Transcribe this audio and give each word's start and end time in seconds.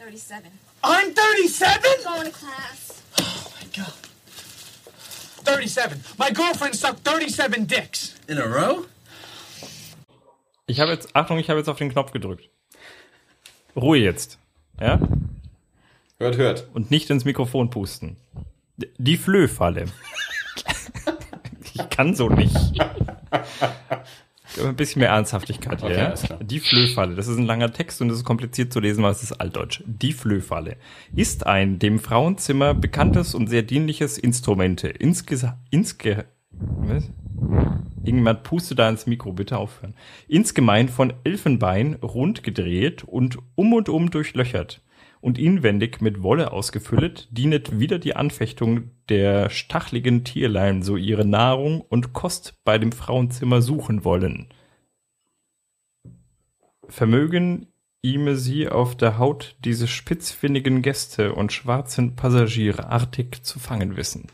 37. 0.00 0.50
I'm 0.82 1.14
37? 1.14 2.04
Going 2.04 2.24
to 2.24 2.30
class. 2.30 3.02
Oh 3.20 3.52
my 3.60 3.66
god. 3.76 3.92
37. 5.44 6.00
My 6.18 6.30
girlfriend 6.30 6.74
sucked 6.74 7.06
37 7.06 7.66
dicks. 7.66 8.14
In 8.26 8.38
a 8.38 8.46
row? 8.46 8.86
Ich 10.66 10.80
habe 10.80 10.92
jetzt, 10.92 11.14
Achtung, 11.14 11.38
ich 11.38 11.50
habe 11.50 11.58
jetzt 11.58 11.68
auf 11.68 11.76
den 11.76 11.90
Knopf 11.90 12.12
gedrückt. 12.12 12.48
Ruhe 13.76 13.98
jetzt. 13.98 14.38
Ja? 14.80 14.98
Hört, 16.18 16.36
hört. 16.38 16.66
Und 16.72 16.90
nicht 16.90 17.10
ins 17.10 17.26
Mikrofon 17.26 17.68
pusten. 17.68 18.16
Die 18.96 19.18
Flöhfalle. 19.18 19.84
ich 21.74 21.90
kann 21.90 22.14
so 22.14 22.30
nicht. 22.30 22.56
Ein 24.58 24.76
bisschen 24.76 25.00
mehr 25.00 25.10
Ernsthaftigkeit 25.10 25.80
hier. 25.80 25.90
Ja? 25.90 26.14
Die 26.40 26.60
Flöhfalle, 26.60 27.14
das 27.14 27.28
ist 27.28 27.36
ein 27.36 27.46
langer 27.46 27.72
Text 27.72 28.00
und 28.00 28.10
es 28.10 28.18
ist 28.18 28.24
kompliziert 28.24 28.72
zu 28.72 28.80
lesen, 28.80 29.02
weil 29.02 29.12
es 29.12 29.22
ist 29.22 29.32
altdeutsch. 29.32 29.82
Die 29.86 30.12
Flöhfalle 30.12 30.76
ist 31.14 31.46
ein 31.46 31.78
dem 31.78 31.98
Frauenzimmer 31.98 32.74
bekanntes 32.74 33.34
und 33.34 33.48
sehr 33.48 33.62
dienliches 33.62 34.18
Instrumente. 34.18 34.88
Insge 34.88 35.54
insge 35.70 36.24
was? 36.52 37.08
Irgendjemand 38.02 38.42
puste 38.42 38.74
da 38.74 38.88
ins 38.88 39.06
Mikro, 39.06 39.32
bitte 39.32 39.58
aufhören. 39.58 39.94
Insgemein 40.26 40.88
von 40.88 41.12
Elfenbein 41.24 41.94
rund 41.94 42.42
gedreht 42.42 43.04
und 43.04 43.38
um 43.54 43.72
und 43.72 43.88
um 43.88 44.10
durchlöchert 44.10 44.80
und 45.20 45.38
inwendig 45.38 46.00
mit 46.00 46.22
Wolle 46.22 46.52
ausgefüllet, 46.52 47.28
dienet 47.30 47.78
wieder 47.78 47.98
die 47.98 48.16
Anfechtung 48.16 48.90
der 49.08 49.50
stachligen 49.50 50.24
Tierlein, 50.24 50.82
so 50.82 50.96
ihre 50.96 51.24
Nahrung 51.24 51.80
und 51.80 52.12
Kost 52.12 52.54
bei 52.64 52.78
dem 52.78 52.92
Frauenzimmer 52.92 53.60
suchen 53.60 54.04
wollen. 54.04 54.48
Vermögen 56.88 57.66
ihme 58.02 58.36
sie 58.36 58.68
auf 58.68 58.96
der 58.96 59.18
Haut 59.18 59.56
diese 59.64 59.86
spitzfindigen 59.86 60.80
Gäste 60.80 61.34
und 61.34 61.52
schwarzen 61.52 62.16
Passagiere 62.16 62.88
artig 62.88 63.44
zu 63.44 63.58
fangen 63.58 63.96
wissen. 63.96 64.28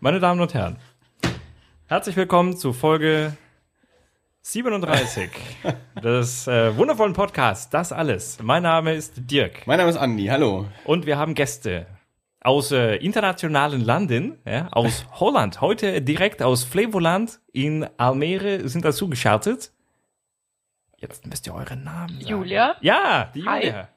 Meine 0.00 0.20
Damen 0.20 0.40
und 0.40 0.52
Herren, 0.54 0.78
herzlich 1.86 2.16
willkommen 2.16 2.56
zu 2.56 2.72
Folge 2.72 3.36
37 4.46 5.30
des 6.02 6.46
äh, 6.46 6.76
wundervollen 6.76 7.14
Podcasts 7.14 7.70
Das 7.70 7.92
Alles. 7.92 8.38
Mein 8.42 8.62
Name 8.62 8.92
ist 8.92 9.14
Dirk 9.16 9.66
Mein 9.66 9.78
Name 9.78 9.88
ist 9.88 9.96
Andi, 9.96 10.26
hallo. 10.26 10.66
und 10.84 11.06
wir 11.06 11.16
haben 11.16 11.32
Gäste 11.32 11.86
aus 12.42 12.70
äh, 12.70 12.96
internationalen 12.96 13.80
Landen, 13.82 14.36
ja, 14.44 14.68
aus 14.70 15.06
Holland. 15.12 15.62
Heute 15.62 16.02
direkt 16.02 16.42
aus 16.42 16.62
Flevoland 16.62 17.40
in 17.54 17.88
Almere 17.96 18.68
sind 18.68 18.84
dazu 18.84 19.08
geschaltet. 19.08 19.72
Jetzt 20.98 21.26
müsst 21.26 21.46
ihr 21.46 21.54
euren 21.54 21.82
Namen 21.82 22.20
sagen. 22.20 22.26
Julia. 22.26 22.76
Ja, 22.82 23.30
die 23.34 23.46
Hi. 23.46 23.60
Julia. 23.64 23.88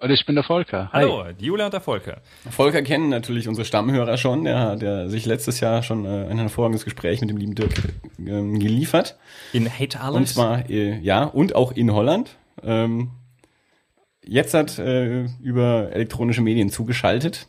Und 0.00 0.10
ich 0.10 0.24
bin 0.26 0.36
der 0.36 0.44
Volker. 0.44 0.90
Hallo, 0.92 1.24
die 1.32 1.46
Julia 1.46 1.64
und 1.64 1.72
der 1.72 1.80
Volker. 1.80 2.22
Volker 2.50 2.82
kennen 2.82 3.08
natürlich 3.08 3.48
unsere 3.48 3.64
Stammhörer 3.64 4.16
schon. 4.16 4.44
Der, 4.44 4.76
der 4.76 5.08
sich 5.08 5.26
letztes 5.26 5.58
Jahr 5.58 5.82
schon 5.82 6.04
äh, 6.04 6.28
ein 6.28 6.38
hervorragendes 6.38 6.84
Gespräch 6.84 7.20
mit 7.20 7.30
dem 7.30 7.36
lieben 7.36 7.56
Dirk 7.56 7.72
ähm, 8.18 8.60
geliefert. 8.60 9.18
In 9.52 9.68
Hate 9.68 10.00
Alles. 10.00 10.16
Und 10.16 10.28
zwar, 10.28 10.70
äh, 10.70 10.98
ja, 11.00 11.24
und 11.24 11.56
auch 11.56 11.72
in 11.72 11.92
Holland. 11.92 12.36
Ähm, 12.62 13.10
jetzt 14.24 14.54
hat 14.54 14.78
äh, 14.78 15.24
über 15.42 15.90
elektronische 15.92 16.42
Medien 16.42 16.70
zugeschaltet. 16.70 17.48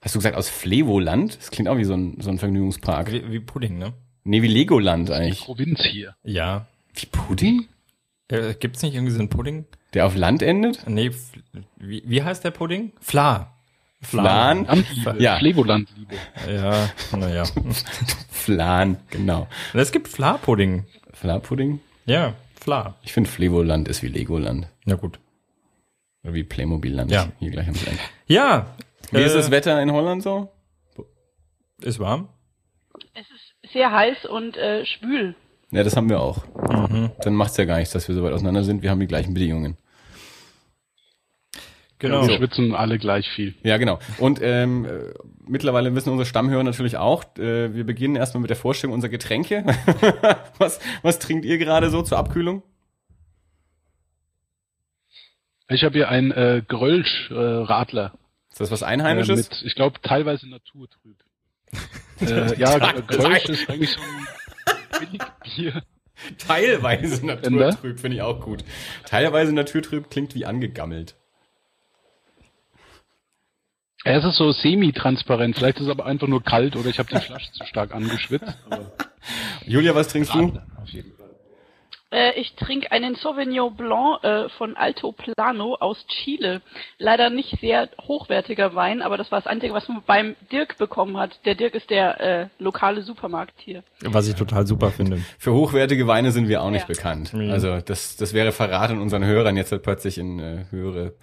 Hast 0.00 0.16
du 0.16 0.18
gesagt 0.18 0.36
aus 0.36 0.48
Flevoland? 0.48 1.38
Das 1.38 1.52
klingt 1.52 1.68
auch 1.68 1.76
wie 1.76 1.84
so 1.84 1.94
ein, 1.94 2.16
so 2.20 2.30
ein 2.30 2.38
Vergnügungspark. 2.38 3.12
wie, 3.12 3.30
wie 3.30 3.38
Pudding, 3.38 3.78
ne? 3.78 3.92
Nee, 4.24 4.42
wie 4.42 4.48
Legoland 4.48 5.12
eigentlich. 5.12 5.42
Provinz 5.42 5.84
hier. 5.84 6.16
Ja. 6.24 6.66
Wie 6.94 7.06
Pudding? 7.06 7.68
Äh, 8.26 8.54
gibt's 8.54 8.82
nicht 8.82 8.94
irgendwie 8.94 9.12
so 9.12 9.20
einen 9.20 9.28
Pudding? 9.28 9.66
Der 9.94 10.06
auf 10.06 10.16
Land 10.16 10.42
endet? 10.42 10.88
Nee, 10.88 11.10
wie, 11.76 12.02
wie 12.06 12.22
heißt 12.22 12.44
der 12.44 12.50
Pudding? 12.50 12.92
Fla. 13.00 13.52
Flan? 14.02 14.64
Landliebe. 14.64 15.16
Ja. 15.18 15.38
Flevolandliebe. 15.38 16.14
Ja, 16.48 16.90
naja. 17.16 17.44
Flan, 18.30 18.96
genau. 19.10 19.46
es 19.74 19.92
gibt 19.92 20.08
Fla-Pudding. 20.08 20.86
Fla-Pudding? 21.12 21.80
Ja, 22.06 22.34
Fla. 22.58 22.94
Ich 23.02 23.12
finde 23.12 23.28
Flevoland 23.28 23.88
ist 23.88 24.02
wie 24.02 24.08
Legoland. 24.08 24.68
Na 24.84 24.94
gut. 24.94 25.18
Oder 26.22 26.34
wie 26.34 26.44
Playmobil-Land. 26.44 27.10
Ja. 27.10 27.28
Hier 27.38 27.50
gleich 27.50 27.68
am 27.68 27.74
Ende. 27.74 28.00
Ja. 28.26 28.74
Wie 29.10 29.20
ist 29.20 29.32
äh, 29.32 29.36
das 29.36 29.50
Wetter 29.50 29.80
in 29.82 29.92
Holland 29.92 30.22
so? 30.22 30.50
Ist 31.80 31.98
warm. 31.98 32.28
Es 33.14 33.26
ist 33.30 33.72
sehr 33.72 33.90
heiß 33.90 34.26
und 34.26 34.56
äh, 34.56 34.84
schwül. 34.84 35.34
Ja, 35.70 35.84
das 35.84 35.96
haben 35.96 36.08
wir 36.08 36.20
auch. 36.20 36.44
Dann 37.22 37.34
macht's 37.34 37.56
ja 37.56 37.64
gar 37.64 37.78
nichts, 37.78 37.92
dass 37.92 38.08
wir 38.08 38.14
so 38.14 38.22
weit 38.22 38.32
auseinander 38.32 38.64
sind. 38.64 38.82
Wir 38.82 38.90
haben 38.90 39.00
die 39.00 39.06
gleichen 39.06 39.34
Bedingungen. 39.34 39.76
Genau. 42.00 42.26
Wir 42.26 42.36
schwitzen 42.38 42.74
alle 42.74 42.98
gleich 42.98 43.28
viel. 43.28 43.54
Ja, 43.62 43.76
genau. 43.76 43.98
Und 44.18 44.40
ähm, 44.42 44.84
äh, 44.86 45.12
mittlerweile 45.46 45.94
wissen 45.94 46.08
unsere 46.10 46.26
Stammhörer 46.26 46.64
natürlich 46.64 46.96
auch, 46.96 47.24
äh, 47.38 47.74
wir 47.74 47.84
beginnen 47.84 48.16
erstmal 48.16 48.40
mit 48.40 48.50
der 48.50 48.56
Vorstellung 48.56 48.94
unserer 48.94 49.10
Getränke. 49.10 49.64
was, 50.58 50.80
was 51.02 51.18
trinkt 51.18 51.44
ihr 51.44 51.58
gerade 51.58 51.90
so 51.90 52.00
zur 52.02 52.18
Abkühlung? 52.18 52.62
Ich 55.68 55.84
habe 55.84 55.92
hier 55.94 56.08
einen 56.08 56.30
äh, 56.32 56.62
Grölsch-Radler. 56.66 58.14
Ist 58.50 58.60
das 58.60 58.70
was 58.70 58.82
Äh, 58.82 58.86
Einheimisches? 58.86 59.50
mit, 59.50 59.62
ich 59.64 59.74
glaube, 59.74 60.00
teilweise 60.02 60.48
naturtrüb. 60.48 61.16
äh, 62.20 62.58
ja, 62.58 62.78
Gr- 62.78 63.02
Grölsch 63.02 63.44
ist 63.48 63.70
eigentlich 63.70 63.90
so 63.90 64.00
ein 64.00 65.08
Billigbier. 65.08 65.82
Teilweise 66.38 67.24
naturtrüb, 67.24 68.00
finde 68.00 68.16
ich 68.16 68.22
auch 68.22 68.40
gut. 68.40 68.64
Teilweise 69.06 69.52
naturtrüb 69.54 70.10
klingt 70.10 70.34
wie 70.34 70.44
angegammelt. 70.44 71.14
Ja, 74.04 74.12
es 74.12 74.24
ist 74.24 74.36
so 74.36 74.50
semi-transparent. 74.52 75.56
Vielleicht 75.56 75.78
ist 75.78 75.84
es 75.84 75.90
aber 75.90 76.06
einfach 76.06 76.26
nur 76.26 76.42
kalt 76.42 76.76
oder 76.76 76.88
ich 76.88 76.98
habe 76.98 77.08
die 77.10 77.20
Flasche 77.20 77.52
zu 77.52 77.64
stark 77.66 77.94
angeschwitzt. 77.94 78.56
Aber 78.70 78.92
Julia, 79.66 79.94
was 79.94 80.08
trinkst 80.08 80.32
du? 80.34 80.58
Äh, 82.12 82.32
ich 82.40 82.54
trinke 82.54 82.90
einen 82.90 83.14
Sauvignon 83.14 83.76
Blanc 83.76 84.24
äh, 84.24 84.48
von 84.56 84.76
Alto 84.76 85.12
Plano 85.12 85.76
aus 85.76 86.04
Chile. 86.08 86.60
Leider 86.98 87.30
nicht 87.30 87.60
sehr 87.60 87.88
hochwertiger 88.00 88.74
Wein, 88.74 89.00
aber 89.02 89.16
das 89.16 89.30
war 89.30 89.38
das 89.40 89.46
Einzige, 89.46 89.74
was 89.74 89.86
man 89.88 90.02
beim 90.06 90.34
Dirk 90.50 90.76
bekommen 90.78 91.18
hat. 91.18 91.38
Der 91.44 91.54
Dirk 91.54 91.74
ist 91.74 91.88
der 91.90 92.20
äh, 92.20 92.48
lokale 92.58 93.02
Supermarkt 93.02 93.54
hier. 93.58 93.84
Was 94.02 94.26
ich 94.26 94.34
total 94.34 94.66
super 94.66 94.90
finde. 94.90 95.18
Für 95.38 95.52
hochwertige 95.52 96.06
Weine 96.08 96.32
sind 96.32 96.48
wir 96.48 96.62
auch 96.62 96.70
nicht 96.70 96.88
Ja. 96.88 96.94
bekannt. 96.94 97.32
Also 97.34 97.80
das, 97.80 98.16
das 98.16 98.32
wäre 98.32 98.50
Verrat 98.50 98.90
an 98.90 99.00
unseren 99.00 99.24
Hörern, 99.24 99.56
jetzt 99.56 99.70
halt 99.70 99.82
plötzlich 99.82 100.18
in 100.18 100.40
äh, 100.40 100.64
höhere 100.70 101.14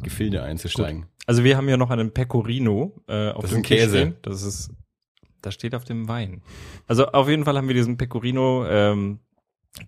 Gefilde 0.00 0.42
einzusteigen. 0.42 1.06
Also 1.26 1.44
wir 1.44 1.56
haben 1.56 1.66
hier 1.68 1.76
noch 1.76 1.90
einen 1.90 2.12
Pecorino 2.12 2.94
äh, 3.08 3.30
auf 3.30 3.42
Das 3.42 3.50
ist 3.52 3.56
dem 3.56 3.62
Tisch 3.64 3.78
Käse. 3.78 3.98
stehen. 3.98 4.16
Das 4.22 4.42
ist, 4.42 4.70
das 5.42 5.54
steht 5.54 5.74
auf 5.74 5.84
dem 5.84 6.08
Wein. 6.08 6.42
Also 6.86 7.06
auf 7.08 7.28
jeden 7.28 7.44
Fall 7.44 7.56
haben 7.56 7.68
wir 7.68 7.74
diesen 7.74 7.96
Pecorino 7.96 8.64
ähm, 8.66 9.18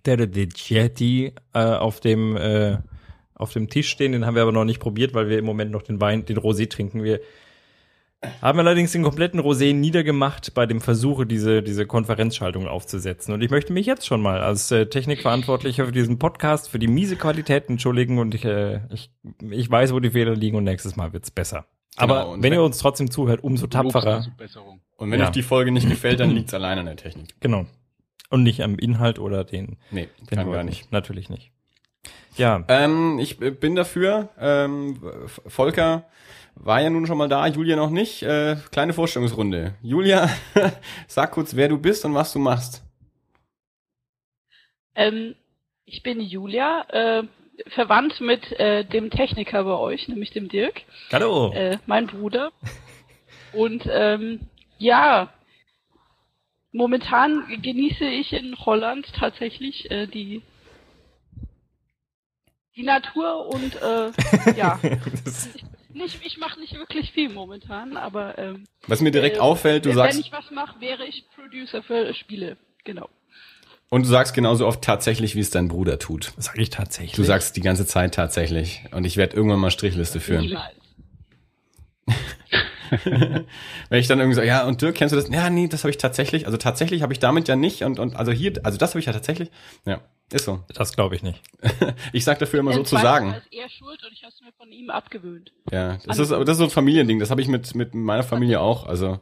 de 0.05 0.47
Chieti 0.49 1.33
äh, 1.53 1.59
auf 1.59 1.99
dem 2.01 2.35
äh, 2.35 2.77
auf 3.33 3.53
dem 3.53 3.69
Tisch 3.69 3.89
stehen. 3.89 4.11
Den 4.11 4.25
haben 4.25 4.35
wir 4.35 4.41
aber 4.41 4.51
noch 4.51 4.65
nicht 4.65 4.81
probiert, 4.81 5.13
weil 5.13 5.29
wir 5.29 5.39
im 5.39 5.45
Moment 5.45 5.71
noch 5.71 5.81
den 5.81 6.01
Wein, 6.01 6.25
den 6.25 6.37
Rosé 6.37 6.69
trinken. 6.69 7.03
Wir 7.03 7.21
haben 8.41 8.59
allerdings 8.59 8.91
den 8.91 9.03
kompletten 9.03 9.39
Rosé 9.39 9.73
niedergemacht 9.73 10.53
bei 10.53 10.65
dem 10.65 10.81
Versuche, 10.81 11.25
diese, 11.25 11.63
diese 11.63 11.85
Konferenzschaltung 11.85 12.67
aufzusetzen. 12.67 13.33
Und 13.33 13.41
ich 13.41 13.49
möchte 13.49 13.71
mich 13.71 13.85
jetzt 13.85 14.05
schon 14.05 14.21
mal 14.21 14.41
als 14.41 14.69
äh, 14.71 14.87
Technikverantwortlicher 14.87 15.85
für 15.85 15.91
diesen 15.93 16.19
Podcast 16.19 16.69
für 16.69 16.79
die 16.79 16.87
miese 16.87 17.15
Qualität 17.15 17.69
entschuldigen 17.69 18.19
und 18.19 18.35
ich, 18.35 18.43
äh, 18.43 18.81
ich, 18.93 19.09
ich 19.49 19.71
weiß, 19.71 19.93
wo 19.93 19.99
die 20.01 20.11
Fehler 20.11 20.35
liegen 20.35 20.57
und 20.57 20.65
nächstes 20.65 20.95
Mal 20.97 21.13
wird's 21.13 21.31
besser. 21.31 21.65
Genau, 21.97 22.13
Aber 22.13 22.29
und 22.29 22.43
wenn 22.43 22.51
wenn- 22.51 22.59
ihr 22.59 22.63
uns 22.63 22.77
trotzdem 22.79 23.09
zuhört, 23.09 23.43
umso 23.43 23.67
tapferer. 23.67 24.25
Und 24.97 25.11
wenn 25.11 25.19
Ja. 25.19 25.27
euch 25.27 25.31
die 25.31 25.41
Folge 25.43 25.71
nicht 25.71 25.87
gefällt, 25.89 26.19
dann 26.19 26.31
liegt's 26.31 26.53
allein 26.53 26.77
an 26.79 26.85
der 26.87 26.97
Technik. 26.97 27.35
Genau. 27.39 27.65
Und 28.29 28.43
nicht 28.43 28.61
am 28.63 28.77
Inhalt 28.77 29.17
oder 29.17 29.43
den, 29.45 29.77
Nee, 29.91 30.09
den 30.19 30.27
kann 30.37 30.51
gar 30.51 30.63
nicht. 30.63 30.91
Natürlich 30.91 31.29
nicht. 31.29 31.51
Ja, 32.35 32.63
Ähm, 32.67 33.17
ich 33.19 33.41
äh, 33.41 33.49
bin 33.51 33.75
dafür. 33.75 34.29
Ähm, 34.39 34.97
Volker 35.47 36.05
war 36.59 36.81
ja 36.81 36.89
nun 36.89 37.05
schon 37.07 37.17
mal 37.17 37.29
da, 37.29 37.47
Julia 37.47 37.75
noch 37.75 37.89
nicht. 37.89 38.21
Äh, 38.23 38.57
kleine 38.71 38.93
Vorstellungsrunde. 38.93 39.75
Julia, 39.81 40.29
sag 41.07 41.31
kurz, 41.31 41.55
wer 41.55 41.67
du 41.69 41.77
bist 41.77 42.05
und 42.05 42.13
was 42.13 42.33
du 42.33 42.39
machst. 42.39 42.83
Ähm, 44.95 45.35
ich 45.85 46.03
bin 46.03 46.19
Julia, 46.21 46.85
äh, 46.89 47.23
verwandt 47.67 48.21
mit 48.21 48.51
äh, 48.59 48.85
dem 48.85 49.09
Techniker 49.09 49.63
bei 49.63 49.77
euch, 49.77 50.07
nämlich 50.07 50.31
dem 50.31 50.49
Dirk, 50.49 50.81
hallo. 51.11 51.51
äh, 51.53 51.77
mein 51.85 52.07
Bruder. 52.07 52.51
Und 53.53 53.87
ähm, 53.91 54.41
ja, 54.77 55.33
momentan 56.71 57.61
genieße 57.61 58.05
ich 58.05 58.33
in 58.33 58.57
Holland 58.57 59.11
tatsächlich 59.13 59.89
äh, 59.91 60.07
die 60.07 60.41
die 62.75 62.83
Natur 62.83 63.47
und 63.47 63.75
äh, 63.81 64.11
ja, 64.55 64.79
nicht, 65.93 66.19
ich 66.23 66.37
mache 66.37 66.59
nicht 66.59 66.73
wirklich 66.73 67.11
viel 67.11 67.29
momentan, 67.29 67.97
aber 67.97 68.37
ähm, 68.37 68.65
Was 68.87 69.01
mir 69.01 69.11
direkt 69.11 69.37
äh, 69.37 69.39
auffällt, 69.39 69.85
du 69.85 69.89
wenn 69.89 69.97
sagst, 69.97 70.19
ich 70.19 70.31
was 70.31 70.49
mache, 70.51 70.79
wäre 70.81 71.05
ich 71.05 71.25
Producer 71.35 71.83
für 71.83 72.13
Spiele, 72.13 72.57
genau. 72.83 73.09
Und 73.89 74.05
du 74.05 74.09
sagst 74.09 74.35
genauso 74.35 74.67
oft 74.67 74.83
tatsächlich, 74.83 75.35
wie 75.35 75.39
es 75.39 75.49
dein 75.49 75.67
Bruder 75.67 75.97
tut. 75.97 76.31
Sag 76.37 76.59
ich 76.59 76.69
tatsächlich. 76.69 77.13
Du 77.13 77.23
sagst 77.23 77.55
die 77.55 77.61
ganze 77.61 77.87
Zeit 77.87 78.13
tatsächlich. 78.13 78.83
Und 78.91 79.03
ich 79.03 79.17
werde 79.17 79.35
irgendwann 79.35 79.59
mal 79.59 79.71
Strichliste 79.71 80.19
führen. 80.19 80.45
Niemals. 80.45 80.75
Wenn 83.89 83.99
ich 83.99 84.07
dann 84.07 84.19
irgendwie 84.19 84.35
so, 84.35 84.41
ja, 84.41 84.63
und 84.65 84.81
Dirk, 84.81 84.95
kennst 84.95 85.13
du 85.13 85.15
das? 85.15 85.29
Ja, 85.29 85.49
nee, 85.49 85.67
das 85.67 85.83
habe 85.83 85.89
ich 85.89 85.97
tatsächlich. 85.97 86.45
Also 86.45 86.57
tatsächlich 86.57 87.01
habe 87.01 87.13
ich 87.13 87.19
damit 87.19 87.47
ja 87.47 87.55
nicht. 87.55 87.83
Und, 87.83 87.97
und 87.97 88.15
also 88.15 88.31
hier, 88.31 88.53
also 88.63 88.77
das 88.77 88.91
habe 88.91 88.99
ich 88.99 89.07
ja 89.07 89.13
tatsächlich. 89.13 89.49
Ja, 89.85 90.01
ist 90.31 90.45
so. 90.45 90.63
Das 90.73 90.95
glaube 90.95 91.15
ich 91.15 91.23
nicht. 91.23 91.41
Ich 92.13 92.23
sag 92.23 92.39
dafür 92.39 92.59
immer 92.59 92.73
so 92.73 92.83
zu 92.83 92.97
sagen. 92.97 93.33
ist 93.33 93.47
er 93.51 93.69
schuld 93.69 94.03
und 94.03 94.13
ich 94.13 94.23
habe 94.23 94.33
es 94.33 94.41
mir 94.41 94.51
von 94.53 94.71
ihm 94.71 94.89
abgewöhnt. 94.89 95.51
Ja, 95.71 95.97
das 96.05 96.19
ist, 96.19 96.31
aber 96.31 96.45
das 96.45 96.53
ist 96.53 96.59
so 96.59 96.63
ein 96.65 96.69
Familiending. 96.69 97.19
Das 97.19 97.29
habe 97.31 97.41
ich 97.41 97.47
mit, 97.47 97.75
mit 97.75 97.93
meiner 97.93 98.23
Familie 98.23 98.59
auch. 98.61 98.85
Also 98.85 99.19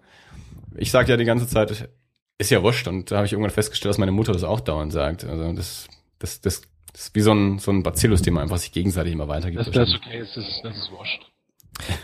ich 0.75 0.92
sage 0.92 1.09
ja 1.09 1.18
die 1.18 1.25
ganze 1.25 1.48
Zeit, 1.48 1.89
ist 2.38 2.51
ja 2.51 2.62
wurscht. 2.63 2.88
Und 2.88 3.12
da 3.12 3.18
habe 3.18 3.25
ich 3.25 3.33
irgendwann 3.33 3.51
festgestellt, 3.51 3.89
dass 3.89 3.98
meine 3.98 4.12
Mutter 4.12 4.33
das 4.33 4.44
auch 4.44 4.59
dauernd 4.59 4.94
sagt. 4.94 5.24
Also 5.24 5.51
das, 5.54 5.88
das, 6.19 6.42
das, 6.42 6.62
das 6.94 7.01
ist 7.01 7.15
wie 7.15 7.21
so 7.21 7.33
ein, 7.33 7.60
so 7.60 7.71
ein 7.71 7.83
Bacillus, 7.83 8.21
den 8.21 8.33
man 8.33 8.44
einfach 8.44 8.57
sich 8.57 8.71
gegenseitig 8.71 9.13
immer 9.13 9.27
weitergibt. 9.27 9.60
Das, 9.60 9.71
das 9.71 9.89
ist 9.89 9.95
okay, 9.95 10.19
das 10.19 10.38
ist, 10.38 10.62
das 10.63 10.77
ist 10.77 10.92
wurscht. 10.92 11.21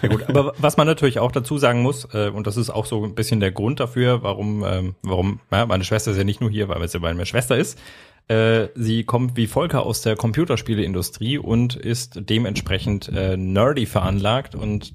Ja 0.01 0.09
gut, 0.09 0.29
aber 0.29 0.53
was 0.57 0.77
man 0.77 0.85
natürlich 0.85 1.19
auch 1.19 1.31
dazu 1.31 1.57
sagen 1.57 1.81
muss, 1.81 2.05
äh, 2.13 2.29
und 2.29 2.45
das 2.45 2.57
ist 2.57 2.69
auch 2.69 2.85
so 2.85 3.03
ein 3.03 3.15
bisschen 3.15 3.39
der 3.39 3.51
Grund 3.51 3.79
dafür, 3.79 4.21
warum, 4.21 4.63
ähm, 4.63 4.95
warum, 5.01 5.39
ja, 5.51 5.65
meine 5.65 5.83
Schwester 5.83 6.11
ist 6.11 6.17
ja 6.17 6.23
nicht 6.23 6.41
nur 6.41 6.51
hier, 6.51 6.69
weil 6.69 6.87
sie 6.87 6.99
meine 6.99 7.25
Schwester 7.25 7.57
ist. 7.57 7.79
Äh, 8.27 8.69
sie 8.75 9.03
kommt 9.03 9.35
wie 9.35 9.47
Volker 9.47 9.85
aus 9.85 10.01
der 10.01 10.15
Computerspieleindustrie 10.15 11.37
und 11.37 11.75
ist 11.75 12.21
dementsprechend 12.29 13.09
äh, 13.09 13.35
nerdy 13.35 13.85
veranlagt 13.85 14.55
und 14.55 14.93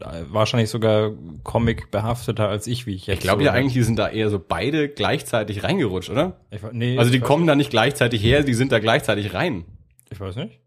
äh, 0.00 0.22
wahrscheinlich 0.28 0.70
sogar 0.70 1.12
Comic 1.42 1.90
behafteter 1.90 2.48
als 2.48 2.66
ich, 2.68 2.86
wie 2.86 2.94
ich 2.94 3.08
jetzt. 3.08 3.18
Ich 3.18 3.22
glaube 3.22 3.42
so, 3.42 3.46
ja 3.46 3.52
eigentlich, 3.52 3.72
die 3.72 3.82
sind 3.82 3.98
da 3.98 4.08
eher 4.08 4.30
so 4.30 4.38
beide 4.38 4.88
gleichzeitig 4.88 5.64
reingerutscht, 5.64 6.10
oder? 6.10 6.40
Ich, 6.50 6.60
nee, 6.72 6.96
Also 6.96 7.10
die 7.10 7.20
kommen 7.20 7.46
da 7.46 7.56
nicht 7.56 7.70
gleichzeitig 7.70 8.22
her, 8.22 8.44
die 8.44 8.54
sind 8.54 8.70
da 8.70 8.78
gleichzeitig 8.78 9.34
rein. 9.34 9.64
Ich 10.10 10.20
weiß 10.20 10.36
nicht. 10.36 10.60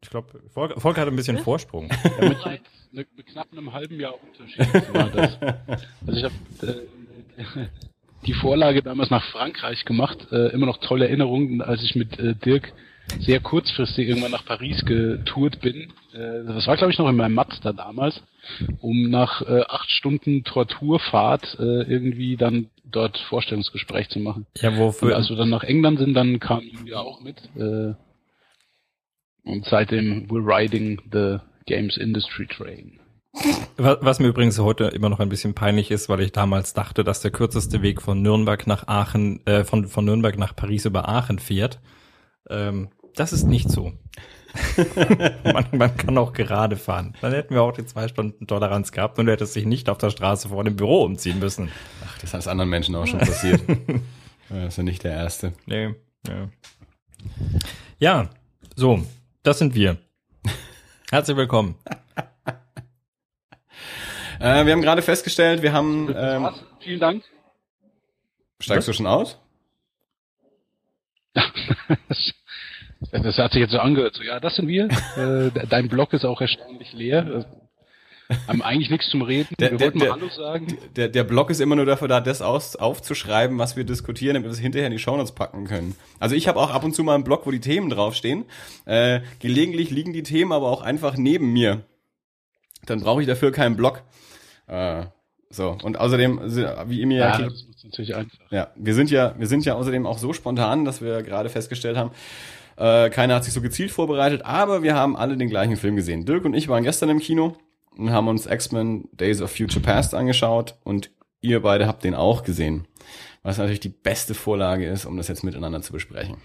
Ich 0.00 0.10
glaube, 0.10 0.40
Volker, 0.48 0.80
Volker 0.80 1.00
hat 1.00 1.08
ein 1.08 1.16
bisschen 1.16 1.38
Vorsprung. 1.38 1.88
Ja, 2.20 2.28
mit, 2.28 2.62
mit, 2.92 3.16
mit 3.16 3.26
knapp 3.26 3.48
einem 3.52 3.72
halben 3.72 3.98
Jahr 4.00 4.14
Unterschied 4.22 4.94
war 4.94 5.10
das. 5.10 5.38
Also 6.06 6.18
ich 6.18 6.24
habe 6.24 6.34
äh, 6.62 7.66
die 8.26 8.34
Vorlage 8.34 8.82
damals 8.82 9.10
nach 9.10 9.24
Frankreich 9.30 9.84
gemacht, 9.84 10.26
äh, 10.32 10.48
immer 10.52 10.66
noch 10.66 10.78
tolle 10.78 11.06
Erinnerungen, 11.06 11.62
als 11.62 11.82
ich 11.82 11.94
mit 11.94 12.18
äh, 12.18 12.34
Dirk 12.34 12.72
sehr 13.20 13.40
kurzfristig 13.40 14.06
irgendwann 14.08 14.32
nach 14.32 14.44
Paris 14.44 14.84
getourt 14.84 15.60
bin. 15.60 15.92
Äh, 16.12 16.44
das 16.46 16.66
war 16.66 16.76
glaube 16.76 16.92
ich 16.92 16.98
noch 16.98 17.08
in 17.08 17.16
meinem 17.16 17.34
Mazda 17.34 17.72
damals, 17.72 18.22
um 18.80 19.08
nach 19.08 19.42
äh, 19.42 19.62
acht 19.68 19.90
Stunden 19.90 20.44
Torturfahrt 20.44 21.56
äh, 21.58 21.82
irgendwie 21.82 22.36
dann 22.36 22.68
dort 22.84 23.16
Vorstellungsgespräch 23.28 24.08
zu 24.08 24.18
machen. 24.18 24.46
Ja, 24.58 24.70
Und 24.70 24.78
wofür? 24.78 25.16
als 25.16 25.28
wir 25.30 25.36
dann 25.36 25.50
nach 25.50 25.64
England 25.64 25.98
sind, 25.98 26.14
dann 26.14 26.40
kam 26.40 26.60
Julia 26.62 26.98
auch 26.98 27.20
mit. 27.20 27.36
Äh, 27.56 27.94
und 29.44 29.64
seitdem 29.64 30.26
we're 30.28 30.44
riding 30.44 31.00
the 31.10 31.38
games 31.66 31.96
industry 31.96 32.46
train. 32.46 32.98
Wa- 33.76 33.98
Was 34.00 34.18
mir 34.20 34.28
übrigens 34.28 34.58
heute 34.58 34.84
immer 34.86 35.08
noch 35.08 35.20
ein 35.20 35.28
bisschen 35.28 35.54
peinlich 35.54 35.90
ist, 35.90 36.08
weil 36.08 36.20
ich 36.20 36.32
damals 36.32 36.74
dachte, 36.74 37.04
dass 37.04 37.20
der 37.20 37.30
kürzeste 37.30 37.82
Weg 37.82 38.02
von 38.02 38.20
Nürnberg 38.22 38.66
nach 38.66 38.88
Aachen, 38.88 39.44
äh, 39.46 39.64
von, 39.64 39.86
von 39.86 40.04
Nürnberg 40.04 40.36
nach 40.38 40.54
Paris 40.56 40.84
über 40.84 41.08
Aachen 41.08 41.38
fährt. 41.38 41.80
Ähm, 42.50 42.88
das 43.14 43.32
ist 43.32 43.44
nicht 43.44 43.68
so. 43.70 43.92
man, 45.44 45.66
man 45.72 45.96
kann 45.96 46.16
auch 46.18 46.32
gerade 46.32 46.76
fahren. 46.76 47.14
Dann 47.20 47.32
hätten 47.32 47.54
wir 47.54 47.62
auch 47.62 47.72
die 47.72 47.84
zwei 47.84 48.08
Stunden 48.08 48.46
Toleranz 48.46 48.92
gehabt 48.92 49.18
und 49.18 49.26
du 49.26 49.32
hättest 49.32 49.54
dich 49.54 49.66
nicht 49.66 49.88
auf 49.88 49.98
der 49.98 50.10
Straße 50.10 50.48
vor 50.48 50.64
dem 50.64 50.76
Büro 50.76 51.04
umziehen 51.04 51.38
müssen. 51.38 51.70
Ach, 52.06 52.18
das 52.18 52.34
ist 52.34 52.48
anderen 52.48 52.70
Menschen 52.70 52.94
auch 52.94 53.06
schon 53.06 53.20
passiert. 53.20 53.60
Das 54.50 54.68
ist 54.68 54.76
ja 54.78 54.82
nicht 54.82 55.04
der 55.04 55.12
Erste. 55.12 55.52
Nee, 55.66 55.94
ja. 56.26 56.48
Ja, 57.98 58.30
so, 58.76 59.02
das 59.42 59.58
sind 59.58 59.74
wir. 59.74 59.98
Herzlich 61.10 61.36
willkommen. 61.36 61.74
Äh, 64.40 64.66
wir 64.66 64.72
haben 64.72 64.82
gerade 64.82 65.02
festgestellt, 65.02 65.62
wir 65.62 65.72
haben... 65.72 66.08
Ähm, 66.16 66.42
Was? 66.44 66.54
Vielen 66.80 67.00
Dank. 67.00 67.24
steigst 68.60 68.88
du 68.88 68.92
schon 68.92 69.06
aus? 69.06 69.38
Das 73.12 73.38
hat 73.38 73.52
sich 73.52 73.60
jetzt 73.60 73.70
so 73.70 73.78
angehört. 73.78 74.16
So, 74.16 74.24
ja, 74.24 74.40
das 74.40 74.56
sind 74.56 74.66
wir. 74.66 74.86
Äh, 75.16 75.50
de- 75.52 75.66
dein 75.68 75.88
Blog 75.88 76.12
ist 76.12 76.24
auch 76.24 76.40
erstaunlich 76.40 76.92
leer. 76.92 77.46
Äh, 78.28 78.34
haben 78.48 78.60
eigentlich 78.60 78.90
nichts 78.90 79.08
zum 79.08 79.22
Reden. 79.22 79.54
Der- 79.60 79.70
wir 79.70 79.78
der- 79.78 79.86
wollten 79.86 79.98
der- 80.00 80.08
mal 80.08 80.20
Hallo 80.20 80.28
sagen. 80.30 80.76
Der, 80.96 81.08
der 81.08 81.22
Blog 81.22 81.48
ist 81.50 81.60
immer 81.60 81.76
nur 81.76 81.86
dafür 81.86 82.08
da, 82.08 82.20
das 82.20 82.42
aus, 82.42 82.74
aufzuschreiben, 82.74 83.56
was 83.56 83.76
wir 83.76 83.84
diskutieren, 83.84 84.34
damit 84.34 84.48
wir 84.48 84.52
es 84.52 84.58
hinterher 84.58 84.88
in 84.88 84.92
die 84.92 84.98
Shownotes 84.98 85.32
packen 85.32 85.64
können. 85.68 85.94
Also 86.18 86.34
ich 86.34 86.48
habe 86.48 86.58
auch 86.58 86.70
ab 86.70 86.82
und 86.82 86.92
zu 86.92 87.04
mal 87.04 87.14
einen 87.14 87.22
Blog, 87.22 87.46
wo 87.46 87.52
die 87.52 87.60
Themen 87.60 87.88
draufstehen. 87.88 88.46
Äh, 88.84 89.20
gelegentlich 89.38 89.90
liegen 89.90 90.12
die 90.12 90.24
Themen 90.24 90.50
aber 90.50 90.66
auch 90.68 90.82
einfach 90.82 91.16
neben 91.16 91.52
mir. 91.52 91.84
Dann 92.86 93.00
brauche 93.00 93.20
ich 93.20 93.28
dafür 93.28 93.52
keinen 93.52 93.76
Blog. 93.76 94.02
Äh, 94.68 95.06
so, 95.50 95.76
und 95.82 95.98
außerdem, 95.98 96.40
wie 96.86 97.00
ihr 97.00 97.06
mir 97.06 97.18
Ja, 97.18 97.38
ist 97.46 97.66
natürlich 97.82 98.14
einfach. 98.14 98.38
Ja, 98.50 98.68
wir 98.76 98.94
sind 98.94 99.10
ja, 99.10 99.34
wir 99.38 99.46
sind 99.46 99.64
ja 99.64 99.74
außerdem 99.74 100.06
auch 100.06 100.18
so 100.18 100.32
spontan, 100.32 100.84
dass 100.84 101.00
wir 101.00 101.22
gerade 101.22 101.48
festgestellt 101.48 101.96
haben, 101.96 102.10
äh, 102.76 103.10
keiner 103.10 103.34
hat 103.34 103.44
sich 103.44 103.52
so 103.52 103.60
gezielt 103.60 103.90
vorbereitet, 103.90 104.42
aber 104.44 104.82
wir 104.82 104.94
haben 104.94 105.16
alle 105.16 105.36
den 105.36 105.48
gleichen 105.48 105.76
Film 105.76 105.96
gesehen. 105.96 106.26
Dirk 106.26 106.44
und 106.44 106.54
ich 106.54 106.68
waren 106.68 106.84
gestern 106.84 107.08
im 107.08 107.18
Kino 107.18 107.56
und 107.96 108.10
haben 108.10 108.28
uns 108.28 108.46
X-Men 108.46 109.08
Days 109.12 109.42
of 109.42 109.50
Future 109.50 109.80
Past 109.80 110.14
angeschaut 110.14 110.76
und 110.84 111.10
ihr 111.40 111.60
beide 111.60 111.86
habt 111.86 112.04
den 112.04 112.14
auch 112.14 112.44
gesehen. 112.44 112.86
Was 113.42 113.58
natürlich 113.58 113.80
die 113.80 113.88
beste 113.88 114.34
Vorlage 114.34 114.86
ist, 114.86 115.06
um 115.06 115.16
das 115.16 115.28
jetzt 115.28 115.42
miteinander 115.42 115.82
zu 115.82 115.92
besprechen. 115.92 116.36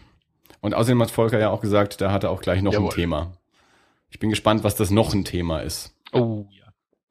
Und 0.61 0.73
außerdem 0.73 1.01
hat 1.01 1.11
Volker 1.11 1.39
ja 1.39 1.49
auch 1.49 1.61
gesagt, 1.61 1.99
da 1.99 2.11
hat 2.11 2.23
er 2.23 2.31
auch 2.31 2.41
gleich 2.41 2.61
noch 2.61 2.73
Jawohl. 2.73 2.89
ein 2.89 2.95
Thema. 2.95 3.33
Ich 4.09 4.19
bin 4.19 4.29
gespannt, 4.29 4.63
was 4.63 4.75
das 4.75 4.91
noch 4.91 5.13
ein 5.13 5.25
Thema 5.25 5.59
ist. 5.59 5.93
Oh 6.13 6.45
ja. 6.51 6.62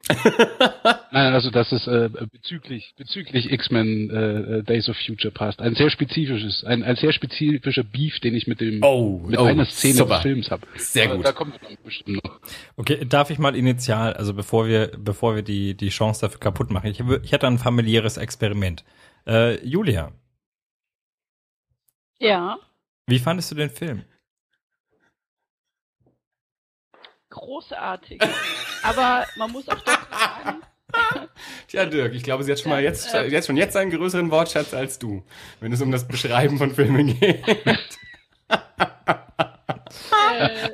Nein, 1.12 1.32
also 1.32 1.50
das 1.50 1.70
ist 1.70 1.86
äh, 1.86 2.10
bezüglich 2.30 2.94
bezüglich 2.96 3.50
X-Men 3.52 4.10
äh, 4.10 4.62
Days 4.64 4.88
of 4.88 4.96
Future 4.96 5.32
Past 5.32 5.60
ein 5.60 5.74
sehr 5.76 5.90
spezifisches, 5.90 6.64
ein, 6.64 6.82
ein 6.82 6.96
sehr 6.96 7.12
spezifischer 7.12 7.84
Beef, 7.84 8.18
den 8.20 8.34
ich 8.34 8.46
mit 8.46 8.60
dem 8.60 8.82
Oh, 8.82 9.20
mit 9.24 9.38
oh, 9.38 9.44
einer 9.44 9.64
Szene 9.66 9.94
super. 9.94 10.14
des 10.14 10.22
Films 10.22 10.50
habe. 10.50 10.66
Sehr 10.76 11.08
gut. 11.08 11.24
Da 11.24 11.32
kommen 11.32 11.52
wir 11.52 11.76
bestimmt 11.84 12.24
noch. 12.24 12.40
Okay, 12.76 13.04
darf 13.08 13.30
ich 13.30 13.38
mal 13.38 13.54
initial, 13.54 14.14
also 14.14 14.34
bevor 14.34 14.66
wir, 14.66 14.90
bevor 14.98 15.36
wir 15.36 15.42
die, 15.42 15.76
die 15.76 15.90
Chance 15.90 16.22
dafür 16.22 16.40
kaputt 16.40 16.70
machen, 16.70 16.90
ich, 16.90 17.00
ich 17.22 17.32
hätte 17.32 17.46
ein 17.46 17.58
familiäres 17.58 18.16
Experiment. 18.16 18.84
Äh, 19.26 19.64
Julia, 19.64 20.12
Ja, 22.18 22.58
wie 23.06 23.18
fandest 23.18 23.50
du 23.50 23.54
den 23.54 23.70
Film? 23.70 24.04
Großartig. 27.32 28.20
Aber 28.82 29.26
man 29.36 29.50
muss 29.50 29.68
auch 29.68 29.80
dazu 29.80 30.00
sagen, 30.10 30.60
Tja, 31.68 31.86
Dirk, 31.86 32.12
ich 32.14 32.22
glaube, 32.22 32.44
sie 32.44 32.52
hat 32.52 32.60
schon 32.60 32.70
mal 32.70 32.82
jetzt, 32.82 33.12
äh, 33.14 33.24
jetzt 33.26 33.46
schon 33.46 33.56
jetzt 33.56 33.76
einen 33.76 33.90
größeren 33.90 34.30
Wortschatz 34.30 34.74
als 34.74 34.98
du, 34.98 35.24
wenn 35.60 35.72
es 35.72 35.80
um 35.80 35.90
das 35.90 36.06
Beschreiben 36.06 36.58
von 36.58 36.74
Filmen 36.74 37.18
geht. 37.18 37.42
äh, 40.38 40.70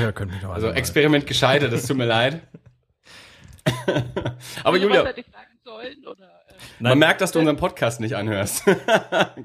Ja, 0.00 0.12
können 0.12 0.32
wir 0.32 0.40
doch 0.40 0.50
Also 0.50 0.66
mal- 0.68 0.76
Experiment 0.76 1.26
gescheitert, 1.26 1.72
es 1.72 1.86
tut 1.86 1.96
mir 1.96 2.06
leid. 2.06 2.40
Aber 4.64 4.76
was 4.76 4.82
Julia, 4.82 5.04
hätte 5.04 5.20
ich 5.20 5.26
sagen 5.26 5.58
sollen? 5.64 6.06
Oder, 6.06 6.24
äh, 6.48 6.52
man 6.80 6.90
Nein, 6.90 6.98
merkt, 6.98 7.20
dass 7.20 7.32
du 7.32 7.38
unseren 7.38 7.56
Podcast 7.56 8.00
nicht 8.00 8.14
anhörst. 8.16 8.64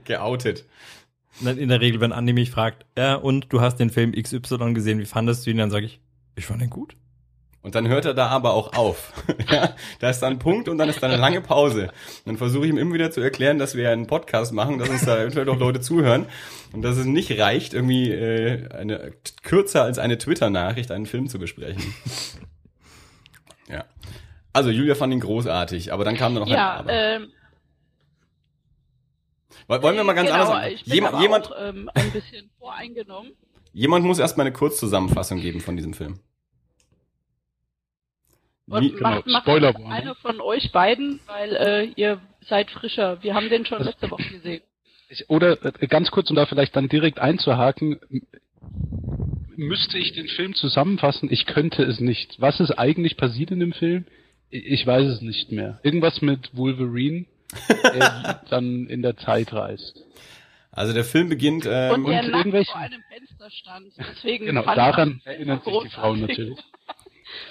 Geoutet. 0.04 0.66
In 1.40 1.70
der 1.70 1.82
Regel, 1.82 2.02
wenn 2.02 2.12
Andi 2.12 2.34
mich 2.34 2.52
fragt, 2.52 2.86
ja, 2.98 3.16
und 3.16 3.52
du 3.54 3.62
hast 3.62 3.78
den 3.78 3.90
Film 3.90 4.12
XY 4.12 4.74
gesehen, 4.74 5.00
wie 5.00 5.06
fandest 5.06 5.46
du 5.46 5.52
ihn? 5.52 5.58
Dann 5.58 5.72
sage 5.72 5.86
ich, 5.86 6.02
ich 6.36 6.46
fand 6.46 6.62
ihn 6.62 6.70
gut. 6.70 6.96
Und 7.64 7.76
dann 7.76 7.88
hört 7.88 8.06
er 8.06 8.16
da 8.16 8.28
aber 8.28 8.54
auch 8.54 8.74
auf. 8.74 9.14
ja, 9.52 9.76
da 10.00 10.10
ist 10.10 10.20
dann 10.20 10.34
ein 10.34 10.40
Punkt 10.40 10.68
und 10.68 10.80
dann 10.80 10.90
ist 10.90 11.02
da 11.04 11.08
eine 11.08 11.18
lange 11.18 11.42
Pause. 11.42 11.84
Und 11.84 11.92
dann 12.26 12.38
versuche 12.38 12.66
ich 12.66 12.72
ihm 12.72 12.78
immer 12.78 12.94
wieder 12.94 13.12
zu 13.12 13.22
erklären, 13.22 13.60
dass 13.60 13.76
wir 13.76 13.92
einen 13.92 14.08
Podcast 14.08 14.52
machen, 14.52 14.80
dass 14.80 14.90
uns 14.90 15.06
da 15.06 15.20
eventuell 15.20 15.46
doch 15.46 15.60
Leute 15.60 15.80
zuhören 15.80 16.26
und 16.74 16.82
dass 16.82 16.98
es 16.98 17.06
nicht 17.06 17.38
reicht, 17.40 17.76
irgendwie 17.76 18.10
äh, 18.12 18.68
eine 18.74 19.14
kürzer 19.44 19.84
als 19.84 20.00
eine 20.00 20.18
Twitter-Nachricht 20.18 20.90
einen 20.90 21.06
Film 21.06 21.30
zu 21.30 21.38
besprechen. 21.38 21.94
ja. 23.70 23.86
Also 24.54 24.72
Julia 24.72 24.96
fand 24.96 25.14
ihn 25.14 25.20
großartig, 25.20 25.94
aber 25.94 26.04
dann 26.04 26.18
kam 26.18 26.34
da 26.34 26.40
noch 26.40 26.48
ja, 26.48 26.74
ein 26.74 26.80
Aber. 26.80 26.92
ähm, 26.92 27.28
Wollen 29.68 29.96
wir 29.96 30.03
mal 30.03 30.13
ganz 30.13 30.30
genau, 30.30 30.51
anders? 30.51 30.72
Ich 30.74 30.84
bin 30.86 30.94
Jemand, 30.96 31.13
aber 31.13 31.22
jemand, 31.24 31.51
auch 31.51 31.56
ähm, 31.70 31.89
ein 31.94 32.12
bisschen 32.12 32.50
voreingenommen. 32.60 33.32
jemand 33.74 34.06
muss 34.06 34.20
erstmal 34.20 34.46
eine 34.48 34.53
Kurzzusammenfassung 34.56 35.39
geben 35.39 35.62
von 35.62 35.75
diesem 35.77 35.94
Film. 35.94 36.20
Und 38.68 38.82
Wie, 38.84 38.91
Genau, 38.91 39.10
macht, 39.10 39.27
macht 39.27 39.44
Spoilerwarnung. 39.44 39.91
einer 39.91 40.15
von 40.15 40.39
euch 40.41 40.72
beiden, 40.72 41.20
weil 41.27 41.56
äh, 41.56 41.84
ihr 41.96 42.22
seid 42.48 42.72
frischer. 42.72 43.22
Wir 43.24 43.34
haben 43.36 43.50
den 43.50 43.65
schon 43.65 43.84
letzte 43.84 44.10
Woche 44.10 44.24
gesehen. 44.30 44.62
Ich, 45.10 45.30
oder 45.30 45.58
äh, 45.65 45.88
ganz 45.88 46.10
kurz, 46.12 46.30
um 46.30 46.36
da 46.38 46.46
vielleicht 46.46 46.75
dann 46.75 46.88
direkt 46.88 47.20
einzuhaken, 47.20 48.00
müsste 49.58 49.98
ich 49.98 50.13
den 50.13 50.27
Film 50.27 50.53
zusammenfassen? 50.56 51.30
Ich 51.32 51.46
könnte 51.46 51.84
es 51.84 52.00
nicht. 52.00 52.39
Was 52.39 52.60
ist 52.60 52.72
eigentlich 52.72 53.18
passiert 53.18 53.51
in 53.51 53.60
dem 53.60 53.74
Film? 53.74 54.06
Ich 54.50 54.86
weiß 54.86 55.06
es 55.08 55.22
nicht 55.22 55.51
mehr. 55.51 55.80
Irgendwas 55.84 56.22
mit 56.22 56.56
Wolverine. 56.56 57.25
Der 57.84 58.41
dann 58.50 58.88
in 58.88 59.01
der 59.01 59.17
Zeit 59.17 59.51
reist. 59.53 60.03
Also 60.72 60.93
der 60.93 61.03
Film 61.03 61.27
beginnt 61.29 61.65
ähm, 61.70 61.93
Und 61.96 62.05
der 62.10 62.24
und 62.24 62.31
nackt 62.31 62.36
irgendwelche- 62.46 62.72
vor 62.72 62.79
einem 62.81 63.01
Fenster 63.13 63.50
stand. 63.51 63.88
Deswegen 63.98 64.46
Genau, 64.46 64.63
daran 64.63 65.17
ich 65.22 65.27
erinnern 65.27 65.62
sich 65.65 65.74
die. 65.84 65.89
Frauen 65.89 66.22
natürlich. 66.22 66.58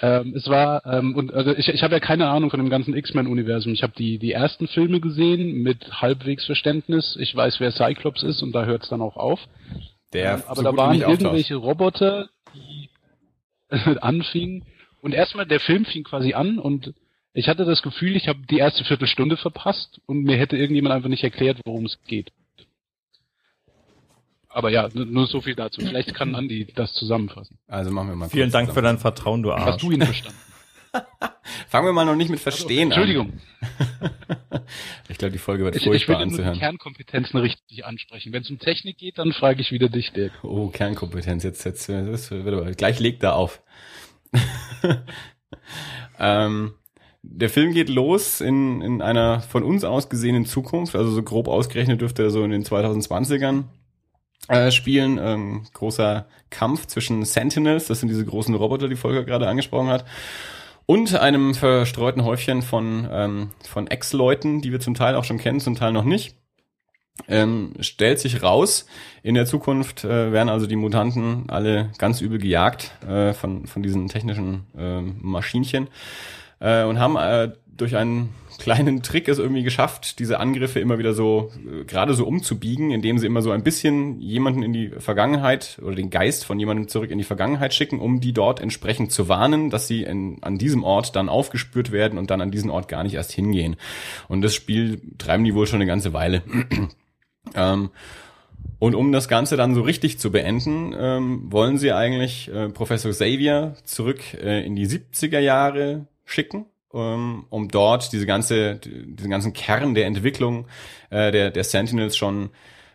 Ähm, 0.01 0.33
es 0.35 0.47
war, 0.47 0.85
ähm, 0.85 1.15
und 1.15 1.33
also 1.33 1.55
ich, 1.55 1.67
ich 1.67 1.81
habe 1.83 1.93
ja 1.95 1.99
keine 1.99 2.29
Ahnung 2.29 2.49
von 2.51 2.59
dem 2.59 2.69
ganzen 2.69 2.95
X-Men-Universum. 2.95 3.73
Ich 3.73 3.81
habe 3.83 3.93
die, 3.97 4.17
die 4.19 4.31
ersten 4.31 4.67
Filme 4.67 4.99
gesehen 5.01 5.61
mit 5.63 6.01
halbwegs 6.01 6.45
Verständnis. 6.45 7.15
Ich 7.19 7.35
weiß, 7.35 7.59
wer 7.59 7.71
Cyclops 7.71 8.21
ist 8.23 8.41
und 8.43 8.51
da 8.53 8.65
hört 8.65 8.83
es 8.83 8.89
dann 8.89 9.01
auch 9.01 9.17
auf. 9.17 9.39
der 10.13 10.35
Ähm, 10.35 10.43
aber 10.47 10.55
so 10.55 10.61
da 10.63 10.77
waren 10.77 10.91
nicht 10.93 11.05
auftaucht. 11.05 11.21
irgendwelche 11.21 11.55
Roboter, 11.55 12.29
die 12.55 12.89
anfingen. 14.01 14.65
Und 15.01 15.13
erstmal, 15.13 15.45
der 15.47 15.59
Film 15.59 15.85
fing 15.85 16.03
quasi 16.03 16.33
an 16.33 16.59
und 16.59 16.93
ich 17.33 17.47
hatte 17.47 17.65
das 17.65 17.81
Gefühl, 17.81 18.15
ich 18.15 18.27
habe 18.27 18.39
die 18.49 18.57
erste 18.57 18.83
Viertelstunde 18.83 19.37
verpasst 19.37 20.01
und 20.05 20.23
mir 20.23 20.37
hätte 20.37 20.57
irgendjemand 20.57 20.93
einfach 20.95 21.09
nicht 21.09 21.23
erklärt, 21.23 21.59
worum 21.65 21.85
es 21.85 21.97
geht. 22.07 22.31
Aber 24.49 24.69
ja, 24.69 24.89
nur 24.93 25.27
so 25.27 25.39
viel 25.41 25.55
dazu. 25.55 25.79
Vielleicht 25.79 26.13
kann 26.13 26.35
Andi 26.35 26.67
das 26.75 26.93
zusammenfassen. 26.93 27.57
Also 27.67 27.89
machen 27.89 28.09
wir 28.09 28.15
mal 28.17 28.29
Vielen 28.29 28.47
kurz 28.47 28.53
Dank 28.53 28.73
für 28.73 28.81
dein 28.81 28.97
Vertrauen, 28.97 29.43
du 29.43 29.53
Hast 29.53 29.65
Arsch. 29.65 29.81
du 29.81 29.91
ihn 29.91 30.01
verstanden? 30.01 30.37
Fangen 31.69 31.85
wir 31.87 31.93
mal 31.93 32.03
noch 32.03 32.15
nicht 32.15 32.29
mit 32.29 32.39
Verstehen 32.41 32.91
Entschuldigung. 32.91 33.39
an. 33.61 34.11
Ich 35.09 35.17
glaube, 35.17 35.31
die 35.33 35.37
Folge 35.37 35.63
wird 35.63 35.75
Ich, 35.75 35.81
ich 35.83 35.87
furchtbar 35.87 36.19
will 36.19 36.25
nur 36.25 36.25
die 36.27 36.33
anzuhören. 36.33 36.59
Kernkompetenzen 36.59 37.39
richtig 37.39 37.85
ansprechen. 37.85 38.31
Wenn 38.33 38.41
es 38.43 38.49
um 38.49 38.59
Technik 38.59 38.97
geht, 38.97 39.17
dann 39.17 39.33
frage 39.33 39.61
ich 39.61 39.71
wieder 39.71 39.89
dich, 39.89 40.11
Dirk. 40.13 40.31
Oh, 40.43 40.67
Kernkompetenz, 40.69 41.43
jetzt, 41.43 41.63
jetzt, 41.65 41.89
wird 41.89 42.47
aber, 42.47 42.71
gleich 42.71 42.99
legt 42.99 43.21
er 43.23 43.35
auf. 43.35 43.61
ähm, 46.19 46.73
der 47.23 47.49
Film 47.49 47.73
geht 47.73 47.89
los 47.89 48.41
in, 48.41 48.81
in 48.81 49.01
einer 49.01 49.41
von 49.41 49.63
uns 49.63 49.83
aus 49.83 50.09
gesehenen 50.09 50.45
Zukunft, 50.45 50.95
also 50.95 51.11
so 51.11 51.21
grob 51.21 51.47
ausgerechnet 51.47 52.01
dürfte 52.01 52.23
er 52.23 52.29
so 52.31 52.43
in 52.43 52.51
den 52.51 52.63
2020ern 52.63 53.65
äh, 54.47 54.71
spielen. 54.71 55.19
Ähm, 55.21 55.67
großer 55.73 56.25
Kampf 56.49 56.87
zwischen 56.87 57.23
Sentinels, 57.25 57.87
das 57.87 57.99
sind 57.99 58.09
diese 58.09 58.25
großen 58.25 58.55
Roboter, 58.55 58.87
die 58.87 58.95
Volker 58.95 59.23
gerade 59.23 59.47
angesprochen 59.47 59.89
hat, 59.89 60.05
und 60.87 61.15
einem 61.15 61.53
verstreuten 61.53 62.25
Häufchen 62.25 62.63
von, 62.63 63.07
ähm, 63.11 63.51
von 63.69 63.87
Ex-Leuten, 63.87 64.61
die 64.61 64.71
wir 64.71 64.79
zum 64.79 64.95
Teil 64.95 65.15
auch 65.15 65.23
schon 65.23 65.37
kennen, 65.37 65.59
zum 65.59 65.75
Teil 65.75 65.93
noch 65.93 66.03
nicht. 66.03 66.35
Ähm, 67.27 67.73
stellt 67.81 68.19
sich 68.19 68.41
raus, 68.41 68.87
in 69.21 69.35
der 69.35 69.45
Zukunft 69.45 70.03
äh, 70.03 70.31
werden 70.31 70.49
also 70.49 70.65
die 70.65 70.75
Mutanten 70.75 71.49
alle 71.49 71.91
ganz 71.99 72.19
übel 72.19 72.39
gejagt 72.39 72.91
äh, 73.07 73.33
von, 73.33 73.67
von 73.67 73.83
diesen 73.83 74.07
technischen 74.07 74.65
ähm, 74.75 75.17
Maschinchen 75.21 75.87
äh, 76.61 76.83
und 76.83 76.99
haben 76.99 77.17
äh, 77.17 77.51
durch 77.75 77.97
einen 77.97 78.29
kleinen 78.61 79.01
Trick 79.01 79.27
es 79.27 79.39
irgendwie 79.39 79.63
geschafft, 79.63 80.19
diese 80.19 80.39
Angriffe 80.39 80.79
immer 80.79 80.99
wieder 80.99 81.13
so 81.13 81.51
äh, 81.65 81.83
gerade 81.83 82.13
so 82.13 82.25
umzubiegen, 82.25 82.91
indem 82.91 83.17
sie 83.17 83.25
immer 83.25 83.41
so 83.41 83.51
ein 83.51 83.63
bisschen 83.63 84.21
jemanden 84.21 84.61
in 84.61 84.71
die 84.71 84.89
Vergangenheit 84.89 85.79
oder 85.83 85.95
den 85.95 86.11
Geist 86.11 86.45
von 86.45 86.59
jemandem 86.59 86.87
zurück 86.87 87.09
in 87.09 87.17
die 87.17 87.23
Vergangenheit 87.23 87.73
schicken, 87.73 87.99
um 87.99 88.21
die 88.21 88.33
dort 88.33 88.59
entsprechend 88.59 89.11
zu 89.11 89.27
warnen, 89.27 89.71
dass 89.71 89.87
sie 89.87 90.03
in, 90.03 90.37
an 90.41 90.59
diesem 90.59 90.83
Ort 90.83 91.15
dann 91.15 91.27
aufgespürt 91.27 91.91
werden 91.91 92.19
und 92.19 92.29
dann 92.29 92.39
an 92.39 92.51
diesen 92.51 92.69
Ort 92.69 92.87
gar 92.87 93.03
nicht 93.03 93.15
erst 93.15 93.31
hingehen. 93.31 93.77
Und 94.27 94.41
das 94.41 94.53
Spiel 94.53 95.01
treiben 95.17 95.43
die 95.43 95.55
wohl 95.55 95.65
schon 95.65 95.77
eine 95.77 95.87
ganze 95.87 96.13
Weile. 96.13 96.43
ähm, 97.55 97.89
und 98.77 98.93
um 98.93 99.11
das 99.11 99.27
Ganze 99.27 99.57
dann 99.57 99.73
so 99.73 99.81
richtig 99.81 100.19
zu 100.19 100.31
beenden, 100.31 100.93
ähm, 100.95 101.51
wollen 101.51 101.79
sie 101.79 101.93
eigentlich 101.93 102.51
äh, 102.53 102.69
Professor 102.69 103.11
Xavier 103.11 103.75
zurück 103.85 104.21
äh, 104.35 104.63
in 104.63 104.75
die 104.75 104.87
70er 104.87 105.39
Jahre 105.39 106.07
schicken, 106.31 106.65
ähm, 106.93 107.45
um 107.49 107.69
dort 107.69 108.11
diese 108.13 108.25
ganze, 108.25 108.75
diesen 108.75 109.29
ganzen 109.29 109.53
Kern 109.53 109.93
der 109.93 110.05
Entwicklung 110.05 110.67
äh, 111.09 111.31
der, 111.31 111.51
der 111.51 111.63
Sentinels 111.63 112.17
schon 112.17 112.49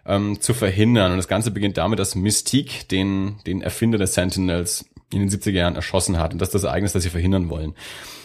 ähm, 0.06 0.40
zu 0.40 0.54
verhindern. 0.54 1.12
Und 1.12 1.18
das 1.18 1.28
Ganze 1.28 1.50
beginnt 1.50 1.76
damit, 1.76 1.98
dass 1.98 2.14
Mystique 2.14 2.86
den, 2.90 3.36
den 3.46 3.62
Erfinder 3.62 3.98
der 3.98 4.06
Sentinels 4.06 4.88
in 5.12 5.20
den 5.20 5.30
70er 5.30 5.50
Jahren 5.50 5.76
erschossen 5.76 6.18
hat. 6.18 6.32
Und 6.32 6.40
das 6.40 6.48
ist 6.48 6.54
das 6.54 6.64
Ereignis, 6.64 6.92
das 6.92 7.02
sie 7.02 7.10
verhindern 7.10 7.48
wollen. 7.48 7.74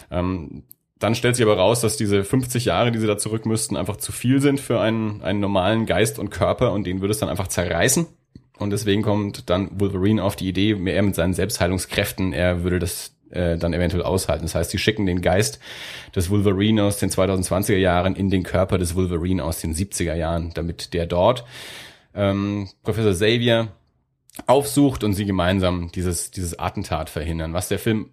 Ähm, 0.10 0.64
dann 1.00 1.16
stellt 1.16 1.36
sich 1.36 1.46
aber 1.46 1.58
raus, 1.58 1.82
dass 1.82 1.98
diese 1.98 2.24
50 2.24 2.66
Jahre, 2.66 2.92
die 2.92 3.00
sie 3.00 3.08
da 3.08 3.18
zurück 3.18 3.46
müssten, 3.46 3.76
einfach 3.76 3.98
zu 3.98 4.12
viel 4.12 4.40
sind 4.40 4.60
für 4.60 4.80
einen, 4.80 5.24
einen 5.24 5.40
normalen 5.40 5.88
Geist 5.88 6.20
und 6.20 6.30
Körper 6.30 6.74
und 6.74 6.86
den 6.86 7.02
würde 7.02 7.12
es 7.12 7.20
dann 7.20 7.30
einfach 7.30 7.48
zerreißen. 7.48 8.06
Und 8.60 8.70
deswegen 8.70 9.02
kommt 9.02 9.50
dann 9.50 9.80
Wolverine 9.80 10.24
auf 10.24 10.36
die 10.36 10.48
Idee, 10.48 10.78
er 10.86 11.02
mit 11.02 11.16
seinen 11.16 11.34
Selbstheilungskräften, 11.34 12.34
er 12.34 12.64
würde 12.64 12.78
das 12.78 13.16
äh, 13.32 13.58
dann 13.58 13.74
eventuell 13.74 14.04
aushalten. 14.04 14.44
Das 14.44 14.56
heißt, 14.56 14.72
sie 14.72 14.78
schicken 14.78 15.06
den 15.06 15.22
Geist 15.22 15.60
des 16.16 16.30
Wolverine 16.30 16.84
aus 16.84 16.98
den 16.98 17.10
2020er 17.10 17.78
Jahren 17.78 18.16
in 18.16 18.30
den 18.30 18.44
Körper 18.44 18.78
des 18.78 18.96
Wolverine 18.96 19.44
aus 19.44 19.60
den 19.60 19.74
70er 19.74 20.16
Jahren, 20.16 20.52
damit 20.54 20.94
der 20.94 21.06
dort 21.06 21.46
ähm, 22.14 22.70
Professor 22.84 23.12
Xavier 23.12 23.70
aufsucht 24.48 25.04
und 25.04 25.14
sie 25.14 25.26
gemeinsam 25.26 25.92
dieses, 25.94 26.32
dieses 26.32 26.58
Attentat 26.58 27.10
verhindern. 27.10 27.54
Was 27.54 27.68
der 27.68 27.80
Film 27.80 28.12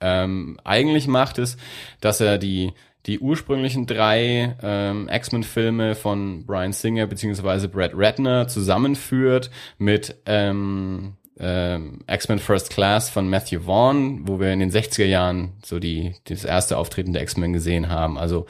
ähm, 0.00 0.58
eigentlich 0.64 1.08
macht, 1.08 1.38
ist, 1.38 1.58
dass 2.00 2.20
er 2.20 2.38
die, 2.38 2.72
die 3.06 3.18
ursprünglichen 3.18 3.86
drei 3.86 4.56
ähm, 4.62 5.08
X-Men-Filme 5.10 5.94
von 5.94 6.44
Brian 6.46 6.72
Singer 6.72 7.06
beziehungsweise 7.06 7.68
Brad 7.68 7.92
Ratner 7.94 8.48
zusammenführt 8.48 9.50
mit 9.78 10.16
ähm, 10.26 11.14
ähm, 11.38 11.98
X-Men 12.06 12.38
First 12.38 12.70
Class 12.70 13.10
von 13.10 13.28
Matthew 13.28 13.60
Vaughn, 13.60 14.26
wo 14.26 14.40
wir 14.40 14.52
in 14.52 14.60
den 14.60 14.70
60er 14.70 15.04
Jahren 15.04 15.52
so 15.62 15.78
die 15.78 16.14
das 16.24 16.44
erste 16.44 16.78
Auftreten 16.78 17.12
der 17.12 17.22
X-Men 17.22 17.52
gesehen 17.52 17.88
haben. 17.88 18.16
Also 18.18 18.46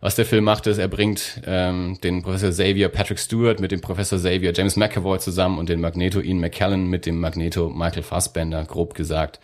was 0.00 0.16
der 0.16 0.26
Film 0.26 0.44
macht, 0.44 0.66
ist, 0.66 0.78
er 0.78 0.88
bringt 0.88 1.40
ähm, 1.46 1.98
den 2.02 2.22
Professor 2.22 2.50
Xavier 2.50 2.88
Patrick 2.88 3.18
Stewart 3.18 3.60
mit 3.60 3.70
dem 3.70 3.80
Professor 3.80 4.18
Xavier 4.18 4.52
James 4.52 4.76
McAvoy 4.76 5.18
zusammen 5.18 5.58
und 5.58 5.68
den 5.68 5.80
Magneto 5.80 6.20
Ian 6.20 6.40
McKellen 6.40 6.88
mit 6.88 7.06
dem 7.06 7.20
Magneto 7.20 7.68
Michael 7.70 8.02
Fassbender, 8.02 8.64
grob 8.64 8.94
gesagt. 8.94 9.38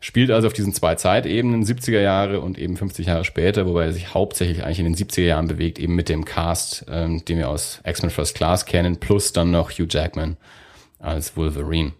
Spielt 0.00 0.30
also 0.30 0.46
auf 0.46 0.52
diesen 0.52 0.72
zwei 0.72 0.94
Zeitebenen, 0.94 1.64
70er 1.64 2.00
Jahre 2.00 2.40
und 2.40 2.56
eben 2.56 2.76
50 2.76 3.06
Jahre 3.06 3.24
später, 3.24 3.66
wobei 3.66 3.86
er 3.86 3.92
sich 3.92 4.14
hauptsächlich 4.14 4.62
eigentlich 4.62 4.78
in 4.78 4.84
den 4.84 4.94
70er 4.94 5.22
Jahren 5.22 5.48
bewegt, 5.48 5.80
eben 5.80 5.96
mit 5.96 6.08
dem 6.08 6.24
Cast, 6.24 6.86
ähm, 6.88 7.24
den 7.24 7.38
wir 7.38 7.48
aus 7.48 7.80
X-Men 7.84 8.10
First 8.10 8.36
Class 8.36 8.64
kennen, 8.64 8.98
plus 8.98 9.32
dann 9.32 9.50
noch 9.50 9.72
Hugh 9.72 9.88
Jackman 9.90 10.36
als 11.00 11.36
Wolverine. 11.36 11.92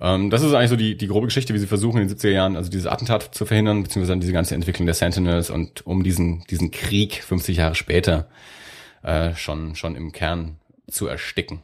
Ähm, 0.00 0.30
das 0.30 0.42
ist 0.42 0.54
eigentlich 0.54 0.70
so 0.70 0.76
die, 0.76 0.96
die 0.96 1.08
grobe 1.08 1.26
Geschichte, 1.26 1.52
wie 1.52 1.58
sie 1.58 1.66
versuchen 1.66 2.00
in 2.00 2.08
den 2.08 2.16
70er 2.16 2.30
Jahren, 2.30 2.56
also 2.56 2.70
dieses 2.70 2.86
Attentat 2.86 3.34
zu 3.34 3.44
verhindern, 3.44 3.82
beziehungsweise 3.82 4.18
diese 4.18 4.32
ganze 4.32 4.54
Entwicklung 4.54 4.86
der 4.86 4.94
Sentinels 4.94 5.50
und 5.50 5.86
um 5.86 6.02
diesen, 6.02 6.42
diesen 6.48 6.70
Krieg 6.70 7.22
50 7.22 7.58
Jahre 7.58 7.74
später 7.74 8.28
äh, 9.02 9.34
schon, 9.34 9.76
schon 9.76 9.96
im 9.96 10.12
Kern 10.12 10.56
zu 10.88 11.06
ersticken. 11.06 11.62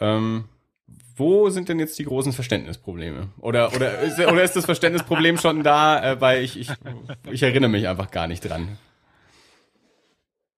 Ähm, 0.00 0.44
wo 1.16 1.48
sind 1.48 1.68
denn 1.68 1.78
jetzt 1.78 1.98
die 1.98 2.04
großen 2.04 2.32
Verständnisprobleme? 2.32 3.28
Oder, 3.38 3.74
oder, 3.74 4.00
ist, 4.00 4.18
oder 4.18 4.42
ist 4.42 4.56
das 4.56 4.66
Verständnisproblem 4.66 5.38
schon 5.38 5.62
da, 5.62 6.12
äh, 6.12 6.20
weil 6.20 6.42
ich, 6.42 6.58
ich, 6.58 6.68
ich 7.30 7.42
erinnere 7.42 7.70
mich 7.70 7.88
einfach 7.88 8.10
gar 8.10 8.26
nicht 8.26 8.40
dran. 8.40 8.76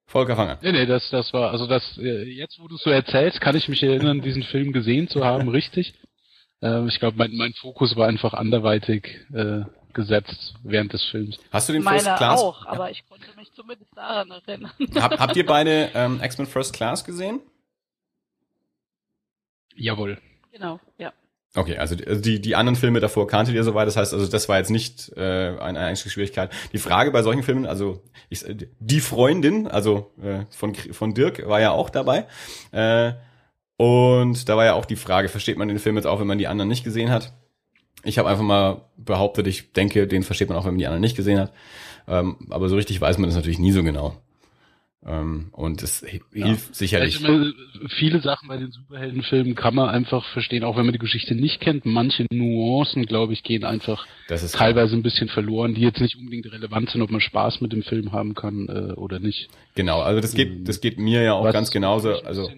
Volker 0.09 0.37
Fanger. 0.37 0.59
Nee, 0.62 0.73
nee, 0.73 0.87
das, 0.87 1.09
das 1.11 1.33
war, 1.35 1.50
also 1.50 1.67
das, 1.67 1.99
äh, 1.99 2.25
jetzt 2.25 2.59
wo 2.59 2.67
du 2.67 2.79
so 2.79 2.88
erzählst, 2.88 3.43
kann 3.43 3.55
ich 3.55 3.69
mich 3.69 3.83
erinnern, 3.83 4.23
diesen 4.23 4.43
Film 4.43 4.73
gesehen 4.73 5.09
zu 5.09 5.25
haben, 5.25 5.49
richtig. 5.50 5.93
Ähm, 6.62 6.88
ich 6.88 6.99
glaube, 6.99 7.19
mein, 7.19 7.37
mein 7.37 7.53
Fokus 7.53 7.95
war 7.95 8.09
einfach 8.09 8.33
anderweitig 8.33 9.21
äh, 9.35 9.61
gesetzt 9.93 10.55
während 10.65 10.95
des 10.95 11.05
Films. 11.05 11.38
Hast 11.53 11.69
du 11.69 11.75
den 11.75 11.83
First 11.83 12.07
Meiner 12.07 12.17
Class? 12.17 12.41
auch, 12.41 12.65
aber 12.65 12.91
ich 12.91 13.07
konnte 13.07 13.27
mich 13.37 13.53
zumindest 13.53 13.95
daran 13.95 14.31
erinnern. 14.31 14.73
Hab, 14.95 15.21
habt 15.21 15.37
ihr 15.37 15.45
beide 15.45 15.91
ähm, 15.95 16.21
X-Men 16.23 16.47
First 16.47 16.73
Class 16.73 17.05
gesehen? 17.05 17.41
Jawohl. 19.77 20.19
genau, 20.50 20.81
ja. 20.97 21.12
Okay, 21.55 21.78
also 21.78 21.95
die, 21.95 22.07
also 22.07 22.21
die, 22.21 22.40
die 22.40 22.57
anderen 22.57 22.76
Filme 22.76 23.00
davor 23.00 23.26
kanntet 23.26 23.55
ihr 23.55 23.64
soweit, 23.64 23.87
das 23.87 23.97
heißt, 23.97 24.12
also 24.12 24.26
das 24.26 24.49
war 24.49 24.59
jetzt 24.59 24.71
nicht 24.71 25.12
äh, 25.17 25.57
eine 25.59 25.81
Einstiegsschwierigkeit. 25.81 26.50
Die 26.73 26.78
Frage 26.78 27.11
bei 27.11 27.23
solchen 27.23 27.43
Filmen, 27.43 27.67
also 27.67 28.02
ich, 28.28 28.45
die 28.78 29.00
Freundin, 29.00 29.67
also 29.67 30.12
äh, 30.23 30.45
von, 30.50 30.75
von 30.75 31.14
Dirk 31.14 31.49
war 31.49 31.61
ja 31.61 31.71
auch 31.71 31.88
dabei. 31.88 32.26
Äh, 32.71 33.12
und 33.78 34.49
da 34.49 34.57
war 34.57 34.67
ja 34.67 34.75
auch 34.75 34.85
die 34.85 34.97
Frage, 34.97 35.28
versteht 35.28 35.57
man 35.57 35.69
den 35.69 35.78
Film 35.78 35.97
jetzt 35.97 36.07
auch, 36.07 36.21
wenn 36.21 36.26
man 36.26 36.38
die 36.38 36.49
anderen 36.49 36.69
nicht 36.69 36.85
gesehen 36.85 37.11
hat? 37.11 37.33
Ich 38.05 38.19
habe 38.19 38.28
einfach 38.28 38.45
mal 38.45 38.83
behauptet, 38.97 39.47
ich 39.47 39.73
denke, 39.73 40.07
den 40.07 40.25
versteht 40.25 40.49
man 40.49 40.59
auch, 40.59 40.64
wenn 40.64 40.73
man 40.73 40.78
die 40.78 40.87
anderen 40.87 41.00
nicht 41.00 41.17
gesehen 41.17 41.40
hat. 41.40 41.52
Ähm, 42.07 42.37
aber 42.50 42.69
so 42.69 42.76
richtig 42.76 43.00
weiß 43.00 43.19
man 43.19 43.28
das 43.28 43.37
natürlich 43.37 43.59
nie 43.59 43.73
so 43.73 43.83
genau. 43.83 44.17
Ähm, 45.07 45.49
und 45.52 45.83
es 45.83 46.02
hi- 46.02 46.23
hilft 46.33 46.75
sicherlich. 46.75 47.25
Also, 47.25 47.50
äh, 47.50 47.52
viele 47.88 48.21
Sachen 48.21 48.49
bei 48.49 48.57
den 48.57 48.73
Superheldenfilmen 48.73 49.55
kann 49.55 49.75
man 49.75 49.88
einfach 49.88 50.25
verstehen, 50.33 50.64
auch 50.64 50.76
wenn 50.76 50.87
man 50.87 50.93
die 50.93 50.99
Geschichte 50.99 51.37
nicht 51.37 51.61
kennt. 51.61 51.87
Manche 51.87 52.26
Nuancen, 52.33 53.07
glaube 53.07 53.33
ich, 53.33 53.45
gehen 53.45 53.64
einfach 53.64 54.07
Das 54.26 54.43
ist 54.43 54.57
teilweise 54.57 54.97
ein 54.97 55.02
bisschen 55.02 55.28
verloren, 55.28 55.75
die 55.75 55.83
jetzt 55.83 56.00
nicht 56.00 56.17
unbedingt 56.17 56.50
relevant 56.50 56.90
sind, 56.90 57.02
ob 57.02 57.11
man 57.11 57.21
Spaß 57.21 57.61
mit 57.61 57.73
dem 57.73 57.85
Film 57.85 58.11
haben 58.11 58.35
kann 58.35 58.69
äh, 58.69 58.93
oder 58.95 59.21
nicht. 59.21 59.49
Genau, 59.76 60.00
also 60.00 60.21
das 60.21 60.35
geht, 60.35 60.69
das 60.69 60.81
geht 60.81 60.99
mir 60.99 61.23
ja 61.23 61.35
auch 61.35 61.45
Was 61.45 61.52
ganz 61.52 61.71
genauso. 61.71 62.11
Also 62.23 62.50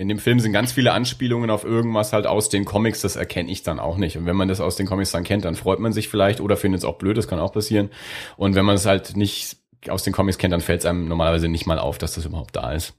in 0.00 0.08
dem 0.08 0.18
Film 0.20 0.38
sind 0.38 0.52
ganz 0.52 0.72
viele 0.72 0.92
Anspielungen 0.92 1.50
auf 1.50 1.64
irgendwas 1.64 2.12
halt 2.12 2.26
aus 2.26 2.48
den 2.48 2.64
Comics, 2.64 3.00
das 3.02 3.16
erkenne 3.16 3.50
ich 3.50 3.64
dann 3.64 3.80
auch 3.80 3.96
nicht. 3.96 4.16
Und 4.16 4.26
wenn 4.26 4.36
man 4.36 4.48
das 4.48 4.60
aus 4.60 4.76
den 4.76 4.86
Comics 4.86 5.10
dann 5.10 5.24
kennt, 5.24 5.44
dann 5.44 5.56
freut 5.56 5.80
man 5.80 5.92
sich 5.92 6.08
vielleicht 6.08 6.40
oder 6.40 6.56
findet 6.56 6.78
es 6.78 6.84
auch 6.84 6.98
blöd, 6.98 7.16
das 7.16 7.26
kann 7.28 7.40
auch 7.40 7.52
passieren. 7.52 7.90
Und 8.36 8.54
wenn 8.54 8.64
man 8.64 8.76
es 8.76 8.86
halt 8.86 9.16
nicht 9.16 9.56
aus 9.88 10.02
den 10.02 10.12
Comics 10.12 10.38
kennt, 10.38 10.52
dann 10.52 10.60
fällt 10.60 10.80
es 10.80 10.86
einem 10.86 11.08
normalerweise 11.08 11.48
nicht 11.48 11.66
mal 11.66 11.78
auf, 11.78 11.98
dass 11.98 12.14
das 12.14 12.24
überhaupt 12.26 12.56
da 12.56 12.72
ist. 12.72 12.94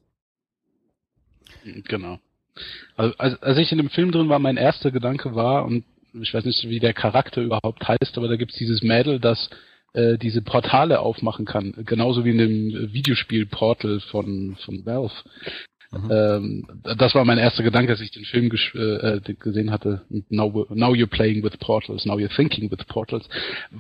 Genau. 1.64 2.20
Also, 2.96 3.16
als, 3.18 3.42
als 3.42 3.58
ich 3.58 3.72
in 3.72 3.78
dem 3.78 3.90
Film 3.90 4.12
drin 4.12 4.30
war, 4.30 4.40
mein 4.40 4.58
erster 4.58 4.92
Gedanke 4.92 5.36
war, 5.36 5.66
und 5.66 5.84
ich 6.14 6.34
weiß 6.34 6.46
nicht, 6.46 6.68
wie 6.68 6.80
der 6.80 6.94
Charakter 6.94 7.42
überhaupt 7.42 7.88
heißt, 7.88 8.18
aber 8.18 8.28
da 8.28 8.36
gibt's 8.36 8.58
dieses 8.58 8.82
Mädel, 8.82 9.20
das 9.20 9.50
äh, 9.94 10.18
diese 10.18 10.42
Portale 10.42 11.00
aufmachen 11.00 11.46
kann, 11.46 11.74
genauso 11.86 12.26
wie 12.26 12.32
in 12.32 12.38
dem 12.38 12.94
Videospiel 12.94 13.46
Portal 13.46 14.00
von, 14.12 14.58
von 14.64 14.86
Valve. 14.86 15.14
Mhm. 15.92 16.12
Ähm, 16.12 16.68
das 16.98 17.16
war 17.16 17.26
mein 17.26 17.40
erster 17.40 17.64
Gedanke, 17.64 17.92
als 17.92 18.02
ich 18.02 18.12
den 18.12 18.26
Film 18.26 18.52
äh, 18.76 19.20
gesehen 19.22 19.72
hatte. 19.72 20.02
Now, 20.30 20.68
now 20.70 20.94
you're 20.94 21.08
playing 21.08 21.44
with 21.44 21.58
portals, 21.60 22.06
now 22.06 22.18
you're 22.18 22.36
thinking 22.36 22.70
with 22.70 22.86
portals. 22.88 23.28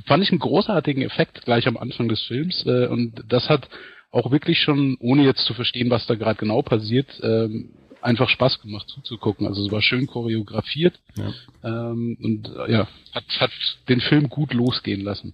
Fand 0.06 0.24
ich 0.24 0.32
einen 0.32 0.39
großartigen 0.39 1.04
Effekt 1.04 1.46
gleich 1.46 1.68
am 1.68 1.78
Anfang 1.78 2.10
des 2.10 2.22
Films 2.24 2.66
äh, 2.66 2.88
und 2.88 3.24
das 3.28 3.48
hat 3.50 3.70
auch 4.12 4.32
wirklich 4.32 4.60
schon, 4.60 4.98
ohne 5.00 5.24
jetzt 5.24 5.46
zu 5.46 5.54
verstehen, 5.54 5.92
was 5.92 6.08
da 6.08 6.16
gerade 6.16 6.39
genau 6.39 6.63
passiert, 6.63 7.08
ähm, 7.22 7.70
einfach 8.01 8.30
Spaß 8.30 8.62
gemacht 8.62 8.89
zuzugucken. 8.89 9.46
Also 9.46 9.66
es 9.66 9.72
war 9.72 9.82
schön 9.82 10.08
choreografiert 10.08 11.00
ja. 11.16 11.32
ähm, 11.63 12.18
und 12.22 12.50
äh, 12.56 12.72
ja, 12.72 12.88
hat, 13.13 13.25
hat 13.39 13.51
den 13.88 14.01
Film 14.01 14.30
gut 14.30 14.54
losgehen 14.54 15.01
lassen. 15.01 15.34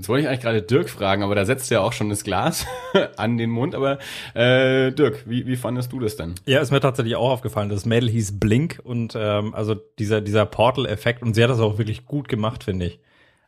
Jetzt 0.00 0.08
wollte 0.08 0.22
ich 0.22 0.28
eigentlich 0.28 0.40
gerade 0.40 0.62
Dirk 0.62 0.88
fragen, 0.88 1.22
aber 1.22 1.34
da 1.34 1.44
setzt 1.44 1.70
ja 1.70 1.82
auch 1.82 1.92
schon 1.92 2.08
das 2.08 2.24
Glas 2.24 2.66
an 3.18 3.36
den 3.36 3.50
Mund. 3.50 3.74
Aber 3.74 3.98
äh, 4.32 4.92
Dirk, 4.92 5.24
wie, 5.26 5.46
wie 5.46 5.56
fandest 5.56 5.92
du 5.92 6.00
das 6.00 6.16
denn? 6.16 6.36
Ja, 6.46 6.60
ist 6.60 6.70
mir 6.70 6.80
tatsächlich 6.80 7.16
auch 7.16 7.28
aufgefallen. 7.28 7.68
Das 7.68 7.84
Mädel 7.84 8.08
hieß 8.08 8.40
Blink 8.40 8.80
und 8.82 9.12
ähm, 9.14 9.54
also 9.54 9.74
dieser 9.98 10.22
dieser 10.22 10.46
Portal-Effekt 10.46 11.20
und 11.20 11.34
sie 11.34 11.42
hat 11.42 11.50
das 11.50 11.60
auch 11.60 11.76
wirklich 11.76 12.06
gut 12.06 12.28
gemacht, 12.28 12.64
finde 12.64 12.86
ich. 12.86 13.00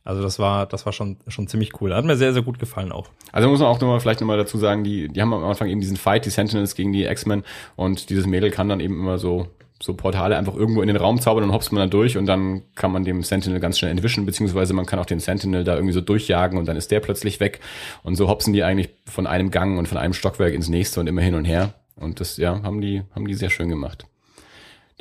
Also 0.04 0.20
das 0.20 0.38
war, 0.38 0.66
das 0.66 0.84
war 0.84 0.92
schon, 0.92 1.16
schon 1.26 1.48
ziemlich 1.48 1.80
cool. 1.80 1.94
Hat 1.94 2.04
mir 2.04 2.16
sehr, 2.18 2.34
sehr 2.34 2.42
gut 2.42 2.58
gefallen 2.58 2.92
auch. 2.92 3.08
Also 3.30 3.48
muss 3.48 3.60
man 3.60 3.68
auch 3.68 3.80
nochmal 3.80 4.00
vielleicht 4.00 4.20
nochmal 4.20 4.36
dazu 4.36 4.58
sagen, 4.58 4.84
die, 4.84 5.08
die 5.08 5.22
haben 5.22 5.32
am 5.32 5.44
Anfang 5.44 5.68
eben 5.68 5.80
diesen 5.80 5.96
Fight, 5.96 6.26
die 6.26 6.30
Sentinels 6.30 6.74
gegen 6.74 6.92
die 6.92 7.04
X-Men 7.04 7.44
und 7.76 8.10
dieses 8.10 8.26
Mädel 8.26 8.50
kann 8.50 8.68
dann 8.68 8.80
eben 8.80 9.00
immer 9.00 9.16
so, 9.16 9.46
so 9.82 9.94
Portale 9.94 10.36
einfach 10.36 10.54
irgendwo 10.54 10.80
in 10.80 10.86
den 10.86 10.96
Raum 10.96 11.20
zaubern 11.20 11.44
und 11.44 11.52
hopst 11.52 11.72
man 11.72 11.80
dann 11.80 11.90
durch 11.90 12.16
und 12.16 12.26
dann 12.26 12.62
kann 12.74 12.92
man 12.92 13.04
dem 13.04 13.22
Sentinel 13.22 13.60
ganz 13.60 13.78
schnell 13.78 13.90
entwischen, 13.90 14.24
beziehungsweise 14.24 14.74
man 14.74 14.86
kann 14.86 14.98
auch 14.98 15.06
den 15.06 15.20
Sentinel 15.20 15.64
da 15.64 15.74
irgendwie 15.74 15.92
so 15.92 16.00
durchjagen 16.00 16.58
und 16.58 16.66
dann 16.66 16.76
ist 16.76 16.90
der 16.90 17.00
plötzlich 17.00 17.40
weg 17.40 17.60
und 18.02 18.14
so 18.14 18.28
hopsen 18.28 18.52
die 18.52 18.62
eigentlich 18.62 18.90
von 19.06 19.26
einem 19.26 19.50
Gang 19.50 19.78
und 19.78 19.88
von 19.88 19.98
einem 19.98 20.14
Stockwerk 20.14 20.54
ins 20.54 20.68
nächste 20.68 21.00
und 21.00 21.08
immer 21.08 21.22
hin 21.22 21.34
und 21.34 21.44
her 21.44 21.74
und 21.96 22.20
das, 22.20 22.36
ja, 22.36 22.62
haben 22.62 22.80
die, 22.80 23.02
haben 23.14 23.26
die 23.26 23.34
sehr 23.34 23.50
schön 23.50 23.68
gemacht 23.68 24.06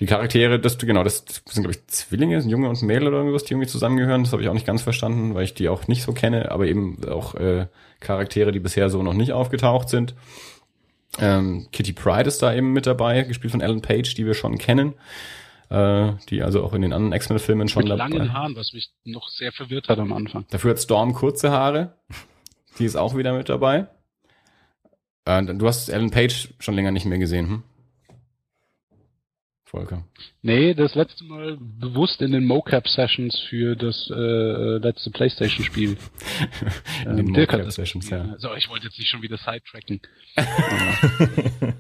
die 0.01 0.07
Charaktere, 0.07 0.59
das 0.59 0.79
genau, 0.79 1.03
das 1.03 1.25
sind 1.45 1.63
glaube 1.63 1.71
ich 1.75 1.85
Zwillinge, 1.85 2.41
sind 2.41 2.49
Junge 2.49 2.67
und 2.67 2.81
Mädel 2.81 3.09
oder 3.09 3.17
irgendwas, 3.17 3.43
die 3.43 3.53
irgendwie 3.53 3.69
zusammengehören. 3.69 4.23
Das 4.23 4.33
habe 4.33 4.41
ich 4.41 4.49
auch 4.49 4.53
nicht 4.55 4.65
ganz 4.65 4.81
verstanden, 4.81 5.35
weil 5.35 5.43
ich 5.43 5.53
die 5.53 5.69
auch 5.69 5.87
nicht 5.87 6.01
so 6.01 6.11
kenne, 6.11 6.51
aber 6.51 6.65
eben 6.65 6.97
auch 7.07 7.35
äh, 7.35 7.67
Charaktere, 7.99 8.51
die 8.51 8.59
bisher 8.59 8.89
so 8.89 9.03
noch 9.03 9.13
nicht 9.13 9.31
aufgetaucht 9.31 9.89
sind. 9.89 10.15
Ähm, 11.19 11.67
Kitty 11.71 11.93
Pride 11.93 12.27
ist 12.27 12.41
da 12.41 12.53
eben 12.53 12.73
mit 12.73 12.85
dabei, 12.85 13.23
gespielt 13.23 13.51
von 13.51 13.61
Ellen 13.61 13.81
Page, 13.81 14.13
die 14.15 14.25
wir 14.25 14.33
schon 14.33 14.57
kennen, 14.57 14.93
äh, 15.69 16.13
die 16.29 16.41
also 16.41 16.63
auch 16.63 16.73
in 16.73 16.81
den 16.81 16.93
anderen 16.93 17.13
X-Men-Filmen 17.13 17.67
schon 17.67 17.83
mit 17.83 17.91
dabei. 17.91 18.09
Mit 18.09 18.17
langen 18.17 18.33
Haaren, 18.33 18.55
was 18.55 18.73
mich 18.73 18.91
noch 19.03 19.27
sehr 19.29 19.51
verwirrt 19.51 19.89
hat 19.89 19.99
am 19.99 20.13
Anfang. 20.13 20.45
Dafür 20.49 20.71
hat 20.71 20.79
Storm 20.79 21.13
kurze 21.13 21.51
Haare, 21.51 21.95
die 22.79 22.85
ist 22.85 22.95
auch 22.95 23.15
wieder 23.17 23.33
mit 23.33 23.49
dabei. 23.49 23.87
Äh, 25.25 25.43
du 25.43 25.67
hast 25.67 25.89
Ellen 25.89 26.11
Page 26.11 26.53
schon 26.59 26.75
länger 26.75 26.91
nicht 26.91 27.05
mehr 27.05 27.19
gesehen, 27.19 27.47
hm? 27.47 27.63
Volker? 29.71 30.03
Nee, 30.41 30.73
das 30.73 30.95
letzte 30.95 31.23
Mal 31.23 31.57
bewusst 31.57 32.21
in 32.21 32.33
den 32.33 32.45
Mocap-Sessions 32.45 33.39
für 33.49 33.77
das 33.77 34.09
äh, 34.13 34.77
letzte 34.77 35.11
Playstation-Spiel. 35.11 35.95
in 37.05 37.15
den 37.15 37.27
Mocap-Sessions, 37.27 38.09
ja. 38.09 38.35
So, 38.37 38.53
ich 38.53 38.69
wollte 38.69 38.87
jetzt 38.87 38.99
nicht 38.99 39.07
schon 39.07 39.21
wieder 39.21 39.37
sidetracken. 39.37 40.01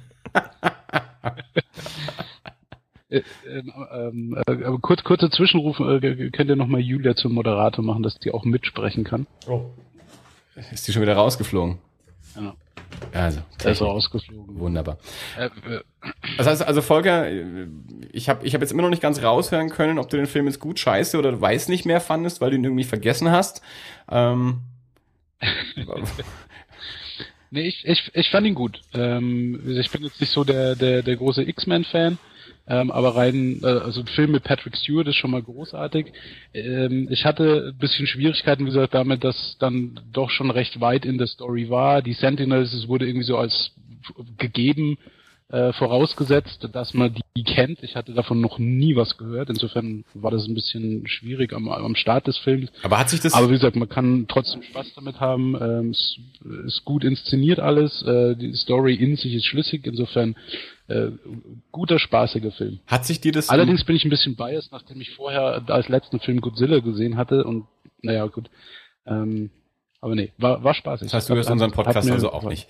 Äh, 3.09 3.23
ähm, 3.45 3.73
ähm, 3.91 4.37
äh, 4.47 4.63
aber 4.63 4.79
kurz, 4.79 5.03
kurze 5.03 5.29
Zwischenruf, 5.29 5.81
äh, 5.81 6.29
könnt 6.29 6.49
ihr 6.49 6.55
nochmal 6.55 6.79
Julia 6.79 7.13
zum 7.13 7.33
Moderator 7.33 7.83
machen, 7.83 8.03
dass 8.03 8.17
die 8.19 8.31
auch 8.31 8.45
mitsprechen 8.45 9.03
kann? 9.03 9.27
Oh. 9.47 9.65
Ist 10.55 10.87
die 10.87 10.93
schon 10.93 11.01
wieder 11.01 11.15
rausgeflogen? 11.15 11.79
Ja. 12.37 12.55
Also, 13.13 13.41
er 13.63 13.71
ist 13.71 13.81
rausgeflogen. 13.81 14.59
Wunderbar. 14.59 14.97
Äh, 15.37 15.45
äh. 15.45 15.81
Das 16.37 16.47
heißt, 16.47 16.63
also 16.63 16.81
Volker, 16.81 17.27
ich 18.11 18.29
habe 18.29 18.45
ich 18.45 18.53
hab 18.53 18.61
jetzt 18.61 18.71
immer 18.71 18.83
noch 18.83 18.89
nicht 18.89 19.01
ganz 19.01 19.21
raushören 19.21 19.69
können, 19.69 19.99
ob 19.99 20.09
du 20.09 20.17
den 20.17 20.27
Film 20.27 20.45
jetzt 20.47 20.59
gut, 20.59 20.79
scheiße 20.79 21.17
oder 21.17 21.39
weiß 21.39 21.67
nicht 21.67 21.85
mehr 21.85 22.01
fandest, 22.01 22.41
weil 22.41 22.51
du 22.51 22.57
ihn 22.57 22.63
irgendwie 22.63 22.83
vergessen 22.83 23.31
hast. 23.31 23.61
Ähm. 24.09 24.61
nee, 27.51 27.67
ich, 27.67 27.85
ich, 27.85 28.11
ich 28.13 28.29
fand 28.29 28.47
ihn 28.47 28.55
gut. 28.55 28.81
Ähm, 28.93 29.61
ich 29.79 29.91
bin 29.91 30.03
jetzt 30.03 30.19
nicht 30.21 30.31
so 30.31 30.43
der, 30.43 30.75
der, 30.75 31.01
der 31.01 31.15
große 31.15 31.43
X-Men-Fan. 31.43 32.17
Ähm, 32.67 32.91
aber 32.91 33.15
rein, 33.15 33.59
äh, 33.63 33.67
also 33.67 34.01
ein 34.01 34.07
Film 34.07 34.31
mit 34.31 34.43
Patrick 34.43 34.77
Stewart 34.77 35.07
ist 35.07 35.15
schon 35.15 35.31
mal 35.31 35.41
großartig. 35.41 36.07
Ähm, 36.53 37.07
ich 37.09 37.25
hatte 37.25 37.71
ein 37.73 37.77
bisschen 37.77 38.07
Schwierigkeiten, 38.07 38.63
wie 38.63 38.69
gesagt, 38.69 38.93
damit, 38.93 39.23
dass 39.23 39.57
dann 39.59 39.99
doch 40.11 40.29
schon 40.29 40.51
recht 40.51 40.79
weit 40.79 41.05
in 41.05 41.17
der 41.17 41.27
Story 41.27 41.69
war. 41.69 42.01
Die 42.01 42.13
Sentinels, 42.13 42.73
es 42.73 42.87
wurde 42.87 43.07
irgendwie 43.07 43.25
so 43.25 43.37
als 43.37 43.71
gegeben 44.37 44.97
äh, 45.51 45.73
vorausgesetzt, 45.73 46.69
dass 46.71 46.93
man 46.93 47.13
die 47.35 47.43
kennt. 47.43 47.83
Ich 47.83 47.95
hatte 47.95 48.13
davon 48.13 48.39
noch 48.39 48.57
nie 48.57 48.95
was 48.95 49.17
gehört. 49.17 49.49
Insofern 49.49 50.05
war 50.13 50.31
das 50.31 50.47
ein 50.47 50.55
bisschen 50.55 51.07
schwierig 51.07 51.53
am, 51.53 51.67
am 51.67 51.95
Start 51.95 52.27
des 52.27 52.37
Films. 52.37 52.71
Aber 52.83 52.97
hat 52.97 53.09
sich 53.09 53.19
das? 53.19 53.33
Aber 53.33 53.49
wie 53.49 53.53
gesagt, 53.53 53.75
man 53.75 53.89
kann 53.89 54.25
trotzdem 54.27 54.63
Spaß 54.63 54.93
damit 54.95 55.19
haben. 55.19 55.57
Ähm, 55.61 55.89
es 55.89 56.17
ist 56.65 56.85
gut 56.85 57.03
inszeniert 57.03 57.59
alles. 57.59 58.01
Äh, 58.03 58.35
die 58.35 58.53
Story 58.53 58.95
in 58.95 59.17
sich 59.17 59.33
ist 59.33 59.45
schlüssig. 59.45 59.85
Insofern 59.85 60.35
äh, 60.91 61.11
guter, 61.71 61.99
spaßiger 61.99 62.51
Film. 62.51 62.79
Hat 62.87 63.05
sich 63.05 63.21
dir 63.21 63.31
das... 63.31 63.49
Allerdings 63.49 63.83
bin 63.85 63.95
ich 63.95 64.05
ein 64.05 64.09
bisschen 64.09 64.35
biased, 64.35 64.71
nachdem 64.71 64.99
ich 65.01 65.11
vorher 65.11 65.63
als 65.67 65.89
letzten 65.89 66.19
Film 66.19 66.41
Godzilla 66.41 66.79
gesehen 66.79 67.17
hatte 67.17 67.43
und 67.43 67.67
naja, 68.01 68.25
gut. 68.27 68.49
Ähm, 69.05 69.51
aber 70.01 70.15
nee, 70.15 70.31
war, 70.37 70.63
war 70.63 70.73
spaßig. 70.73 71.07
Das 71.07 71.13
heißt, 71.13 71.29
du 71.29 71.35
hörst 71.35 71.51
unseren 71.51 71.71
Podcast 71.71 72.09
also 72.09 72.31
auch 72.31 72.43
nicht. 72.43 72.67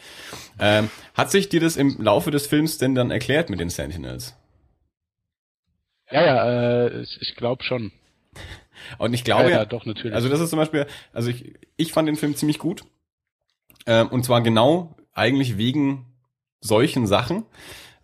Ähm, 0.60 0.89
hat 1.13 1.31
sich 1.31 1.47
dir 1.47 1.62
das 1.62 1.77
im 1.77 2.01
Laufe 2.01 2.29
des 2.29 2.45
Films 2.45 2.77
denn 2.77 2.93
dann 2.93 3.10
erklärt 3.10 3.49
mit 3.49 3.62
den 3.62 3.69
Sentinels? 3.69 4.36
Ja, 6.12 6.25
ja, 6.25 6.88
äh, 6.88 7.01
ich, 7.01 7.36
glaube 7.38 7.63
schon. 7.63 7.93
Und 8.97 9.13
ich 9.13 9.23
glaube 9.23 9.49
ja, 9.49 9.60
ja, 9.60 9.65
doch 9.65 9.86
natürlich. 9.86 10.13
Also 10.13 10.27
das 10.27 10.41
ist 10.41 10.49
zum 10.49 10.60
Beispiel, 10.60 10.86
also 11.13 11.29
ich, 11.29 11.53
ich 11.77 11.93
fand 11.93 12.10
den 12.10 12.17
Film 12.17 12.36
ziemlich 12.36 12.60
gut. 12.60 12.84
Ähm, 13.86 14.10
und 14.10 14.25
zwar 14.25 14.41
genau 14.41 14.95
eigentlich 15.13 15.57
wegen 15.57 16.05
solchen 16.60 17.07
Sachen 17.07 17.45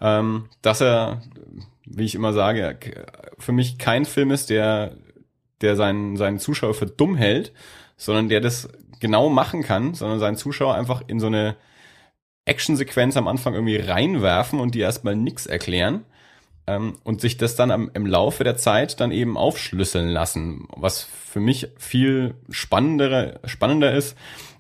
ähm, 0.02 0.50
dass 0.62 0.82
er, 0.82 1.22
wie 1.86 2.06
ich 2.06 2.16
immer 2.16 2.34
sage, 2.34 2.78
für 3.38 3.52
mich 3.52 3.78
kein 3.78 4.06
Film 4.06 4.32
ist, 4.32 4.50
der, 4.50 4.96
der 5.62 5.76
seinen, 5.76 6.18
seinen 6.18 6.40
Zuschauer 6.40 6.74
für 6.74 6.86
dumm 6.86 7.16
hält, 7.16 7.54
sondern 7.98 8.30
der 8.30 8.42
das 8.42 8.70
genau 9.00 9.30
machen 9.30 9.64
kann, 9.64 9.94
sondern 9.94 10.20
seinen 10.20 10.38
Zuschauer 10.38 10.76
einfach 10.76 11.02
in 11.08 11.20
so 11.20 11.28
eine 11.28 11.56
Actionsequenz 12.46 13.18
am 13.18 13.28
Anfang 13.28 13.54
irgendwie 13.54 13.78
reinwerfen 13.78 14.60
und 14.60 14.74
die 14.74 14.80
erstmal 14.80 15.16
nix 15.16 15.46
erklären 15.46 16.06
ähm, 16.66 16.96
und 17.04 17.22
sich 17.22 17.38
das 17.38 17.56
dann 17.56 17.72
am, 17.72 17.92
im 17.94 18.06
Laufe 18.06 18.44
der 18.44 18.58
Zeit 18.58 19.00
dann 19.00 19.12
eben 19.12 19.38
aufschlüsseln 19.38 20.10
lassen, 20.10 20.68
was 20.76 21.04
für 21.04 21.40
mich 21.40 21.70
viel 21.78 22.36
spannender, 22.50 23.40
spannender 23.46 23.94
ist, 23.94 24.16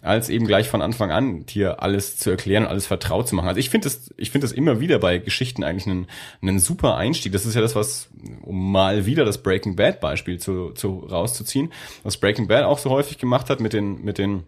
als 0.07 0.29
eben 0.29 0.47
gleich 0.47 0.69
von 0.69 0.81
Anfang 0.81 1.11
an 1.11 1.45
hier 1.47 1.83
alles 1.83 2.17
zu 2.17 2.29
erklären 2.29 2.63
und 2.63 2.69
alles 2.69 2.87
vertraut 2.87 3.27
zu 3.27 3.35
machen. 3.35 3.47
Also 3.49 3.59
ich 3.59 3.69
finde 3.69 3.85
das, 3.85 4.13
ich 4.17 4.31
finde 4.31 4.47
das 4.47 4.53
immer 4.53 4.79
wieder 4.79 4.99
bei 4.99 5.17
Geschichten 5.17 5.63
eigentlich 5.63 5.85
einen, 5.85 6.07
einen 6.41 6.59
super 6.59 6.95
Einstieg. 6.95 7.33
Das 7.33 7.45
ist 7.45 7.55
ja 7.55 7.61
das, 7.61 7.75
was, 7.75 8.09
um 8.41 8.71
mal 8.71 9.05
wieder 9.05 9.25
das 9.25 9.43
Breaking 9.43 9.75
Bad 9.75 9.99
Beispiel 9.99 10.39
zu, 10.39 10.71
zu 10.71 10.99
rauszuziehen, 10.99 11.71
was 12.03 12.17
Breaking 12.17 12.47
Bad 12.47 12.63
auch 12.63 12.79
so 12.79 12.89
häufig 12.89 13.17
gemacht 13.17 13.49
hat 13.49 13.59
mit 13.59 13.73
den, 13.73 14.03
mit 14.03 14.17
den 14.17 14.43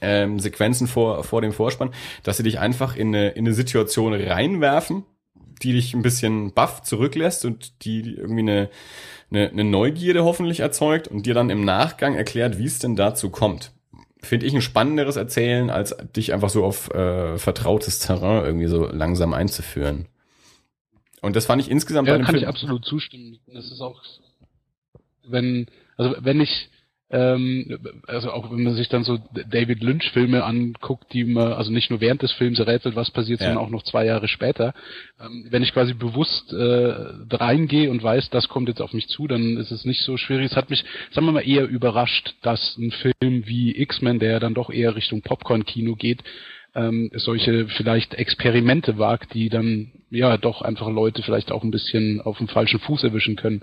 ähm, 0.00 0.38
Sequenzen 0.38 0.86
vor, 0.86 1.24
vor 1.24 1.40
dem 1.40 1.52
Vorspann, 1.52 1.94
dass 2.22 2.36
sie 2.36 2.42
dich 2.42 2.58
einfach 2.58 2.96
in 2.96 3.08
eine, 3.08 3.30
in 3.30 3.46
eine 3.46 3.54
Situation 3.54 4.14
reinwerfen, 4.14 5.04
die 5.62 5.72
dich 5.72 5.94
ein 5.94 6.02
bisschen 6.02 6.52
baff 6.52 6.82
zurücklässt 6.82 7.44
und 7.44 7.84
die 7.84 8.14
irgendwie 8.16 8.40
eine, 8.40 8.70
eine, 9.30 9.48
eine 9.48 9.64
Neugierde 9.64 10.24
hoffentlich 10.24 10.60
erzeugt 10.60 11.08
und 11.08 11.24
dir 11.26 11.34
dann 11.34 11.50
im 11.50 11.64
Nachgang 11.64 12.14
erklärt, 12.14 12.58
wie 12.58 12.66
es 12.66 12.78
denn 12.78 12.96
dazu 12.96 13.30
kommt 13.30 13.71
finde 14.22 14.46
ich, 14.46 14.54
ein 14.54 14.62
spannenderes 14.62 15.16
Erzählen, 15.16 15.70
als 15.70 15.96
dich 16.16 16.32
einfach 16.32 16.50
so 16.50 16.64
auf 16.64 16.90
äh, 16.94 17.38
vertrautes 17.38 17.98
Terrain 17.98 18.44
irgendwie 18.44 18.68
so 18.68 18.86
langsam 18.86 19.34
einzuführen. 19.34 20.06
Und 21.20 21.36
das 21.36 21.46
fand 21.46 21.62
ich 21.62 21.70
insgesamt 21.70 22.08
ja, 22.08 22.14
bei 22.14 22.18
dem 22.18 22.24
kann 22.24 22.34
Film 22.34 22.42
ich 22.42 22.48
absolut 22.48 22.84
zustimmen. 22.84 23.38
Das 23.46 23.70
ist 23.70 23.80
auch, 23.80 24.02
wenn, 25.24 25.66
also 25.96 26.16
wenn 26.20 26.40
ich 26.40 26.70
Ähm, 27.12 27.78
also 28.06 28.32
auch 28.32 28.50
wenn 28.50 28.62
man 28.62 28.74
sich 28.74 28.88
dann 28.88 29.04
so 29.04 29.18
David 29.50 29.82
Lynch-Filme 29.82 30.44
anguckt, 30.44 31.12
die 31.12 31.24
man, 31.24 31.52
also 31.52 31.70
nicht 31.70 31.90
nur 31.90 32.00
während 32.00 32.22
des 32.22 32.32
Films 32.32 32.58
rätselt, 32.60 32.96
was 32.96 33.10
passiert, 33.10 33.40
Ja. 33.40 33.48
sondern 33.48 33.64
auch 33.64 33.70
noch 33.70 33.82
zwei 33.82 34.06
Jahre 34.06 34.28
später. 34.28 34.72
Ähm, 35.20 35.46
wenn 35.50 35.62
ich 35.62 35.74
quasi 35.74 35.92
bewusst 35.92 36.52
äh, 36.52 36.94
reingehe 37.30 37.90
und 37.90 38.02
weiß, 38.02 38.30
das 38.30 38.48
kommt 38.48 38.68
jetzt 38.68 38.80
auf 38.80 38.94
mich 38.94 39.08
zu, 39.08 39.26
dann 39.26 39.58
ist 39.58 39.70
es 39.70 39.84
nicht 39.84 40.02
so 40.02 40.16
schwierig. 40.16 40.46
Es 40.46 40.56
hat 40.56 40.70
mich, 40.70 40.84
sagen 41.10 41.26
wir 41.26 41.32
mal, 41.32 41.46
eher 41.46 41.68
überrascht, 41.68 42.34
dass 42.40 42.78
ein 42.78 42.92
Film 42.92 43.46
wie 43.46 43.76
X-Men, 43.78 44.18
der 44.18 44.40
dann 44.40 44.54
doch 44.54 44.70
eher 44.70 44.96
Richtung 44.96 45.20
Popcorn-Kino 45.20 45.96
geht, 45.96 46.22
ähm, 46.74 47.10
solche 47.14 47.68
vielleicht 47.68 48.14
Experimente 48.14 48.96
wagt, 48.96 49.34
die 49.34 49.50
dann 49.50 49.92
ja 50.10 50.38
doch 50.38 50.62
einfach 50.62 50.88
Leute 50.88 51.22
vielleicht 51.22 51.52
auch 51.52 51.62
ein 51.62 51.70
bisschen 51.70 52.22
auf 52.22 52.38
dem 52.38 52.48
falschen 52.48 52.80
Fuß 52.80 53.04
erwischen 53.04 53.36
können, 53.36 53.62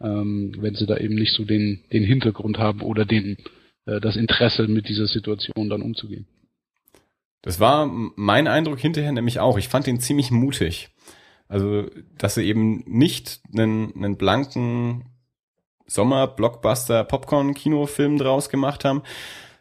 ähm, 0.00 0.54
wenn 0.58 0.74
sie 0.74 0.86
da 0.86 0.96
eben 0.96 1.14
nicht 1.14 1.32
so 1.32 1.44
den, 1.44 1.84
den 1.92 2.04
Hintergrund 2.04 2.58
haben 2.58 2.82
oder 2.82 3.04
den, 3.04 3.36
äh, 3.86 4.00
das 4.00 4.16
Interesse 4.16 4.68
mit 4.68 4.88
dieser 4.88 5.06
Situation 5.06 5.70
dann 5.70 5.82
umzugehen. 5.82 6.26
Das 7.42 7.60
war 7.60 7.86
mein 7.86 8.48
Eindruck 8.48 8.80
hinterher 8.80 9.12
nämlich 9.12 9.38
auch. 9.38 9.56
Ich 9.56 9.68
fand 9.68 9.86
den 9.86 10.00
ziemlich 10.00 10.30
mutig. 10.30 10.88
Also, 11.48 11.88
dass 12.18 12.34
sie 12.34 12.44
eben 12.44 12.82
nicht 12.86 13.40
einen, 13.56 13.94
einen 13.94 14.16
blanken 14.16 15.04
Sommer-Blockbuster-Popcorn-Kinofilm 15.86 18.18
draus 18.18 18.48
gemacht 18.48 18.84
haben. 18.84 19.02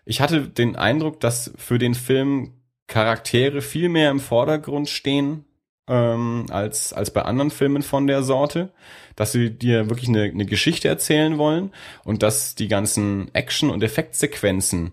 Ich 0.04 0.20
hatte 0.20 0.48
den 0.48 0.76
Eindruck, 0.76 1.20
dass 1.20 1.54
für 1.58 1.78
den 1.78 1.94
Film 1.94 2.54
Charaktere 2.88 3.62
viel 3.62 3.90
mehr 3.90 4.10
im 4.12 4.20
Vordergrund 4.20 4.90
stehen 4.90 5.45
ähm, 5.88 6.46
als, 6.50 6.94
als 6.94 7.12
bei 7.12 7.22
anderen 7.22 7.52
Filmen 7.52 7.84
von 7.84 8.08
der 8.08 8.24
Sorte. 8.24 8.72
Dass 9.16 9.32
sie 9.32 9.50
dir 9.50 9.90
wirklich 9.90 10.10
eine, 10.10 10.24
eine 10.24 10.46
Geschichte 10.46 10.88
erzählen 10.88 11.38
wollen 11.38 11.72
und 12.04 12.22
dass 12.22 12.56
die 12.56 12.68
ganzen 12.68 13.34
Action- 13.34 13.70
und 13.70 13.82
Effektsequenzen 13.82 14.92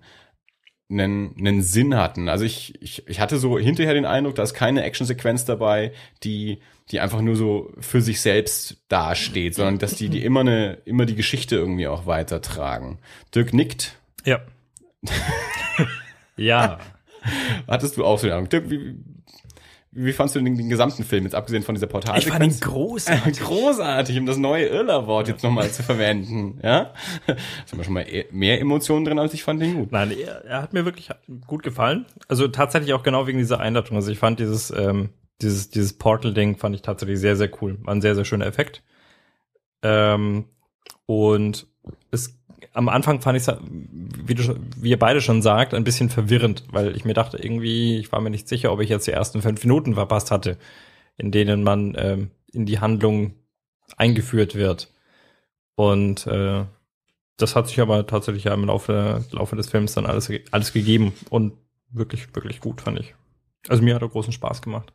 einen, 0.92 1.34
einen 1.38 1.62
Sinn 1.62 1.96
hatten. 1.96 2.28
Also 2.28 2.44
ich, 2.44 2.80
ich, 2.82 3.06
ich 3.08 3.20
hatte 3.20 3.38
so 3.38 3.58
hinterher 3.58 3.94
den 3.94 4.04
Eindruck, 4.04 4.34
da 4.34 4.42
ist 4.42 4.54
keine 4.54 4.82
Actionsequenz 4.82 5.44
dabei, 5.44 5.92
die, 6.22 6.60
die 6.90 7.00
einfach 7.00 7.20
nur 7.20 7.36
so 7.36 7.72
für 7.78 8.00
sich 8.00 8.20
selbst 8.20 8.76
dasteht, 8.88 9.54
sondern 9.54 9.78
dass 9.78 9.94
die, 9.94 10.08
die 10.08 10.24
immer 10.24 10.40
eine, 10.40 10.74
immer 10.84 11.06
die 11.06 11.16
Geschichte 11.16 11.56
irgendwie 11.56 11.88
auch 11.88 12.06
weitertragen. 12.06 12.98
Dirk 13.34 13.52
nickt. 13.52 13.96
Ja. 14.24 14.40
ja. 16.36 16.78
Hattest 17.66 17.96
du 17.96 18.04
auch 18.04 18.18
so 18.18 18.26
den 18.26 18.34
Eindruck? 18.34 18.50
Dirk, 18.50 18.70
wie, 18.70 18.94
wie 19.94 20.12
fandst 20.14 20.34
du 20.34 20.40
den, 20.40 20.56
den 20.56 20.70
gesamten 20.70 21.04
Film, 21.04 21.24
jetzt 21.24 21.34
abgesehen 21.34 21.62
von 21.62 21.74
dieser 21.74 21.86
Ich 22.16 22.26
fand 22.26 22.42
ihn 22.44 22.60
großartig. 22.60 23.40
Großartig, 23.40 24.18
um 24.18 24.24
das 24.24 24.38
neue 24.38 24.66
Irrler-Wort 24.66 25.28
jetzt 25.28 25.44
nochmal 25.44 25.70
zu 25.70 25.82
verwenden. 25.82 26.58
Ja? 26.62 26.94
Da 27.26 27.36
sind 27.66 27.78
wir 27.78 27.84
schon 27.84 27.92
mal 27.94 28.06
e- 28.08 28.26
mehr 28.30 28.60
Emotionen 28.60 29.04
drin, 29.04 29.18
als 29.18 29.34
ich 29.34 29.42
fand 29.42 29.60
den 29.60 29.74
gut. 29.74 29.92
Nein, 29.92 30.12
er, 30.12 30.44
er 30.44 30.62
hat 30.62 30.72
mir 30.72 30.84
wirklich 30.84 31.10
gut 31.46 31.62
gefallen. 31.62 32.06
Also 32.28 32.48
tatsächlich 32.48 32.94
auch 32.94 33.02
genau 33.02 33.26
wegen 33.26 33.38
dieser 33.38 33.60
Einladung. 33.60 33.96
Also 33.96 34.10
ich 34.10 34.18
fand 34.18 34.40
dieses, 34.40 34.70
ähm, 34.70 35.10
dieses, 35.42 35.68
dieses 35.70 35.92
Portal-Ding 35.92 36.56
fand 36.56 36.74
ich 36.74 36.82
tatsächlich 36.82 37.18
sehr, 37.18 37.36
sehr 37.36 37.50
cool. 37.60 37.78
War 37.82 37.94
ein 37.94 38.00
sehr, 38.00 38.14
sehr 38.14 38.24
schöner 38.24 38.46
Effekt. 38.46 38.82
Ähm, 39.82 40.44
und 41.06 41.66
es, 42.10 42.38
am 42.72 42.88
Anfang 42.88 43.20
fand 43.20 43.36
ich 43.36 43.46
es, 43.46 43.56
wie, 43.68 44.36
wie 44.76 44.90
ihr 44.90 44.98
beide 44.98 45.20
schon 45.20 45.42
sagt, 45.42 45.74
ein 45.74 45.84
bisschen 45.84 46.10
verwirrend, 46.10 46.64
weil 46.70 46.96
ich 46.96 47.04
mir 47.04 47.14
dachte, 47.14 47.38
irgendwie, 47.38 47.98
ich 47.98 48.12
war 48.12 48.20
mir 48.20 48.30
nicht 48.30 48.48
sicher, 48.48 48.72
ob 48.72 48.80
ich 48.80 48.88
jetzt 48.88 49.06
die 49.06 49.12
ersten 49.12 49.42
fünf 49.42 49.62
Minuten 49.62 49.94
verpasst 49.94 50.30
hatte, 50.30 50.58
in 51.16 51.30
denen 51.30 51.62
man 51.62 51.94
ähm, 51.96 52.30
in 52.52 52.66
die 52.66 52.80
Handlung 52.80 53.34
eingeführt 53.96 54.54
wird. 54.54 54.92
Und 55.74 56.26
äh, 56.26 56.64
das 57.36 57.56
hat 57.56 57.68
sich 57.68 57.80
aber 57.80 58.06
tatsächlich 58.06 58.44
ja 58.44 58.54
im 58.54 58.64
Laufe, 58.64 59.24
Laufe 59.30 59.56
des 59.56 59.68
Films 59.68 59.94
dann 59.94 60.06
alles, 60.06 60.30
alles 60.50 60.72
gegeben 60.72 61.12
und 61.30 61.54
wirklich, 61.90 62.34
wirklich 62.34 62.60
gut, 62.60 62.80
fand 62.80 63.00
ich. 63.00 63.14
Also 63.68 63.82
mir 63.82 63.94
hat 63.94 64.02
er 64.02 64.08
großen 64.08 64.32
Spaß 64.32 64.62
gemacht. 64.62 64.92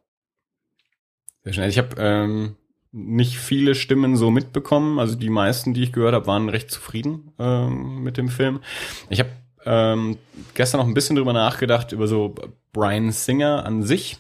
Sehr 1.43 1.53
schnell. 1.53 1.69
Ich 1.69 1.77
habe 1.77 1.95
ähm, 1.97 2.55
nicht 2.91 3.37
viele 3.37 3.75
Stimmen 3.75 4.15
so 4.15 4.31
mitbekommen. 4.31 4.99
Also 4.99 5.15
die 5.15 5.29
meisten, 5.29 5.73
die 5.73 5.83
ich 5.83 5.93
gehört 5.93 6.13
habe, 6.13 6.27
waren 6.27 6.49
recht 6.49 6.71
zufrieden 6.71 7.33
ähm, 7.39 8.03
mit 8.03 8.17
dem 8.17 8.29
Film. 8.29 8.59
Ich 9.09 9.19
habe 9.19 9.29
ähm, 9.65 10.17
gestern 10.53 10.79
noch 10.79 10.87
ein 10.87 10.93
bisschen 10.93 11.15
drüber 11.15 11.33
nachgedacht, 11.33 11.91
über 11.91 12.07
so 12.07 12.35
Brian 12.73 13.11
Singer 13.11 13.65
an 13.65 13.83
sich. 13.83 14.17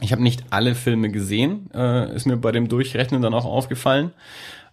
Ich 0.00 0.12
habe 0.12 0.22
nicht 0.22 0.44
alle 0.50 0.74
Filme 0.74 1.10
gesehen, 1.10 1.70
äh, 1.74 2.14
ist 2.14 2.26
mir 2.26 2.36
bei 2.36 2.52
dem 2.52 2.68
Durchrechnen 2.68 3.20
dann 3.20 3.34
auch 3.34 3.44
aufgefallen. 3.44 4.12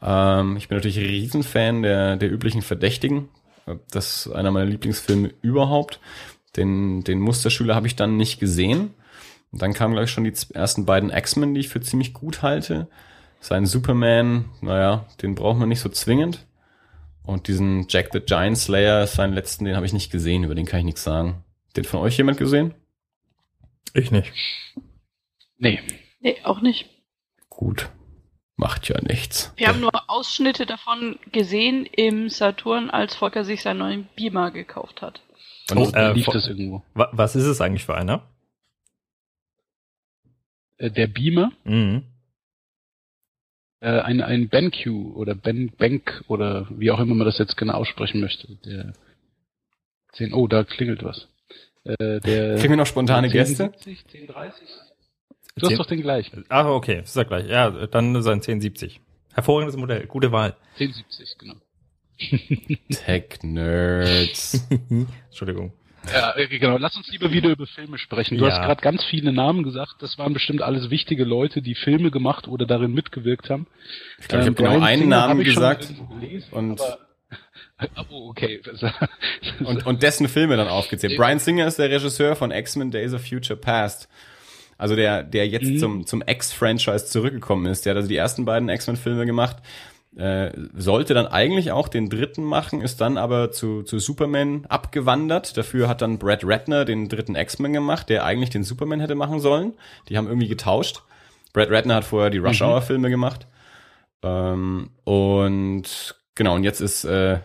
Ähm, 0.02 0.58
ich 0.58 0.68
bin 0.68 0.78
natürlich 0.78 1.00
Riesenfan 1.00 1.82
der, 1.82 2.16
der 2.18 2.32
üblichen 2.32 2.62
Verdächtigen. 2.62 3.30
Das 3.90 4.28
ist 4.28 4.34
einer 4.34 4.52
meiner 4.52 4.70
Lieblingsfilme 4.70 5.34
überhaupt. 5.42 6.00
Den, 6.56 7.04
den 7.04 7.20
Musterschüler 7.20 7.74
habe 7.74 7.88
ich 7.88 7.96
dann 7.96 8.18
nicht 8.18 8.40
gesehen. 8.40 8.94
Und 9.52 9.62
dann 9.62 9.74
kamen, 9.74 9.94
glaube 9.94 10.06
ich, 10.06 10.12
schon 10.12 10.24
die 10.24 10.34
ersten 10.54 10.86
beiden 10.86 11.10
X-Men, 11.10 11.54
die 11.54 11.62
ich 11.62 11.70
für 11.70 11.82
ziemlich 11.82 12.14
gut 12.14 12.44
halte. 12.44 12.88
Sein 13.40 13.66
Superman, 13.66 14.46
naja, 14.62 15.06
den 15.22 15.36
braucht 15.36 15.58
man 15.60 15.70
nicht 15.70 15.80
so 15.82 15.90
zwingend. 15.90 16.46
Und 17.24 17.48
diesen 17.48 17.88
Jack 17.90 18.10
the 18.14 18.20
Giant 18.20 18.58
Slayer, 18.58 19.08
seinen 19.08 19.34
letzten, 19.34 19.66
den 19.66 19.76
habe 19.76 19.86
ich 19.86 19.94
nicht 19.94 20.12
gesehen, 20.12 20.44
über 20.44 20.56
den 20.56 20.66
kann 20.66 20.80
ich 20.80 20.86
nichts 20.86 21.04
sagen. 21.04 21.44
Den 21.76 21.84
von 21.84 22.00
euch 22.02 22.18
jemand 22.18 22.38
gesehen? 22.38 22.74
Ich 23.94 24.12
nicht. 24.12 24.32
Nee. 25.58 25.80
Nee, 26.20 26.38
auch 26.44 26.62
nicht. 26.62 26.90
Gut. 27.50 27.90
Macht 28.58 28.88
ja 28.88 29.00
nichts. 29.02 29.52
Wir 29.58 29.68
haben 29.68 29.80
nur 29.82 29.92
Ausschnitte 30.08 30.66
davon 30.66 31.20
gesehen 31.32 31.86
im 31.86 32.30
Saturn, 32.30 32.90
als 32.90 33.16
Volker 33.16 33.44
sich 33.44 33.62
seinen 33.62 33.80
neuen 33.80 34.08
Beamer 34.16 34.52
gekauft 34.52 35.02
hat. 35.02 35.22
Und 35.72 35.78
Oh, 35.78 35.92
äh, 35.94 36.14
lief 36.14 36.26
das 36.28 36.48
irgendwo. 36.48 36.84
Wa 36.94 37.10
was 37.12 37.36
ist 37.36 37.46
es 37.46 37.60
eigentlich 37.60 37.86
für 37.86 37.96
einer? 37.96 38.22
Äh, 40.78 40.92
der 40.92 41.08
Beamer, 41.08 41.52
Mhm. 41.64 42.04
Äh, 43.82 44.00
ein, 44.00 44.22
ein 44.22 44.50
BenQ 44.50 45.16
oder 45.16 45.36
Ben, 45.36 45.72
Bank 45.78 46.24
oder 46.28 46.68
wie 46.70 46.92
auch 46.92 47.00
immer 47.00 47.16
man 47.16 47.26
das 47.26 47.38
jetzt 47.38 47.58
genau 47.58 47.74
aussprechen 47.74 48.22
möchte. 48.22 48.56
Der 48.66 48.94
10, 50.14 50.34
oh, 50.34 50.48
da 50.48 50.64
klingelt 50.64 51.04
was. 51.04 51.28
Äh, 51.84 52.20
der 52.20 52.56
Kriegen 52.56 52.72
wir 52.72 52.78
noch 52.78 52.86
spontane 52.86 53.30
Gäste? 53.30 53.66
1070, 53.66 54.22
1030? 54.28 54.68
Du 55.56 55.62
hast 55.62 55.70
10 55.70 55.78
doch 55.78 55.86
den 55.86 56.02
gleichen. 56.02 56.46
Ah, 56.50 56.70
okay, 56.70 57.02
sag 57.06 57.28
gleich. 57.28 57.48
Ja, 57.48 57.70
dann 57.88 58.22
sein 58.22 58.36
1070. 58.36 59.00
Hervorragendes 59.34 59.78
Modell, 59.78 60.06
gute 60.08 60.32
Wahl. 60.32 60.56
1070, 60.80 61.38
genau. 61.38 61.56
Tech-Nerds. 62.90 64.68
Entschuldigung. 65.28 65.74
Ja, 66.14 66.36
äh, 66.38 66.48
genau. 66.48 66.78
Lass 66.78 66.96
uns 66.96 67.08
lieber 67.10 67.32
wieder 67.32 67.50
über 67.50 67.66
Filme 67.68 67.98
sprechen. 67.98 68.38
Du 68.38 68.46
Ja. 68.46 68.52
hast 68.52 68.62
gerade 68.66 68.82
ganz 68.82 69.04
viele 69.04 69.32
Namen 69.34 69.64
gesagt. 69.64 69.96
Das 70.00 70.18
waren 70.18 70.34
bestimmt 70.34 70.62
alles 70.62 70.90
wichtige 70.90 71.24
Leute, 71.24 71.62
die 71.62 71.76
Filme 71.76 72.12
gemacht 72.12 72.48
oder 72.48 72.66
darin 72.66 72.94
mitgewirkt 72.94 73.50
haben. 73.50 73.68
Ich 74.20 74.28
glaube, 74.28 74.44
ich 74.44 74.50
habe 74.50 74.50
Ähm, 74.50 74.56
genau 74.56 74.70
Bryan 74.72 74.84
einen 74.84 75.02
Singer 75.04 75.16
Namen 75.28 75.44
gesagt. 75.44 75.94
gelesen, 76.20 76.48
und- 76.52 76.82
oh, 78.10 78.30
okay. 78.30 78.62
und, 79.66 79.86
und 79.86 80.04
dessen 80.04 80.28
Filme 80.30 80.56
dann 80.58 80.68
aufgezählt. 80.68 81.18
Brian 81.18 81.40
Singer 81.40 81.68
ist 81.68 81.78
der 81.80 81.90
Regisseur 81.90 82.36
von 82.36 82.52
X-Men 82.52 82.92
Days 82.92 83.14
of 83.14 83.26
Future 83.28 83.60
Past. 83.60 84.08
Also 84.78 84.96
der, 84.96 85.24
der 85.24 85.48
jetzt 85.48 85.66
Mhm. 85.66 85.78
zum, 85.80 86.06
zum 86.06 86.24
X-Franchise 86.26 87.06
zurückgekommen 87.06 87.66
ist. 87.66 87.86
Der 87.86 87.92
hat 87.92 87.98
also 87.98 88.10
die 88.10 88.18
ersten 88.18 88.44
beiden 88.46 88.68
X-Men-Filme 88.70 89.26
gemacht. 89.26 89.58
Äh, 90.18 90.52
sollte 90.74 91.14
dann 91.14 91.28
eigentlich 91.28 91.74
auch 91.74 91.90
den 91.90 92.10
dritten 92.10 92.44
machen, 92.46 92.80
ist 92.80 93.02
dann 93.02 93.18
aber 93.18 93.52
zu, 93.52 93.84
zu 93.84 94.00
Superman 94.00 94.66
abgewandert. 94.70 95.58
Dafür 95.58 95.90
hat 95.90 96.02
dann 96.02 96.20
Brad 96.20 96.42
Ratner 96.44 96.86
den 96.86 97.10
dritten 97.10 97.36
X-Men 97.36 97.74
gemacht, 97.74 98.08
der 98.08 98.24
eigentlich 98.24 98.50
den 98.50 98.64
Superman 98.64 99.02
hätte 99.02 99.16
machen 99.16 99.42
sollen. 99.42 99.74
Die 100.08 100.18
haben 100.18 100.28
irgendwie 100.28 100.48
getauscht. 100.48 101.02
Brad 101.52 101.70
Ratner 101.70 101.96
hat 101.96 102.06
vorher 102.06 102.30
die 102.30 102.38
Rush 102.38 102.62
Hour 102.62 102.82
Filme 102.82 103.10
gemacht. 103.10 103.48
Ähm, 104.24 104.92
und 105.04 106.16
genau, 106.34 106.56
und 106.56 106.64
jetzt 106.64 106.80
ist 106.80 107.04
äh, 107.04 107.40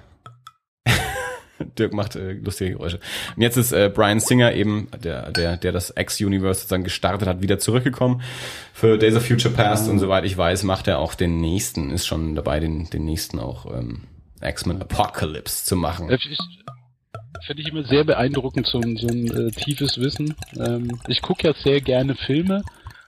Dirk 1.79 1.93
macht 1.93 2.17
äh, 2.17 2.33
lustige 2.33 2.73
Geräusche. 2.73 3.01
Und 3.37 3.43
jetzt 3.43 3.57
ist 3.57 3.73
äh, 3.73 3.91
Brian 3.93 4.21
Singer 4.21 4.53
eben, 4.53 4.89
der, 5.03 5.31
der, 5.33 5.57
der 5.57 5.73
das 5.73 5.93
X-Universe 5.97 6.61
sozusagen 6.61 6.85
gestartet 6.85 7.29
hat, 7.29 7.43
wieder 7.43 7.59
zurückgekommen 7.59 8.23
für 8.73 8.99
Days 8.99 9.17
of 9.17 9.27
Future 9.27 9.55
Past 9.55 9.89
und 9.89 9.99
soweit 9.99 10.25
ich 10.25 10.37
weiß, 10.37 10.63
macht 10.65 10.89
er 10.89 10.99
auch 10.99 11.15
den 11.15 11.41
nächsten, 11.41 11.91
ist 11.91 12.07
schon 12.07 12.35
dabei, 12.35 12.61
den, 12.61 12.89
den 12.91 13.05
nächsten 13.05 13.39
auch 13.39 13.67
ähm, 13.67 14.03
X-Men 14.43 14.81
Apocalypse 14.81 15.65
zu 15.65 15.77
machen. 15.77 16.09
Finde 17.47 17.63
ich 17.63 17.69
immer 17.69 17.85
sehr 17.85 18.05
beeindruckend, 18.05 18.67
so 18.67 18.81
ein, 18.81 18.97
so 18.97 19.09
ein 19.09 19.27
äh, 19.27 19.51
tiefes 19.51 19.99
Wissen. 19.99 20.35
Ähm, 20.59 21.01
ich 21.09 21.23
gucke 21.23 21.49
ja 21.49 21.55
sehr 21.55 21.81
gerne 21.81 22.15
Filme, 22.15 22.63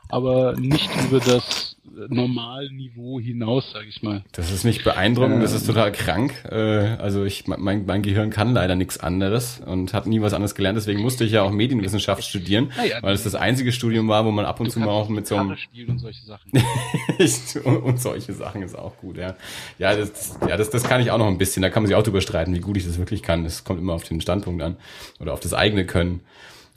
aber 0.08 0.54
nicht 0.58 0.88
über 1.04 1.20
das 1.20 1.71
Normalniveau 1.84 3.18
hinaus, 3.18 3.72
sage 3.72 3.86
ich 3.88 4.02
mal. 4.02 4.22
Das 4.32 4.52
ist 4.52 4.64
nicht 4.64 4.84
beeindruckend, 4.84 5.42
das 5.42 5.52
ist 5.52 5.66
total 5.66 5.90
krank. 5.90 6.32
Äh, 6.48 6.96
Also 6.98 7.24
ich, 7.24 7.46
mein, 7.48 7.84
mein 7.86 8.02
Gehirn 8.02 8.30
kann 8.30 8.54
leider 8.54 8.76
nichts 8.76 8.98
anderes 8.98 9.60
und 9.64 9.92
hat 9.92 10.06
nie 10.06 10.20
was 10.20 10.32
anderes 10.32 10.54
gelernt. 10.54 10.76
Deswegen 10.76 11.02
musste 11.02 11.24
ich 11.24 11.32
ja 11.32 11.42
auch 11.42 11.50
Medienwissenschaft 11.50 12.22
studieren, 12.22 12.72
Naja, 12.76 12.98
weil 13.02 13.14
es 13.14 13.24
das 13.24 13.34
einzige 13.34 13.72
Studium 13.72 14.06
war, 14.08 14.24
wo 14.24 14.30
man 14.30 14.44
ab 14.44 14.60
und 14.60 14.66
Du 14.66 14.72
zu 14.72 14.78
mal 14.80 14.88
auch 14.88 15.08
mit 15.08 15.26
so 15.26 15.36
einem 15.36 15.56
und 15.88 15.98
solche 15.98 16.24
Sachen. 16.24 16.52
und 17.82 18.00
solche 18.00 18.32
Sachen 18.32 18.62
ist 18.62 18.78
auch 18.78 18.96
gut, 18.98 19.16
ja. 19.16 19.34
Ja, 19.78 19.96
das, 19.96 20.38
ja 20.48 20.56
das, 20.56 20.70
das 20.70 20.84
kann 20.84 21.00
ich 21.00 21.10
auch 21.10 21.18
noch 21.18 21.26
ein 21.26 21.38
bisschen. 21.38 21.62
Da 21.62 21.70
kann 21.70 21.82
man 21.82 21.88
sich 21.88 21.96
auch 21.96 22.04
drüber 22.04 22.20
streiten, 22.20 22.54
wie 22.54 22.60
gut 22.60 22.76
ich 22.76 22.86
das 22.86 22.98
wirklich 22.98 23.22
kann. 23.22 23.42
Das 23.44 23.64
kommt 23.64 23.80
immer 23.80 23.94
auf 23.94 24.04
den 24.04 24.20
Standpunkt 24.20 24.62
an 24.62 24.76
oder 25.18 25.32
auf 25.32 25.40
das 25.40 25.52
eigene 25.52 25.84
Können. 25.84 26.20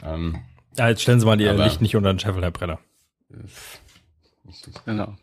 Ähm, 0.03 0.39
Ja, 0.77 0.89
jetzt 0.89 1.03
stellen 1.03 1.19
Sie 1.19 1.25
mal 1.27 1.39
Ihr 1.39 1.53
Licht 1.53 1.81
nicht 1.81 1.95
unter 1.95 2.11
den 2.11 2.19
Scheffel, 2.19 2.41
Herr 2.41 2.51
Brenner. 2.51 2.79
Genau. 4.85 5.15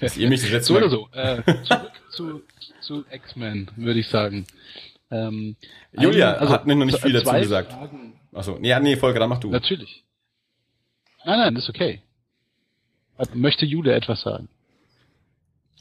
dass 0.00 0.16
ihr 0.16 0.28
mich 0.28 0.42
letzte 0.50 0.72
So 0.72 0.76
oder 0.76 0.88
so. 0.90 1.08
Äh, 1.12 1.42
zurück 1.64 1.92
zu, 2.10 2.42
zu 2.80 3.04
X-Men, 3.10 3.70
würde 3.76 4.00
ich 4.00 4.08
sagen. 4.08 4.46
Ähm, 5.10 5.56
Julia 5.92 6.38
ein- 6.38 6.48
hat 6.48 6.66
mir 6.66 6.74
noch 6.76 6.84
nicht 6.86 6.94
z- 6.96 7.02
viel 7.04 7.12
dazu 7.12 7.32
gesagt. 7.32 7.72
Fragen- 7.72 8.18
Achso, 8.32 8.58
ja, 8.62 8.78
nee, 8.80 8.96
Volker, 8.96 9.18
dann 9.20 9.28
mach 9.28 9.40
du. 9.40 9.50
Natürlich. 9.50 10.04
Nein, 11.24 11.38
nein, 11.38 11.54
das 11.54 11.64
ist 11.64 11.70
okay. 11.70 12.02
Möchte 13.34 13.66
Julia 13.66 13.94
etwas 13.94 14.22
sagen? 14.22 14.48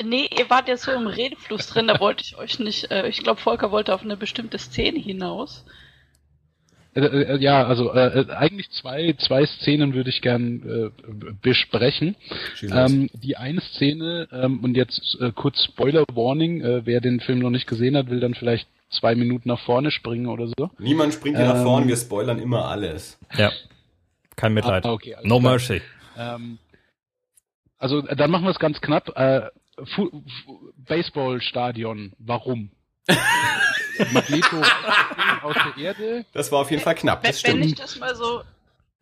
Nee, 0.04 0.30
ihr 0.38 0.50
wart 0.50 0.68
jetzt 0.68 0.84
so 0.84 0.92
im 0.92 1.08
Redefluss 1.08 1.68
drin, 1.68 1.88
da 1.88 2.00
wollte 2.00 2.24
ich 2.24 2.36
euch 2.38 2.60
nicht, 2.60 2.90
äh, 2.92 3.08
ich 3.08 3.20
glaube, 3.20 3.40
Volker 3.40 3.72
wollte 3.72 3.94
auf 3.94 4.02
eine 4.02 4.18
bestimmte 4.18 4.58
Szene 4.58 5.00
hinaus. 5.00 5.66
Äh, 6.94 7.00
äh, 7.00 7.38
ja, 7.38 7.66
also 7.66 7.94
äh, 7.94 8.22
äh, 8.22 8.32
eigentlich 8.32 8.70
zwei, 8.72 9.14
zwei 9.14 9.46
Szenen 9.46 9.94
würde 9.94 10.10
ich 10.10 10.22
gern 10.22 10.92
äh, 10.94 11.34
besprechen. 11.42 12.16
Ähm, 12.62 13.10
die 13.14 13.38
eine 13.38 13.62
Szene, 13.62 14.28
ähm, 14.32 14.60
und 14.62 14.76
jetzt 14.76 15.18
äh, 15.22 15.32
kurz 15.32 15.64
Spoiler 15.64 16.04
Warning, 16.14 16.62
äh, 16.62 16.86
wer 16.86 17.00
den 17.00 17.22
Film 17.22 17.40
noch 17.40 17.50
nicht 17.50 17.68
gesehen 17.68 17.96
hat, 17.96 18.10
will 18.10 18.20
dann 18.20 18.34
vielleicht 18.34 18.68
zwei 18.90 19.16
Minuten 19.16 19.48
nach 19.48 19.60
vorne 19.62 19.90
springen 19.92 20.28
oder 20.28 20.48
so. 20.48 20.70
Niemand 20.80 21.14
springt 21.14 21.38
hier 21.38 21.46
nach 21.46 21.58
ähm, 21.58 21.64
vorne, 21.64 21.88
wir 21.88 21.96
spoilern 21.96 22.40
immer 22.40 22.66
alles. 22.66 23.18
Ja. 23.38 23.52
Kein 24.36 24.54
Mitleid. 24.54 24.86
Ah, 24.86 24.92
okay, 24.92 25.16
no 25.24 25.40
klar. 25.40 25.54
mercy. 25.54 25.82
Ähm, 26.18 26.58
also 27.78 28.06
äh, 28.06 28.16
dann 28.18 28.32
machen 28.32 28.44
wir 28.44 28.52
es 28.52 28.60
ganz 28.60 28.82
knapp. 28.82 29.10
Äh, 29.16 29.50
Baseballstadion, 30.76 32.14
warum? 32.20 32.72
Magneto 34.12 34.62
aus 35.42 35.56
der 35.78 35.84
Erde. 35.84 36.26
Das 36.34 36.52
war 36.52 36.60
auf 36.60 36.72
jeden 36.72 36.84
Fall 36.84 36.96
knapp, 36.96 37.24
Wenn, 37.24 37.32
das 37.32 37.44
wenn 37.44 37.52
stimmt. 37.52 37.66
ich 37.66 37.76
das 37.76 38.00
mal 38.00 38.16
so, 38.16 38.42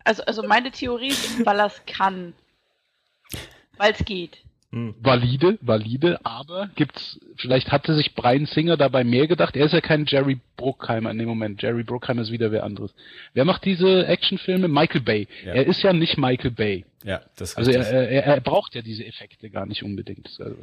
also, 0.03 0.23
also 0.23 0.43
meine 0.43 0.71
Theorie 0.71 1.09
ist, 1.09 1.45
weil 1.45 1.59
er 1.59 1.71
kann. 1.85 2.33
Weil 3.77 3.93
es 3.93 4.03
geht. 4.05 4.39
Valide, 4.71 5.57
valide, 5.61 6.23
aber 6.23 6.69
gibt's, 6.75 7.19
vielleicht 7.37 7.71
hatte 7.71 7.95
sich 7.95 8.13
Brian 8.13 8.45
Singer 8.45 8.77
dabei 8.77 9.03
mehr 9.03 9.25
gedacht. 9.25 9.55
Er 9.55 9.65
ist 9.65 9.71
ja 9.71 9.81
kein 9.81 10.05
Jerry 10.05 10.39
Bruckheimer 10.57 11.09
in 11.09 11.17
dem 11.17 11.27
Moment. 11.27 11.59
Jerry 11.63 11.83
Bruckheimer 11.83 12.21
ist 12.21 12.31
wieder 12.31 12.51
wer 12.51 12.63
anderes. 12.63 12.93
Wer 13.33 13.45
macht 13.45 13.65
diese 13.65 14.05
Actionfilme? 14.05 14.67
Michael 14.67 15.01
Bay. 15.01 15.27
Ja. 15.43 15.53
Er 15.53 15.65
ist 15.65 15.81
ja 15.81 15.91
nicht 15.91 16.19
Michael 16.19 16.51
Bay. 16.51 16.85
Ja, 17.03 17.21
das 17.35 17.57
Also 17.57 17.71
er, 17.71 17.83
er, 17.87 18.23
er 18.25 18.41
braucht 18.41 18.75
ja 18.75 18.83
diese 18.83 19.03
Effekte 19.07 19.49
gar 19.49 19.65
nicht 19.65 19.81
unbedingt. 19.81 20.29
Also, 20.39 20.55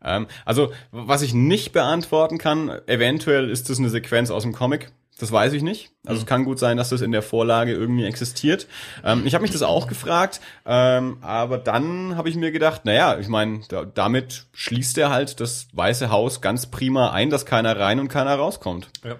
also, 0.00 0.72
was 0.90 1.22
ich 1.22 1.34
nicht 1.34 1.72
beantworten 1.72 2.38
kann, 2.38 2.70
eventuell 2.86 3.50
ist 3.50 3.68
das 3.68 3.78
eine 3.78 3.90
Sequenz 3.90 4.30
aus 4.30 4.42
dem 4.42 4.52
Comic. 4.52 4.92
Das 5.18 5.32
weiß 5.32 5.52
ich 5.52 5.62
nicht. 5.62 5.90
Also 6.06 6.20
es 6.20 6.26
kann 6.26 6.44
gut 6.44 6.60
sein, 6.60 6.76
dass 6.76 6.90
das 6.90 7.00
in 7.00 7.10
der 7.10 7.22
Vorlage 7.22 7.72
irgendwie 7.72 8.04
existiert. 8.04 8.68
Ähm, 9.04 9.26
ich 9.26 9.34
habe 9.34 9.42
mich 9.42 9.50
das 9.50 9.62
auch 9.62 9.88
gefragt, 9.88 10.40
ähm, 10.64 11.18
aber 11.22 11.58
dann 11.58 12.16
habe 12.16 12.28
ich 12.28 12.36
mir 12.36 12.52
gedacht, 12.52 12.84
naja, 12.84 13.18
ich 13.18 13.26
meine, 13.26 13.62
da, 13.68 13.84
damit 13.84 14.46
schließt 14.52 14.96
er 14.98 15.10
halt 15.10 15.40
das 15.40 15.66
Weiße 15.72 16.10
Haus 16.10 16.40
ganz 16.40 16.66
prima 16.66 17.10
ein, 17.10 17.30
dass 17.30 17.46
keiner 17.46 17.78
rein 17.78 17.98
und 17.98 18.08
keiner 18.08 18.36
rauskommt. 18.36 18.90
Ja. 19.04 19.16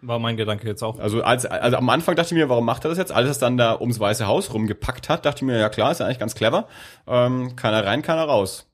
War 0.00 0.18
mein 0.18 0.36
Gedanke 0.36 0.66
jetzt 0.66 0.82
auch. 0.82 0.98
Also, 0.98 1.22
als, 1.22 1.46
also 1.46 1.76
am 1.76 1.88
Anfang 1.88 2.14
dachte 2.14 2.34
ich 2.34 2.40
mir, 2.40 2.48
warum 2.48 2.64
macht 2.64 2.84
er 2.84 2.90
das 2.90 2.98
jetzt? 2.98 3.12
Als 3.12 3.26
er 3.26 3.30
es 3.30 3.38
dann 3.38 3.56
da 3.56 3.78
ums 3.80 3.98
Weiße 3.98 4.26
Haus 4.26 4.52
rumgepackt 4.52 5.08
hat, 5.08 5.24
dachte 5.24 5.38
ich 5.38 5.42
mir, 5.42 5.58
ja 5.58 5.68
klar, 5.68 5.90
ist 5.92 5.98
ja 5.98 6.06
eigentlich 6.06 6.18
ganz 6.18 6.34
clever. 6.34 6.68
Ähm, 7.06 7.56
keiner 7.56 7.84
rein, 7.84 8.02
keiner 8.02 8.24
raus. 8.24 8.68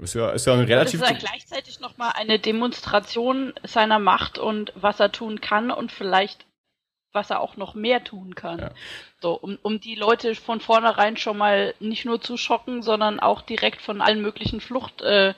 Ist 0.00 0.14
ja, 0.14 0.30
ist 0.30 0.46
ja 0.46 0.54
ein 0.54 0.60
Das 0.60 0.68
relativ... 0.68 1.00
ist 1.02 1.10
ja 1.10 1.16
gleichzeitig 1.16 1.80
nochmal 1.80 2.12
eine 2.16 2.38
Demonstration 2.38 3.52
seiner 3.62 3.98
Macht 3.98 4.38
und 4.38 4.72
was 4.74 4.98
er 5.00 5.12
tun 5.12 5.40
kann 5.40 5.70
und 5.70 5.92
vielleicht 5.92 6.46
was 7.12 7.30
er 7.30 7.40
auch 7.40 7.56
noch 7.56 7.74
mehr 7.74 8.02
tun 8.02 8.34
kann. 8.34 8.58
Ja. 8.58 8.70
So, 9.22 9.34
um, 9.34 9.56
um 9.62 9.80
die 9.80 9.94
Leute 9.94 10.34
von 10.34 10.58
vornherein 10.60 11.16
schon 11.16 11.38
mal 11.38 11.72
nicht 11.78 12.04
nur 12.04 12.20
zu 12.20 12.36
schocken, 12.36 12.82
sondern 12.82 13.20
auch 13.20 13.40
direkt 13.42 13.80
von 13.80 14.00
allen 14.00 14.20
möglichen 14.20 14.60
Flucht 14.60 15.00
äh, 15.02 15.32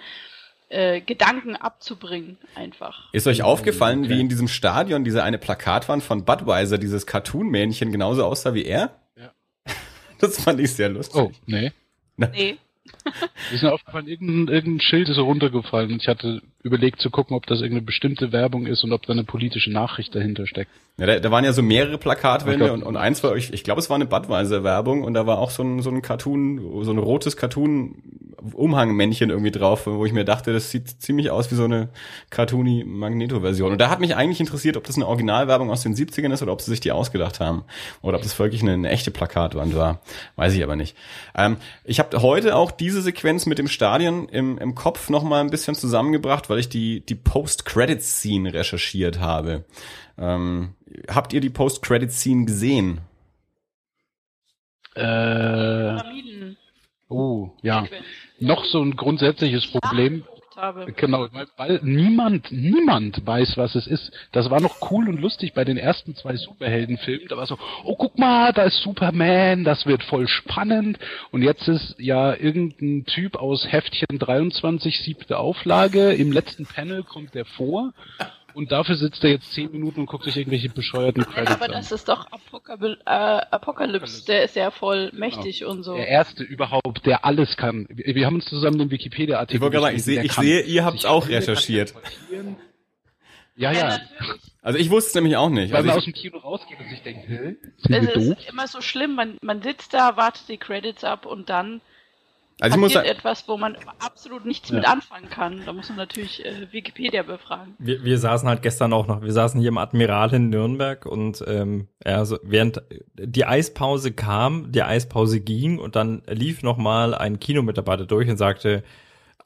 äh, 0.71 1.01
Gedanken 1.03 1.55
abzubringen, 1.55 2.38
einfach. 2.55 3.12
Ist 3.12 3.27
euch 3.27 3.42
aufgefallen, 3.42 4.01
Okay. 4.01 4.09
wie 4.09 4.21
in 4.21 4.29
diesem 4.31 4.49
Stadion 4.49 5.05
diese 5.05 5.23
eine 5.23 5.38
Plakatwand 5.38 6.03
von 6.03 6.25
Budweiser, 6.25 6.79
dieses 6.79 7.07
Cartoon-Männchen 7.07 7.92
genauso 7.92 8.25
aussah 8.25 8.55
wie 8.55 8.64
er? 8.64 8.99
Ja. 9.14 9.33
Das 10.19 10.42
fand 10.42 10.59
ich 10.61 10.73
sehr 10.73 10.88
lustig. 10.88 11.21
oh, 11.21 11.31
nee. 11.45 11.73
Nee. 12.16 12.57
Ist 13.53 13.62
mir 13.62 13.72
aufgefallen, 13.72 14.09
irgendein, 14.09 14.55
irgendein 14.55 14.81
Schild 14.81 15.09
ist 15.09 15.18
runtergefallen 15.18 15.92
und 15.92 16.03
ich 16.03 16.09
hatte 16.09 16.42
überlegt 16.67 17.01
zu 17.01 17.11
gucken, 17.11 17.37
ob 17.37 17.47
das 17.47 17.61
irgendeine 17.61 17.87
bestimmte 17.87 18.33
Werbung 18.33 18.67
ist 18.67 18.83
und 18.83 18.93
ob 18.93 19.07
da 19.07 19.13
eine 19.13 19.23
politische 19.23 19.71
Nachricht 19.71 20.15
dahinter 20.15 20.47
steckt. 20.47 20.71
Ja, 20.99 21.05
da, 21.05 21.19
da 21.19 21.31
waren 21.31 21.45
ja 21.45 21.53
so 21.53 21.63
mehrere 21.63 21.99
Plakatwände 21.99 22.65
glaub- 22.65 22.73
und, 22.73 22.83
und 22.83 22.97
eins 22.97 23.23
war, 23.23 23.37
ich, 23.37 23.53
ich 23.53 23.65
glaube, 23.65 23.81
es 23.81 23.91
war 23.91 23.97
eine 23.97 24.07
Budweiser-Werbung 24.07 25.05
und 25.05 25.13
da 25.13 25.27
war 25.27 25.39
auch 25.39 25.51
so 25.51 25.63
ein, 25.63 25.83
so 25.83 25.91
ein 25.91 26.01
Cartoon, 26.01 26.85
so 26.85 26.91
ein 26.91 26.97
rotes 26.97 27.37
Cartoon-Umhangmännchen 27.37 29.29
irgendwie 29.29 29.51
drauf, 29.51 29.87
wo 29.87 30.07
ich 30.07 30.15
mir 30.15 30.25
dachte, 30.25 30.55
das 30.55 30.71
sieht 30.71 30.89
ziemlich 30.89 31.31
aus 31.31 31.51
wie 31.51 31.55
so 31.55 31.65
eine 31.65 31.91
cartoony 32.31 32.85
Magneto-Version. 32.85 33.73
Und 33.73 33.79
da 33.79 33.91
hat 33.91 34.01
mich 34.01 34.17
eigentlich 34.17 34.41
interessiert, 34.41 34.79
ob 34.79 34.85
das 34.85 34.97
eine 34.97 35.07
Originalwerbung 35.07 35.71
aus 35.71 35.83
den 35.83 35.95
70ern 35.95 36.33
ist 36.33 36.43
oder 36.43 36.53
ob 36.53 36.63
sie 36.63 36.71
sich 36.71 36.81
die 36.81 36.93
ausgedacht 36.93 37.41
haben. 37.41 37.65
Oder 38.01 38.17
ob 38.17 38.23
das 38.23 38.39
wirklich 38.39 38.63
eine, 38.63 38.73
eine 38.73 38.89
echte 38.89 39.11
Plakatwand 39.11 39.77
war. 39.77 40.01
Weiß 40.37 40.55
ich 40.55 40.63
aber 40.63 40.77
nicht. 40.77 40.97
Ähm, 41.37 41.59
ich 41.85 41.99
habe 41.99 42.23
heute 42.23 42.57
auch 42.57 42.71
diese 42.71 43.03
Sequenz 43.03 43.45
mit 43.45 43.59
dem 43.59 43.69
Stadion 43.69 44.31
im, 44.31 44.57
im 44.57 44.75
Kopf 44.75 45.11
noch 45.11 45.25
mal 45.25 45.43
ein 45.43 45.51
bisschen 45.51 45.75
zusammengebracht, 45.75 46.49
weil 46.49 46.56
ich 46.59 46.69
die, 46.69 47.05
die 47.05 47.14
Post-Credit-Scene 47.14 48.53
recherchiert 48.53 49.19
habe. 49.19 49.64
Ähm, 50.19 50.75
habt 51.09 51.33
ihr 51.33 51.40
die 51.40 51.51
Post-Credit-Scene 51.51 52.45
gesehen? 52.47 53.01
Äh, 54.95 55.03
Pyramiden. 55.03 56.57
oh, 57.09 57.51
ja. 57.62 57.87
Noch 58.38 58.64
so 58.64 58.83
ein 58.83 58.97
grundsätzliches 58.97 59.66
Problem. 59.66 60.25
Habe. 60.57 60.92
Genau, 60.92 61.29
weil, 61.33 61.47
weil 61.57 61.81
niemand, 61.83 62.51
niemand 62.51 63.25
weiß, 63.27 63.57
was 63.57 63.75
es 63.75 63.87
ist. 63.87 64.11
Das 64.33 64.51
war 64.51 64.61
noch 64.61 64.90
cool 64.90 65.09
und 65.09 65.21
lustig 65.21 65.53
bei 65.53 65.64
den 65.64 65.77
ersten 65.77 66.16
zwei 66.16 66.37
Superheldenfilmen. 66.37 67.29
Da 67.29 67.37
war 67.37 67.47
so, 67.47 67.59
oh 67.85 67.97
guck 67.97 68.19
mal, 68.19 68.53
da 68.53 68.62
ist 68.62 68.83
Superman, 68.83 69.64
das 69.64 69.87
wird 69.87 70.03
voll 70.03 70.29
spannend. 70.29 70.99
Und 71.31 71.42
jetzt 71.42 71.69
ist 71.69 71.97
ja 71.99 72.35
irgendein 72.35 73.05
Typ 73.05 73.37
aus 73.37 73.71
Heftchen 73.71 74.19
23, 74.19 75.01
siebte 75.01 75.38
Auflage. 75.38 76.12
Im 76.12 76.33
letzten 76.33 76.66
Panel 76.66 77.03
kommt 77.03 77.35
der 77.35 77.45
vor. 77.45 77.92
Und 78.57 78.73
dafür 78.73 78.95
sitzt 78.97 79.23
er 79.23 79.29
jetzt 79.33 79.53
zehn 79.53 79.71
Minuten 79.71 80.01
und 80.01 80.07
guckt 80.07 80.25
sich 80.25 80.35
irgendwelche 80.35 80.71
bescheuerten 80.71 81.25
Credits 81.27 81.53
aber 81.53 81.66
an. 81.66 81.73
das 81.73 81.92
ist 81.92 82.09
doch 82.09 82.27
Apokalypse, 82.33 83.03
äh, 83.05 83.11
Apokalypse. 83.51 84.25
der 84.25 84.45
ist 84.45 84.57
ja 84.57 84.71
voll 84.71 85.11
mächtig 85.12 85.66
und 85.66 85.83
so. 85.83 85.95
Der 85.95 86.09
erste 86.09 86.42
überhaupt, 86.42 87.05
der 87.05 87.27
alles 87.27 87.59
kann. 87.59 87.87
Wir, 87.90 88.14
wir 88.14 88.25
haben 88.25 88.37
uns 88.37 88.47
zusammen 88.47 88.79
den 88.79 88.90
Wikipedia-Artikel 88.90 89.57
Ich 89.57 89.61
wollte 89.61 89.77
gerade 89.77 89.99
sagen, 89.99 90.19
ich 90.21 90.25
ich 90.25 90.33
sehe, 90.33 90.62
ihr 90.62 90.87
habt's 90.87 91.03
sich 91.03 91.11
auch 91.11 91.29
recherchiert. 91.29 91.92
Ja, 93.59 93.73
Ja. 93.73 93.99
Also 94.62 94.79
ich 94.79 94.90
wusste 94.90 95.09
es 95.09 95.14
nämlich 95.14 95.37
auch 95.37 95.49
nicht. 95.49 95.71
Weil 95.71 95.77
Also 95.79 95.87
man 95.88 95.95
ich, 95.95 95.99
aus 95.99 96.05
dem 96.05 96.12
Kino 96.14 96.38
rausgeht 96.38 96.79
und 96.81 96.88
sich 96.88 97.03
denkt, 97.03 97.29
hä? 97.29 97.57
Sind 97.79 97.95
Es 97.95 98.07
wir 98.07 98.14
doof? 98.14 98.38
ist 98.38 98.51
immer 98.51 98.66
so 98.69 98.81
schlimm, 98.81 99.14
man, 99.14 99.37
man 99.42 99.62
sitzt 99.62 99.95
da, 99.95 100.16
wartet 100.16 100.49
die 100.49 100.57
Credits 100.59 101.05
ab 101.05 101.25
und 101.27 101.49
dann 101.51 101.81
also 102.61 102.77
ich 102.77 102.81
muss 102.81 102.92
sagen, 102.95 103.07
etwas, 103.07 103.47
wo 103.49 103.57
man 103.57 103.77
absolut 103.99 104.47
nichts 104.47 104.71
Ja. 104.71 104.77
mit 104.77 104.88
anfangen 104.88 105.29
kann. 105.29 105.62
Da 105.66 105.73
muss 105.73 105.88
man 105.88 105.99
natürlich 105.99 106.45
äh, 106.45 106.73
Wikipedia 106.73 107.23
befragen. 107.23 107.75
Wir, 107.79 108.03
wir 108.03 108.19
saßen 108.19 108.49
halt 108.49 108.62
gestern 108.62 108.92
auch 108.92 109.07
noch, 109.07 109.23
wir 109.23 109.33
saßen 109.33 109.61
hier 109.61 109.69
im 109.69 109.79
Admiral 109.79 110.33
in 110.35 110.49
Nürnberg 110.49 111.05
und 111.07 111.45
ähm, 111.47 111.88
ja, 112.05 112.25
so 112.25 112.38
während 112.42 112.83
die 113.14 113.45
Eispause 113.45 114.12
kam, 114.12 114.73
die 114.73 114.83
Eispause 114.83 115.40
ging 115.40 115.79
und 115.79 115.97
dann 115.97 116.23
lief 116.29 116.62
nochmal 116.62 117.14
ein 117.14 117.40
Kinomitarbeiter 117.40 118.07
durch 118.07 118.29
und 118.31 118.38
sagte, 118.38 118.83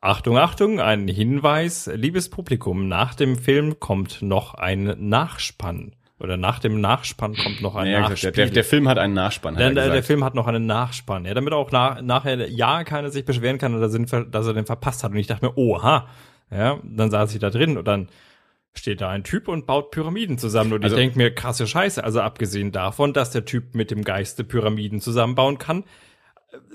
Achtung, 0.01 0.39
Achtung, 0.39 0.81
ein 0.81 1.09
Hinweis, 1.09 1.91
liebes 1.93 2.31
Publikum, 2.31 2.89
nach 2.89 3.15
dem 3.15 3.37
Film 3.37 3.81
kommt 3.81 4.23
noch 4.23 4.55
ein 4.55 4.95
Nachspann. 4.99 5.93
Oder 6.21 6.37
nach 6.37 6.59
dem 6.59 6.81
Nachspann 6.81 7.35
kommt 7.35 7.63
noch 7.63 7.77
ein 7.77 7.91
ja, 7.91 8.01
Nachspiel. 8.01 8.31
der, 8.33 8.51
der, 8.51 8.65
Film 8.65 8.87
hat 8.89 8.99
einen 8.99 9.15
Nachspann. 9.15 9.55
Hat 9.55 9.61
Der, 9.61 9.69
er 9.69 9.75
der, 9.75 9.89
der. 9.91 10.03
Film 10.03 10.23
hat 10.23 10.35
noch 10.35 10.47
einen 10.47 10.67
Nachspann, 10.67 11.25
ja, 11.25 11.33
damit 11.35 11.53
auch 11.55 11.73
nach, 11.73 12.03
nachher 12.03 12.49
ja 12.51 12.85
keiner 12.85 13.11
sich 13.11 13.25
beschweren 13.25 13.57
kann, 13.59 13.81
dass 13.81 13.95
er, 13.95 13.99
den, 14.05 14.31
dass 14.31 14.47
er 14.47 14.53
den 14.55 14.67
verpasst 14.67 15.03
hat. 15.03 15.13
Und 15.13 15.17
ich 15.19 15.27
dachte 15.27 15.47
mir, 15.47 15.57
oha, 15.57 16.09
ja, 16.51 16.79
dann 16.85 17.11
saß 17.11 17.33
ich 17.33 17.41
da 17.41 17.49
drin 17.51 17.79
und 17.79 17.89
dann 17.89 18.09
steht 18.75 19.01
da 19.01 19.09
ein 19.09 19.25
Typ 19.25 19.49
und 19.49 19.67
baut 19.67 19.91
Pyramiden 19.91 20.37
zusammen. 20.39 20.75
Und 20.75 20.85
Also- 20.85 20.95
ich 20.97 21.01
denke 21.03 21.17
mir, 21.19 21.35
krasse 21.35 21.67
Scheiße. 21.67 22.05
Also 22.05 22.21
abgesehen 22.21 22.71
davon, 22.71 23.13
dass 23.13 23.31
der 23.31 23.45
Typ 23.47 23.75
mit 23.75 23.91
dem 23.91 24.05
Geiste 24.05 24.45
Pyramiden 24.45 25.01
zusammenbauen 25.01 25.59
kann, 25.59 25.85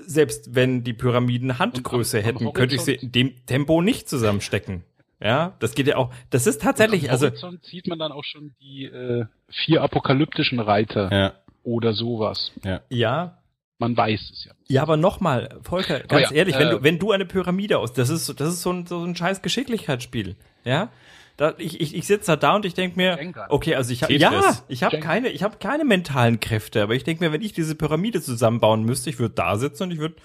Selbst 0.08 0.56
wenn 0.56 0.84
die 0.84 0.94
Pyramiden 0.94 1.60
Handgröße 1.60 2.18
am- 2.20 2.24
am 2.24 2.26
hätten, 2.38 2.54
könnte 2.54 2.76
ich 2.76 2.82
sie 2.82 2.94
Horizont- 2.94 3.04
in 3.04 3.12
dem 3.12 3.46
Tempo 3.46 3.82
nicht 3.82 4.08
zusammenstecken. 4.10 4.84
Ja, 5.26 5.54
das 5.60 5.74
geht 5.74 5.88
ja 5.88 5.98
auch. 5.98 6.14
Das 6.30 6.46
ist 6.46 6.62
tatsächlich, 6.62 7.10
also 7.10 7.28
Horizont 7.28 7.66
sieht 7.66 7.88
man 7.88 7.98
dann 7.98 8.12
auch 8.12 8.24
schon 8.24 8.54
die 8.62 8.86
äh, 8.86 9.26
vier 9.50 9.82
apokalyptischen 9.82 10.60
Reiter 10.60 11.12
Ja, 11.12 11.34
oder 11.64 11.94
sowas. 11.94 12.52
ja. 12.64 12.82
ja, 12.90 13.38
Man 13.80 13.98
weiß 13.98 14.22
es 14.32 14.46
ja. 14.46 14.52
Ja, 14.68 14.82
aber 14.84 14.98
nochmal, 14.98 15.60
Volker, 15.64 16.00
ganz 16.02 16.12
Aber 16.12 16.22
ja, 16.22 16.32
ehrlich, 16.32 16.56
wenn 16.60 16.68
äh, 16.68 16.72
du, 16.72 16.84
wenn 16.84 17.00
du 17.00 17.12
eine 17.12 17.26
Pyramide 17.26 17.80
aus, 17.80 17.92
das 17.94 18.10
ist, 18.10 18.28
so- 18.28 18.34
das 18.34 18.50
ist 18.50 18.62
so 18.62 18.72
ein, 18.72 18.86
so 18.86 19.04
ein 19.04 19.16
scheiß 19.16 19.42
Geschicklichkeitsspiel, 19.42 20.36
ja? 20.64 20.90
Da, 21.38 21.54
ich 21.58 21.82
ich, 21.82 21.94
ich 21.96 22.08
sitze 22.08 22.38
da 22.38 22.56
und 22.56 22.64
ich 22.64 22.76
denk 22.76 22.96
mir, 22.96 23.18
okay, 23.50 23.76
also 23.76 23.92
ich 23.92 24.04
habe 24.04 24.14
ja, 24.14 24.32
ich 24.70 24.84
habe 24.84 25.00
keine, 25.00 25.28
ich 25.30 25.44
habe 25.44 25.58
keine 25.58 25.84
mentalen 25.84 26.40
Kräfte, 26.40 26.82
aber 26.82 26.96
ich 26.96 27.04
denk 27.04 27.20
mir, 27.20 27.34
wenn 27.34 27.42
ich 27.42 27.52
diese 27.52 27.76
Pyramide 27.76 28.22
zusammenbauen 28.22 28.84
müsste, 28.84 29.10
ich 29.10 29.20
würde 29.20 29.36
da 29.36 29.58
sitzen 29.58 29.84
und 29.84 29.92
ich 29.92 29.98
würde 30.00 30.16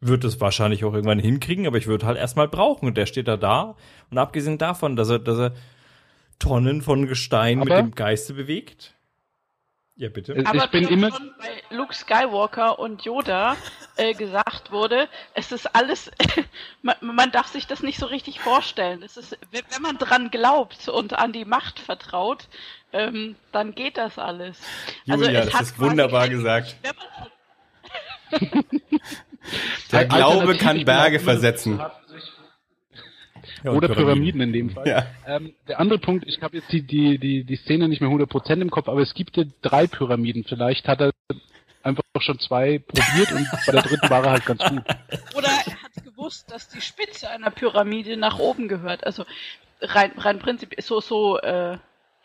würde 0.00 0.26
es 0.28 0.40
wahrscheinlich 0.40 0.84
auch 0.84 0.94
irgendwann 0.94 1.18
hinkriegen, 1.18 1.66
aber 1.66 1.76
ich 1.78 1.86
würde 1.86 2.06
halt 2.06 2.18
erstmal 2.18 2.48
brauchen 2.48 2.86
und 2.86 2.96
der 2.96 3.06
steht 3.06 3.28
da 3.28 3.36
da 3.36 3.76
und 4.10 4.18
abgesehen 4.18 4.58
davon, 4.58 4.96
dass 4.96 5.08
er 5.10 5.18
dass 5.18 5.38
er 5.38 5.52
Tonnen 6.38 6.82
von 6.82 7.06
Gestein 7.06 7.58
mit 7.58 7.70
Aber- 7.70 7.82
dem 7.82 7.94
Geiste 7.94 8.34
bewegt. 8.34 8.94
Ja, 9.96 10.08
bitte. 10.08 10.40
Aber 10.46 10.66
ich 10.66 10.70
bin 10.70 10.84
schon 10.84 10.92
immer 10.92 11.10
schon 11.10 11.34
bei 11.40 11.76
Luke 11.76 11.92
Skywalker 11.92 12.78
und 12.78 13.02
Yoda 13.04 13.56
äh, 13.96 14.14
gesagt 14.14 14.70
wurde, 14.70 15.08
es 15.34 15.50
ist 15.50 15.74
alles, 15.74 16.12
man, 16.82 16.94
man 17.02 17.32
darf 17.32 17.48
sich 17.48 17.66
das 17.66 17.82
nicht 17.82 17.98
so 17.98 18.06
richtig 18.06 18.38
vorstellen. 18.38 19.02
Es 19.02 19.16
ist, 19.16 19.36
wenn 19.50 19.82
man 19.82 19.98
dran 19.98 20.30
glaubt 20.30 20.88
und 20.88 21.18
an 21.18 21.32
die 21.32 21.44
Macht 21.44 21.80
vertraut, 21.80 22.46
ähm, 22.92 23.34
dann 23.50 23.74
geht 23.74 23.96
das 23.96 24.20
alles. 24.20 24.60
Also 25.08 25.24
Julia, 25.24 25.40
es 25.40 25.46
das 25.46 25.54
hat 25.54 25.62
ist 25.62 25.80
wunderbar 25.80 26.28
gesagt. 26.28 26.76
Der 29.92 30.06
Glaube 30.06 30.56
kann 30.56 30.84
Berge 30.84 31.20
versetzen. 31.20 31.80
Ja, 33.64 33.72
Oder 33.72 33.88
Pyramiden 33.88 34.40
in 34.40 34.52
dem 34.52 34.70
Fall. 34.70 34.86
Ja. 34.86 35.06
Ähm, 35.26 35.54
der 35.66 35.80
andere 35.80 35.98
Punkt, 35.98 36.24
ich 36.26 36.40
habe 36.42 36.58
jetzt 36.58 36.70
die, 36.70 36.82
die, 36.82 37.18
die, 37.18 37.44
die 37.44 37.56
Szene 37.56 37.88
nicht 37.88 38.00
mehr 38.00 38.10
100% 38.10 38.60
im 38.60 38.70
Kopf, 38.70 38.88
aber 38.88 39.00
es 39.00 39.14
gibt 39.14 39.36
ja 39.36 39.44
drei 39.62 39.86
Pyramiden. 39.86 40.44
Vielleicht 40.44 40.86
hat 40.86 41.00
er 41.00 41.10
einfach 41.82 42.02
schon 42.20 42.38
zwei 42.38 42.78
probiert 42.78 43.32
und 43.32 43.48
bei 43.66 43.72
der 43.72 43.82
dritten 43.82 44.10
war 44.10 44.24
er 44.24 44.30
halt 44.32 44.46
ganz 44.46 44.62
gut. 44.62 44.82
Oder 45.34 45.48
er 45.48 45.82
hat 45.82 46.04
gewusst, 46.04 46.50
dass 46.50 46.68
die 46.68 46.80
Spitze 46.80 47.30
einer 47.30 47.50
Pyramide 47.50 48.16
nach 48.16 48.38
oben 48.38 48.68
gehört. 48.68 49.04
Also 49.04 49.24
rein, 49.80 50.12
rein 50.16 50.38
prinzipiell 50.38 50.82
so 50.82 51.00
so 51.00 51.38
äh, 51.38 51.78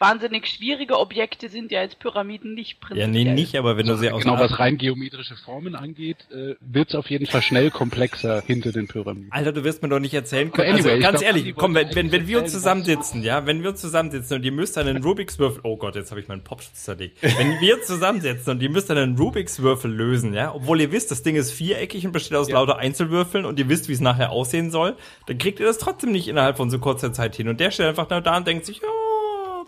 wahnsinnig 0.04 0.48
schwierige 0.48 1.00
Objekte 1.00 1.48
sind 1.50 1.72
ja 1.72 1.82
jetzt 1.82 2.00
Pyramiden 2.00 2.54
nicht 2.54 2.74
Ja, 2.82 2.88
prinzipiell. 2.88 3.08
nee, 3.26 3.34
nicht, 3.34 3.56
aber 3.56 3.78
wenn 3.78 3.88
du 3.88 3.96
sie 3.96 4.12
aus 4.12 4.24
Genau, 4.24 4.38
was 4.39 4.60
rein 4.60 4.78
geometrische 4.78 5.36
Formen 5.36 5.76
angeht, 5.76 6.18
äh, 6.32 6.56
wird 6.60 6.89
es 6.89 6.96
auf 6.96 7.10
jeden 7.10 7.26
Fall 7.26 7.42
schnell 7.42 7.72
komplexer 7.72 8.42
hinter 8.46 8.72
den 8.72 8.88
Pyramiden. 8.88 9.32
Alter, 9.32 9.54
du 9.54 9.63
wirst 9.63 9.82
mir 9.82 9.89
doch 9.89 10.00
nicht 10.00 10.13
erzählen 10.13 10.52
können. 10.52 10.74
anyway, 10.74 10.92
also, 10.92 11.02
ganz 11.02 11.20
glaub, 11.20 11.36
ehrlich, 11.36 11.56
komm, 11.56 11.74
wenn, 11.76 11.96
wenn, 11.96 12.12
wenn 12.12 12.28
wir 12.28 12.39
uns 12.42 12.52
zusammensitzen, 12.52 13.24
ja, 13.24 13.46
wenn 13.46 13.63
wir 13.63 13.70
uns 13.70 13.82
zusammensitzen 13.82 14.38
und 14.38 14.44
ihr 14.44 14.52
müsst 14.52 14.78
einen 14.78 15.02
Rubiks 15.04 15.39
Würfel, 15.39 15.62
oh 15.63 15.78
Gott, 15.78 15.96
jetzt 15.96 16.12
habe 16.12 16.20
ich 16.20 16.28
meinen 16.28 16.44
Popschutz 16.44 16.84
zerlegt. 16.84 17.22
Wenn 17.22 17.58
wir 17.62 17.82
zusammensitzen 17.82 18.52
und 18.52 18.62
ihr 18.62 18.70
müsst 18.70 18.92
einen 18.92 19.18
Rubiks 19.18 19.62
Würfel 19.62 19.92
lösen, 19.92 20.34
ja, 20.34 20.54
obwohl 20.54 20.82
ihr 20.82 20.92
wisst, 20.92 21.12
das 21.12 21.24
Ding 21.24 21.36
ist 21.38 21.52
viereckig 21.52 22.06
und 22.06 22.12
besteht 22.12 22.38
aus 22.38 22.50
lauter 22.50 22.78
Einzelwürfeln 22.78 23.46
und 23.46 23.58
ihr 23.60 23.70
wisst, 23.70 23.88
wie 23.88 23.94
es 23.94 24.02
nachher 24.02 24.32
aussehen 24.32 24.70
soll, 24.70 24.96
dann 25.28 25.38
kriegt 25.38 25.60
ihr 25.60 25.66
das 25.66 25.78
trotzdem 25.78 26.12
nicht 26.12 26.28
innerhalb 26.28 26.58
von 26.58 26.70
so 26.70 26.80
kurzer 26.80 27.13
Zeit 27.13 27.36
hin. 27.36 27.48
Und 27.48 27.60
der 27.60 27.72
steht 27.72 27.86
einfach 27.86 28.10
nur 28.10 28.22
da 28.22 28.36
und 28.38 28.46
denkt 28.48 28.66
sich, 28.66 28.82
oh, 28.84 29.12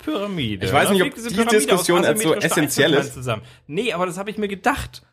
Pyramide. 0.06 0.66
Ich 0.66 0.72
weiß 0.72 0.92
nicht, 0.92 1.02
ob 1.02 1.14
die 1.16 1.22
Pyramide 1.22 1.58
Diskussion 1.58 2.06
als 2.06 2.22
so 2.22 2.34
essentiell 2.34 2.94
ist. 2.94 3.14
Zusammen. 3.14 3.42
Nee, 3.68 3.92
aber 3.92 4.06
das 4.06 4.18
habe 4.18 4.30
ich 4.30 4.38
mir 4.38 4.48
gedacht. 4.48 5.04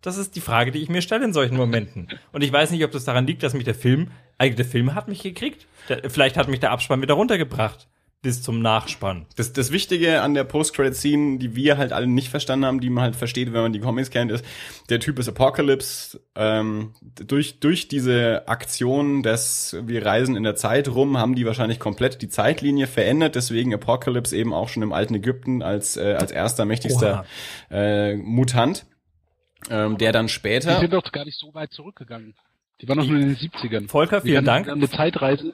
Das 0.00 0.16
ist 0.16 0.36
die 0.36 0.40
Frage, 0.40 0.70
die 0.70 0.78
ich 0.78 0.88
mir 0.88 1.02
stelle 1.02 1.24
in 1.24 1.32
solchen 1.32 1.56
Momenten. 1.56 2.08
Und 2.32 2.42
ich 2.42 2.52
weiß 2.52 2.70
nicht, 2.70 2.84
ob 2.84 2.92
das 2.92 3.04
daran 3.04 3.26
liegt, 3.26 3.42
dass 3.42 3.52
mich 3.52 3.64
der 3.64 3.74
Film, 3.74 4.10
eigentlich 4.38 4.56
der 4.56 4.64
Film 4.64 4.94
hat 4.94 5.08
mich 5.08 5.22
gekriegt. 5.22 5.66
Der, 5.88 6.08
vielleicht 6.08 6.36
hat 6.36 6.48
mich 6.48 6.60
der 6.60 6.70
Abspann 6.70 7.02
wieder 7.02 7.14
runtergebracht. 7.14 7.88
Bis 8.20 8.42
zum 8.42 8.60
Nachspann. 8.60 9.26
Das, 9.36 9.52
das 9.52 9.70
Wichtige 9.70 10.22
an 10.22 10.34
der 10.34 10.42
Post-Credit-Scene, 10.42 11.38
die 11.38 11.54
wir 11.54 11.78
halt 11.78 11.92
alle 11.92 12.08
nicht 12.08 12.30
verstanden 12.30 12.66
haben, 12.66 12.80
die 12.80 12.90
man 12.90 13.04
halt 13.04 13.14
versteht, 13.16 13.52
wenn 13.52 13.62
man 13.62 13.72
die 13.72 13.78
Comics 13.78 14.10
kennt, 14.10 14.32
ist, 14.32 14.44
der 14.88 14.98
Typ 14.98 15.20
ist 15.20 15.28
Apocalypse. 15.28 16.20
Ähm, 16.34 16.94
durch, 17.00 17.60
durch 17.60 17.86
diese 17.86 18.48
Aktion, 18.48 19.22
dass 19.22 19.76
wir 19.84 20.04
reisen 20.04 20.34
in 20.34 20.42
der 20.42 20.56
Zeit 20.56 20.88
rum, 20.88 21.16
haben 21.16 21.36
die 21.36 21.46
wahrscheinlich 21.46 21.78
komplett 21.78 22.20
die 22.20 22.28
Zeitlinie 22.28 22.88
verändert. 22.88 23.36
Deswegen 23.36 23.72
Apocalypse 23.72 24.36
eben 24.36 24.52
auch 24.52 24.68
schon 24.68 24.82
im 24.82 24.92
alten 24.92 25.14
Ägypten 25.14 25.62
als, 25.62 25.96
äh, 25.96 26.14
als 26.18 26.32
erster 26.32 26.64
mächtigster 26.64 27.24
äh, 27.70 28.16
Mutant. 28.16 28.84
Ähm, 29.70 29.96
der 29.96 30.10
dann 30.10 30.26
Die 30.26 30.32
später. 30.32 30.80
sind 30.80 30.92
doch 30.92 31.12
gar 31.12 31.24
nicht 31.24 31.38
so 31.38 31.54
weit 31.54 31.70
zurückgegangen. 31.72 32.34
Die 32.80 32.88
waren 32.88 32.98
noch 32.98 33.06
nur 33.06 33.18
in 33.20 33.28
den 33.28 33.36
70ern. 33.36 33.88
Volker, 33.88 34.20
Die 34.20 34.30
vielen 34.30 34.44
Dank. 34.44 34.66
die 34.66 34.72
Eine 34.72 34.90
Zeitreise 34.90 35.52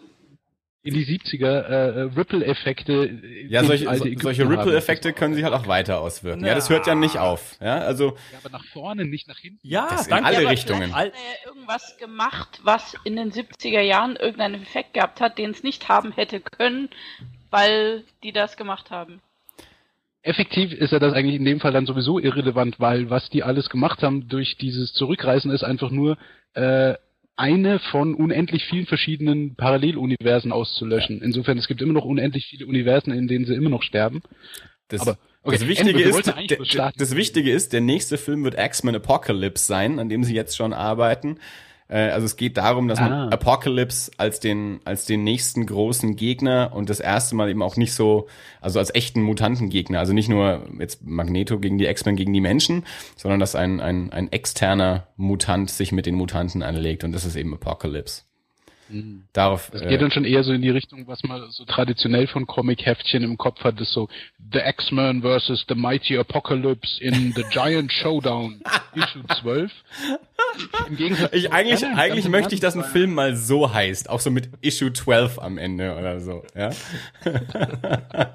in 0.85 0.93
die 0.93 1.07
70er, 1.07 1.63
äh, 1.67 1.73
äh, 1.73 2.01
Ripple-Effekte. 2.15 2.93
äh, 3.07 3.47
Ja, 3.47 3.65
solche, 3.65 3.87
solche. 4.21 4.49
Ripple-Effekte 4.49 5.15
können 5.15 5.33
sich 5.35 5.43
halt 5.43 5.55
auch 5.55 5.67
weiter 5.67 5.99
auswirken. 6.01 6.45
Ja, 6.45 6.55
das 6.55 6.69
hört 6.69 6.87
ja 6.87 6.95
nicht 6.95 7.19
auf. 7.19 7.57
Ja, 7.61 7.79
also 7.79 8.17
Ja, 8.33 8.39
aber 8.45 8.51
nach 8.51 8.65
vorne, 8.67 9.07
nicht 9.07 9.27
nach 9.27 9.39
hinten. 9.39 9.67
Ja, 9.67 9.89
Das 9.91 10.07
in 10.07 10.11
danke. 10.11 10.27
alle 10.27 10.39
aber 10.41 10.51
Richtungen. 10.51 10.95
Hat 10.95 11.07
er 11.07 11.11
ja 11.13 11.49
irgendwas 11.55 11.97
gemacht, 11.97 12.61
was 12.65 12.95
in 13.05 13.17
den 13.17 13.33
70er 13.33 13.81
Jahren 13.81 14.17
irgendeinen 14.17 14.63
Effekt 14.63 14.93
gehabt 14.93 15.23
hat, 15.23 15.39
den 15.39 15.51
es 15.53 15.63
nicht 15.63 15.89
haben 15.89 16.13
hätte 16.13 16.41
können, 16.41 16.91
weil 17.51 18.05
die 18.23 18.33
das 18.33 18.59
gemacht 18.59 18.91
haben. 18.91 19.23
Effektiv 20.23 20.73
ist 20.73 20.93
ja 20.93 20.99
das 20.99 21.15
eigentlich 21.15 21.37
in 21.37 21.45
dem 21.47 21.61
Fall 21.61 21.73
dann 21.73 21.87
sowieso 21.87 22.19
irrelevant, 22.19 22.79
weil 22.79 23.09
was 23.09 23.31
die 23.31 23.43
alles 23.43 23.71
gemacht 23.71 24.03
haben 24.03 24.29
durch 24.29 24.57
dieses 24.59 24.93
Zurückreisen 24.93 25.51
ist 25.51 25.65
einfach 25.65 25.91
nur 25.91 26.19
äh, 26.55 26.95
eine 27.37 27.79
von 27.79 28.15
unendlich 28.15 28.65
vielen 28.65 28.87
verschiedenen 28.87 29.57
Paralleluniversen 29.57 30.53
auszulöschen. 30.53 31.21
Insofern, 31.21 31.59
es 31.59 31.67
gibt 31.67 31.83
immer 31.83 31.93
noch 31.93 32.05
unendlich 32.05 32.47
viele 32.47 32.67
Universen, 32.67 33.13
in 33.13 33.27
denen 33.27 33.45
sie 33.45 33.55
immer 33.55 33.71
noch 33.71 33.83
sterben. 33.83 34.23
Das, 34.89 35.01
Aber, 35.01 35.19
okay, 35.43 35.57
das 35.59 35.67
Wichtige 35.67 36.03
ist, 36.03 36.27
der, 36.27 36.93
das 36.97 37.17
Wichtige 37.17 37.51
ist, 37.53 37.73
der 37.73 37.81
nächste 37.81 38.19
Film 38.19 38.45
wird 38.45 38.59
X-Men 38.59 38.97
Apocalypse 38.97 39.67
sein, 39.67 39.99
an 39.99 40.09
dem 40.09 40.23
sie 40.23 40.35
jetzt 40.35 40.57
schon 40.57 40.73
arbeiten. 40.73 41.39
Äh, 41.89 42.11
Also 42.11 42.27
es 42.27 42.37
geht 42.37 42.57
darum, 42.57 42.89
dass 42.89 43.01
man 43.01 43.13
Ah. 43.13 43.29
Apocalypse 43.29 44.11
als 44.17 44.41
den 44.41 44.81
als 44.85 45.05
den 45.07 45.23
nächsten 45.25 45.67
großen 45.67 46.17
Gegner 46.17 46.71
und 46.75 46.89
das 46.91 47.01
erste 47.01 47.35
Mal 47.35 47.49
eben 47.51 47.63
auch 47.63 47.77
nicht 47.77 47.93
so, 47.93 48.27
also 48.61 48.79
als 48.79 48.95
echten 48.95 49.23
Mutantengegner, 49.23 49.99
also 49.99 50.13
nicht 50.13 50.29
nur 50.29 50.67
jetzt 50.79 51.05
Magneto 51.05 51.59
gegen 51.59 51.79
die 51.79 51.87
X-Men 51.87 52.17
gegen 52.17 52.33
die 52.33 52.41
Menschen, 52.41 52.85
sondern 53.17 53.41
dass 53.41 53.55
ein 53.55 53.81
ein 53.81 54.13
ein 54.13 54.33
externer 54.33 55.09
Mutant 55.17 55.71
sich 55.71 55.93
mit 55.93 56.07
den 56.07 56.15
Mutanten 56.15 56.63
anlegt 56.63 57.05
und 57.05 57.13
das 57.13 57.25
ist 57.25 57.37
eben 57.37 57.53
Apocalypse. 57.55 58.23
Darauf 59.33 59.71
Das 59.73 59.81
äh, 59.83 59.89
geht 59.89 60.03
dann 60.03 60.11
schon 60.11 60.25
eher 60.25 60.45
so 60.45 60.53
in 60.53 60.61
die 60.63 60.71
Richtung, 60.71 61.07
was 61.07 61.23
man 61.25 61.43
so 61.51 61.65
traditionell 61.65 62.27
von 62.27 62.47
Comic-Heftchen 62.47 63.23
im 63.23 63.39
Kopf 63.39 63.65
hat, 63.65 63.81
das 63.81 63.91
so 63.93 64.09
The 64.53 64.59
X-Men 64.59 65.23
versus 65.23 65.65
the 65.69 65.75
Mighty 65.75 66.19
Apocalypse 66.19 67.03
in 67.03 67.33
The 67.35 67.45
Giant 67.51 67.91
Showdown, 67.93 68.61
Issue 68.95 69.23
12. 69.41 69.73
Im 70.89 70.97
Gegensatz 70.97 71.33
Ich 71.33 71.45
zu- 71.45 71.53
eigentlich, 71.53 71.81
Ja, 71.81 71.95
eigentlich 71.95 72.29
möchte 72.29 72.55
ich, 72.55 72.61
dass 72.61 72.77
ein 72.77 72.85
Film 72.85 73.15
mal 73.15 73.35
so 73.37 73.73
heißt, 73.73 74.11
auch 74.11 74.21
so 74.21 74.31
mit 74.31 74.51
Issue 74.61 74.93
12 74.93 75.39
am 75.39 75.57
Ende 75.59 75.97
oder 75.97 76.21
so, 76.21 76.45
ja. 76.55 76.71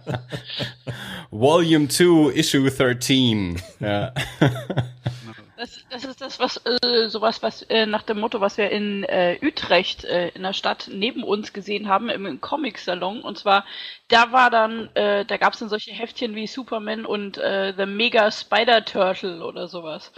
Volume 1.32 1.88
2, 1.88 2.32
Issue 2.34 2.70
13, 2.70 3.62
ja. 3.80 4.14
Das, 5.60 5.84
das 5.90 6.06
ist 6.06 6.22
das, 6.22 6.40
was 6.40 6.62
äh, 6.64 7.10
sowas, 7.10 7.44
was 7.44 7.64
äh, 7.64 7.86
nach 7.86 8.04
dem 8.04 8.22
Motto, 8.22 8.40
was 8.40 8.58
wir 8.58 8.70
in 8.72 9.04
äh, 9.04 9.38
Utrecht 9.42 10.06
äh, 10.06 10.30
in 10.30 10.44
der 10.44 10.54
Stadt 10.54 10.90
neben 10.90 11.22
uns 11.22 11.52
gesehen 11.52 11.90
haben 11.90 12.08
im, 12.08 12.26
im 12.26 12.40
Comic-Salon. 12.40 13.22
Und 13.22 13.38
zwar, 13.38 13.66
da 14.08 14.32
war 14.32 14.52
dann, 14.52 14.88
äh, 14.96 15.26
da 15.26 15.36
gab 15.36 15.52
es 15.52 15.60
dann 15.60 15.68
solche 15.68 15.92
Heftchen 15.92 16.34
wie 16.34 16.48
Superman 16.48 17.06
und 17.06 17.38
äh, 17.40 17.74
The 17.76 17.86
Mega 17.88 18.32
Spider 18.32 18.86
Turtle 18.86 19.46
oder 19.46 19.68
sowas. 19.68 20.14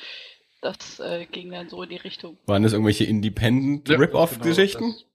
Das 0.62 1.00
äh, 1.00 1.26
ging 1.26 1.50
dann 1.50 1.70
so 1.70 1.82
in 1.82 1.90
die 1.90 1.98
Richtung. 1.98 2.38
Waren 2.46 2.62
das 2.62 2.74
irgendwelche 2.74 3.06
Independent 3.06 3.90
Ja, 3.90 3.98
Rip-Off-Geschichten? 3.98 4.92
genau, 4.92 5.11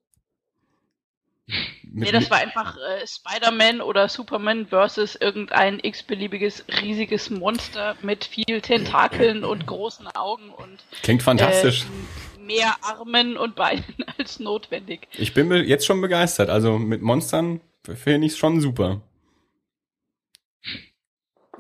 Nee, 1.93 2.11
das 2.11 2.31
war 2.31 2.39
einfach 2.39 2.77
äh, 2.77 3.07
Spider-Man 3.07 3.81
oder 3.81 4.09
Superman 4.09 4.67
versus 4.67 5.15
irgendein 5.15 5.79
x-beliebiges 5.81 6.65
riesiges 6.83 7.31
Monster 7.31 7.97
mit 8.03 8.25
viel 8.25 8.61
Tentakeln 8.61 9.45
und 9.45 9.67
großen 9.67 10.09
Augen 10.09 10.51
und 10.51 10.85
Klingt 11.03 11.23
fantastisch. 11.23 11.85
äh, 11.85 12.41
mehr 12.45 12.75
Armen 12.83 13.37
und 13.37 13.55
Beinen 13.55 13.85
als 14.19 14.41
notwendig. 14.41 15.07
Ich 15.17 15.35
bin 15.35 15.51
jetzt 15.53 15.87
schon 15.87 16.01
begeistert. 16.01 16.51
Also 16.51 16.79
mit 16.79 17.03
Monstern 17.03 17.61
finde 17.85 18.27
ich 18.27 18.37
schon 18.37 18.61
super. 18.61 19.01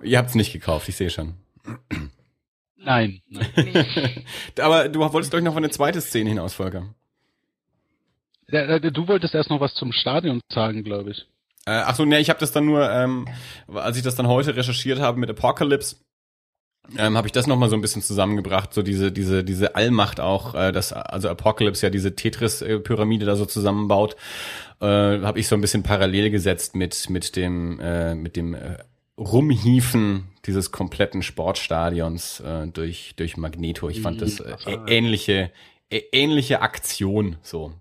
Ihr 0.02 0.18
habt's 0.18 0.34
nicht 0.34 0.52
gekauft, 0.52 0.88
ich 0.88 0.96
sehe 0.96 1.10
schon. 1.10 1.34
Nein, 2.76 3.22
nein. 3.28 4.24
Aber 4.60 4.88
du 4.88 5.00
wolltest 5.00 5.34
euch 5.34 5.42
noch 5.42 5.54
von 5.54 5.62
der 5.62 5.72
zweiten 5.72 6.00
Szene 6.00 6.30
hinaus, 6.30 6.54
Volker. 6.54 6.94
Äh, 8.48 8.80
Du 8.92 9.08
wolltest 9.08 9.34
erst 9.34 9.50
noch 9.50 9.60
was 9.60 9.74
zum 9.74 9.92
Stadion 9.92 10.40
sagen, 10.52 10.84
glaube 10.84 11.10
ich. 11.10 11.26
Äh, 11.66 11.82
ach 11.84 11.96
so, 11.96 12.04
ne, 12.04 12.20
ich 12.20 12.30
habe 12.30 12.38
das 12.38 12.52
dann 12.52 12.66
nur, 12.66 12.88
ähm, 12.90 13.26
als 13.72 13.96
ich 13.96 14.02
das 14.02 14.14
dann 14.14 14.28
heute 14.28 14.54
recherchiert 14.54 15.00
habe 15.00 15.18
mit 15.18 15.28
Apocalypse, 15.30 15.96
ähm, 16.96 17.16
habe 17.16 17.26
ich 17.26 17.32
das 17.32 17.48
nochmal 17.48 17.68
so 17.68 17.74
ein 17.74 17.80
bisschen 17.80 18.02
zusammengebracht, 18.02 18.72
so 18.72 18.82
diese, 18.82 19.10
diese, 19.10 19.42
diese 19.42 19.74
Allmacht 19.74 20.20
auch, 20.20 20.54
äh, 20.54 20.70
dass 20.70 20.92
also 20.92 21.28
Apocalypse 21.28 21.86
ja 21.86 21.90
diese 21.90 22.14
Tetris-Pyramide 22.14 23.26
da 23.26 23.34
so 23.34 23.44
zusammenbaut, 23.46 24.14
äh, 24.80 24.86
habe 24.86 25.40
ich 25.40 25.48
so 25.48 25.56
ein 25.56 25.60
bisschen 25.60 25.82
parallel 25.82 26.30
gesetzt 26.30 26.76
mit, 26.76 27.10
mit 27.10 27.34
dem, 27.34 27.80
äh, 27.80 28.14
mit 28.14 28.36
dem 28.36 28.54
äh, 28.54 28.78
Rumhiefen 29.18 30.28
dieses 30.44 30.70
kompletten 30.70 31.22
Sportstadions 31.22 32.40
äh, 32.40 32.68
durch, 32.68 33.14
durch 33.16 33.36
Magneto. 33.36 33.88
Ich 33.88 34.02
fand 34.02 34.22
das 34.22 34.38
äh, 34.38 34.54
ähnliche, 34.86 35.50
äh, 35.90 36.02
ähnliche 36.12 36.60
Aktion 36.60 37.36
so. 37.42 37.72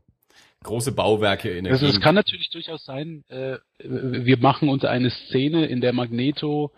Große 0.65 0.91
Bauwerke 0.91 1.49
in 1.49 1.63
der 1.63 1.73
Also 1.73 1.85
es 1.85 2.01
kann 2.01 2.15
natürlich 2.15 2.49
durchaus 2.49 2.83
sein, 2.85 3.23
äh, 3.29 3.57
wir 3.79 4.37
machen 4.37 4.67
uns 4.67 4.83
eine 4.83 5.11
Szene, 5.11 5.65
in 5.67 5.79
der 5.79 5.93
Magneto 5.93 6.71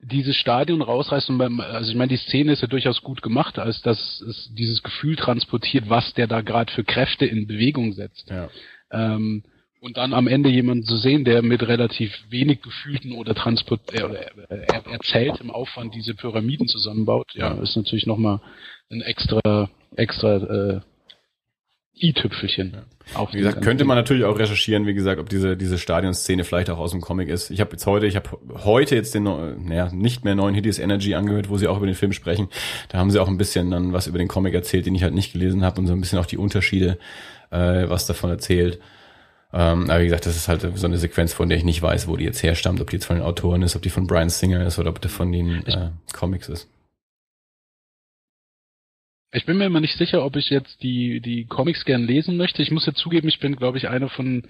dieses 0.00 0.36
Stadion 0.36 0.80
rausreißt 0.80 1.28
und 1.28 1.38
beim, 1.38 1.60
also 1.60 1.90
ich 1.90 1.96
meine, 1.96 2.08
die 2.08 2.16
Szene 2.16 2.52
ist 2.52 2.62
ja 2.62 2.68
durchaus 2.68 3.02
gut 3.02 3.20
gemacht, 3.20 3.58
als 3.58 3.82
dass 3.82 4.20
es 4.22 4.50
dieses 4.54 4.82
Gefühl 4.82 5.16
transportiert, 5.16 5.90
was 5.90 6.14
der 6.14 6.26
da 6.26 6.40
gerade 6.40 6.72
für 6.72 6.84
Kräfte 6.84 7.26
in 7.26 7.46
Bewegung 7.46 7.92
setzt. 7.92 8.30
Ja. 8.30 8.48
Ähm, 8.90 9.42
und 9.80 9.96
dann 9.96 10.14
am 10.14 10.26
Ende 10.26 10.48
jemanden 10.48 10.84
zu 10.84 10.96
sehen, 10.96 11.24
der 11.24 11.42
mit 11.42 11.62
relativ 11.62 12.12
wenig 12.30 12.62
gefühlten 12.62 13.12
oder 13.12 13.34
transport 13.34 13.80
äh, 13.92 14.04
oder 14.04 14.20
er, 14.48 14.86
erzähltem 14.86 15.50
Aufwand 15.50 15.94
diese 15.94 16.14
Pyramiden 16.14 16.66
zusammenbaut, 16.66 17.32
ja, 17.34 17.52
ist 17.60 17.76
natürlich 17.76 18.06
nochmal 18.06 18.40
ein 18.90 19.02
extra, 19.02 19.70
extra 19.96 20.36
äh, 20.36 20.80
i-Tüpfelchen. 22.02 22.76
auf 23.14 23.32
Wie 23.32 23.38
gesagt, 23.38 23.62
könnte 23.62 23.84
man 23.84 23.96
natürlich 23.96 24.24
auch 24.24 24.38
recherchieren, 24.38 24.86
wie 24.86 24.94
gesagt, 24.94 25.20
ob 25.20 25.28
diese, 25.28 25.56
diese 25.56 25.78
Stadionszene 25.78 26.44
vielleicht 26.44 26.70
auch 26.70 26.78
aus 26.78 26.92
dem 26.92 27.00
Comic 27.00 27.28
ist. 27.28 27.50
Ich 27.50 27.60
habe 27.60 27.72
jetzt 27.72 27.86
heute, 27.86 28.06
ich 28.06 28.16
habe 28.16 28.38
heute 28.64 28.94
jetzt 28.94 29.14
den, 29.14 29.24
naja, 29.24 29.90
nicht 29.92 30.24
mehr 30.24 30.34
neuen 30.34 30.54
Hideous 30.54 30.78
Energy 30.78 31.14
angehört, 31.14 31.48
wo 31.48 31.56
sie 31.56 31.68
auch 31.68 31.76
über 31.76 31.86
den 31.86 31.94
Film 31.94 32.12
sprechen. 32.12 32.48
Da 32.88 32.98
haben 32.98 33.10
sie 33.10 33.20
auch 33.20 33.28
ein 33.28 33.38
bisschen 33.38 33.70
dann 33.70 33.92
was 33.92 34.06
über 34.06 34.18
den 34.18 34.28
Comic 34.28 34.54
erzählt, 34.54 34.86
den 34.86 34.94
ich 34.94 35.02
halt 35.02 35.14
nicht 35.14 35.32
gelesen 35.32 35.64
habe 35.64 35.80
und 35.80 35.86
so 35.86 35.92
ein 35.92 36.00
bisschen 36.00 36.18
auch 36.18 36.26
die 36.26 36.38
Unterschiede, 36.38 36.98
äh, 37.50 37.88
was 37.88 38.06
davon 38.06 38.30
erzählt. 38.30 38.78
Ähm, 39.52 39.88
aber 39.88 40.00
wie 40.00 40.04
gesagt, 40.04 40.26
das 40.26 40.36
ist 40.36 40.48
halt 40.48 40.66
so 40.74 40.86
eine 40.86 40.98
Sequenz, 40.98 41.32
von 41.32 41.48
der 41.48 41.56
ich 41.56 41.64
nicht 41.64 41.80
weiß, 41.80 42.06
wo 42.06 42.16
die 42.16 42.24
jetzt 42.24 42.42
herstammt, 42.42 42.80
ob 42.80 42.90
die 42.90 42.96
jetzt 42.96 43.06
von 43.06 43.16
den 43.16 43.24
Autoren 43.24 43.62
ist, 43.62 43.76
ob 43.76 43.82
die 43.82 43.90
von 43.90 44.06
Brian 44.06 44.28
Singer 44.28 44.66
ist 44.66 44.78
oder 44.78 44.90
ob 44.90 45.00
die 45.00 45.08
von 45.08 45.32
den 45.32 45.66
äh, 45.66 45.90
Comics 46.12 46.48
ist. 46.48 46.68
Ich 49.30 49.44
bin 49.44 49.58
mir 49.58 49.66
immer 49.66 49.80
nicht 49.80 49.98
sicher, 49.98 50.24
ob 50.24 50.36
ich 50.36 50.48
jetzt 50.48 50.82
die, 50.82 51.20
die 51.20 51.44
Comics 51.44 51.84
gern 51.84 52.04
lesen 52.04 52.36
möchte. 52.36 52.62
Ich 52.62 52.70
muss 52.70 52.86
ja 52.86 52.94
zugeben, 52.94 53.28
ich 53.28 53.40
bin, 53.40 53.56
glaube 53.56 53.76
ich, 53.76 53.88
einer 53.88 54.08
von 54.08 54.44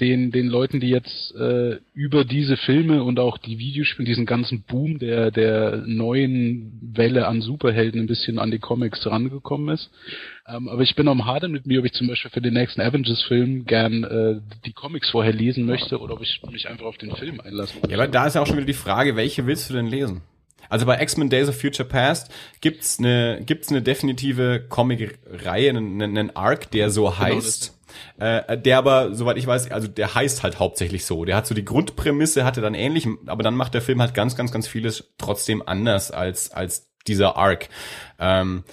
den, 0.00 0.30
den 0.30 0.46
Leuten, 0.46 0.80
die 0.80 0.88
jetzt 0.88 1.34
äh, 1.34 1.78
über 1.92 2.24
diese 2.24 2.56
Filme 2.56 3.02
und 3.02 3.18
auch 3.18 3.36
die 3.36 3.58
Videospiele, 3.58 4.06
diesen 4.06 4.26
ganzen 4.26 4.62
Boom 4.62 4.98
der, 4.98 5.30
der 5.30 5.82
neuen 5.84 6.78
Welle 6.80 7.26
an 7.26 7.40
Superhelden 7.42 8.02
ein 8.02 8.06
bisschen 8.06 8.38
an 8.38 8.50
die 8.50 8.60
Comics 8.60 9.04
rangekommen 9.06 9.74
ist. 9.74 9.90
Ähm, 10.46 10.68
aber 10.68 10.82
ich 10.82 10.94
bin 10.94 11.08
am 11.08 11.26
Hadern 11.26 11.50
mit 11.50 11.66
mir, 11.66 11.80
ob 11.80 11.84
ich 11.84 11.92
zum 11.92 12.06
Beispiel 12.06 12.30
für 12.30 12.40
den 12.40 12.54
nächsten 12.54 12.80
Avengers-Film 12.80 13.66
gern 13.66 14.04
äh, 14.04 14.40
die 14.64 14.72
Comics 14.72 15.10
vorher 15.10 15.32
lesen 15.32 15.66
möchte 15.66 15.98
oder 15.98 16.14
ob 16.14 16.22
ich 16.22 16.40
mich 16.50 16.68
einfach 16.68 16.86
auf 16.86 16.96
den 16.96 17.14
Film 17.16 17.40
einlassen 17.40 17.80
möchte. 17.80 17.90
Ja, 17.90 17.98
aber 17.98 18.08
da 18.08 18.26
ist 18.28 18.34
ja 18.34 18.42
auch 18.42 18.46
schon 18.46 18.56
wieder 18.56 18.66
die 18.66 18.72
Frage, 18.72 19.16
welche 19.16 19.46
willst 19.46 19.68
du 19.68 19.74
denn 19.74 19.88
lesen? 19.88 20.22
Also 20.68 20.86
bei 20.86 21.00
X-Men 21.00 21.30
Days 21.30 21.48
of 21.48 21.60
Future 21.60 21.88
Past 21.88 22.30
gibt's 22.60 22.98
eine 22.98 23.42
gibt's 23.44 23.70
eine 23.70 23.82
definitive 23.82 24.66
Comic-Reihe, 24.68 25.70
einen, 25.70 26.02
einen 26.02 26.36
Arc, 26.36 26.70
der 26.70 26.90
so 26.90 27.18
heißt. 27.18 27.74
Äh, 28.18 28.58
der 28.58 28.78
aber, 28.78 29.14
soweit 29.14 29.38
ich 29.38 29.46
weiß, 29.46 29.70
also 29.70 29.88
der 29.88 30.14
heißt 30.14 30.42
halt 30.42 30.58
hauptsächlich 30.58 31.06
so. 31.06 31.24
Der 31.24 31.36
hat 31.36 31.46
so 31.46 31.54
die 31.54 31.64
Grundprämisse, 31.64 32.44
hatte 32.44 32.60
dann 32.60 32.74
ähnlich, 32.74 33.08
aber 33.26 33.42
dann 33.42 33.56
macht 33.56 33.74
der 33.74 33.82
Film 33.82 34.00
halt 34.00 34.14
ganz, 34.14 34.36
ganz, 34.36 34.52
ganz 34.52 34.68
vieles 34.68 35.14
trotzdem 35.18 35.62
anders 35.66 36.10
als, 36.10 36.50
als 36.50 36.90
dieser 37.06 37.36
Arc. 37.36 37.68
Ähm, 38.18 38.64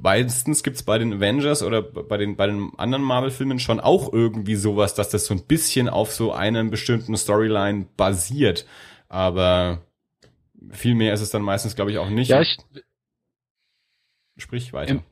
meistens 0.00 0.62
gibt's 0.62 0.82
bei 0.82 0.98
den 0.98 1.14
Avengers 1.14 1.62
oder 1.62 1.82
bei 1.82 2.16
den, 2.16 2.36
bei 2.36 2.46
den 2.46 2.72
anderen 2.76 3.04
Marvel-Filmen 3.04 3.58
schon 3.58 3.80
auch 3.80 4.12
irgendwie 4.12 4.56
sowas, 4.56 4.94
dass 4.94 5.10
das 5.10 5.26
so 5.26 5.34
ein 5.34 5.46
bisschen 5.46 5.88
auf 5.88 6.12
so 6.12 6.32
einer 6.32 6.64
bestimmten 6.64 7.16
Storyline 7.16 7.86
basiert. 7.96 8.66
Aber 9.08 9.82
viel 10.70 10.94
mehr 10.94 11.12
ist 11.12 11.20
es 11.20 11.30
dann 11.30 11.42
meistens, 11.42 11.74
glaube 11.76 11.90
ich, 11.90 11.98
auch 11.98 12.10
nicht. 12.10 12.28
Ja, 12.28 12.40
ich, 12.40 12.56
Sprich 14.36 14.72
weiter. 14.72 14.92
Im- 14.92 15.02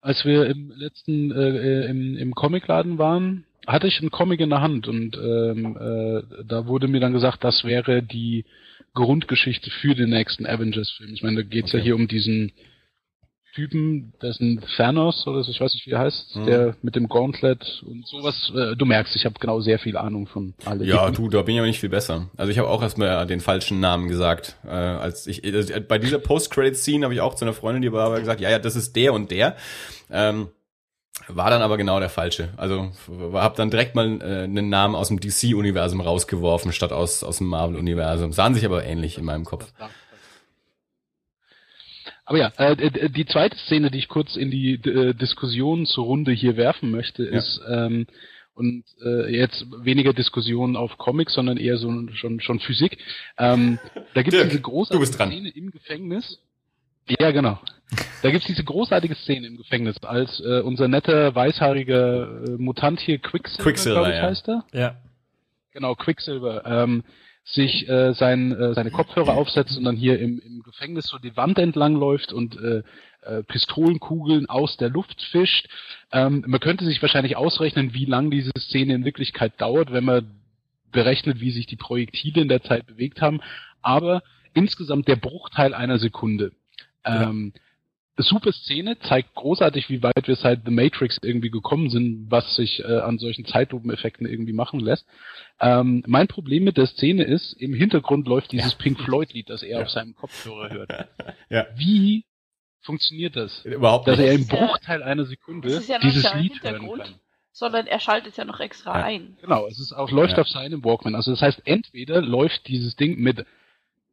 als 0.00 0.24
wir 0.26 0.46
im 0.46 0.70
letzten 0.70 1.30
äh, 1.32 1.84
äh, 1.84 1.90
im, 1.90 2.16
im 2.18 2.34
Comicladen 2.34 2.98
waren, 2.98 3.44
hatte 3.66 3.86
ich 3.86 4.00
einen 4.00 4.10
Comic 4.10 4.40
in 4.40 4.50
der 4.50 4.60
Hand 4.60 4.86
und 4.86 5.16
ähm, 5.16 5.76
äh, 5.80 6.44
da 6.44 6.66
wurde 6.66 6.88
mir 6.88 7.00
dann 7.00 7.14
gesagt, 7.14 7.42
das 7.42 7.64
wäre 7.64 8.02
die 8.02 8.44
Grundgeschichte 8.92 9.70
für 9.70 9.94
den 9.94 10.10
nächsten 10.10 10.44
Avengers-Film. 10.46 11.14
Ich 11.14 11.22
meine, 11.22 11.42
da 11.42 11.48
geht's 11.48 11.72
ja 11.72 11.78
Okay. 11.78 11.84
hier 11.84 11.96
um 11.96 12.06
diesen 12.06 12.52
Typen, 13.54 14.12
dessen 14.20 14.62
Thanos 14.76 15.26
oder 15.26 15.42
so, 15.44 15.50
ich 15.50 15.60
weiß 15.60 15.72
nicht, 15.74 15.86
wie 15.86 15.92
er 15.92 16.00
heißt, 16.00 16.36
Mhm. 16.36 16.46
der 16.46 16.76
mit 16.82 16.96
dem 16.96 17.08
Gauntlet 17.08 17.82
und 17.86 18.06
sowas. 18.06 18.52
Äh, 18.54 18.76
du 18.76 18.84
merkst, 18.84 19.14
ich 19.16 19.24
habe 19.24 19.36
genau 19.38 19.60
sehr 19.60 19.78
viel 19.78 19.96
Ahnung 19.96 20.26
von 20.26 20.54
alle. 20.64 20.84
Ja, 20.84 21.10
du, 21.10 21.28
da 21.28 21.42
bin 21.42 21.54
ich 21.54 21.60
aber 21.60 21.68
nicht 21.68 21.80
viel 21.80 21.88
besser. 21.88 22.28
Also 22.36 22.50
ich 22.50 22.58
habe 22.58 22.68
auch 22.68 22.82
erstmal 22.82 23.26
den 23.26 23.40
falschen 23.40 23.80
Namen 23.80 24.08
gesagt. 24.08 24.56
Äh, 24.64 24.68
als 24.70 25.26
ich 25.26 25.44
äh, 25.44 25.80
bei 25.80 25.98
dieser 25.98 26.18
Post-Credit-Scene 26.18 27.04
habe 27.04 27.14
ich 27.14 27.20
auch 27.20 27.34
zu 27.34 27.44
einer 27.44 27.54
Freundin, 27.54 27.82
die 27.82 27.92
war 27.92 28.06
aber 28.06 28.18
gesagt, 28.20 28.40
ja, 28.40 28.50
ja, 28.50 28.58
das 28.58 28.76
ist 28.76 28.96
der 28.96 29.12
und 29.12 29.30
der. 29.30 29.56
Ähm, 30.10 30.48
war 31.28 31.48
dann 31.48 31.62
aber 31.62 31.76
genau 31.76 32.00
der 32.00 32.10
falsche. 32.10 32.48
Also 32.56 32.90
habe 33.32 33.56
dann 33.56 33.70
direkt 33.70 33.94
mal 33.94 34.20
äh, 34.20 34.42
einen 34.44 34.68
Namen 34.68 34.94
aus 34.96 35.08
dem 35.08 35.20
DC-Universum 35.20 36.00
rausgeworfen, 36.00 36.72
statt 36.72 36.92
aus, 36.92 37.22
aus 37.22 37.38
dem 37.38 37.46
Marvel-Universum. 37.46 38.32
Sahen 38.32 38.54
sich 38.54 38.64
aber 38.66 38.84
ähnlich 38.84 39.16
in 39.16 39.24
meinem 39.24 39.44
Kopf. 39.44 39.72
Aber 42.26 42.38
ja, 42.38 42.52
äh, 42.56 42.76
d- 42.76 43.08
die 43.10 43.26
zweite 43.26 43.56
Szene, 43.58 43.90
die 43.90 43.98
ich 43.98 44.08
kurz 44.08 44.36
in 44.36 44.50
die 44.50 44.74
äh, 44.74 45.14
Diskussion 45.14 45.84
zur 45.86 46.04
Runde 46.04 46.32
hier 46.32 46.56
werfen 46.56 46.90
möchte, 46.90 47.24
Ja. 47.24 47.38
ist 47.38 47.60
ähm, 47.68 48.06
und 48.54 48.84
äh, 49.04 49.36
jetzt 49.36 49.66
weniger 49.84 50.12
Diskussion 50.12 50.76
auf 50.76 50.96
Comics, 50.96 51.34
sondern 51.34 51.56
eher 51.56 51.76
so 51.76 51.92
schon 52.14 52.40
schon 52.40 52.60
Physik. 52.60 52.98
Ähm, 53.36 53.78
da 54.14 54.22
gibt 54.22 54.34
es 54.36 54.48
diese 54.48 54.60
großartige. 54.60 55.06
Szene 55.06 55.48
im 55.50 55.70
Gefängnis. 55.72 56.38
Ja, 57.20 57.30
genau. 57.32 57.58
Da 58.22 58.30
gibt's 58.30 58.46
diese 58.46 58.64
großartige 58.64 59.14
Szene 59.16 59.46
im 59.48 59.56
Gefängnis, 59.58 59.98
als 60.04 60.40
äh, 60.40 60.60
unser 60.60 60.88
netter 60.88 61.34
weißhaariger 61.34 62.44
äh, 62.46 62.50
Mutant 62.52 63.00
hier 63.00 63.18
Quicksilver, 63.18 63.62
Quicksilver, 63.64 64.00
glaub 64.00 64.08
ich, 64.08 64.16
ja. 64.16 64.22
heißt 64.22 64.48
er. 64.48 64.64
Ja. 64.72 64.96
Genau, 65.72 65.94
Quicksilver, 65.96 66.64
ähm, 66.64 67.02
sich 67.44 67.88
äh, 67.88 68.14
sein, 68.14 68.52
äh, 68.52 68.74
seine 68.74 68.90
Kopfhörer 68.90 69.34
aufsetzt 69.34 69.76
und 69.76 69.84
dann 69.84 69.96
hier 69.96 70.18
im, 70.18 70.38
im 70.40 70.62
Gefängnis 70.62 71.06
so 71.06 71.18
die 71.18 71.36
Wand 71.36 71.58
entlang 71.58 71.94
läuft 71.94 72.32
und 72.32 72.58
äh, 72.58 72.82
äh, 73.20 73.42
Pistolenkugeln 73.42 74.48
aus 74.48 74.76
der 74.78 74.88
Luft 74.88 75.20
fischt. 75.22 75.68
Ähm, 76.10 76.42
man 76.46 76.60
könnte 76.60 76.86
sich 76.86 77.02
wahrscheinlich 77.02 77.36
ausrechnen, 77.36 77.92
wie 77.92 78.06
lang 78.06 78.30
diese 78.30 78.52
Szene 78.58 78.94
in 78.94 79.04
Wirklichkeit 79.04 79.60
dauert, 79.60 79.92
wenn 79.92 80.04
man 80.04 80.40
berechnet, 80.90 81.40
wie 81.40 81.50
sich 81.50 81.66
die 81.66 81.76
Projektile 81.76 82.40
in 82.40 82.48
der 82.48 82.62
Zeit 82.62 82.86
bewegt 82.86 83.20
haben. 83.20 83.40
Aber 83.82 84.22
insgesamt 84.54 85.06
der 85.08 85.16
Bruchteil 85.16 85.74
einer 85.74 85.98
Sekunde. 85.98 86.52
Ähm, 87.04 87.52
Super 88.16 88.52
Szene, 88.52 88.96
zeigt 89.00 89.34
großartig, 89.34 89.88
wie 89.90 90.02
weit 90.02 90.26
wir 90.28 90.36
seit 90.36 90.64
The 90.64 90.70
Matrix 90.70 91.18
irgendwie 91.22 91.50
gekommen 91.50 91.90
sind, 91.90 92.30
was 92.30 92.54
sich 92.54 92.80
äh, 92.84 92.98
an 93.00 93.18
solchen 93.18 93.44
Zeitlupeneffekten 93.44 94.26
irgendwie 94.26 94.52
machen 94.52 94.78
lässt. 94.78 95.04
Ähm, 95.60 96.04
mein 96.06 96.28
Problem 96.28 96.62
mit 96.64 96.76
der 96.76 96.86
Szene 96.86 97.24
ist, 97.24 97.54
im 97.54 97.74
Hintergrund 97.74 98.28
läuft 98.28 98.52
dieses 98.52 98.76
Pink 98.76 99.00
Floyd-Lied, 99.00 99.50
das 99.50 99.62
er 99.64 99.78
Ja. 99.78 99.82
auf 99.84 99.90
seinem 99.90 100.14
Kopfhörer 100.14 100.70
hört. 100.70 100.90
Ja. 101.50 101.66
Wie 101.76 102.24
funktioniert 102.82 103.34
das? 103.36 103.64
Überhaupt 103.64 104.06
Dass 104.06 104.18
nicht. 104.18 104.26
er 104.28 104.32
Das 104.38 104.42
im 104.42 104.48
ja- 104.58 104.66
Bruchteil 104.66 105.02
einer 105.02 105.24
Sekunde 105.24 105.68
das 105.68 105.78
ist 105.78 105.88
ja 105.88 105.96
noch 105.96 106.02
dieses 106.02 106.22
Lied 106.34 106.62
hören 106.62 106.72
Hintergrund. 106.74 107.02
kann. 107.02 107.14
Sondern 107.52 107.86
er 107.86 108.00
schaltet 108.00 108.36
ja 108.36 108.44
noch 108.44 108.60
extra 108.60 108.98
Ja. 108.98 109.04
ein. 109.06 109.36
Genau, 109.40 109.66
es 109.66 109.78
ist 109.78 109.92
auch, 109.92 110.10
läuft 110.10 110.36
Ja. 110.36 110.40
auf 110.42 110.48
seinem 110.48 110.84
Walkman. 110.84 111.14
Also 111.14 111.30
das 111.30 111.40
heißt, 111.42 111.62
entweder 111.64 112.20
läuft 112.20 112.66
dieses 112.68 112.94
Ding 112.96 113.18
mit 113.18 113.44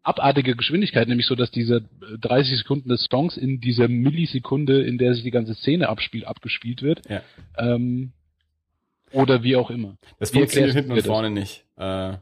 abartiger 0.03 0.55
Geschwindigkeit, 0.55 1.07
nämlich 1.07 1.27
so, 1.27 1.35
dass 1.35 1.51
diese 1.51 1.77
äh, 1.77 2.17
30 2.19 2.57
Sekunden 2.57 2.89
des 2.89 3.07
Songs 3.09 3.37
in 3.37 3.61
dieser 3.61 3.87
Millisekunde, 3.87 4.81
in 4.83 4.97
der 4.97 5.13
sich 5.13 5.23
die 5.23 5.31
ganze 5.31 5.53
Szene 5.53 5.89
abspielt, 5.89 6.25
abgespielt 6.25 6.81
wird. 6.81 7.01
Ja. 7.09 7.21
Ähm, 7.57 8.13
oder 9.11 9.43
wie 9.43 9.55
auch 9.55 9.69
immer. 9.69 9.97
Das 10.19 10.33
Wie 10.33 10.39
funktioniert 10.39 10.73
hinten 10.73 10.91
und 10.91 10.95
dir 10.95 11.03
das? 11.03 11.07
vorne 11.11 11.29
nicht. 11.29 11.65
Äh, 11.77 12.13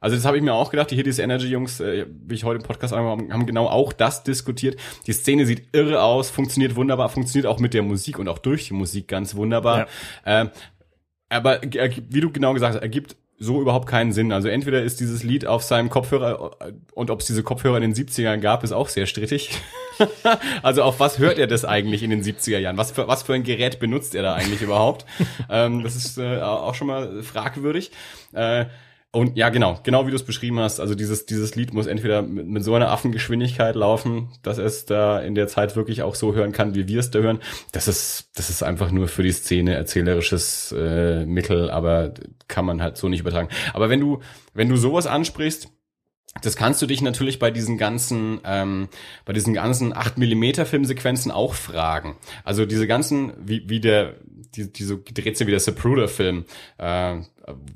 also 0.00 0.14
das 0.14 0.24
habe 0.24 0.36
ich 0.36 0.42
mir 0.42 0.54
auch 0.54 0.70
gedacht, 0.70 0.90
die 0.92 0.96
Hidis 0.96 1.18
Energy 1.18 1.48
Jungs, 1.48 1.80
äh, 1.80 2.06
wie 2.08 2.34
ich 2.34 2.44
heute 2.44 2.60
im 2.60 2.66
Podcast 2.66 2.94
angefangen 2.94 3.22
habe, 3.22 3.32
haben 3.32 3.46
genau 3.46 3.66
auch 3.66 3.92
das 3.92 4.22
diskutiert. 4.22 4.78
Die 5.06 5.12
Szene 5.12 5.44
sieht 5.44 5.64
irre 5.72 6.02
aus, 6.02 6.30
funktioniert 6.30 6.76
wunderbar, 6.76 7.08
funktioniert 7.08 7.46
auch 7.46 7.58
mit 7.58 7.74
der 7.74 7.82
Musik 7.82 8.18
und 8.18 8.28
auch 8.28 8.38
durch 8.38 8.68
die 8.68 8.74
Musik 8.74 9.08
ganz 9.08 9.34
wunderbar. 9.34 9.88
Ähm, 10.24 10.50
aber 11.28 11.62
äh, 11.64 11.90
wie 12.08 12.20
du 12.20 12.30
genau 12.30 12.54
gesagt 12.54 12.76
hast, 12.76 12.82
ergibt 12.82 13.16
so 13.38 13.60
überhaupt 13.60 13.88
keinen 13.88 14.12
Sinn. 14.12 14.32
Also 14.32 14.48
entweder 14.48 14.82
ist 14.82 15.00
dieses 15.00 15.22
Lied 15.22 15.46
auf 15.46 15.62
seinem 15.62 15.90
Kopfhörer 15.90 16.56
und 16.92 17.10
ob 17.10 17.20
es 17.20 17.26
diese 17.26 17.42
Kopfhörer 17.42 17.76
in 17.76 17.82
den 17.82 17.94
70ern 17.94 18.38
gab, 18.38 18.64
ist 18.64 18.72
auch 18.72 18.88
sehr 18.88 19.06
strittig. 19.06 19.50
also 20.62 20.82
auf 20.82 20.98
was 20.98 21.18
hört 21.18 21.38
er 21.38 21.46
das 21.46 21.64
eigentlich 21.64 22.02
in 22.02 22.10
den 22.10 22.22
70er 22.22 22.58
Jahren? 22.58 22.76
Was 22.76 22.90
für, 22.90 23.06
was 23.06 23.22
für 23.22 23.34
ein 23.34 23.44
Gerät 23.44 23.78
benutzt 23.78 24.14
er 24.14 24.22
da 24.22 24.34
eigentlich 24.34 24.62
überhaupt? 24.62 25.06
ähm, 25.50 25.84
das 25.84 25.94
ist 25.94 26.18
äh, 26.18 26.40
auch 26.40 26.74
schon 26.74 26.88
mal 26.88 27.22
fragwürdig. 27.22 27.92
Äh, 28.32 28.66
Und 29.10 29.38
ja, 29.38 29.48
genau, 29.48 29.80
genau 29.84 30.06
wie 30.06 30.10
du 30.10 30.16
es 30.16 30.24
beschrieben 30.24 30.58
hast. 30.58 30.80
Also 30.80 30.94
dieses, 30.94 31.24
dieses 31.24 31.54
Lied 31.54 31.72
muss 31.72 31.86
entweder 31.86 32.20
mit, 32.20 32.46
mit 32.46 32.62
so 32.62 32.74
einer 32.74 32.90
Affengeschwindigkeit 32.90 33.74
laufen, 33.74 34.28
dass 34.42 34.58
es 34.58 34.84
da 34.84 35.18
in 35.20 35.34
der 35.34 35.48
Zeit 35.48 35.76
wirklich 35.76 36.02
auch 36.02 36.14
so 36.14 36.34
hören 36.34 36.52
kann, 36.52 36.74
wie 36.74 36.88
wir 36.88 37.00
es 37.00 37.10
da 37.10 37.20
hören. 37.20 37.40
Das 37.72 37.88
ist, 37.88 38.30
das 38.34 38.50
ist 38.50 38.62
einfach 38.62 38.90
nur 38.90 39.08
für 39.08 39.22
die 39.22 39.32
Szene 39.32 39.74
erzählerisches 39.74 40.74
äh, 40.76 41.24
Mittel, 41.24 41.70
aber 41.70 42.12
kann 42.48 42.66
man 42.66 42.82
halt 42.82 42.98
so 42.98 43.08
nicht 43.08 43.20
übertragen. 43.20 43.48
Aber 43.72 43.88
wenn 43.88 44.00
du, 44.00 44.20
wenn 44.52 44.68
du 44.68 44.76
sowas 44.76 45.06
ansprichst, 45.06 45.68
das 46.42 46.56
kannst 46.56 46.82
du 46.82 46.86
dich 46.86 47.00
natürlich 47.00 47.38
bei 47.38 47.50
diesen 47.50 47.78
ganzen, 47.78 48.40
ähm, 48.44 48.88
bei 49.24 49.32
diesen 49.32 49.54
ganzen 49.54 49.96
8 49.96 50.18
mm 50.18 50.64
Filmsequenzen 50.66 51.32
auch 51.32 51.54
fragen. 51.54 52.16
Also 52.44 52.66
diese 52.66 52.86
ganzen, 52.86 53.32
wie, 53.38 53.68
wie 53.68 53.80
der, 53.80 54.16
die, 54.54 54.72
die 54.72 54.84
so 54.84 54.98
gedreht 54.98 55.36
sind 55.36 55.46
wie 55.46 55.52
der 55.52 55.60
Zapruder-Film, 55.60 56.44
äh, 56.78 57.16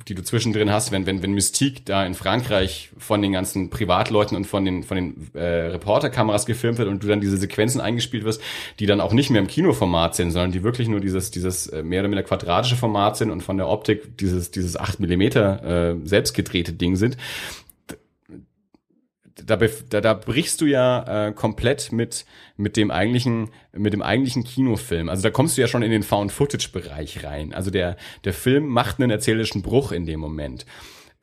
die 0.08 0.14
du 0.14 0.22
zwischendrin 0.22 0.70
hast, 0.70 0.92
wenn, 0.92 1.06
wenn, 1.06 1.22
wenn 1.22 1.32
Mystique 1.32 1.82
da 1.84 2.04
in 2.04 2.14
Frankreich 2.14 2.90
von 2.98 3.22
den 3.22 3.32
ganzen 3.32 3.70
Privatleuten 3.70 4.36
und 4.36 4.46
von 4.46 4.64
den, 4.64 4.82
von 4.82 4.96
den 4.96 5.30
äh, 5.34 5.42
Reporterkameras 5.42 6.46
gefilmt 6.46 6.78
wird 6.78 6.88
und 6.88 7.02
du 7.02 7.08
dann 7.08 7.20
diese 7.20 7.36
Sequenzen 7.36 7.80
eingespielt 7.80 8.24
wirst, 8.24 8.40
die 8.78 8.86
dann 8.86 9.00
auch 9.00 9.12
nicht 9.12 9.30
mehr 9.30 9.40
im 9.40 9.46
Kinoformat 9.46 10.14
sind, 10.14 10.30
sondern 10.30 10.52
die 10.52 10.62
wirklich 10.62 10.88
nur 10.88 11.00
dieses, 11.00 11.30
dieses 11.30 11.66
äh, 11.68 11.82
mehr 11.82 12.00
oder 12.00 12.08
minder 12.08 12.22
quadratische 12.22 12.76
Format 12.76 13.16
sind 13.16 13.30
und 13.30 13.42
von 13.42 13.56
der 13.56 13.68
Optik 13.68 14.18
dieses, 14.18 14.50
dieses 14.50 14.76
8 14.76 15.00
Millimeter 15.00 15.92
äh, 15.92 15.96
selbst 16.04 16.34
gedrehte 16.34 16.72
Ding 16.72 16.96
sind 16.96 17.16
da, 19.46 19.56
da, 19.56 20.00
da 20.00 20.14
brichst 20.14 20.60
du 20.60 20.66
ja 20.66 21.28
äh, 21.28 21.32
komplett 21.32 21.92
mit 21.92 22.24
mit 22.56 22.76
dem 22.76 22.90
eigentlichen 22.90 23.50
mit 23.72 23.92
dem 23.92 24.02
eigentlichen 24.02 24.44
Kinofilm. 24.44 25.08
Also 25.08 25.22
da 25.22 25.30
kommst 25.30 25.56
du 25.56 25.60
ja 25.60 25.68
schon 25.68 25.82
in 25.82 25.90
den 25.90 26.02
Found 26.02 26.32
Footage 26.32 26.70
Bereich 26.72 27.24
rein. 27.24 27.52
Also 27.52 27.70
der 27.70 27.96
der 28.24 28.32
Film 28.32 28.66
macht 28.68 29.00
einen 29.00 29.10
erzählerischen 29.10 29.62
Bruch 29.62 29.92
in 29.92 30.06
dem 30.06 30.20
Moment. 30.20 30.66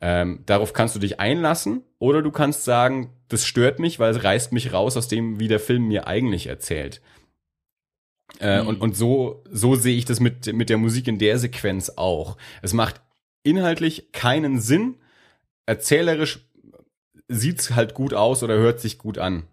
Ähm, 0.00 0.42
darauf 0.46 0.72
kannst 0.72 0.96
du 0.96 0.98
dich 0.98 1.20
einlassen 1.20 1.82
oder 1.98 2.22
du 2.22 2.30
kannst 2.30 2.64
sagen, 2.64 3.12
das 3.28 3.44
stört 3.44 3.78
mich, 3.78 3.98
weil 3.98 4.12
es 4.12 4.24
reißt 4.24 4.52
mich 4.52 4.72
raus 4.72 4.96
aus 4.96 5.08
dem, 5.08 5.38
wie 5.38 5.48
der 5.48 5.60
Film 5.60 5.88
mir 5.88 6.06
eigentlich 6.06 6.46
erzählt. 6.46 7.02
Äh, 8.38 8.62
mhm. 8.62 8.68
und, 8.68 8.80
und 8.80 8.96
so, 8.96 9.44
so 9.50 9.74
sehe 9.74 9.96
ich 9.96 10.04
das 10.04 10.20
mit, 10.20 10.52
mit 10.54 10.70
der 10.70 10.78
Musik 10.78 11.06
in 11.08 11.18
der 11.18 11.38
Sequenz 11.38 11.92
auch. 11.96 12.36
Es 12.62 12.72
macht 12.72 13.02
inhaltlich 13.42 14.12
keinen 14.12 14.60
Sinn. 14.60 14.96
Erzählerisch 15.66 16.49
sieht's 17.30 17.74
halt 17.74 17.94
gut 17.94 18.12
aus 18.12 18.42
oder 18.42 18.56
hört 18.56 18.80
sich 18.80 18.98
gut 18.98 19.18
an. 19.18 19.44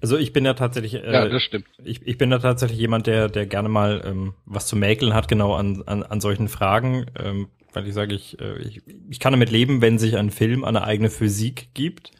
Also 0.00 0.16
ich 0.18 0.32
bin 0.32 0.44
ja 0.44 0.54
tatsächlich, 0.54 0.94
äh, 0.94 1.12
ja, 1.12 1.28
das 1.28 1.42
stimmt. 1.42 1.66
Ich, 1.82 2.06
ich 2.06 2.18
bin 2.18 2.30
da 2.30 2.38
tatsächlich 2.38 2.78
jemand, 2.78 3.06
der, 3.06 3.28
der 3.28 3.46
gerne 3.46 3.68
mal 3.68 4.02
ähm, 4.04 4.34
was 4.44 4.66
zu 4.66 4.76
mäkeln 4.76 5.14
hat, 5.14 5.28
genau 5.28 5.54
an, 5.54 5.82
an, 5.86 6.02
an 6.02 6.20
solchen 6.20 6.48
Fragen, 6.48 7.06
ähm, 7.18 7.48
weil 7.72 7.86
ich 7.86 7.94
sage, 7.94 8.14
ich, 8.14 8.38
äh, 8.40 8.58
ich, 8.58 8.82
ich 9.08 9.20
kann 9.20 9.32
damit 9.32 9.50
leben, 9.50 9.80
wenn 9.80 9.98
sich 9.98 10.16
ein 10.16 10.30
Film 10.30 10.64
eine 10.64 10.84
eigene 10.84 11.10
Physik 11.10 11.70
gibt, 11.74 12.12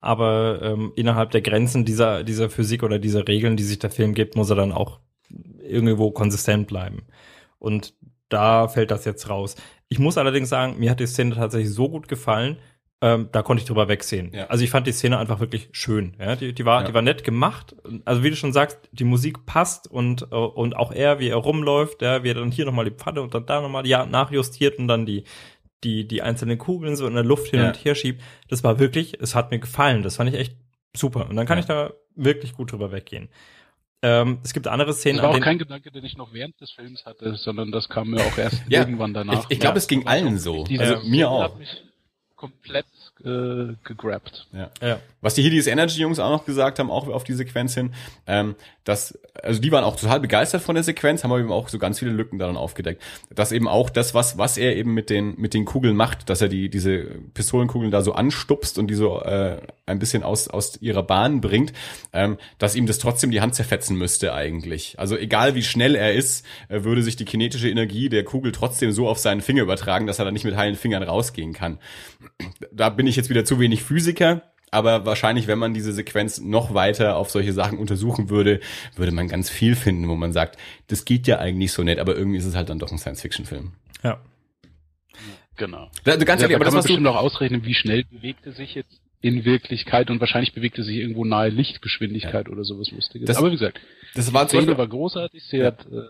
aber 0.00 0.60
ähm, 0.62 0.92
innerhalb 0.96 1.30
der 1.30 1.42
Grenzen 1.42 1.84
dieser, 1.84 2.24
dieser 2.24 2.50
Physik 2.50 2.82
oder 2.82 2.98
dieser 2.98 3.26
Regeln, 3.26 3.56
die 3.56 3.64
sich 3.64 3.78
der 3.78 3.90
Film 3.90 4.14
gibt, 4.14 4.36
muss 4.36 4.50
er 4.50 4.56
dann 4.56 4.72
auch 4.72 5.00
irgendwo 5.62 6.10
konsistent 6.10 6.66
bleiben. 6.66 7.04
Und 7.58 7.94
da 8.28 8.68
fällt 8.68 8.90
das 8.90 9.04
jetzt 9.04 9.28
raus. 9.28 9.56
Ich 9.88 9.98
muss 9.98 10.18
allerdings 10.18 10.48
sagen, 10.48 10.78
mir 10.78 10.90
hat 10.90 11.00
die 11.00 11.06
Szene 11.06 11.34
tatsächlich 11.34 11.72
so 11.72 11.88
gut 11.88 12.08
gefallen, 12.08 12.58
ähm, 13.02 13.28
da 13.32 13.42
konnte 13.42 13.62
ich 13.62 13.66
drüber 13.66 13.88
wegsehen. 13.88 14.30
Ja. 14.34 14.46
Also 14.48 14.62
ich 14.62 14.70
fand 14.70 14.86
die 14.86 14.92
Szene 14.92 15.18
einfach 15.18 15.40
wirklich 15.40 15.70
schön. 15.72 16.14
Ja, 16.18 16.36
die, 16.36 16.52
die 16.52 16.64
war, 16.66 16.82
ja. 16.82 16.88
die 16.88 16.94
war 16.94 17.02
nett 17.02 17.24
gemacht. 17.24 17.74
Also 18.04 18.22
wie 18.22 18.30
du 18.30 18.36
schon 18.36 18.52
sagst, 18.52 18.78
die 18.92 19.04
Musik 19.04 19.46
passt 19.46 19.90
und 19.90 20.22
äh, 20.30 20.34
und 20.34 20.76
auch 20.76 20.92
er, 20.92 21.18
wie 21.18 21.28
er 21.28 21.36
rumläuft, 21.36 22.02
ja, 22.02 22.22
wie 22.22 22.30
er 22.30 22.34
dann 22.34 22.50
hier 22.50 22.66
nochmal 22.66 22.84
die 22.84 22.90
Pfanne 22.90 23.22
und 23.22 23.34
dann 23.34 23.46
da 23.46 23.62
nochmal 23.62 23.86
ja 23.86 24.04
nachjustiert 24.04 24.78
und 24.78 24.88
dann 24.88 25.06
die 25.06 25.24
die 25.82 26.06
die 26.06 26.20
einzelnen 26.20 26.58
Kugeln 26.58 26.94
so 26.94 27.06
in 27.06 27.14
der 27.14 27.24
Luft 27.24 27.48
hin 27.48 27.60
ja. 27.60 27.68
und 27.68 27.84
her 27.84 27.94
schiebt. 27.94 28.22
Das 28.48 28.62
war 28.64 28.78
wirklich, 28.78 29.18
es 29.20 29.34
hat 29.34 29.50
mir 29.50 29.58
gefallen. 29.58 30.02
Das 30.02 30.16
fand 30.16 30.28
ich 30.28 30.38
echt 30.38 30.56
super. 30.94 31.28
Und 31.30 31.36
dann 31.36 31.46
kann 31.46 31.58
ich 31.58 31.66
da 31.66 31.94
wirklich 32.16 32.52
gut 32.52 32.72
drüber 32.72 32.92
weggehen. 32.92 33.30
Ähm, 34.02 34.40
es 34.44 34.52
gibt 34.52 34.66
andere 34.66 34.92
Szenen. 34.92 35.18
Das 35.18 35.24
war 35.24 35.34
auch 35.34 35.40
kein 35.40 35.58
Gedanke, 35.58 35.90
den 35.90 36.04
ich 36.04 36.16
noch 36.16 36.32
während 36.32 36.58
des 36.60 36.70
Films 36.70 37.04
hatte, 37.06 37.34
sondern 37.36 37.70
das 37.70 37.88
kam 37.88 38.10
mir 38.10 38.20
auch 38.20 38.36
erst 38.36 38.62
irgendwann 38.68 39.14
danach. 39.14 39.44
Ich, 39.44 39.56
ich 39.56 39.60
glaube, 39.60 39.78
es 39.78 39.88
ging 39.88 40.06
allen 40.06 40.38
so. 40.38 40.64
Also 40.78 41.00
mir 41.06 41.30
auch 41.30 41.58
komplett 42.40 42.99
äh, 43.24 43.74
gegrabt. 43.84 44.46
Ja. 44.52 44.70
ja. 44.80 45.00
Was 45.20 45.34
die 45.34 45.42
Hiddies 45.42 45.66
Energy 45.66 46.00
Jungs 46.00 46.18
auch 46.18 46.30
noch 46.30 46.46
gesagt 46.46 46.78
haben, 46.78 46.90
auch 46.90 47.08
auf 47.08 47.24
die 47.24 47.34
Sequenz 47.34 47.74
hin, 47.74 47.92
ähm, 48.26 48.54
dass, 48.84 49.18
also 49.42 49.60
die 49.60 49.70
waren 49.70 49.84
auch 49.84 49.96
total 49.96 50.20
begeistert 50.20 50.62
von 50.62 50.74
der 50.74 50.84
Sequenz, 50.84 51.22
haben 51.22 51.30
aber 51.30 51.40
eben 51.40 51.52
auch 51.52 51.68
so 51.68 51.78
ganz 51.78 51.98
viele 51.98 52.10
Lücken 52.10 52.38
daran 52.38 52.56
aufgedeckt. 52.56 53.02
Dass 53.34 53.52
eben 53.52 53.68
auch 53.68 53.90
das, 53.90 54.14
was, 54.14 54.38
was 54.38 54.56
er 54.56 54.76
eben 54.76 54.94
mit 54.94 55.10
den, 55.10 55.38
mit 55.38 55.52
den 55.52 55.66
Kugeln 55.66 55.96
macht, 55.96 56.30
dass 56.30 56.40
er 56.40 56.48
die, 56.48 56.70
diese 56.70 57.02
Pistolenkugeln 57.34 57.90
da 57.90 58.02
so 58.02 58.14
anstupst 58.14 58.78
und 58.78 58.88
die 58.88 58.94
so 58.94 59.20
äh, 59.20 59.58
ein 59.86 59.98
bisschen 59.98 60.22
aus, 60.22 60.48
aus 60.48 60.80
ihrer 60.80 61.02
Bahn 61.02 61.40
bringt, 61.40 61.72
ähm, 62.12 62.38
dass 62.58 62.74
ihm 62.74 62.86
das 62.86 62.98
trotzdem 62.98 63.30
die 63.30 63.40
Hand 63.40 63.54
zerfetzen 63.54 63.96
müsste 63.96 64.32
eigentlich. 64.32 64.98
Also 64.98 65.16
egal 65.16 65.54
wie 65.54 65.62
schnell 65.62 65.94
er 65.94 66.14
ist, 66.14 66.46
äh, 66.68 66.82
würde 66.82 67.02
sich 67.02 67.16
die 67.16 67.24
kinetische 67.26 67.68
Energie 67.68 68.08
der 68.08 68.24
Kugel 68.24 68.52
trotzdem 68.52 68.92
so 68.92 69.08
auf 69.08 69.18
seinen 69.18 69.42
Finger 69.42 69.62
übertragen, 69.62 70.06
dass 70.06 70.18
er 70.18 70.24
dann 70.24 70.34
nicht 70.34 70.44
mit 70.44 70.56
heilen 70.56 70.76
Fingern 70.76 71.02
rausgehen 71.02 71.52
kann. 71.52 71.78
Da 72.72 72.88
bin 72.88 73.06
ich 73.06 73.09
jetzt 73.16 73.30
wieder 73.30 73.44
zu 73.44 73.58
wenig 73.58 73.82
Physiker, 73.82 74.42
aber 74.70 75.04
wahrscheinlich, 75.04 75.46
wenn 75.46 75.58
man 75.58 75.74
diese 75.74 75.92
Sequenz 75.92 76.40
noch 76.40 76.74
weiter 76.74 77.16
auf 77.16 77.30
solche 77.30 77.52
Sachen 77.52 77.78
untersuchen 77.78 78.30
würde, 78.30 78.60
würde 78.96 79.12
man 79.12 79.28
ganz 79.28 79.50
viel 79.50 79.74
finden, 79.74 80.08
wo 80.08 80.14
man 80.14 80.32
sagt, 80.32 80.58
das 80.86 81.04
geht 81.04 81.26
ja 81.26 81.38
eigentlich 81.38 81.72
so 81.72 81.82
nett, 81.82 81.98
aber 81.98 82.16
irgendwie 82.16 82.38
ist 82.38 82.44
es 82.44 82.54
halt 82.54 82.68
dann 82.68 82.78
doch 82.78 82.92
ein 82.92 82.98
Science-Fiction-Film. 82.98 83.72
Ja. 84.02 84.20
Genau. 85.56 85.90
Da, 86.04 86.16
du 86.16 86.24
kannst 86.24 86.42
ja, 86.42 86.48
aber 86.48 86.54
kann 86.54 86.64
das 86.64 86.74
man 86.74 86.82
bestimmt 86.84 87.06
auch 87.06 87.16
ausrechnen, 87.16 87.64
wie 87.64 87.74
schnell 87.74 88.04
bewegte 88.04 88.52
sich 88.52 88.74
jetzt 88.74 89.00
in 89.20 89.44
Wirklichkeit 89.44 90.10
und 90.10 90.20
wahrscheinlich 90.20 90.54
bewegte 90.54 90.82
sich 90.82 90.96
irgendwo 90.96 91.24
nahe 91.24 91.50
Lichtgeschwindigkeit 91.50 92.46
ja. 92.46 92.52
oder 92.52 92.64
sowas 92.64 92.90
Lustiges. 92.90 93.26
Das, 93.26 93.36
aber 93.36 93.48
wie 93.48 93.56
gesagt, 93.56 93.80
das 94.14 94.32
war 94.32 94.46
die 94.46 94.56
Szene 94.56 94.78
war 94.78 94.88
großartig, 94.88 95.42
sie 95.44 95.58
ja. 95.58 95.66
hat 95.66 95.84
äh, 95.86 96.04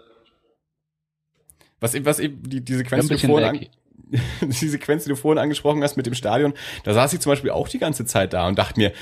was, 1.81 2.05
was 2.05 2.21
eben 2.21 2.43
die, 2.43 2.61
die 2.61 2.75
Sequenz, 2.75 3.09
die 3.09 3.15
du 3.15 3.27
vorhin, 3.27 3.69
die 4.41 4.69
Sequenz, 4.69 5.05
die 5.05 5.11
du 5.11 5.17
vorhin 5.17 5.39
angesprochen 5.39 5.83
hast 5.83 5.97
mit 5.97 6.07
dem 6.07 6.15
Stadion, 6.15 6.55
da 6.85 6.95
saß 6.95 7.13
ich 7.13 7.21
zum 7.21 7.33
Beispiel 7.33 7.51
auch 7.51 7.69
die 7.69 7.79
ganze 7.79 8.05
Zeit 8.05 8.33
da 8.33 8.47
und 8.47 8.59
dachte 8.59 8.81
mir, 8.81 8.93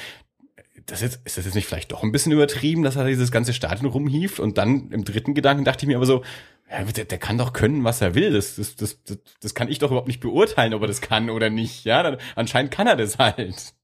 das 0.87 1.03
jetzt, 1.03 1.21
ist 1.27 1.37
das 1.37 1.45
jetzt 1.45 1.55
nicht 1.55 1.67
vielleicht 1.67 1.93
doch 1.93 2.03
ein 2.03 2.13
bisschen 2.13 2.33
übertrieben, 2.33 2.83
dass 2.83 2.97
er 2.97 3.07
dieses 3.07 3.31
ganze 3.31 3.53
Stadion 3.53 3.91
rumhieft? 3.91 4.41
Und 4.41 4.57
dann 4.57 4.91
im 4.91 5.05
dritten 5.05 5.35
Gedanken 5.35 5.65
dachte 5.65 5.85
ich 5.85 5.89
mir 5.89 5.97
aber 5.97 6.07
so, 6.07 6.25
ja, 6.71 6.83
der, 6.83 7.05
der 7.05 7.19
kann 7.19 7.39
doch 7.39 7.53
können, 7.53 7.85
was 7.85 8.01
er 8.01 8.15
will. 8.15 8.33
Das, 8.33 8.57
das, 8.57 8.77
das, 8.77 9.03
das, 9.05 9.19
das 9.41 9.55
kann 9.55 9.69
ich 9.69 9.79
doch 9.79 9.91
überhaupt 9.91 10.09
nicht 10.09 10.21
beurteilen, 10.21 10.75
ob 10.75 10.83
er 10.83 10.89
das 10.89 11.01
kann 11.01 11.31
oder 11.31 11.51
nicht. 11.51 11.85
Ja, 11.85 12.03
dann, 12.03 12.17
anscheinend 12.37 12.71
kann 12.71 12.87
er 12.87 12.97
das 12.97 13.19
halt. 13.19 13.75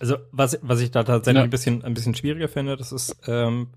Also 0.00 0.16
was, 0.32 0.58
was 0.62 0.80
ich 0.80 0.90
da 0.90 1.04
tatsächlich 1.04 1.40
ja. 1.40 1.44
ein 1.44 1.50
bisschen 1.50 1.84
ein 1.84 1.94
bisschen 1.94 2.14
schwieriger 2.14 2.48
finde, 2.48 2.76
das 2.76 2.92
ist 2.92 3.16
ähm, 3.26 3.68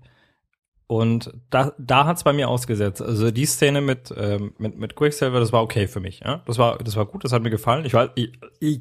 und 0.88 1.34
da, 1.50 1.74
da 1.76 2.06
hat's 2.06 2.24
bei 2.24 2.32
mir 2.32 2.48
ausgesetzt. 2.48 3.02
Also 3.02 3.30
die 3.30 3.44
Szene 3.44 3.82
mit, 3.82 4.12
ähm, 4.16 4.54
mit, 4.56 4.78
mit 4.78 4.96
Quicksilver, 4.96 5.38
das 5.38 5.52
war 5.52 5.62
okay 5.62 5.86
für 5.86 6.00
mich. 6.00 6.20
Ja? 6.24 6.40
Das, 6.46 6.56
war, 6.56 6.78
das 6.78 6.96
war 6.96 7.04
gut, 7.04 7.24
das 7.24 7.32
hat 7.32 7.42
mir 7.42 7.50
gefallen. 7.50 7.84
Ich, 7.84 7.92
war, 7.92 8.10
ich, 8.14 8.32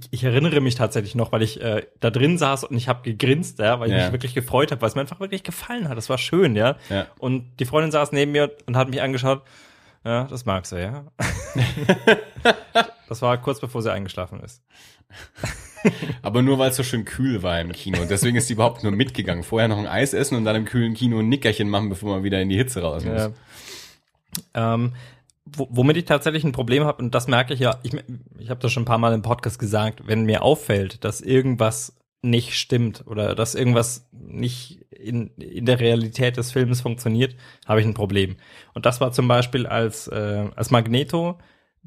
ich, 0.10 0.24
erinnere 0.24 0.62
mich 0.62 0.76
tatsächlich 0.76 1.16
noch, 1.16 1.34
weil 1.34 1.42
ich 1.42 1.62
äh, 1.62 1.86
da 2.00 2.10
drin 2.10 2.38
saß 2.38 2.64
und 2.64 2.78
ich 2.78 2.88
habe 2.88 3.02
gegrinst, 3.02 3.60
ja, 3.60 3.82
weil 3.82 3.90
ich 3.90 3.98
ja. 3.98 4.04
mich 4.04 4.14
wirklich 4.14 4.34
gefreut 4.34 4.72
habe, 4.72 4.82
weil 4.82 4.88
es 4.88 4.96
mir 4.96 5.02
einfach 5.02 5.20
wirklich 5.20 5.44
gefallen 5.44 5.90
hat. 5.90 5.98
Das 5.98 6.10
war 6.10 6.18
schön, 6.18 6.56
ja? 6.56 6.78
ja. 6.90 7.08
Und 7.20 7.60
die 7.60 7.66
Freundin 7.66 7.92
saß 7.92 8.14
neben 8.14 8.32
mir 8.32 8.56
und 8.68 8.78
hat 8.78 8.90
mich 8.90 9.02
angeschaut. 9.02 9.42
Ja, 10.06 10.24
das 10.24 10.46
mag 10.46 10.66
sie, 10.66 10.80
ja. 10.80 11.04
das 13.08 13.22
war 13.22 13.38
kurz 13.42 13.60
bevor 13.60 13.82
sie 13.82 13.92
eingeschlafen 13.92 14.40
ist. 14.42 14.64
Aber 16.22 16.42
nur 16.42 16.60
weil 16.60 16.72
es 16.72 16.76
so 16.76 16.84
schön 16.84 17.06
kühl 17.06 17.44
war 17.44 17.60
im 17.62 17.72
Kino. 17.72 18.00
Deswegen 18.10 18.36
ist 18.38 18.50
die 18.50 18.54
überhaupt 18.54 18.84
nur 18.84 18.92
mitgegangen. 18.92 19.44
Vorher 19.44 19.68
noch 19.68 19.78
ein 19.78 19.88
Eis 19.88 20.14
essen 20.14 20.36
und 20.36 20.46
dann 20.46 20.56
im 20.56 20.66
kühlen 20.66 20.94
Kino 20.94 21.20
ein 21.20 21.30
Nickerchen 21.30 21.70
machen, 21.70 21.90
bevor 21.90 22.16
man 22.16 22.24
wieder 22.24 22.42
in 22.42 22.50
die 22.50 22.58
Hitze 22.58 22.82
raus 22.82 23.06
muss. 23.06 23.32
Ja. 24.54 24.74
Ähm, 24.76 24.94
womit 25.56 25.98
ich 25.98 26.06
tatsächlich 26.06 26.44
ein 26.44 26.52
Problem 26.52 26.84
habe, 26.84 27.02
und 27.02 27.16
das 27.16 27.28
merke 27.28 27.54
ich 27.54 27.60
ja, 27.60 27.80
ich, 27.84 27.94
ich 28.38 28.50
habe 28.50 28.60
das 28.60 28.72
schon 28.72 28.84
ein 28.84 28.88
paar 28.88 28.98
Mal 28.98 29.14
im 29.14 29.22
Podcast 29.22 29.60
gesagt, 29.60 30.08
wenn 30.08 30.26
mir 30.26 30.42
auffällt, 30.44 31.04
dass 31.04 31.22
irgendwas 31.22 31.94
nicht 32.22 32.56
stimmt 32.56 33.04
oder 33.06 33.36
dass 33.36 33.56
irgendwas 33.56 34.08
nicht 34.12 34.86
in, 34.92 35.30
in 35.38 35.66
der 35.66 35.80
Realität 35.80 36.38
des 36.38 36.52
Films 36.52 36.82
funktioniert, 36.82 37.36
habe 37.66 37.80
ich 37.80 37.86
ein 37.86 37.94
Problem. 37.94 38.36
Und 38.74 38.86
das 38.86 39.00
war 39.00 39.12
zum 39.12 39.28
Beispiel 39.28 39.68
als, 39.68 40.08
äh, 40.08 40.50
als 40.56 40.72
Magneto 40.72 41.38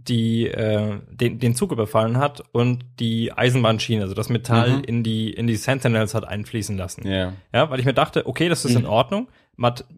die 0.09 0.47
äh, 0.47 1.01
den, 1.11 1.39
den 1.39 1.55
Zug 1.55 1.73
überfallen 1.73 2.19
hat 2.19 2.43
und 2.53 2.85
die 2.99 3.33
Eisenbahnschiene, 3.33 4.03
also 4.03 4.15
das 4.15 4.29
Metall 4.29 4.79
mhm. 4.79 4.85
in 4.85 5.03
die 5.03 5.31
in 5.31 5.47
die 5.47 5.57
Sentinels 5.57 6.15
hat 6.15 6.27
einfließen 6.27 6.77
lassen. 6.77 7.07
Ja. 7.07 7.35
Ja, 7.53 7.71
weil 7.71 7.81
ich 7.81 7.87
mir 7.87 7.95
dachte, 7.95 8.27
okay, 8.27 8.49
das 8.49 8.65
ist 8.65 8.73
mhm. 8.73 8.81
in 8.81 8.87
Ordnung. 8.87 9.29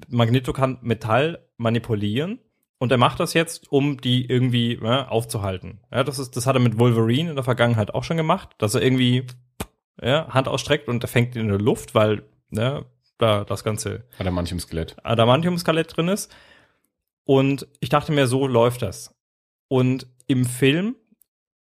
Magneto 0.09 0.53
kann 0.53 0.79
Metall 0.83 1.47
manipulieren 1.57 2.41
und 2.79 2.91
er 2.91 2.99
macht 2.99 3.21
das 3.21 3.33
jetzt, 3.33 3.71
um 3.71 4.01
die 4.01 4.27
irgendwie 4.27 4.81
ja, 4.83 5.09
aufzuhalten. 5.09 5.81
Ja, 5.93 6.03
das 6.03 6.19
ist 6.19 6.37
das 6.37 6.47
hat 6.47 6.57
er 6.57 6.61
mit 6.61 6.79
Wolverine 6.79 7.31
in 7.31 7.37
der 7.37 7.45
Vergangenheit 7.45 7.95
auch 7.95 8.05
schon 8.05 8.17
gemacht, 8.17 8.51
dass 8.59 8.75
er 8.75 8.83
irgendwie 8.83 9.27
ja, 10.03 10.29
Hand 10.29 10.49
ausstreckt 10.49 10.89
und 10.89 11.05
er 11.05 11.09
fängt 11.09 11.37
in 11.37 11.49
der 11.49 11.59
Luft, 11.59 11.95
weil 11.95 12.25
ja, 12.51 12.83
da 13.19 13.45
das 13.45 13.63
ganze 13.63 14.05
Adamantium-Skelett 14.19 14.97
Adamantium-Skelett 15.03 15.97
drin 15.97 16.09
ist. 16.09 16.35
Und 17.25 17.69
ich 17.79 17.89
dachte 17.89 18.11
mir, 18.11 18.27
so 18.27 18.47
läuft 18.47 18.83
das. 18.83 19.15
Und 19.73 20.07
im 20.27 20.45
Film 20.45 20.97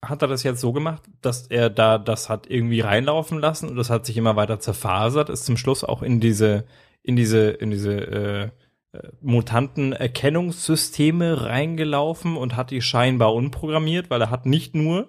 hat 0.03 0.21
er 0.21 0.27
das 0.27 0.43
jetzt 0.43 0.59
so 0.59 0.73
gemacht, 0.73 1.03
dass 1.21 1.47
er 1.47 1.69
da 1.69 1.97
das 1.97 2.27
hat 2.27 2.45
irgendwie 2.49 2.81
reinlaufen 2.81 3.39
lassen 3.39 3.69
und 3.69 3.77
das 3.77 3.89
hat 3.89 4.05
sich 4.05 4.17
immer 4.17 4.35
weiter 4.35 4.59
zerfasert, 4.59 5.29
ist 5.29 5.45
zum 5.45 5.55
Schluss 5.55 5.85
auch 5.85 6.01
in 6.01 6.19
diese, 6.19 6.65
in 7.03 7.15
diese, 7.15 7.51
in 7.51 7.71
diese 7.71 7.93
äh, 7.93 8.49
äh, 8.91 9.11
Mutantenerkennungssysteme 9.21 11.45
reingelaufen 11.45 12.35
und 12.35 12.57
hat 12.57 12.71
die 12.71 12.81
scheinbar 12.81 13.33
unprogrammiert, 13.33 14.09
weil 14.09 14.19
er 14.19 14.29
hat 14.29 14.45
nicht 14.45 14.75
nur 14.75 15.07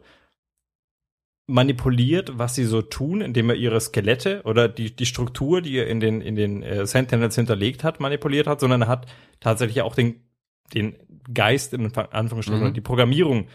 manipuliert, 1.48 2.38
was 2.38 2.54
sie 2.54 2.66
so 2.66 2.82
tun, 2.82 3.20
indem 3.20 3.50
er 3.50 3.56
ihre 3.56 3.80
Skelette 3.80 4.42
oder 4.44 4.68
die, 4.68 4.94
die 4.94 5.06
Struktur, 5.06 5.60
die 5.60 5.76
er 5.76 5.88
in 5.88 5.98
den, 5.98 6.20
in 6.20 6.36
den 6.36 6.62
äh, 6.62 6.86
Sentinels 6.86 7.34
hinterlegt 7.34 7.82
hat, 7.82 7.98
manipuliert 7.98 8.46
hat, 8.46 8.60
sondern 8.60 8.82
er 8.82 8.88
hat 8.88 9.06
tatsächlich 9.40 9.82
auch 9.82 9.96
den, 9.96 10.20
den 10.74 10.96
Geist, 11.32 11.72
in 11.74 11.92
Anführungsstrichen, 11.94 12.68
Mhm. 12.68 12.74
die 12.74 12.80
Programmierung 12.80 13.46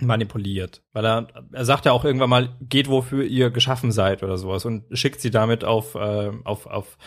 manipuliert. 0.00 0.82
Weil 0.92 1.06
er, 1.06 1.26
er 1.52 1.64
sagt 1.64 1.86
ja 1.86 1.92
auch 1.92 2.04
irgendwann 2.04 2.28
mal, 2.30 2.56
geht 2.60 2.88
wofür 2.88 3.24
ihr 3.24 3.50
geschaffen 3.50 3.92
seid 3.92 4.22
oder 4.22 4.36
sowas 4.36 4.64
und 4.64 4.84
schickt 4.96 5.20
sie 5.20 5.30
damit 5.30 5.64
auf, 5.64 5.94
äh, 5.94 6.30
auf, 6.44 6.66
auf 6.66 6.98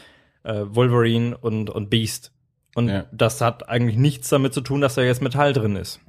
äh, 0.44 0.64
Wolverine 0.68 1.38
und, 1.38 1.70
und 1.70 1.90
Beast. 1.90 2.32
Und 2.76 2.88
Ja. 2.90 3.06
das 3.12 3.42
hat 3.42 3.70
eigentlich 3.70 3.98
nichts 3.98 4.30
damit 4.30 4.54
zu 4.54 4.62
tun, 4.62 4.82
dass 4.82 4.96
da 4.96 5.02
jetzt 5.04 5.22
Metall 5.22 5.54
drin 5.54 5.76
ist. 5.76 6.00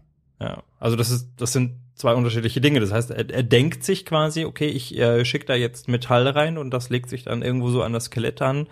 Ja, 0.41 0.63
also 0.79 0.97
das 0.97 1.11
ist, 1.11 1.35
das 1.37 1.53
sind 1.53 1.77
zwei 1.95 2.15
unterschiedliche 2.15 2.63
Dinge. 2.63 2.81
Das 2.81 2.93
heißt, 2.93 3.11
er, 3.11 3.29
er 3.29 3.43
denkt 3.43 3.85
sich 3.85 4.07
quasi, 4.07 4.47
okay, 4.47 4.69
ich 4.69 4.97
äh, 4.99 5.25
schicke 5.27 5.45
da 5.45 5.55
jetzt 5.55 5.87
Metall 5.89 6.27
rein 6.29 6.57
und 6.57 6.71
das 6.71 6.89
legt 6.89 7.11
sich 7.11 7.25
dann 7.25 7.43
irgendwo 7.43 7.69
so 7.69 7.83
an 7.83 7.93
das 7.93 8.05
Skelett 8.07 8.41
an, 8.41 8.69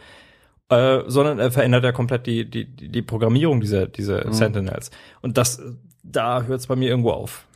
äh, 0.70 1.00
sondern 1.06 1.38
er 1.38 1.50
verändert 1.50 1.84
ja 1.84 1.92
komplett 1.92 2.26
die, 2.26 2.48
die, 2.48 2.64
die 2.66 3.02
Programmierung 3.02 3.60
dieser, 3.60 3.86
dieser 3.86 4.32
Sentinels. 4.32 4.90
Und 5.22 5.38
das, 5.38 5.60
da 6.02 6.42
hört 6.42 6.60
es 6.60 6.66
bei 6.66 6.76
mir 6.76 6.88
irgendwo 6.90 7.10
auf. 7.12 7.46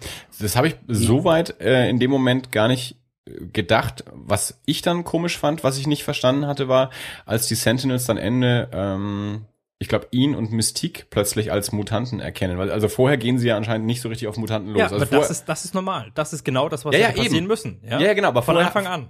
Das 0.41 0.57
habe 0.57 0.69
ich 0.69 0.77
soweit 0.89 1.61
äh, 1.61 1.89
in 1.89 1.99
dem 1.99 2.11
Moment 2.11 2.53
gar 2.53 2.69
nicht 2.69 2.97
äh, 3.29 3.47
gedacht. 3.53 4.05
Was 4.13 4.61
ich 4.67 4.83
dann 4.83 5.05
komisch 5.05 5.39
fand, 5.39 5.63
was 5.65 5.79
ich 5.79 5.87
nicht 5.87 6.05
verstanden 6.05 6.47
hatte, 6.47 6.69
war, 6.69 6.91
als 7.27 7.47
die 7.49 7.55
Sentinels 7.55 8.07
dann 8.07 8.17
Ende, 8.17 8.69
ähm, 8.73 9.45
ich 9.79 9.89
glaube, 9.89 10.07
ihn 10.13 10.35
und 10.35 10.53
Mystique 10.53 11.07
plötzlich 11.11 11.51
als 11.53 11.73
Mutanten 11.73 12.21
erkennen. 12.21 12.57
Weil 12.57 12.71
also 12.71 12.89
vorher 12.89 13.19
gehen 13.19 13.39
sie 13.39 13.49
ja 13.49 13.57
anscheinend 13.57 13.87
nicht 13.87 14.01
so 14.01 14.09
richtig 14.09 14.29
auf 14.29 14.37
Mutanten 14.37 14.71
los. 14.71 14.79
Ja, 14.79 14.85
also 14.87 14.97
aber 14.97 15.07
das 15.07 15.31
ist, 15.31 15.49
das 15.49 15.65
ist 15.65 15.75
normal. 15.75 16.13
Das 16.15 16.33
ist 16.33 16.45
genau 16.45 16.69
das, 16.69 16.85
was 16.85 16.95
Ja, 16.95 17.01
ja, 17.01 17.09
passieren 17.09 17.35
eben. 17.35 17.47
müssen. 17.47 17.81
Ja? 17.85 17.99
Ja, 18.01 18.07
ja, 18.07 18.15
genau, 18.15 18.29
aber 18.29 18.43
von 18.43 18.55
vorher- 18.55 18.69
Anfang 18.69 18.87
an. 18.87 19.09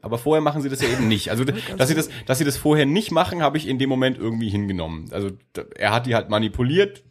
Aber 0.00 0.18
vorher 0.18 0.40
machen 0.40 0.62
sie 0.62 0.68
das 0.68 0.80
ja 0.80 0.88
eben 0.88 1.08
nicht. 1.08 1.30
Also, 1.30 1.44
dass 1.44 1.88
sie 1.88 1.94
das, 1.94 2.08
dass 2.26 2.38
sie 2.38 2.44
das 2.44 2.56
vorher 2.56 2.86
nicht 2.86 3.10
machen, 3.10 3.42
habe 3.42 3.58
ich 3.58 3.66
in 3.66 3.78
dem 3.78 3.88
Moment 3.88 4.18
irgendwie 4.18 4.48
hingenommen. 4.48 5.08
Also, 5.10 5.30
er 5.76 5.92
hat 5.92 6.06
die 6.06 6.14
halt 6.14 6.30
manipuliert. 6.30 7.02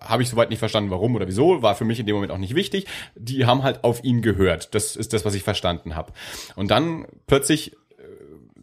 Habe 0.00 0.22
ich 0.22 0.30
soweit 0.30 0.48
nicht 0.48 0.58
verstanden, 0.58 0.90
warum 0.90 1.14
oder 1.16 1.26
wieso, 1.26 1.62
war 1.62 1.74
für 1.74 1.84
mich 1.84 2.00
in 2.00 2.06
dem 2.06 2.14
Moment 2.14 2.32
auch 2.32 2.38
nicht 2.38 2.54
wichtig. 2.54 2.86
Die 3.14 3.44
haben 3.44 3.62
halt 3.62 3.84
auf 3.84 4.04
ihn 4.04 4.22
gehört. 4.22 4.74
Das 4.74 4.96
ist 4.96 5.12
das, 5.12 5.24
was 5.24 5.34
ich 5.34 5.42
verstanden 5.42 5.96
habe. 5.96 6.12
Und 6.54 6.70
dann 6.70 7.06
plötzlich 7.26 7.72
äh, 7.72 7.76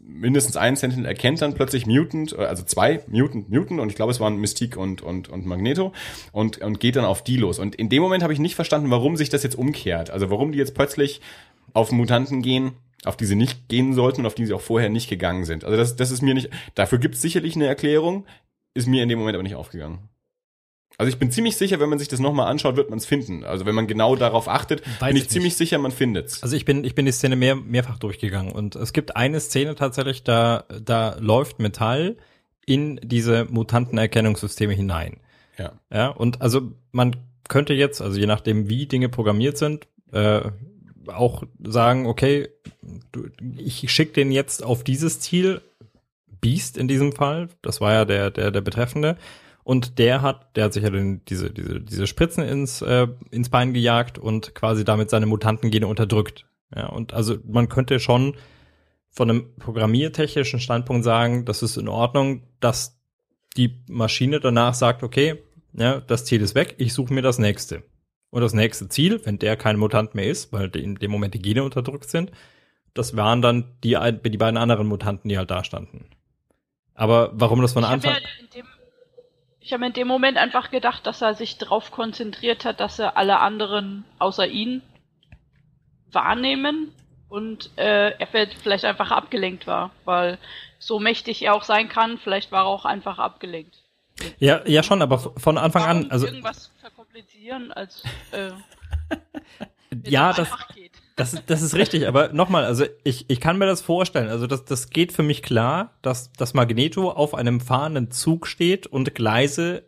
mindestens 0.02 0.56
ein 0.56 0.74
Sentinel 0.74 1.06
erkennt 1.06 1.40
dann 1.40 1.54
plötzlich 1.54 1.86
Mutant, 1.86 2.32
äh, 2.32 2.46
also 2.46 2.64
zwei 2.64 3.04
Mutant, 3.06 3.48
Mutant 3.48 3.78
und 3.78 3.90
ich 3.90 3.94
glaube, 3.94 4.10
es 4.10 4.18
waren 4.18 4.38
Mystique 4.38 4.76
und, 4.76 5.02
und, 5.02 5.28
und 5.28 5.46
Magneto 5.46 5.92
und, 6.32 6.58
und 6.58 6.80
geht 6.80 6.96
dann 6.96 7.04
auf 7.04 7.22
die 7.22 7.36
los. 7.36 7.60
Und 7.60 7.76
in 7.76 7.90
dem 7.90 8.02
Moment 8.02 8.24
habe 8.24 8.32
ich 8.32 8.40
nicht 8.40 8.56
verstanden, 8.56 8.90
warum 8.90 9.16
sich 9.16 9.28
das 9.28 9.44
jetzt 9.44 9.56
umkehrt. 9.56 10.10
Also 10.10 10.30
warum 10.30 10.50
die 10.50 10.58
jetzt 10.58 10.74
plötzlich 10.74 11.20
auf 11.74 11.92
Mutanten 11.92 12.42
gehen, 12.42 12.72
auf 13.06 13.16
die 13.16 13.26
sie 13.26 13.36
nicht 13.36 13.68
gehen 13.68 13.94
sollten 13.94 14.22
und 14.22 14.26
auf 14.26 14.34
die 14.34 14.46
sie 14.46 14.54
auch 14.54 14.60
vorher 14.60 14.88
nicht 14.88 15.08
gegangen 15.08 15.44
sind. 15.44 15.64
Also 15.64 15.76
das, 15.76 15.96
das 15.96 16.10
ist 16.10 16.22
mir 16.22 16.34
nicht, 16.34 16.50
dafür 16.74 16.98
gibt 16.98 17.16
es 17.16 17.22
sicherlich 17.22 17.56
eine 17.56 17.66
Erklärung, 17.66 18.26
ist 18.74 18.88
mir 18.88 19.02
in 19.02 19.08
dem 19.08 19.18
Moment 19.18 19.36
aber 19.36 19.42
nicht 19.42 19.54
aufgegangen. 19.54 20.08
Also 20.96 21.10
ich 21.10 21.18
bin 21.18 21.30
ziemlich 21.30 21.56
sicher, 21.56 21.80
wenn 21.80 21.88
man 21.88 21.98
sich 21.98 22.08
das 22.08 22.20
nochmal 22.20 22.46
anschaut, 22.46 22.76
wird 22.76 22.88
man 22.88 22.98
es 22.98 23.06
finden. 23.06 23.42
Also 23.44 23.66
wenn 23.66 23.74
man 23.74 23.88
genau 23.88 24.14
darauf 24.14 24.48
achtet, 24.48 24.82
Weiß 25.00 25.08
bin 25.08 25.16
ich 25.16 25.24
ich 25.24 25.28
ziemlich 25.28 25.56
sicher, 25.56 25.78
man 25.78 25.90
findet's. 25.90 26.42
Also 26.42 26.54
ich 26.54 26.64
bin, 26.64 26.84
ich 26.84 26.94
bin 26.94 27.04
die 27.04 27.12
Szene 27.12 27.34
mehr, 27.34 27.56
mehrfach 27.56 27.98
durchgegangen 27.98 28.52
und 28.52 28.76
es 28.76 28.92
gibt 28.92 29.16
eine 29.16 29.40
Szene 29.40 29.74
tatsächlich, 29.74 30.22
da, 30.22 30.64
da 30.80 31.16
läuft 31.18 31.58
Metall 31.58 32.16
in 32.64 33.00
diese 33.02 33.46
Mutantenerkennungssysteme 33.46 34.72
hinein. 34.72 35.20
Ja. 35.58 35.72
Ja, 35.92 36.08
und 36.08 36.40
also 36.42 36.72
man 36.92 37.16
könnte 37.48 37.74
jetzt, 37.74 38.00
also 38.00 38.18
je 38.18 38.26
nachdem, 38.26 38.68
wie 38.68 38.86
Dinge 38.86 39.08
programmiert 39.08 39.58
sind, 39.58 39.88
äh, 40.12 40.42
auch 41.08 41.44
sagen, 41.62 42.06
okay, 42.06 42.48
du, 43.12 43.28
ich 43.56 43.90
schicke 43.90 44.12
den 44.12 44.32
jetzt 44.32 44.62
auf 44.62 44.84
dieses 44.84 45.20
Ziel, 45.20 45.60
Beast 46.40 46.76
in 46.76 46.88
diesem 46.88 47.12
Fall, 47.12 47.48
das 47.62 47.80
war 47.80 47.92
ja 47.92 48.04
der, 48.04 48.30
der, 48.30 48.50
der 48.50 48.60
Betreffende, 48.60 49.16
und 49.62 49.98
der 49.98 50.20
hat, 50.20 50.56
der 50.56 50.64
hat 50.64 50.74
sich 50.74 50.82
ja 50.82 50.90
den, 50.90 51.24
diese, 51.24 51.50
diese, 51.50 51.80
diese 51.80 52.06
Spritzen 52.06 52.44
ins, 52.44 52.82
äh, 52.82 53.08
ins 53.30 53.48
Bein 53.48 53.72
gejagt 53.72 54.18
und 54.18 54.54
quasi 54.54 54.84
damit 54.84 55.08
seine 55.08 55.24
Mutantengene 55.24 55.86
unterdrückt. 55.86 56.46
Ja, 56.76 56.88
und 56.88 57.14
also 57.14 57.38
man 57.46 57.70
könnte 57.70 57.98
schon 57.98 58.36
von 59.10 59.30
einem 59.30 59.54
programmiertechnischen 59.56 60.60
Standpunkt 60.60 61.04
sagen, 61.04 61.46
das 61.46 61.62
ist 61.62 61.78
in 61.78 61.88
Ordnung, 61.88 62.42
dass 62.60 63.00
die 63.56 63.80
Maschine 63.88 64.40
danach 64.40 64.74
sagt, 64.74 65.02
okay, 65.02 65.42
ja, 65.72 66.00
das 66.00 66.24
Ziel 66.24 66.42
ist 66.42 66.54
weg, 66.54 66.74
ich 66.78 66.92
suche 66.92 67.14
mir 67.14 67.22
das 67.22 67.38
nächste. 67.38 67.84
Und 68.34 68.40
das 68.40 68.52
nächste 68.52 68.88
Ziel, 68.88 69.24
wenn 69.24 69.38
der 69.38 69.56
kein 69.56 69.78
Mutant 69.78 70.16
mehr 70.16 70.26
ist, 70.26 70.52
weil 70.52 70.74
in 70.74 70.96
dem 70.96 71.12
Moment 71.12 71.34
die 71.34 71.38
Gene 71.38 71.62
unterdrückt 71.62 72.10
sind, 72.10 72.32
das 72.92 73.16
waren 73.16 73.42
dann 73.42 73.76
die, 73.84 73.96
die 74.24 74.36
beiden 74.36 74.56
anderen 74.56 74.88
Mutanten, 74.88 75.28
die 75.28 75.38
halt 75.38 75.52
da 75.52 75.62
standen. 75.62 76.10
Aber 76.94 77.30
warum 77.34 77.62
das 77.62 77.74
von 77.74 77.84
Anfang... 77.84 78.16
dem, 78.52 78.64
ich 79.60 79.72
habe 79.72 79.86
in 79.86 79.92
dem 79.92 80.08
Moment 80.08 80.36
einfach 80.36 80.72
gedacht, 80.72 81.06
dass 81.06 81.22
er 81.22 81.36
sich 81.36 81.58
darauf 81.58 81.92
konzentriert 81.92 82.64
hat, 82.64 82.80
dass 82.80 82.98
er 82.98 83.16
alle 83.16 83.38
anderen 83.38 84.04
außer 84.18 84.48
ihn 84.48 84.82
wahrnehmen 86.10 86.90
und 87.28 87.70
äh, 87.76 88.18
er 88.18 88.26
vielleicht- 88.26 88.54
vielleicht 88.54 88.84
einfach 88.84 89.12
abgelenkt 89.12 89.68
war, 89.68 89.92
weil 90.04 90.38
so 90.80 90.98
mächtig 90.98 91.40
er 91.42 91.54
auch 91.54 91.62
sein 91.62 91.88
kann, 91.88 92.18
vielleicht 92.18 92.50
war 92.50 92.64
er 92.64 92.66
auch 92.66 92.84
einfach 92.84 93.20
abgelenkt. 93.20 93.78
Ja, 94.40 94.60
ja 94.66 94.82
schon, 94.82 95.02
aber 95.02 95.18
von 95.18 95.56
Anfang 95.56 95.84
Warum 95.84 96.02
an, 96.02 96.10
also 96.10 96.26
irgendwas 96.26 96.72
verkomplizieren, 97.14 97.72
als 97.72 98.02
äh, 98.32 98.50
ja, 100.10 100.32
das. 100.32 100.48
Das, 101.16 101.40
das 101.46 101.62
ist 101.62 101.76
richtig, 101.76 102.08
aber 102.08 102.32
nochmal, 102.32 102.64
also 102.64 102.86
ich, 103.04 103.30
ich 103.30 103.38
kann 103.38 103.56
mir 103.56 103.66
das 103.66 103.82
vorstellen. 103.82 104.28
Also 104.28 104.48
das, 104.48 104.64
das 104.64 104.90
geht 104.90 105.12
für 105.12 105.22
mich 105.22 105.44
klar, 105.44 105.96
dass 106.02 106.32
das 106.32 106.54
Magneto 106.54 107.08
auf 107.08 107.34
einem 107.34 107.60
fahrenden 107.60 108.10
Zug 108.10 108.48
steht 108.48 108.88
und 108.88 109.14
Gleise 109.14 109.84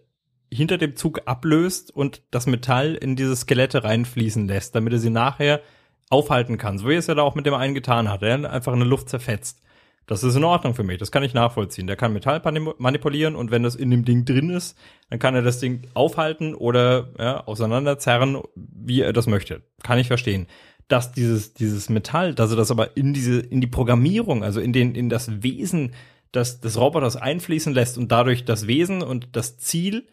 hinter 0.52 0.78
dem 0.78 0.94
Zug 0.94 1.22
ablöst 1.24 1.90
und 1.90 2.22
das 2.30 2.46
Metall 2.46 2.94
in 2.94 3.16
diese 3.16 3.34
Skelette 3.34 3.82
reinfließen 3.82 4.46
lässt, 4.46 4.76
damit 4.76 4.92
er 4.92 5.00
sie 5.00 5.10
nachher 5.10 5.62
aufhalten 6.10 6.58
kann. 6.58 6.78
So 6.78 6.86
wie 6.86 6.92
er 6.92 7.00
es 7.00 7.08
ja 7.08 7.16
da 7.16 7.22
auch 7.22 7.34
mit 7.34 7.44
dem 7.44 7.54
einen 7.54 7.74
getan 7.74 8.08
hat. 8.08 8.22
Er 8.22 8.48
einfach 8.48 8.72
in 8.72 8.78
der 8.78 8.88
Luft 8.88 9.08
zerfetzt. 9.08 9.60
Das 10.06 10.22
ist 10.22 10.36
in 10.36 10.44
Ordnung 10.44 10.74
für 10.74 10.84
mich, 10.84 10.98
das 10.98 11.10
kann 11.10 11.24
ich 11.24 11.34
nachvollziehen. 11.34 11.88
Der 11.88 11.96
kann 11.96 12.12
Metall 12.12 12.40
mani- 12.44 12.74
manipulieren 12.78 13.34
und 13.34 13.50
wenn 13.50 13.64
das 13.64 13.74
in 13.74 13.90
dem 13.90 14.04
Ding 14.04 14.24
drin 14.24 14.50
ist, 14.50 14.78
dann 15.10 15.18
kann 15.18 15.34
er 15.34 15.42
das 15.42 15.58
Ding 15.58 15.88
aufhalten 15.94 16.54
oder 16.54 17.08
ja, 17.18 17.44
auseinanderzerren, 17.44 18.40
wie 18.54 19.00
er 19.00 19.12
das 19.12 19.26
möchte. 19.26 19.62
Kann 19.82 19.98
ich 19.98 20.06
verstehen. 20.06 20.46
Dass 20.86 21.10
dieses, 21.10 21.54
dieses 21.54 21.88
Metall, 21.88 22.34
dass 22.34 22.50
er 22.50 22.56
das 22.56 22.70
aber 22.70 22.96
in 22.96 23.12
diese, 23.12 23.40
in 23.40 23.60
die 23.60 23.66
Programmierung, 23.66 24.44
also 24.44 24.60
in 24.60 24.72
den, 24.72 24.94
in 24.94 25.08
das 25.08 25.42
Wesen 25.42 25.92
des, 26.32 26.60
des 26.60 26.78
Roboters 26.78 27.16
einfließen 27.16 27.74
lässt 27.74 27.98
und 27.98 28.12
dadurch 28.12 28.44
das 28.44 28.68
Wesen 28.68 29.02
und 29.02 29.30
das 29.32 29.58
Ziel 29.58 30.06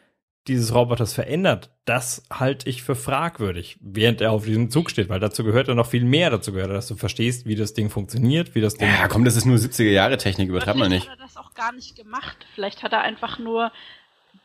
dieses 0.47 0.73
Roboters 0.73 1.13
verändert, 1.13 1.69
das 1.85 2.23
halte 2.31 2.69
ich 2.69 2.83
für 2.83 2.95
fragwürdig, 2.95 3.77
während 3.81 4.19
er 4.21 4.31
auf 4.31 4.45
diesem 4.45 4.69
Zug 4.69 4.89
steht, 4.89 5.09
weil 5.09 5.19
dazu 5.19 5.43
gehört 5.43 5.67
ja 5.69 5.73
noch 5.73 5.87
viel 5.87 6.03
mehr 6.03 6.29
dazu 6.29 6.51
gehört, 6.51 6.71
dass 6.71 6.87
du 6.87 6.95
verstehst, 6.95 7.45
wie 7.45 7.55
das 7.55 7.73
Ding 7.73 7.89
funktioniert, 7.89 8.53
wie 8.55 8.61
das 8.61 8.75
Ding. 8.75 8.89
Ja, 8.89 9.07
komm, 9.07 9.23
das 9.23 9.35
ist 9.35 9.45
nur 9.45 9.57
70er 9.57 9.91
Jahre 9.91 10.17
Technik, 10.17 10.49
übertreib 10.49 10.75
mal 10.75 10.85
Vielleicht 10.85 11.05
nicht. 11.05 11.11
hat 11.11 11.19
er 11.19 11.25
das 11.25 11.37
auch 11.37 11.53
gar 11.53 11.71
nicht 11.71 11.95
gemacht. 11.95 12.37
Vielleicht 12.55 12.83
hat 12.83 12.91
er 12.91 13.01
einfach 13.01 13.39
nur 13.39 13.71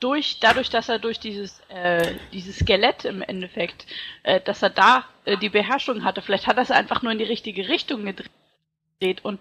durch, 0.01 0.39
dadurch, 0.41 0.71
dass 0.71 0.89
er 0.89 1.01
durch 1.01 1.19
dieses, 1.19 1.61
äh, 1.69 2.15
dieses 2.33 2.61
Skelett 2.61 3.05
im 3.05 3.23
Endeffekt, 3.23 3.87
äh, 4.23 4.41
dass 4.41 4.63
er 4.63 4.71
da 4.71 5.05
äh, 5.25 5.37
die 5.37 5.49
Beherrschung 5.49 6.05
hatte, 6.05 6.23
vielleicht 6.23 6.47
hat 6.47 6.59
er 6.59 6.63
es 6.63 6.71
einfach 6.71 7.03
nur 7.03 7.11
in 7.11 7.19
die 7.19 7.25
richtige 7.25 7.69
Richtung 7.69 8.05
gedreht 8.05 9.25
und 9.25 9.41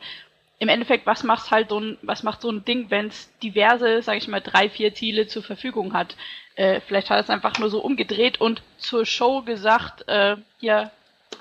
im 0.59 0.69
Endeffekt, 0.69 1.05
was 1.05 1.23
macht 1.23 1.51
halt 1.51 1.69
so 1.69 1.79
ein, 1.79 1.97
was 2.01 2.23
macht 2.23 2.41
so 2.41 2.49
ein 2.49 2.65
Ding, 2.65 2.89
wenn 2.89 3.07
es 3.07 3.31
diverse, 3.43 4.01
sag 4.01 4.17
ich 4.17 4.27
mal, 4.27 4.39
drei, 4.39 4.69
vier 4.69 4.93
Ziele 4.93 5.27
zur 5.27 5.43
Verfügung 5.43 5.93
hat? 5.93 6.15
Äh, 6.57 6.81
vielleicht 6.81 7.09
hat 7.09 7.17
er 7.17 7.23
es 7.23 7.29
einfach 7.29 7.57
nur 7.59 7.69
so 7.69 7.79
umgedreht 7.79 8.41
und 8.41 8.63
zur 8.77 9.05
Show 9.05 9.43
gesagt, 9.43 10.07
äh, 10.07 10.37
ja, 10.59 10.91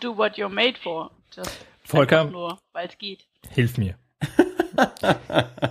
do 0.00 0.16
what 0.16 0.34
you're 0.34 0.48
made 0.48 0.78
for. 0.78 1.10
Das 1.34 1.58
Volker? 1.84 2.24
nur, 2.24 2.58
weil 2.72 2.86
es 2.88 2.98
geht. 2.98 3.24
Hilf 3.50 3.78
mir. 3.78 3.96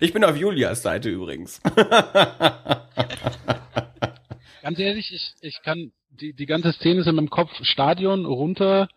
Ich 0.00 0.12
bin 0.12 0.22
auf 0.22 0.36
Julias 0.36 0.82
Seite 0.82 1.08
übrigens. 1.08 1.60
Ganz 4.62 4.78
ehrlich, 4.78 5.12
ich, 5.12 5.34
ich 5.40 5.60
kann, 5.62 5.90
die, 6.10 6.34
die 6.34 6.46
ganze 6.46 6.72
Szene 6.72 7.00
ist 7.00 7.08
in 7.08 7.16
meinem 7.16 7.30
Kopf 7.30 7.50
Stadion 7.62 8.24
runter, 8.24 8.88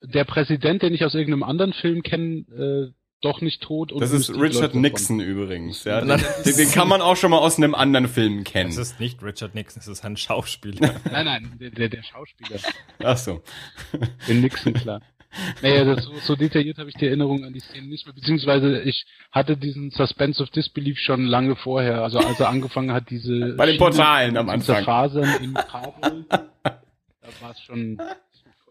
der 0.00 0.24
Präsident, 0.24 0.82
den 0.82 0.94
ich 0.94 1.04
aus 1.04 1.14
irgendeinem 1.14 1.42
anderen 1.42 1.74
Film 1.74 2.02
kenne, 2.02 2.46
äh, 2.56 2.92
doch 3.22 3.40
nicht 3.40 3.62
tot. 3.62 3.92
Und 3.92 4.00
Das 4.00 4.12
ist 4.12 4.30
Richard 4.30 4.70
davon. 4.70 4.80
Nixon 4.82 5.20
übrigens. 5.20 5.84
Ja, 5.84 6.00
den, 6.00 6.20
den, 6.44 6.56
den 6.56 6.70
kann 6.70 6.88
man 6.88 7.00
auch 7.00 7.16
schon 7.16 7.30
mal 7.30 7.38
aus 7.38 7.56
einem 7.58 7.74
anderen 7.74 8.08
Film 8.08 8.44
kennen. 8.44 8.70
Es 8.70 8.76
ist 8.76 9.00
nicht 9.00 9.22
Richard 9.22 9.54
Nixon, 9.54 9.80
es 9.80 9.88
ist 9.88 10.04
ein 10.04 10.16
Schauspieler. 10.16 11.00
Nein, 11.10 11.24
nein, 11.24 11.56
der, 11.60 11.70
der, 11.70 11.88
der 11.88 12.02
Schauspieler. 12.02 12.60
Ach 13.02 13.16
so. 13.16 13.42
Den 14.28 14.40
Nixon, 14.42 14.74
klar. 14.74 15.00
Naja, 15.60 15.84
das, 15.84 16.04
so, 16.04 16.14
so 16.22 16.36
detailliert 16.36 16.78
habe 16.78 16.88
ich 16.88 16.94
die 16.96 17.06
Erinnerung 17.06 17.44
an 17.44 17.52
die 17.52 17.60
Szene 17.60 17.86
nicht 17.88 18.06
mehr, 18.06 18.14
beziehungsweise 18.14 18.80
ich 18.82 19.04
hatte 19.32 19.56
diesen 19.56 19.90
Suspense 19.90 20.42
of 20.42 20.48
Disbelief 20.50 20.98
schon 20.98 21.24
lange 21.26 21.56
vorher, 21.56 22.02
also 22.02 22.18
als 22.18 22.40
er 22.40 22.48
angefangen 22.48 22.92
hat, 22.92 23.10
diese 23.10 23.54
Bei 23.54 23.66
den 23.66 23.76
Portalen 23.76 24.36
am 24.38 24.46
diese 24.46 24.76
Anfang. 24.76 24.84
Fasern 24.84 25.44
im 25.44 25.54
Kabel, 25.54 26.24
da 26.30 26.80
war 27.40 27.50
es 27.50 27.60
schon 27.60 27.98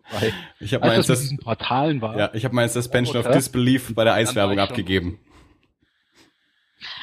vorbei. 0.10 0.34
Ich 0.60 0.74
habe 0.74 0.84
Als 0.84 0.94
meins 0.94 1.08
das 1.08 1.22
diesen 1.22 1.38
Portalen 1.38 2.02
war, 2.02 2.18
ja, 2.18 2.30
ich 2.34 2.46
habe 2.46 2.56
meine 2.56 2.70
Suspension 2.70 3.18
of 3.18 3.26
Okay. 3.26 3.36
Disbelief 3.36 3.94
bei 3.96 4.04
der 4.04 4.14
Eiswerbung 4.14 4.60
abgegeben. 4.60 5.20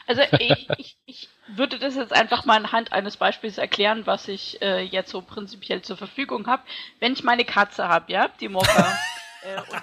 Also 0.06 0.22
ich, 0.38 0.68
ich, 0.78 0.96
ich 1.06 1.28
würde 1.48 1.78
das 1.78 1.96
jetzt 1.96 2.12
einfach 2.12 2.44
mal 2.44 2.56
anhand 2.56 2.92
eines 2.92 3.16
Beispiels 3.16 3.58
erklären, 3.58 4.02
was 4.04 4.28
ich 4.28 4.60
äh, 4.62 4.82
jetzt 4.82 5.10
so 5.10 5.22
prinzipiell 5.22 5.82
zur 5.82 5.96
Verfügung 5.96 6.46
habe. 6.46 6.62
Wenn 7.00 7.12
ich 7.12 7.24
meine 7.24 7.44
Katze 7.44 7.88
habe, 7.88 8.12
ja, 8.12 8.28
die 8.40 8.48
Mokka, 8.48 8.98
äh, 9.42 9.58
und 9.58 9.82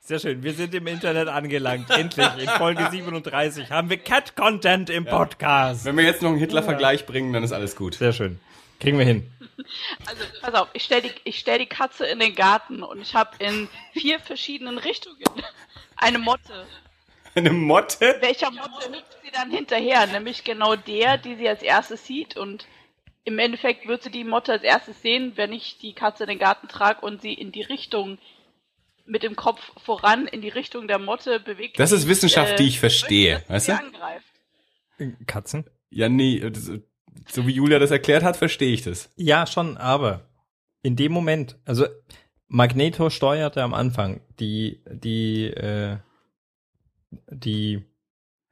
Sehr 0.00 0.18
schön, 0.18 0.42
wir 0.42 0.52
sind 0.52 0.74
im 0.74 0.86
Internet 0.86 1.28
angelangt. 1.28 1.90
Endlich, 1.90 2.28
in 2.38 2.48
Folge 2.48 2.86
37 2.90 3.70
haben 3.70 3.88
wir 3.88 3.96
Cat-Content 3.96 4.90
im 4.90 5.06
Podcast. 5.06 5.84
Wenn 5.86 5.96
wir 5.96 6.04
jetzt 6.04 6.22
noch 6.22 6.30
einen 6.30 6.38
Hitler-Vergleich 6.38 7.06
bringen, 7.06 7.32
dann 7.32 7.42
ist 7.42 7.52
alles 7.52 7.74
gut. 7.74 7.94
Sehr 7.94 8.12
schön. 8.12 8.38
Kriegen 8.80 8.98
wir 8.98 9.06
hin. 9.06 9.30
Also, 10.06 10.24
pass 10.40 10.54
auf, 10.54 10.68
ich 10.72 10.84
stelle 10.84 11.02
die, 11.02 11.12
ich 11.24 11.38
stell 11.38 11.58
die 11.58 11.66
Katze 11.66 12.06
in 12.06 12.18
den 12.18 12.34
Garten 12.34 12.82
und 12.82 13.00
ich 13.00 13.14
habe 13.14 13.30
in 13.38 13.68
vier 13.92 14.18
verschiedenen 14.18 14.78
Richtungen 14.78 15.22
eine 15.96 16.18
Motte. 16.18 16.66
Eine 17.34 17.50
Motte? 17.50 18.16
Welcher 18.20 18.50
Motte 18.50 18.88
hüpft 18.88 19.18
sie 19.24 19.30
dann 19.32 19.50
hinterher? 19.50 20.06
Nämlich 20.06 20.44
genau 20.44 20.76
der, 20.76 21.18
die 21.18 21.34
sie 21.36 21.48
als 21.48 21.62
erstes 21.62 22.06
sieht. 22.06 22.36
Und 22.36 22.66
im 23.24 23.38
Endeffekt 23.38 23.88
wird 23.88 24.02
sie 24.02 24.10
die 24.10 24.24
Motte 24.24 24.52
als 24.52 24.62
erstes 24.62 25.02
sehen, 25.02 25.32
wenn 25.36 25.52
ich 25.52 25.78
die 25.78 25.94
Katze 25.94 26.24
in 26.24 26.30
den 26.30 26.38
Garten 26.38 26.68
trage 26.68 27.00
und 27.00 27.22
sie 27.22 27.34
in 27.34 27.50
die 27.50 27.62
Richtung 27.62 28.18
mit 29.06 29.22
dem 29.22 29.36
Kopf 29.36 29.60
voran 29.84 30.26
in 30.26 30.40
die 30.40 30.48
Richtung 30.48 30.88
der 30.88 30.98
Motte 30.98 31.40
bewegt. 31.40 31.78
Das 31.78 31.92
ist 31.92 32.08
Wissenschaft, 32.08 32.58
die 32.58 32.68
ich 32.68 32.80
verstehe, 32.80 33.34
möchte, 33.34 33.52
dass 33.52 33.68
weißt 33.68 33.80
du? 33.80 33.86
angreift. 33.86 35.26
Katzen? 35.26 35.64
Ja, 35.90 36.08
nee, 36.08 36.38
das, 36.38 36.70
so 37.28 37.46
wie 37.46 37.52
Julia 37.52 37.78
das 37.78 37.90
erklärt 37.90 38.22
hat, 38.22 38.36
verstehe 38.36 38.72
ich 38.72 38.82
das. 38.82 39.10
Ja, 39.16 39.46
schon, 39.46 39.76
aber 39.76 40.28
in 40.82 40.96
dem 40.96 41.12
Moment, 41.12 41.56
also 41.64 41.86
Magneto 42.48 43.10
steuerte 43.10 43.62
am 43.62 43.74
Anfang 43.74 44.20
die, 44.38 44.82
die, 44.90 45.46
äh, 45.46 45.96
die 47.30 47.82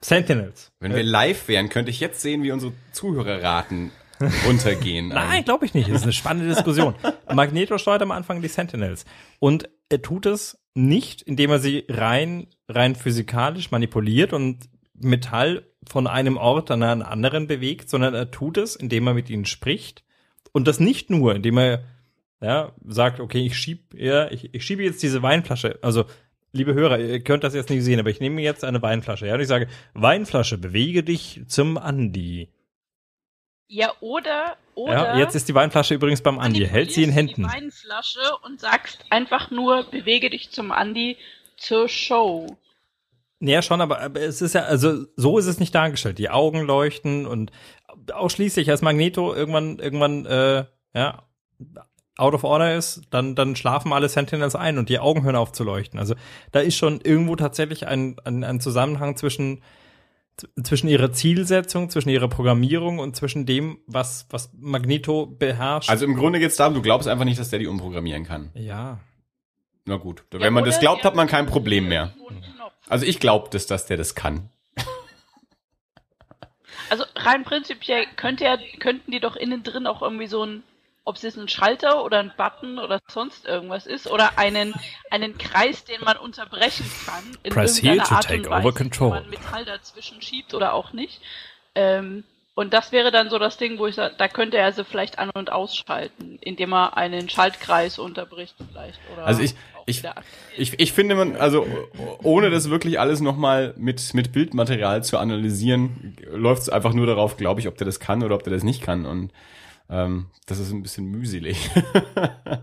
Sentinels. 0.01 0.73
Wenn 0.81 0.95
wir 0.95 1.03
live 1.03 1.47
wären, 1.49 1.69
könnte 1.69 1.91
ich 1.91 2.01
jetzt 2.01 2.21
sehen, 2.21 2.43
wie 2.43 2.53
unsere 2.53 2.73
Zuhörerraten 2.93 3.93
runtergehen. 4.47 5.09
Nein, 5.09 5.45
glaube 5.45 5.65
ich 5.67 5.75
nicht. 5.75 5.89
Das 5.89 5.99
ist 5.99 6.03
eine 6.03 6.13
spannende 6.13 6.49
Diskussion. 6.53 6.95
Magneto 7.33 7.79
steuert 7.79 8.03
am 8.03 8.11
Anfang 8.11 8.43
die 8.43 8.49
Sentinels. 8.49 9.05
Und 9.39 9.69
er 9.89 10.03
tut 10.03 10.27
es 10.27 10.59
nicht, 10.75 11.23
indem 11.23 11.51
er 11.51 11.59
sie 11.59 11.85
rein, 11.89 12.49
rein 12.69 12.97
physikalisch 12.97 13.71
manipuliert 13.71 14.33
und 14.33 14.69
Metall 15.03 15.67
von 15.89 16.07
einem 16.07 16.37
Ort 16.37 16.71
an 16.71 16.83
einen 16.83 17.03
anderen 17.03 17.47
bewegt, 17.47 17.89
sondern 17.91 18.15
er 18.15 18.31
tut 18.31 18.57
es, 18.57 18.77
indem 18.77 19.07
er 19.07 19.15
mit 19.15 19.31
ihnen 19.31 19.45
spricht. 19.45 20.05
Und 20.53 20.69
das 20.69 20.81
nicht 20.81 21.11
nur, 21.11 21.35
indem 21.35 21.59
er 21.59 21.85
ja, 22.41 22.73
sagt, 22.87 23.21
okay, 23.21 23.47
ich 23.47 23.57
schieb, 23.57 23.95
ja, 23.95 24.31
ich, 24.31 24.53
ich 24.53 24.65
schiebe 24.65 24.83
jetzt 24.83 25.03
diese 25.03 25.23
Weinflasche. 25.23 25.79
Also, 25.83 26.05
liebe 26.53 26.75
Hörer, 26.75 26.99
ihr 26.99 27.21
könnt 27.23 27.45
das 27.45 27.55
jetzt 27.55 27.71
nicht 27.71 27.85
sehen, 27.85 28.01
aber 28.01 28.11
ich 28.11 28.21
nehme 28.21 28.43
jetzt 28.43 28.65
eine 28.65 28.83
Weinflasche, 28.83 29.27
ja, 29.27 29.35
und 29.35 29.41
ich 29.41 29.49
sage, 29.49 29.69
Weinflasche, 29.95 30.59
bewege 30.59 31.03
dich 31.03 31.43
zum 31.47 31.79
Andi. 31.79 32.49
Ja, 33.69 33.93
oder, 34.01 34.57
oder. 34.75 34.93
Ja, 34.93 35.19
jetzt 35.19 35.35
ist 35.35 35.49
die 35.49 35.55
Weinflasche 35.55 35.95
übrigens 35.95 36.21
beim 36.21 36.39
Andi. 36.39 36.67
Hält 36.67 36.93
sie 36.93 37.05
in 37.05 37.11
Händen. 37.11 37.45
Die 37.45 37.49
Weinflasche 37.49 38.21
und 38.45 38.61
sagst 38.61 39.05
einfach 39.09 39.51
nur, 39.51 39.85
bewege 39.85 40.29
dich 40.29 40.51
zum 40.51 40.73
Andi 40.73 41.17
zur 41.57 41.89
Show. 41.89 42.59
Ja, 43.45 43.61
schon, 43.61 43.81
aber, 43.81 44.15
es 44.15 44.41
ist 44.41 44.55
ja, 44.55 44.63
also 44.63 45.05
so 45.17 45.37
ist 45.37 45.47
es 45.47 45.59
nicht 45.59 45.75
dargestellt. 45.75 46.19
Die 46.19 46.31
Augen 46.31 46.61
leuchten 46.61 47.27
und 47.27 47.51
ausschließlich 48.13 48.71
als 48.71 48.83
Magneto 48.83 49.35
irgendwann, 49.35 49.79
irgendwann, 49.81 50.27
äh, 50.27 50.65
ja, 50.95 51.25
out 52.17 52.35
of 52.35 52.45
order 52.45 52.77
ist, 52.77 53.03
dann, 53.11 53.35
dann 53.35 53.57
schlafen 53.57 53.93
alle 53.93 54.09
Sentinels 54.09 54.55
ein 54.55 54.79
und 54.79 54.89
die 54.89 54.99
Augen 55.01 55.25
hören 55.25 55.35
auf 55.35 55.51
zu 55.51 55.65
leuchten. 55.65 55.99
Also 55.99 56.15
da 56.53 56.61
ist 56.61 56.77
schon 56.77 57.01
irgendwo 57.01 57.35
tatsächlich 57.35 57.87
ein, 57.89 58.17
ein, 58.25 58.45
ein 58.45 58.61
Zusammenhang 58.61 59.17
zwischen, 59.17 59.63
zwischen 60.63 60.89
ihrer 60.89 61.11
Zielsetzung, 61.13 61.91
zwischen 61.91 62.11
ihrer 62.11 62.29
Programmierung 62.29 63.01
und 63.01 63.17
zwischen 63.17 63.45
dem, 63.45 63.79
was, 63.87 64.27
was 64.31 64.51
Magneto 64.57 65.27
beherrscht. 65.27 65.91
Also 65.91 66.05
im 66.05 66.15
Grunde 66.15 66.39
geht's 66.39 66.57
darum, 66.57 66.75
du 66.75 66.83
glaubst 66.83 67.09
einfach 67.09 67.25
nicht, 67.25 67.41
dass 67.41 67.51
der 67.51 67.59
die 67.59 67.67
umprogrammieren 67.67 68.25
kann. 68.25 68.51
ja. 68.55 69.01
Na 69.85 69.97
gut, 69.97 70.23
wenn 70.31 70.43
Ja, 70.43 70.51
man 70.53 70.65
das 70.65 70.79
glaubt, 70.79 71.03
hat 71.03 71.17
man 71.17 71.27
kein 71.27 71.47
Problem 71.47 71.89
mehr. 71.89 72.15
Knopf. 72.57 72.62
Also 72.89 73.07
ich 73.07 73.21
glaube 73.21 73.49
das, 73.51 73.67
dass 73.67 73.87
der 73.87 73.97
das 73.97 74.15
kann. 74.15 74.51
Also 76.91 77.05
rein 77.17 77.45
prinzipiell 77.45 78.07
könnte 78.17 78.45
er, 78.45 78.59
könnten 78.79 79.13
die 79.13 79.21
doch 79.21 79.35
innen 79.35 79.63
drin 79.63 79.87
auch 79.87 80.03
irgendwie 80.03 80.27
so 80.27 80.45
ein, 80.45 80.63
ob 81.05 81.17
es 81.17 81.23
jetzt 81.23 81.39
ein 81.39 81.49
Schalter 81.49 82.05
oder 82.05 82.19
ein 82.19 82.33
Button 82.37 82.79
oder 82.79 83.01
sonst 83.09 83.47
irgendwas 83.47 83.87
ist, 83.87 84.07
oder 84.11 84.39
einen, 84.39 84.75
einen 85.11 85.39
Kreis, 85.39 85.85
den 85.85 86.03
man 86.03 86.19
unterbrechen 86.19 86.85
kann. 87.07 87.25
In 87.45 87.53
Press 87.55 87.81
here 87.81 87.95
irgendeiner 87.95 88.09
to 88.09 88.15
Art 88.15 88.25
take 88.25 88.43
und 88.43 88.51
Weise, 88.51 88.67
over 88.69 88.75
control. 88.75 89.11
man 89.11 89.31
Metall 89.31 89.65
dazwischen 89.65 90.21
schiebt 90.21 90.53
oder 90.53 90.75
auch 90.75 90.93
nicht. 90.93 91.23
Ähm, 91.75 92.25
und 92.55 92.73
das 92.75 92.93
wäre 92.93 93.11
dann 93.11 93.31
so 93.31 93.39
das 93.39 93.57
Ding, 93.57 93.79
wo 93.79 93.87
ich 93.87 93.95
sage, 93.95 94.15
da 94.19 94.29
könnte 94.29 94.59
er 94.59 94.73
sie 94.73 94.85
vielleicht 94.85 95.19
an- 95.19 95.31
und 95.31 95.51
ausschalten, 95.51 96.39
indem 96.43 96.73
er 96.73 96.97
einen 96.97 97.29
Schaltkreis 97.29 97.99
unterbricht 97.99 98.55
vielleicht. 98.71 99.01
Oder 99.15 99.27
Also 99.27 99.43
ich- 99.43 99.55
ich-. 99.87 100.03
Ich, 100.57 100.79
ich 100.79 100.93
finde 100.93 101.17
man, 101.17 101.35
also 101.37 101.67
ohne 102.23 102.51
das 102.51 102.71
wirklich 102.71 103.01
alles 103.01 103.21
nochmal 103.21 103.75
mit, 103.77 104.15
mit 104.15 104.31
Bildmaterial 104.33 105.03
zu 105.03 105.19
analysieren, 105.19 106.17
läuft 106.31 106.63
es 106.63 106.69
einfach 106.69 106.93
nur 106.93 107.07
darauf, 107.07 107.37
glaube 107.37 107.59
ich, 107.61 107.67
ob 107.67 107.77
der 107.79 107.87
das 107.87 107.99
kann 107.99 108.23
oder 108.23 108.37
ob 108.37 108.45
der 108.45 108.53
das 108.53 108.63
nicht 108.63 108.81
kann. 108.83 109.07
Und 109.07 109.33
ähm, 109.91 110.27
das 110.47 110.61
ist 110.61 110.71
ein 110.71 110.83
bisschen 110.85 111.07
mühselig. 111.07 111.69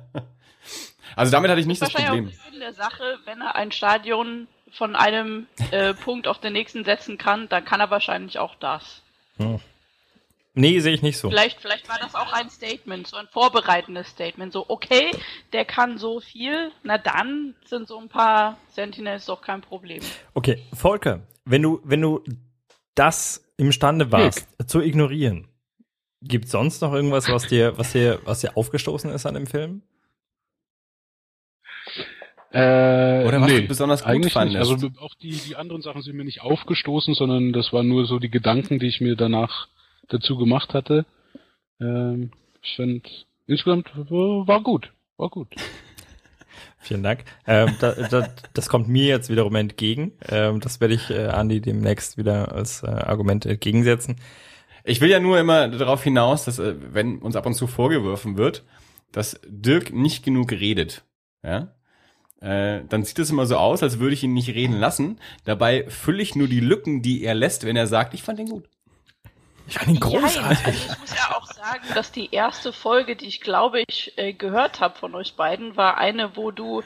also 1.16 1.32
damit 1.32 1.50
hatte 1.52 1.62
ich 1.62 1.68
nicht 1.68 1.82
das 1.82 1.94
wahrscheinlich 1.94 2.36
Problem. 2.36 2.40
auch 2.40 2.52
Sinn 2.52 2.60
der 2.60 2.74
Sache, 2.74 3.18
wenn 3.26 3.42
er 3.42 3.56
ein 3.56 3.72
Stadion 3.72 4.48
von 4.72 4.96
einem 4.96 5.48
äh, 5.72 5.94
Punkt 5.94 6.28
auf 6.28 6.40
den 6.40 6.54
nächsten 6.54 6.86
setzen 6.86 7.18
kann, 7.18 7.50
dann 7.50 7.66
kann 7.66 7.80
er 7.82 7.90
wahrscheinlich 7.92 8.40
auch 8.40 8.56
das. 8.56 9.02
Nee, 10.54 10.80
sehe 10.80 10.94
ich 10.94 11.02
nicht 11.02 11.18
so. 11.18 11.30
Vielleicht, 11.30 11.62
vielleicht 11.62 11.88
war 11.88 12.00
das 12.00 12.16
auch 12.16 12.34
ein 12.34 12.50
Statement, 12.50 13.08
so 13.08 13.18
ein 13.18 13.28
vorbereitendes 13.28 14.08
Statement. 14.08 14.52
So, 14.52 14.66
okay, 14.68 15.12
der 15.54 15.64
kann 15.64 15.98
so 15.98 16.20
viel, 16.20 16.72
na 16.84 16.98
dann 16.98 17.56
sind 17.66 17.88
so 17.88 18.00
ein 18.00 18.10
paar 18.10 18.58
Sentinels 18.68 19.26
doch 19.26 19.42
kein 19.42 19.62
Problem. 19.62 20.02
Okay, 20.34 20.64
Volker, 20.74 21.22
wenn 21.46 21.62
du, 21.62 21.80
wenn 21.84 22.02
du 22.02 22.24
das 22.96 23.46
imstande 23.58 24.12
warst, 24.12 24.48
zu 24.68 24.82
ignorieren, 24.82 25.48
gibt 26.22 26.50
sonst 26.50 26.82
noch 26.82 26.94
irgendwas, 26.94 27.30
was 27.30 27.48
dir, 27.48 27.78
was 27.78 27.92
dir, 27.92 28.20
was 28.26 28.42
dir 28.42 28.58
aufgestoßen 28.58 29.12
ist 29.12 29.26
an 29.26 29.36
dem 29.36 29.48
Film? 29.48 29.84
Äh, 32.52 33.26
Oder 33.28 33.42
was 33.42 33.52
nee, 33.52 33.62
du 33.62 33.68
besonders 33.68 34.02
gut 34.02 34.10
eigentlich 34.10 34.34
fandest. 34.34 34.72
Nicht. 34.72 34.84
Also 34.84 35.06
auch 35.06 35.14
die, 35.16 35.32
die 35.32 35.56
anderen 35.56 35.84
Sachen 35.84 36.02
sind 36.02 36.16
mir 36.16 36.24
nicht 36.24 36.42
aufgestoßen, 36.42 37.14
sondern 37.14 37.54
das 37.54 37.72
waren 37.72 37.88
nur 37.88 38.06
so 38.06 38.18
die 38.18 38.32
Gedanken, 38.32 38.80
die 38.80 38.88
ich 38.88 39.02
mir 39.02 39.16
danach 39.16 39.68
dazu 40.10 40.38
gemacht 40.38 40.74
hatte. 40.74 41.06
Ähm, 41.80 42.32
ich 42.62 42.76
fand, 42.76 43.26
insgesamt 43.48 43.90
äh, 43.96 44.12
war 44.12 44.62
gut. 44.62 44.92
War 45.18 45.30
gut. 45.30 45.48
Vielen 46.80 47.04
Dank. 47.04 47.26
Ähm, 47.46 47.76
da, 47.80 47.92
da, 47.92 48.28
das 48.54 48.70
kommt 48.70 48.88
mir 48.88 49.06
jetzt 49.06 49.30
wiederum 49.30 49.56
entgegen. 49.56 50.14
Ähm, 50.28 50.60
das 50.60 50.82
werde 50.82 50.94
ich 50.94 51.10
äh, 51.10 51.28
Andi 51.28 51.62
demnächst 51.62 52.18
wieder 52.18 52.54
als 52.54 52.84
äh, 52.84 52.88
Argument 52.88 53.46
entgegensetzen. 53.46 54.18
Ich 54.84 55.02
will 55.02 55.10
ja 55.10 55.20
nur 55.20 55.40
immer 55.40 55.68
darauf 55.68 56.04
hinaus, 56.04 56.46
dass 56.46 56.60
äh, 56.60 56.76
wenn 56.94 57.20
uns 57.20 57.36
ab 57.36 57.46
und 57.46 57.54
zu 57.54 57.68
vorgeworfen 57.68 58.38
wird, 58.38 58.64
dass 59.12 59.40
Dirk 59.46 59.94
nicht 59.94 60.24
genug 60.24 60.52
redet, 60.52 61.04
ja, 61.44 61.74
äh, 62.42 62.84
dann 62.88 63.04
sieht 63.04 63.20
es 63.20 63.30
immer 63.30 63.46
so 63.46 63.58
aus, 63.58 63.84
als 63.84 64.00
würde 64.00 64.14
ich 64.14 64.24
ihn 64.24 64.34
nicht 64.34 64.50
reden 64.50 64.80
lassen. 64.80 65.20
Dabei 65.44 65.86
fülle 65.90 66.22
ich 66.22 66.36
nur 66.36 66.48
die 66.48 66.62
Lücken, 66.62 67.02
die 67.02 67.24
er 67.24 67.36
lässt, 67.36 67.66
wenn 67.66 67.76
er 67.76 67.88
sagt, 67.88 68.14
ich 68.14 68.24
fand 68.24 68.40
den 68.40 68.50
gut. 68.50 68.70
Ich 69.70 69.78
fand 69.78 69.90
ihn 69.90 69.96
Ja, 69.96 70.02
großartig. 70.02 70.66
also 70.66 70.70
ich 70.94 71.00
muss 71.00 71.16
ja 71.16 71.36
auch 71.38 71.46
sagen, 71.46 71.84
dass 71.94 72.12
die 72.12 72.30
erste 72.32 72.74
Folge, 72.74 73.16
die 73.16 73.28
ich 73.28 73.40
glaube 73.40 73.84
ich 73.88 74.14
äh, 74.18 74.34
gehört 74.34 74.80
habe 74.80 74.98
von 74.98 75.14
euch 75.14 75.36
beiden, 75.36 75.78
war 75.78 75.98
eine, 75.98 76.36
wo 76.36 76.50
du, 76.50 76.82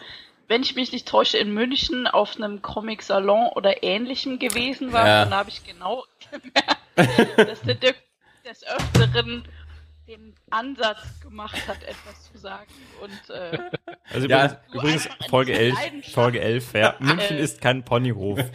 wenn 0.50 0.64
ich 0.64 0.76
mich 0.76 0.92
nicht 0.92 1.08
täusche, 1.08 1.38
in 1.38 1.54
München 1.54 2.08
auf 2.08 2.36
einem 2.36 2.62
Comic-Salon 2.62 3.48
oder 3.56 3.84
ähnlichem 3.84 4.38
gewesen 4.38 4.92
warst. 4.92 5.08
Ja. 5.08 5.24
Und 5.24 5.32
da 5.32 5.38
habe 5.38 5.50
ich 5.50 5.64
genau 5.64 6.04
gemerkt, 6.32 7.50
dass 7.50 7.62
der 7.62 7.76
Dirk 7.76 7.96
des 8.46 8.66
Öfteren 8.68 9.46
den 10.08 10.34
Ansatz 10.50 10.98
gemacht 11.22 11.68
hat, 11.68 11.82
etwas 11.84 12.32
zu 12.32 12.38
sagen. 12.38 12.68
Und 13.02 13.30
äh, 13.34 13.58
Also 14.14 14.28
Ja, 14.28 14.58
übrigens, 14.74 15.08
Folge 15.30 15.52
diese 15.54 15.64
11, 15.64 15.76
Leidenschaft- 15.76 16.14
Folge 16.14 16.42
11, 16.42 16.74
ja. 16.74 16.96
München 17.00 17.38
Äh. 17.38 17.42
ist 17.42 17.62
kein 17.62 17.84
Ponyhof. 17.84 18.40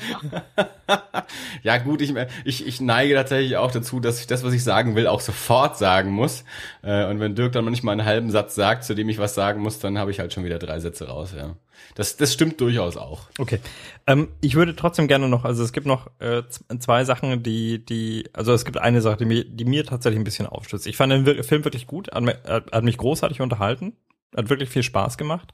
Ja 1.63 1.77
gut, 1.79 2.01
ich, 2.01 2.15
ich, 2.45 2.67
ich 2.67 2.81
neige 2.81 3.15
tatsächlich 3.15 3.57
auch 3.59 3.71
dazu, 3.71 4.01
dass 4.01 4.21
ich 4.21 4.27
das, 4.27 4.45
was 4.45 4.55
ich 4.55 4.65
sagen 4.65 4.95
will, 4.97 5.07
auch 5.07 5.21
sofort 5.21 5.77
sagen 5.77 6.11
muss. 6.11 6.45
Äh, 6.83 7.05
Und 7.07 7.21
wenn 7.21 7.35
Dirk 7.35 7.53
dann 7.53 7.65
manchmal 7.67 7.93
einen 7.93 8.07
halben 8.07 8.31
Satz 8.31 8.55
sagt, 8.55 8.85
zu 8.85 8.95
dem 8.95 9.09
ich 9.11 9.19
was 9.19 9.35
sagen 9.35 9.61
muss, 9.61 9.79
dann 9.79 9.99
habe 9.99 10.11
ich 10.11 10.21
halt 10.21 10.33
schon 10.33 10.45
wieder 10.45 10.59
drei 10.59 10.81
Sätze 10.81 11.09
raus. 11.09 11.35
Ja, 11.37 11.57
Das, 11.95 12.17
das 12.17 12.33
stimmt 12.33 12.61
durchaus 12.61 12.97
auch. 12.97 13.23
Okay. 13.39 13.61
Ähm, 14.07 14.29
ich 14.41 14.55
würde 14.55 14.77
trotzdem 14.77 15.09
gerne 15.09 15.29
noch, 15.29 15.45
also 15.45 15.63
es 15.65 15.73
gibt 15.73 15.87
noch 15.87 16.11
äh, 16.21 16.43
zwei 16.79 17.05
Sachen, 17.05 17.43
die, 17.43 17.85
die, 17.85 18.29
also 18.33 18.53
es 18.53 18.65
gibt 18.65 18.79
eine 18.79 19.01
Sache, 19.01 19.17
die 19.19 19.25
mir, 19.25 19.45
die 19.45 19.65
mir 19.65 19.85
tatsächlich 19.85 20.21
ein 20.21 20.25
bisschen 20.25 20.47
aufstößt. 20.47 20.87
Ich 20.87 20.97
fand 20.97 21.13
den 21.13 21.43
Film 21.45 21.65
wirklich 21.65 21.87
gut, 21.87 22.11
hat 22.13 22.73
hat 22.73 22.85
mich 22.85 22.99
großartig 22.99 23.41
unterhalten, 23.41 23.97
hat 24.37 24.49
wirklich 24.49 24.71
viel 24.71 24.83
Spaß 24.83 25.19
gemacht. 25.19 25.53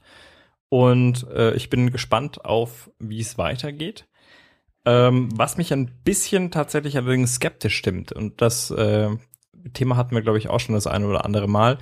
Und 0.69 1.27
äh, 1.29 1.53
ich 1.55 1.69
bin 1.69 1.91
gespannt 1.91 2.45
auf, 2.45 2.91
wie 2.99 3.19
es 3.19 3.37
weitergeht. 3.37 4.07
Ähm, 4.85 5.29
was 5.35 5.57
mich 5.57 5.73
ein 5.73 5.91
bisschen 6.03 6.51
tatsächlich 6.51 6.97
allerdings 6.97 7.35
skeptisch 7.35 7.75
stimmt, 7.75 8.11
und 8.11 8.41
das 8.41 8.69
äh, 8.71 9.09
Thema 9.73 9.97
hatten 9.97 10.13
wir, 10.13 10.21
glaube 10.21 10.37
ich, 10.37 10.49
auch 10.49 10.59
schon 10.59 10.75
das 10.75 10.85
eine 10.85 11.07
oder 11.07 11.25
andere 11.25 11.47
Mal. 11.47 11.79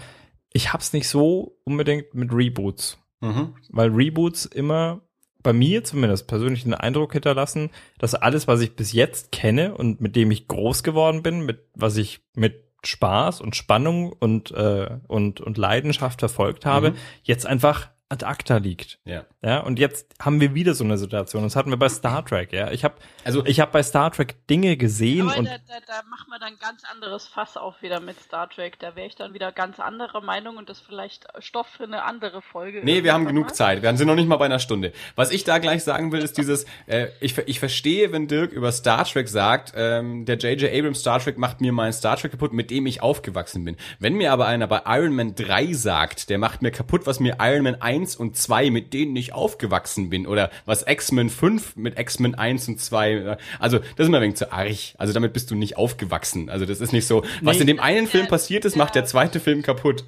Ich 0.54 0.72
hab's 0.72 0.94
nicht 0.94 1.10
so 1.10 1.58
unbedingt 1.66 2.14
mit 2.14 2.32
Reboots 2.32 2.98
Mhm. 3.24 3.56
weil 3.70 3.90
Reboots 3.90 4.46
immer 4.46 5.02
bei 5.42 5.52
mir 5.54 5.84
zumindest 5.84 6.28
persönlich 6.28 6.64
den 6.64 6.74
Eindruck 6.74 7.14
hinterlassen, 7.14 7.70
dass 8.00 8.16
alles, 8.16 8.48
was 8.48 8.62
ich 8.62 8.76
bis 8.76 8.94
jetzt 8.94 9.32
kenne 9.32 9.76
und 9.76 10.00
mit 10.00 10.16
dem 10.16 10.32
ich 10.32 10.48
groß 10.48 10.84
geworden 10.84 11.22
bin, 11.24 11.46
mit 11.46 11.68
was 11.76 11.98
ich 11.98 12.22
mit 12.36 12.64
Spaß 12.86 13.42
und 13.42 13.56
Spannung 13.56 14.12
und 14.14 14.52
äh, 14.52 14.98
und 15.08 15.42
und 15.42 15.58
Leidenschaft 15.58 16.20
verfolgt 16.20 16.66
habe, 16.66 16.92
Mhm. 16.92 16.96
jetzt 17.24 17.46
einfach 17.46 17.90
ad 18.10 18.26
acta 18.26 18.58
liegt. 18.58 19.00
Ja. 19.06 19.26
Ja, 19.46 19.60
und 19.60 19.78
jetzt 19.78 20.16
haben 20.22 20.39
wir 20.39 20.56
wieder 20.56 20.74
so 20.74 20.86
eine 20.86 20.98
Situation. 20.98 21.44
Das 21.44 21.58
hatten 21.58 21.70
wir 21.70 21.78
bei 21.78 21.89
Star 21.89 22.26
Trek, 22.26 22.54
ja. 22.54 22.72
Ich 22.72 22.86
habe 22.86 22.96
Also 23.26 23.46
ich 23.46 23.60
habe 23.60 23.72
bei 23.72 23.84
Star 23.84 24.10
Trek 24.12 24.48
Dinge 24.48 24.78
gesehen 24.78 25.28
aber 25.30 25.39
und 25.39 25.46
da, 25.46 25.58
da, 25.68 25.80
da 25.86 26.02
machen 26.10 26.30
wir 26.30 26.39
dann 26.39 26.58
ganz 26.60 26.84
anderes 26.89 27.28
Fass 27.28 27.58
auf 27.58 27.82
wieder 27.82 28.00
mit 28.00 28.18
Star 28.22 28.50
Trek. 28.50 28.80
Da 28.80 28.96
wäre 28.96 29.08
ich 29.08 29.16
dann 29.16 29.34
wieder 29.34 29.52
ganz 29.52 29.82
anderer 29.82 30.22
Meinung 30.22 30.56
und 30.56 30.70
das 30.70 30.80
vielleicht 30.80 31.28
Stoff 31.39 31.68
für 31.68 31.84
eine 31.84 32.04
andere 32.04 32.41
Folge. 32.41 32.82
Nee, 32.84 33.04
wir 33.04 33.12
haben 33.12 33.26
genug 33.26 33.48
mal. 33.48 33.54
Zeit. 33.54 33.82
Wir 33.82 33.98
sind 33.98 34.08
noch 34.08 34.16
nicht 34.16 34.30
mal 34.30 34.38
bei 34.38 34.46
einer 34.46 34.60
Stunde. 34.60 34.94
Was 35.16 35.32
ich 35.32 35.44
da 35.44 35.58
gleich 35.58 35.84
sagen 35.84 36.14
will, 36.14 36.22
ist 36.22 36.38
dieses, 36.38 36.66
äh, 36.86 37.08
ich, 37.20 37.38
ich 37.38 37.60
verstehe, 37.60 38.14
wenn 38.14 38.30
Dirk 38.30 38.54
über 38.54 38.72
Star 38.72 39.04
Trek 39.04 39.28
sagt, 39.28 39.74
ähm, 39.76 40.24
der 40.24 40.38
J.J. 40.38 40.72
Abrams 40.74 41.02
Star 41.02 41.20
Trek 41.20 41.38
macht 41.38 41.60
mir 41.60 41.74
mein 41.74 41.91
Star 41.91 42.16
Trek 42.16 42.32
kaputt, 42.32 42.54
mit 42.54 42.72
dem 42.72 42.86
ich 42.86 43.02
aufgewachsen 43.02 43.66
bin. 43.66 43.76
Wenn 44.00 44.14
mir 44.16 44.32
aber 44.32 44.46
einer 44.46 44.68
bei 44.68 44.84
Iron 44.86 45.14
Man 45.14 45.36
3 45.36 45.74
sagt, 45.74 46.30
der 46.30 46.38
macht 46.38 46.62
mir 46.62 46.72
kaputt, 46.72 47.06
was 47.06 47.20
mir 47.20 47.38
Iron 47.41 47.64
Man 47.64 47.82
1 47.82 48.16
und 48.16 48.38
2, 48.38 48.70
mit 48.70 48.94
denen 48.94 49.14
ich 49.34 49.40
aufgewachsen 49.40 50.10
bin, 50.10 50.28
oder 50.28 50.50
was 50.66 50.86
X-Men 50.88 51.30
5 51.30 51.76
mit 51.76 51.98
X-Men 52.00 52.36
1 52.36 52.68
und 52.70 52.80
2, 52.80 53.12
äh, 53.12 53.38
also 53.60 53.80
das 53.80 53.90
ist 54.06 54.10
mir 54.10 54.18
ein 54.18 54.24
wenig 54.24 54.38
zu 54.38 54.52
arg. 54.52 54.70
Also 54.98 55.14
damit 55.14 55.34
bist 55.34 55.50
du 55.52 55.56
nicht 55.56 55.78
aufgewachsen. 55.78 56.50
Also 56.50 56.66
das 56.66 56.80
ist 56.82 56.94
nicht 56.94 57.08
so, 57.08 57.24
was 57.42 57.56
Nee. 57.58 57.62
in 57.62 57.68
dem 57.68 57.80
einen 57.80 58.08
Film 58.08 58.28
passiert 58.28 58.66
ist, 58.66 58.76
macht 58.76 58.96
der 58.96 59.06
zweite 59.06 59.40
Film 59.40 59.62
kaputt. 59.62 60.04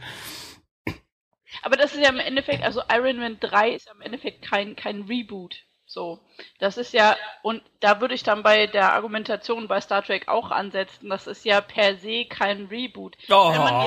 Aber 1.64 1.78
das 1.78 1.94
ist 1.94 2.02
ja 2.04 2.10
im 2.10 2.20
Endeffekt, 2.20 2.64
also 2.64 2.82
Iron 2.92 3.18
Man 3.18 3.40
3 3.40 3.72
ist 3.72 3.88
ja 3.88 3.94
im 3.94 4.02
Endeffekt 4.02 4.44
kein, 4.44 4.76
kein 4.76 5.04
Reboot. 5.04 5.56
So. 5.88 6.20
Das 6.60 6.78
ist 6.78 6.94
ja, 6.94 7.16
und 7.42 7.62
da 7.80 8.02
würde 8.02 8.16
ich 8.16 8.24
dann 8.24 8.44
bei 8.44 8.68
der 8.68 8.94
Argumentation 8.94 9.68
bei 9.68 9.80
Star 9.80 10.04
Trek 10.04 10.28
auch 10.28 10.52
ansetzen, 10.52 11.10
das 11.10 11.28
ist 11.28 11.46
ja 11.46 11.62
per 11.62 11.96
se 11.98 12.26
kein 12.26 12.66
Reboot. 12.66 13.16
oh, 13.30 13.52
Wenn 13.52 13.62
man 13.62 13.86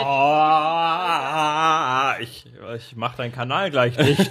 ich, 2.22 2.46
ich 2.76 2.96
mach 2.96 3.16
deinen 3.16 3.32
Kanal 3.32 3.70
gleich 3.70 3.98
nicht. 3.98 4.30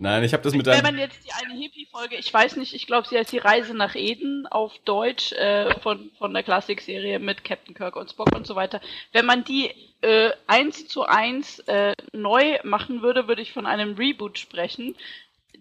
Nein, 0.00 0.22
ich 0.22 0.32
habe 0.32 0.44
das 0.44 0.54
mit 0.54 0.64
Wenn 0.66 0.74
deinem... 0.74 0.84
man 0.84 0.98
jetzt 0.98 1.18
die 1.26 1.32
eine 1.32 1.58
Hippie-Folge, 1.60 2.16
ich 2.16 2.32
weiß 2.32 2.56
nicht, 2.56 2.72
ich 2.72 2.86
glaube, 2.86 3.08
sie 3.08 3.18
heißt 3.18 3.32
die 3.32 3.38
Reise 3.38 3.74
nach 3.74 3.96
Eden 3.96 4.46
auf 4.46 4.72
Deutsch 4.84 5.32
äh, 5.32 5.74
von, 5.80 6.10
von 6.18 6.32
der 6.32 6.44
Klassikserie 6.44 7.18
mit 7.18 7.42
Captain 7.42 7.74
Kirk 7.74 7.96
und 7.96 8.08
Spock 8.10 8.34
und 8.34 8.46
so 8.46 8.54
weiter. 8.54 8.80
Wenn 9.12 9.26
man 9.26 9.42
die 9.42 9.70
äh, 10.02 10.30
eins 10.46 10.86
zu 10.86 11.04
eins 11.04 11.58
äh, 11.66 11.94
neu 12.12 12.58
machen 12.62 13.02
würde, 13.02 13.26
würde 13.26 13.42
ich 13.42 13.52
von 13.52 13.66
einem 13.66 13.94
Reboot 13.96 14.38
sprechen. 14.38 14.94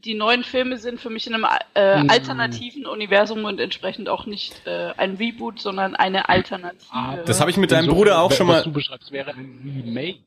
Die 0.05 0.13
neuen 0.13 0.43
Filme 0.43 0.77
sind 0.77 1.01
für 1.01 1.09
mich 1.09 1.25
in 1.25 1.33
einem 1.33 1.47
äh, 1.73 2.03
Mm. 2.03 2.09
alternativen 2.11 2.85
Universum 2.85 3.43
und 3.45 3.59
entsprechend 3.59 4.07
auch 4.09 4.27
nicht 4.27 4.61
äh, 4.67 4.93
ein 4.97 5.15
Reboot, 5.15 5.59
sondern 5.59 5.95
eine 5.95 6.29
Alternative. 6.29 6.85
Ah, 6.91 7.17
Das 7.25 7.41
habe 7.41 7.49
ich 7.49 7.57
mit 7.57 7.71
deinem 7.71 7.87
Bruder 7.87 8.21
auch 8.21 8.31
schon 8.31 8.47
Was 8.47 8.57
mal... 8.57 8.63
du 8.63 8.71
beschreibst, 8.71 9.11
wäre 9.11 9.31
ein 9.31 9.83
Remake. 9.83 10.19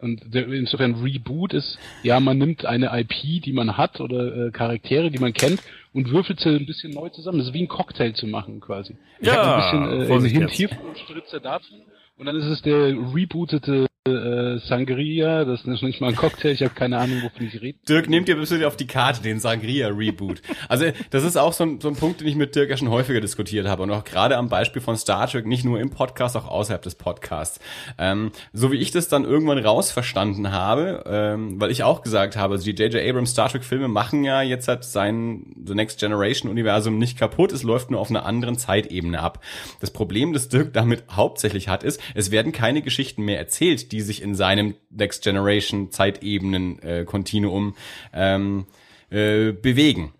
Und 0.00 0.32
der, 0.32 0.46
insofern 0.46 0.94
Reboot 0.94 1.52
ist, 1.54 1.76
ja, 2.04 2.20
man 2.20 2.38
nimmt 2.38 2.64
eine 2.64 2.96
IP, 3.00 3.42
die 3.42 3.52
man 3.52 3.76
hat 3.76 4.00
oder 4.00 4.46
äh, 4.46 4.50
Charaktere, 4.52 5.10
die 5.10 5.18
man 5.18 5.32
kennt 5.32 5.60
und 5.92 6.10
würfelt 6.10 6.38
sie 6.38 6.50
ein 6.50 6.66
bisschen 6.66 6.92
neu 6.92 7.08
zusammen. 7.08 7.38
Das 7.38 7.48
ist 7.48 7.54
wie 7.54 7.62
ein 7.62 7.68
Cocktail 7.68 8.12
zu 8.12 8.28
machen 8.28 8.60
quasi. 8.60 8.96
Ich 9.18 9.26
Ja, 9.26 9.56
ein 9.56 9.62
bisschen 9.62 9.82
äh, 9.82 10.02
ein 10.02 10.06
Vorsicht 10.06 10.36
Hint 10.36 10.50
hiervon 10.50 10.94
Spritzer 10.94 11.40
davon. 11.40 11.78
Und 12.16 12.26
dann 12.26 12.36
ist 12.36 12.46
es 12.46 12.62
der 12.62 12.90
rebootete 13.14 13.86
äh, 14.16 14.58
Sangria, 14.66 15.44
das 15.44 15.64
ist 15.64 15.82
nicht 15.82 16.00
mal 16.00 16.08
ein 16.08 16.16
Cocktail, 16.16 16.50
ich 16.50 16.62
habe 16.62 16.74
keine 16.74 16.98
Ahnung, 16.98 17.22
wovon 17.22 17.46
ich 17.46 17.60
rede. 17.60 17.78
Dirk, 17.88 18.08
nehmt 18.08 18.28
ihr 18.28 18.36
bitte 18.36 18.66
auf 18.66 18.76
die 18.76 18.86
Karte 18.86 19.22
den 19.22 19.40
Sangria-Reboot. 19.40 20.42
Also, 20.68 20.86
das 21.10 21.24
ist 21.24 21.36
auch 21.36 21.52
so 21.52 21.64
ein, 21.64 21.80
so 21.80 21.88
ein 21.88 21.96
Punkt, 21.96 22.20
den 22.20 22.28
ich 22.28 22.36
mit 22.36 22.54
Dirk 22.54 22.70
ja 22.70 22.76
schon 22.76 22.90
häufiger 22.90 23.20
diskutiert 23.20 23.66
habe. 23.66 23.82
Und 23.82 23.90
auch 23.90 24.04
gerade 24.04 24.36
am 24.36 24.48
Beispiel 24.48 24.82
von 24.82 24.96
Star 24.96 25.26
Trek, 25.28 25.46
nicht 25.46 25.64
nur 25.64 25.80
im 25.80 25.90
Podcast, 25.90 26.36
auch 26.36 26.48
außerhalb 26.48 26.82
des 26.82 26.94
Podcasts. 26.94 27.60
Ähm, 27.98 28.32
so 28.52 28.72
wie 28.72 28.76
ich 28.76 28.90
das 28.90 29.08
dann 29.08 29.24
irgendwann 29.24 29.58
rausverstanden 29.58 30.52
habe, 30.52 31.04
ähm, 31.06 31.60
weil 31.60 31.70
ich 31.70 31.82
auch 31.82 32.02
gesagt 32.02 32.36
habe, 32.36 32.54
also 32.54 32.64
die 32.64 32.82
J.J. 32.82 33.02
Abrams 33.08 33.30
Star 33.30 33.48
Trek-Filme 33.48 33.88
machen 33.88 34.24
ja 34.24 34.42
jetzt 34.42 34.68
halt 34.68 34.84
sein 34.84 35.54
The 35.64 35.74
Next 35.74 36.00
Generation-Universum 36.00 36.98
nicht 36.98 37.18
kaputt, 37.18 37.52
es 37.52 37.62
läuft 37.62 37.90
nur 37.90 38.00
auf 38.00 38.10
einer 38.10 38.24
anderen 38.26 38.58
Zeitebene 38.58 39.20
ab. 39.20 39.42
Das 39.80 39.90
Problem, 39.90 40.32
das 40.32 40.48
Dirk 40.48 40.72
damit 40.72 41.04
hauptsächlich 41.10 41.68
hat, 41.68 41.82
ist, 41.82 42.00
es 42.14 42.30
werden 42.30 42.52
keine 42.52 42.82
Geschichten 42.82 43.22
mehr 43.22 43.38
erzählt, 43.38 43.92
die 43.92 43.97
sich 44.00 44.22
in 44.22 44.34
seinem 44.34 44.74
Next 44.90 45.22
Generation 45.24 45.90
Zeitebenen 45.90 46.78
äh, 46.82 47.04
Kontinuum 47.04 47.74
ähm, 48.12 48.66
äh, 49.10 49.52
bewegen. 49.52 50.12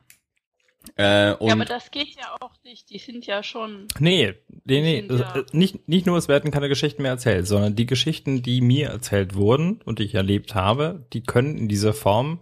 Äh, 0.97 1.35
und 1.35 1.49
ja, 1.49 1.55
aber 1.55 1.65
das 1.65 1.91
geht 1.91 2.17
ja 2.17 2.37
auch 2.41 2.53
nicht. 2.65 2.91
Die 2.91 2.99
sind 2.99 3.27
ja 3.27 3.43
schon. 3.43 3.87
Nee, 3.99 4.35
nee, 4.65 4.81
nee. 4.81 5.05
sind 5.07 5.21
ja- 5.21 5.37
äh, 5.37 5.45
Nicht, 5.53 5.89
nicht 5.89 6.07
nur, 6.07 6.17
es 6.17 6.29
werden 6.29 6.51
keine 6.51 6.69
Geschichten 6.69 7.03
mehr 7.03 7.13
erzählt, 7.13 7.47
sondern 7.47 7.77
die 7.77 7.87
Geschichten, 7.87 8.43
die 8.43 8.61
mir 8.61 8.89
erzählt 8.89 9.35
wurden 9.35 9.81
und 9.85 9.99
die 9.99 10.05
ich 10.05 10.15
erlebt 10.15 10.55
habe, 10.55 11.07
die 11.13 11.23
können 11.23 11.57
in 11.59 11.69
dieser 11.69 11.93
Form 11.93 12.41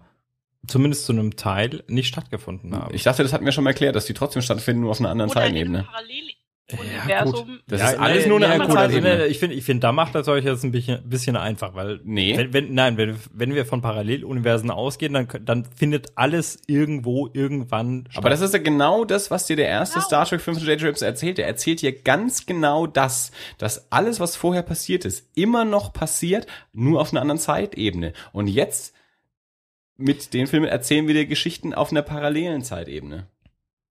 zumindest 0.67 1.07
zu 1.07 1.13
einem 1.13 1.37
Teil 1.37 1.85
nicht 1.87 2.09
stattgefunden 2.09 2.75
haben. 2.75 2.95
ich 2.95 3.05
dachte, 3.05 3.23
das 3.23 3.33
hatten 3.33 3.45
wir 3.45 3.53
schon 3.53 3.65
mal 3.65 3.71
erklärt, 3.71 3.95
dass 3.95 4.07
die 4.07 4.15
trotzdem 4.15 4.43
stattfinden, 4.43 4.83
nur 4.83 4.91
auf 4.91 5.01
einer 5.01 5.11
anderen 5.11 5.31
Oder 5.31 5.47
in 5.47 5.53
Zeitebene. 5.55 5.89
Einem 6.69 6.79
Paralleluniversum. 6.79 7.61
Das 7.69 7.81
ist 7.81 7.99
alles 7.99 8.27
nur 8.27 8.37
eine 8.39 8.47
ja, 8.47 8.53
andere 8.53 8.69
gut, 8.69 8.77
also, 8.77 8.95
Zeitebene. 8.95 9.19
nee, 9.19 9.25
Ich 9.27 9.39
finde, 9.39 9.57
ich 9.57 9.65
finde, 9.65 9.81
da 9.83 9.93
macht 9.93 10.15
das 10.15 10.27
euch 10.29 10.45
jetzt 10.45 10.65
ein 10.65 10.73
bisschen, 10.73 11.09
bisschen 11.09 11.37
einfach, 11.37 11.75
weil 11.75 12.01
Nee. 12.05 12.37
wenn, 12.37 12.53
wenn, 12.53 12.75
nein, 12.75 12.97
wenn, 12.97 13.17
wenn 13.33 13.55
wir 13.55 13.65
von 13.67 13.83
Paralleluniversen 13.83 14.71
ausgehen, 14.71 15.13
dann, 15.13 15.29
dann 15.45 15.65
findet 15.77 16.17
alles 16.17 16.61
irgendwo 16.67 17.29
irgendwann 17.33 18.09
Aber 18.15 18.31
das 18.31 18.41
ist 18.41 18.53
ja 18.53 18.59
genau 18.61 19.05
das, 19.05 19.31
was 19.31 19.47
dir 19.47 19.57
der 19.57 19.69
erste 19.69 19.95
Genau. 20.01 20.07
Star 20.07 20.27
Trek 20.27 20.41
Film 20.41 20.57
von 20.57 20.67
J.J. 20.67 20.83
Abrams 20.83 21.03
erzählt. 21.03 21.39
Er 21.39 21.47
erzählt 21.47 21.83
dir 21.83 21.93
ganz 21.93 22.47
genau 22.47 22.87
das, 22.87 23.31
dass 23.59 23.91
alles, 23.93 24.19
was 24.21 24.37
vorher 24.37 24.63
passiert 24.63 25.05
ist, 25.05 25.29
immer 25.37 25.65
noch 25.65 25.93
passiert, 25.93 26.47
nur 26.73 27.01
auf 27.01 27.13
einer 27.13 27.21
anderen 27.21 27.39
Zeitebene. 27.39 28.13
Und 28.33 28.49
jetzt 28.49 28.95
mit 29.97 30.35
den 30.35 30.47
Filmen 30.47 30.67
erzählen 30.69 31.07
wir 31.07 31.15
dir 31.15 31.27
Geschichten 31.27 31.73
auf 31.73 31.91
einer 31.91 32.03
parallelen 32.03 32.63
Zeitebene. 32.63 33.29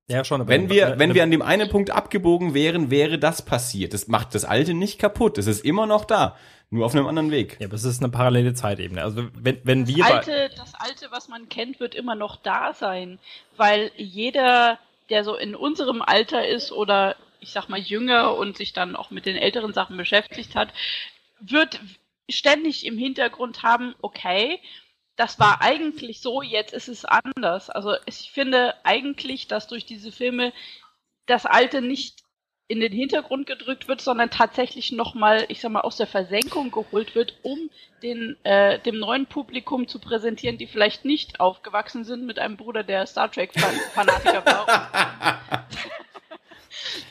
Ja 0.07 0.23
schon. 0.23 0.41
Aber 0.41 0.49
Wenn 0.49 0.69
wir, 0.69 0.87
eine- 0.87 0.99
wenn 0.99 1.13
wir 1.13 1.23
an 1.23 1.31
dem 1.31 1.41
einen 1.41 1.69
Punkt 1.69 1.89
abgebogen 1.91 2.53
wären, 2.53 2.91
wäre 2.91 3.17
das 3.19 3.43
passiert. 3.43 3.93
Das 3.93 4.07
macht 4.07 4.35
das 4.35 4.45
Alte 4.45 4.73
nicht 4.73 4.99
kaputt. 4.99 5.37
Es 5.37 5.47
ist 5.47 5.63
immer 5.65 5.85
noch 5.85 6.05
da. 6.05 6.37
Nur 6.71 6.85
auf 6.85 6.95
einem 6.95 7.05
anderen 7.07 7.29
Weg. 7.31 7.57
ja, 7.59 7.67
aber 7.67 7.75
es 7.75 7.83
ist 7.83 8.01
eine 8.01 8.11
parallele 8.11 8.53
Zeitebene. 8.55 9.03
Also 9.03 9.27
wenn, 9.35 9.61
wenn 9.63 9.87
wir 9.87 9.97
Das 10.03 10.11
alte, 10.11 10.49
das 10.57 10.73
alte, 10.75 11.07
was 11.11 11.27
man 11.27 11.47
kennt, 11.47 11.79
wird 11.79 11.93
immer 11.95 12.15
noch 12.15 12.37
da 12.37 12.73
sein, 12.73 13.19
weil 13.55 13.91
jeder, 13.97 14.79
der 15.11 15.23
so 15.23 15.35
in 15.35 15.55
unserem 15.55 16.01
Alter 16.01 16.47
ist 16.47 16.71
oder 16.71 17.15
ich 17.39 17.51
sag 17.51 17.69
mal 17.69 17.79
jünger 17.79 18.35
und 18.35 18.57
sich 18.57 18.73
dann 18.73 18.95
auch 18.95 19.11
mit 19.11 19.27
den 19.27 19.35
älteren 19.35 19.73
Sachen 19.73 19.95
beschäftigt 19.95 20.55
hat, 20.55 20.69
wird 21.39 21.79
ständig 22.27 22.85
im 22.87 22.97
Hintergrund 22.97 23.61
haben, 23.61 23.93
okay, 24.01 24.59
das 25.15 25.39
war 25.39 25.61
eigentlich 25.61 26.21
so, 26.21 26.41
jetzt 26.41 26.73
ist 26.73 26.87
es 26.87 27.05
anders. 27.05 27.69
Also 27.69 27.95
ich 28.05 28.31
finde 28.31 28.73
eigentlich, 28.83 29.47
dass 29.47 29.67
durch 29.67 29.85
diese 29.85 30.11
Filme 30.11 30.51
das 31.25 31.45
Alte 31.45 31.81
nicht 31.81 32.23
in 32.67 32.79
den 32.79 32.91
Hintergrund 32.91 33.45
gedrückt 33.45 33.87
wird, 33.87 34.01
sondern 34.01 34.31
tatsächlich 34.31 34.91
nochmal, 34.91 35.45
ich 35.49 35.61
sag 35.61 35.71
mal, 35.71 35.81
aus 35.81 35.97
der 35.97 36.07
Versenkung 36.07 36.71
geholt 36.71 37.13
wird, 37.13 37.37
um 37.43 37.69
den, 38.01 38.35
äh, 38.43 38.79
dem 38.79 38.97
neuen 38.97 39.27
Publikum 39.27 39.87
zu 39.87 39.99
präsentieren, 39.99 40.57
die 40.57 40.65
vielleicht 40.65 41.05
nicht 41.05 41.39
aufgewachsen 41.39 42.03
sind 42.03 42.25
mit 42.25 42.39
einem 42.39 42.57
Bruder, 42.57 42.83
der 42.83 43.05
Star 43.05 43.31
Trek-Fanatiker 43.31 44.45
war, 44.45 45.67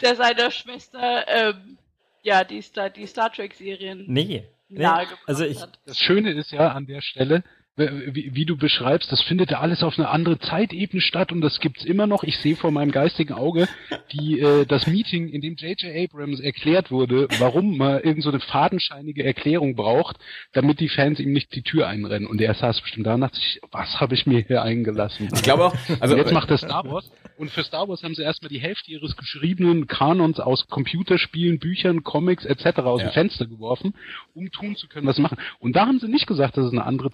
der 0.03 0.17
seiner 0.17 0.51
Schwester 0.51 1.29
ähm, 1.29 1.79
ja 2.23 2.43
die 2.43 2.61
Star, 2.61 2.91
die 2.91 3.07
Star 3.07 3.33
Trek 3.33 3.55
Serien 3.55 4.05
Nee. 4.09 4.49
nee. 4.69 4.83
nahegebracht 4.83 5.23
Also 5.29 5.45
ich, 5.45 5.61
hat. 5.61 5.79
Das 5.87 5.99
Schöne 5.99 6.33
ist 6.33 6.51
ja 6.51 6.73
an 6.73 6.87
der 6.87 7.01
Stelle, 7.01 7.45
wie, 7.77 8.31
wie 8.35 8.45
du 8.45 8.57
beschreibst, 8.57 9.11
das 9.11 9.21
findet 9.23 9.51
ja 9.51 9.59
alles 9.61 9.83
auf 9.83 9.99
einer 9.99 10.11
anderen 10.11 10.41
Zeitebene 10.41 11.01
statt 11.01 11.33
und 11.33 11.41
das 11.41 11.59
gibt's 11.59 11.85
immer 11.85 12.07
noch. 12.07 12.23
Ich 12.23 12.39
sehe 12.39 12.55
vor 12.55 12.71
meinem 12.71 12.93
geistigen 12.93 13.33
Auge 13.33 13.67
die 14.13 14.39
äh, 14.39 14.65
das 14.65 14.87
Meeting, 14.87 15.29
in 15.29 15.41
dem 15.41 15.57
J.J. 15.57 15.93
Abrams 15.93 16.39
erklärt 16.41 16.91
wurde, 16.93 17.27
warum 17.39 17.77
man 17.77 18.01
irgend 18.03 18.23
so 18.23 18.31
eine 18.31 18.39
fadenscheinige 18.41 19.25
Erklärung 19.25 19.75
braucht, 19.75 20.17
damit 20.53 20.79
die 20.79 20.89
Fans 20.89 21.19
ihm 21.19 21.33
nicht 21.33 21.55
die 21.55 21.63
Tür 21.63 21.89
einrennen. 21.89 22.29
Und 22.29 22.41
er 22.41 22.55
saß 22.55 22.81
bestimmt 22.81 23.07
da 23.07 23.15
und 23.15 23.23
dachte 23.23 23.37
sich, 23.37 23.61
was 23.73 24.01
habe 24.01 24.15
ich 24.15 24.27
mir 24.27 24.41
hier 24.47 24.63
eingelassen? 24.63 25.29
Ich 25.35 25.43
glaube 25.43 25.65
auch, 25.67 25.75
also 26.01 26.17
jetzt 26.17 26.33
macht 26.33 26.51
er 26.51 26.59
Star 26.59 26.85
Wars 26.85 27.11
und 27.39 27.51
für 27.51 27.65
Star 27.65 27.89
Wars 27.89 28.03
haben 28.05 28.15
sie 28.15 28.23
erstmal 28.23 28.51
die 28.51 28.61
Hälfte 28.61 28.91
ihres 28.93 29.17
geschriebenen 29.17 29.89
Kanons 29.89 30.39
aus 30.39 30.69
Computerspielen, 30.69 31.59
Büchern, 31.59 32.05
Comics 32.05 32.45
etc. 32.45 32.79
aus 32.81 33.01
Ja. 33.01 33.09
dem 33.09 33.13
Fenster 33.15 33.47
geworfen, 33.47 33.95
um 34.35 34.51
tun 34.53 34.77
zu 34.77 34.87
können, 34.87 35.07
was 35.07 35.17
sie 35.17 35.23
machen. 35.23 35.39
Und 35.59 35.75
da 35.75 35.87
haben 35.87 35.99
sie 35.99 36.09
nicht 36.09 36.27
gesagt, 36.29 36.57
dass 36.57 36.67
es 36.67 36.73
eine 36.73 36.85
andere 36.85 37.11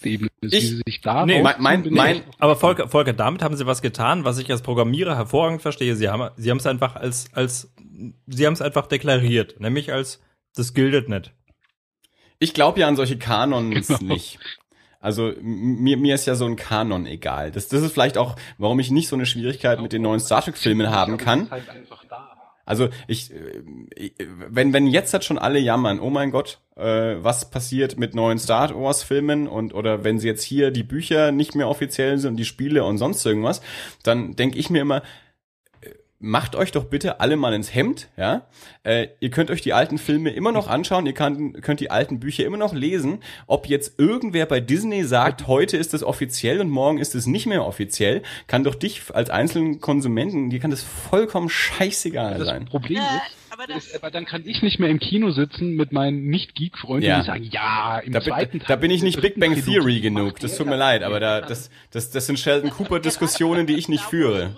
Zeitebene 0.00 0.30
ist, 0.40 0.52
Ich- 0.54 0.62
wie 0.62 0.66
sie 0.66 0.82
sich 0.86 1.00
da 1.00 1.26
Nee, 1.26 1.42
mein- 1.42 1.56
mein- 1.60 1.86
mein- 1.90 2.22
aber 2.38 2.56
Volker, 2.56 2.88
Volker, 2.88 3.12
damit 3.12 3.42
haben 3.42 3.56
sie 3.56 3.66
was 3.66 3.82
getan, 3.82 4.24
was 4.24 4.38
ich 4.38 4.50
als 4.50 4.62
Programmierer 4.62 5.16
hervorragend 5.16 5.62
verstehe. 5.62 5.94
Sie 5.96 6.08
haben, 6.08 6.30
sie 6.36 6.50
haben 6.50 6.58
es 6.58 6.66
einfach 6.66 6.96
als, 6.96 7.26
als, 7.34 7.72
sie 8.26 8.46
haben 8.46 8.54
es 8.54 8.62
einfach 8.62 8.86
deklariert, 8.86 9.60
nämlich 9.60 9.92
als, 9.92 10.20
das 10.54 10.74
gilt 10.74 11.08
nicht. 11.08 11.32
Ich 12.38 12.54
glaube 12.54 12.80
ja 12.80 12.88
an 12.88 12.96
solche 12.96 13.18
Kanons 13.18 13.88
Genau. 13.88 14.14
nicht. 14.14 14.38
Also 15.02 15.32
mir, 15.40 15.96
mir 15.96 16.14
ist 16.14 16.26
ja 16.26 16.34
so 16.34 16.44
ein 16.44 16.56
Kanon 16.56 17.06
egal. 17.06 17.50
Das, 17.50 17.68
das 17.68 17.82
ist 17.82 17.92
vielleicht 17.92 18.18
auch, 18.18 18.36
warum 18.58 18.80
ich 18.80 18.90
nicht 18.90 19.08
so 19.08 19.16
eine 19.16 19.24
Schwierigkeit 19.24 19.80
mit 19.80 19.92
den 19.92 20.02
neuen 20.02 20.20
Star 20.20 20.42
Trek-Filmen 20.42 20.90
haben 20.90 21.16
kann. 21.16 21.50
Halt 21.50 21.68
einfach 21.70 22.04
da. 22.08 22.29
Also 22.70 22.88
ich, 23.08 23.32
äh, 23.32 23.62
ich- 23.96 24.14
wenn 24.48 24.72
wenn 24.72 24.86
jetzt 24.86 25.12
halt 25.12 25.24
schon 25.24 25.38
alle 25.38 25.58
jammern, 25.58 25.98
oh 25.98 26.08
mein 26.08 26.30
Gott, 26.30 26.60
äh, 26.76 27.16
was 27.18 27.50
passiert 27.50 27.98
mit 27.98 28.14
neuen 28.14 28.38
Star 28.38 28.74
Wars 28.80 29.02
Filmen 29.02 29.48
und 29.48 29.74
oder 29.74 30.04
wenn 30.04 30.18
sie 30.20 30.28
jetzt 30.28 30.44
hier 30.44 30.70
die 30.70 30.84
Bücher 30.84 31.32
nicht 31.32 31.56
mehr 31.56 31.68
offiziell 31.68 32.16
sind 32.18 32.30
und 32.32 32.36
die 32.36 32.44
Spiele 32.44 32.84
und 32.84 32.98
sonst 32.98 33.26
irgendwas, 33.26 33.60
dann 34.04 34.36
denke 34.36 34.56
ich 34.58 34.70
mir 34.70 34.80
immer, 34.82 34.98
äh, 34.98 35.02
macht 36.22 36.54
euch 36.54 36.70
doch 36.70 36.84
bitte 36.84 37.18
alle 37.20 37.36
mal 37.36 37.54
ins 37.54 37.74
Hemd, 37.74 38.08
ja. 38.18 38.42
Äh, 38.82 39.08
ihr 39.20 39.30
könnt 39.30 39.50
euch 39.50 39.62
die 39.62 39.72
alten 39.72 39.96
Filme 39.96 40.30
immer 40.30 40.52
noch 40.52 40.68
anschauen, 40.68 41.06
ihr 41.06 41.14
könnt, 41.14 41.62
könnt 41.62 41.80
die 41.80 41.90
alten 41.90 42.20
Bücher 42.20 42.44
immer 42.44 42.58
noch 42.58 42.74
lesen. 42.74 43.20
Ob 43.46 43.66
jetzt 43.66 43.98
irgendwer 43.98 44.44
bei 44.44 44.60
Disney 44.60 45.02
sagt, 45.04 45.46
heute 45.46 45.78
ist 45.78 45.94
es 45.94 46.02
offiziell 46.04 46.60
und 46.60 46.68
morgen 46.68 46.98
ist 46.98 47.14
es 47.14 47.26
nicht 47.26 47.46
mehr 47.46 47.64
offiziell, 47.66 48.22
kann 48.46 48.64
doch 48.64 48.74
dich 48.74 49.02
als 49.14 49.30
einzelnen 49.30 49.80
Konsumenten, 49.80 50.50
dir 50.50 50.60
kann 50.60 50.70
das 50.70 50.82
vollkommen 50.82 51.48
scheißegal 51.48 52.38
Das 52.38 52.48
sein. 52.48 52.66
Problem 52.66 52.98
Äh, 52.98 53.00
ist, 53.00 53.36
aber 53.52 53.66
das, 53.66 53.86
ist, 53.86 53.94
aber 53.96 54.10
dann 54.10 54.26
kann 54.26 54.42
ich 54.46 54.60
nicht 54.62 54.78
mehr 54.78 54.90
im 54.90 54.98
Kino 55.00 55.30
sitzen 55.30 55.74
mit 55.74 55.90
meinen 55.92 56.26
Nicht-Geek-Freunden, 56.28 57.02
Ja. 57.08 57.20
die 57.20 57.26
sagen, 57.26 57.44
ja, 57.50 57.98
im 57.98 58.12
Da 58.12 58.18
bin, 58.20 58.28
zweiten 58.28 58.58
da 58.58 58.64
Teil 58.66 58.76
bin 58.76 58.90
ich 58.90 59.02
nicht 59.02 59.22
Big 59.22 59.40
Bang 59.40 59.54
Theory 59.54 60.00
genug. 60.00 60.38
Das 60.40 60.56
tut 60.56 60.66
mir 60.66 60.76
leid, 60.76 61.02
aber 61.02 61.18
da, 61.18 61.40
das, 61.40 61.70
das, 61.90 62.10
das 62.10 62.26
sind 62.26 62.38
Sheldon 62.38 62.70
Cooper 62.70 63.00
Diskussionen, 63.00 63.66
die 63.66 63.74
ich 63.76 63.88
nicht 63.88 64.04
führe. 64.04 64.56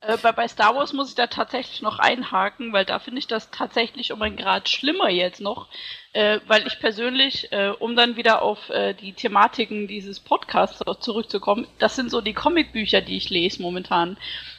Äh, 0.00 0.16
bei, 0.18 0.32
bei 0.32 0.48
Star 0.48 0.74
Wars 0.74 0.92
muss 0.92 1.10
ich 1.10 1.14
da 1.14 1.26
tatsächlich 1.26 1.82
noch 1.82 1.98
einhaken, 1.98 2.72
weil 2.72 2.84
da 2.84 2.98
finde 2.98 3.18
ich 3.18 3.26
das 3.26 3.50
tatsächlich 3.50 4.12
um 4.12 4.22
ein 4.22 4.36
Grad 4.36 4.68
schlimmer 4.68 5.10
jetzt 5.10 5.40
noch, 5.40 5.68
äh, 6.12 6.40
weil 6.46 6.66
ich 6.66 6.78
persönlich, 6.80 7.52
äh, 7.52 7.68
um 7.78 7.96
dann 7.96 8.16
wieder 8.16 8.42
auf 8.42 8.70
äh, 8.70 8.94
die 8.94 9.12
Thematiken 9.12 9.88
dieses 9.88 10.18
Podcasts 10.18 10.82
zurückzukommen, 11.00 11.66
das 11.78 11.96
sind 11.96 12.10
so 12.10 12.20
die 12.20 12.34
Comicbücher, 12.34 13.02
die 13.02 13.18
ich 13.18 13.28
lese 13.28 13.60
momentan, 13.62 14.16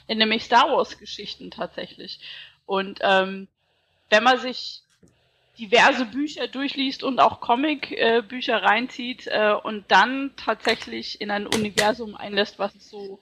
nämlich 0.08 0.44
Star 0.44 0.70
Wars 0.72 1.00
Geschichten 1.00 1.50
tatsächlich. 1.50 2.20
Und 2.68 3.00
ähm, 3.02 3.48
wenn 4.10 4.24
man 4.24 4.40
sich 4.40 4.82
diverse 5.58 6.06
Bücher 6.06 6.48
durchliest 6.48 7.04
und 7.04 7.20
auch 7.20 7.40
Comic-Bücher 7.40 8.54
äh, 8.54 8.66
reinzieht 8.66 9.28
äh, 9.28 9.54
und 9.54 9.86
dann 9.90 10.32
tatsächlich 10.38 11.20
in 11.20 11.32
ein 11.32 11.48
Universum 11.48 12.16
einlässt, 12.16 12.60
was 12.60 12.74
es 12.76 12.90
so 12.90 13.20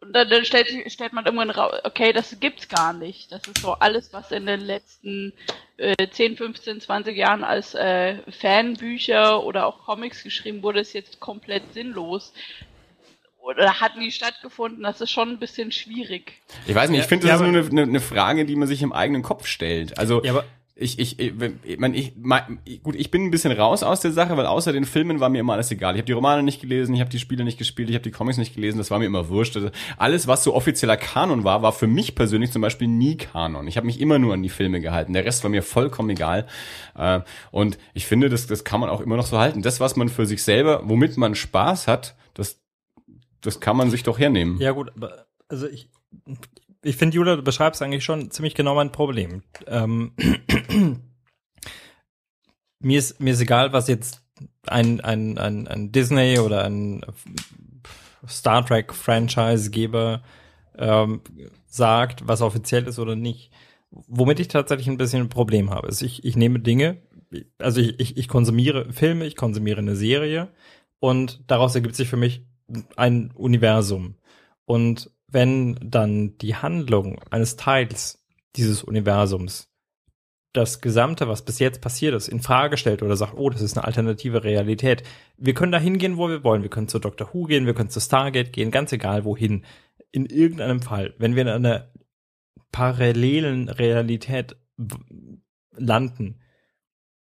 und 0.00 0.12
dann, 0.14 0.28
dann 0.30 0.44
stellt, 0.44 0.68
sich- 0.68 0.92
stellt 0.92 1.12
man 1.12 1.24
irgendwann 1.26 1.50
raus, 1.50 1.78
okay, 1.84 2.12
das 2.12 2.38
gibt's 2.40 2.68
gar 2.68 2.92
nicht. 2.92 3.30
Das 3.32 3.42
ist 3.46 3.58
so 3.58 3.72
alles, 3.74 4.12
was 4.12 4.30
in 4.32 4.46
den 4.46 4.60
letzten 4.60 5.32
äh, 5.76 6.08
10, 6.10 6.36
15, 6.36 6.80
20 6.80 7.16
Jahren 7.16 7.44
als 7.44 7.74
äh, 7.74 8.16
Fanbücher 8.30 9.42
oder 9.44 9.66
auch 9.66 9.84
Comics 9.84 10.22
geschrieben 10.22 10.62
wurde, 10.62 10.80
ist 10.80 10.92
jetzt 10.94 11.20
komplett 11.20 11.72
sinnlos. 11.74 12.32
Oder 13.42 13.80
hat 13.80 13.96
nie 13.96 14.10
stattgefunden. 14.10 14.82
Das 14.82 15.00
ist 15.00 15.10
schon 15.10 15.30
ein 15.30 15.38
bisschen 15.38 15.72
schwierig. 15.72 16.34
Ich 16.66 16.74
weiß 16.74 16.90
nicht, 16.90 17.00
ich 17.00 17.06
finde, 17.06 17.26
Ja, 17.26 17.32
das 17.34 17.40
ist 17.40 17.46
aber- 17.46 17.52
nur 17.52 17.62
eine, 17.62 17.70
eine, 17.82 17.82
eine 17.90 18.00
Frage, 18.00 18.44
die 18.44 18.54
man 18.56 18.68
sich 18.68 18.82
im 18.82 18.92
eigenen 18.92 19.22
Kopf 19.22 19.46
stellt. 19.46 19.98
Also 19.98 20.22
Ja, 20.22 20.32
aber 20.32 20.44
ich, 20.80 20.98
ich, 20.98 21.20
ich, 21.20 21.32
ich, 21.62 21.78
mein, 21.78 21.92
ich, 21.92 22.14
mein, 22.16 22.58
gut, 22.82 22.94
ich 22.94 23.10
bin 23.10 23.24
ein 23.24 23.30
bisschen 23.30 23.52
raus 23.52 23.82
aus 23.82 24.00
der 24.00 24.12
Sache, 24.12 24.36
weil 24.36 24.46
außer 24.46 24.72
den 24.72 24.86
Filmen 24.86 25.20
war 25.20 25.28
mir 25.28 25.40
immer 25.40 25.52
alles 25.52 25.70
egal. 25.70 25.94
Ich 25.94 25.98
habe 25.98 26.06
die 26.06 26.12
Romane 26.12 26.42
nicht 26.42 26.60
gelesen, 26.60 26.94
ich 26.94 27.00
habe 27.00 27.10
die 27.10 27.18
Spiele 27.18 27.44
nicht 27.44 27.58
gespielt, 27.58 27.90
ich 27.90 27.94
habe 27.94 28.02
die 28.02 28.10
Comics 28.10 28.38
nicht 28.38 28.54
gelesen, 28.54 28.78
das 28.78 28.90
war 28.90 28.98
mir 28.98 29.04
immer 29.04 29.28
wurscht. 29.28 29.56
Also 29.56 29.70
alles, 29.98 30.26
was 30.26 30.42
so 30.42 30.54
offizieller 30.54 30.96
Kanon 30.96 31.44
war, 31.44 31.60
war 31.60 31.72
für 31.72 31.86
mich 31.86 32.14
persönlich 32.14 32.50
zum 32.50 32.62
Beispiel 32.62 32.88
nie 32.88 33.16
Kanon. 33.16 33.68
Ich 33.68 33.76
habe 33.76 33.86
mich 33.86 34.00
immer 34.00 34.18
nur 34.18 34.32
an 34.32 34.42
die 34.42 34.48
Filme 34.48 34.80
gehalten. 34.80 35.12
Der 35.12 35.24
Rest 35.24 35.44
war 35.44 35.50
mir 35.50 35.62
vollkommen 35.62 36.10
egal. 36.10 36.46
Äh, 36.96 37.20
Und 37.50 37.78
ich 37.92 38.06
finde, 38.06 38.30
das, 38.30 38.46
das 38.46 38.64
kann 38.64 38.80
man 38.80 38.88
auch 38.88 39.02
immer 39.02 39.16
noch 39.16 39.26
so 39.26 39.38
halten. 39.38 39.60
Das, 39.60 39.80
was 39.80 39.96
man 39.96 40.08
für 40.08 40.24
sich 40.24 40.42
selber, 40.42 40.80
womit 40.84 41.18
man 41.18 41.34
Spaß 41.34 41.88
hat, 41.88 42.16
das, 42.32 42.58
das 43.42 43.60
kann 43.60 43.76
man 43.76 43.90
sich 43.90 44.02
doch 44.02 44.18
hernehmen. 44.18 44.58
Ja 44.60 44.72
gut, 44.72 44.92
aber 44.96 45.26
also 45.48 45.68
ich, 45.68 45.90
ich 46.82 46.96
finde, 46.96 47.16
Julia, 47.16 47.36
du 47.36 47.42
beschreibst 47.42 47.82
eigentlich 47.82 48.04
schon 48.04 48.30
ziemlich 48.30 48.54
genau 48.54 48.74
mein 48.74 48.92
Problem. 48.92 49.42
Ähm, 49.66 50.12
mir 52.80 52.98
ist 52.98 53.20
mir 53.20 53.32
ist 53.32 53.40
egal, 53.40 53.72
was 53.72 53.88
jetzt 53.88 54.22
ein 54.66 55.00
ein 55.00 55.38
ein, 55.38 55.68
ein 55.68 55.92
Disney 55.92 56.38
oder 56.38 56.64
ein 56.64 57.04
Star 58.26 58.64
Trek 58.64 58.94
Franchise-Geber 58.94 60.22
ähm, 60.78 61.20
sagt, 61.66 62.26
was 62.26 62.42
offiziell 62.42 62.86
ist 62.86 62.98
oder 62.98 63.16
nicht. 63.16 63.50
Womit 63.90 64.40
ich 64.40 64.48
tatsächlich 64.48 64.88
ein 64.88 64.98
bisschen 64.98 65.22
ein 65.22 65.28
Problem 65.28 65.70
habe, 65.70 65.88
ist, 65.88 66.02
ich, 66.02 66.24
ich 66.24 66.36
nehme 66.36 66.60
Dinge, 66.60 66.98
also 67.58 67.80
ich, 67.80 67.98
ich, 67.98 68.16
ich 68.16 68.28
konsumiere 68.28 68.92
Filme, 68.92 69.26
ich 69.26 69.36
konsumiere 69.36 69.78
eine 69.78 69.96
Serie 69.96 70.48
und 71.00 71.42
daraus 71.48 71.74
ergibt 71.74 71.96
sich 71.96 72.08
für 72.08 72.16
mich 72.16 72.44
ein 72.96 73.32
Universum. 73.34 74.14
Und 74.64 75.10
wenn 75.32 75.76
dann 75.82 76.36
die 76.38 76.56
Handlung 76.56 77.20
eines 77.30 77.56
Teils 77.56 78.18
dieses 78.56 78.82
Universums 78.82 79.70
das 80.52 80.80
Gesamte, 80.80 81.28
was 81.28 81.44
bis 81.44 81.60
jetzt 81.60 81.80
passiert 81.80 82.14
ist, 82.14 82.28
in 82.28 82.40
Frage 82.40 82.76
stellt 82.76 83.02
oder 83.02 83.16
sagt, 83.16 83.34
oh, 83.36 83.50
das 83.50 83.62
ist 83.62 83.76
eine 83.76 83.86
alternative 83.86 84.42
Realität. 84.42 85.04
Wir 85.36 85.54
können 85.54 85.70
da 85.70 85.78
hingehen, 85.78 86.16
wo 86.16 86.28
wir 86.28 86.42
wollen. 86.42 86.62
Wir 86.62 86.70
können 86.70 86.88
zu 86.88 86.98
Dr. 86.98 87.32
Who 87.32 87.44
gehen, 87.44 87.66
wir 87.66 87.74
können 87.74 87.90
zu 87.90 88.00
Stargate 88.00 88.52
gehen, 88.52 88.72
ganz 88.72 88.92
egal 88.92 89.24
wohin. 89.24 89.64
In 90.10 90.26
irgendeinem 90.26 90.82
Fall, 90.82 91.14
wenn 91.18 91.36
wir 91.36 91.42
in 91.42 91.48
einer 91.48 91.92
parallelen 92.72 93.68
Realität 93.68 94.56
landen, 95.76 96.40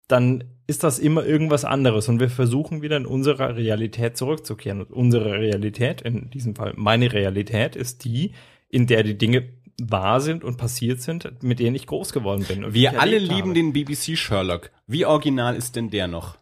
dann 0.08 0.55
ist 0.68 0.84
das 0.84 1.00
immer 1.00 1.26
irgendwas 1.26 1.64
anderes 1.64 2.10
und 2.10 2.20
wir 2.20 2.30
versuchen 2.30 2.82
wieder 2.82 2.98
in 2.98 3.06
unsere 3.06 3.56
Realität 3.56 4.18
zurückzukehren. 4.18 4.82
Und 4.82 4.92
unsere 4.92 5.34
Realität, 5.34 6.02
in 6.02 6.30
diesem 6.32 6.56
Fall 6.56 6.74
meine 6.76 7.14
Realität, 7.14 7.76
ist 7.76 8.04
die, 8.04 8.32
in 8.70 8.88
der 8.88 9.04
die 9.04 9.18
Dinge 9.18 9.50
wahr 9.80 10.22
sind 10.22 10.44
und 10.44 10.58
passiert 10.58 11.02
sind, 11.02 11.44
mit 11.44 11.60
denen 11.60 11.76
ich 11.76 11.86
groß 11.86 12.14
geworden 12.14 12.46
bin. 12.48 12.74
Wir 12.74 13.00
alle 13.00 13.18
lieben 13.18 13.50
habe. 13.50 13.54
den 13.54 13.74
BBC 13.74 14.18
Sherlock. 14.18 14.72
Wie 14.88 15.06
original 15.06 15.56
ist 15.56 15.76
denn 15.76 15.90
der 15.90 16.08
noch? 16.08 16.38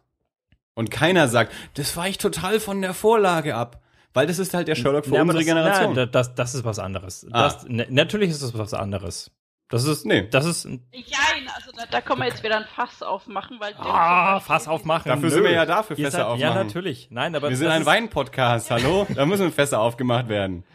Und 0.74 0.90
keiner 0.90 1.28
sagt, 1.28 1.52
das 1.74 1.96
weicht 1.96 2.20
total 2.20 2.60
von 2.60 2.80
der 2.80 2.94
Vorlage 2.94 3.54
ab. 3.54 3.80
Weil 4.12 4.28
das 4.28 4.38
ist 4.38 4.54
halt 4.54 4.68
der 4.68 4.76
Sherlock 4.76 5.06
für 5.06 5.16
Ja, 5.16 5.22
unsere 5.22 5.38
das, 5.38 5.46
Generation. 5.46 5.94
Nein, 5.94 6.08
das, 6.12 6.34
das 6.36 6.54
ist 6.54 6.64
was 6.64 6.78
anderes. 6.78 7.26
Ah. 7.32 7.42
Das, 7.42 7.66
natürlich 7.68 8.30
ist 8.30 8.42
das 8.42 8.56
was 8.56 8.72
anderes. 8.72 9.32
Das 9.74 9.82
ist, 9.86 10.06
Nee. 10.06 10.28
das 10.30 10.44
ist, 10.46 10.66
Jein, 10.66 10.78
also 11.52 11.72
da, 11.76 11.82
da 11.90 12.00
können 12.00 12.20
wir 12.20 12.28
jetzt 12.28 12.44
wieder 12.44 12.58
ein 12.58 12.64
Fass 12.76 13.02
aufmachen, 13.02 13.58
weil 13.58 13.74
ah, 13.80 14.38
Fass 14.38 14.68
aufmachen. 14.68 15.08
Dafür 15.08 15.28
Nö. 15.30 15.34
sind 15.34 15.42
wir 15.42 15.50
ja 15.50 15.66
da, 15.66 15.82
für 15.82 15.94
Ihr 15.94 16.04
Fässer 16.04 16.18
seid- 16.30 16.38
Ja, 16.38 16.50
aufmachen. 16.50 16.66
natürlich. 16.68 17.08
Nein, 17.10 17.34
aber 17.34 17.48
wir 17.50 17.56
sind 17.56 17.66
ein 17.66 17.84
Wein-Podcast, 17.84 18.70
hallo? 18.70 19.04
Da 19.12 19.26
müssen 19.26 19.50
Fässer 19.50 19.80
aufgemacht 19.80 20.28
werden. 20.28 20.62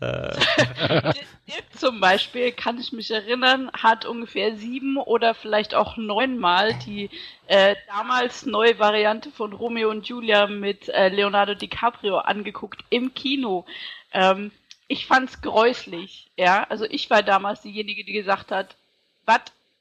Dirk 0.00 1.64
zum 1.78 2.00
Beispiel, 2.00 2.52
kann 2.52 2.78
ich 2.78 2.92
mich 2.92 3.10
erinnern, 3.10 3.70
hat 3.72 4.04
ungefähr 4.04 4.54
sieben 4.56 4.98
oder 4.98 5.32
vielleicht 5.34 5.74
auch 5.74 5.96
neunmal 5.96 6.74
die 6.84 7.08
äh, 7.46 7.74
damals 7.88 8.44
neue 8.44 8.78
Variante 8.78 9.30
von 9.30 9.54
Romeo 9.54 9.88
und 9.90 10.06
Julia 10.06 10.46
mit 10.46 10.90
äh, 10.90 11.08
Leonardo 11.08 11.54
DiCaprio 11.54 12.18
angeguckt 12.18 12.84
im 12.90 13.14
Kino. 13.14 13.64
Ähm, 14.12 14.50
ich 14.88 15.06
fand's 15.06 15.40
gräuslich, 15.40 16.30
ja. 16.36 16.64
Also 16.68 16.84
ich 16.84 17.10
war 17.10 17.22
damals 17.22 17.62
diejenige, 17.62 18.04
die 18.04 18.12
gesagt 18.12 18.50
hat, 18.50 18.76
was 19.24 19.40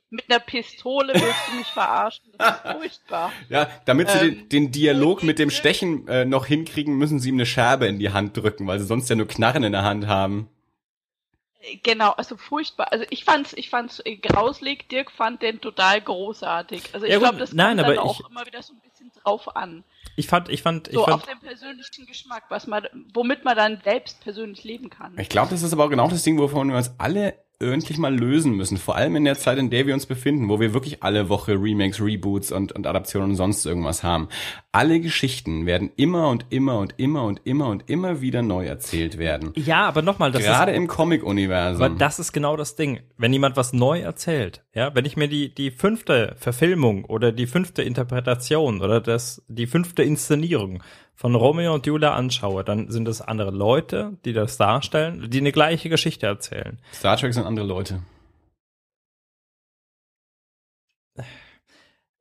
mit 0.10 0.30
einer 0.30 0.39
Pistole 0.39 1.14
willst 1.14 1.47
du 1.47 1.58
mich 1.58 1.68
verarschen? 1.68 2.26
Das 2.38 2.56
ist 2.56 2.72
furchtbar. 2.72 3.32
Ja, 3.49 3.70
damit 3.86 4.10
sie 4.10 4.18
Ähm, 4.20 4.36
den, 4.36 4.49
den 4.49 4.72
Dialog 4.72 5.24
mit 5.24 5.39
dem 5.39 5.49
Stechen 5.49 6.08
äh, 6.08 6.26
noch 6.26 6.45
hinkriegen, 6.45 6.97
müssen 6.97 7.20
sie 7.20 7.30
ihm 7.30 7.36
eine 7.36 7.45
Scherbe 7.45 7.88
in 7.88 7.99
die 7.99 8.12
Hand 8.12 8.38
drücken, 8.38 8.68
weil 8.68 8.80
sie 8.80 8.86
sonst 8.86 9.10
ja 9.10 9.16
nur 9.16 9.28
Knarren 9.28 9.64
in 9.64 9.74
der 9.74 9.84
Hand 9.84 10.08
haben. 10.08 10.49
Genau, 11.84 12.11
also 12.11 12.38
furchtbar. 12.38 12.91
Also 12.91 13.05
ich 13.09 13.24
fand's, 13.24 13.53
ich 13.53 13.70
fand's 13.70 13.99
äh, 14.05 14.18
grauslig. 14.18 14.88
Dirk 14.89 15.11
fand 15.11 15.41
den 15.41 15.61
total 15.61 16.01
großartig. 16.01 16.84
Also 16.93 17.05
ich 17.05 17.11
Ja, 17.13 17.20
glaube, 17.20 17.38
das 17.38 17.49
kommt 17.49 17.57
nein, 17.57 17.78
dann 17.78 17.86
aber 17.91 18.01
auch 18.03 18.20
ich- 18.20 18.30
immer 18.30 18.45
wieder 18.45 18.61
so 18.61 18.74
ein 18.74 18.80
bisschen 18.82 19.11
drauf 19.24 19.55
an. 19.55 19.84
Ich 20.16 20.28
fand, 20.28 20.49
ich 20.49 20.61
fand, 20.61 20.88
ich 20.88 20.93
So 20.93 21.03
fand, 21.05 21.16
auf 21.16 21.26
den 21.26 21.39
persönlichen 21.39 22.05
Geschmack, 22.05 22.43
was 22.49 22.68
man, 22.68 22.88
womit 23.13 23.43
man 23.43 23.57
dann 23.57 23.82
selbst 23.84 24.22
persönlich 24.22 24.63
leben 24.63 24.89
kann. 24.89 25.18
Ich 25.20 25.30
glaube, 25.30 25.49
das 25.49 25.61
ist 25.63 25.74
aber 25.74 25.86
auch 25.86 25.89
genau 25.89 26.07
das 26.07 26.24
Ding, 26.24 26.38
wovon 26.39 26.70
wir 26.70 26.78
uns 26.78 26.91
alle 26.99 27.38
endlich 27.60 27.97
mal 27.97 28.16
lösen 28.16 28.53
müssen. 28.53 28.78
Vor 28.78 28.95
allem 28.95 29.16
in 29.16 29.26
der 29.26 29.36
Zeit, 29.36 29.58
in 29.58 29.70
der 29.70 29.88
wir 29.88 29.93
uns 29.93 30.06
befinden, 30.06 30.49
wo 30.49 30.60
wir 30.60 30.74
wirklich 30.74 31.03
alle 31.03 31.30
Woche 31.30 31.53
Remakes, 31.53 32.01
Reboots 32.01 32.51
und, 32.51 32.72
und 32.72 32.88
Adaptionen 32.88 33.32
und 33.32 33.36
sonst 33.36 33.66
irgendwas 33.66 34.03
haben. 34.03 34.28
Alle 34.72 34.99
Geschichten 34.99 35.66
werden 35.66 35.91
immer 35.95 36.30
und 36.30 36.45
immer 36.49 36.80
und 36.80 36.95
immer 36.97 37.24
und 37.24 37.41
immer 37.45 37.68
und 37.68 37.89
immer 37.89 38.22
wieder 38.22 38.41
neu 38.41 38.66
erzählt 38.66 39.18
werden. 39.18 39.53
ja, 39.56 39.86
aber 39.86 40.01
nochmal, 40.01 40.32
das 40.32 40.43
Gerade 40.43 40.72
ist, 40.72 40.78
im 40.78 40.88
Comic-Universum. 40.88 41.84
aber 41.84 41.95
das 41.95 42.20
ist 42.20 42.34
genau 42.34 42.58
das 42.58 42.76
Ding. 42.76 42.99
Wenn 43.18 43.32
jemand 43.34 43.56
was 43.58 43.74
neu 43.74 43.99
erzählt, 43.99 44.64
ja, 44.74 44.93
wenn 44.93 45.06
ich 45.06 45.16
mir 45.16 45.28
die, 45.28 45.53
die 45.53 45.72
fünfte 45.72 46.36
Verfilmung 46.38 47.06
oder 47.06 47.32
die 47.32 47.47
fünfte 47.47 47.82
Interpretation 47.84 48.82
oder 48.82 49.01
das, 49.01 49.43
die 49.47 49.68
fünfte 49.68 50.03
Inszenierung 50.03 50.84
von 51.16 51.34
Romeo 51.36 51.74
und 51.74 51.86
Julia 51.86 52.13
anschaue, 52.13 52.63
dann 52.63 52.91
sind 52.91 53.07
es 53.07 53.22
andere 53.22 53.51
Leute, 53.51 54.18
die 54.26 54.34
das 54.34 54.57
darstellen, 54.57 55.30
die 55.30 55.39
eine 55.39 55.51
gleiche 55.51 55.89
Geschichte 55.89 56.26
erzählen. 56.26 56.78
Star 56.93 57.16
Trek 57.18 57.34
sind 57.34 57.45
andere 57.45 57.66
Leute. 57.66 58.01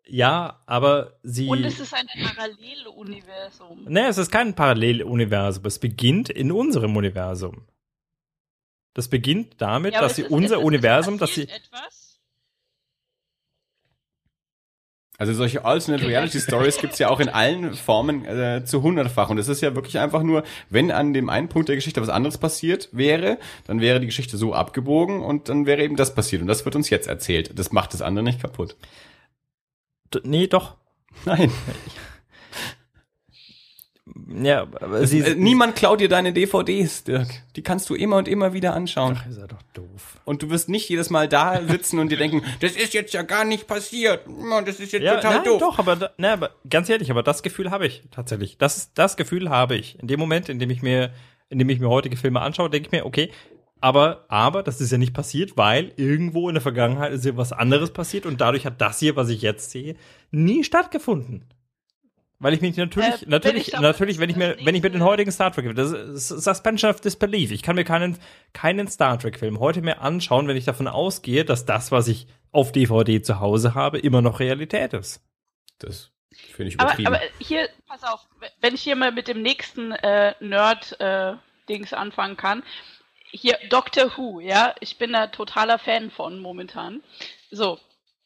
Ja, 0.06 0.60
aber 0.66 1.18
sie. 1.22 1.48
Und 1.48 1.64
es 1.64 1.80
ist 1.80 1.94
ein 1.94 2.06
Paralleluniversum. 2.06 3.84
Nee, 3.88 4.06
es 4.06 4.18
ist 4.18 4.30
kein 4.30 4.54
Paralleluniversum. 4.54 5.64
Es 5.64 5.78
beginnt 5.78 6.28
in 6.28 6.52
unserem 6.52 6.94
Universum. 6.96 7.66
Das 8.92 9.08
beginnt 9.08 9.54
damit, 9.60 9.94
Ja, 9.94 10.02
dass 10.02 10.16
sie 10.16 10.22
ist- 10.22 10.30
unser 10.30 10.60
Universum, 10.60 11.18
dass 11.18 11.34
sie. 11.34 11.48
Etwas? 11.48 12.03
Also 15.16 15.32
solche 15.32 15.64
Alternate 15.64 16.06
Reality 16.08 16.40
Stories 16.40 16.78
gibt's 16.78 16.98
ja 16.98 17.08
auch 17.08 17.20
in 17.20 17.28
allen 17.28 17.74
Formen 17.74 18.24
äh, 18.24 18.64
zu 18.64 18.82
hundertfach. 18.82 19.30
Und 19.30 19.38
es 19.38 19.46
ist 19.46 19.60
ja 19.60 19.74
wirklich 19.76 19.98
einfach 20.00 20.24
nur, 20.24 20.42
wenn 20.70 20.90
an 20.90 21.12
dem 21.12 21.28
einen 21.30 21.48
Punkt 21.48 21.68
der 21.68 21.76
Geschichte 21.76 22.02
was 22.02 22.08
anderes 22.08 22.36
passiert 22.38 22.88
wäre, 22.90 23.38
dann 23.66 23.80
wäre 23.80 24.00
die 24.00 24.06
Geschichte 24.06 24.36
so 24.36 24.54
abgebogen 24.54 25.20
und 25.22 25.48
dann 25.48 25.66
wäre 25.66 25.82
eben 25.84 25.94
das 25.94 26.14
passiert. 26.16 26.42
Und 26.42 26.48
das 26.48 26.64
wird 26.64 26.74
uns 26.74 26.90
jetzt 26.90 27.06
erzählt. 27.06 27.56
Das 27.58 27.70
macht 27.70 27.94
das 27.94 28.02
andere 28.02 28.24
nicht 28.24 28.40
kaputt. 28.40 28.76
D- 30.12 30.20
Nee, 30.24 30.46
doch. 30.48 30.74
Nein. 31.24 31.50
Ja, 34.42 34.62
aber 34.62 35.06
sie. 35.06 35.20
äh, 35.20 35.34
niemand 35.34 35.76
klaut 35.76 36.00
dir 36.00 36.08
deine 36.08 36.32
DVDs, 36.32 37.04
Dirk. 37.04 37.28
Die 37.56 37.62
kannst 37.62 37.88
du 37.88 37.94
immer 37.94 38.16
und 38.16 38.26
immer 38.28 38.52
wieder 38.52 38.74
anschauen. 38.74 39.16
Ach, 39.18 39.26
ist 39.26 39.38
ja 39.38 39.46
doch 39.46 39.62
doof. 39.74 40.18
Und 40.24 40.42
du 40.42 40.50
wirst 40.50 40.68
nicht 40.68 40.88
jedes 40.88 41.10
Mal 41.10 41.28
da 41.28 41.60
sitzen 41.62 41.98
und 41.98 42.10
dir 42.10 42.18
denken, 42.18 42.42
das 42.60 42.72
ist 42.72 42.94
jetzt 42.94 43.12
ja 43.14 43.22
gar 43.22 43.44
nicht 43.44 43.66
passiert. 43.66 44.20
Das 44.66 44.80
ist 44.80 44.92
jetzt 44.92 45.02
Ja, 45.02 45.16
total 45.16 45.34
nein, 45.36 45.44
doof. 45.44 45.60
doch, 45.60 45.78
aber, 45.78 46.12
ne, 46.18 46.32
aber 46.32 46.50
ganz 46.68 46.88
ehrlich, 46.88 47.10
aber 47.10 47.22
das 47.22 47.42
Gefühl 47.42 47.70
habe 47.70 47.86
ich 47.86 48.02
tatsächlich. 48.10 48.58
Das, 48.58 48.92
das 48.94 49.16
Gefühl 49.16 49.50
habe 49.50 49.76
ich. 49.76 49.98
In 50.00 50.08
dem 50.08 50.18
Moment, 50.20 50.48
in 50.48 50.58
dem 50.58 50.70
ich 50.70 50.82
mir, 50.82 51.10
in 51.48 51.58
dem 51.58 51.68
ich 51.68 51.78
mir 51.80 51.88
heutige 51.88 52.16
Filme 52.16 52.40
anschaue, 52.40 52.70
denke 52.70 52.88
ich 52.88 52.92
mir, 52.92 53.06
okay, 53.06 53.30
aber, 53.80 54.24
aber 54.28 54.62
das 54.62 54.80
ist 54.80 54.90
ja 54.92 54.96
nicht 54.98 55.12
passiert, 55.12 55.58
weil 55.58 55.92
irgendwo 55.96 56.48
in 56.48 56.54
der 56.54 56.62
Vergangenheit 56.62 57.12
ist 57.12 57.24
ja 57.26 57.36
was 57.36 57.52
anderes 57.52 57.90
passiert 57.92 58.24
und 58.24 58.40
dadurch 58.40 58.64
hat 58.64 58.80
das 58.80 58.98
hier, 58.98 59.14
was 59.14 59.28
ich 59.28 59.42
jetzt 59.42 59.70
sehe, 59.72 59.94
nie 60.30 60.64
stattgefunden. 60.64 61.44
Weil 62.40 62.52
ich 62.54 62.60
mich 62.60 62.76
natürlich, 62.76 63.08
Äh, 63.08 63.20
wenn 63.22 63.28
natürlich, 63.30 63.68
ich 63.68 63.76
aber 63.76 63.86
natürlich, 63.86 64.18
wenn 64.18 64.28
ich 64.28 64.36
mir, 64.36 64.56
wenn 64.62 64.74
ich 64.74 64.82
mir 64.82 64.90
den 64.90 65.04
heutigen 65.04 65.30
Star 65.30 65.52
Trek, 65.52 65.74
das 65.74 65.92
ist 65.92 66.28
Suspension 66.28 66.90
of 66.90 67.00
Disbelief. 67.00 67.50
Ich 67.52 67.62
kann 67.62 67.76
mir 67.76 67.84
keinen, 67.84 68.18
keinen 68.52 68.88
Star 68.88 69.18
Trek 69.18 69.38
Film 69.38 69.60
heute 69.60 69.82
mehr 69.82 70.02
anschauen, 70.02 70.48
wenn 70.48 70.56
ich 70.56 70.64
davon 70.64 70.88
ausgehe, 70.88 71.44
dass 71.44 71.64
das, 71.64 71.92
was 71.92 72.08
ich 72.08 72.26
auf 72.52 72.72
DVD 72.72 73.22
zu 73.22 73.40
Hause 73.40 73.74
habe, 73.74 73.98
immer 73.98 74.20
noch 74.20 74.40
Realität 74.40 74.92
ist. 74.92 75.22
Das 75.78 76.10
finde 76.52 76.70
ich 76.70 76.80
Aber, 76.80 76.90
übertrieben. 76.90 77.14
aber 77.14 77.20
hier, 77.38 77.68
pass 77.86 78.02
auf, 78.04 78.20
wenn 78.60 78.74
ich 78.74 78.82
hier 78.82 78.96
mal 78.96 79.12
mit 79.12 79.28
dem 79.28 79.40
nächsten 79.42 79.92
äh, 79.92 80.34
Nerd-Dings 80.40 81.92
anfangen 81.92 82.36
kann. 82.36 82.62
Hier, 83.30 83.58
Doctor 83.68 84.16
Who, 84.16 84.40
ja, 84.40 84.74
ich 84.80 84.98
bin 84.98 85.12
da 85.12 85.26
totaler 85.28 85.78
Fan 85.78 86.10
von 86.10 86.38
momentan. 86.38 87.02
So, 87.50 87.78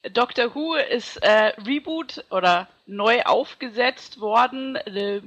Doctor 0.02 0.54
Who 0.54 0.74
ist 0.74 1.16
äh, 1.18 1.52
Reboot 1.66 2.24
oder 2.30 2.68
neu 2.86 3.22
aufgesetzt 3.22 4.20
worden, 4.20 4.76
äh, 4.76 5.20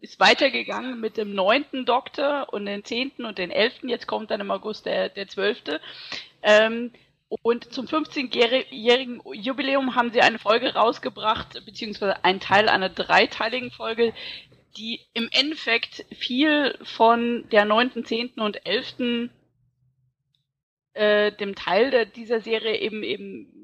ist 0.00 0.18
weitergegangen 0.18 1.00
mit 1.00 1.16
dem 1.16 1.34
neunten 1.34 1.86
Doktor 1.86 2.52
und 2.52 2.66
den 2.66 2.84
zehnten 2.84 3.24
und 3.24 3.38
den 3.38 3.50
elften. 3.50 3.88
Jetzt 3.88 4.06
kommt 4.06 4.30
dann 4.30 4.40
im 4.40 4.50
August 4.50 4.86
der, 4.86 5.08
der 5.08 5.28
zwölfte. 5.28 5.80
Ähm, 6.42 6.92
und 7.42 7.72
zum 7.72 7.86
15-jährigen 7.86 9.22
Jubiläum 9.32 9.94
haben 9.94 10.12
sie 10.12 10.20
eine 10.20 10.38
Folge 10.38 10.74
rausgebracht, 10.74 11.64
beziehungsweise 11.64 12.24
einen 12.24 12.40
Teil 12.40 12.68
einer 12.68 12.90
dreiteiligen 12.90 13.70
Folge, 13.70 14.12
die 14.76 15.00
im 15.14 15.28
Endeffekt 15.30 16.04
viel 16.12 16.78
von 16.82 17.48
der 17.50 17.64
9., 17.64 18.04
10. 18.04 18.34
und 18.36 18.66
11. 18.66 19.30
Äh, 20.94 21.32
dem 21.32 21.54
Teil 21.54 21.90
der, 21.90 22.06
dieser 22.06 22.40
Serie 22.40 22.78
eben 22.78 23.02
eben 23.02 23.54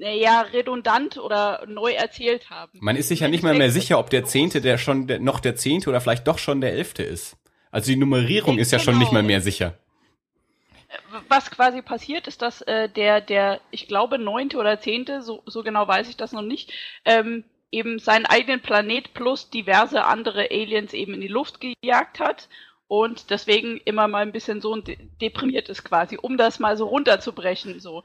naja, 0.00 0.40
redundant 0.40 1.18
oder 1.18 1.64
neu 1.66 1.92
erzählt 1.92 2.50
haben. 2.50 2.78
Man 2.80 2.96
ist 2.96 3.08
sich 3.08 3.20
ja 3.20 3.28
nicht 3.28 3.42
mal 3.42 3.54
mehr 3.54 3.70
sicher, 3.70 3.98
ob 3.98 4.10
der 4.10 4.24
Zehnte 4.24 4.60
der 4.60 4.78
schon 4.78 5.06
der, 5.06 5.20
noch 5.20 5.40
der 5.40 5.56
Zehnte 5.56 5.90
oder 5.90 6.00
vielleicht 6.00 6.26
doch 6.26 6.38
schon 6.38 6.60
der 6.60 6.72
Elfte 6.72 7.02
ist. 7.02 7.36
Also 7.70 7.92
die 7.92 7.96
Nummerierung 7.98 8.58
ist 8.58 8.72
ja 8.72 8.78
schon 8.78 8.94
Genau. 8.94 9.04
nicht 9.04 9.12
mal 9.12 9.22
mehr 9.22 9.40
sicher. 9.40 9.78
was 11.28 11.50
quasi 11.50 11.82
passiert, 11.82 12.26
ist, 12.26 12.42
dass 12.42 12.62
äh, 12.62 12.88
der, 12.88 13.20
der, 13.20 13.60
ich 13.70 13.86
glaube, 13.86 14.18
neunte 14.18 14.56
oder 14.58 14.80
zehnte, 14.80 15.22
so, 15.22 15.42
so 15.46 15.62
genau 15.62 15.86
weiß 15.86 16.08
ich 16.08 16.16
das 16.16 16.32
noch 16.32 16.42
nicht, 16.42 16.72
ähm, 17.04 17.44
eben 17.70 17.98
seinen 18.00 18.26
eigenen 18.26 18.60
Planet 18.60 19.14
plus 19.14 19.50
diverse 19.50 20.04
andere 20.04 20.50
Aliens 20.50 20.92
eben 20.92 21.14
in 21.14 21.20
die 21.20 21.28
Luft 21.28 21.60
gejagt 21.60 22.18
hat 22.18 22.48
und 22.88 23.30
deswegen 23.30 23.80
immer 23.84 24.08
mal 24.08 24.22
ein 24.22 24.32
bisschen 24.32 24.60
so 24.60 24.74
de 24.76 24.96
deprimiert 25.20 25.68
ist 25.68 25.84
quasi, 25.84 26.18
um 26.20 26.36
das 26.36 26.58
mal 26.58 26.76
so 26.76 26.86
runterzubrechen, 26.86 27.78
so. 27.78 28.02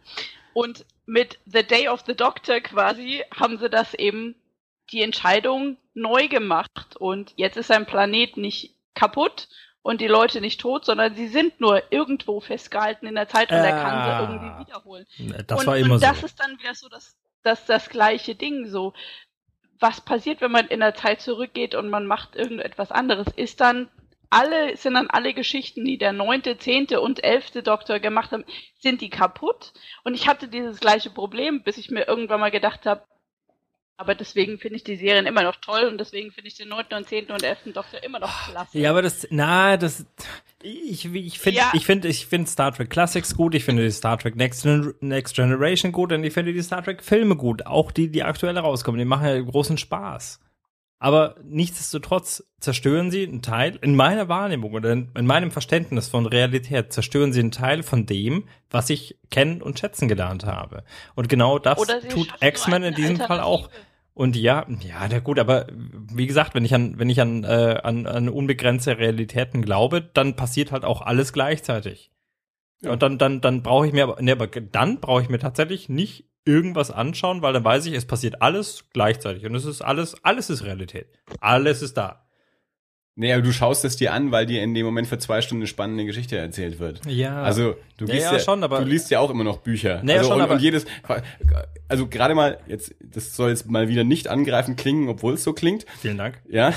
Und 0.56 0.86
mit 1.06 1.38
The 1.48 1.64
Day 1.64 1.90
of 1.90 2.04
the 2.08 2.16
Doctor 2.16 2.62
quasi 2.62 3.26
haben 3.38 3.58
sie 3.58 3.70
das 3.70 3.94
eben 3.94 4.36
die 4.90 5.02
Entscheidung 5.02 5.76
neu 5.94 6.30
gemacht 6.30 6.96
und 6.96 7.34
jetzt 7.36 7.58
ist 7.58 7.68
sein 7.68 7.86
Planet 7.86 8.38
nicht 8.38 8.74
kaputt 8.94 9.50
und 9.82 10.00
die 10.00 10.08
Leute 10.08 10.40
nicht 10.40 10.62
tot, 10.62 10.86
sondern 10.86 11.14
sie 11.14 11.28
sind 11.28 11.60
nur 11.60 11.92
irgendwo 11.92 12.40
festgehalten 12.40 13.06
in 13.06 13.16
der 13.16 13.28
Zeit 13.28 13.52
und 13.52 13.58
er 13.58 13.72
kann 13.82 13.94
Ah. 13.98 14.06
sie 14.06 14.24
irgendwie 14.34 14.60
wiederholen. 14.66 15.06
Das 15.46 15.60
und, 15.60 15.68
war 15.68 15.78
immer 15.78 15.96
und 15.96 16.04
das 16.04 16.22
so. 16.22 16.26
ist 16.26 16.40
dann 16.40 16.58
wieder 16.58 16.74
so 16.74 16.88
das, 16.88 17.18
das, 17.44 17.66
das 17.66 17.90
gleiche 17.90 18.34
Ding 18.34 18.68
so. 18.68 18.94
Was 19.82 20.00
passiert, 20.00 20.40
wenn 20.40 20.52
man 20.52 20.68
in 20.70 20.80
der 20.80 20.96
Zeit 20.96 21.20
zurückgeht 21.20 21.76
und 21.76 21.90
man 21.90 22.06
macht 22.06 22.38
irgendetwas 22.38 22.94
anderes? 22.94 23.28
Ist 23.36 23.60
dann 23.60 23.90
alle, 24.30 24.76
sind 24.78 24.94
dann 24.96 25.10
alle 25.10 25.34
Geschichten, 25.34 25.86
die 25.86 25.98
der 25.98 26.14
neunte, 26.14 26.58
zehnte 26.58 27.02
und 27.02 27.24
elfte 27.24 27.64
Doktor 27.64 28.00
gemacht 28.00 28.32
haben, 28.32 28.46
sind 28.80 29.02
die 29.02 29.10
kaputt? 29.10 29.74
Und 30.04 30.14
ich 30.14 30.28
hatte 30.28 30.48
dieses 30.48 30.80
gleiche 30.80 31.10
Problem, 31.10 31.64
bis 31.64 31.78
ich 31.78 31.90
mir 31.90 32.08
irgendwann 32.08 32.40
mal 32.40 32.52
gedacht 32.52 32.86
habe, 32.86 33.04
aber 33.98 34.14
deswegen 34.14 34.58
finde 34.60 34.76
ich 34.76 34.84
die 34.84 34.98
Serien 34.98 35.26
immer 35.26 35.44
noch 35.44 35.56
toll 35.56 35.86
und 35.86 35.98
deswegen 35.98 36.32
finde 36.32 36.50
ich 36.50 36.56
den 36.56 36.68
neunten 36.68 36.96
und 36.96 37.08
zehnten 37.08 37.32
und 37.32 37.44
elften 37.44 37.72
Doktor 37.72 38.04
immer 38.04 38.20
noch 38.20 38.50
klasse. 38.50 38.78
Ja, 38.78 38.90
aber 38.90 39.02
das, 39.02 39.26
na, 39.32 39.78
das, 39.78 40.06
ich, 40.62 41.06
ich 41.14 41.40
finde, 41.40 41.60
Ja. 41.60 41.72
ich 41.74 41.86
finde, 41.86 42.10
ich 42.10 42.26
finde 42.26 42.50
Star 42.50 42.74
Trek 42.74 42.90
Classics 42.90 43.36
gut, 43.38 43.56
ich 43.56 43.64
finde 43.64 43.84
die 43.84 43.92
Star 43.92 44.18
Trek 44.20 44.36
Next, 44.36 44.66
Next 45.00 45.36
Generation 45.36 45.94
gut 45.94 46.12
und 46.12 46.26
ich 46.26 46.34
finde 46.34 46.52
die 46.52 46.62
Star 46.62 46.84
Trek 46.84 47.04
Filme 47.04 47.38
gut, 47.38 47.66
auch 47.66 47.92
die, 47.92 48.10
die 48.12 48.24
aktuell 48.24 48.58
rauskommen, 48.58 49.00
die 49.00 49.06
machen 49.06 49.28
ja 49.28 49.40
großen 49.40 49.78
Spaß. 49.78 50.42
Aber 51.06 51.36
nichtsdestotrotz 51.44 52.44
zerstören 52.60 53.12
sie 53.12 53.28
einen 53.28 53.44
Teil, 53.44 53.78
in 53.84 53.96
meiner 53.96 54.28
Wahrnehmung 54.28 54.74
oder 54.74 54.92
in, 54.92 55.12
in 55.16 55.28
meinem 55.28 55.52
Verständnis 55.52 56.08
von 56.08 56.26
Realität, 56.26 56.92
zerstören 56.92 57.32
sie 57.32 57.42
einen 57.42 57.52
Teil 57.52 57.84
von 57.84 58.08
dem, 58.08 58.46
was 58.72 58.90
ich 58.90 59.20
kennen 59.30 59.62
und 59.62 59.78
schätzen 59.78 60.08
gelernt 60.08 60.48
habe. 60.48 60.84
Und 61.14 61.30
genau 61.30 61.60
das 61.60 61.78
tut 62.10 62.34
X-Men 62.42 62.82
in 62.82 62.96
diesem 62.96 63.18
Fall 63.18 63.40
auch. 63.40 63.70
Und 64.16 64.36
ja, 64.36 64.66
ja, 64.80 65.08
na 65.08 65.20
gut, 65.20 65.38
aber 65.38 65.68
wie 65.70 66.26
gesagt, 66.26 66.56
wenn 66.56 66.66
ich 66.66 66.74
an, 66.74 66.98
wenn 66.98 67.12
ich 67.12 67.22
an, 67.22 67.44
äh, 67.44 67.82
an, 67.84 68.08
an 68.08 68.28
unbegrenzte 68.28 68.98
Realitäten 68.98 69.62
glaube, 69.62 70.02
dann 70.02 70.36
passiert 70.36 70.72
halt 70.72 70.86
auch 70.86 71.04
alles 71.04 71.34
gleichzeitig. 71.34 72.10
Und 72.82 73.04
dann, 73.04 73.20
dann, 73.20 73.42
dann 73.42 73.62
brauche 73.62 73.86
ich 73.86 73.94
mir 73.94 74.06
aber, 74.06 74.20
ne, 74.24 74.32
aber 74.32 74.48
dann 74.48 75.00
brauche 75.02 75.22
ich 75.22 75.30
mir 75.30 75.38
tatsächlich 75.38 75.88
nicht 75.88 76.26
irgendwas 76.46 76.92
anschauen, 76.92 77.42
weil 77.42 77.54
dann 77.54 77.64
weiß 77.64 77.86
ich, 77.88 77.94
es 77.94 78.06
passiert 78.06 78.42
alles 78.42 78.86
gleichzeitig. 78.94 79.46
Und 79.46 79.56
es 79.56 79.66
ist 79.66 79.82
alles, 79.82 80.16
alles 80.24 80.50
ist 80.50 80.64
Realität. 80.64 81.08
Alles 81.42 81.82
ist 81.82 81.96
da. 81.98 82.22
Nee, 83.18 83.32
aber 83.32 83.42
du 83.42 83.54
schaust 83.54 83.86
es 83.86 83.96
dir 83.96 84.12
an, 84.12 84.32
weil 84.34 84.46
dir 84.46 84.62
in 84.62 84.74
dem 84.74 84.86
Moment 84.86 85.08
für 85.08 85.18
zwei 85.18 85.40
Stunden 85.42 85.62
eine 85.62 85.68
spannende 85.68 86.04
Geschichte 86.06 86.38
erzählt 86.38 86.80
wird. 86.80 87.00
Ja. 87.08 87.44
Also 87.44 87.76
du 87.96 88.06
Ja, 88.08 88.14
liest 88.14 88.26
ja, 88.26 88.34
ja, 88.34 88.40
schon, 88.40 88.62
aber- 88.62 88.80
du 88.80 88.86
liest 88.86 89.10
ja 89.10 89.22
auch 89.22 89.30
immer 89.30 89.46
noch 89.46 89.60
Bücher. 89.60 90.02
Nee, 90.04 90.12
ja, 90.12 90.18
also 90.18 90.30
schon, 90.32 90.38
und, 90.40 90.44
aber- 90.44 90.56
und 90.56 90.62
jedes, 90.62 90.86
also 91.88 92.08
gerade 92.08 92.36
mal 92.36 92.60
jetzt, 92.68 92.94
das 93.02 93.34
soll 93.34 93.52
jetzt 93.52 93.70
mal 93.72 93.88
wieder 93.88 94.04
nicht 94.04 94.28
angreifend 94.28 94.78
klingen, 94.78 95.08
obwohl 95.08 95.36
es 95.36 95.46
so 95.46 95.54
klingt. 95.54 95.86
Vielen 96.02 96.18
Dank. 96.18 96.42
Ja, 96.50 96.74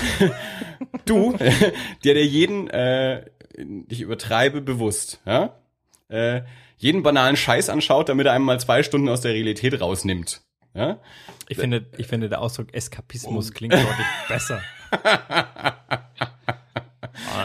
du, 1.05 1.35
der 2.05 2.13
der 2.13 2.25
jeden, 2.25 2.69
äh, 2.69 3.25
ich 3.89 3.99
übertreibe 3.99 4.61
bewusst, 4.61 5.19
ja, 5.25 5.59
äh, 6.07 6.43
jeden 6.79 7.03
banalen 7.03 7.35
Scheiß 7.35 7.69
anschaut, 7.69 8.09
damit 8.09 8.25
er 8.25 8.33
einem 8.33 8.45
mal 8.45 8.59
zwei 8.59 8.83
Stunden 8.83 9.09
aus 9.09 9.21
der 9.21 9.33
Realität 9.33 9.79
rausnimmt. 9.79 10.41
Ja? 10.73 10.99
Ich 11.47 11.57
finde, 11.57 11.85
ich 11.97 12.07
finde, 12.07 12.29
der 12.29 12.41
Ausdruck 12.41 12.73
Eskapismus 12.73 13.53
klingt 13.53 13.73
deutlich 13.73 14.07
besser. 14.27 14.61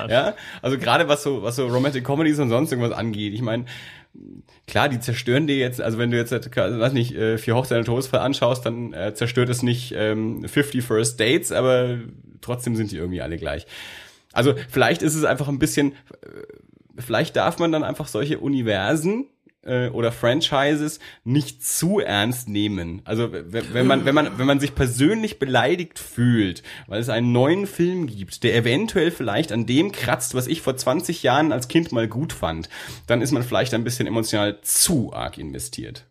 Ja, 0.09 0.35
also 0.62 0.78
gerade 0.78 1.09
was 1.09 1.23
so, 1.23 1.43
was 1.43 1.56
so 1.56 1.66
Romantic 1.66 2.05
Comedies 2.05 2.39
und 2.39 2.48
sonst 2.48 2.70
irgendwas 2.70 2.97
angeht. 2.97 3.35
Ich 3.35 3.43
meine, 3.43 3.65
klar, 4.66 4.89
die 4.89 5.01
zerstören 5.01 5.47
dir 5.47 5.56
jetzt, 5.56 5.81
also 5.81 5.98
wenn 5.98 6.11
du 6.11 6.16
jetzt, 6.16 6.32
also, 6.32 6.78
weiß 6.78 6.93
nicht, 6.93 7.15
äh, 7.15 7.39
vier 7.39 7.55
Hochzeit 7.55 7.78
und 7.78 7.85
Todesfall 7.86 8.20
anschaust, 8.20 8.65
dann 8.65 8.93
äh, 8.93 9.15
zerstört 9.15 9.48
es 9.48 9.62
nicht 9.62 9.93
ähm, 9.97 10.47
50 10.47 10.85
First 10.85 11.19
Dates, 11.20 11.52
aber 11.52 11.98
trotzdem 12.40 12.77
sind 12.77 12.93
die 12.93 12.97
irgendwie 12.97 13.23
alle 13.23 13.36
gleich. 13.36 13.66
Also 14.32 14.55
vielleicht 14.69 15.02
ist 15.02 15.15
es 15.15 15.24
einfach 15.24 15.48
ein 15.48 15.59
bisschen, 15.59 15.93
äh, 16.23 16.43
vielleicht 16.99 17.37
darf 17.37 17.59
man 17.59 17.73
dann 17.73 17.85
einfach 17.85 18.09
solche 18.09 18.39
Universen 18.39 19.29
äh, 19.65 19.89
oder 19.89 20.12
Franchises 20.12 21.01
nicht 21.25 21.65
zu 21.65 22.01
ernst 22.01 22.49
nehmen. 22.49 23.03
Also 23.05 23.31
wenn 23.33 23.87
man 23.87 24.05
wenn 24.05 24.15
man 24.15 24.39
wenn 24.39 24.47
man 24.47 24.61
sich 24.61 24.75
persönlich 24.75 25.39
beleidigt 25.39 25.99
fühlt, 25.99 26.62
weil 26.87 27.01
es 27.01 27.09
einen 27.09 27.33
neuen 27.33 27.66
Film 27.66 28.07
gibt, 28.07 28.43
der 28.45 28.55
eventuell 28.55 29.11
vielleicht 29.11 29.53
an 29.53 29.66
dem 29.66 29.93
kratzt, 29.93 30.35
was 30.35 30.47
ich 30.47 30.61
vor 30.61 30.77
20 30.77 31.23
Jahren 31.23 31.53
als 31.53 31.69
Kind 31.69 31.93
mal 31.93 32.09
gut 32.09 32.33
fand, 32.33 32.69
dann 33.07 33.23
ist 33.23 33.33
man 33.33 33.43
vielleicht 33.43 33.75
ein 33.75 33.85
bisschen 33.85 34.07
emotional 34.07 34.61
zu 34.62 35.12
arg 35.12 35.39
investiert. 35.39 36.07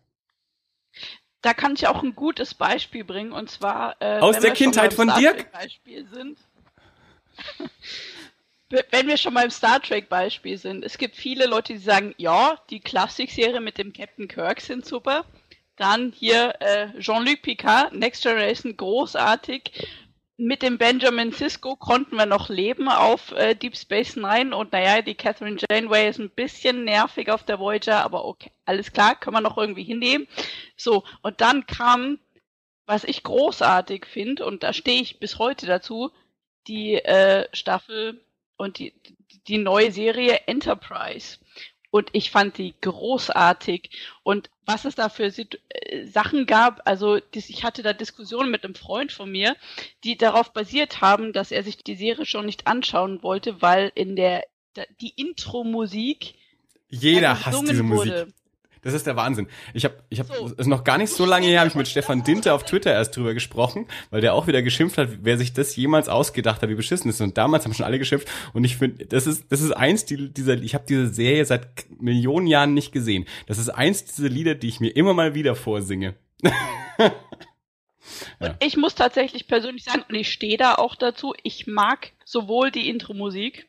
Da 1.42 1.52
kann 1.52 1.74
ich 1.74 1.86
auch 1.88 2.02
ein 2.02 2.14
gutes 2.14 2.54
Beispiel 2.54 3.04
bringen 3.04 3.32
und 3.32 3.50
zwar 3.50 3.96
äh, 4.00 4.18
Aus 4.20 4.38
der 4.38 4.52
Kindheit 4.52 4.94
von 4.94 5.12
Dirk? 5.18 5.52
Beispiel 5.52 6.06
sind. 6.10 6.38
Wenn 8.90 9.08
wir 9.08 9.16
schon 9.16 9.34
beim 9.34 9.50
Star 9.50 9.80
Trek 9.80 10.08
Beispiel 10.08 10.58
sind, 10.58 10.84
es 10.84 10.98
gibt 10.98 11.16
viele 11.16 11.46
Leute, 11.46 11.74
die 11.74 11.78
sagen, 11.78 12.14
ja, 12.16 12.58
die 12.70 12.80
Klassikserie 12.80 13.60
mit 13.60 13.78
dem 13.78 13.92
Captain 13.92 14.28
Kirk 14.28 14.60
sind 14.60 14.86
super. 14.86 15.24
Dann 15.76 16.12
hier 16.12 16.54
äh, 16.60 16.98
Jean-Luc 17.00 17.42
Picard, 17.42 17.92
Next 17.94 18.22
Generation, 18.22 18.76
großartig. 18.76 19.88
Mit 20.36 20.62
dem 20.62 20.78
Benjamin 20.78 21.30
Sisko 21.32 21.76
konnten 21.76 22.16
wir 22.16 22.26
noch 22.26 22.48
leben 22.48 22.88
auf 22.88 23.32
äh, 23.32 23.54
Deep 23.54 23.76
Space 23.76 24.16
Nine 24.16 24.56
und 24.56 24.72
naja, 24.72 25.00
die 25.00 25.14
Catherine 25.14 25.58
Janeway 25.70 26.08
ist 26.08 26.18
ein 26.18 26.30
bisschen 26.30 26.84
nervig 26.84 27.30
auf 27.30 27.44
der 27.44 27.60
Voyager, 27.60 28.02
aber 28.02 28.24
okay, 28.24 28.50
alles 28.64 28.92
klar, 28.92 29.14
können 29.14 29.36
wir 29.36 29.40
noch 29.40 29.58
irgendwie 29.58 29.84
hinnehmen. 29.84 30.26
So, 30.76 31.04
und 31.22 31.40
dann 31.40 31.66
kam, 31.66 32.18
was 32.86 33.04
ich 33.04 33.22
großartig 33.22 34.06
finde, 34.06 34.44
und 34.44 34.64
da 34.64 34.72
stehe 34.72 35.00
ich 35.00 35.20
bis 35.20 35.38
heute 35.38 35.66
dazu, 35.66 36.10
die 36.66 36.94
äh, 36.94 37.46
Staffel 37.52 38.24
und 38.56 38.78
die, 38.78 38.92
die 39.48 39.58
neue 39.58 39.92
Serie 39.92 40.40
Enterprise. 40.46 41.38
Und 41.90 42.10
ich 42.12 42.32
fand 42.32 42.58
die 42.58 42.74
großartig. 42.80 43.90
Und 44.24 44.50
was 44.66 44.84
es 44.84 44.96
da 44.96 45.08
für 45.08 45.30
Situ 45.30 45.58
äh, 45.68 46.06
Sachen 46.06 46.46
gab, 46.46 46.80
also 46.86 47.20
dis 47.20 47.48
ich 47.48 47.62
hatte 47.62 47.84
da 47.84 47.92
Diskussionen 47.92 48.50
mit 48.50 48.64
einem 48.64 48.74
Freund 48.74 49.12
von 49.12 49.30
mir, 49.30 49.54
die 50.02 50.16
darauf 50.16 50.52
basiert 50.52 51.00
haben, 51.00 51.32
dass 51.32 51.52
er 51.52 51.62
sich 51.62 51.76
die 51.76 51.94
Serie 51.94 52.26
schon 52.26 52.46
nicht 52.46 52.66
anschauen 52.66 53.22
wollte, 53.22 53.62
weil 53.62 53.92
in 53.94 54.16
der 54.16 54.44
die 55.00 55.12
Intro-Musik 55.14 56.34
Jeder 56.88 57.30
hasst 57.30 57.44
gesungen 57.46 57.70
diese 57.70 57.82
Musik. 57.84 58.12
wurde. 58.12 58.34
Das 58.84 58.92
ist 58.94 59.06
der 59.06 59.16
Wahnsinn. 59.16 59.48
Ich 59.72 59.84
habe, 59.84 59.94
ich 60.10 60.20
habe, 60.20 60.32
So. 60.32 60.46
es 60.46 60.52
ist 60.52 60.66
noch 60.66 60.84
gar 60.84 60.98
nicht 60.98 61.10
so 61.10 61.24
lange 61.24 61.46
her, 61.46 61.60
habe 61.60 61.68
ich 61.68 61.74
mit 61.74 61.88
Stefan 61.88 62.22
Dinte 62.22 62.52
auf 62.52 62.64
Twitter 62.64 62.92
erst 62.92 63.16
drüber 63.16 63.34
gesprochen, 63.34 63.86
weil 64.10 64.20
der 64.20 64.34
auch 64.34 64.46
wieder 64.46 64.62
geschimpft 64.62 64.98
hat, 64.98 65.08
wer 65.22 65.38
sich 65.38 65.52
das 65.52 65.74
jemals 65.74 66.08
ausgedacht 66.08 66.62
hat, 66.62 66.68
wie 66.68 66.74
beschissen 66.74 67.10
ist. 67.10 67.20
Und 67.20 67.36
damals 67.36 67.64
haben 67.64 67.74
schon 67.74 67.86
alle 67.86 67.98
geschimpft. 67.98 68.28
Und 68.52 68.64
ich 68.64 68.76
finde, 68.76 69.06
das 69.06 69.26
ist, 69.26 69.50
das 69.50 69.60
ist 69.60 69.72
eins 69.72 70.04
die, 70.04 70.32
dieser, 70.32 70.54
ich 70.54 70.74
habe 70.74 70.84
diese 70.88 71.08
Serie 71.08 71.44
seit 71.44 71.66
Millionen 72.00 72.46
Jahren 72.46 72.74
nicht 72.74 72.92
gesehen. 72.92 73.26
Das 73.46 73.58
ist 73.58 73.70
eins 73.70 74.04
dieser 74.04 74.28
Lieder, 74.28 74.54
die 74.54 74.68
ich 74.68 74.80
mir 74.80 74.94
immer 74.94 75.14
mal 75.14 75.34
wieder 75.34 75.56
vorsinge. 75.56 76.14
Und 78.38 78.56
ich 78.60 78.76
muss 78.76 78.94
tatsächlich 78.94 79.48
persönlich 79.48 79.84
sagen, 79.84 80.04
und 80.08 80.14
ich 80.14 80.30
stehe 80.30 80.56
da 80.56 80.74
auch 80.74 80.94
dazu, 80.94 81.34
ich 81.42 81.66
mag 81.66 82.12
sowohl 82.24 82.70
die 82.70 82.88
Intro-Musik 82.88 83.66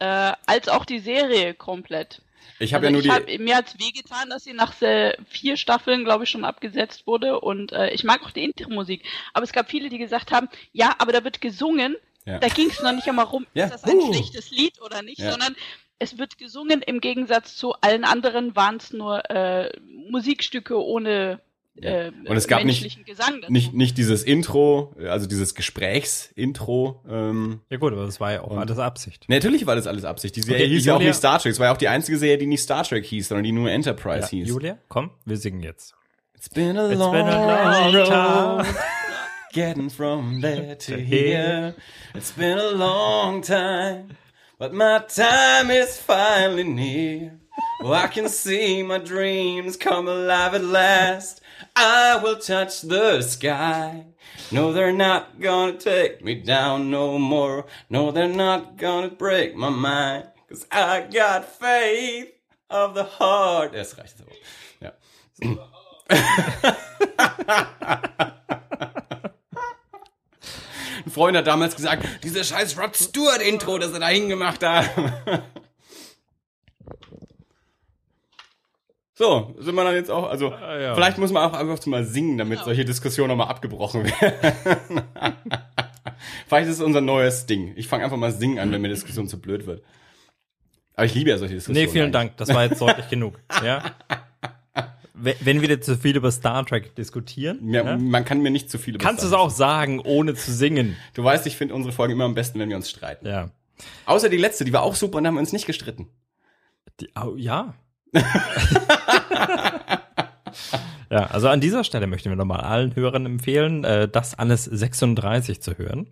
äh, 0.00 0.32
als 0.46 0.68
auch 0.68 0.84
die 0.84 0.98
Serie 0.98 1.54
komplett. 1.54 2.22
Ich 2.58 2.74
habe 2.74 2.86
also 2.86 2.98
ja 2.98 3.14
nur 3.14 3.26
die, 3.26 3.34
hab, 3.34 3.40
mir 3.40 3.56
hat's 3.56 3.78
wehgetan, 3.78 4.30
dass 4.30 4.44
sie 4.44 4.52
nach 4.52 4.80
äh, 4.82 5.16
vier 5.28 5.56
Staffeln, 5.56 6.04
glaube 6.04 6.24
ich, 6.24 6.30
schon 6.30 6.44
abgesetzt 6.44 7.06
wurde. 7.06 7.40
Und 7.40 7.72
äh, 7.72 7.90
ich 7.90 8.04
mag 8.04 8.22
auch 8.24 8.30
die 8.30 8.44
Intro-Musik. 8.44 9.04
Aber 9.32 9.44
es 9.44 9.52
gab 9.52 9.70
viele, 9.70 9.88
die 9.88 9.98
gesagt 9.98 10.32
haben, 10.32 10.48
ja, 10.72 10.94
aber 10.98 11.12
da 11.12 11.24
wird 11.24 11.40
gesungen. 11.40 11.96
Ja. 12.26 12.38
Da 12.38 12.48
ging 12.48 12.68
es 12.68 12.82
noch 12.82 12.92
nicht 12.92 13.08
einmal 13.08 13.24
rum, 13.24 13.46
Ja. 13.54 13.64
ist 13.66 13.72
das 13.72 13.84
ein 13.84 13.96
Uh. 13.96 14.12
schlechtes 14.12 14.50
Lied 14.50 14.80
oder 14.82 15.02
nicht, 15.02 15.18
Ja. 15.20 15.30
sondern 15.30 15.56
es 15.98 16.18
wird 16.18 16.36
gesungen. 16.38 16.82
Im 16.82 17.00
Gegensatz 17.00 17.56
zu 17.56 17.74
allen 17.80 18.04
anderen 18.04 18.54
waren 18.56 18.76
es 18.76 18.92
nur 18.92 19.28
äh, 19.30 19.70
Musikstücke 20.10 20.82
ohne 20.82 21.40
äh, 21.80 22.10
Und 22.26 22.36
es 22.36 22.46
gab 22.48 22.58
nicht- 22.64 22.82
menschlichen 22.82 23.04
Gesang 23.04 23.40
dazu. 23.40 23.52
nicht, 23.52 23.72
nicht 23.74 23.96
dieses 23.98 24.22
Intro, 24.22 24.94
also 25.08 25.26
dieses 25.26 25.54
Gesprächsintro. 25.54 27.00
Ähm, 27.08 27.60
Ja 27.70 27.76
gut, 27.78 27.92
aber 27.92 28.04
das 28.06 28.20
war 28.20 28.32
ja 28.32 28.42
auch 28.42 28.56
alles 28.56 28.78
Absicht. 28.78 29.24
natürlich 29.28 29.66
war 29.66 29.76
das 29.76 29.86
alles 29.86 30.04
Absicht. 30.04 30.36
Die 30.36 30.42
Serie 30.42 30.64
Okay, 30.64 30.74
hieß 30.74 30.84
ja 30.86 30.94
auch 30.94 30.98
nicht 30.98 31.14
Star 31.14 31.38
Trek. 31.38 31.52
Es 31.52 31.58
war 31.58 31.66
ja 31.66 31.72
auch 31.72 31.76
die 31.78 31.88
einzige 31.88 32.18
Serie, 32.18 32.38
die 32.38 32.46
nicht 32.46 32.62
Star 32.62 32.84
Trek 32.84 33.04
hieß, 33.04 33.28
sondern 33.28 33.44
die 33.44 33.52
nur 33.52 33.70
Enterprise 33.70 34.22
Ja, 34.22 34.28
hieß. 34.28 34.48
Julia, 34.48 34.78
komm, 34.88 35.10
wir 35.24 35.36
singen 35.36 35.62
jetzt. 35.62 35.94
It's 36.36 36.48
been 36.48 36.76
a 36.78 36.88
It's 36.90 36.98
long, 36.98 37.12
been 37.12 37.26
a 37.26 37.84
long 37.84 37.94
road 37.94 38.08
time. 38.08 38.74
getting 39.52 39.90
from 39.90 40.40
there 40.40 40.76
To 40.86 40.96
here. 40.96 41.74
It's 42.14 42.32
been 42.32 42.58
a 42.58 42.70
long 42.72 43.42
time, 43.42 44.08
but 44.58 44.72
my 44.72 45.00
time 45.06 45.70
is 45.70 45.98
finally 45.98 46.64
near. 46.64 47.38
Oh, 47.82 47.92
I 47.92 48.06
can 48.08 48.26
see 48.28 48.82
my 48.82 48.98
dreams 48.98 49.78
come 49.78 50.08
alive 50.08 50.54
at 50.54 50.64
last. 50.64 51.42
I 51.76 52.18
will 52.22 52.38
touch 52.38 52.82
the 52.82 53.22
sky. 53.22 54.06
No, 54.50 54.72
they're 54.72 54.92
not 54.92 55.40
gonna 55.40 55.74
take 55.74 56.24
me 56.24 56.34
down 56.34 56.90
no 56.90 57.18
more. 57.18 57.66
No, 57.88 58.10
they're 58.10 58.28
not 58.28 58.76
gonna 58.76 59.08
break 59.08 59.54
my 59.56 59.70
mind. 59.70 60.28
Cause 60.48 60.66
I 60.72 61.02
got 61.02 61.44
faith 61.44 62.32
of 62.68 62.94
the 62.94 63.04
heart. 63.04 63.72
Das 63.72 63.96
reicht 63.96 64.16
aber. 64.20 64.32
Ja. 64.80 64.92
Ein 71.04 71.10
Freund 71.10 71.36
hat 71.36 71.46
damals 71.46 71.76
gesagt, 71.76 72.06
diese 72.22 72.44
scheiß 72.44 72.78
Rod 72.78 72.96
Stewart 72.96 73.40
Intro, 73.40 73.78
das 73.78 73.92
er 73.92 74.00
da 74.00 74.08
hingemacht 74.08 74.62
hat. 74.62 74.90
So, 79.20 79.54
sind 79.58 79.74
wir 79.74 79.84
dann 79.84 79.94
jetzt 79.94 80.10
auch, 80.10 80.30
also 80.30 80.48
ja. 80.48 80.94
vielleicht 80.94 81.18
muss 81.18 81.30
man 81.30 81.42
auch 81.42 81.52
einfach 81.52 81.84
mal 81.84 82.06
singen, 82.06 82.38
damit 82.38 82.60
solche 82.60 82.86
Diskussionen 82.86 83.28
nochmal 83.28 83.48
abgebrochen 83.48 84.04
werden. 84.04 85.02
vielleicht 86.48 86.70
ist 86.70 86.76
es 86.76 86.82
unser 86.82 87.02
neues 87.02 87.44
Ding. 87.44 87.74
Ich 87.76 87.86
fange 87.86 88.02
einfach 88.02 88.16
mal 88.16 88.32
singen 88.32 88.58
an, 88.58 88.72
wenn 88.72 88.80
mir 88.80 88.88
Diskussion 88.88 89.28
zu 89.28 89.38
blöd 89.38 89.66
wird. 89.66 89.82
Aber 90.94 91.04
ich 91.04 91.14
liebe 91.14 91.28
ja 91.28 91.36
solche 91.36 91.52
Diskussionen. 91.52 91.86
Nee, 91.86 91.92
vielen 91.92 92.04
eigentlich. 92.04 92.12
Dank, 92.12 92.36
das 92.38 92.48
war 92.48 92.64
jetzt 92.64 92.80
deutlich 92.80 93.08
genug. 93.10 93.38
Ja? 93.62 93.94
Wenn 95.12 95.60
wir 95.60 95.68
jetzt 95.68 95.84
zu 95.84 95.98
viel 95.98 96.16
über 96.16 96.32
Star 96.32 96.64
Trek 96.64 96.94
diskutieren, 96.96 97.58
Ja, 97.70 97.84
ja? 97.84 97.98
Man 97.98 98.24
kann 98.24 98.40
mir 98.40 98.50
nicht 98.50 98.70
zu 98.70 98.78
viele 98.78 98.96
kannst 98.96 99.22
du 99.22 99.26
es 99.26 99.34
auch 99.34 99.50
sagen, 99.50 100.00
ohne 100.00 100.32
zu 100.32 100.50
singen. 100.50 100.96
Du 101.12 101.22
weißt, 101.22 101.46
ich 101.46 101.58
finde 101.58 101.74
unsere 101.74 101.92
Folgen 101.92 102.14
immer 102.14 102.24
am 102.24 102.32
besten, 102.32 102.58
wenn 102.58 102.70
wir 102.70 102.76
uns 102.76 102.88
streiten. 102.88 103.26
Ja. 103.26 103.50
Außer 104.06 104.30
die 104.30 104.38
letzte, 104.38 104.64
die 104.64 104.72
war 104.72 104.80
auch 104.80 104.94
super 104.94 105.18
und 105.18 105.24
da 105.24 105.28
haben 105.28 105.34
wir 105.34 105.40
uns 105.40 105.52
nicht 105.52 105.66
gestritten. 105.66 106.08
Die, 107.00 107.14
au, 107.14 107.36
ja. 107.36 107.74
Ja, 111.10 111.26
also 111.26 111.48
an 111.48 111.60
dieser 111.60 111.84
Stelle 111.84 112.06
möchten 112.06 112.28
wir 112.30 112.36
nochmal 112.36 112.60
allen 112.60 112.94
Hörern 112.96 113.26
empfehlen, 113.26 113.84
äh, 113.84 114.08
das 114.08 114.38
alles 114.38 114.64
36 114.64 115.60
zu 115.62 115.76
hören. 115.78 116.08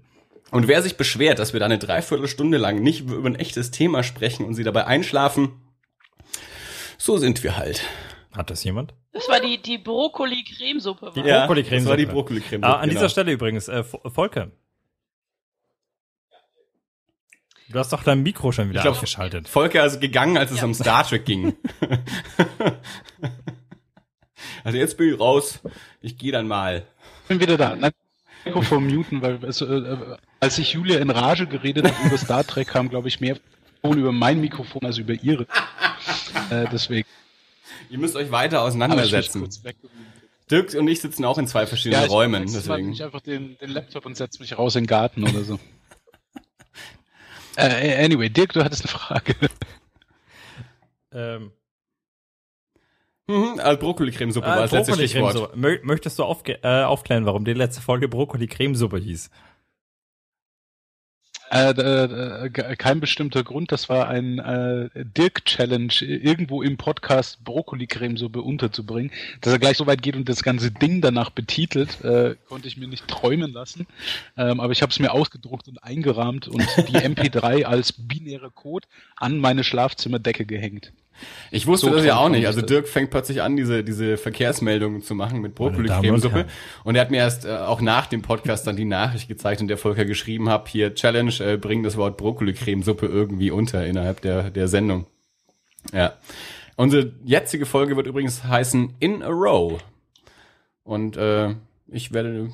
Und 0.51 0.67
wer 0.69 0.81
sich 0.83 0.97
beschwert, 0.97 1.39
dass 1.39 1.53
wir 1.53 1.61
da 1.61 1.67
eine 1.67 1.79
Dreiviertelstunde 1.79 2.57
lang 2.59 2.81
nicht 2.83 3.01
über 3.01 3.29
ein 3.29 3.35
echtes 3.35 3.71
Thema 3.71 4.03
sprechen 4.03 4.47
und 4.47 4.55
sie 4.55 4.65
dabei 4.65 4.87
einschlafen, 4.87 5.61
so 6.97 7.19
sind 7.19 7.43
wir 7.43 7.57
halt. 7.57 7.83
Hat 8.35 8.51
das 8.51 8.65
jemand? 8.65 8.95
Das 9.13 9.29
war 9.29 9.41
die, 9.41 9.61
die 9.61 9.79
Brokkoli-Cremesuppe. 9.79 11.13
Die. 11.15 11.21
Ja, 11.21 11.41
Brokkoli-Cremesuppe. 11.41 11.77
das 11.81 11.87
war 11.91 11.97
die 11.97 12.07
Brokkoli-Creme. 12.07 12.65
Ah, 12.65 12.75
an 12.75 12.89
genau. 12.89 12.93
dieser 13.01 13.09
Stelle 13.09 13.33
übrigens, 13.33 13.69
äh, 13.69 13.83
Vo- 13.83 14.09
Volker. 14.11 14.51
Du 17.71 17.79
hast 17.79 17.93
doch 17.93 18.03
dein 18.03 18.23
Mikro 18.23 18.53
schon 18.53 18.71
wieder 18.71 18.81
Ich 18.81 18.85
glaub, 18.85 18.95
abgeschaltet. 18.95 19.49
Volker 19.49 19.85
ist 19.85 20.01
gegangen, 20.01 20.39
als 20.39 20.51
es 20.51 20.59
Ja. 20.59 20.65
um 20.65 20.75
Star 20.75 21.07
Trek 21.07 21.25
ging. 21.27 21.55
also 24.65 24.79
jetzt 24.79 24.97
bin 24.97 25.13
ich 25.13 25.21
raus. 25.21 25.61
Ich 26.01 26.17
gehe 26.17 26.33
dann 26.33 26.49
mal. 26.49 26.87
bin 27.29 27.41
wieder 27.41 27.59
da. 27.59 27.77
Nein, 27.77 27.93
Mikrofon 28.45 28.87
muten, 28.87 29.21
weil 29.21 29.43
es, 29.45 29.61
äh, 29.61 29.65
äh, 29.67 30.17
als 30.41 30.59
ich 30.59 30.73
Julia 30.73 30.99
in 30.99 31.11
Rage 31.11 31.47
geredet 31.47 31.85
habe 31.93 32.07
über 32.09 32.17
Star 32.17 32.47
Trek, 32.47 32.69
kam, 32.69 32.89
glaube 32.89 33.09
ich, 33.09 33.21
mehr 33.21 33.37
Ton 33.83 33.99
über 33.99 34.13
mein 34.13 34.41
Mikrofon 34.41 34.85
als 34.85 34.99
über 34.99 35.13
ihre. 35.15 35.43
äh, 36.51 36.67
deswegen. 36.73 37.07
Ihr 37.91 37.99
müsst 37.99 38.17
euch 38.17 38.31
weiter 38.31 38.59
ich 38.59 38.63
auseinandersetzen. 38.63 39.47
Dirk 40.51 40.73
und 40.75 40.89
ich 40.89 41.01
sitzen 41.01 41.25
auch 41.27 41.37
in 41.37 41.47
zwei 41.47 41.67
verschiedenen 41.67 42.05
ich 42.07 42.11
Räumen. 42.11 42.45
nehme 42.45 42.57
Deswegen. 42.57 42.93
ich 42.93 43.05
einfach 43.05 43.21
den, 43.21 43.59
den 43.59 43.71
Laptop 43.71 44.07
und 44.07 44.17
setze 44.17 44.41
mich 44.41 44.57
raus 44.57 44.75
in 44.77 44.85
den 44.85 44.89
Garten 44.89 45.25
oder 45.25 45.45
so. 45.45 45.59
Äh, 47.59 48.05
anyway, 48.05 48.31
Dirk, 48.31 48.53
du 48.53 48.63
hattest 48.63 48.85
eine 48.85 48.93
Frage. 48.93 49.35
Ähm. 51.13 51.53
Mhm, 53.27 53.61
also 53.61 53.79
Brokkoli-Cremesuppe 53.81 54.47
ah, 54.47 54.57
war 54.57 54.63
das 54.63 54.71
Brokkoli 54.71 55.03
letzte 55.03 55.19
Stichwort. 55.19 55.57
Möchtest 55.57 56.19
du 56.19 56.23
äh, 56.23 56.83
aufklären, 56.85 57.27
warum 57.27 57.45
die 57.45 57.53
letzte 57.55 57.83
Folge 57.83 58.09
Brokkoli-Cremesuppe 58.09 58.99
hieß? 58.99 59.31
Äh, 61.51 61.71
äh, 61.71 62.47
äh, 62.47 62.77
kein 62.77 63.01
bestimmter 63.01 63.43
Grund, 63.43 63.73
das 63.73 63.89
war 63.89 64.09
ein 64.09 64.39
äh, 64.39 64.91
Dirk-Challenge, 64.95 65.93
irgendwo 66.01 66.63
im 66.63 66.77
Podcast 66.77 67.43
Brokkoli-Cremesuppe 67.45 68.43
unterzubringen. 68.43 69.11
Dass 69.41 69.55
er 69.55 69.59
gleich 69.59 69.79
so 69.79 69.87
weit 69.87 70.03
geht 70.03 70.15
und 70.15 70.29
das 70.29 70.43
ganze 70.43 70.71
Ding 70.71 71.01
danach 71.01 71.31
betitelt, 71.31 72.05
äh, 72.05 72.37
konnte 72.49 72.69
ich 72.69 72.77
mir 72.77 72.89
nicht 72.89 73.09
träumen 73.09 73.53
lassen. 73.53 73.87
Ähm, 74.37 74.61
aber 74.61 74.73
ich 74.73 74.83
habe 74.83 74.91
es 74.91 74.99
mir 74.99 75.13
ausgedruckt 75.13 75.69
und 75.69 75.83
eingerahmt 75.83 76.49
und 76.49 76.67
die 76.89 76.97
MP3 76.97 77.65
als 77.65 77.93
binärer 77.93 78.51
Code 78.51 78.87
an 79.17 79.39
meine 79.39 79.65
Schlafzimmerdecke 79.65 80.45
gehängt. 80.45 80.93
Ich 81.51 81.67
wusste 81.67 81.87
So 81.87 81.95
das 81.95 82.05
ja 82.05 82.17
auch 82.17 82.29
nicht. 82.29 82.43
ich 82.43 82.47
Also. 82.47 82.63
Dirk 82.63 82.89
fängt 82.89 83.11
plötzlich 83.11 83.43
an, 83.43 83.57
diese, 83.57 83.83
diese 83.83 84.17
Verkehrsmeldungen 84.17 85.03
zu 85.03 85.15
machen 85.15 85.41
mit 85.41 85.51
und 85.51 85.55
Brokkoli-Cremesuppe. 85.57 86.47
Und 86.85 86.95
er 86.95 87.01
hat 87.01 87.11
mir 87.11 87.19
erst 87.19 87.45
äh, 87.45 87.57
auch 87.57 87.81
nach 87.81 88.07
dem 88.07 88.23
Podcast 88.23 88.67
dann 88.67 88.77
die 88.77 88.85
Nachricht 88.85 89.29
gezeigt, 89.29 89.61
in 89.61 89.69
der 89.69 89.79
Volker 89.79 90.05
geschrieben 90.05 90.49
hat, 90.49 90.69
hier 90.69 90.95
Challenge, 90.95 91.33
äh, 91.41 91.57
bring 91.57 91.83
das 91.83 91.97
Wort 91.97 92.17
Brokkoli-Cremesuppe 92.17 93.07
irgendwie 93.07 93.51
unter 93.51 93.87
innerhalb 93.87 94.21
der, 94.21 94.51
der 94.51 94.69
Sendung. 94.69 95.07
Ja. 95.93 96.15
Unsere 96.77 97.13
jetzige 97.25 97.67
Folge 97.67 97.97
wird 97.97 98.07
übrigens 98.07 98.45
heißen 98.45 98.95
In 99.01 99.23
a 99.23 99.29
Row. 99.29 99.83
Und 100.85 101.17
äh, 101.17 101.55
ich 101.89 102.13
werde 102.13 102.51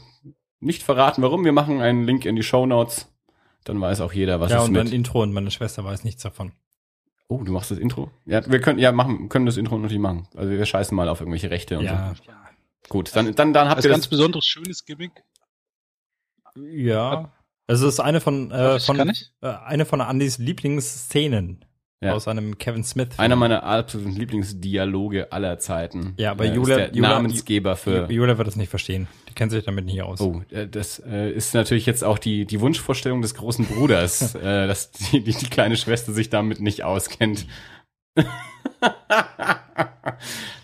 nicht 0.61 0.83
verraten, 0.83 1.23
warum. 1.23 1.45
Wir 1.45 1.53
machen 1.53 1.81
einen 1.81 2.05
Link 2.07 2.25
in 2.25 2.37
die 2.37 2.43
Show 2.43 2.67
Notes. 2.67 3.07
Dann 3.65 3.81
weiß 3.81 4.01
auch 4.01 4.13
jeder, 4.13 4.41
was 4.41 4.51
ja, 4.51 4.59
es 4.59 4.69
und 4.69 4.75
dann 4.75 4.85
mit. 4.85 4.95
Intro 4.95 5.23
und 5.23 5.33
meine 5.33 5.51
Schwester 5.51 5.85
weiß 5.85 6.05
nichts 6.05 6.23
davon. 6.23 6.53
Oh, 7.29 7.43
du 7.43 7.53
machst 7.53 7.71
das 7.71 7.79
Intro? 7.79 8.11
Ja, 8.27 8.47
wir 8.51 8.61
können 8.61 8.79
ja 8.79 8.93
machen, 8.93 9.29
können 9.29 9.47
das 9.47 9.57
Intro 9.57 9.79
natürlich 9.79 9.99
machen. 10.01 10.29
Also 10.35 10.51
wir 10.51 10.65
scheißen 10.65 10.95
mal 10.95 11.09
auf 11.09 11.21
irgendwelche 11.21 11.51
Rechte 11.51 11.79
und 11.79 11.85
Ja, 11.85 12.15
so. 12.15 12.23
Gut, 12.91 13.17
dann 13.17 13.35
dann 13.35 13.53
dann 13.55 13.69
habt 13.69 13.77
Als 13.79 13.85
ihr 13.87 13.91
ganz 13.91 14.05
das. 14.05 14.11
besonderes 14.11 14.47
schönes 14.47 14.85
Gimmick. 14.85 15.13
ja. 16.57 17.33
Also 17.67 17.89
es 17.89 17.95
ist 17.95 18.01
eine 18.01 18.21
von, 18.21 18.51
äh, 18.51 18.79
von 18.79 18.99
äh, 19.01 19.15
eine 19.41 19.87
von 19.87 20.03
Andys 20.03 20.37
Lieblingsszenen 20.37 21.65
Ja. 22.05 22.13
aus 22.15 22.29
einem 22.29 22.59
Kevin 22.59 22.85
Smith. 22.85 23.09
Film. 23.15 23.21
Einer 23.21 23.37
meiner 23.37 23.63
absoluten 23.65 24.13
Lieblingsdialoge 24.15 25.33
aller 25.33 25.59
Zeiten. 25.59 26.15
Ja, 26.17 26.31
aber 26.33 26.45
Äh, 26.45 26.49
ist 26.51 26.55
Julia- 26.57 26.77
der 26.77 26.89
Julia- 26.95 27.09
Namensgeber 27.09 27.77
für. 27.77 28.11
Julia 28.11 28.37
wird 28.39 28.47
das 28.49 28.57
nicht 28.57 28.69
verstehen. 28.71 29.09
Die 29.29 29.35
kennt 29.35 29.53
sich 29.53 29.65
damit 29.65 29.85
nicht 29.87 30.03
aus. 30.03 30.21
Oh, 30.21 30.43
äh, 30.51 30.67
das 30.69 31.01
äh, 31.07 31.31
ist 31.31 31.55
natürlich 31.55 31.87
jetzt 31.87 32.05
auch 32.05 32.19
die 32.19 32.45
die 32.47 32.61
Wunschvorstellung 32.61 33.23
des 33.23 33.35
großen 33.35 33.65
Bruders, 33.67 34.35
äh, 34.37 34.67
dass 34.67 34.91
die, 34.93 35.23
die 35.23 35.33
die 35.33 35.47
kleine 35.51 35.77
Schwester 35.77 36.13
sich 36.13 36.31
damit 36.31 36.61
nicht 36.61 36.85
auskennt. 36.85 37.47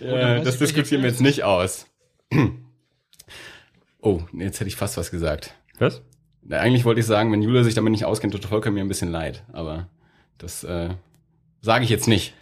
äh, 0.00 0.42
das 0.42 0.58
diskutieren 0.58 1.02
wir 1.02 1.10
jetzt 1.10 1.20
nicht 1.20 1.42
aus. 1.44 1.86
oh, 4.00 4.20
jetzt 4.32 4.60
hätte 4.60 4.68
ich 4.68 4.76
fast 4.76 4.96
was 4.96 5.10
gesagt. 5.10 5.54
Was? 5.78 6.02
Na, 6.42 6.58
Eigentlich 6.58 6.84
wollte 6.84 7.00
ich 7.00 7.06
sagen, 7.06 7.32
wenn 7.32 7.42
Julia 7.42 7.62
sich 7.64 7.74
damit 7.74 7.90
nicht 7.92 8.04
auskennt, 8.04 8.32
tut 8.32 8.44
Volker 8.44 8.70
mir 8.70 8.80
ein 8.80 8.88
bisschen 8.88 9.10
leid. 9.10 9.42
Aber 9.52 9.88
das 10.38 10.64
äh, 10.64 10.90
sage 11.60 11.84
ich 11.84 11.90
jetzt 11.90 12.08
nicht. 12.08 12.34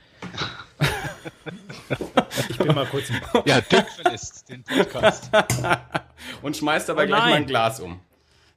Ich 2.48 2.58
bin 2.58 2.74
mal 2.74 2.86
kurz 2.86 3.10
im 3.10 3.16
Ja, 3.46 3.60
Dirk 3.60 3.90
verlässt 3.90 4.48
den 4.48 4.62
Podcast. 4.62 5.30
Und 6.42 6.56
schmeißt 6.56 6.88
dabei 6.88 7.04
Oh 7.04 7.06
gleich 7.08 7.30
mein 7.30 7.46
Glas 7.46 7.80
um. 7.80 8.00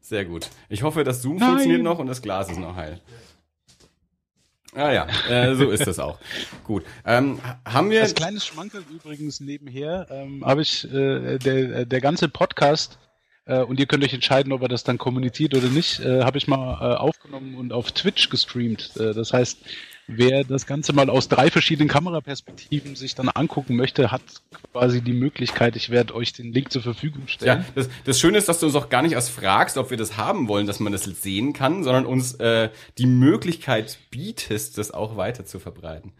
Sehr 0.02 0.26
gut. 0.26 0.50
Ich 0.70 0.84
hoffe, 0.84 1.04
das 1.04 1.22
Zoom 1.22 1.38
Nein. 1.38 1.50
funktioniert 1.50 1.84
noch 1.84 2.00
und 2.00 2.08
das 2.08 2.22
Glas 2.22 2.50
ist 2.50 2.58
noch 2.60 2.76
heil. 2.76 3.00
Ah 4.74 4.92
ja, 4.92 5.08
äh, 5.30 5.56
so 5.56 5.70
ist 5.70 5.86
das 5.86 6.00
auch. 6.00 6.18
Gut. 6.64 6.84
Ähm, 7.06 7.40
haben 7.66 7.92
wir. 7.92 8.02
Als 8.02 8.16
kleines 8.16 8.46
Schmankerl 8.46 8.84
übrigens 8.90 9.40
nebenher 9.40 10.08
ähm, 10.10 10.44
habe 10.46 10.62
ich 10.62 10.86
äh, 10.92 11.38
der, 11.38 11.86
der 11.86 12.02
ganze 12.02 12.30
Podcast 12.30 12.98
äh, 13.46 13.60
und 13.60 13.80
ihr 13.80 13.86
könnt 13.86 14.04
euch 14.04 14.14
entscheiden, 14.14 14.54
ob 14.54 14.62
er 14.62 14.70
das 14.70 14.84
dann 14.84 14.98
kommuniziert 14.98 15.54
oder 15.56 15.68
nicht, 15.68 16.00
äh, 16.00 16.24
habe 16.24 16.38
ich 16.38 16.48
mal 16.48 16.74
äh, 16.80 16.98
aufgenommen 16.98 17.56
und 17.56 17.74
auf 17.74 17.92
Twitch 17.92 18.30
gestreamt. 18.30 18.96
Äh, 18.98 19.14
das 19.14 19.34
heißt, 19.34 19.60
wer 20.12 20.44
das 20.44 20.66
Ganze 20.66 20.94
mal 20.94 21.10
aus 21.10 21.28
drei 21.28 21.50
verschiedenen 21.50 21.90
Kameraperspektiven 21.90 22.96
sich 22.96 23.16
dann 23.16 23.30
angucken 23.30 23.76
möchte, 23.76 24.12
hat 24.12 24.22
quasi 24.72 25.02
die 25.02 25.14
Möglichkeit. 25.14 25.76
Ich 25.76 25.90
werde 25.90 26.16
euch 26.16 26.34
den 26.34 26.52
Link 26.54 26.72
zur 26.72 26.82
Verfügung 26.82 27.28
stellen. 27.28 27.60
Ja, 27.62 27.66
das, 27.76 27.90
das 28.06 28.20
Schöne 28.20 28.38
ist, 28.38 28.50
dass 28.50 28.60
du 28.60 28.66
uns 28.66 28.76
auch 28.76 28.90
gar 28.90 29.02
nicht 29.02 29.14
erst 29.14 29.32
fragst, 29.32 29.78
ob 29.78 29.90
wir 29.90 29.98
das 29.98 30.18
haben 30.18 30.48
wollen, 30.48 30.68
dass 30.68 30.80
man 30.80 30.92
das 30.92 31.04
sehen 31.04 31.54
kann, 31.54 31.84
sondern 31.84 32.06
uns 32.06 32.36
äh, 32.36 32.70
die 32.98 33.06
Möglichkeit 33.06 33.98
bietest, 34.10 34.78
das 34.78 34.92
auch 34.92 35.18
weiter 35.18 35.46
zu 35.46 35.60
verbreiten. 35.60 36.14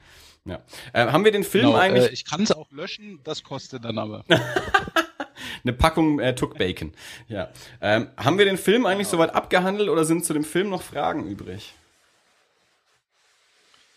Ja. 0.46 0.62
Äh, 0.94 1.08
haben 1.08 1.24
wir 1.24 1.32
den 1.32 1.44
Film 1.44 1.68
Genau, 1.68 1.78
eigentlich? 1.78 2.06
äh, 2.06 2.14
ich 2.14 2.26
kann 2.26 2.42
es 2.42 2.52
auch 2.52 2.72
löschen, 2.72 3.20
das 3.24 3.44
kostet 3.44 3.86
dann 3.86 3.98
aber. 3.98 4.26
Eine 5.64 5.74
Packung 5.74 6.20
äh, 6.20 6.34
Tuck 6.34 6.58
Bacon. 6.58 6.94
Ja. 7.28 7.50
Ähm, 7.82 8.08
haben 8.18 8.38
wir 8.38 8.46
den 8.46 8.58
Film 8.58 8.86
eigentlich 8.86 9.08
soweit 9.08 9.36
abgehandelt 9.36 9.90
oder 9.90 10.06
sind 10.06 10.26
zu 10.26 10.34
dem 10.34 10.44
Film 10.44 10.70
noch 10.70 10.82
Fragen 10.82 11.28
übrig? 11.28 11.74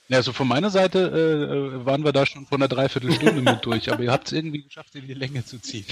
Ja, 0.09 0.19
also 0.19 0.33
von 0.33 0.47
meiner 0.47 0.71
Seite 0.71 0.99
äh, 0.99 1.79
äh, 1.81 1.87
waren 1.87 2.05
wir 2.05 2.13
da 2.13 2.27
schon 2.27 2.47
vor 2.47 2.59
einer 2.59 2.69
Dreiviertelstunde 2.69 3.41
mit 3.41 3.65
durch, 3.65 3.91
aber 3.91 4.03
ihr 4.03 4.13
habt 4.13 4.27
es 4.27 4.33
irgendwie 4.33 4.63
geschafft, 4.63 4.95
in 4.95 5.07
die 5.07 5.15
Länge 5.15 5.45
zu 5.45 5.59
ziehen. 5.59 5.87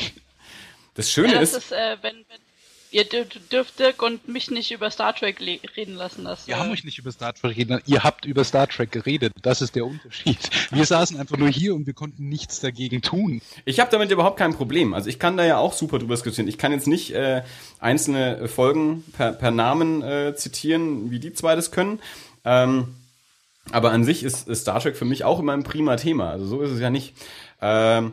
Das 0.94 1.10
Schöne 1.10 1.32
Ja, 1.34 1.40
das 1.40 1.50
ist, 1.54 1.64
ist, 1.64 1.72
äh, 1.72 1.96
wenn, 2.02 2.16
wenn 2.16 2.40
ihr 2.90 3.08
dür- 3.08 3.24
dürft 3.50 3.78
Dirk 3.78 4.02
und 4.02 4.28
mich 4.28 4.50
nicht 4.50 4.70
über 4.70 4.90
Star 4.90 5.14
Trek 5.16 5.40
reden 5.40 5.94
lassen. 5.94 6.24
Das, 6.24 6.46
Wir 6.46 6.56
äh, 6.56 6.58
haben 6.58 6.70
euch 6.70 6.84
nicht 6.84 6.98
über 6.98 7.10
Star 7.10 7.32
Trek 7.32 7.54
geredet, 7.56 7.84
ihr 7.86 8.04
habt 8.04 8.26
über 8.26 8.44
Star 8.44 8.68
Trek 8.68 8.92
geredet. 8.92 9.32
Das 9.40 9.62
ist 9.62 9.74
der 9.74 9.86
Unterschied. 9.86 10.36
Wir 10.70 10.84
saßen 10.84 11.18
einfach 11.18 11.38
nur 11.38 11.48
hier 11.48 11.74
und 11.74 11.86
wir 11.86 11.94
konnten 11.94 12.28
nichts 12.28 12.60
dagegen 12.60 13.00
tun. 13.00 13.40
Ich 13.64 13.80
habe 13.80 13.90
damit 13.90 14.10
überhaupt 14.10 14.36
kein 14.36 14.54
Problem. 14.54 14.92
Also 14.92 15.08
ich 15.08 15.18
kann 15.18 15.38
da 15.38 15.46
ja 15.46 15.56
auch 15.56 15.72
super 15.72 15.98
drüber 15.98 16.12
diskutieren. 16.16 16.48
Ich 16.48 16.58
kann 16.58 16.72
jetzt 16.72 16.86
nicht 16.86 17.14
äh, 17.14 17.42
einzelne 17.80 18.46
Folgen 18.48 19.04
per, 19.16 19.32
per 19.32 19.50
Namen 19.52 20.02
äh, 20.02 20.34
zitieren, 20.36 21.10
wie 21.10 21.18
die 21.18 21.32
zwei 21.32 21.56
das 21.56 21.70
können. 21.70 21.98
Ähm, 22.44 22.94
aber 23.70 23.92
an 23.92 24.04
sich 24.04 24.24
ist, 24.24 24.48
ist 24.48 24.62
Star 24.62 24.80
Trek 24.80 24.96
für 24.96 25.04
mich 25.04 25.24
auch 25.24 25.38
immer 25.38 25.52
ein 25.52 25.62
prima 25.62 25.96
Thema. 25.96 26.30
Also 26.30 26.46
so 26.46 26.60
ist 26.62 26.70
es 26.72 26.80
ja 26.80 26.90
nicht. 26.90 27.14
Ähm, 27.60 28.12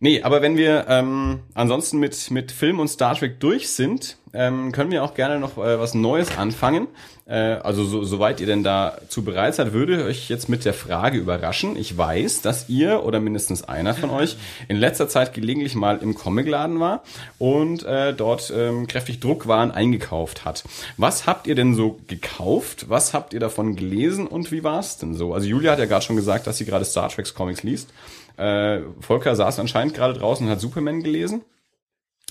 nee, 0.00 0.22
aber 0.22 0.42
wenn 0.42 0.56
wir 0.56 0.86
ähm, 0.88 1.40
ansonsten 1.54 1.98
mit, 1.98 2.30
mit 2.30 2.52
Film 2.52 2.80
und 2.80 2.88
Star 2.88 3.14
Trek 3.14 3.40
durch 3.40 3.70
sind, 3.70 4.16
ähm, 4.32 4.72
können 4.72 4.90
wir 4.90 5.04
auch 5.04 5.14
gerne 5.14 5.38
noch 5.40 5.56
äh, 5.58 5.78
was 5.78 5.94
Neues 5.94 6.36
anfangen. 6.36 6.88
Äh, 7.26 7.34
also 7.34 7.84
so, 7.84 8.04
soweit 8.04 8.40
ihr 8.40 8.46
denn 8.46 8.62
dazu 8.62 9.22
bereit 9.22 9.54
seid, 9.54 9.72
würde 9.72 10.04
euch 10.04 10.28
jetzt 10.28 10.48
mit 10.48 10.64
der 10.64 10.74
Frage 10.74 11.18
überraschen. 11.18 11.76
Ich 11.76 11.96
weiß, 11.96 12.42
dass 12.42 12.68
ihr 12.68 13.04
oder 13.04 13.20
mindestens 13.20 13.64
einer 13.64 13.94
von 13.94 14.10
euch 14.10 14.36
in 14.68 14.76
letzter 14.76 15.08
Zeit 15.08 15.34
gelegentlich 15.34 15.74
mal 15.74 15.98
im 15.98 16.14
Comicladen 16.14 16.80
war 16.80 17.02
und 17.38 17.84
äh, 17.84 18.14
dort 18.14 18.52
ähm, 18.54 18.86
kräftig 18.86 19.20
Druckwaren 19.20 19.70
eingekauft 19.70 20.44
hat. 20.44 20.64
Was 20.96 21.26
habt 21.26 21.46
ihr 21.46 21.54
denn 21.54 21.74
so 21.74 21.98
gekauft? 22.06 22.86
Was 22.88 23.14
habt 23.14 23.34
ihr 23.34 23.40
davon 23.40 23.76
gelesen 23.76 24.26
und 24.26 24.50
wie 24.52 24.64
war 24.64 24.80
es 24.80 24.96
denn 24.96 25.14
so? 25.14 25.34
Also 25.34 25.46
Julia 25.46 25.72
hat 25.72 25.78
ja 25.78 25.86
gerade 25.86 26.04
schon 26.04 26.16
gesagt, 26.16 26.46
dass 26.46 26.58
sie 26.58 26.64
gerade 26.64 26.84
Star 26.84 27.08
Trek 27.08 27.34
Comics 27.34 27.62
liest. 27.62 27.90
Äh, 28.38 28.82
Volker 29.00 29.34
saß 29.34 29.58
anscheinend 29.58 29.94
gerade 29.94 30.18
draußen 30.18 30.46
und 30.46 30.52
hat 30.52 30.60
Superman 30.60 31.02
gelesen. 31.02 31.42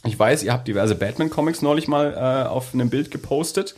Ich 0.05 0.17
weiß, 0.17 0.43
ihr 0.43 0.53
habt 0.53 0.67
diverse 0.67 0.95
Batman-Comics 0.95 1.61
neulich 1.61 1.87
mal 1.87 2.13
äh, 2.13 2.47
auf 2.47 2.73
einem 2.73 2.89
Bild 2.89 3.11
gepostet. 3.11 3.75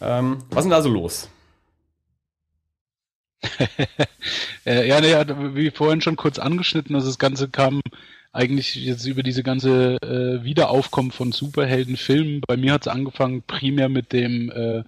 Ähm, 0.00 0.38
was 0.50 0.60
ist 0.60 0.64
denn 0.64 0.70
da 0.70 0.82
so 0.82 0.90
los? 0.90 1.28
Äh, 4.66 4.86
ja, 4.86 5.00
naja, 5.00 5.24
wie 5.54 5.70
vorhin 5.70 6.02
schon 6.02 6.16
kurz 6.16 6.38
angeschnitten, 6.38 6.94
also 6.94 7.06
das 7.06 7.18
Ganze 7.18 7.48
kam 7.48 7.80
eigentlich 8.32 8.74
jetzt 8.74 9.06
über 9.06 9.22
diese 9.22 9.42
ganze 9.42 9.96
äh, 10.02 10.44
Wiederaufkommen 10.44 11.10
von 11.10 11.32
Superheldenfilmen. 11.32 12.42
Bei 12.46 12.58
mir 12.58 12.74
hat 12.74 12.82
es 12.82 12.88
angefangen 12.88 13.42
primär 13.42 13.88
mit 13.88 14.12
dem 14.12 14.50
äh, 14.50 14.82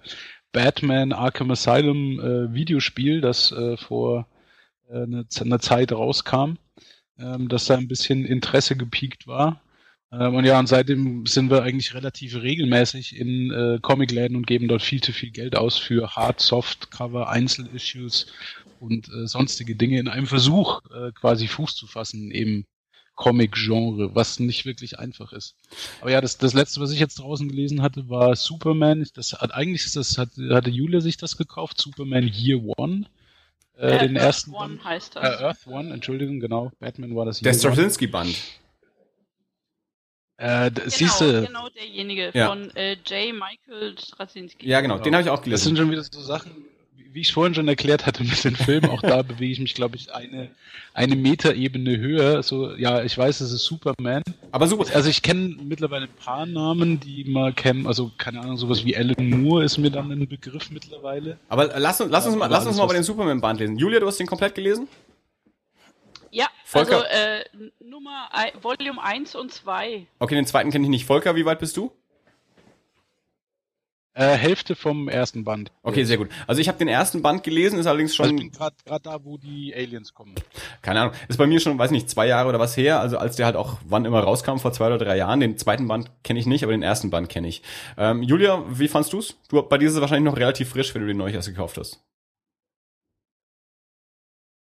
Batman 0.51 1.13
Arkham 1.13 1.49
Asylum 1.49 2.19
äh, 2.19 2.53
Videospiel, 2.53 3.21
das 3.21 3.51
äh, 3.51 3.75
vor 3.77 4.27
äh, 4.89 5.03
einer 5.03 5.25
eine 5.39 5.59
Zeit 5.59 5.91
rauskam, 5.91 6.57
ähm, 7.21 7.47
dass 7.47 7.65
da 7.65 7.75
ein 7.77 7.87
bisschen 7.87 8.25
Interesse 8.25 8.75
gepiekt 8.75 9.27
war. 9.27 9.61
Ähm, 10.11 10.35
und 10.35 10.45
ja, 10.45 10.59
und 10.59 10.67
seitdem 10.67 11.25
sind 11.25 11.49
wir 11.49 11.63
eigentlich 11.63 11.93
relativ 11.93 12.35
regelmäßig 12.35 13.17
in 13.17 13.51
äh, 13.51 13.79
Comicläden 13.81 14.35
und 14.35 14.47
geben 14.47 14.67
dort 14.67 14.81
viel 14.81 15.01
zu 15.01 15.13
viel 15.13 15.31
Geld 15.31 15.55
aus 15.55 15.77
für 15.77 16.15
Hard, 16.15 16.41
Soft, 16.41 16.91
Cover, 16.91 17.29
Einzelissues 17.29 18.27
und 18.79 19.07
äh, 19.09 19.27
sonstige 19.27 19.75
Dinge 19.75 19.99
in 19.99 20.07
einem 20.07 20.27
Versuch, 20.27 20.81
äh, 20.91 21.11
quasi 21.13 21.47
Fuß 21.47 21.75
zu 21.75 21.87
fassen 21.87 22.31
im 22.31 22.65
Comic-Genre, 23.15 24.15
was 24.15 24.39
nicht 24.39 24.65
wirklich 24.65 24.97
einfach 24.97 25.31
ist. 25.31 25.55
Aber 26.01 26.11
ja, 26.11 26.21
das, 26.21 26.37
das 26.39 26.53
letzte, 26.53 26.81
was 26.81 26.91
ich 26.91 26.99
jetzt 26.99 27.19
draußen 27.19 27.47
gelesen 27.47 27.81
hatte, 27.81 28.09
war 28.09 28.35
Superman. 28.35 29.05
Das 29.13 29.33
hat 29.33 29.53
eigentlich 29.53 29.85
ist 29.85 29.95
das 29.95 30.17
hat, 30.17 30.29
hatte 30.49 30.71
Julia 30.71 31.01
sich 31.01 31.17
das 31.17 31.37
gekauft, 31.37 31.79
Superman 31.79 32.27
Year 32.27 32.59
One. 32.77 33.05
Äh, 33.81 33.95
äh, 33.95 33.99
den 33.99 34.17
Earth 34.17 34.25
ersten 34.25 34.53
One 34.53 34.75
Band. 34.75 34.83
heißt 34.85 35.15
Äh, 35.15 35.21
das. 35.21 35.41
Earth 35.41 35.67
One, 35.67 35.93
Entschuldigung, 35.93 36.39
genau. 36.39 36.71
Batman 36.79 37.15
war 37.15 37.25
das 37.25 37.39
Der 37.39 37.51
Year 37.53 37.63
One. 37.65 37.73
Straczynski-Band. 37.73 38.35
Äh, 40.37 40.71
genau, 40.71 40.89
siehste, 40.89 41.45
genau 41.45 41.69
derjenige 41.69 42.31
Ja. 42.33 42.47
von 42.47 42.71
äh, 42.75 42.93
J. 42.93 43.33
Michael 43.35 43.95
Straczynski. 43.99 44.67
Ja, 44.67 44.81
genau, 44.81 44.97
den 44.97 45.13
habe 45.13 45.23
ich 45.23 45.29
auch 45.29 45.43
das 45.43 45.63
sind 45.63 45.75
gelesen. 45.75 45.77
schon 45.77 45.91
wieder 45.91 46.03
so 46.03 46.19
Sachen, 46.21 46.65
wie 47.13 47.21
ich 47.21 47.33
vorhin 47.33 47.53
schon 47.53 47.67
erklärt 47.67 48.05
hatte 48.05 48.23
mit 48.23 48.43
den 48.43 48.55
Filmen, 48.55 48.89
auch 48.89 49.01
da 49.01 49.21
bewege 49.21 49.51
ich 49.53 49.59
mich, 49.59 49.73
glaube 49.73 49.95
ich, 49.95 50.13
eine, 50.13 50.49
eine 50.93 51.15
Metaebene 51.15 51.97
höher. 51.97 52.41
So, 52.43 52.73
ja, 52.75 53.03
ich 53.03 53.17
weiß, 53.17 53.41
es 53.41 53.51
ist 53.51 53.65
Superman. 53.65 54.23
Aber 54.51 54.67
super. 54.67 54.85
Also 54.93 55.09
ich 55.09 55.21
kenne 55.21 55.55
mittlerweile 55.63 56.05
ein 56.05 56.13
paar 56.23 56.45
Namen, 56.45 56.99
die 56.99 57.23
man 57.25 57.55
kennt. 57.55 57.87
Also 57.87 58.11
keine 58.17 58.41
Ahnung, 58.41 58.57
sowas 58.57 58.85
wie 58.85 58.95
Alan 58.95 59.29
Moore 59.29 59.63
ist 59.65 59.77
mir 59.77 59.89
dann 59.91 60.11
ein 60.11 60.27
Begriff 60.27 60.69
mittlerweile. 60.71 61.37
Aber 61.49 61.77
lass 61.79 62.01
uns, 62.01 62.11
lass 62.11 62.25
uns 62.25 62.35
mal, 62.35 62.47
lass 62.47 62.65
uns 62.65 62.77
mal 62.77 62.85
bei 62.87 62.93
den 62.95 63.03
Superman-Band 63.03 63.59
lesen. 63.59 63.77
Julia, 63.77 63.99
du 63.99 64.07
hast 64.07 64.17
den 64.19 64.27
komplett 64.27 64.55
gelesen? 64.55 64.87
Ja, 66.33 66.47
Volker- 66.63 67.03
also 67.09 67.45
äh, 67.55 67.69
Nummer 67.83 68.29
Volume 68.61 69.03
1 69.03 69.35
und 69.35 69.51
2. 69.51 70.07
Okay, 70.19 70.35
den 70.35 70.45
zweiten 70.45 70.71
kenne 70.71 70.85
ich 70.85 70.89
nicht. 70.89 71.05
Volker, 71.05 71.35
wie 71.35 71.45
weit 71.45 71.59
bist 71.59 71.75
du? 71.75 71.91
Äh, 74.13 74.35
Hälfte 74.35 74.75
vom 74.75 75.07
ersten 75.07 75.45
Band. 75.45 75.71
Okay, 75.83 76.03
sehr 76.03 76.17
gut. 76.17 76.27
Also 76.45 76.59
ich 76.59 76.67
habe 76.67 76.77
den 76.77 76.89
ersten 76.89 77.21
Band 77.21 77.43
gelesen, 77.43 77.79
ist 77.79 77.87
allerdings 77.87 78.11
Also 78.19 78.23
ich 78.23 78.29
schon, 78.41 78.51
bin 78.51 78.51
gerade 78.51 78.75
da, 79.03 79.23
wo 79.23 79.37
die 79.37 79.73
Aliens 79.73 80.13
kommen. 80.13 80.35
keine 80.81 80.99
Ahnung, 80.99 81.13
ist 81.29 81.37
bei 81.37 81.47
mir 81.47 81.61
schon, 81.61 81.79
weiß 81.79 81.91
nicht, 81.91 82.09
zwei 82.09 82.27
Jahre 82.27 82.49
oder 82.49 82.59
was 82.59 82.75
her. 82.75 82.99
Also 82.99 83.17
als 83.17 83.37
der 83.37 83.45
halt 83.45 83.55
auch 83.55 83.77
wann 83.85 84.03
immer 84.03 84.19
rauskam, 84.19 84.57
vor 84.57 84.73
zwei 84.73 84.87
oder 84.87 84.97
drei 84.97 85.15
Jahren. 85.15 85.39
Den 85.39 85.57
zweiten 85.57 85.87
Band 85.87 86.11
kenne 86.23 86.39
ich 86.39 86.45
nicht, 86.45 86.63
aber 86.63 86.73
den 86.73 86.83
ersten 86.83 87.09
Band 87.09 87.29
kenne 87.29 87.47
ich. 87.47 87.61
Ähm, 87.97 88.21
Julia, 88.21 88.65
wie 88.67 88.89
fandst 88.89 89.13
du's? 89.13 89.37
Du, 89.47 89.61
bei 89.63 89.77
dir 89.77 89.87
ist 89.87 89.95
es 89.95 90.01
wahrscheinlich 90.01 90.29
noch 90.29 90.37
relativ 90.37 90.69
frisch, 90.71 90.93
wenn 90.93 91.01
du 91.03 91.07
den 91.07 91.17
neu 91.17 91.31
erst 91.31 91.47
gekauft 91.47 91.77
hast. 91.77 92.01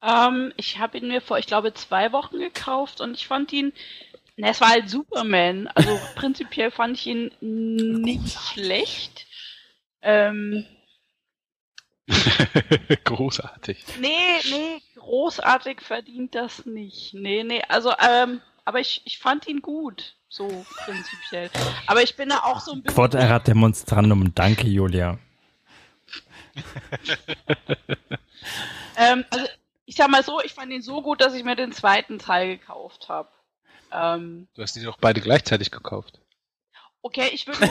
Ähm, 0.04 0.52
ich 0.58 0.80
habe 0.80 0.98
ihn 0.98 1.08
mir 1.08 1.22
vor, 1.22 1.40
ich 1.40 1.48
glaube, 1.48 1.74
zwei 1.74 2.12
Wochen 2.12 2.38
gekauft 2.38 3.00
und 3.02 3.16
ich 3.16 3.28
fand 3.28 3.52
ihn, 3.54 3.72
na, 4.36 4.50
es 4.50 4.62
war 4.62 4.70
halt 4.70 4.90
Superman. 4.90 5.68
Also 5.68 6.00
prinzipiell 6.16 6.72
fand 6.72 6.98
ich 6.98 7.08
ihn 7.08 7.32
nicht 7.40 8.40
schlecht. 8.40 9.28
Ähm, 10.02 10.66
Großartig. 13.06 13.86
nee, 14.00 14.10
nee, 14.50 14.82
großartig 14.96 15.80
verdient 15.82 16.36
das 16.36 16.66
nicht. 16.66 17.14
Nee, 17.14 17.44
nee, 17.44 17.62
also, 17.70 17.94
ähm, 17.98 18.42
aber 18.66 18.80
ich, 18.82 19.02
ich 19.06 19.20
fand 19.20 19.48
ihn 19.48 19.62
gut. 19.62 20.16
So 20.28 20.66
prinzipiell. 20.84 21.52
Aber 21.86 22.02
ich 22.02 22.16
bin 22.16 22.30
da 22.30 22.40
auch 22.40 22.60
so 22.60 22.72
ein 22.72 22.82
bisschen. 22.82 22.96
Quod 22.96 23.14
erat 23.14 23.48
demonstrandum. 23.48 24.34
Danke, 24.34 24.68
Julia. 24.68 25.20
Ähm, 28.96 29.26
also, 29.30 29.48
ich 29.86 29.96
sag 29.96 30.10
mal 30.10 30.24
so, 30.24 30.42
ich 30.42 30.54
fand 30.54 30.72
ihn 30.72 30.82
so 30.82 31.02
gut, 31.02 31.22
dass 31.22 31.34
ich 31.34 31.44
mir 31.44 31.56
den 31.56 31.72
zweiten 31.72 32.20
Teil 32.20 32.58
gekauft 32.58 33.10
habe. 33.10 33.30
Ähm, 33.94 34.48
Du 34.56 34.62
hast 34.62 34.76
die 34.76 34.84
doch 34.84 34.98
beide 34.98 35.22
gleichzeitig 35.22 35.72
gekauft. 35.72 36.20
okay, 37.02 37.30
ich 37.32 37.48
würde 37.48 37.60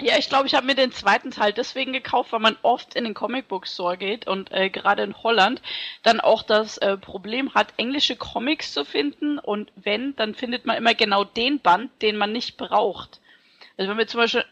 Ja, 0.00 0.16
ich 0.16 0.28
glaube, 0.28 0.46
ich 0.46 0.54
habe 0.54 0.64
mir 0.66 0.76
den 0.76 0.92
zweiten 0.92 1.32
Teil 1.32 1.52
deswegen 1.52 1.92
gekauft, 1.92 2.30
weil 2.30 2.38
man 2.38 2.56
oft 2.62 2.94
in 2.94 3.02
den 3.02 3.14
Comicbook 3.14 3.66
Store 3.66 3.96
geht 3.96 4.28
und 4.28 4.52
äh, 4.52 4.70
gerade 4.70 5.02
in 5.02 5.20
Holland 5.24 5.60
dann 6.04 6.20
auch 6.20 6.44
das 6.44 6.78
äh, 6.78 6.96
Problem 6.96 7.52
hat, 7.54 7.74
englische 7.78 8.14
Comics 8.14 8.72
zu 8.72 8.84
finden 8.84 9.40
und 9.40 9.72
wenn, 9.74 10.14
dann 10.14 10.36
findet 10.36 10.66
man 10.66 10.76
immer 10.76 10.94
genau 10.94 11.24
den 11.24 11.58
Band, 11.58 11.90
den 12.00 12.16
man 12.16 12.30
nicht 12.30 12.56
braucht. 12.56 13.20
Also 13.76 13.90
wenn 13.90 13.96
man 13.96 14.06
zum 14.06 14.20
Beispiel 14.20 14.44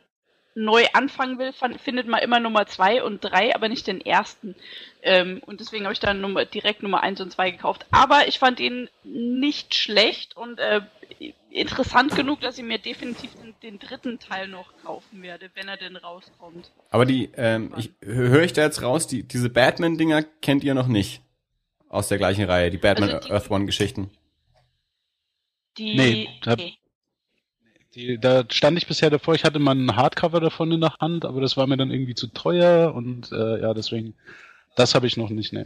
neu 0.57 0.87
anfangen 0.95 1.39
will, 1.39 1.53
findet 1.78 2.09
man 2.09 2.20
immer 2.23 2.41
Nummer 2.41 2.66
zwei 2.66 3.03
und 3.05 3.20
drei, 3.20 3.55
aber 3.55 3.69
nicht 3.69 3.87
den 3.87 4.01
ersten. 4.01 4.57
Ähm, 5.03 5.41
und 5.45 5.61
deswegen 5.61 5.85
habe 5.85 5.93
ich 5.93 6.01
dann 6.01 6.20
Nummer, 6.23 6.47
direkt 6.47 6.83
Nummer 6.83 7.03
eins 7.03 7.20
und 7.20 7.31
zwei 7.31 7.51
gekauft. 7.51 7.85
Aber 7.91 8.27
ich 8.27 8.39
fand 8.39 8.59
ihn 8.59 8.89
nicht 9.05 9.74
schlecht 9.74 10.35
und 10.37 10.59
äh, 10.59 10.81
interessant 11.51 12.16
genug, 12.16 12.41
dass 12.41 12.57
ich 12.59 12.65
mir 12.65 12.78
definitiv 12.78 13.31
den, 13.35 13.55
den 13.62 13.78
dritten 13.78 14.19
Teil 14.19 14.49
noch 14.49 14.73
kaufen 14.83 15.23
werde, 15.23 15.51
wenn 15.55 15.69
er 15.69 15.77
denn 15.77 15.95
rauskommt. 15.97 16.73
Aber 16.91 17.05
die, 17.05 17.31
ähm, 17.37 17.73
ich, 17.77 17.91
höre 18.01 18.43
ich 18.43 18.55
da 18.55 18.62
jetzt 18.62 18.81
raus, 18.83 19.07
die, 19.07 19.23
diese 19.24 19.51
Batman-Dinger 19.51 20.23
kennt 20.41 20.65
ihr 20.65 20.74
noch 20.74 20.89
nicht. 20.89 21.20
Aus 21.89 22.09
der 22.09 22.19
gleichen 22.19 22.45
Reihe, 22.45 22.70
die 22.70 22.78
Batman 22.78 23.11
Also 23.11 23.28
die- 23.28 23.33
Earth 23.33 23.51
One-Geschichten. 23.51 24.11
Die, 25.78 25.95
Nee, 25.97 26.28
da- 26.43 26.57
Die, 27.97 28.18
da 28.20 28.44
stand 28.51 28.77
ich 28.77 28.86
bisher 28.86 29.09
davor, 29.09 29.35
ich 29.35 29.44
hatte 29.44 29.59
mal 29.59 29.74
ein 29.74 29.97
Hardcover 29.97 30.39
davon 30.39 30.70
in 30.70 30.82
der 30.82 30.94
Hand, 31.01 31.24
aber 31.24 31.40
das 31.40 31.56
war 31.56 31.66
mir 31.66 31.78
dann 31.78 31.90
irgendwie 31.90 32.14
zu 32.14 32.27
teuer 32.27 32.94
und 32.94 33.32
äh, 33.32 33.62
ja, 33.62 33.73
deswegen, 33.73 34.14
das 34.74 34.94
habe 34.94 35.06
ich 35.06 35.16
noch 35.16 35.31
nicht, 35.31 35.55
ne. 35.55 35.64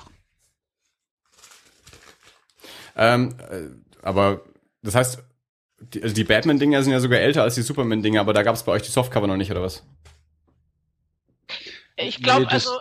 Ähm, 2.97 3.35
äh, 3.51 3.71
aber 4.07 4.43
das 4.83 4.95
heißt, 4.95 5.25
die, 5.81 6.03
also 6.05 6.15
die 6.15 6.23
Batman-Dinger 6.23 6.83
sind 6.85 6.93
ja 6.93 7.01
sogar 7.01 7.19
älter 7.19 7.43
als 7.43 7.57
die 7.57 7.63
Superman-Dinger, 7.63 8.21
aber 8.21 8.33
da 8.33 8.45
gab 8.45 8.55
es 8.55 8.63
bei 8.63 8.73
euch 8.73 8.83
die 8.83 8.91
Softcover 8.93 9.27
noch 9.27 9.37
nicht, 9.37 9.51
oder 9.51 9.63
was? 9.63 9.83
Ich 11.97 12.23
glaube, 12.23 12.43
Nee, 12.43 12.47
das- 12.53 12.69
also 12.69 12.81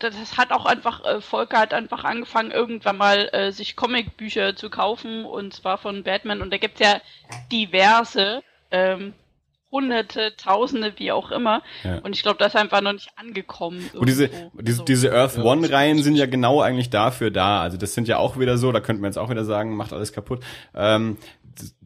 das 0.00 0.36
hat 0.36 0.50
auch 0.50 0.64
einfach, 0.66 1.04
äh, 1.04 1.20
Volker 1.20 1.58
hat 1.58 1.72
einfach 1.72 2.02
angefangen, 2.02 2.50
irgendwann 2.50 2.96
mal 2.96 3.28
äh, 3.32 3.52
sich 3.52 3.76
Comicbücher 3.76 4.56
zu 4.56 4.70
kaufen 4.70 5.24
und 5.24 5.54
zwar 5.54 5.78
von 5.78 6.02
Batman 6.02 6.42
und 6.42 6.52
da 6.52 6.58
gibt's 6.58 6.80
ja 6.80 7.00
diverse, 7.52 8.42
ähm, 8.70 9.12
hunderte, 9.70 10.34
tausende, 10.36 10.94
wie 10.96 11.12
auch 11.12 11.30
immer. 11.32 11.62
Ja. 11.82 11.98
Und 11.98 12.14
ich 12.14 12.22
glaube, 12.22 12.38
das 12.38 12.54
ist 12.54 12.60
einfach 12.60 12.80
noch 12.80 12.92
nicht 12.92 13.10
angekommen. 13.16 13.90
Und 13.94 14.08
diese, 14.08 14.26
irgendwo. 14.26 14.62
diese, 14.62 14.76
So. 14.78 14.84
diese 14.84 15.12
Earth. 15.12 15.38
One-Reihen 15.38 16.02
sind 16.02 16.16
ja 16.16 16.26
genau 16.26 16.60
eigentlich 16.60 16.88
dafür 16.90 17.30
da. 17.30 17.60
Also 17.60 17.76
das 17.76 17.92
sind 17.94 18.08
ja 18.08 18.18
auch 18.18 18.38
wieder 18.38 18.58
so, 18.58 18.72
da 18.72 18.80
könnten 18.80 19.02
wir 19.02 19.08
jetzt 19.08 19.18
auch 19.18 19.28
wieder 19.28 19.44
sagen, 19.44 19.76
macht 19.76 19.92
alles 19.92 20.12
kaputt. 20.12 20.44
Ähm, 20.74 21.16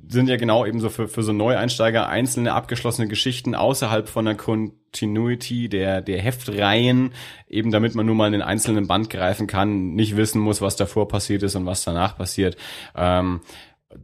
sind 0.09 0.29
ja 0.29 0.37
genau 0.37 0.67
eben 0.67 0.81
so 0.81 0.89
für, 0.91 1.07
für 1.07 1.23
so 1.23 1.33
Neueinsteiger 1.33 2.09
einzelne 2.09 2.53
abgeschlossene 2.53 3.07
Geschichten 3.07 3.55
außerhalb 3.55 4.09
von 4.09 4.25
der 4.25 4.35
Continuity 4.35 5.69
der, 5.69 6.01
der 6.01 6.21
Heftreihen, 6.21 7.13
eben 7.49 7.71
damit 7.71 7.95
man 7.95 8.07
nur 8.07 8.17
mal 8.17 8.27
in 8.27 8.33
den 8.33 8.43
einzelnen 8.43 8.89
Band 8.89 9.09
greifen 9.09 9.47
kann, 9.47 9.95
nicht 9.95 10.17
wissen 10.17 10.41
muss, 10.41 10.61
was 10.61 10.75
davor 10.75 11.07
passiert 11.07 11.45
ist 11.45 11.55
und 11.55 11.65
was 11.65 11.85
danach 11.85 12.17
passiert. 12.17 12.57
Ähm, 12.97 13.41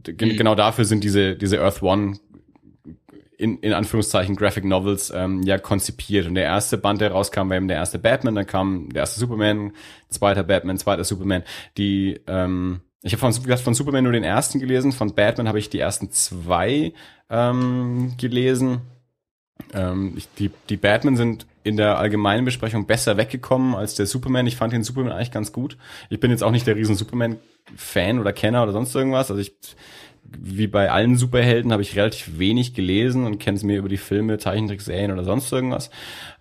gen- 0.03 0.37
Genau 0.37 0.55
dafür 0.55 0.85
sind 0.85 1.03
diese, 1.03 1.35
diese 1.35 1.59
Earth 1.61 1.83
One 1.83 2.17
in, 3.37 3.59
in 3.59 3.73
Anführungszeichen 3.73 4.35
Graphic 4.35 4.65
Novels 4.65 5.11
ähm, 5.15 5.43
ja 5.43 5.57
konzipiert. 5.57 6.27
Und 6.27 6.35
der 6.35 6.43
erste 6.43 6.77
Band, 6.77 7.01
der 7.01 7.11
rauskam, 7.11 7.49
war 7.49 7.57
eben 7.57 7.67
der 7.67 7.77
erste 7.77 7.99
Batman, 7.99 8.35
dann 8.35 8.47
kam 8.47 8.89
der 8.89 9.01
erste 9.01 9.19
Superman, 9.19 9.73
zweiter 10.09 10.43
Batman, 10.43 10.77
zweiter 10.77 11.03
Superman. 11.03 11.43
Die, 11.77 12.19
ähm, 12.27 12.81
ich 13.03 13.13
habe 13.13 13.19
von, 13.19 13.33
von 13.33 13.73
Superman 13.73 14.03
nur 14.03 14.13
den 14.13 14.23
ersten 14.23 14.59
gelesen, 14.59 14.91
von 14.91 15.13
Batman 15.13 15.47
habe 15.47 15.59
ich 15.59 15.69
die 15.69 15.79
ersten 15.79 16.11
zwei 16.11 16.93
ähm, 17.29 18.13
gelesen. 18.17 18.81
Ähm, 19.73 20.13
ich, 20.17 20.27
die, 20.37 20.51
die 20.69 20.77
Batman 20.77 21.15
sind 21.15 21.45
in 21.63 21.77
der 21.77 21.97
allgemeinen 21.97 22.45
Besprechung 22.45 22.85
besser 22.87 23.17
weggekommen 23.17 23.75
als 23.75 23.95
der 23.95 24.05
Superman. 24.05 24.47
Ich 24.47 24.55
fand 24.55 24.73
den 24.73 24.83
Superman 24.83 25.11
eigentlich 25.11 25.31
ganz 25.31 25.51
gut. 25.51 25.77
Ich 26.09 26.19
bin 26.19 26.31
jetzt 26.31 26.43
auch 26.43 26.51
nicht 26.51 26.65
der 26.65 26.75
riesen 26.75 26.95
Superman-Fan 26.95 28.19
oder 28.19 28.33
Kenner 28.33 28.63
oder 28.63 28.71
sonst 28.71 28.95
irgendwas. 28.95 29.29
Also 29.29 29.41
ich, 29.41 29.53
wie 30.39 30.67
bei 30.67 30.91
allen 30.91 31.15
Superhelden, 31.15 31.71
habe 31.71 31.81
ich 31.81 31.95
relativ 31.95 32.37
wenig 32.39 32.73
gelesen 32.73 33.25
und 33.25 33.39
kenne 33.39 33.57
es 33.57 33.63
mir 33.63 33.77
über 33.77 33.89
die 33.89 33.97
Filme, 33.97 34.37
Zeichentrickserien 34.37 35.11
oder 35.11 35.23
sonst 35.23 35.51
irgendwas. 35.51 35.89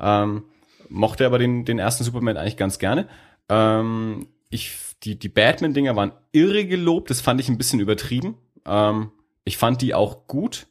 Ähm, 0.01 0.45
mochte 0.89 1.27
aber 1.27 1.39
den, 1.39 1.65
den 1.65 1.79
ersten 1.79 2.05
Superman 2.05 2.37
eigentlich 2.37 2.57
ganz 2.57 2.79
gerne. 2.79 3.09
Ähm, 3.49 4.27
ich, 4.51 4.73
die, 5.03 5.19
die 5.19 5.29
Batman-Dinger 5.29 5.97
waren 5.97 6.13
irre 6.33 6.65
gelobt, 6.67 7.11
das 7.11 7.21
fand 7.21 7.41
ich 7.41 7.49
ein 7.49 7.59
bisschen 7.59 7.81
übertrieben. 7.81 8.37
Ähm, 8.65 9.11
ich 9.45 9.57
fand 9.57 9.83
die 9.83 9.95
auch 9.95 10.27
gut. 10.27 10.67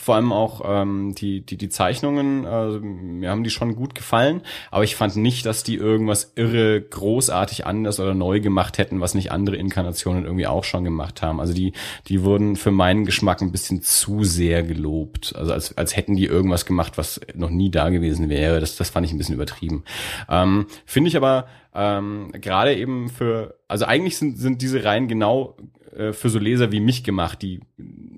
Vor 0.00 0.14
allem 0.14 0.32
auch 0.32 0.62
ähm, 0.64 1.14
die, 1.14 1.42
die, 1.42 1.58
die 1.58 1.68
Zeichnungen, 1.68 2.46
äh, 2.46 2.78
mir 2.78 3.28
haben 3.28 3.44
die 3.44 3.50
schon 3.50 3.76
gut 3.76 3.94
gefallen, 3.94 4.40
aber 4.70 4.82
ich 4.82 4.96
fand 4.96 5.16
nicht, 5.16 5.44
dass 5.44 5.62
die 5.62 5.74
irgendwas 5.74 6.32
irre 6.36 6.80
großartig 6.80 7.66
anders 7.66 8.00
oder 8.00 8.14
neu 8.14 8.40
gemacht 8.40 8.78
hätten, 8.78 9.02
was 9.02 9.14
nicht 9.14 9.30
andere 9.30 9.56
Inkarnationen 9.56 10.24
irgendwie 10.24 10.46
auch 10.46 10.64
schon 10.64 10.84
gemacht 10.84 11.20
haben. 11.20 11.38
Also 11.38 11.52
die, 11.52 11.74
die 12.08 12.22
wurden 12.22 12.56
für 12.56 12.70
meinen 12.70 13.04
Geschmack 13.04 13.42
ein 13.42 13.52
bisschen 13.52 13.82
zu 13.82 14.24
sehr 14.24 14.62
gelobt. 14.62 15.34
Also 15.36 15.52
als, 15.52 15.76
als 15.76 15.96
hätten 15.96 16.16
die 16.16 16.24
irgendwas 16.24 16.64
gemacht, 16.64 16.96
was 16.96 17.20
noch 17.34 17.50
nie 17.50 17.70
da 17.70 17.90
gewesen 17.90 18.30
wäre. 18.30 18.58
Das, 18.58 18.76
das 18.76 18.88
fand 18.88 19.04
ich 19.06 19.12
ein 19.12 19.18
bisschen 19.18 19.34
übertrieben. 19.34 19.84
Ähm, 20.30 20.66
Finde 20.86 21.08
ich 21.08 21.16
aber 21.18 21.46
ähm, 21.74 22.32
gerade 22.32 22.74
eben 22.74 23.10
für, 23.10 23.58
also 23.68 23.84
eigentlich 23.84 24.16
sind, 24.16 24.38
sind 24.38 24.62
diese 24.62 24.82
Reihen 24.82 25.08
genau 25.08 25.56
äh, 25.96 26.12
für 26.12 26.28
so 26.28 26.38
Leser 26.38 26.72
wie 26.72 26.80
mich 26.80 27.04
gemacht, 27.04 27.42
die 27.42 27.60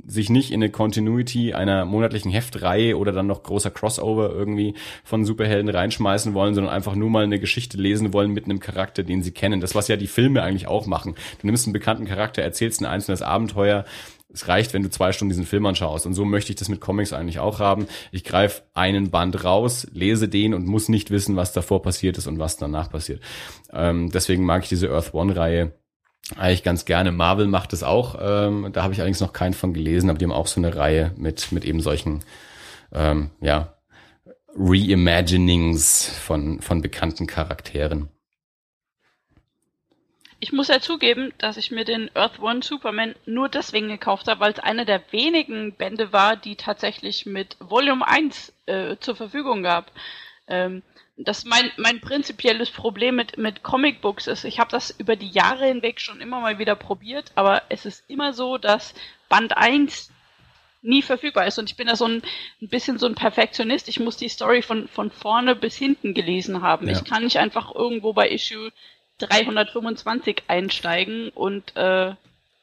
sich 0.07 0.31
nicht 0.31 0.51
in 0.51 0.63
eine 0.63 0.71
Continuity 0.71 1.55
einer 1.55 1.85
monatlichen 1.85 2.31
Heftreihe 2.31 2.97
oder 2.99 3.13
dann 3.13 3.27
noch 3.27 3.43
großer 3.43 3.71
Crossover 3.71 4.31
irgendwie 4.31 4.75
von 5.05 5.25
Superhelden 5.25 5.69
reinschmeißen 5.69 6.35
wollen, 6.35 6.55
sondern 6.55 6.73
einfach 6.73 6.95
nur 6.95 7.11
mal 7.11 7.25
eine 7.25 7.39
Geschichte 7.39 7.79
lesen 7.79 8.13
wollen 8.13 8.33
mit 8.33 8.45
einem 8.45 8.61
Charakter, 8.61 9.03
den 9.03 9.23
sie 9.23 9.33
kennen. 9.33 9.61
Das, 9.61 9.75
was 9.75 9.89
ja 9.89 9.97
die 9.97 10.07
Filme 10.07 10.43
eigentlich 10.43 10.67
auch 10.67 10.87
machen. 10.87 11.15
Du 11.41 11.47
nimmst 11.47 11.67
einen 11.67 11.73
bekannten 11.73 12.05
Charakter, 12.05 12.43
erzählst 12.43 12.81
ein 12.81 12.87
einzelnes 12.87 13.23
Abenteuer, 13.23 13.85
es 14.35 14.49
reicht, 14.49 14.73
wenn 14.73 14.83
du 14.83 14.91
zwei 14.91 15.13
Stunden 15.13 15.31
diesen 15.31 15.47
Film 15.47 15.67
anschaust. 15.67 16.07
Und 16.07 16.15
so 16.15 16.25
möchte 16.25 16.53
ich 16.53 16.57
das 16.57 16.69
mit 16.69 16.81
Comics 16.81 17.13
eigentlich 17.13 17.39
auch 17.39 17.59
haben. 17.59 17.87
Ich 18.13 18.25
greife 18.25 18.63
einen 18.73 19.11
Band 19.11 19.45
raus, 19.45 19.87
lese 19.93 20.29
den 20.29 20.55
und 20.55 20.67
muss 20.67 20.89
nicht 20.89 21.11
wissen, 21.11 21.37
was 21.37 21.53
davor 21.53 21.83
passiert 21.83 22.19
ist 22.19 22.27
und 22.27 22.39
was 22.39 22.57
danach 22.57 22.91
passiert. 22.91 23.21
Ähm, 23.73 24.11
deswegen 24.11 24.45
mag 24.45 24.63
ich 24.63 24.69
diese 24.69 24.91
Earth 24.91 25.13
One-Reihe 25.13 25.73
eigentlich 26.37 26.63
ganz 26.63 26.85
gerne. 26.85 27.13
Marvel 27.13 27.47
macht 27.47 27.73
es 27.73 27.83
auch. 27.83 28.17
Ähm, 28.21 28.71
da 28.73 28.83
habe 28.83 28.93
ich 28.93 29.01
allerdings 29.01 29.21
noch 29.21 29.33
keinen 29.33 29.55
von 29.55 29.75
gelesen, 29.75 30.09
aber 30.09 30.19
die 30.19 30.25
haben 30.25 30.33
auch 30.33 30.47
so 30.47 30.61
eine 30.61 30.77
Reihe 30.77 31.13
mit, 31.17 31.53
mit 31.53 31.65
eben 31.65 31.81
solchen, 31.81 32.25
ähm, 32.93 33.31
ja, 33.41 33.75
Reimaginings 34.55 36.09
von, 36.19 36.61
von 36.61 36.83
bekannten 36.83 37.27
Charakteren. 37.27 38.09
Ich 40.41 40.53
muss 40.53 40.69
ja 40.69 40.81
zugeben, 40.81 41.33
dass 41.39 41.57
ich 41.57 41.71
mir 41.71 41.85
den 41.85 42.11
Earth 42.15 42.41
One 42.41 42.63
Superman 42.63 43.15
nur 43.27 43.49
deswegen 43.49 43.89
gekauft 43.89 44.27
habe, 44.27 44.41
weil 44.41 44.53
es 44.53 44.59
einer 44.59 44.85
der 44.85 45.01
wenigen 45.13 45.73
Bände 45.73 46.13
war, 46.13 46.37
die 46.37 46.57
tatsächlich 46.57 47.27
mit 47.27 47.57
Volume 47.61 48.07
1 48.07 48.53
äh, 48.67 48.97
zur 48.99 49.15
Verfügung 49.15 49.63
gab. 49.63 49.93
Ähm, 50.49 50.83
das 51.25 51.45
mein, 51.45 51.71
mein 51.77 52.01
prinzipielles 52.01 52.71
Problem 52.71 53.17
mit, 53.17 53.39
mit 53.39 53.63
Comicbooks 53.63 54.27
ist, 54.27 54.45
ich 54.45 54.59
habe 54.59 54.71
das 54.71 54.91
über 54.91 55.17
die 55.17 55.31
Jahre 55.31 55.67
hinweg 55.67 56.01
schon 56.01 56.21
immer 56.21 56.41
mal 56.41 56.59
wieder 56.59 56.77
probiert, 56.77 57.33
aber 57.35 57.63
es 57.69 57.87
ist 57.87 58.05
immer 58.09 58.33
so, 58.33 58.59
dass 58.59 58.95
Band 59.29 59.57
1 59.57 60.11
nie 60.83 61.03
verfügbar 61.03 61.47
ist. 61.47 61.59
Und 61.59 61.71
ich 61.71 61.77
bin 61.77 61.87
da 61.87 61.97
so 61.97 62.07
ein, 62.07 62.23
ein 62.61 62.69
bisschen 62.69 62.99
so 62.99 63.07
ein 63.07 63.15
Perfektionist. 63.15 63.89
Ich 63.89 64.01
muss 64.01 64.17
die 64.17 64.29
Story 64.29 64.63
von, 64.63 64.89
von 64.89 65.11
vorne 65.11 65.55
bis 65.55 65.77
hinten 65.77 66.13
gelesen 66.13 66.63
haben. 66.63 66.89
Ja. 66.89 66.95
Ich 66.95 67.05
kann 67.05 67.25
nicht 67.25 67.39
einfach 67.39 67.75
irgendwo 67.75 68.13
bei 68.13 68.29
Issue 68.29 68.73
325 69.19 70.45
einsteigen 70.49 71.29
und 71.31 71.77
äh, 71.77 72.15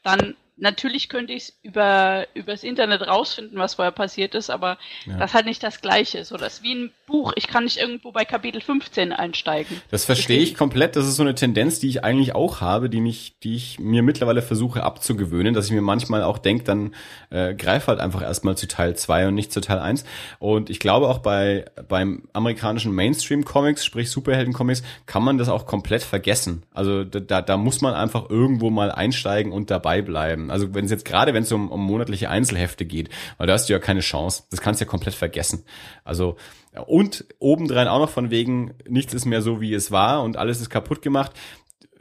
dann 0.03 0.35
natürlich 0.59 1.09
könnte 1.09 1.33
ich 1.33 1.43
es 1.43 1.53
über 1.63 2.27
übers 2.33 2.63
Internet 2.63 3.07
rausfinden, 3.07 3.57
was 3.57 3.75
vorher 3.75 3.91
passiert 3.91 4.35
ist, 4.35 4.49
aber 4.49 4.77
ja. 5.05 5.17
das 5.17 5.33
halt 5.33 5.45
nicht 5.45 5.63
das 5.63 5.81
Gleiche. 5.81 6.23
So, 6.25 6.37
das 6.37 6.55
ist 6.55 6.63
wie 6.63 6.75
ein 6.75 6.91
Buch. 7.07 7.33
Ich 7.35 7.47
kann 7.47 7.63
nicht 7.63 7.77
irgendwo 7.77 8.11
bei 8.11 8.25
Kapitel 8.25 8.61
15 8.61 9.13
einsteigen. 9.13 9.81
Das 9.91 10.05
verstehe 10.05 10.39
ich 10.39 10.55
komplett. 10.55 10.95
Das 10.95 11.07
ist 11.07 11.15
so 11.15 11.23
eine 11.23 11.35
Tendenz, 11.35 11.79
die 11.79 11.89
ich 11.89 12.03
eigentlich 12.03 12.35
auch 12.35 12.61
habe, 12.61 12.89
die 12.89 13.01
mich, 13.01 13.39
die 13.43 13.55
ich 13.55 13.79
mir 13.79 14.03
mittlerweile 14.03 14.41
versuche 14.41 14.83
abzugewöhnen, 14.83 15.53
dass 15.53 15.65
ich 15.65 15.71
mir 15.71 15.81
manchmal 15.81 16.23
auch 16.23 16.37
denke, 16.37 16.63
dann 16.63 16.95
äh, 17.29 17.53
greif 17.55 17.87
halt 17.87 17.99
einfach 17.99 18.21
erstmal 18.21 18.57
zu 18.57 18.67
Teil 18.67 18.95
2 18.95 19.29
und 19.29 19.35
nicht 19.35 19.51
zu 19.51 19.61
Teil 19.61 19.79
1. 19.79 20.05
Und 20.39 20.69
ich 20.69 20.79
glaube 20.79 21.07
auch 21.07 21.19
bei 21.19 21.65
beim 21.87 22.23
amerikanischen 22.33 22.93
Mainstream 22.93 23.45
Comics, 23.45 23.85
sprich 23.85 24.11
Superhelden 24.11 24.53
Comics, 24.53 24.83
kann 25.05 25.23
man 25.23 25.37
das 25.37 25.49
auch 25.49 25.65
komplett 25.65 26.03
vergessen. 26.03 26.63
Also 26.73 27.03
da, 27.03 27.41
da 27.41 27.57
muss 27.57 27.81
man 27.81 27.93
einfach 27.93 28.29
irgendwo 28.29 28.69
mal 28.69 28.91
einsteigen 28.91 29.51
und 29.51 29.71
dabei 29.71 30.01
bleiben. 30.01 30.48
Also 30.51 30.73
wenn 30.73 30.85
es 30.85 30.91
jetzt 30.91 31.05
gerade, 31.05 31.33
wenn 31.33 31.43
es 31.43 31.51
um, 31.51 31.71
um 31.71 31.83
monatliche 31.83 32.29
Einzelhefte 32.29 32.85
geht, 32.85 33.09
weil 33.37 33.47
da 33.47 33.53
hast 33.53 33.69
du 33.69 33.73
ja 33.73 33.79
keine 33.79 34.01
Chance. 34.01 34.43
Das 34.49 34.61
kannst 34.61 34.81
du 34.81 34.85
ja 34.85 34.89
komplett 34.89 35.15
vergessen. 35.15 35.63
Also 36.03 36.37
und 36.85 37.25
obendrein 37.39 37.87
auch 37.87 37.99
noch 37.99 38.09
von 38.09 38.29
wegen, 38.29 38.73
nichts 38.87 39.13
ist 39.13 39.25
mehr 39.25 39.41
so, 39.41 39.59
wie 39.59 39.73
es 39.73 39.91
war 39.91 40.23
und 40.23 40.37
alles 40.37 40.61
ist 40.61 40.69
kaputt 40.69 41.01
gemacht 41.01 41.31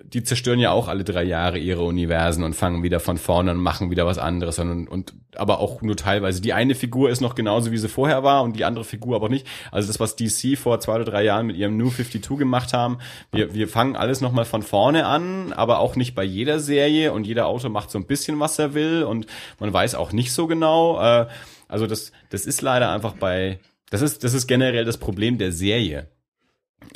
die 0.00 0.22
zerstören 0.22 0.60
ja 0.60 0.70
auch 0.70 0.86
alle 0.86 1.02
drei 1.02 1.24
Jahre 1.24 1.58
ihre 1.58 1.82
Universen 1.82 2.44
und 2.44 2.54
fangen 2.54 2.84
wieder 2.84 3.00
von 3.00 3.18
vorne 3.18 3.50
und 3.50 3.58
machen 3.58 3.90
wieder 3.90 4.06
was 4.06 4.18
anderes 4.18 4.58
und, 4.60 4.86
und 4.86 5.14
aber 5.34 5.58
auch 5.58 5.82
nur 5.82 5.96
teilweise. 5.96 6.40
Die 6.40 6.52
eine 6.52 6.76
Figur 6.76 7.10
ist 7.10 7.20
noch 7.20 7.34
genauso, 7.34 7.72
wie 7.72 7.78
sie 7.78 7.88
vorher 7.88 8.22
war 8.22 8.44
und 8.44 8.54
die 8.54 8.64
andere 8.64 8.84
Figur 8.84 9.16
aber 9.16 9.28
nicht. 9.28 9.46
Also 9.72 9.88
das, 9.88 9.98
was 9.98 10.14
DC 10.14 10.56
vor 10.56 10.78
zwei 10.78 10.94
oder 10.96 11.04
drei 11.04 11.24
Jahren 11.24 11.46
mit 11.46 11.56
ihrem 11.56 11.76
New 11.76 11.90
52 11.90 12.38
gemacht 12.38 12.72
haben, 12.72 12.98
wir, 13.32 13.54
wir 13.54 13.66
fangen 13.66 13.96
alles 13.96 14.20
nochmal 14.20 14.44
von 14.44 14.62
vorne 14.62 15.04
an, 15.04 15.52
aber 15.52 15.80
auch 15.80 15.96
nicht 15.96 16.14
bei 16.14 16.24
jeder 16.24 16.60
Serie 16.60 17.12
und 17.12 17.26
jeder 17.26 17.46
Autor 17.46 17.70
macht 17.70 17.90
so 17.90 17.98
ein 17.98 18.06
bisschen, 18.06 18.38
was 18.38 18.58
er 18.58 18.74
will 18.74 19.02
und 19.02 19.26
man 19.58 19.72
weiß 19.72 19.96
auch 19.96 20.12
nicht 20.12 20.32
so 20.32 20.46
genau. 20.46 21.00
Äh, 21.00 21.26
also 21.66 21.88
das, 21.88 22.12
das 22.30 22.46
ist 22.46 22.62
leider 22.62 22.92
einfach 22.92 23.14
bei, 23.14 23.58
das 23.90 24.02
ist, 24.02 24.22
das 24.22 24.32
ist 24.32 24.46
generell 24.46 24.84
das 24.84 24.98
Problem 24.98 25.38
der 25.38 25.50
Serie. 25.50 26.06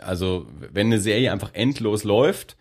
Also, 0.01 0.47
wenn 0.73 0.87
eine 0.87 1.01
Serie 1.01 1.33
einfach 1.33 1.51
endlos 1.55 2.05
läuft, 2.05 2.57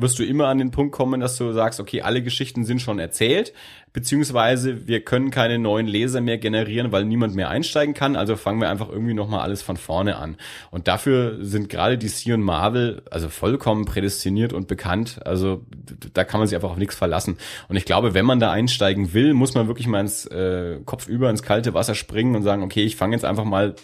wirst 0.00 0.18
du 0.18 0.24
immer 0.24 0.48
an 0.48 0.58
den 0.58 0.70
Punkt 0.70 0.92
kommen, 0.92 1.20
dass 1.20 1.36
du 1.36 1.52
sagst, 1.52 1.80
okay, 1.80 2.02
alle 2.02 2.22
Geschichten 2.22 2.64
sind 2.64 2.80
schon 2.80 2.98
erzählt, 2.98 3.52
beziehungsweise 3.92 4.86
wir 4.86 5.00
können 5.04 5.30
keine 5.30 5.58
neuen 5.58 5.86
Leser 5.86 6.20
mehr 6.20 6.38
generieren, 6.38 6.92
weil 6.92 7.04
niemand 7.04 7.34
mehr 7.34 7.48
einsteigen 7.50 7.94
kann, 7.94 8.16
also 8.16 8.36
fangen 8.36 8.60
wir 8.60 8.70
einfach 8.70 8.88
irgendwie 8.88 9.14
nochmal 9.14 9.40
alles 9.40 9.62
von 9.62 9.76
vorne 9.76 10.16
an. 10.16 10.36
Und 10.70 10.88
dafür 10.88 11.38
sind 11.40 11.68
gerade 11.68 11.98
DC 11.98 12.32
und 12.32 12.42
Marvel 12.42 13.02
also 13.10 13.28
vollkommen 13.28 13.84
prädestiniert 13.84 14.52
und 14.52 14.68
bekannt, 14.68 15.20
also 15.24 15.64
da 16.12 16.24
kann 16.24 16.40
man 16.40 16.46
sich 16.46 16.56
einfach 16.56 16.70
auf 16.70 16.76
nichts 16.76 16.94
verlassen. 16.94 17.36
Und 17.68 17.76
ich 17.76 17.84
glaube, 17.84 18.14
wenn 18.14 18.26
man 18.26 18.40
da 18.40 18.50
einsteigen 18.50 19.12
will, 19.12 19.34
muss 19.34 19.54
man 19.54 19.66
wirklich 19.66 19.86
mal 19.86 20.00
ins 20.00 20.26
äh, 20.26 20.80
Kopf 20.84 21.08
über 21.08 21.30
ins 21.30 21.42
kalte 21.42 21.74
Wasser 21.74 21.94
springen 21.94 22.36
und 22.36 22.42
sagen, 22.42 22.62
okay, 22.62 22.84
ich 22.84 22.96
fange 22.96 23.14
jetzt 23.14 23.24
einfach 23.24 23.44
mal 23.44 23.74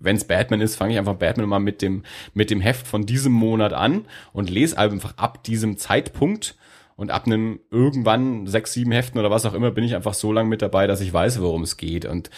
wenn 0.00 0.16
es 0.16 0.24
Batman 0.24 0.60
ist, 0.60 0.76
fange 0.76 0.92
ich 0.92 0.98
einfach 0.98 1.14
Batman 1.14 1.48
mal 1.48 1.60
mit 1.60 1.82
dem, 1.82 2.02
mit 2.34 2.50
dem 2.50 2.60
Heft 2.60 2.86
von 2.86 3.06
diesem 3.06 3.32
Monat 3.32 3.72
an 3.72 4.06
und 4.32 4.50
lese 4.50 4.78
einfach 4.78 5.16
ab 5.16 5.44
diesem 5.44 5.76
Zeitpunkt 5.76 6.56
und 6.96 7.10
ab 7.10 7.26
einem 7.26 7.60
irgendwann 7.70 8.46
sechs, 8.46 8.72
sieben 8.72 8.92
Heften 8.92 9.18
oder 9.18 9.30
was 9.30 9.46
auch 9.46 9.54
immer 9.54 9.70
bin 9.70 9.84
ich 9.84 9.94
einfach 9.94 10.14
so 10.14 10.32
lang 10.32 10.48
mit 10.48 10.62
dabei, 10.62 10.86
dass 10.86 11.00
ich 11.00 11.12
weiß, 11.12 11.40
worum 11.40 11.62
es 11.62 11.76
geht 11.76 12.04
und 12.04 12.30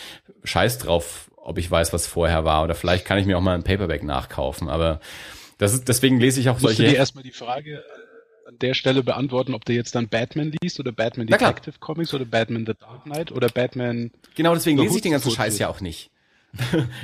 scheiß 0.45 0.79
drauf, 0.79 1.31
ob 1.37 1.59
ich 1.59 1.71
weiß, 1.71 1.93
was 1.93 2.07
vorher 2.07 2.45
war 2.45 2.63
oder 2.63 2.75
vielleicht 2.75 3.05
kann 3.05 3.19
ich 3.19 3.27
mir 3.27 3.39
auch 3.39 3.43
mal 3.43 3.55
ein 3.55 3.65
Paperback 3.65 4.05
nachkaufen, 4.05 4.69
aber 4.69 5.01
das 5.59 5.75
ist, 5.75 5.89
deswegen 5.89 6.21
lese 6.21 6.41
ich 6.41 6.49
auch 6.49 6.55
Musst 6.55 6.77
solche. 6.77 6.85
Du 6.85 6.91
dir 6.91 6.97
erstmal 6.97 7.25
die 7.25 7.33
Frage 7.33 7.83
an 8.47 8.59
der 8.61 8.75
Stelle 8.75 9.03
beantworten, 9.03 9.55
ob 9.55 9.65
du 9.65 9.73
jetzt 9.73 9.95
dann 9.95 10.09
Batman 10.09 10.53
liest 10.63 10.79
oder 10.79 10.93
Batman 10.93 11.27
Detective 11.27 11.79
Comics 11.81 12.13
oder 12.15 12.25
Batman 12.25 12.65
The 12.67 12.75
Dark 12.79 13.05
Knight 13.05 13.33
oder 13.33 13.49
Batman. 13.49 14.11
Genau, 14.35 14.55
deswegen 14.55 14.79
lese 14.79 14.97
ich 14.97 15.03
den 15.03 15.13
ganzen 15.13 15.31
Scheiß 15.31 15.59
ja 15.59 15.69
auch 15.69 15.81
nicht. 15.81 16.12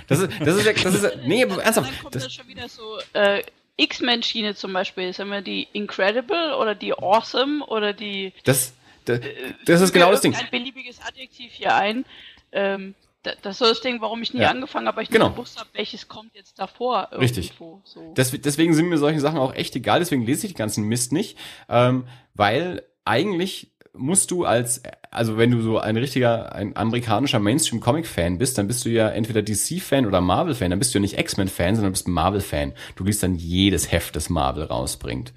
Das 0.09 0.21
ist, 0.21 0.33
das 0.41 0.57
ist 0.57 0.67
ja, 0.67 0.73
das 0.73 0.95
ist, 0.95 1.17
nee, 1.25 1.43
ernsthaft. 1.43 1.77
dann 1.89 1.99
kommt 2.03 2.15
das, 2.15 2.25
das 2.25 2.35
schon 2.35 2.49
wieder 2.49 2.69
so, 2.69 2.99
äh, 3.15 3.43
X-Men-Schiene 3.79 4.55
zum 4.55 4.73
Beispiel, 4.73 5.13
sagen 5.13 5.31
wir 5.31 5.41
die 5.41 5.69
Incredible 5.73 6.55
oder 6.55 6.75
die 6.75 6.93
Awesome 6.93 7.65
oder 7.67 7.93
die. 7.93 8.33
Das, 8.45 8.75
das, 9.05 9.21
das 9.65 9.81
ist 9.81 9.93
genau 9.93 10.11
das 10.11 10.21
Ding. 10.21 10.35
Ein 10.35 10.49
beliebiges 10.51 11.01
Adjektiv 11.01 11.53
hier 11.53 11.75
ein. 11.75 12.05
Ähm, 12.53 12.95
das 13.23 13.55
ist 13.55 13.59
so 13.59 13.67
das 13.67 13.81
Ding, 13.81 14.01
warum 14.01 14.23
ich 14.23 14.33
nie 14.33 14.41
ja. 14.41 14.51
angefangen 14.51 14.87
habe, 14.87 14.97
weil 14.97 15.05
ich 15.05 15.11
genau. 15.11 15.27
nicht 15.27 15.37
gewusst 15.37 15.59
habe, 15.59 15.69
welches 15.73 16.09
kommt 16.09 16.35
jetzt 16.35 16.59
davor. 16.59 17.09
Richtig. 17.13 17.53
So. 17.85 18.15
Deswegen 18.17 18.75
sind 18.75 18.89
mir 18.89 18.99
solche 18.99 19.21
Sachen 19.21 19.39
auch 19.39 19.55
echt 19.55 19.75
egal, 19.77 19.99
deswegen 19.99 20.25
lese 20.25 20.47
ich 20.47 20.55
den 20.55 20.59
ganzen 20.59 20.85
Mist 20.85 21.13
nicht, 21.13 21.37
ähm, 21.69 22.07
weil 22.35 22.83
eigentlich 23.05 23.71
musst 23.99 24.31
du 24.31 24.45
als, 24.45 24.83
also 25.11 25.37
wenn 25.37 25.51
du 25.51 25.61
so 25.61 25.79
ein 25.79 25.97
richtiger, 25.97 26.55
ein 26.55 26.77
amerikanischer 26.77 27.39
Mainstream-Comic-Fan 27.39 28.39
bist, 28.39 28.59
dann 28.59 28.67
bist 28.67 28.85
du 28.85 28.91
ja 28.91 29.09
entweder 29.09 29.43
DC-Fan 29.43 30.07
oder 30.07 30.21
Marvel-Fan. 30.21 30.71
Dann 30.71 30.79
bist 30.79 30.95
du 30.95 30.99
ja 30.99 31.03
nicht 31.03 31.19
X-Men-Fan, 31.19 31.77
sondern 31.77 31.93
bist 31.93 32.09
Marvel-Fan. 32.09 32.73
Du 32.97 33.05
liest 33.05 33.23
dann 33.23 33.35
jedes 33.35 33.93
Heft, 33.93 34.17
das 34.17 34.31
Marvel 34.31 34.65
rausbringt. 34.65 35.33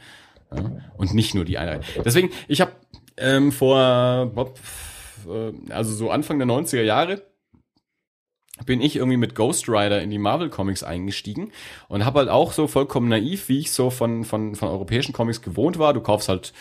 Ja? 0.56 0.72
Und 0.98 1.14
nicht 1.14 1.36
nur 1.36 1.46
die 1.46 1.58
eine. 1.58 1.82
Deswegen, 2.06 2.30
ich 2.48 2.62
habe 2.62 2.72
ähm, 3.18 3.52
vor, 3.52 4.32
äh, 5.28 5.72
also 5.72 5.94
so 5.94 6.12
Anfang 6.12 6.40
der 6.40 6.48
90er 6.48 6.84
Jahre, 6.84 7.24
bin 8.66 8.82
ich 8.82 8.96
irgendwie 8.96 9.18
mit 9.18 9.36
Ghost 9.36 9.68
Rider 9.70 10.02
in 10.02 10.10
die 10.10 10.20
Marvel 10.20 10.50
Comics 10.50 10.84
eingestiegen 10.84 11.52
und 11.88 12.06
habe 12.06 12.20
halt 12.20 12.30
auch 12.30 12.52
so 12.52 12.68
vollkommen 12.68 13.10
naiv, 13.10 13.50
wie 13.50 13.60
ich 13.60 13.72
so 13.72 13.90
von, 13.90 14.24
von, 14.24 14.56
von 14.56 14.70
europäischen 14.70 15.14
Comics 15.14 15.42
gewohnt 15.42 15.80
war. 15.80 15.94
Du 15.94 16.02
kaufst 16.02 16.30
halt 16.30 16.54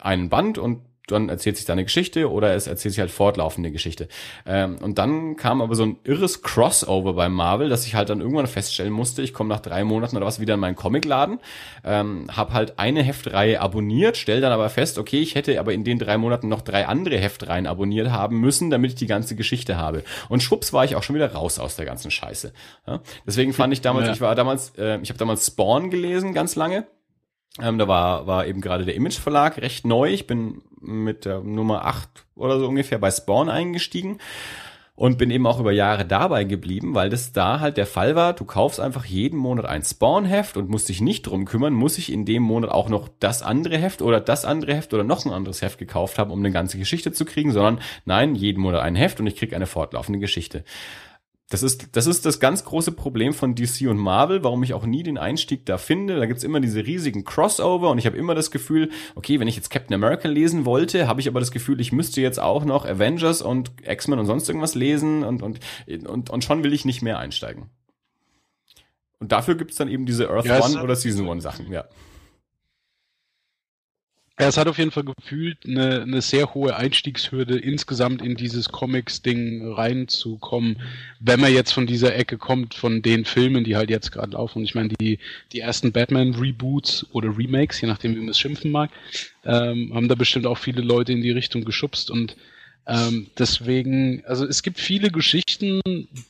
einen 0.00 0.28
Band 0.28 0.58
und 0.58 0.80
dann 1.06 1.28
erzählt 1.28 1.56
sich 1.56 1.66
da 1.66 1.74
eine 1.74 1.84
Geschichte 1.84 2.30
oder 2.30 2.54
es 2.54 2.66
erzählt 2.66 2.94
sich 2.94 3.00
halt 3.00 3.10
fortlaufende 3.10 3.70
Geschichte. 3.70 4.08
Ähm, 4.46 4.78
und 4.80 4.98
dann 4.98 5.36
kam 5.36 5.60
aber 5.60 5.74
so 5.74 5.84
ein 5.84 5.96
irres 6.04 6.42
Crossover 6.42 7.12
bei 7.12 7.28
Marvel, 7.28 7.68
dass 7.68 7.86
ich 7.86 7.94
halt 7.94 8.08
dann 8.08 8.20
irgendwann 8.20 8.46
feststellen 8.46 8.92
musste, 8.92 9.20
ich 9.22 9.34
komme 9.34 9.50
nach 9.50 9.60
drei 9.60 9.84
Monaten 9.84 10.16
oder 10.16 10.26
was 10.26 10.40
wieder 10.40 10.54
in 10.54 10.60
meinen 10.60 10.76
Comicladen, 10.76 11.40
ähm, 11.84 12.26
habe 12.32 12.54
halt 12.54 12.78
eine 12.78 13.02
Heftreihe 13.02 13.60
abonniert, 13.60 14.16
stell 14.16 14.40
dann 14.40 14.52
aber 14.52 14.70
fest, 14.70 14.98
okay, 14.98 15.20
ich 15.20 15.34
hätte 15.34 15.60
aber 15.60 15.74
in 15.74 15.84
den 15.84 15.98
drei 15.98 16.16
Monaten 16.16 16.48
noch 16.48 16.62
drei 16.62 16.86
andere 16.86 17.18
Heftreihen 17.18 17.66
abonniert 17.66 18.10
haben 18.10 18.40
müssen, 18.40 18.70
damit 18.70 18.92
ich 18.92 18.96
die 18.96 19.06
ganze 19.06 19.36
Geschichte 19.36 19.76
habe. 19.76 20.04
Und 20.28 20.42
schwupps 20.42 20.72
war 20.72 20.84
ich 20.84 20.96
auch 20.96 21.02
schon 21.02 21.16
wieder 21.16 21.32
raus 21.32 21.58
aus 21.58 21.76
der 21.76 21.84
ganzen 21.84 22.10
Scheiße. 22.10 22.52
Ja? 22.86 23.00
Deswegen 23.26 23.52
fand 23.52 23.72
ich 23.72 23.82
damals, 23.82 24.06
ja. 24.06 24.12
ich 24.14 24.20
war 24.20 24.34
damals, 24.34 24.72
äh, 24.78 24.98
ich 25.02 25.10
habe 25.10 25.18
damals 25.18 25.46
Spawn 25.46 25.90
gelesen 25.90 26.32
ganz 26.32 26.56
lange. 26.56 26.86
Ähm, 27.60 27.78
da 27.78 27.86
war, 27.86 28.26
war 28.26 28.46
eben 28.46 28.60
gerade 28.60 28.84
der 28.84 28.94
Image 28.94 29.18
Verlag 29.18 29.58
recht 29.58 29.86
neu. 29.86 30.10
Ich 30.10 30.26
bin 30.26 30.62
mit 30.80 31.24
der 31.24 31.40
Nummer 31.40 31.84
8 31.84 32.08
oder 32.34 32.58
so 32.58 32.66
ungefähr 32.66 32.98
bei 32.98 33.10
Spawn 33.10 33.48
eingestiegen 33.48 34.18
und 34.96 35.18
bin 35.18 35.30
eben 35.30 35.46
auch 35.46 35.58
über 35.58 35.72
Jahre 35.72 36.04
dabei 36.04 36.44
geblieben, 36.44 36.94
weil 36.94 37.10
das 37.10 37.32
da 37.32 37.58
halt 37.58 37.76
der 37.76 37.86
Fall 37.86 38.14
war. 38.14 38.32
Du 38.32 38.44
kaufst 38.44 38.78
einfach 38.78 39.04
jeden 39.04 39.38
Monat 39.38 39.66
ein 39.66 39.82
Spawn-Heft 39.82 40.56
und 40.56 40.68
musst 40.68 40.88
dich 40.88 41.00
nicht 41.00 41.22
drum 41.22 41.46
kümmern, 41.46 41.72
muss 41.72 41.98
ich 41.98 42.12
in 42.12 42.24
dem 42.24 42.42
Monat 42.42 42.70
auch 42.70 42.88
noch 42.88 43.08
das 43.18 43.42
andere 43.42 43.76
Heft 43.78 44.02
oder 44.02 44.20
das 44.20 44.44
andere 44.44 44.74
Heft 44.74 44.94
oder 44.94 45.02
noch 45.02 45.24
ein 45.24 45.32
anderes 45.32 45.62
Heft 45.62 45.78
gekauft 45.78 46.18
haben, 46.18 46.30
um 46.30 46.38
eine 46.38 46.52
ganze 46.52 46.78
Geschichte 46.78 47.12
zu 47.12 47.24
kriegen, 47.24 47.50
sondern 47.50 47.80
nein, 48.04 48.36
jeden 48.36 48.62
Monat 48.62 48.82
ein 48.82 48.94
Heft 48.94 49.18
und 49.18 49.26
ich 49.26 49.36
krieg 49.36 49.52
eine 49.52 49.66
fortlaufende 49.66 50.20
Geschichte. 50.20 50.64
Das 51.54 51.62
ist, 51.62 51.90
das 51.92 52.08
ist 52.08 52.26
das 52.26 52.40
ganz 52.40 52.64
große 52.64 52.90
Problem 52.90 53.32
von 53.32 53.54
DC 53.54 53.82
und 53.88 53.96
Marvel, 53.96 54.42
warum 54.42 54.64
ich 54.64 54.74
auch 54.74 54.84
nie 54.84 55.04
den 55.04 55.18
Einstieg 55.18 55.64
da 55.66 55.78
finde. 55.78 56.16
Da 56.16 56.26
gibt's 56.26 56.42
immer 56.42 56.58
diese 56.58 56.84
riesigen 56.84 57.22
Crossover 57.22 57.90
und 57.90 57.98
ich 57.98 58.06
habe 58.06 58.16
immer 58.16 58.34
das 58.34 58.50
Gefühl, 58.50 58.90
okay, 59.14 59.38
wenn 59.38 59.46
ich 59.46 59.54
jetzt 59.54 59.70
Captain 59.70 59.94
America 59.94 60.26
lesen 60.26 60.64
wollte, 60.64 61.06
habe 61.06 61.20
ich 61.20 61.28
aber 61.28 61.38
das 61.38 61.52
Gefühl, 61.52 61.80
ich 61.80 61.92
müsste 61.92 62.20
jetzt 62.20 62.40
auch 62.40 62.64
noch 62.64 62.84
Avengers 62.84 63.40
und 63.40 63.70
X-Men 63.84 64.18
und 64.18 64.26
sonst 64.26 64.48
irgendwas 64.48 64.74
lesen 64.74 65.22
und, 65.22 65.44
und, 65.44 65.60
und, 66.08 66.28
und 66.28 66.42
schon 66.42 66.64
will 66.64 66.72
ich 66.72 66.84
nicht 66.84 67.02
mehr 67.02 67.20
einsteigen. 67.20 67.70
Und 69.20 69.30
dafür 69.30 69.54
gibt's 69.54 69.76
dann 69.76 69.86
eben 69.86 70.06
diese 70.06 70.30
Earth 70.30 70.46
ja, 70.46 70.60
One 70.60 70.82
oder 70.82 70.96
Season 70.96 71.28
One 71.28 71.40
Sachen, 71.40 71.70
ja. 71.70 71.84
Ja, 74.36 74.48
es 74.48 74.56
hat 74.56 74.66
auf 74.66 74.78
jeden 74.78 74.90
Fall 74.90 75.04
gefühlt 75.04 75.58
eine, 75.64 76.02
eine 76.02 76.20
sehr 76.20 76.54
hohe 76.54 76.74
Einstiegshürde, 76.74 77.56
insgesamt 77.56 78.20
in 78.20 78.34
dieses 78.34 78.68
Comics-Ding 78.68 79.72
reinzukommen, 79.74 80.80
wenn 81.20 81.40
man 81.40 81.52
jetzt 81.52 81.70
von 81.70 81.86
dieser 81.86 82.16
Ecke 82.16 82.36
kommt, 82.36 82.74
von 82.74 83.00
den 83.00 83.24
Filmen, 83.26 83.62
die 83.62 83.76
halt 83.76 83.90
jetzt 83.90 84.10
gerade 84.10 84.32
laufen. 84.32 84.58
Und 84.58 84.64
ich 84.64 84.74
meine, 84.74 84.88
die, 84.88 85.20
die 85.52 85.60
ersten 85.60 85.92
Batman-Reboots 85.92 87.06
oder 87.12 87.38
Remakes, 87.38 87.80
je 87.80 87.86
nachdem, 87.86 88.16
wie 88.16 88.20
man 88.20 88.30
es 88.30 88.38
schimpfen 88.38 88.72
mag, 88.72 88.90
ähm, 89.44 89.92
haben 89.94 90.08
da 90.08 90.16
bestimmt 90.16 90.46
auch 90.46 90.58
viele 90.58 90.82
Leute 90.82 91.12
in 91.12 91.22
die 91.22 91.30
Richtung 91.30 91.64
geschubst 91.64 92.10
und 92.10 92.34
ähm, 92.86 93.28
deswegen, 93.38 94.22
also 94.26 94.46
es 94.46 94.62
gibt 94.62 94.78
viele 94.78 95.10
Geschichten, 95.10 95.80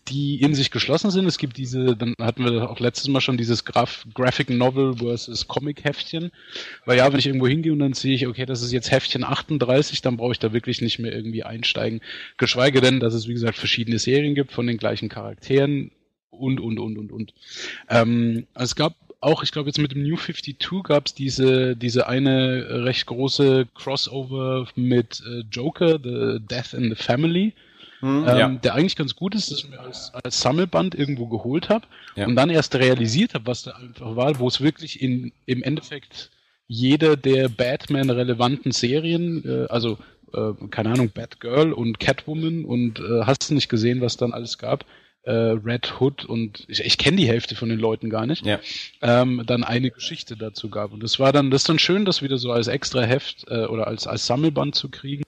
die 0.09 0.40
in 0.40 0.55
sich 0.55 0.70
geschlossen 0.70 1.10
sind. 1.10 1.26
Es 1.26 1.39
gibt 1.39 1.56
diese, 1.56 1.97
dann 1.97 2.14
hatten 2.20 2.44
wir 2.44 2.70
auch 2.70 2.78
letztes 2.78 3.09
Mal 3.09 3.20
schon 3.20 3.36
dieses 3.36 3.64
Graf 3.64 4.06
Graphic 4.14 4.51
Novel 4.51 4.97
versus 4.98 5.48
Comic 5.48 5.82
Heftchen. 5.85 6.31
Weil 6.85 6.98
ja, 6.98 7.12
wenn 7.12 7.18
ich 7.18 7.26
irgendwo 7.26 7.48
hingehe 7.48 7.72
und 7.72 7.81
dann 7.81 7.94
sehe 7.94 8.14
ich, 8.14 8.26
okay, 8.26 8.47
das 8.47 8.62
ist 8.62 8.72
jetzt 8.72 8.93
Heftchen 8.93 9.24
38, 9.24 10.01
dann 10.02 10.16
brauche 10.16 10.32
ich 10.32 10.39
da 10.39 10.52
wirklich 10.52 10.81
nicht 10.81 11.01
mehr 11.01 11.12
irgendwie 11.12 11.43
einsteigen. 11.43 12.01
Geschweige 12.39 12.81
denn, 12.81 13.01
dass 13.01 13.14
es 13.14 13.26
wie 13.26 13.35
gesagt 13.35 13.59
verschiedene 13.59 13.98
Serien 13.98 14.35
gibt 14.35 14.52
von 14.52 14.66
den 14.66 14.78
gleichen 14.78 15.09
Charakteren 15.09 15.90
und 16.31 16.60
und 16.60 16.78
und 16.78 16.98
und 16.98 17.10
und. 17.12 17.35
Ähm, 17.89 18.47
es 18.55 18.76
gab 18.76 18.94
auch, 19.25 19.43
ich 19.43 19.53
glaube 19.53 19.69
jetzt 19.69 19.79
mit 19.79 19.93
dem 19.93 20.03
New 20.03 20.17
52 20.17 20.83
gab 20.83 21.07
es 21.07 21.15
diese, 21.15 21.77
diese 21.77 22.07
eine 22.07 22.85
recht 22.85 23.07
große 23.07 23.67
Crossover 23.75 24.67
mit 24.77 25.23
äh, 25.27 25.43
Joker, 25.51 25.99
The 26.03 26.41
Death 26.41 26.75
in 26.75 26.91
the 26.91 26.95
Family. 26.95 27.55
Hm, 28.01 28.25
ähm, 28.29 28.39
ja. 28.39 28.49
Der 28.49 28.75
eigentlich 28.75 28.97
ganz 28.97 29.17
gut 29.17 29.35
ist, 29.35 29.51
dass 29.51 29.59
ich 29.59 29.71
mir 29.71 29.81
als, 29.81 30.13
als 30.15 30.41
Sammelband 30.41 30.95
irgendwo 30.95 31.27
geholt 31.27 31.71
habe 31.71 31.87
Ja. 32.17 32.27
und 32.27 32.37
dann 32.37 32.51
erst 32.51 32.75
realisiert 32.75 33.35
habe, 33.35 33.47
was 33.47 33.63
da 33.63 33.73
einfach 33.73 34.15
war, 34.15 34.39
wo 34.39 34.47
es 34.47 34.61
wirklich 34.61 35.01
in, 35.01 35.33
im 35.47 35.63
Endeffekt 35.63 36.31
jeder 36.67 37.17
der 37.17 37.49
Batman-relevanten 37.49 38.73
Serien, 38.73 39.43
äh, 39.47 39.67
also 39.71 39.99
äh, 40.35 40.53
keine 40.71 40.91
Ahnung, 40.91 41.11
Batgirl 41.15 41.73
und 41.73 41.99
Catwoman 42.01 42.65
und 42.65 42.99
äh, 43.01 43.23
hast 43.25 43.49
du 43.51 43.55
nicht 43.55 43.69
gesehen, 43.69 44.01
was 44.01 44.17
dann 44.17 44.33
alles 44.33 44.59
gab, 44.59 44.85
äh, 45.25 45.33
Red 45.33 46.01
Hood 46.01 46.25
und 46.25 46.65
ich, 46.69 46.81
ich 46.85 46.99
kenne 46.99 47.17
die 47.17 47.27
Hälfte 47.27 47.55
von 47.55 47.69
den 47.69 47.79
Leuten 47.79 48.11
gar 48.11 48.27
nicht 48.27 48.45
Ja. 48.45 48.61
ähm, 49.01 49.43
dann 49.47 49.65
eine 49.65 49.91
Geschichte 49.91 50.37
dazu 50.37 50.69
gab. 50.69 50.93
Und 50.93 51.03
das 51.03 51.19
war 51.19 51.33
dann, 51.33 51.51
das 51.51 51.63
ist 51.63 51.69
dann 51.69 51.79
schön, 51.79 52.05
das 52.05 52.23
wieder 52.23 52.39
so 52.39 52.53
als 52.53 52.67
extra 52.67 53.03
Heft 53.03 53.47
äh, 53.49 53.65
oder 53.65 53.87
als, 53.87 54.07
als 54.07 54.27
Sammelband 54.27 54.75
zu 54.75 54.91
kriegen. 54.91 55.25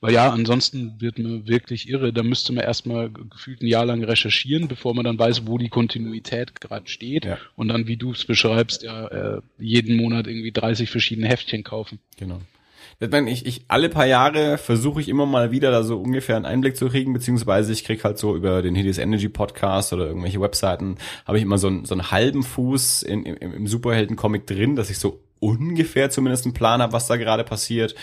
Weil 0.00 0.12
ja, 0.14 0.30
ansonsten 0.30 1.00
wird 1.00 1.18
man 1.18 1.46
wirklich 1.46 1.88
irre. 1.88 2.12
Da 2.12 2.22
müsste 2.22 2.52
man 2.52 2.64
erstmal 2.64 3.10
gefühlt 3.10 3.62
ein 3.62 3.66
Jahr 3.66 3.84
lang 3.86 4.02
recherchieren, 4.04 4.68
bevor 4.68 4.94
man 4.94 5.04
dann 5.04 5.18
weiß, 5.18 5.46
wo 5.46 5.58
die 5.58 5.68
Kontinuität 5.68 6.60
gerade 6.60 6.88
steht. 6.88 7.24
Ja. 7.24 7.38
Und 7.56 7.68
dann, 7.68 7.86
wie 7.86 7.96
du 7.96 8.12
es 8.12 8.24
beschreibst, 8.24 8.82
ja, 8.82 9.06
äh, 9.08 9.40
jeden 9.58 9.96
Monat 9.96 10.26
irgendwie 10.26 10.52
30 10.52 10.90
verschiedene 10.90 11.28
Heftchen 11.28 11.64
kaufen. 11.64 11.98
Genau. 12.16 12.40
Ich, 13.00 13.10
meine, 13.10 13.30
ich, 13.30 13.46
ich 13.46 13.64
alle 13.68 13.88
paar 13.88 14.06
Jahre 14.06 14.58
versuche 14.58 15.00
ich 15.00 15.08
immer 15.08 15.24
mal 15.24 15.52
wieder 15.52 15.70
da 15.70 15.84
so 15.84 16.00
ungefähr 16.00 16.34
einen 16.34 16.46
Einblick 16.46 16.76
zu 16.76 16.88
kriegen, 16.88 17.12
beziehungsweise 17.12 17.72
ich 17.72 17.84
krieg 17.84 18.02
halt 18.02 18.18
so 18.18 18.34
über 18.34 18.60
den 18.60 18.74
Hideous 18.74 18.98
Energy 18.98 19.28
Podcast 19.28 19.92
oder 19.92 20.06
irgendwelche 20.06 20.40
Webseiten, 20.40 20.96
habe 21.24 21.38
ich 21.38 21.44
immer 21.44 21.58
so 21.58 21.68
einen, 21.68 21.84
so 21.84 21.94
einen 21.94 22.10
halben 22.10 22.42
Fuß 22.42 23.04
in, 23.04 23.24
im, 23.24 23.52
im 23.52 23.66
Superhelden-Comic 23.68 24.48
drin, 24.48 24.74
dass 24.74 24.90
ich 24.90 24.98
so 24.98 25.20
ungefähr 25.38 26.10
zumindest 26.10 26.44
einen 26.44 26.54
Plan 26.54 26.82
habe, 26.82 26.92
was 26.92 27.06
da 27.06 27.16
gerade 27.16 27.44
passiert. 27.44 27.94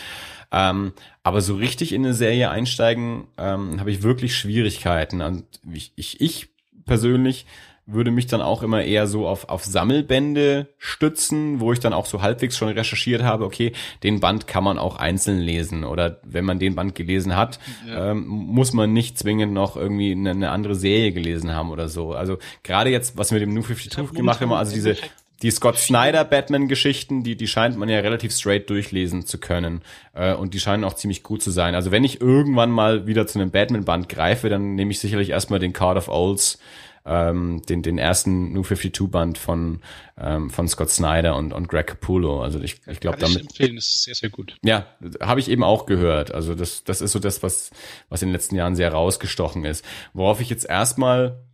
Ähm, 0.51 0.93
aber 1.23 1.41
so 1.41 1.55
richtig 1.55 1.91
in 1.91 2.05
eine 2.05 2.13
Serie 2.13 2.49
einsteigen, 2.49 3.27
ähm, 3.37 3.81
habe 3.81 3.91
ich 3.91 4.01
wirklich 4.01 4.37
Schwierigkeiten. 4.37 5.19
Und 5.19 5.43
ich, 5.73 5.91
ich, 5.97 6.21
ich 6.21 6.47
persönlich 6.85 7.45
würde 7.87 8.09
mich 8.09 8.25
dann 8.25 8.41
auch 8.41 8.63
immer 8.63 8.83
eher 8.83 9.05
so 9.05 9.27
auf, 9.27 9.49
auf 9.49 9.63
Sammelbände 9.63 10.67
stützen, 10.77 11.59
wo 11.59 11.71
ich 11.71 11.79
dann 11.79 11.93
auch 11.93 12.07
so 12.07 12.21
halbwegs 12.21 12.57
schon 12.57 12.69
recherchiert 12.69 13.21
habe, 13.21 13.45
okay, 13.45 13.73
den 14.01 14.19
Band 14.19 14.47
kann 14.47 14.63
man 14.63 14.79
auch 14.79 14.97
einzeln 14.97 15.39
lesen 15.39 15.83
oder 15.83 16.19
wenn 16.23 16.45
man 16.45 16.57
den 16.57 16.75
Band 16.75 16.95
gelesen 16.95 17.35
hat, 17.35 17.59
ähm, 17.87 18.25
muss 18.25 18.73
man 18.73 18.91
nicht 18.91 19.19
zwingend 19.19 19.53
noch 19.53 19.77
irgendwie 19.77 20.13
eine, 20.13 20.31
eine 20.31 20.49
andere 20.49 20.75
Serie 20.75 21.11
gelesen 21.11 21.53
haben 21.53 21.69
oder 21.69 21.87
so. 21.87 22.13
Also 22.13 22.39
gerade 22.63 22.89
jetzt, 22.89 23.17
was 23.17 23.31
wir 23.31 23.39
mit 23.39 23.47
dem 23.47 23.53
New 23.53 23.61
52 23.61 24.15
gemacht 24.15 24.41
haben, 24.41 24.51
also 24.51 24.73
diese 24.73 24.97
die 25.41 25.51
Scott 25.51 25.77
Snyder 25.77 26.23
Batman-Geschichten, 26.23 27.23
die, 27.23 27.35
die 27.35 27.47
scheint 27.47 27.77
man 27.77 27.89
ja 27.89 27.99
relativ 27.99 28.33
straight 28.33 28.69
durchlesen 28.69 29.25
zu 29.25 29.37
können. 29.37 29.81
Äh, 30.13 30.33
und 30.33 30.53
die 30.53 30.59
scheinen 30.59 30.83
auch 30.83 30.93
ziemlich 30.93 31.23
gut 31.23 31.43
zu 31.43 31.51
sein. 31.51 31.75
Also 31.75 31.91
wenn 31.91 32.03
ich 32.03 32.21
irgendwann 32.21 32.71
mal 32.71 33.05
wieder 33.05 33.27
zu 33.27 33.39
einem 33.39 33.51
Batman-Band 33.51 34.07
greife, 34.07 34.49
dann 34.49 34.75
nehme 34.75 34.91
ich 34.91 34.99
sicherlich 34.99 35.31
erstmal 35.31 35.59
den 35.59 35.73
Card 35.73 35.97
of 35.97 36.07
Olds, 36.07 36.57
ähm, 37.05 37.61
den, 37.69 37.81
den 37.81 37.97
ersten 37.97 38.51
New 38.53 38.61
52-Band 38.61 39.37
von, 39.37 39.81
ähm, 40.17 40.49
von 40.49 40.67
Scott 40.67 40.89
Snyder 40.89 41.35
und, 41.35 41.53
und 41.53 41.67
Greg 41.67 41.87
Capullo. 41.87 42.41
Also 42.41 42.59
ich, 42.59 42.81
ich 42.87 42.99
glaube 42.99 43.17
Kann 43.17 43.29
ich 43.29 43.35
damit. 43.35 43.51
empfehlen, 43.51 43.77
ist 43.77 44.03
sehr, 44.03 44.15
sehr 44.15 44.29
gut. 44.29 44.57
Ja, 44.63 44.87
habe 45.21 45.39
ich 45.39 45.49
eben 45.49 45.63
auch 45.63 45.85
gehört. 45.85 46.33
Also 46.33 46.55
das, 46.55 46.83
das 46.83 47.01
ist 47.01 47.11
so 47.11 47.19
das, 47.19 47.43
was, 47.43 47.71
was 48.09 48.21
in 48.21 48.29
den 48.29 48.33
letzten 48.33 48.55
Jahren 48.55 48.75
sehr 48.75 48.91
rausgestochen 48.91 49.65
ist. 49.65 49.85
Worauf 50.13 50.41
ich 50.41 50.49
jetzt 50.49 50.65
erstmal 50.65 51.44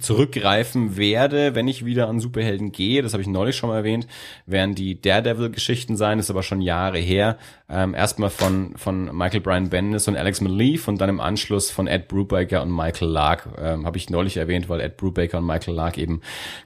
zurückgreifen 0.00 0.96
werde, 0.96 1.54
wenn 1.54 1.68
ich 1.68 1.84
wieder 1.84 2.08
an 2.08 2.18
Superhelden 2.18 2.72
gehe, 2.72 3.02
das 3.02 3.12
habe 3.12 3.22
ich 3.22 3.28
neulich 3.28 3.54
schon 3.54 3.70
mal 3.70 3.76
erwähnt, 3.76 4.08
werden 4.44 4.74
die 4.74 5.00
Daredevil-Geschichten 5.00 5.96
sein, 5.96 6.18
ist 6.18 6.28
aber 6.28 6.42
schon 6.42 6.60
Jahre 6.60 6.98
her. 6.98 7.38
Ähm, 7.68 7.94
erstmal 7.94 8.30
von, 8.30 8.76
von 8.76 9.16
Michael 9.16 9.40
Bryan 9.40 9.70
Bendis 9.70 10.08
und 10.08 10.16
Alex 10.16 10.40
Maleef 10.40 10.88
und 10.88 11.00
dann 11.00 11.08
im 11.08 11.20
Anschluss 11.20 11.70
von 11.70 11.86
Ed 11.86 12.08
Brubaker 12.08 12.62
und 12.62 12.74
Michael 12.74 13.08
Lark, 13.08 13.48
ähm, 13.58 13.86
habe 13.86 13.96
ich 13.96 14.10
neulich 14.10 14.36
erwähnt, 14.36 14.68
weil 14.68 14.80
Ed 14.80 14.96
Brubaker 14.96 15.38
und 15.38 15.46
Michael 15.46 15.74
Lark 15.74 15.98
eben 15.98 16.20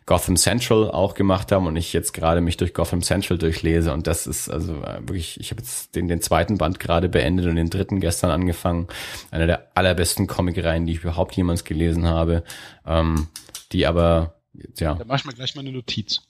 Gotham 0.07 0.37
Central 0.37 0.91
auch 0.91 1.15
gemacht 1.15 1.53
haben 1.53 1.67
und 1.67 1.77
ich 1.77 1.93
jetzt 1.93 2.13
gerade 2.13 2.41
mich 2.41 2.57
durch 2.57 2.73
Gotham 2.73 3.03
Central 3.03 3.37
durchlese. 3.37 3.93
Und 3.93 4.07
das 4.07 4.27
ist 4.27 4.49
also 4.49 4.75
äh, 4.83 5.01
wirklich, 5.01 5.39
ich 5.41 5.51
habe 5.51 5.61
jetzt 5.61 5.95
den, 5.95 6.09
den 6.09 6.23
zweiten 6.23 6.57
Band 6.57 6.81
gerade 6.81 7.11
beendet 7.11 7.47
und 7.47 7.57
den 7.57 7.71
dritten 7.71 8.01
gestern 8.01 8.31
angefangen. 8.31 8.89
Einer 9.31 9.47
der 9.47 9.69
allerbesten 9.75 10.27
Comicreihen, 10.27 10.87
die 10.87 10.93
ich 10.93 11.01
überhaupt 11.01 11.37
jemals 11.37 11.65
gelesen 11.65 12.07
habe, 12.09 12.45
ähm, 12.87 13.29
die 13.73 13.87
aber, 13.87 14.35
ja, 14.79 14.95
Da 14.95 15.05
mach 15.05 15.19
ich 15.19 15.25
mir 15.25 15.33
gleich 15.33 15.55
mal 15.55 15.61
eine 15.63 15.73
Notiz. 15.73 16.23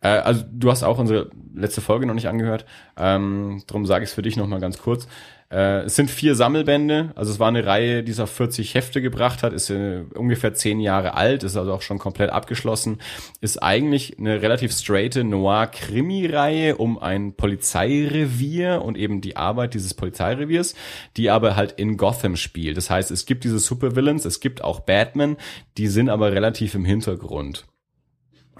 äh, 0.00 0.08
also 0.08 0.44
du 0.50 0.70
hast 0.70 0.82
auch 0.82 0.98
unsere 0.98 1.30
letzte 1.54 1.80
Folge 1.80 2.06
noch 2.06 2.14
nicht 2.14 2.28
angehört. 2.28 2.64
Ähm, 2.96 3.62
drum 3.66 3.86
sage 3.86 4.04
ich 4.04 4.10
es 4.10 4.14
für 4.14 4.22
dich 4.22 4.36
noch 4.36 4.46
mal 4.46 4.60
ganz 4.60 4.78
kurz. 4.78 5.06
Äh, 5.50 5.84
es 5.84 5.96
sind 5.96 6.10
vier 6.10 6.34
Sammelbände. 6.34 7.12
Also 7.14 7.32
es 7.32 7.40
war 7.40 7.48
eine 7.48 7.64
Reihe, 7.64 8.02
die 8.02 8.12
es 8.12 8.20
auf 8.20 8.30
40 8.30 8.74
Hefte 8.74 9.00
gebracht 9.00 9.42
hat. 9.42 9.52
Ist 9.54 9.70
äh, 9.70 10.04
ungefähr 10.14 10.52
zehn 10.52 10.78
Jahre 10.78 11.14
alt. 11.14 11.42
Ist 11.42 11.56
also 11.56 11.72
auch 11.72 11.80
schon 11.80 11.98
komplett 11.98 12.30
abgeschlossen. 12.30 12.98
Ist 13.40 13.62
eigentlich 13.62 14.18
eine 14.18 14.42
relativ 14.42 14.72
straighte 14.72 15.24
Noir-Krimi-Reihe 15.24 16.76
um 16.76 16.98
ein 16.98 17.32
Polizeirevier 17.34 18.82
und 18.82 18.98
eben 18.98 19.20
die 19.20 19.36
Arbeit 19.36 19.74
dieses 19.74 19.94
Polizeireviers, 19.94 20.74
die 21.16 21.30
aber 21.30 21.56
halt 21.56 21.72
in 21.72 21.96
Gotham 21.96 22.36
spielt. 22.36 22.76
Das 22.76 22.90
heißt, 22.90 23.10
es 23.10 23.24
gibt 23.24 23.44
diese 23.44 23.58
Supervillains, 23.58 24.26
es 24.26 24.40
gibt 24.40 24.62
auch 24.62 24.80
Batman, 24.80 25.36
die 25.78 25.86
sind 25.88 26.10
aber 26.10 26.32
relativ 26.32 26.74
im 26.74 26.84
Hintergrund. 26.84 27.66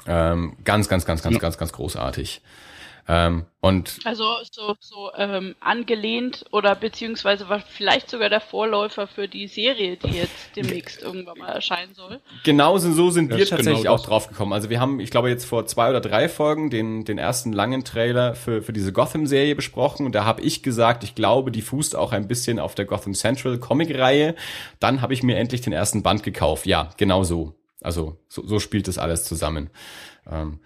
Ähm, 0.06 0.56
ganz, 0.64 0.88
ganz, 0.88 1.04
ganz, 1.04 1.22
ganz, 1.22 1.34
Ja. 1.34 1.40
ganz, 1.40 1.58
ganz 1.58 1.72
großartig. 1.72 2.40
Ähm, 3.10 3.46
und 3.60 4.00
Also 4.04 4.24
so, 4.52 4.74
so 4.80 5.10
ähm, 5.16 5.54
angelehnt 5.60 6.44
oder 6.52 6.74
beziehungsweise 6.74 7.48
war 7.48 7.60
vielleicht 7.60 8.10
sogar 8.10 8.28
der 8.28 8.42
Vorläufer 8.42 9.06
für 9.06 9.28
die 9.28 9.48
Serie, 9.48 9.96
die 9.96 10.08
jetzt 10.08 10.50
demnächst 10.56 11.02
irgendwann 11.02 11.38
mal 11.38 11.48
erscheinen 11.48 11.94
soll. 11.94 12.20
genauso 12.44 12.92
so 12.92 13.08
sind 13.08 13.30
Das 13.30 13.38
wir 13.38 13.44
ist 13.44 13.48
tatsächlich 13.50 13.84
genau 13.84 13.94
auch 13.94 14.04
drauf 14.04 14.28
gekommen. 14.28 14.52
Also 14.52 14.68
wir 14.68 14.78
haben, 14.78 15.00
ich 15.00 15.10
glaube, 15.10 15.30
jetzt 15.30 15.46
vor 15.46 15.66
zwei 15.66 15.88
oder 15.88 16.02
drei 16.02 16.28
Folgen 16.28 16.68
den, 16.68 17.06
den 17.06 17.16
ersten 17.16 17.54
langen 17.54 17.82
Trailer 17.82 18.34
für, 18.34 18.60
für 18.60 18.74
diese 18.74 18.92
Gotham-Serie 18.92 19.56
besprochen. 19.56 20.04
Und 20.04 20.14
da 20.14 20.26
habe 20.26 20.42
ich 20.42 20.62
gesagt, 20.62 21.02
ich 21.02 21.14
glaube, 21.14 21.50
die 21.50 21.62
fußt 21.62 21.96
auch 21.96 22.12
ein 22.12 22.28
bisschen 22.28 22.58
auf 22.58 22.74
der 22.74 22.84
Gotham 22.84 23.14
Central 23.14 23.58
Comic-Reihe. 23.58 24.34
Dann 24.80 25.00
habe 25.00 25.14
ich 25.14 25.22
mir 25.22 25.36
endlich 25.38 25.62
den 25.62 25.72
ersten 25.72 26.02
Band 26.02 26.22
gekauft. 26.22 26.66
Ja, 26.66 26.90
genau 26.98 27.24
so. 27.24 27.54
Also 27.80 28.18
so, 28.28 28.46
so 28.46 28.58
spielt 28.60 28.86
das 28.86 28.98
alles 28.98 29.24
zusammen. 29.24 29.70
Ähm, 30.30 30.60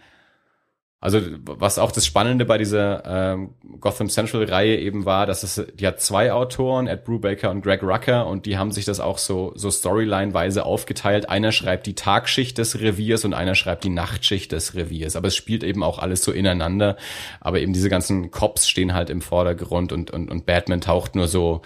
also 1.02 1.20
was 1.44 1.80
auch 1.80 1.90
das 1.90 2.06
Spannende 2.06 2.44
bei 2.44 2.58
dieser 2.58 3.02
ähm, 3.04 3.54
Gotham 3.80 4.08
Central 4.08 4.44
Reihe 4.44 4.78
eben 4.78 5.04
war, 5.04 5.26
dass 5.26 5.42
es 5.42 5.66
die 5.74 5.84
hat 5.84 6.00
zwei 6.00 6.32
Autoren, 6.32 6.86
Ed 6.86 7.02
Brubaker 7.04 7.50
und 7.50 7.62
Greg 7.62 7.82
Rucker, 7.82 8.28
und 8.28 8.46
die 8.46 8.56
haben 8.56 8.70
sich 8.70 8.84
das 8.84 9.00
auch 9.00 9.18
so 9.18 9.50
so 9.56 9.68
Storyline-weise 9.68 10.64
aufgeteilt. 10.64 11.28
Einer 11.28 11.50
schreibt 11.50 11.88
die 11.88 11.96
Tagschicht 11.96 12.56
des 12.56 12.78
Reviers 12.78 13.24
und 13.24 13.34
einer 13.34 13.56
schreibt 13.56 13.82
die 13.82 13.90
Nachtschicht 13.90 14.52
des 14.52 14.76
Reviers. 14.76 15.16
Aber 15.16 15.26
es 15.26 15.34
spielt 15.34 15.64
eben 15.64 15.82
auch 15.82 15.98
alles 15.98 16.22
so 16.22 16.30
ineinander. 16.30 16.96
Aber 17.40 17.58
eben 17.58 17.72
diese 17.72 17.90
ganzen 17.90 18.30
Cops 18.30 18.68
stehen 18.68 18.94
halt 18.94 19.10
im 19.10 19.22
Vordergrund 19.22 19.92
und 19.92 20.12
und 20.12 20.30
und 20.30 20.46
Batman 20.46 20.80
taucht 20.80 21.16
nur 21.16 21.26
so 21.26 21.62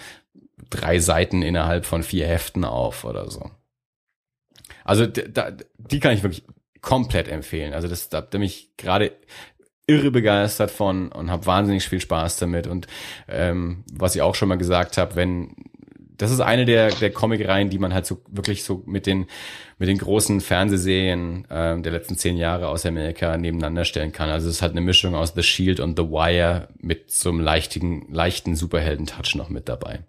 drei 0.70 0.98
Seiten 0.98 1.42
innerhalb 1.42 1.84
von 1.84 2.02
vier 2.02 2.26
Heften 2.26 2.64
auf 2.64 3.04
oder 3.04 3.30
so. 3.30 3.50
Also 4.82 5.04
da, 5.04 5.52
die 5.76 6.00
kann 6.00 6.14
ich 6.14 6.22
wirklich 6.22 6.42
komplett 6.86 7.26
empfehlen. 7.26 7.74
Also 7.74 7.88
das 7.88 8.10
da 8.10 8.20
bin 8.20 8.42
ich 8.42 8.76
gerade 8.76 9.10
irre 9.88 10.12
begeistert 10.12 10.70
von 10.70 11.10
und 11.10 11.32
habe 11.32 11.44
wahnsinnig 11.44 11.88
viel 11.88 12.00
Spaß 12.00 12.36
damit. 12.36 12.68
Und 12.68 12.86
ähm, 13.28 13.84
was 13.92 14.14
ich 14.14 14.22
auch 14.22 14.36
schon 14.36 14.48
mal 14.48 14.56
gesagt 14.56 14.96
habe, 14.96 15.16
wenn 15.16 15.56
das 16.16 16.30
ist 16.30 16.40
eine 16.40 16.64
der, 16.64 16.90
der 16.90 17.10
Comic-Reihen, 17.10 17.70
die 17.70 17.80
man 17.80 17.92
halt 17.92 18.06
so 18.06 18.22
wirklich 18.30 18.62
so 18.62 18.84
mit 18.86 19.06
den, 19.06 19.26
mit 19.78 19.88
den 19.88 19.98
großen 19.98 20.40
Fernsehserien 20.40 21.44
äh, 21.50 21.78
der 21.82 21.92
letzten 21.92 22.16
zehn 22.16 22.36
Jahre 22.36 22.68
aus 22.68 22.86
Amerika 22.86 23.36
nebeneinander 23.36 23.84
stellen 23.84 24.12
kann. 24.12 24.30
Also 24.30 24.48
es 24.48 24.56
ist 24.56 24.62
halt 24.62 24.72
eine 24.72 24.80
Mischung 24.80 25.16
aus 25.16 25.34
The 25.34 25.42
Shield 25.42 25.80
und 25.80 25.98
The 25.98 26.04
Wire 26.04 26.68
mit 26.78 27.10
so 27.10 27.30
einem 27.30 27.40
leichten, 27.40 28.12
leichten 28.12 28.54
Superhelden-Touch 28.54 29.34
noch 29.34 29.50
mit 29.50 29.68
dabei. 29.68 30.04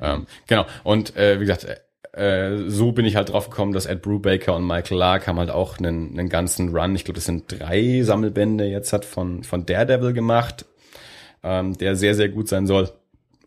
Ähm, 0.00 0.26
genau. 0.46 0.66
Und 0.84 1.16
äh, 1.16 1.40
wie 1.40 1.46
gesagt, 1.46 1.66
äh, 2.12 2.68
so 2.68 2.92
bin 2.92 3.04
ich 3.04 3.16
halt 3.16 3.30
drauf 3.30 3.48
gekommen, 3.48 3.72
dass 3.72 3.86
Ed 3.86 4.02
Brubaker 4.02 4.54
und 4.54 4.66
Michael 4.66 4.98
Lark 4.98 5.26
haben 5.26 5.38
halt 5.38 5.50
auch 5.50 5.78
einen, 5.78 6.18
einen 6.18 6.28
ganzen 6.28 6.76
Run, 6.76 6.94
ich 6.94 7.04
glaube, 7.04 7.16
das 7.16 7.24
sind 7.24 7.44
drei 7.48 8.02
Sammelbände 8.02 8.64
jetzt 8.66 8.92
hat 8.92 9.04
von, 9.04 9.44
von 9.44 9.64
Daredevil 9.64 10.12
gemacht, 10.12 10.66
ähm, 11.42 11.76
der 11.78 11.96
sehr, 11.96 12.14
sehr 12.14 12.28
gut 12.28 12.48
sein 12.48 12.66
soll. 12.66 12.90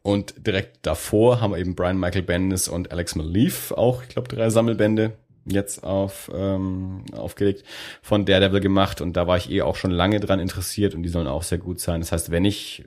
Und 0.01 0.45
direkt 0.45 0.85
davor 0.85 1.41
haben 1.41 1.51
wir 1.51 1.57
eben 1.57 1.75
Brian 1.75 1.99
Michael 1.99 2.21
Bendis 2.21 2.67
und 2.67 2.91
Alex 2.91 3.15
Maleef 3.15 3.71
auch, 3.71 4.03
ich 4.03 4.09
glaube, 4.09 4.27
drei 4.27 4.49
Sammelbände 4.49 5.13
jetzt 5.45 5.83
auf 5.83 6.31
ähm, 6.33 7.03
aufgelegt 7.11 7.63
von 8.01 8.25
Daredevil 8.25 8.61
gemacht 8.61 8.99
und 8.99 9.13
da 9.13 9.27
war 9.27 9.37
ich 9.37 9.51
eh 9.51 9.61
auch 9.61 9.75
schon 9.75 9.91
lange 9.91 10.19
dran 10.19 10.39
interessiert 10.39 10.95
und 10.95 11.03
die 11.03 11.09
sollen 11.09 11.27
auch 11.27 11.43
sehr 11.43 11.59
gut 11.59 11.79
sein. 11.79 12.01
Das 12.01 12.11
heißt, 12.11 12.31
wenn 12.31 12.45
ich 12.45 12.83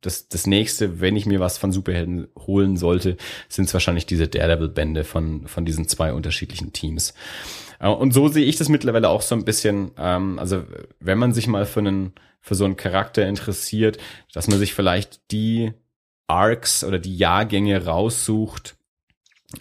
das, 0.00 0.28
das 0.28 0.46
nächste, 0.46 1.00
wenn 1.00 1.16
ich 1.16 1.26
mir 1.26 1.40
was 1.40 1.58
von 1.58 1.72
Superhelden 1.72 2.28
holen 2.38 2.76
sollte, 2.76 3.16
sind 3.48 3.66
es 3.66 3.74
wahrscheinlich 3.74 4.06
diese 4.06 4.28
Daredevil-Bände 4.28 5.04
von, 5.04 5.46
von 5.46 5.64
diesen 5.64 5.88
zwei 5.88 6.12
unterschiedlichen 6.12 6.72
Teams. 6.72 7.14
Äh, 7.78 7.88
und 7.88 8.12
so 8.12 8.28
sehe 8.28 8.46
ich 8.46 8.56
das 8.56 8.68
mittlerweile 8.68 9.08
auch 9.08 9.22
so 9.22 9.34
ein 9.34 9.44
bisschen, 9.44 9.90
ähm, 9.98 10.38
also 10.38 10.64
wenn 11.00 11.18
man 11.18 11.32
sich 11.32 11.46
mal 11.46 11.66
für 11.66 11.80
einen, 11.80 12.12
für 12.40 12.54
so 12.54 12.64
einen 12.64 12.76
Charakter 12.76 13.26
interessiert, 13.26 13.98
dass 14.32 14.48
man 14.48 14.58
sich 14.58 14.72
vielleicht 14.72 15.30
die 15.30 15.72
Arcs 16.26 16.84
oder 16.84 16.98
die 16.98 17.16
Jahrgänge 17.16 17.84
raussucht, 17.84 18.76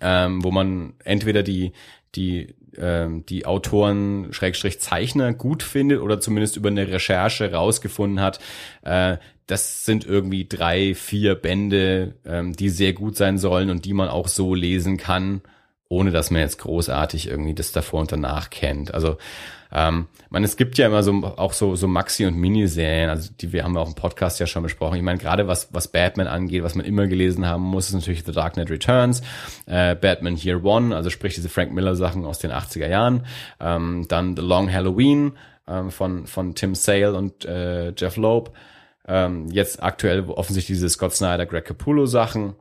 ähm, 0.02 0.44
wo 0.44 0.52
man 0.52 0.94
entweder 1.04 1.44
die, 1.44 1.74
die, 2.16 2.56
ähm, 2.80 3.26
die 3.26 3.46
Autoren 3.46 4.32
Schrägstrich 4.32 4.80
Zeichner 4.80 5.34
gut 5.34 5.64
findet 5.64 6.02
oder 6.02 6.20
zumindest 6.20 6.58
über 6.58 6.70
eine 6.70 6.88
Recherche 6.88 7.52
rausgefunden 7.52 8.22
hat, 8.22 8.40
äh, 8.84 9.18
das 9.48 9.84
sind 9.86 10.06
irgendwie 10.06 10.48
drei, 10.48 10.94
vier 10.94 11.36
Bände, 11.36 12.14
ähm, 12.26 12.56
die 12.56 12.70
sehr 12.70 12.94
gut 12.94 13.18
sein 13.18 13.38
sollen 13.38 13.70
und 13.72 13.86
die 13.86 13.94
man 13.94 14.08
auch 14.08 14.28
so 14.28 14.54
lesen 14.54 14.98
kann, 14.98 15.42
ohne 15.90 16.12
dass 16.12 16.30
man 16.30 16.42
jetzt 16.42 16.60
großartig 16.60 17.28
irgendwie 17.28 17.56
das 17.56 17.72
davor 17.72 18.02
und 18.02 18.12
danach 18.12 18.52
kennt. 18.52 18.94
Also 18.94 19.18
ähm, 19.72 20.08
man, 20.30 20.44
es 20.44 20.58
gibt 20.58 20.78
ja 20.78 20.88
immer 20.88 21.04
so 21.04 21.12
auch 21.24 21.54
so 21.54 21.76
so 21.76 21.88
Maxi 21.88 22.26
und 22.26 22.36
Miniserien, 22.36 23.10
also 23.10 23.30
die 23.40 23.52
wir 23.54 23.64
haben 23.64 23.78
auch 23.78 23.88
im 23.88 23.96
Podcast 23.96 24.40
ja 24.40 24.48
schon 24.48 24.64
besprochen. 24.64 24.98
Ich 24.98 25.04
meine 25.04 25.20
gerade 25.20 25.48
was 25.48 25.74
was 25.74 25.88
Batman 25.88 26.28
angeht, 26.28 26.64
was 26.64 26.76
man 26.76 26.86
immer 26.86 27.08
gelesen 27.08 27.46
haben 27.46 27.64
muss, 27.64 27.88
ist 27.88 27.96
natürlich 27.96 28.24
The 28.24 28.32
Dark 28.32 28.54
Knight 28.54 28.70
Returns, 28.70 29.22
äh, 29.66 29.96
Batman 29.96 30.38
Year 30.38 30.64
One, 30.64 30.96
also 30.96 31.10
sprich 31.10 31.36
diese 31.36 31.50
Frank 31.50 31.72
Miller 31.74 31.96
Sachen 31.96 32.26
aus 32.26 32.40
den 32.40 32.52
80er 32.52 32.88
Jahren, 32.88 33.26
ähm, 33.60 34.06
dann 34.08 34.36
The 34.36 34.42
Long 34.42 34.72
Halloween 34.72 35.34
ähm, 35.68 35.92
von 35.92 36.26
von 36.28 36.56
Tim 36.56 36.76
Sale 36.76 37.14
und 37.14 37.46
äh, 37.46 37.94
Jeff 37.96 38.16
Loeb 38.18 38.52
ähm, 39.10 39.48
jetzt 39.52 39.82
aktuell 39.82 40.30
offensichtlich 40.30 40.78
diese 40.78 40.90
Scott 40.90 41.16
Snyder, 41.16 41.46
Greg 41.46 41.66
Capullo 41.66 42.06
Sachen. 42.06 42.56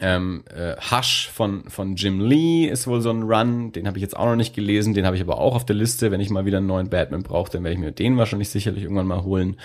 Ähm, 0.00 0.44
äh, 0.54 0.74
Hush 0.90 1.30
von, 1.32 1.70
von 1.70 1.96
Jim 1.96 2.20
Lee 2.20 2.66
ist 2.66 2.86
wohl 2.86 3.00
so 3.00 3.10
ein 3.10 3.22
Run, 3.22 3.72
den 3.72 3.86
habe 3.86 3.96
ich 3.96 4.02
jetzt 4.02 4.16
auch 4.16 4.26
noch 4.26 4.36
nicht 4.36 4.54
gelesen, 4.54 4.92
den 4.92 5.06
habe 5.06 5.16
ich 5.16 5.22
aber 5.22 5.38
auch 5.38 5.54
auf 5.54 5.64
der 5.64 5.76
Liste. 5.76 6.10
Wenn 6.10 6.20
ich 6.20 6.28
mal 6.28 6.44
wieder 6.44 6.58
einen 6.58 6.66
neuen 6.66 6.90
Batman 6.90 7.22
brauche, 7.22 7.50
dann 7.50 7.64
werde 7.64 7.74
ich 7.74 7.80
mir 7.80 7.92
den 7.92 8.18
wahrscheinlich 8.18 8.50
sicherlich 8.50 8.82
irgendwann 8.82 9.06
mal 9.06 9.22
holen. 9.22 9.56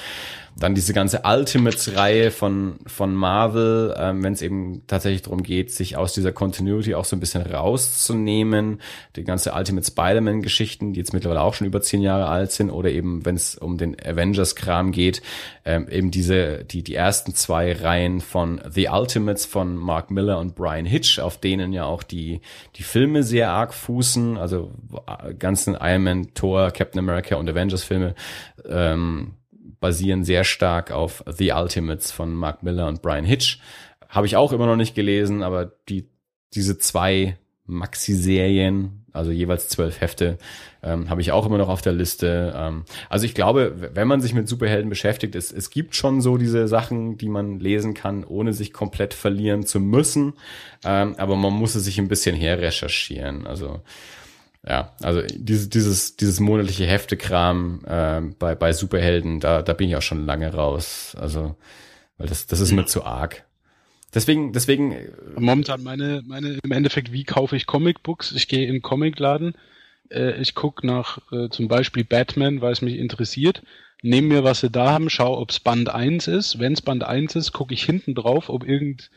Dann 0.57 0.75
diese 0.75 0.93
ganze 0.93 1.21
Ultimates-Reihe 1.23 2.29
von, 2.29 2.79
von 2.85 3.15
Marvel, 3.15 3.95
ähm, 3.97 4.23
wenn 4.23 4.33
es 4.33 4.41
eben 4.41 4.85
tatsächlich 4.85 5.23
darum 5.23 5.43
geht, 5.43 5.71
sich 5.71 5.97
aus 5.97 6.13
dieser 6.13 6.31
Continuity 6.31 6.93
auch 6.93 7.05
so 7.05 7.15
ein 7.15 7.19
bisschen 7.19 7.41
rauszunehmen. 7.41 8.81
Die 9.15 9.23
ganze 9.23 9.53
Ultimate 9.53 9.87
Spider-Man-Geschichten, 9.87 10.93
die 10.93 10.99
jetzt 10.99 11.13
mittlerweile 11.13 11.41
auch 11.41 11.53
schon 11.53 11.67
über 11.67 11.81
zehn 11.81 12.01
Jahre 12.01 12.27
alt 12.27 12.51
sind, 12.51 12.69
oder 12.69 12.91
eben, 12.91 13.25
wenn 13.25 13.35
es 13.35 13.55
um 13.55 13.77
den 13.77 13.95
Avengers-Kram 13.99 14.91
geht, 14.91 15.21
ähm, 15.65 15.87
eben 15.89 16.11
diese, 16.11 16.63
die, 16.65 16.83
die 16.83 16.95
ersten 16.95 17.33
zwei 17.33 17.73
Reihen 17.73 18.21
von 18.21 18.61
The 18.69 18.89
Ultimates 18.89 19.45
von 19.45 19.75
Mark 19.77 20.11
Miller 20.11 20.39
und 20.39 20.55
Brian 20.55 20.85
Hitch, 20.85 21.19
auf 21.19 21.39
denen 21.39 21.73
ja 21.73 21.85
auch 21.85 22.03
die, 22.03 22.41
die 22.75 22.83
Filme 22.83 23.23
sehr 23.23 23.51
arg 23.51 23.73
fußen, 23.73 24.37
also 24.37 24.71
äh, 25.07 25.33
ganzen 25.33 25.75
Iron 25.79 26.03
Man, 26.03 26.33
Thor, 26.33 26.71
Captain 26.71 26.99
America 26.99 27.35
und 27.35 27.49
Avengers-Filme, 27.49 28.15
ähm, 28.67 29.35
basieren 29.81 30.23
sehr 30.23 30.45
stark 30.45 30.91
auf 30.91 31.25
The 31.27 31.51
Ultimates 31.51 32.11
von 32.11 32.33
Mark 32.33 32.63
Miller 32.63 32.87
und 32.87 33.01
Brian 33.01 33.25
Hitch. 33.25 33.59
Habe 34.07 34.27
ich 34.27 34.37
auch 34.37 34.53
immer 34.53 34.67
noch 34.67 34.77
nicht 34.77 34.95
gelesen, 34.95 35.43
aber 35.43 35.73
die, 35.89 36.07
diese 36.53 36.77
zwei 36.77 37.37
Maxi-Serien, 37.65 39.05
also 39.11 39.31
jeweils 39.31 39.69
zwölf 39.69 39.99
Hefte, 39.99 40.37
ähm, 40.83 41.09
habe 41.09 41.21
ich 41.21 41.31
auch 41.31 41.45
immer 41.45 41.57
noch 41.57 41.69
auf 41.69 41.81
der 41.81 41.93
Liste. 41.93 42.53
Ähm, 42.55 42.83
also 43.09 43.25
ich 43.25 43.33
glaube, 43.33 43.91
wenn 43.93 44.07
man 44.07 44.21
sich 44.21 44.33
mit 44.33 44.47
Superhelden 44.47 44.89
beschäftigt, 44.89 45.35
es, 45.35 45.51
es 45.51 45.69
gibt 45.69 45.95
schon 45.95 46.21
so 46.21 46.37
diese 46.37 46.67
Sachen, 46.67 47.17
die 47.17 47.29
man 47.29 47.59
lesen 47.59 47.93
kann, 47.93 48.23
ohne 48.23 48.53
sich 48.53 48.73
komplett 48.73 49.13
verlieren 49.13 49.65
zu 49.65 49.79
müssen. 49.79 50.33
Ähm, 50.83 51.15
aber 51.17 51.35
man 51.35 51.53
muss 51.53 51.75
es 51.75 51.85
sich 51.85 51.97
ein 51.97 52.07
bisschen 52.07 52.35
her 52.35 52.59
recherchieren. 52.59 53.47
Also 53.47 53.81
ja, 54.67 54.93
also 55.01 55.21
dieses, 55.21 55.69
dieses, 55.69 56.15
dieses 56.17 56.39
monatliche 56.39 56.85
Heftekram 56.85 57.81
äh, 57.85 58.21
bei, 58.37 58.53
bei 58.55 58.73
Superhelden, 58.73 59.39
da, 59.39 59.61
da 59.61 59.73
bin 59.73 59.89
ich 59.89 59.95
auch 59.95 60.01
schon 60.01 60.25
lange 60.25 60.53
raus. 60.53 61.15
Also, 61.19 61.55
weil 62.17 62.27
das, 62.27 62.45
das 62.45 62.59
ist 62.59 62.71
mir 62.71 62.85
zu 62.85 63.03
arg. 63.03 63.43
Deswegen, 64.13 64.53
deswegen. 64.53 64.91
Äh, 64.91 65.09
Momentan 65.35 65.81
meine, 65.83 66.21
meine, 66.27 66.59
im 66.63 66.71
Endeffekt, 66.71 67.11
wie 67.11 67.23
kaufe 67.23 67.55
ich 67.55 67.65
Comicbooks? 67.65 68.33
Ich 68.33 68.47
gehe 68.47 68.67
in 68.67 68.73
den 68.73 68.81
Comicladen, 68.81 69.55
äh, 70.11 70.39
ich 70.39 70.53
gucke 70.53 70.85
nach 70.85 71.19
äh, 71.31 71.49
zum 71.49 71.67
Beispiel 71.67 72.03
Batman, 72.03 72.61
weil 72.61 72.73
es 72.73 72.81
mich 72.81 72.97
interessiert, 72.97 73.63
nehme 74.03 74.27
mir, 74.27 74.43
was 74.43 74.59
sie 74.59 74.69
da 74.69 74.91
haben, 74.91 75.09
schaue, 75.09 75.37
ob 75.37 75.49
es 75.49 75.59
Band 75.59 75.89
1 75.89 76.27
ist. 76.27 76.59
Wenn 76.59 76.73
es 76.73 76.81
Band 76.81 77.03
1 77.03 77.35
ist, 77.35 77.51
gucke 77.51 77.73
ich 77.73 77.83
hinten 77.83 78.13
drauf, 78.13 78.49
ob 78.49 78.67
irgend 78.67 79.09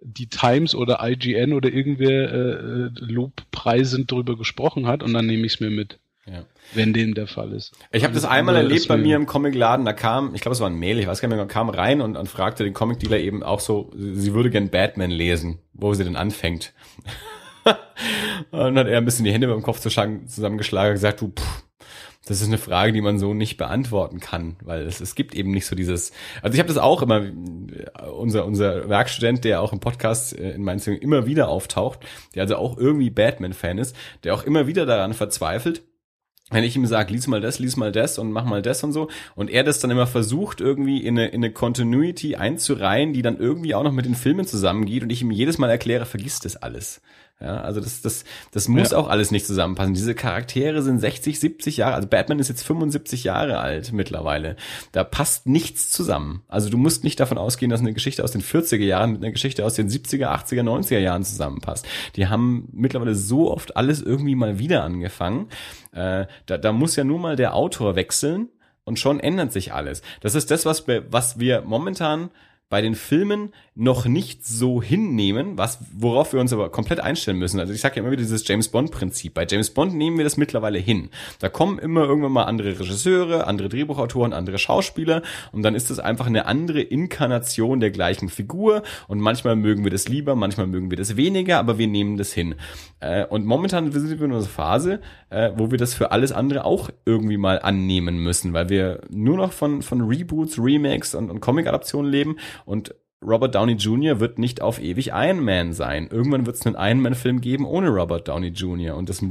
die 0.00 0.28
Times 0.28 0.74
oder 0.74 0.98
IGN 1.02 1.52
oder 1.52 1.72
irgendwer 1.72 2.32
äh, 2.32 2.86
äh 2.86 2.90
lobpreisend 2.98 4.10
drüber 4.10 4.36
gesprochen 4.36 4.86
hat 4.86 5.02
und 5.02 5.12
dann 5.12 5.26
nehme 5.26 5.46
ich 5.46 5.54
es 5.54 5.60
mir 5.60 5.70
mit. 5.70 5.98
Ja. 6.26 6.44
Wenn 6.74 6.92
dem 6.92 7.14
der 7.14 7.28
Fall 7.28 7.52
ist. 7.52 7.72
Ich 7.92 8.02
habe 8.02 8.12
das 8.12 8.24
einmal 8.24 8.56
erlebt 8.56 8.88
bei 8.88 8.96
mir 8.96 9.14
im 9.14 9.26
Comicladen, 9.26 9.86
da 9.86 9.92
kam, 9.92 10.34
ich 10.34 10.40
glaube 10.40 10.54
es 10.54 10.60
war 10.60 10.68
ein 10.68 10.78
Mail, 10.78 10.98
ich 10.98 11.06
weiß 11.06 11.20
gar 11.20 11.28
nicht 11.28 11.36
mehr, 11.36 11.46
kam 11.46 11.68
rein 11.68 12.00
und, 12.00 12.16
und 12.16 12.28
fragte 12.28 12.64
den 12.64 12.74
Comicdealer 12.74 13.18
eben 13.18 13.44
auch 13.44 13.60
so, 13.60 13.92
sie 13.96 14.34
würde 14.34 14.50
gern 14.50 14.68
Batman 14.68 15.12
lesen, 15.12 15.60
wo 15.72 15.94
sie 15.94 16.02
denn 16.02 16.16
anfängt. 16.16 16.72
und 18.50 18.58
dann 18.58 18.78
hat 18.78 18.88
er 18.88 18.98
ein 18.98 19.04
bisschen 19.04 19.24
die 19.24 19.32
Hände 19.32 19.46
beim 19.46 19.62
Kopf 19.62 19.78
zusammengeschlagen 19.78 20.90
und 20.90 20.94
gesagt, 20.94 21.20
du, 21.20 21.28
pff, 21.28 21.64
das 22.26 22.40
ist 22.40 22.48
eine 22.48 22.58
Frage, 22.58 22.92
die 22.92 23.00
man 23.00 23.18
so 23.20 23.34
nicht 23.34 23.56
beantworten 23.56 24.18
kann, 24.18 24.56
weil 24.64 24.82
es, 24.82 25.00
es 25.00 25.14
gibt 25.14 25.34
eben 25.34 25.52
nicht 25.52 25.64
so 25.64 25.76
dieses. 25.76 26.12
Also 26.42 26.54
ich 26.54 26.58
habe 26.58 26.68
das 26.68 26.76
auch 26.76 27.00
immer, 27.00 27.22
unser 28.12 28.44
unser 28.44 28.88
Werkstudent, 28.88 29.44
der 29.44 29.62
auch 29.62 29.72
im 29.72 29.78
Podcast 29.78 30.36
äh, 30.36 30.50
in 30.50 30.62
meinen 30.62 30.80
Zungen 30.80 31.00
immer 31.00 31.26
wieder 31.26 31.48
auftaucht, 31.48 32.00
der 32.34 32.42
also 32.42 32.56
auch 32.56 32.76
irgendwie 32.76 33.10
Batman-Fan 33.10 33.78
ist, 33.78 33.96
der 34.24 34.34
auch 34.34 34.42
immer 34.42 34.66
wieder 34.66 34.86
daran 34.86 35.14
verzweifelt, 35.14 35.82
wenn 36.50 36.62
ich 36.62 36.76
ihm 36.76 36.86
sage, 36.86 37.12
lies 37.12 37.26
mal 37.26 37.40
das, 37.40 37.58
lies 37.58 37.76
mal 37.76 37.90
das 37.90 38.18
und 38.18 38.30
mach 38.30 38.44
mal 38.44 38.62
das 38.62 38.84
und 38.84 38.92
so, 38.92 39.08
und 39.34 39.50
er 39.50 39.64
das 39.64 39.80
dann 39.80 39.90
immer 39.90 40.06
versucht, 40.06 40.60
irgendwie 40.60 41.04
in 41.04 41.18
eine, 41.18 41.28
in 41.28 41.42
eine 41.42 41.52
Continuity 41.52 42.36
einzureihen, 42.36 43.12
die 43.12 43.22
dann 43.22 43.38
irgendwie 43.38 43.74
auch 43.74 43.82
noch 43.82 43.92
mit 43.92 44.06
den 44.06 44.14
Filmen 44.14 44.46
zusammengeht, 44.46 45.02
und 45.02 45.10
ich 45.10 45.22
ihm 45.22 45.32
jedes 45.32 45.58
Mal 45.58 45.70
erkläre, 45.70 46.06
vergiss 46.06 46.38
das 46.38 46.56
alles. 46.56 47.00
Ja, 47.38 47.60
also 47.60 47.80
das, 47.80 48.00
das, 48.00 48.24
das 48.52 48.66
muss 48.66 48.92
ja. 48.92 48.96
auch 48.96 49.08
alles 49.08 49.30
nicht 49.30 49.46
zusammenpassen. 49.46 49.92
Diese 49.92 50.14
Charaktere 50.14 50.82
sind 50.82 51.00
60, 51.00 51.38
70 51.38 51.76
Jahre, 51.76 51.94
also 51.94 52.08
Batman 52.08 52.38
ist 52.38 52.48
jetzt 52.48 52.62
75 52.62 53.24
Jahre 53.24 53.58
alt 53.58 53.92
mittlerweile. 53.92 54.56
Da 54.92 55.04
passt 55.04 55.46
nichts 55.46 55.90
zusammen. 55.90 56.44
Also 56.48 56.70
du 56.70 56.78
musst 56.78 57.04
nicht 57.04 57.20
davon 57.20 57.36
ausgehen, 57.36 57.68
dass 57.68 57.80
eine 57.80 57.92
Geschichte 57.92 58.24
aus 58.24 58.32
den 58.32 58.40
40er 58.40 58.84
Jahren 58.84 59.12
mit 59.12 59.22
einer 59.22 59.32
Geschichte 59.32 59.66
aus 59.66 59.74
den 59.74 59.90
70er, 59.90 60.28
80er, 60.28 60.62
90er 60.62 60.98
Jahren 60.98 61.24
zusammenpasst. 61.24 61.86
Die 62.16 62.26
haben 62.28 62.68
mittlerweile 62.72 63.14
so 63.14 63.50
oft 63.52 63.76
alles 63.76 64.00
irgendwie 64.00 64.34
mal 64.34 64.58
wieder 64.58 64.82
angefangen. 64.82 65.48
Äh, 65.96 66.26
da, 66.44 66.58
da 66.58 66.72
muss 66.72 66.94
ja 66.94 67.04
nur 67.04 67.18
mal 67.18 67.36
der 67.36 67.54
Autor 67.54 67.96
wechseln 67.96 68.50
und 68.84 68.98
schon 68.98 69.18
ändert 69.18 69.52
sich 69.52 69.72
alles. 69.72 70.02
Das 70.20 70.34
ist 70.34 70.50
das, 70.50 70.66
was 70.66 70.86
wir, 70.86 71.10
was 71.10 71.40
wir 71.40 71.62
momentan 71.62 72.30
bei 72.68 72.82
den 72.82 72.96
Filmen 72.96 73.52
noch 73.76 74.06
nicht 74.06 74.44
so 74.44 74.82
hinnehmen, 74.82 75.56
was, 75.56 75.78
worauf 75.96 76.32
wir 76.32 76.40
uns 76.40 76.52
aber 76.52 76.70
komplett 76.70 76.98
einstellen 76.98 77.38
müssen. 77.38 77.60
Also 77.60 77.72
ich 77.72 77.80
sage 77.80 77.96
ja 77.96 78.02
immer 78.02 78.10
wieder 78.10 78.22
dieses 78.22 78.46
James 78.48 78.68
Bond-Prinzip. 78.68 79.34
Bei 79.34 79.46
James 79.48 79.70
Bond 79.70 79.94
nehmen 79.94 80.16
wir 80.16 80.24
das 80.24 80.36
mittlerweile 80.36 80.78
hin. 80.78 81.10
Da 81.38 81.48
kommen 81.48 81.78
immer 81.78 82.04
irgendwann 82.04 82.32
mal 82.32 82.44
andere 82.44 82.80
Regisseure, 82.80 83.46
andere 83.46 83.68
Drehbuchautoren, 83.68 84.32
andere 84.32 84.58
Schauspieler 84.58 85.22
und 85.52 85.62
dann 85.62 85.76
ist 85.76 85.90
das 85.90 86.00
einfach 86.00 86.26
eine 86.26 86.46
andere 86.46 86.80
Inkarnation 86.80 87.78
der 87.78 87.90
gleichen 87.92 88.28
Figur 88.28 88.82
und 89.06 89.20
manchmal 89.20 89.54
mögen 89.54 89.84
wir 89.84 89.92
das 89.92 90.08
lieber, 90.08 90.34
manchmal 90.34 90.66
mögen 90.66 90.90
wir 90.90 90.96
das 90.96 91.16
weniger, 91.16 91.58
aber 91.58 91.78
wir 91.78 91.86
nehmen 91.86 92.16
das 92.16 92.32
hin. 92.32 92.56
Äh, 92.98 93.26
und 93.26 93.46
momentan 93.46 93.92
sind 93.92 94.18
wir 94.18 94.26
in 94.26 94.32
einer 94.32 94.42
Phase, 94.42 95.00
äh, 95.30 95.50
wo 95.54 95.70
wir 95.70 95.78
das 95.78 95.94
für 95.94 96.10
alles 96.10 96.32
andere 96.32 96.64
auch 96.64 96.90
irgendwie 97.04 97.36
mal 97.36 97.60
annehmen 97.60 98.18
müssen, 98.18 98.54
weil 98.54 98.70
wir 98.70 99.02
nur 99.08 99.36
noch 99.36 99.52
von, 99.52 99.82
von 99.82 100.00
Reboots, 100.00 100.58
Remakes 100.58 101.14
und, 101.14 101.30
und 101.30 101.40
Comic-Adaptionen 101.40 102.10
leben 102.10 102.36
und 102.64 102.94
Robert 103.22 103.54
Downey 103.54 103.72
Jr. 103.72 104.20
wird 104.20 104.38
nicht 104.38 104.60
auf 104.60 104.80
ewig 104.80 105.08
Iron 105.12 105.44
Man 105.44 105.72
sein. 105.72 106.08
Irgendwann 106.10 106.46
wird 106.46 106.56
es 106.56 106.66
einen 106.66 106.76
Iron 106.76 107.00
Man-Film 107.00 107.40
geben 107.40 107.64
ohne 107.64 107.88
Robert 107.88 108.28
Downey 108.28 108.48
Jr. 108.48 108.96
Und 108.96 109.08
das 109.08 109.24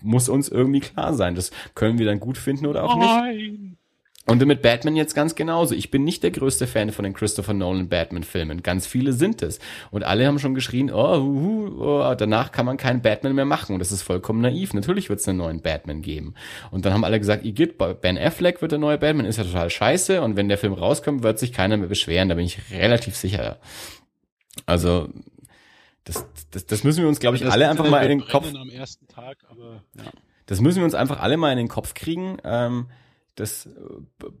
muss 0.00 0.28
uns 0.28 0.48
irgendwie 0.48 0.80
klar 0.80 1.14
sein. 1.14 1.34
Das 1.34 1.50
können 1.74 1.98
wir 1.98 2.06
dann 2.06 2.20
gut 2.20 2.38
finden 2.38 2.66
oder 2.66 2.84
auch 2.84 2.96
nicht. 2.96 3.71
Und 4.24 4.44
mit 4.46 4.62
Batman 4.62 4.94
jetzt 4.94 5.14
ganz 5.14 5.34
genauso. 5.34 5.74
Ich 5.74 5.90
bin 5.90 6.04
nicht 6.04 6.22
der 6.22 6.30
größte 6.30 6.68
Fan 6.68 6.92
von 6.92 7.02
den 7.02 7.12
Christopher 7.12 7.54
Nolan 7.54 7.88
Batman-Filmen. 7.88 8.62
Ganz 8.62 8.86
viele 8.86 9.12
sind 9.12 9.42
es. 9.42 9.58
Und 9.90 10.04
alle 10.04 10.26
haben 10.26 10.38
schon 10.38 10.54
geschrien, 10.54 10.92
oh, 10.92 11.18
uh, 11.18 11.82
oh, 11.82 12.14
danach 12.14 12.52
kann 12.52 12.64
man 12.64 12.76
keinen 12.76 13.02
Batman 13.02 13.34
mehr 13.34 13.44
machen. 13.44 13.72
Und 13.72 13.80
das 13.80 13.90
ist 13.90 14.02
vollkommen 14.02 14.40
naiv. 14.40 14.74
Natürlich 14.74 15.08
wird 15.08 15.18
es 15.18 15.26
einen 15.26 15.38
neuen 15.38 15.60
Batman 15.60 16.02
geben. 16.02 16.34
Und 16.70 16.84
dann 16.84 16.92
haben 16.92 17.02
alle 17.02 17.18
gesagt, 17.18 17.44
Igitt, 17.44 17.78
Ben 18.00 18.16
Affleck 18.16 18.62
wird 18.62 18.70
der 18.70 18.78
neue 18.78 18.96
Batman, 18.96 19.26
ist 19.26 19.38
ja 19.38 19.44
total 19.44 19.70
scheiße. 19.70 20.22
Und 20.22 20.36
wenn 20.36 20.48
der 20.48 20.58
Film 20.58 20.72
rauskommt, 20.72 21.24
wird 21.24 21.40
sich 21.40 21.52
keiner 21.52 21.76
mehr 21.76 21.88
beschweren. 21.88 22.28
Da 22.28 22.36
bin 22.36 22.44
ich 22.44 22.70
relativ 22.70 23.16
sicher. 23.16 23.58
Also, 24.66 25.08
das, 26.04 26.24
das, 26.52 26.66
das 26.66 26.84
müssen 26.84 27.02
wir 27.02 27.08
uns, 27.08 27.18
glaube 27.18 27.36
ich, 27.36 27.50
alle 27.50 27.68
einfach 27.68 27.90
mal 27.90 28.02
in 28.04 28.20
den 28.20 28.28
Kopf. 28.28 28.46
Tag, 29.12 29.38
aber, 29.50 29.82
ja. 29.96 30.04
Das 30.46 30.60
müssen 30.60 30.78
wir 30.78 30.84
uns 30.84 30.94
einfach 30.94 31.20
alle 31.20 31.36
mal 31.36 31.50
in 31.50 31.58
den 31.58 31.68
Kopf 31.68 31.94
kriegen. 31.94 32.38
Ähm, 32.44 32.86
das 33.34 33.68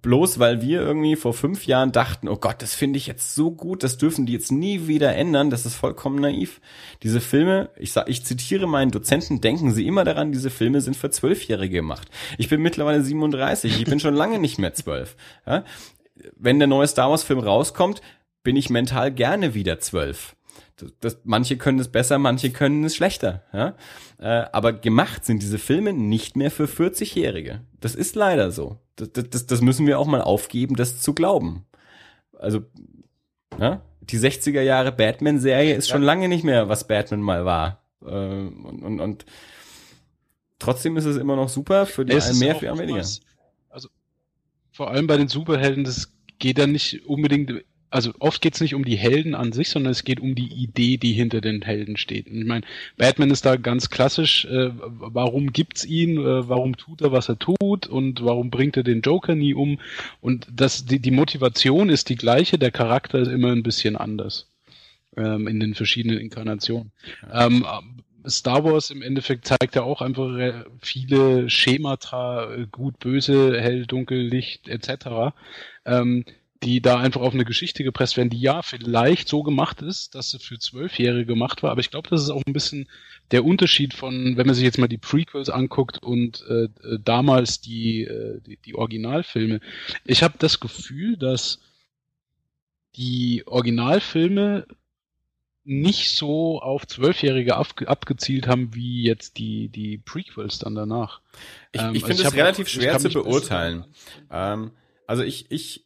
bloß 0.02 0.38
weil 0.38 0.60
wir 0.60 0.82
irgendwie 0.82 1.16
vor 1.16 1.32
fünf 1.32 1.66
Jahren 1.66 1.92
dachten, 1.92 2.28
oh 2.28 2.36
Gott, 2.36 2.60
das 2.60 2.74
finde 2.74 2.98
ich 2.98 3.06
jetzt 3.06 3.34
so 3.34 3.50
gut, 3.50 3.82
das 3.82 3.96
dürfen 3.96 4.26
die 4.26 4.34
jetzt 4.34 4.52
nie 4.52 4.86
wieder 4.86 5.14
ändern, 5.14 5.48
das 5.48 5.64
ist 5.64 5.76
vollkommen 5.76 6.20
naiv. 6.20 6.60
Diese 7.02 7.20
Filme, 7.20 7.70
ich 7.76 7.92
sag, 7.92 8.08
ich 8.08 8.24
zitiere 8.24 8.66
meinen 8.66 8.90
Dozenten, 8.90 9.40
denken 9.40 9.72
Sie 9.72 9.86
immer 9.86 10.04
daran, 10.04 10.32
diese 10.32 10.50
Filme 10.50 10.82
sind 10.82 10.96
für 10.96 11.10
Zwölfjährige 11.10 11.76
gemacht. 11.76 12.08
Ich 12.36 12.50
bin 12.50 12.60
mittlerweile 12.60 13.02
37, 13.02 13.80
ich 13.80 13.86
bin 13.86 13.98
schon 13.98 14.14
lange 14.14 14.38
nicht 14.38 14.58
mehr 14.58 14.74
zwölf. 14.74 15.16
Ja? 15.46 15.64
Wenn 16.36 16.58
der 16.58 16.68
neue 16.68 16.86
Star 16.86 17.10
Wars 17.10 17.22
Film 17.22 17.40
rauskommt, 17.40 18.00
bin 18.42 18.54
ich 18.54 18.70
mental 18.70 19.10
gerne 19.12 19.54
wieder 19.54 19.80
zwölf. 19.80 20.36
Das, 20.76 20.92
das, 21.00 21.20
manche 21.24 21.56
können 21.56 21.78
es 21.78 21.88
besser, 21.88 22.18
manche 22.18 22.50
können 22.50 22.84
es 22.84 22.94
schlechter. 22.94 23.42
Ja? 23.52 23.74
Äh, 24.18 24.46
aber 24.52 24.72
gemacht 24.72 25.24
sind 25.24 25.42
diese 25.42 25.58
Filme 25.58 25.92
nicht 25.92 26.36
mehr 26.36 26.50
für 26.50 26.64
40-Jährige. 26.64 27.62
Das 27.80 27.94
ist 27.94 28.14
leider 28.14 28.50
so. 28.50 28.78
Das, 28.96 29.10
das, 29.12 29.46
das 29.46 29.60
müssen 29.60 29.86
wir 29.86 29.98
auch 29.98 30.06
mal 30.06 30.20
aufgeben, 30.20 30.76
das 30.76 31.00
zu 31.00 31.14
glauben. 31.14 31.64
Also, 32.38 32.62
ja? 33.58 33.82
die 34.00 34.18
60er 34.18 34.60
Jahre 34.60 34.92
Batman-Serie 34.92 35.74
ist 35.74 35.88
schon 35.88 36.02
lange 36.02 36.28
nicht 36.28 36.44
mehr, 36.44 36.68
was 36.68 36.86
Batman 36.86 37.20
mal 37.20 37.44
war. 37.44 37.82
Äh, 38.02 38.06
und, 38.06 38.82
und, 38.82 39.00
und 39.00 39.24
trotzdem 40.58 40.96
ist 40.96 41.04
es 41.04 41.16
immer 41.16 41.36
noch 41.36 41.48
super 41.48 41.86
für 41.86 42.04
die 42.04 42.14
einen 42.14 42.38
mehr, 42.38 42.56
für 42.56 42.72
die 42.72 42.78
weniger. 42.78 43.06
Also 43.68 43.88
vor 44.72 44.90
allem 44.90 45.06
bei 45.06 45.16
den 45.16 45.28
Superhelden, 45.28 45.84
das 45.84 46.12
geht 46.38 46.58
dann 46.58 46.72
nicht 46.72 47.06
unbedingt 47.06 47.64
also 47.92 48.12
oft 48.18 48.40
geht 48.40 48.54
es 48.54 48.60
nicht 48.60 48.74
um 48.74 48.84
die 48.84 48.96
Helden 48.96 49.34
an 49.34 49.52
sich, 49.52 49.68
sondern 49.68 49.92
es 49.92 50.04
geht 50.04 50.20
um 50.20 50.34
die 50.34 50.52
Idee, 50.52 50.96
die 50.96 51.12
hinter 51.12 51.40
den 51.40 51.62
Helden 51.62 51.96
steht. 51.96 52.26
Und 52.26 52.38
ich 52.38 52.46
meine, 52.46 52.64
Batman 52.96 53.30
ist 53.30 53.44
da 53.44 53.56
ganz 53.56 53.90
klassisch, 53.90 54.46
äh, 54.46 54.70
warum 54.74 55.52
gibt's 55.52 55.84
ihn, 55.84 56.18
äh, 56.18 56.48
warum 56.48 56.76
tut 56.76 57.02
er, 57.02 57.12
was 57.12 57.28
er 57.28 57.38
tut 57.38 57.86
und 57.86 58.24
warum 58.24 58.50
bringt 58.50 58.76
er 58.76 58.82
den 58.82 59.02
Joker 59.02 59.34
nie 59.34 59.54
um? 59.54 59.78
Und 60.20 60.46
das, 60.50 60.86
die, 60.86 61.00
die 61.00 61.10
Motivation 61.10 61.90
ist 61.90 62.08
die 62.08 62.16
gleiche, 62.16 62.58
der 62.58 62.70
Charakter 62.70 63.18
ist 63.18 63.28
immer 63.28 63.52
ein 63.52 63.62
bisschen 63.62 63.96
anders 63.96 64.48
ähm, 65.16 65.46
in 65.46 65.60
den 65.60 65.74
verschiedenen 65.74 66.18
Inkarnationen. 66.18 66.92
Ähm, 67.30 67.66
Star 68.26 68.64
Wars 68.64 68.90
im 68.90 69.02
Endeffekt 69.02 69.46
zeigt 69.46 69.74
ja 69.74 69.82
auch 69.82 70.00
einfach 70.00 70.64
viele 70.80 71.50
Schemata, 71.50 72.52
äh, 72.54 72.66
gut, 72.70 72.98
böse, 73.00 73.60
hell, 73.60 73.84
dunkel, 73.86 74.20
Licht 74.20 74.68
etc. 74.68 75.34
Ähm, 75.84 76.24
die 76.62 76.80
da 76.80 76.98
einfach 76.98 77.20
auf 77.20 77.34
eine 77.34 77.44
Geschichte 77.44 77.84
gepresst 77.84 78.16
werden, 78.16 78.30
die 78.30 78.40
ja 78.40 78.62
vielleicht 78.62 79.28
so 79.28 79.42
gemacht 79.42 79.82
ist, 79.82 80.14
dass 80.14 80.30
sie 80.30 80.38
für 80.38 80.58
Zwölfjährige 80.58 81.26
gemacht 81.26 81.62
war. 81.62 81.70
Aber 81.70 81.80
ich 81.80 81.90
glaube, 81.90 82.08
das 82.08 82.22
ist 82.22 82.30
auch 82.30 82.42
ein 82.46 82.52
bisschen 82.52 82.88
der 83.30 83.44
Unterschied 83.44 83.94
von, 83.94 84.36
wenn 84.36 84.46
man 84.46 84.54
sich 84.54 84.64
jetzt 84.64 84.78
mal 84.78 84.88
die 84.88 84.98
Prequels 84.98 85.50
anguckt 85.50 86.02
und 86.02 86.44
äh, 86.48 86.64
äh 86.64 86.98
damals 87.02 87.60
die, 87.60 88.02
äh, 88.02 88.40
die, 88.40 88.58
die 88.58 88.74
Originalfilme. 88.74 89.60
Ich 90.04 90.22
habe 90.22 90.34
das 90.38 90.60
Gefühl, 90.60 91.16
dass 91.16 91.60
die 92.96 93.42
Originalfilme 93.46 94.66
nicht 95.64 96.10
so 96.10 96.60
auf 96.60 96.86
Zwölfjährige 96.86 97.56
abgezielt 97.56 98.48
haben 98.48 98.74
wie 98.74 99.04
jetzt 99.04 99.38
die, 99.38 99.68
die 99.68 99.98
Prequels 99.98 100.58
dann 100.58 100.74
danach. 100.74 101.20
Ich, 101.72 101.80
ich 101.80 101.86
ähm, 101.86 101.94
finde 101.94 102.10
also 102.10 102.24
es 102.24 102.34
relativ 102.34 102.68
schwer 102.68 102.98
zu 102.98 103.10
beurteilen. 103.10 103.84
Ähm, 104.30 104.72
also 105.06 105.22
ich, 105.22 105.50
ich 105.50 105.84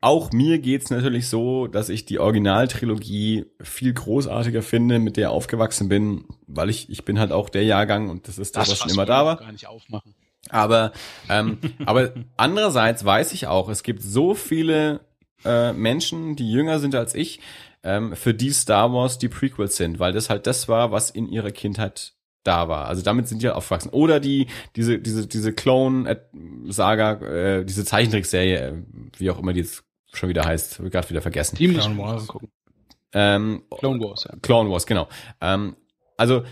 auch 0.00 0.30
mir 0.30 0.60
geht's 0.60 0.90
natürlich 0.90 1.28
so, 1.28 1.66
dass 1.66 1.88
ich 1.88 2.04
die 2.04 2.20
Originaltrilogie 2.20 3.46
viel 3.60 3.92
großartiger 3.92 4.62
finde, 4.62 5.00
mit 5.00 5.16
der 5.16 5.32
aufgewachsen 5.32 5.88
bin, 5.88 6.26
weil 6.46 6.70
ich 6.70 6.88
ich 6.90 7.04
bin 7.04 7.18
halt 7.18 7.32
auch 7.32 7.48
der 7.48 7.64
Jahrgang 7.64 8.08
und 8.08 8.28
das 8.28 8.38
ist 8.38 8.56
das, 8.56 8.68
das 8.68 8.72
was 8.72 8.78
schon 8.78 8.90
immer 8.90 9.06
da 9.06 9.24
war. 9.24 9.36
Gar 9.38 9.52
nicht 9.52 9.66
aufmachen. 9.66 10.14
Aber 10.48 10.92
ähm, 11.28 11.58
aber 11.86 12.12
andererseits 12.36 13.04
weiß 13.04 13.32
ich 13.32 13.48
auch, 13.48 13.68
es 13.68 13.82
gibt 13.82 14.02
so 14.02 14.34
viele 14.34 15.00
äh, 15.44 15.72
Menschen, 15.72 16.36
die 16.36 16.50
jünger 16.50 16.78
sind 16.78 16.94
als 16.94 17.14
ich, 17.14 17.40
ähm, 17.82 18.14
für 18.14 18.32
die 18.32 18.50
Star 18.50 18.92
Wars 18.92 19.18
die 19.18 19.28
Prequels 19.28 19.76
sind, 19.76 19.98
weil 19.98 20.12
das 20.12 20.30
halt 20.30 20.46
das 20.46 20.68
war, 20.68 20.92
was 20.92 21.10
in 21.10 21.28
ihrer 21.28 21.50
Kindheit 21.50 22.13
da 22.44 22.68
war. 22.68 22.86
Also 22.86 23.02
damit 23.02 23.28
sind 23.28 23.42
die 23.42 23.46
halt 23.46 23.56
aufgewachsen. 23.56 23.90
Oder 23.90 24.20
die, 24.20 24.46
diese, 24.76 24.98
diese, 24.98 25.26
diese 25.26 25.52
Clone-Saga, 25.52 27.12
äh, 27.22 27.64
diese 27.64 27.84
Zeichentrickserie, 27.84 28.56
äh, 28.56 28.74
wie 29.18 29.30
auch 29.30 29.38
immer 29.38 29.52
die 29.52 29.60
jetzt 29.60 29.84
schon 30.12 30.28
wieder 30.28 30.44
heißt, 30.44 30.78
habe 30.78 30.88
ich 30.88 30.92
gerade 30.92 31.10
wieder 31.10 31.22
vergessen. 31.22 31.56
Die 31.56 31.68
Clone 31.68 31.98
Wars. 31.98 32.28
Ähm, 33.12 33.62
Clone 33.70 34.00
Wars, 34.00 34.24
ja. 34.24 34.36
Clone 34.42 34.70
Wars, 34.70 34.86
genau. 34.86 35.08
Ähm, 35.40 35.76
also 36.16 36.44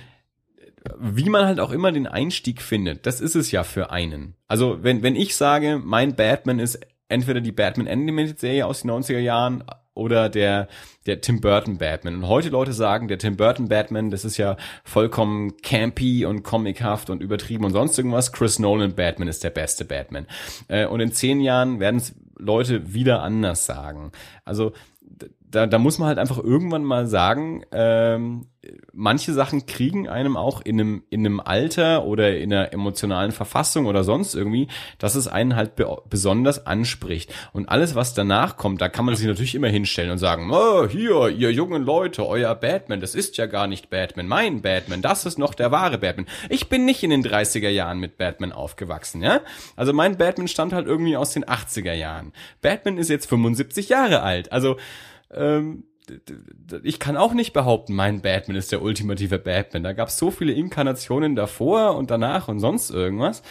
wie 0.99 1.29
man 1.29 1.47
halt 1.47 1.61
auch 1.61 1.71
immer 1.71 1.93
den 1.93 2.07
Einstieg 2.07 2.61
findet, 2.61 3.07
das 3.07 3.21
ist 3.21 3.37
es 3.37 3.53
ja 3.53 3.63
für 3.63 3.91
einen. 3.91 4.35
Also 4.49 4.83
wenn, 4.83 5.03
wenn 5.03 5.17
ich 5.17 5.37
sage, 5.37 5.81
mein 5.83 6.17
Batman 6.17 6.59
ist 6.59 6.81
entweder 7.09 7.41
die 7.41 7.53
Batman 7.53 7.87
Animated 7.87 8.41
Serie 8.41 8.67
aus 8.67 8.83
den 8.83 8.91
90er 8.91 9.19
Jahren 9.19 9.65
oder 9.95 10.29
der, 10.29 10.69
der 11.07 11.21
Tim 11.21 11.41
Burton 11.41 11.79
Batman. 11.79 12.17
Und 12.17 12.29
heute 12.29 12.49
Leute 12.49 12.73
sagen, 12.73 13.09
der 13.09 13.19
Tim 13.19 13.37
Burton 13.37 13.69
Batman, 13.69 14.11
das 14.11 14.25
ist 14.25 14.37
ja 14.37 14.57
vollkommen 14.85 15.57
campy 15.63 16.25
und 16.25 16.43
comichaft 16.43 17.11
und 17.11 17.23
übertrieben 17.23 17.65
und 17.65 17.73
sonst 17.73 17.99
irgendwas. 17.99 18.33
Chris 18.33 18.59
Nolan 18.59 18.95
Batman 18.95 19.29
ist 19.29 19.45
der 19.45 19.51
beste 19.51 19.85
Batman. 19.85 20.27
Äh, 20.69 20.87
und 20.87 21.01
in 21.01 21.13
zehn 21.13 21.41
Jahren 21.41 21.81
werden 21.81 21.97
es 21.97 22.15
Leute 22.39 22.95
wieder 22.95 23.23
anders 23.23 23.67
sagen. 23.67 24.13
Also 24.45 24.73
da, 25.53 25.67
da 25.67 25.79
muss 25.79 25.99
man 25.99 26.09
halt 26.09 26.19
einfach 26.19 26.39
irgendwann 26.39 26.83
mal 26.83 27.07
sagen, 27.07 27.65
ähm, 27.73 28.47
manche 28.93 29.33
Sachen 29.33 29.67
kriegen 29.67 30.09
einem 30.09 30.37
auch 30.37 30.61
in 30.61 30.81
einem, 30.81 31.03
in 31.11 31.27
einem 31.27 31.41
Alter 31.41 32.05
oder 32.05 32.37
in 32.39 32.53
einer 32.53 32.73
emotionalen 32.73 33.33
Verfassung 33.33 33.87
oder 33.87 34.03
sonst 34.03 34.35
irgendwie, 34.35 34.69
dass 34.99 35.15
es 35.15 35.29
einen 35.29 35.57
halt 35.57 35.77
be 35.77 36.01
besonders 36.09 36.67
anspricht. 36.67 37.35
Und 37.53 37.69
alles, 37.69 37.95
was 37.95 38.15
danach 38.15 38.57
kommt, 38.57 38.81
da 38.81 38.89
kann 38.89 39.05
man 39.05 39.15
sich 39.15 39.27
natürlich 39.27 39.55
immer 39.55 39.69
hinstellen 39.69 40.11
und 40.11 40.19
sagen, 40.19 40.51
oh, 40.51 40.87
hier, 40.87 41.29
ihr 41.29 41.53
jungen 41.53 41.83
Leute, 41.83 42.27
euer 42.27 42.55
Batman, 42.55 43.01
das 43.01 43.15
ist 43.15 43.37
ja 43.37 43.47
gar 43.47 43.67
nicht 43.67 43.91
Batman, 43.91 44.29
mein 44.29 44.63
Batman, 44.63 45.03
das 45.03 45.27
ist 45.27 45.39
noch 45.39 45.55
der 45.55 45.71
wahre 45.71 45.99
Batman. 45.99 46.27
Ich 46.49 46.69
bin 46.69 46.85
nicht 46.87 47.03
in 47.03 47.11
den 47.11 47.25
30er 47.25 47.69
Jahren 47.69 47.99
mit 47.99 48.17
Batman 48.17 48.53
aufgewachsen, 48.53 49.23
ja? 49.23 49.41
Also 49.77 49.93
mein 49.93 50.17
Batman 50.17 50.49
stammt 50.49 50.73
halt 50.73 50.87
irgendwie 50.87 51.17
aus 51.17 51.33
den 51.33 51.45
80er 51.45 51.93
Jahren. 51.93 52.33
Batman 52.63 52.97
ist 52.97 53.11
jetzt 53.11 53.29
75 53.29 53.89
Jahre 53.89 54.23
alt. 54.23 54.53
Also, 54.53 54.77
ähm, 55.35 55.85
ich 56.83 56.99
kann 56.99 57.17
auch 57.17 57.33
nicht 57.33 57.53
behaupten, 57.53 57.95
mein 57.95 58.23
Batman 58.23 58.57
ist 58.57 58.73
der 58.73 58.83
ultimative 58.83 59.39
Batman. 59.39 59.85
Da 59.85 59.93
gab 59.93 60.09
es 60.09 60.19
so 60.19 60.31
viele 60.31 60.53
Inkarnationen 60.53 61.37
davor 61.37 61.97
und 61.97 62.11
danach 62.11 62.49
und 62.49 62.59
sonst 62.59 62.91
irgendwas. 62.91 63.43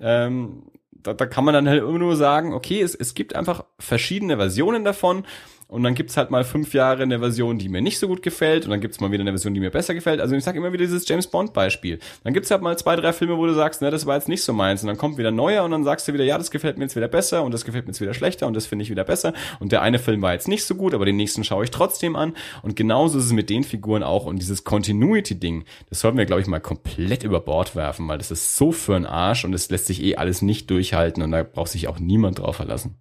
Ähm, 0.00 0.64
da, 0.90 1.14
da 1.14 1.26
kann 1.26 1.44
man 1.44 1.54
dann 1.54 1.68
halt 1.68 1.82
immer 1.82 1.98
nur 1.98 2.16
sagen, 2.16 2.52
okay, 2.52 2.80
es, 2.80 2.94
es 2.94 3.14
gibt 3.14 3.34
einfach 3.36 3.64
verschiedene 3.78 4.36
Versionen 4.36 4.84
davon 4.84 5.24
und 5.70 5.84
dann 5.84 5.94
gibt's 5.94 6.16
halt 6.16 6.30
mal 6.30 6.44
fünf 6.44 6.74
Jahre 6.74 7.04
eine 7.04 7.20
Version, 7.20 7.58
die 7.58 7.68
mir 7.68 7.80
nicht 7.80 7.98
so 7.98 8.08
gut 8.08 8.22
gefällt 8.22 8.64
und 8.64 8.70
dann 8.70 8.80
gibt's 8.80 9.00
mal 9.00 9.12
wieder 9.12 9.22
eine 9.22 9.30
Version, 9.30 9.54
die 9.54 9.60
mir 9.60 9.70
besser 9.70 9.94
gefällt. 9.94 10.20
Also 10.20 10.34
ich 10.34 10.42
sag 10.42 10.56
immer 10.56 10.72
wieder 10.72 10.84
dieses 10.84 11.06
James 11.08 11.28
Bond 11.28 11.52
Beispiel. 11.52 12.00
Dann 12.24 12.34
gibt's 12.34 12.50
halt 12.50 12.60
mal 12.60 12.76
zwei, 12.76 12.96
drei 12.96 13.12
Filme, 13.12 13.38
wo 13.38 13.46
du 13.46 13.54
sagst, 13.54 13.80
ne, 13.80 13.90
das 13.90 14.04
war 14.04 14.16
jetzt 14.16 14.28
nicht 14.28 14.42
so 14.42 14.52
meins 14.52 14.82
und 14.82 14.88
dann 14.88 14.98
kommt 14.98 15.16
wieder 15.16 15.30
neuer 15.30 15.62
und 15.64 15.70
dann 15.70 15.84
sagst 15.84 16.08
du 16.08 16.12
wieder, 16.12 16.24
ja, 16.24 16.38
das 16.38 16.50
gefällt 16.50 16.76
mir 16.76 16.84
jetzt 16.84 16.96
wieder 16.96 17.08
besser 17.08 17.44
und 17.44 17.52
das 17.54 17.64
gefällt 17.64 17.86
mir 17.86 17.92
jetzt 17.92 18.00
wieder 18.00 18.14
schlechter 18.14 18.46
und 18.46 18.54
das 18.54 18.66
finde 18.66 18.82
ich 18.82 18.90
wieder 18.90 19.04
besser 19.04 19.32
und 19.60 19.70
der 19.70 19.82
eine 19.82 19.98
Film 19.98 20.20
war 20.22 20.32
jetzt 20.32 20.48
nicht 20.48 20.64
so 20.64 20.74
gut, 20.74 20.92
aber 20.92 21.04
den 21.04 21.16
nächsten 21.16 21.44
schaue 21.44 21.64
ich 21.64 21.70
trotzdem 21.70 22.16
an 22.16 22.34
und 22.62 22.74
genauso 22.74 23.18
ist 23.18 23.26
es 23.26 23.32
mit 23.32 23.48
den 23.48 23.62
Figuren 23.62 24.02
auch 24.02 24.26
und 24.26 24.40
dieses 24.40 24.64
Continuity 24.64 25.36
Ding, 25.36 25.64
das 25.88 26.00
sollten 26.00 26.18
wir 26.18 26.26
glaube 26.26 26.42
ich 26.42 26.48
mal 26.48 26.60
komplett 26.60 27.22
über 27.22 27.40
Bord 27.40 27.76
werfen, 27.76 28.08
weil 28.08 28.18
das 28.18 28.30
ist 28.30 28.56
so 28.56 28.72
für 28.72 28.96
ein 28.96 29.06
Arsch 29.06 29.44
und 29.44 29.54
es 29.54 29.70
lässt 29.70 29.86
sich 29.86 30.02
eh 30.02 30.16
alles 30.16 30.42
nicht 30.42 30.70
durchhalten 30.70 31.22
und 31.22 31.30
da 31.30 31.44
braucht 31.44 31.70
sich 31.70 31.86
auch 31.86 32.00
niemand 32.00 32.40
drauf 32.40 32.56
verlassen. 32.56 32.96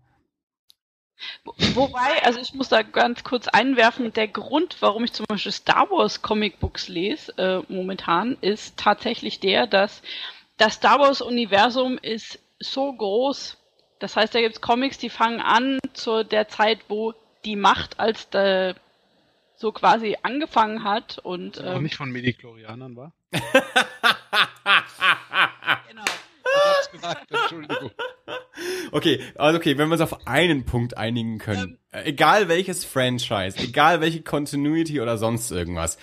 Wobei, 1.44 2.24
also 2.24 2.40
ich 2.40 2.54
muss 2.54 2.70
da 2.70 2.82
ganz 2.82 3.24
kurz 3.24 3.48
einwerfen, 3.48 4.14
der 4.14 4.28
Grund, 4.28 4.78
warum 4.80 5.04
ich 5.04 5.14
zum 5.14 5.26
Beispiel 5.28 5.52
Star 5.52 5.90
Wars 5.92 6.22
Comicbooks 6.22 6.88
lese 6.88 7.38
äh, 7.38 7.62
momentan, 7.72 8.38
ist 8.42 8.78
tatsächlich 8.78 9.40
der, 9.40 9.68
dass 9.68 10.02
das 10.58 10.76
Star 10.76 11.00
Wars 11.00 11.22
Universum 11.22 11.98
ist 11.98 12.40
so 12.60 12.92
groß. 12.94 13.58
Das 14.00 14.16
heißt, 14.16 14.34
da 14.34 14.42
gibt 14.42 14.56
es 14.56 14.62
Comics, 14.62 14.98
die 14.98 15.10
fangen 15.10 15.42
an 15.42 15.80
zu 15.94 16.24
der 16.24 16.48
Zeit, 16.48 16.80
wo 16.88 17.14
die 17.46 17.56
Macht 17.56 18.00
als 18.00 18.30
der 18.30 18.76
so 19.56 19.72
quasi 19.74 20.18
angefangen 20.22 20.84
hat 20.84 21.20
und 21.20 21.60
Auch 21.60 21.76
ähm, 21.76 21.84
nicht 21.84 21.96
von 21.98 22.12
Mediklorianern 22.12 22.96
war? 22.96 23.12
genau. 25.90 26.06
Hab's 26.80 26.92
gesagt, 26.92 27.32
Entschuldigung. 27.32 27.92
Okay, 28.92 29.22
also 29.36 29.58
okay, 29.58 29.78
wenn 29.78 29.88
wir 29.88 29.94
uns 29.94 30.02
auf 30.02 30.28
einen 30.28 30.66
Punkt 30.66 30.98
einigen 30.98 31.38
können, 31.38 31.78
äh, 31.92 32.10
egal 32.10 32.50
welches 32.50 32.84
Franchise, 32.84 33.58
egal 33.58 34.02
welche 34.02 34.22
Continuity 34.22 35.00
oder 35.00 35.18
sonst 35.18 35.52
irgendwas, 35.52 35.98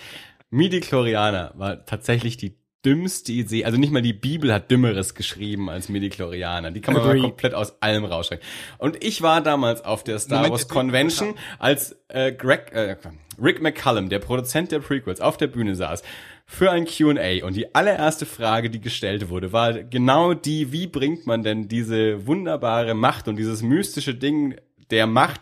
Midi-Chlorianer 0.49 1.53
war 1.55 1.85
tatsächlich 1.85 2.37
die 2.37 2.55
dümmste 2.85 3.33
Idee, 3.33 3.65
also 3.65 3.77
nicht 3.77 3.91
mal 3.91 4.01
die 4.01 4.13
Bibel 4.13 4.53
hat 4.53 4.71
Dümmeres 4.71 5.13
geschrieben 5.13 5.69
als 5.69 5.89
Midi-Chlorianer. 5.89 6.71
Die 6.71 6.81
kann 6.81 6.93
man 6.93 7.03
Agree. 7.03 7.19
mal 7.19 7.29
komplett 7.29 7.53
aus 7.53 7.81
allem 7.81 8.05
rausschreiben. 8.05 8.45
Und 8.77 9.03
ich 9.03 9.21
war 9.21 9.41
damals 9.41 9.83
auf 9.83 10.03
der 10.03 10.19
Star 10.19 10.37
Moment, 10.37 10.51
Wars 10.53 10.67
Convention, 10.69 11.35
als 11.59 11.99
äh, 12.07 12.31
Greg, 12.31 12.71
äh, 12.71 12.95
Rick 13.41 13.61
McCallum, 13.61 14.09
der 14.09 14.19
Produzent 14.19 14.71
der 14.71 14.79
Prequels, 14.79 15.19
auf 15.19 15.37
der 15.37 15.47
Bühne 15.47 15.75
saß 15.75 16.01
für 16.49 16.71
ein 16.71 16.85
Q&A 16.85 17.45
und 17.45 17.55
die 17.55 17.75
allererste 17.75 18.25
Frage, 18.25 18.69
die 18.69 18.79
gestellt 18.79 19.29
wurde, 19.29 19.51
war 19.51 19.83
genau 19.83 20.33
die, 20.33 20.71
wie 20.71 20.87
bringt 20.87 21.27
man 21.27 21.43
denn 21.43 21.67
diese 21.67 22.25
wunderbare 22.25 22.93
Macht 22.93 23.27
und 23.27 23.35
dieses 23.35 23.61
mystische 23.61 24.15
Ding 24.15 24.55
der 24.89 25.05
Macht 25.05 25.41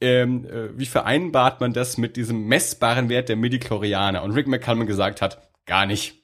ähm, 0.00 0.46
äh, 0.46 0.78
wie 0.78 0.86
vereinbart 0.86 1.60
man 1.60 1.72
das 1.72 1.98
mit 1.98 2.16
diesem 2.16 2.46
messbaren 2.46 3.08
Wert 3.08 3.28
der 3.28 3.36
Midichlorianer? 3.36 4.22
Und 4.22 4.32
Rick 4.32 4.46
McCallum 4.46 4.86
gesagt 4.86 5.20
hat, 5.20 5.50
gar 5.66 5.86
nicht. 5.86 6.14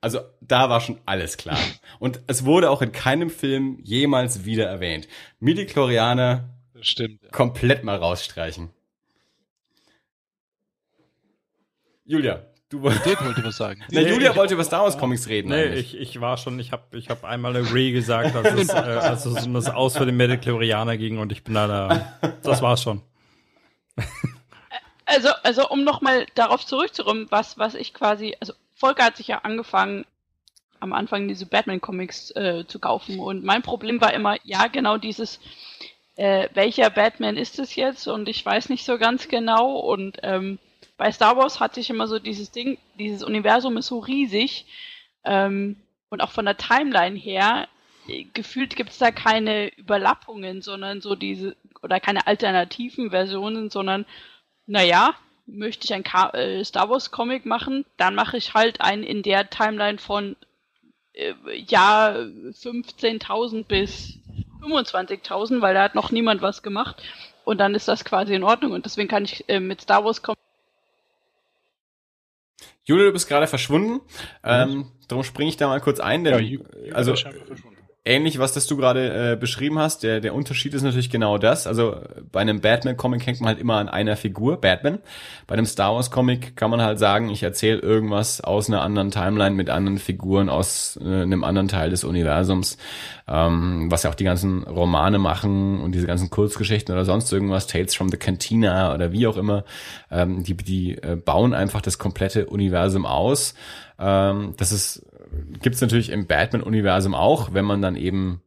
Also 0.00 0.20
da 0.40 0.68
war 0.68 0.80
schon 0.80 1.00
alles 1.06 1.36
klar. 1.36 1.58
Und 1.98 2.20
es 2.26 2.44
wurde 2.44 2.70
auch 2.70 2.82
in 2.82 2.92
keinem 2.92 3.30
Film 3.30 3.78
jemals 3.82 4.44
wieder 4.44 4.66
erwähnt. 4.66 5.08
Midichlorianer 5.40 6.50
stimmt. 6.80 7.22
Ja. 7.22 7.30
komplett 7.30 7.84
mal 7.84 7.96
rausstreichen. 7.96 8.70
Julia, 12.04 12.44
du 12.68 12.82
wolltest. 12.82 13.06
Dirk 13.06 13.24
wollte 13.24 13.44
was 13.44 13.56
sagen. 13.56 13.82
Na, 13.90 14.00
Julia 14.00 14.34
wollte 14.36 14.54
über 14.54 14.64
Star 14.64 14.82
Wars 14.82 14.98
Comics 14.98 15.28
reden. 15.28 15.48
Nee, 15.48 15.64
eigentlich. 15.64 15.94
ich, 15.94 16.00
ich 16.00 16.20
war 16.20 16.36
schon, 16.36 16.58
ich 16.58 16.72
habe 16.72 16.84
ich 16.96 17.10
hab 17.10 17.24
einmal 17.24 17.56
Agree 17.56 17.92
gesagt, 17.92 18.34
als 18.34 18.52
es, 18.52 18.68
äh, 18.68 18.72
als 18.72 19.26
es 19.26 19.46
um 19.46 19.54
das 19.54 19.68
Aus 19.68 19.96
für 19.96 20.06
den 20.06 20.16
Mediklorianer 20.16 20.96
ging 20.96 21.18
und 21.18 21.32
ich 21.32 21.44
bin 21.44 21.54
da, 21.54 21.66
da 21.66 22.32
das 22.42 22.62
war's 22.62 22.82
schon. 22.82 23.02
Also, 25.06 25.28
also 25.42 25.68
um 25.68 25.84
nochmal 25.84 26.26
darauf 26.34 26.64
zurückzukommen, 26.64 27.26
was, 27.30 27.58
was 27.58 27.74
ich 27.74 27.92
quasi, 27.92 28.36
also 28.40 28.54
Volker 28.74 29.04
hat 29.04 29.16
sich 29.16 29.28
ja 29.28 29.38
angefangen, 29.38 30.06
am 30.80 30.92
Anfang 30.92 31.28
diese 31.28 31.46
Batman-Comics 31.46 32.30
äh, 32.32 32.64
zu 32.66 32.78
kaufen 32.78 33.20
und 33.20 33.44
mein 33.44 33.62
Problem 33.62 34.00
war 34.00 34.12
immer, 34.12 34.36
ja, 34.44 34.66
genau 34.66 34.98
dieses, 34.98 35.40
äh, 36.16 36.48
welcher 36.54 36.90
Batman 36.90 37.36
ist 37.36 37.58
es 37.58 37.76
jetzt 37.76 38.06
und 38.06 38.28
ich 38.28 38.44
weiß 38.44 38.68
nicht 38.68 38.84
so 38.84 38.98
ganz 38.98 39.28
genau 39.28 39.76
und 39.76 40.18
ähm, 40.22 40.58
bei 40.96 41.10
Star 41.10 41.36
Wars 41.36 41.60
hatte 41.60 41.80
ich 41.80 41.90
immer 41.90 42.06
so 42.06 42.18
dieses 42.18 42.50
Ding, 42.50 42.78
dieses 42.98 43.22
Universum 43.22 43.76
ist 43.76 43.86
so 43.86 43.98
riesig 43.98 44.66
ähm, 45.24 45.76
und 46.08 46.20
auch 46.20 46.30
von 46.30 46.44
der 46.44 46.56
Timeline 46.56 47.16
her, 47.16 47.68
äh, 48.08 48.24
gefühlt 48.32 48.76
gibt's 48.76 48.98
da 48.98 49.10
keine 49.10 49.68
Überlappungen, 49.76 50.62
sondern 50.62 51.00
so 51.00 51.14
diese, 51.14 51.56
oder 51.82 52.00
keine 52.00 52.26
alternativen 52.26 53.10
Versionen, 53.10 53.70
sondern 53.70 54.06
naja, 54.66 55.14
möchte 55.46 55.84
ich 55.84 55.92
ein 55.92 56.04
Ka 56.04 56.30
äh, 56.30 56.64
Star 56.64 56.88
Wars 56.88 57.10
Comic 57.10 57.44
machen, 57.44 57.84
dann 57.96 58.14
mache 58.14 58.36
ich 58.36 58.54
halt 58.54 58.80
einen 58.80 59.02
in 59.02 59.22
der 59.22 59.50
Timeline 59.50 59.98
von 59.98 60.36
äh, 61.12 61.34
Jahr 61.54 62.14
15.000 62.14 63.64
bis 63.64 64.18
25.000, 64.62 65.60
weil 65.60 65.74
da 65.74 65.82
hat 65.82 65.94
noch 65.94 66.12
niemand 66.12 66.40
was 66.40 66.62
gemacht 66.62 67.02
und 67.44 67.58
dann 67.58 67.74
ist 67.74 67.88
das 67.88 68.04
quasi 68.04 68.34
in 68.34 68.44
Ordnung 68.44 68.72
und 68.72 68.86
deswegen 68.86 69.08
kann 69.08 69.24
ich 69.24 69.46
äh, 69.48 69.60
mit 69.60 69.82
Star 69.82 70.04
Wars 70.04 70.22
Comics 70.22 70.40
Julia, 72.84 73.06
du 73.06 73.12
bist 73.12 73.28
gerade 73.28 73.46
verschwunden. 73.46 74.00
Ähm, 74.42 74.90
darum 75.08 75.24
springe 75.24 75.48
ich 75.48 75.56
da 75.56 75.68
mal 75.68 75.80
kurz 75.80 76.00
ein. 76.00 76.24
Denn, 76.24 76.38
Julia 76.38 76.94
also 76.94 77.16
verschwunden. 77.16 77.73
Ähnlich, 78.06 78.38
was 78.38 78.52
das 78.52 78.66
du 78.66 78.76
gerade 78.76 79.32
äh, 79.32 79.36
beschrieben 79.36 79.78
hast, 79.78 80.02
der, 80.02 80.20
der 80.20 80.34
Unterschied 80.34 80.74
ist 80.74 80.82
natürlich 80.82 81.08
genau 81.08 81.38
das. 81.38 81.66
Also 81.66 81.96
bei 82.30 82.40
einem 82.40 82.60
Batman-Comic 82.60 83.26
hängt 83.26 83.40
man 83.40 83.48
halt 83.48 83.58
immer 83.58 83.76
an 83.76 83.88
einer 83.88 84.16
Figur, 84.16 84.60
Batman. 84.60 84.98
Bei 85.46 85.54
einem 85.54 85.64
Star 85.64 85.94
Wars-Comic 85.94 86.54
kann 86.54 86.70
man 86.70 86.82
halt 86.82 86.98
sagen, 86.98 87.30
ich 87.30 87.42
erzähle 87.42 87.78
irgendwas 87.78 88.42
aus 88.42 88.68
einer 88.68 88.82
anderen 88.82 89.10
Timeline 89.10 89.56
mit 89.56 89.70
anderen 89.70 89.98
Figuren 89.98 90.50
aus 90.50 90.98
äh, 91.02 91.22
einem 91.22 91.44
anderen 91.44 91.68
Teil 91.68 91.88
des 91.88 92.04
Universums. 92.04 92.76
Ähm, 93.26 93.90
was 93.90 94.02
ja 94.02 94.10
auch 94.10 94.14
die 94.14 94.24
ganzen 94.24 94.64
Romane 94.64 95.18
machen 95.18 95.80
und 95.80 95.92
diese 95.92 96.06
ganzen 96.06 96.28
Kurzgeschichten 96.28 96.94
oder 96.94 97.06
sonst 97.06 97.32
irgendwas, 97.32 97.66
Tales 97.66 97.94
from 97.94 98.10
the 98.10 98.18
Cantina 98.18 98.94
oder 98.94 99.12
wie 99.12 99.26
auch 99.26 99.38
immer, 99.38 99.64
ähm, 100.10 100.42
die, 100.42 100.54
die 100.54 100.98
äh, 100.98 101.16
bauen 101.16 101.54
einfach 101.54 101.80
das 101.80 101.98
komplette 101.98 102.46
Universum 102.46 103.06
aus. 103.06 103.54
Ähm, 103.98 104.52
das 104.58 104.72
ist 104.72 105.06
gibt's 105.62 105.80
natürlich 105.80 106.10
im 106.10 106.26
Batman-Universum 106.26 107.14
auch, 107.14 107.54
wenn 107.54 107.64
man 107.64 107.82
dann 107.82 107.96
eben 107.96 108.42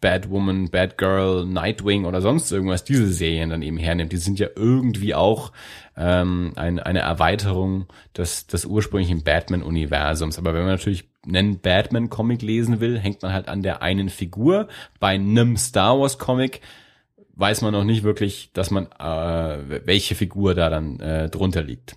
Batwoman, 0.00 0.70
Batgirl, 0.70 1.46
Nightwing 1.46 2.04
oder 2.04 2.20
sonst 2.20 2.52
irgendwas, 2.52 2.84
diese 2.84 3.08
Serien 3.08 3.50
dann 3.50 3.62
eben 3.62 3.78
hernimmt. 3.78 4.12
Die 4.12 4.18
sind 4.18 4.38
ja 4.38 4.48
irgendwie 4.54 5.14
auch 5.14 5.52
ähm, 5.96 6.52
ein, 6.56 6.78
eine 6.78 7.00
Erweiterung 7.00 7.86
des, 8.16 8.46
des 8.46 8.66
ursprünglichen 8.66 9.24
Batman-Universums. 9.24 10.38
Aber 10.38 10.52
wenn 10.54 10.62
man 10.62 10.72
natürlich 10.72 11.08
einen 11.26 11.58
Batman-Comic 11.60 12.42
lesen 12.42 12.80
will, 12.80 12.98
hängt 12.98 13.22
man 13.22 13.32
halt 13.32 13.48
an 13.48 13.62
der 13.62 13.82
einen 13.82 14.08
Figur. 14.08 14.68
Bei 15.00 15.08
einem 15.14 15.56
Star 15.56 15.98
Wars-Comic 15.98 16.60
weiß 17.34 17.62
man 17.62 17.72
noch 17.72 17.84
nicht 17.84 18.02
wirklich, 18.02 18.50
dass 18.52 18.70
man 18.70 18.86
äh, 18.98 19.86
welche 19.86 20.14
Figur 20.14 20.54
da 20.54 20.70
dann 20.70 21.00
äh, 21.00 21.28
drunter 21.30 21.62
liegt. 21.62 21.96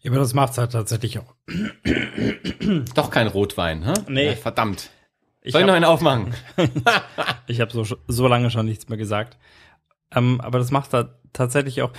Ja, 0.00 0.10
aber 0.10 0.20
das 0.20 0.34
macht's 0.34 0.58
halt 0.58 0.72
tatsächlich 0.72 1.18
auch. 1.18 1.37
Doch 2.94 3.10
kein 3.10 3.26
Rotwein, 3.26 3.84
hä? 3.84 3.94
Nee. 4.08 4.26
Ja, 4.30 4.36
verdammt. 4.36 4.90
Ich 5.42 5.52
Soll 5.52 5.62
ich 5.62 5.66
noch 5.66 5.74
einen 5.74 5.84
aufmachen? 5.84 6.34
Ich 7.46 7.62
habe 7.62 7.72
so, 7.72 7.86
so 8.06 8.28
lange 8.28 8.50
schon 8.50 8.66
nichts 8.66 8.88
mehr 8.90 8.98
gesagt. 8.98 9.38
Ähm, 10.14 10.38
aber 10.42 10.58
das 10.58 10.70
macht 10.70 10.92
da 10.92 11.18
tatsächlich 11.32 11.80
auch. 11.80 11.92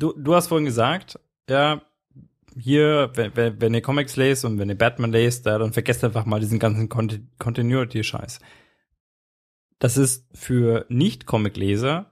Du, 0.00 0.12
du 0.16 0.34
hast 0.34 0.48
vorhin 0.48 0.64
gesagt, 0.64 1.20
ja, 1.48 1.82
hier, 2.58 3.10
wenn, 3.14 3.60
wenn, 3.60 3.74
ihr 3.74 3.82
Comics 3.82 4.16
lest 4.16 4.44
und 4.44 4.58
wenn 4.58 4.68
ihr 4.68 4.76
Batman 4.76 5.12
lest, 5.12 5.46
ja, 5.46 5.58
dann 5.58 5.72
vergesst 5.72 6.02
einfach 6.02 6.24
mal 6.24 6.40
diesen 6.40 6.58
ganzen 6.58 6.88
Conti- 6.88 7.24
Continuity-Scheiß. 7.38 8.40
Das 9.78 9.96
ist 9.96 10.26
für 10.36 10.86
Nicht-Comic-Leser 10.88 12.10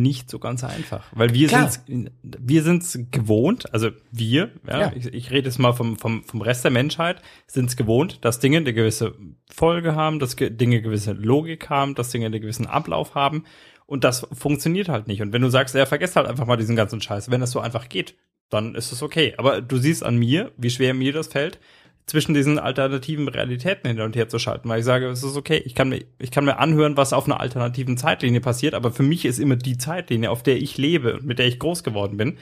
nicht 0.00 0.30
so 0.30 0.38
ganz 0.38 0.64
einfach, 0.64 1.04
weil 1.12 1.34
wir 1.34 1.48
sind 1.48 2.10
wir 2.22 2.62
sind's 2.62 2.98
gewohnt, 3.10 3.72
also 3.72 3.90
wir, 4.10 4.50
ja, 4.66 4.80
Ja. 4.80 4.92
Ich, 4.94 5.06
ich 5.06 5.30
rede 5.30 5.48
jetzt 5.48 5.58
mal 5.58 5.72
vom, 5.72 5.96
vom, 5.96 6.24
vom 6.24 6.40
Rest 6.40 6.64
der 6.64 6.70
Menschheit, 6.70 7.20
sind's 7.46 7.76
gewohnt, 7.76 8.24
dass 8.24 8.40
Dinge 8.40 8.58
eine 8.58 8.72
gewisse 8.72 9.14
Folge 9.50 9.94
haben, 9.94 10.18
dass 10.18 10.36
ge 10.36 10.50
Dinge 10.50 10.82
gewisse 10.82 11.12
Logik 11.12 11.70
haben, 11.70 11.94
dass 11.94 12.10
Dinge 12.10 12.26
einen 12.26 12.40
gewissen 12.40 12.66
Ablauf 12.66 13.14
haben 13.14 13.44
und 13.86 14.04
das 14.04 14.26
funktioniert 14.32 14.88
halt 14.88 15.06
nicht. 15.06 15.22
Und 15.22 15.32
wenn 15.32 15.42
du 15.42 15.50
sagst, 15.50 15.74
ja, 15.74 15.86
vergesst 15.86 16.16
halt 16.16 16.26
einfach 16.26 16.46
mal 16.46 16.56
diesen 16.56 16.76
ganzen 16.76 17.00
Scheiß, 17.00 17.30
wenn 17.30 17.40
das 17.40 17.50
so 17.50 17.60
einfach 17.60 17.88
geht, 17.88 18.14
dann 18.48 18.74
ist 18.74 18.92
es 18.92 19.02
okay. 19.02 19.34
Aber 19.38 19.60
du 19.60 19.76
siehst 19.78 20.02
an 20.02 20.16
mir, 20.16 20.52
wie 20.56 20.70
schwer 20.70 20.94
mir 20.94 21.12
das 21.12 21.28
fällt, 21.28 21.58
zwischen 22.06 22.34
diesen 22.34 22.58
alternativen 22.58 23.28
Realitäten 23.28 23.88
hin 23.88 24.00
und 24.00 24.16
her 24.16 24.28
zu 24.28 24.38
schalten, 24.38 24.68
weil 24.68 24.80
ich 24.80 24.84
sage, 24.84 25.06
es 25.06 25.22
ist 25.22 25.36
okay, 25.36 25.62
ich 25.64 25.74
kann 25.74 25.88
mir, 25.88 26.04
ich 26.18 26.30
kann 26.30 26.44
mir 26.44 26.58
anhören, 26.58 26.96
was 26.96 27.12
auf 27.12 27.26
einer 27.26 27.40
alternativen 27.40 27.96
Zeitlinie 27.96 28.40
passiert, 28.40 28.74
aber 28.74 28.90
für 28.90 29.02
mich 29.02 29.24
ist 29.24 29.38
immer 29.38 29.56
die 29.56 29.78
Zeitlinie, 29.78 30.30
auf 30.30 30.42
der 30.42 30.56
ich 30.56 30.78
lebe 30.78 31.14
und 31.14 31.24
mit 31.24 31.38
der 31.38 31.46
ich 31.46 31.58
groß 31.58 31.84
geworden 31.84 32.16
bin, 32.16 32.38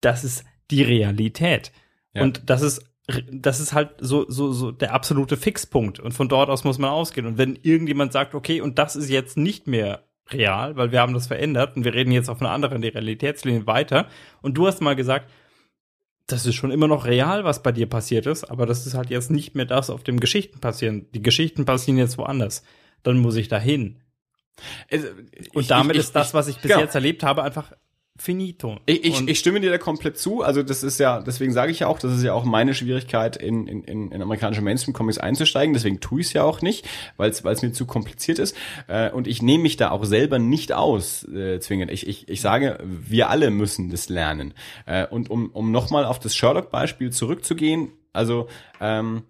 das 0.00 0.24
ist 0.24 0.44
die 0.70 0.82
Realität. 0.82 1.72
Ja. 2.14 2.22
Und 2.22 2.48
das 2.50 2.62
ist, 2.62 2.84
das 3.32 3.60
ist 3.60 3.72
halt 3.72 3.90
so, 3.98 4.26
so, 4.28 4.52
so 4.52 4.70
der 4.70 4.92
absolute 4.92 5.36
Fixpunkt. 5.36 5.98
Und 5.98 6.12
von 6.12 6.28
dort 6.28 6.48
aus 6.48 6.64
muss 6.64 6.78
man 6.78 6.90
ausgehen. 6.90 7.26
Und 7.26 7.38
wenn 7.38 7.56
irgendjemand 7.56 8.12
sagt, 8.12 8.34
okay, 8.34 8.60
und 8.60 8.78
das 8.78 8.96
ist 8.96 9.08
jetzt 9.08 9.36
nicht 9.36 9.66
mehr 9.66 10.04
real, 10.30 10.76
weil 10.76 10.92
wir 10.92 11.00
haben 11.00 11.14
das 11.14 11.26
verändert 11.26 11.76
und 11.76 11.84
wir 11.84 11.94
reden 11.94 12.12
jetzt 12.12 12.28
auf 12.28 12.40
einer 12.40 12.50
anderen 12.50 12.82
Realitätslinie 12.82 13.66
weiter. 13.66 14.06
Und 14.42 14.54
du 14.54 14.66
hast 14.66 14.80
mal 14.80 14.96
gesagt, 14.96 15.28
das 16.32 16.46
ist 16.46 16.54
schon 16.54 16.70
immer 16.70 16.88
noch 16.88 17.04
real, 17.06 17.44
was 17.44 17.62
bei 17.62 17.72
dir 17.72 17.86
passiert 17.88 18.26
ist, 18.26 18.44
aber 18.44 18.66
das 18.66 18.86
ist 18.86 18.94
halt 18.94 19.10
jetzt 19.10 19.30
nicht 19.30 19.54
mehr 19.54 19.66
das, 19.66 19.90
auf 19.90 20.02
dem 20.02 20.18
Geschichten 20.20 20.60
passieren. 20.60 21.06
Die 21.14 21.22
Geschichten 21.22 21.64
passieren 21.64 21.98
jetzt 21.98 22.18
woanders. 22.18 22.62
Dann 23.02 23.18
muss 23.18 23.36
ich 23.36 23.48
dahin. 23.48 24.00
Also, 24.90 25.08
Und 25.54 25.62
ich- 25.62 25.66
damit 25.68 25.96
ich- 25.96 26.00
ist 26.02 26.12
das, 26.16 26.28
ich- 26.28 26.34
was 26.34 26.48
ich 26.48 26.56
bis 26.56 26.70
genau. 26.70 26.80
jetzt 26.80 26.94
erlebt 26.94 27.22
habe, 27.22 27.42
einfach 27.42 27.72
finito. 28.20 28.78
Ich, 28.86 29.04
ich, 29.04 29.28
ich 29.28 29.38
stimme 29.38 29.60
dir 29.60 29.70
da 29.70 29.78
komplett 29.78 30.18
zu. 30.18 30.42
Also 30.42 30.62
das 30.62 30.82
ist 30.82 31.00
ja, 31.00 31.20
deswegen 31.20 31.52
sage 31.52 31.72
ich 31.72 31.80
ja 31.80 31.86
auch, 31.86 31.98
das 31.98 32.14
ist 32.14 32.22
ja 32.22 32.34
auch 32.34 32.44
meine 32.44 32.74
Schwierigkeit, 32.74 33.36
in, 33.36 33.66
in, 33.66 33.82
in, 33.84 34.12
in 34.12 34.22
amerikanische 34.22 34.60
Mainstream-Comics 34.62 35.18
einzusteigen. 35.18 35.72
Deswegen 35.72 36.00
tue 36.00 36.20
ich 36.20 36.28
es 36.28 36.32
ja 36.34 36.44
auch 36.44 36.60
nicht, 36.60 36.86
weil 37.16 37.30
es 37.30 37.62
mir 37.62 37.72
zu 37.72 37.86
kompliziert 37.86 38.38
ist. 38.38 38.54
Äh, 38.88 39.10
Und 39.10 39.26
ich 39.26 39.40
nehme 39.42 39.62
mich 39.62 39.76
da 39.76 39.90
auch 39.90 40.04
selber 40.04 40.38
nicht 40.38 40.72
aus, 40.72 41.24
äh, 41.28 41.60
zwingend. 41.60 41.90
Ich, 41.90 42.06
ich, 42.06 42.28
ich 42.28 42.40
sage, 42.40 42.78
wir 42.82 43.30
alle 43.30 43.50
müssen 43.50 43.90
das 43.90 44.08
lernen. 44.08 44.54
Äh, 44.86 45.06
Und 45.06 45.30
um, 45.30 45.50
um 45.50 45.72
nochmal 45.72 46.04
auf 46.04 46.18
das 46.18 46.36
Sherlock-Beispiel 46.36 47.10
zurückzugehen, 47.10 47.92
also 48.12 48.48
ähm, 48.80 49.22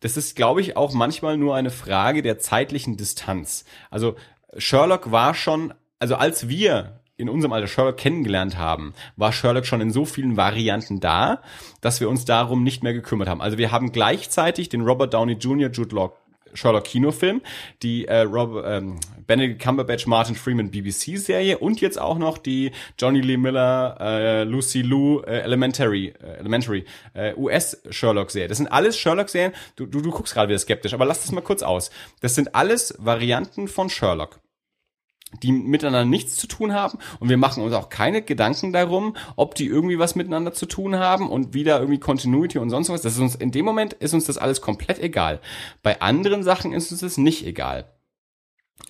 das 0.00 0.16
ist, 0.16 0.36
glaube 0.36 0.60
ich, 0.60 0.76
auch 0.76 0.92
manchmal 0.92 1.38
nur 1.38 1.54
eine 1.54 1.70
Frage 1.70 2.22
der 2.22 2.38
zeitlichen 2.38 2.96
Distanz. 2.96 3.64
Also 3.90 4.16
Sherlock 4.58 5.12
war 5.12 5.34
schon, 5.34 5.72
also 5.98 6.16
als 6.16 6.48
wir 6.48 7.00
in 7.22 7.28
unserem 7.28 7.52
Alter 7.52 7.68
Sherlock 7.68 7.96
kennengelernt 7.96 8.58
haben, 8.58 8.92
war 9.16 9.32
Sherlock 9.32 9.64
schon 9.64 9.80
in 9.80 9.90
so 9.90 10.04
vielen 10.04 10.36
Varianten 10.36 11.00
da, 11.00 11.40
dass 11.80 12.00
wir 12.00 12.10
uns 12.10 12.24
darum 12.24 12.64
nicht 12.64 12.82
mehr 12.82 12.92
gekümmert 12.92 13.28
haben. 13.28 13.40
Also 13.40 13.56
wir 13.58 13.70
haben 13.70 13.92
gleichzeitig 13.92 14.68
den 14.68 14.82
Robert 14.82 15.14
Downey 15.14 15.34
Jr. 15.34 15.70
Jude 15.70 15.94
Law 15.94 16.12
Sherlock 16.54 16.84
Kinofilm, 16.84 17.40
die 17.82 18.06
äh, 18.06 18.20
Rob, 18.20 18.62
ähm, 18.66 18.98
Benedict 19.26 19.62
Cumberbatch 19.62 20.06
Martin 20.06 20.34
Freeman 20.34 20.70
BBC 20.70 21.16
Serie 21.16 21.58
und 21.58 21.80
jetzt 21.80 21.98
auch 21.98 22.18
noch 22.18 22.36
die 22.36 22.72
Johnny 22.98 23.20
Lee 23.20 23.36
Miller 23.36 23.96
äh, 24.00 24.44
Lucy 24.44 24.82
Liu 24.82 25.20
äh, 25.20 25.40
Elementary 25.40 26.08
äh, 26.08 26.38
Elementary 26.38 26.84
äh, 27.14 27.34
US 27.36 27.80
Sherlock 27.88 28.30
Serie. 28.30 28.48
Das 28.48 28.58
sind 28.58 28.66
alles 28.66 28.98
Sherlock 28.98 29.28
Serien. 29.28 29.52
Du, 29.76 29.86
du, 29.86 30.02
du 30.02 30.10
guckst 30.10 30.34
gerade 30.34 30.48
wieder 30.48 30.58
skeptisch, 30.58 30.92
aber 30.92 31.06
lass 31.06 31.22
das 31.22 31.32
mal 31.32 31.40
kurz 31.40 31.62
aus. 31.62 31.90
Das 32.20 32.34
sind 32.34 32.54
alles 32.54 32.94
Varianten 32.98 33.68
von 33.68 33.88
Sherlock 33.88 34.40
die 35.42 35.52
miteinander 35.52 36.04
nichts 36.04 36.36
zu 36.36 36.46
tun 36.46 36.72
haben 36.72 36.98
und 37.20 37.28
wir 37.28 37.36
machen 37.36 37.62
uns 37.62 37.74
auch 37.74 37.88
keine 37.88 38.22
Gedanken 38.22 38.72
darum, 38.72 39.16
ob 39.36 39.54
die 39.54 39.66
irgendwie 39.66 39.98
was 39.98 40.14
miteinander 40.14 40.52
zu 40.52 40.66
tun 40.66 40.96
haben 40.96 41.30
und 41.30 41.54
wieder 41.54 41.78
irgendwie 41.78 42.00
Continuity 42.00 42.58
und 42.58 42.70
sonst 42.70 42.88
was. 42.90 43.02
Das 43.02 43.14
ist 43.14 43.20
uns 43.20 43.34
in 43.34 43.50
dem 43.50 43.64
Moment 43.64 43.94
ist 43.94 44.14
uns 44.14 44.26
das 44.26 44.38
alles 44.38 44.60
komplett 44.60 44.98
egal. 44.98 45.40
Bei 45.82 46.00
anderen 46.00 46.42
Sachen 46.42 46.72
ist 46.72 46.90
uns 46.90 47.00
das 47.00 47.16
nicht 47.16 47.46
egal. 47.46 47.86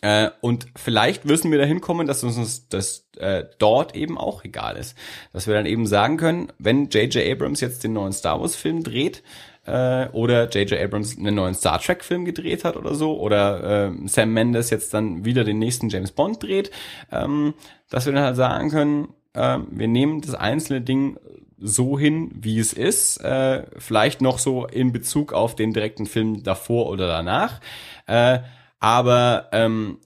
Äh, 0.01 0.31
und 0.41 0.67
vielleicht 0.75 1.25
müssen 1.25 1.51
wir 1.51 1.59
dahin 1.59 1.81
kommen, 1.81 2.07
dass 2.07 2.25
uns 2.25 2.69
das 2.69 3.09
äh, 3.19 3.45
dort 3.59 3.95
eben 3.95 4.19
auch 4.19 4.45
egal 4.45 4.77
ist. 4.77 4.97
Dass 5.33 5.47
wir 5.47 5.55
dann 5.55 5.67
eben 5.67 5.87
sagen 5.87 6.17
können, 6.17 6.53
wenn 6.59 6.89
J.J. 6.89 7.31
Abrams 7.31 7.61
jetzt 7.61 7.85
den 7.85 7.93
neuen 7.93 8.13
Star 8.13 8.41
Wars 8.41 8.57
Film 8.57 8.83
dreht, 8.83 9.23
äh, 9.67 10.09
oder 10.09 10.49
J.J. 10.49 10.81
Abrams 10.81 11.17
einen 11.17 11.35
neuen 11.35 11.55
Star 11.55 11.81
Trek 11.81 12.05
Film 12.05 12.25
gedreht 12.25 12.65
hat 12.65 12.77
oder 12.77 12.95
so 12.95 13.19
oder 13.19 13.89
äh, 13.89 14.09
Sam 14.09 14.33
Mendes 14.33 14.71
jetzt 14.71 14.93
dann 14.95 15.25
wieder 15.25 15.45
den 15.45 15.59
nächsten 15.59 15.89
James 15.89 16.13
Bond 16.13 16.43
dreht, 16.43 16.71
ähm, 17.11 17.55
dass 17.91 18.07
wir 18.07 18.13
dann 18.13 18.25
halt 18.25 18.37
sagen 18.37 18.71
können, 18.71 19.09
äh, 19.35 19.59
wir 19.71 19.89
nehmen 19.89 20.21
das 20.21 20.35
einzelne 20.35 20.81
Ding 20.81 21.19
so 21.59 21.97
hin, 21.97 22.31
wie 22.35 22.59
es 22.59 22.73
ist, 22.73 23.19
äh, 23.19 23.65
vielleicht 23.79 24.21
noch 24.21 24.41
so 24.41 24.67
in 24.67 24.93
Bezug 24.93 25.33
auf 25.33 25.55
den 25.55 25.73
direkten 25.73 26.07
Film 26.07 26.43
davor 26.43 26.89
oder 26.89 27.07
danach, 27.07 27.61
äh, 28.07 28.41
aber 28.81 29.49
ähm, 29.53 29.99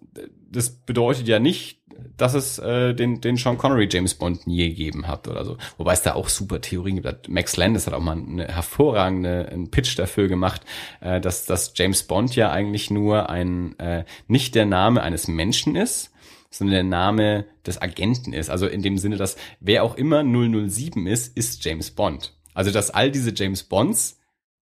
das 0.51 0.70
bedeutet 0.70 1.28
ja 1.28 1.39
nicht, 1.39 1.81
dass 2.16 2.35
es 2.35 2.59
äh, 2.59 2.94
den, 2.94 3.20
den 3.20 3.36
Sean 3.36 3.59
Connery 3.59 3.89
James 3.90 4.14
Bond 4.14 4.47
nie 4.47 4.68
gegeben 4.68 5.06
hat 5.06 5.28
oder 5.28 5.44
so. 5.44 5.56
Wobei 5.77 5.93
es 5.93 6.02
da 6.02 6.14
auch 6.14 6.28
super 6.28 6.60
Theorien 6.60 7.02
gibt. 7.02 7.28
Max 7.28 7.56
Landis 7.56 7.86
hat 7.86 7.94
auch 7.94 8.01
mal 8.01 8.16
eine 8.16 8.48
hervorragende 8.48 9.48
einen 9.51 9.70
Pitch 9.70 9.98
dafür 9.98 10.28
gemacht, 10.28 10.62
äh, 11.01 11.20
dass, 11.20 11.47
dass 11.47 11.73
James 11.74 12.02
Bond 12.05 12.36
ja 12.36 12.51
eigentlich 12.51 12.90
nur 12.90 13.31
ein 13.31 13.78
äh, 13.78 14.05
nicht 14.28 14.55
der 14.55 14.66
Name 14.66 15.02
eines 15.02 15.28
Menschen 15.28 15.77
ist, 15.77 16.12
sondern 16.51 16.74
der 16.74 16.85
Name 16.85 17.47
des 17.66 17.81
Agenten 17.81 18.32
ist. 18.32 18.51
Also 18.51 18.66
in 18.66 18.82
dem 18.82 18.98
Sinne, 18.98 19.16
dass 19.16 19.36
wer 19.60 19.82
auch 19.82 19.97
immer 19.97 20.23
007 20.23 21.06
ist, 21.06 21.36
ist 21.36 21.64
James 21.64 21.90
Bond. 21.90 22.35
Also 22.55 22.70
dass 22.70 22.90
all 22.90 23.10
diese 23.10 23.32
James 23.35 23.64
Bonds 23.64 24.18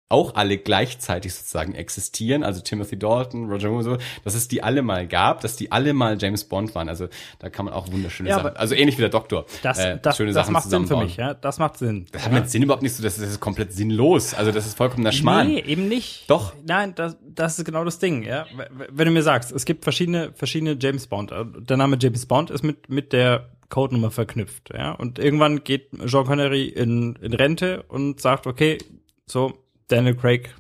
auch 0.08 0.34
alle 0.34 0.58
gleichzeitig 0.58 1.32
sozusagen 1.34 1.74
existieren, 1.74 2.42
also 2.44 2.60
Timothy 2.60 2.98
Dalton, 2.98 3.50
Roger 3.50 3.70
Moore, 3.70 3.82
so, 3.82 3.96
dass 4.24 4.34
es 4.34 4.46
die 4.46 4.62
alle 4.62 4.82
mal 4.82 5.06
gab, 5.08 5.40
dass 5.40 5.56
die 5.56 5.72
alle 5.72 5.94
mal 5.94 6.18
James 6.20 6.44
Bond 6.44 6.74
waren. 6.74 6.90
Also 6.90 7.08
da 7.38 7.48
kann 7.48 7.64
man 7.64 7.72
auch 7.72 7.90
wunderschöne 7.90 8.28
Ja, 8.28 8.36
Sachen, 8.36 8.56
also 8.56 8.74
ähnlich 8.74 8.98
wie 8.98 9.00
der 9.00 9.08
Doktor, 9.08 9.46
Das, 9.62 9.78
äh, 9.78 9.98
das, 10.02 10.18
schöne 10.18 10.32
das 10.32 10.44
Sachen 10.44 10.52
macht 10.52 10.68
Sinn 10.68 10.86
für 10.86 10.98
mich, 10.98 11.16
ja. 11.16 11.32
Das 11.32 11.58
macht 11.58 11.78
Sinn. 11.78 12.04
Das 12.12 12.26
hat 12.26 12.32
mit 12.32 12.50
Sinn 12.50 12.62
überhaupt 12.62 12.82
nicht 12.82 12.94
so, 12.94 13.02
das 13.02 13.16
ist 13.18 13.40
komplett 13.40 13.72
sinnlos. 13.72 14.34
Also 14.34 14.52
das 14.52 14.66
ist 14.66 14.76
vollkommener 14.76 15.12
Schmarrn. 15.12 15.48
Nee, 15.48 15.60
eben 15.60 15.88
nicht. 15.88 16.28
Doch. 16.28 16.52
Nein, 16.66 16.94
das, 16.94 17.16
das 17.26 17.58
ist 17.58 17.64
genau 17.64 17.84
das 17.84 17.98
Ding, 17.98 18.22
ja. 18.22 18.44
Wenn 18.90 19.06
du 19.06 19.12
mir 19.12 19.22
sagst, 19.22 19.50
es 19.50 19.64
gibt 19.64 19.82
verschiedene, 19.82 20.32
verschiedene 20.34 20.76
James 20.78 21.06
Bond. 21.06 21.32
äh, 21.32 21.44
Der 21.60 21.78
Name 21.78 21.96
James 21.98 22.26
Bond 22.26 22.50
ist 22.50 22.62
mit, 22.62 22.90
mit 22.90 23.14
der 23.14 23.48
Codenummer 23.70 24.10
verknüpft, 24.10 24.68
ja. 24.74 24.92
Und 24.92 25.18
irgendwann 25.18 25.64
geht 25.64 25.88
Jean 26.06 26.26
Connery 26.26 26.66
in, 26.68 27.16
in 27.22 27.32
Rente 27.32 27.82
und 27.84 28.20
sagt, 28.20 28.46
okay, 28.46 28.76
so, 29.24 29.54
Daniel 29.93 30.14
Craig, 30.16 30.55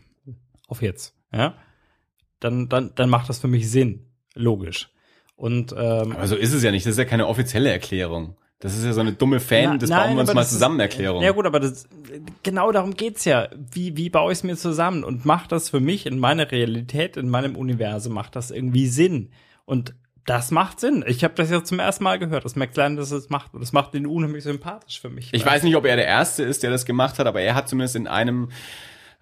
auf 0.68 0.82
jetzt, 0.82 1.14
ja. 1.32 1.54
Dann, 2.40 2.68
dann, 2.68 2.92
dann 2.94 3.08
macht 3.08 3.28
das 3.28 3.38
für 3.38 3.48
mich 3.48 3.70
Sinn. 3.70 4.06
Logisch. 4.34 4.90
Und, 5.36 5.72
ähm, 5.72 6.12
Aber 6.12 6.26
so 6.26 6.36
ist 6.36 6.52
es 6.52 6.62
ja 6.62 6.70
nicht. 6.70 6.84
Das 6.86 6.92
ist 6.92 6.98
ja 6.98 7.04
keine 7.04 7.26
offizielle 7.26 7.70
Erklärung. 7.70 8.36
Das 8.58 8.76
ist 8.76 8.84
ja 8.84 8.92
so 8.92 9.00
eine 9.00 9.12
dumme 9.12 9.40
Fan, 9.40 9.64
Na- 9.64 9.76
das 9.78 9.90
nein, 9.90 10.00
bauen 10.08 10.16
wir 10.16 10.20
uns 10.22 10.34
mal 10.34 10.42
ist- 10.42 10.50
zusammen 10.50 10.78
Erklärung. 10.80 11.22
Ja 11.22 11.32
gut, 11.32 11.46
aber 11.46 11.58
das, 11.60 11.88
genau 12.44 12.70
darum 12.70 12.94
geht's 12.94 13.24
ja. 13.24 13.48
Wie, 13.72 13.96
wie 13.96 14.08
baue 14.10 14.30
ich 14.32 14.38
es 14.38 14.44
mir 14.44 14.56
zusammen 14.56 15.02
und 15.04 15.24
macht 15.24 15.50
das 15.52 15.68
für 15.70 15.80
mich 15.80 16.06
in 16.06 16.18
meiner 16.18 16.50
Realität, 16.50 17.16
in 17.16 17.28
meinem 17.28 17.56
Universum, 17.56 18.12
macht 18.14 18.36
das 18.36 18.50
irgendwie 18.52 18.86
Sinn? 18.86 19.30
Und 19.64 19.94
das 20.26 20.52
macht 20.52 20.78
Sinn. 20.78 21.04
Ich 21.08 21.24
habe 21.24 21.34
das 21.34 21.50
jetzt 21.50 21.66
zum 21.68 21.80
ersten 21.80 22.04
Mal 22.04 22.20
gehört, 22.20 22.44
dass 22.44 22.54
Landis 22.54 23.08
das 23.10 23.28
macht. 23.30 23.54
Und 23.54 23.60
das 23.62 23.72
macht 23.72 23.94
ihn 23.94 24.06
unheimlich 24.06 24.44
sympathisch 24.44 25.00
für 25.00 25.10
mich. 25.10 25.30
Ich 25.32 25.44
weiß 25.44 25.64
nicht, 25.64 25.74
ob 25.74 25.84
er 25.84 25.96
der 25.96 26.06
Erste 26.06 26.44
ist, 26.44 26.62
der 26.62 26.70
das 26.70 26.86
gemacht 26.86 27.18
hat, 27.18 27.26
aber 27.26 27.40
er 27.40 27.56
hat 27.56 27.68
zumindest 27.68 27.96
in 27.96 28.06
einem 28.06 28.50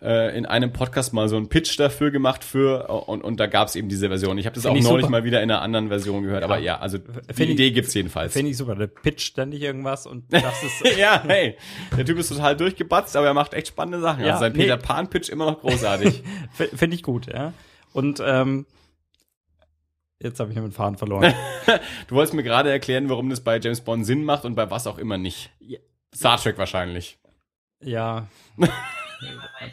äh, 0.02 0.36
in 0.36 0.47
einem 0.47 0.72
Podcast 0.72 1.12
mal 1.12 1.28
so 1.28 1.36
einen 1.36 1.48
Pitch 1.48 1.78
dafür 1.78 2.10
gemacht 2.10 2.43
für 2.43 2.89
und, 2.89 3.22
und 3.22 3.39
da 3.39 3.47
gab 3.47 3.68
es 3.68 3.77
eben 3.77 3.89
diese 3.89 4.09
Version. 4.09 4.39
Ich 4.39 4.47
habe 4.47 4.55
das 4.55 4.62
Find 4.62 4.72
auch 4.74 4.78
ich 4.78 4.85
neulich 4.85 5.02
super. 5.06 5.10
mal 5.10 5.24
wieder 5.24 5.43
in 5.43 5.51
einer 5.51 5.60
anderen 5.60 5.89
Version 5.89 6.22
gehört, 6.22 6.43
aber 6.43 6.59
ja, 6.59 6.78
also 6.78 6.98
die 6.98 7.05
Find 7.35 7.40
ich- 7.40 7.51
Idee 7.51 7.70
gibt's 7.72 7.93
jedenfalls. 7.94 8.32
Finde 8.32 8.51
ich 8.51 8.56
super. 8.56 8.74
Der 8.77 8.86
pitcht 8.86 9.20
ständig 9.20 9.62
irgendwas 9.62 10.06
und 10.06 10.24
das 10.32 10.62
ist. 10.62 10.97
ja, 10.97 11.22
hey, 11.27 11.56
der 11.97 12.05
Typ 12.06 12.18
ist 12.18 12.28
total 12.28 12.56
durchgebatzt, 12.56 13.16
aber 13.16 13.27
er 13.27 13.35
macht 13.35 13.52
echt 13.55 13.68
spannende 13.68 14.01
Sachen. 14.01 14.24
Ja, 14.24 14.32
also 14.32 14.40
sein 14.40 14.52
nee. 14.52 14.62
Peter 14.62 14.77
Pan 14.78 15.09
Pitch 15.10 15.28
immer 15.28 15.44
noch 15.47 15.60
großartig. 15.60 16.22
Finde 16.74 16.97
ich 16.97 17.02
gut, 17.02 17.27
ja. 17.27 17.52
Und 17.93 18.22
ähm, 18.24 18.66
jetzt 20.18 20.40
habe 20.40 20.51
ich 20.51 20.56
den 20.56 20.72
Faden 20.72 20.97
verloren. 20.97 21.35
du 22.09 22.14
wolltest 22.14 22.35
mir 22.35 22.43
gerade 22.43 22.70
erklären, 22.70 23.09
warum 23.09 23.28
das 23.31 23.40
bei 23.43 23.59
James 23.59 23.81
Bond 23.81 24.06
Sinn 24.06 24.24
macht 24.24 24.44
und 24.44 24.55
bei 24.55 24.70
was 24.70 24.86
auch 24.86 24.98
immer 24.98 25.18
nicht. 25.18 25.51
Ja. 25.60 25.78
Star 26.14 26.39
Trek 26.39 26.56
wahrscheinlich. 26.59 27.18
ja. 27.81 28.27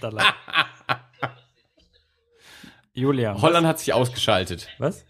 Julia. 2.93 3.39
Holland 3.41 3.67
hat 3.67 3.79
sich 3.79 3.93
ausgeschaltet. 3.93 4.67
Was? 4.79 5.05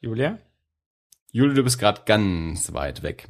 Julia? 0.00 0.38
Jule, 1.30 1.54
du 1.54 1.62
bist 1.62 1.78
gerade 1.78 2.02
ganz 2.04 2.72
weit 2.72 3.02
weg. 3.04 3.28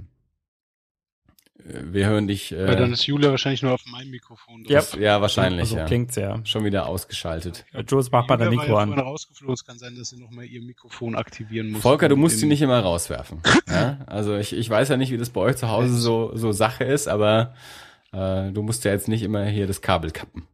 Äh, 1.59 1.83
Wir 1.93 2.07
hören 2.07 2.27
dich. 2.27 2.51
Äh, 2.53 2.67
Weil 2.67 2.77
dann 2.77 2.93
ist 2.93 3.07
Julia 3.07 3.31
wahrscheinlich 3.31 3.63
nur 3.63 3.75
auf 3.75 3.85
meinem 3.87 4.11
Mikrofon. 4.11 4.65
Ja. 4.65 4.81
das- 4.81 4.95
ja, 4.95 5.21
wahrscheinlich, 5.21 5.69
so 5.69 5.77
ja. 5.77 5.85
klingt's 5.85 6.17
ja. 6.17 6.41
Schon 6.47 6.65
wieder 6.65 6.87
ausgeschaltet. 6.87 7.67
Jules, 7.87 8.11
mach 8.11 8.27
mal 8.27 8.39
dein 8.39 8.47
Julia 8.51 8.61
Mikro 8.63 8.77
ja 8.77 8.83
an. 8.83 8.93
rausgeflogen. 8.99 9.55
Es 9.55 9.65
kann 9.65 9.79
sein, 9.79 9.95
dass 9.95 10.09
sie 10.09 10.17
nochmal 10.19 10.47
ihr 10.47 10.63
Mikrofon 10.63 11.15
aktivieren 11.15 11.71
muss. 11.73 11.83
Volker, 11.83 12.09
du 12.09 12.17
musst 12.17 12.39
sie 12.39 12.47
nicht 12.47 12.63
immer 12.63 12.81
rauswerfen. 12.81 13.43
ja? 13.69 13.99
Also 14.07 14.37
ich, 14.37 14.55
ich 14.55 14.69
weiß 14.71 14.89
ja 14.89 14.97
nicht, 14.97 15.13
wie 15.13 15.19
das 15.19 15.29
bei 15.31 15.43
euch 15.43 15.57
zu 15.57 15.69
Hause 15.69 15.95
so, 15.99 16.35
so 16.35 16.51
Sache 16.53 16.85
ist, 16.85 17.07
aber 17.09 17.55
äh, 18.13 18.51
du 18.53 18.63
musst 18.63 18.85
ja 18.85 18.93
jetzt 18.93 19.09
nicht 19.09 19.23
immer 19.23 19.45
hier 19.47 19.67
das 19.67 19.81
Kabel 19.81 20.11
kappen. 20.11 20.47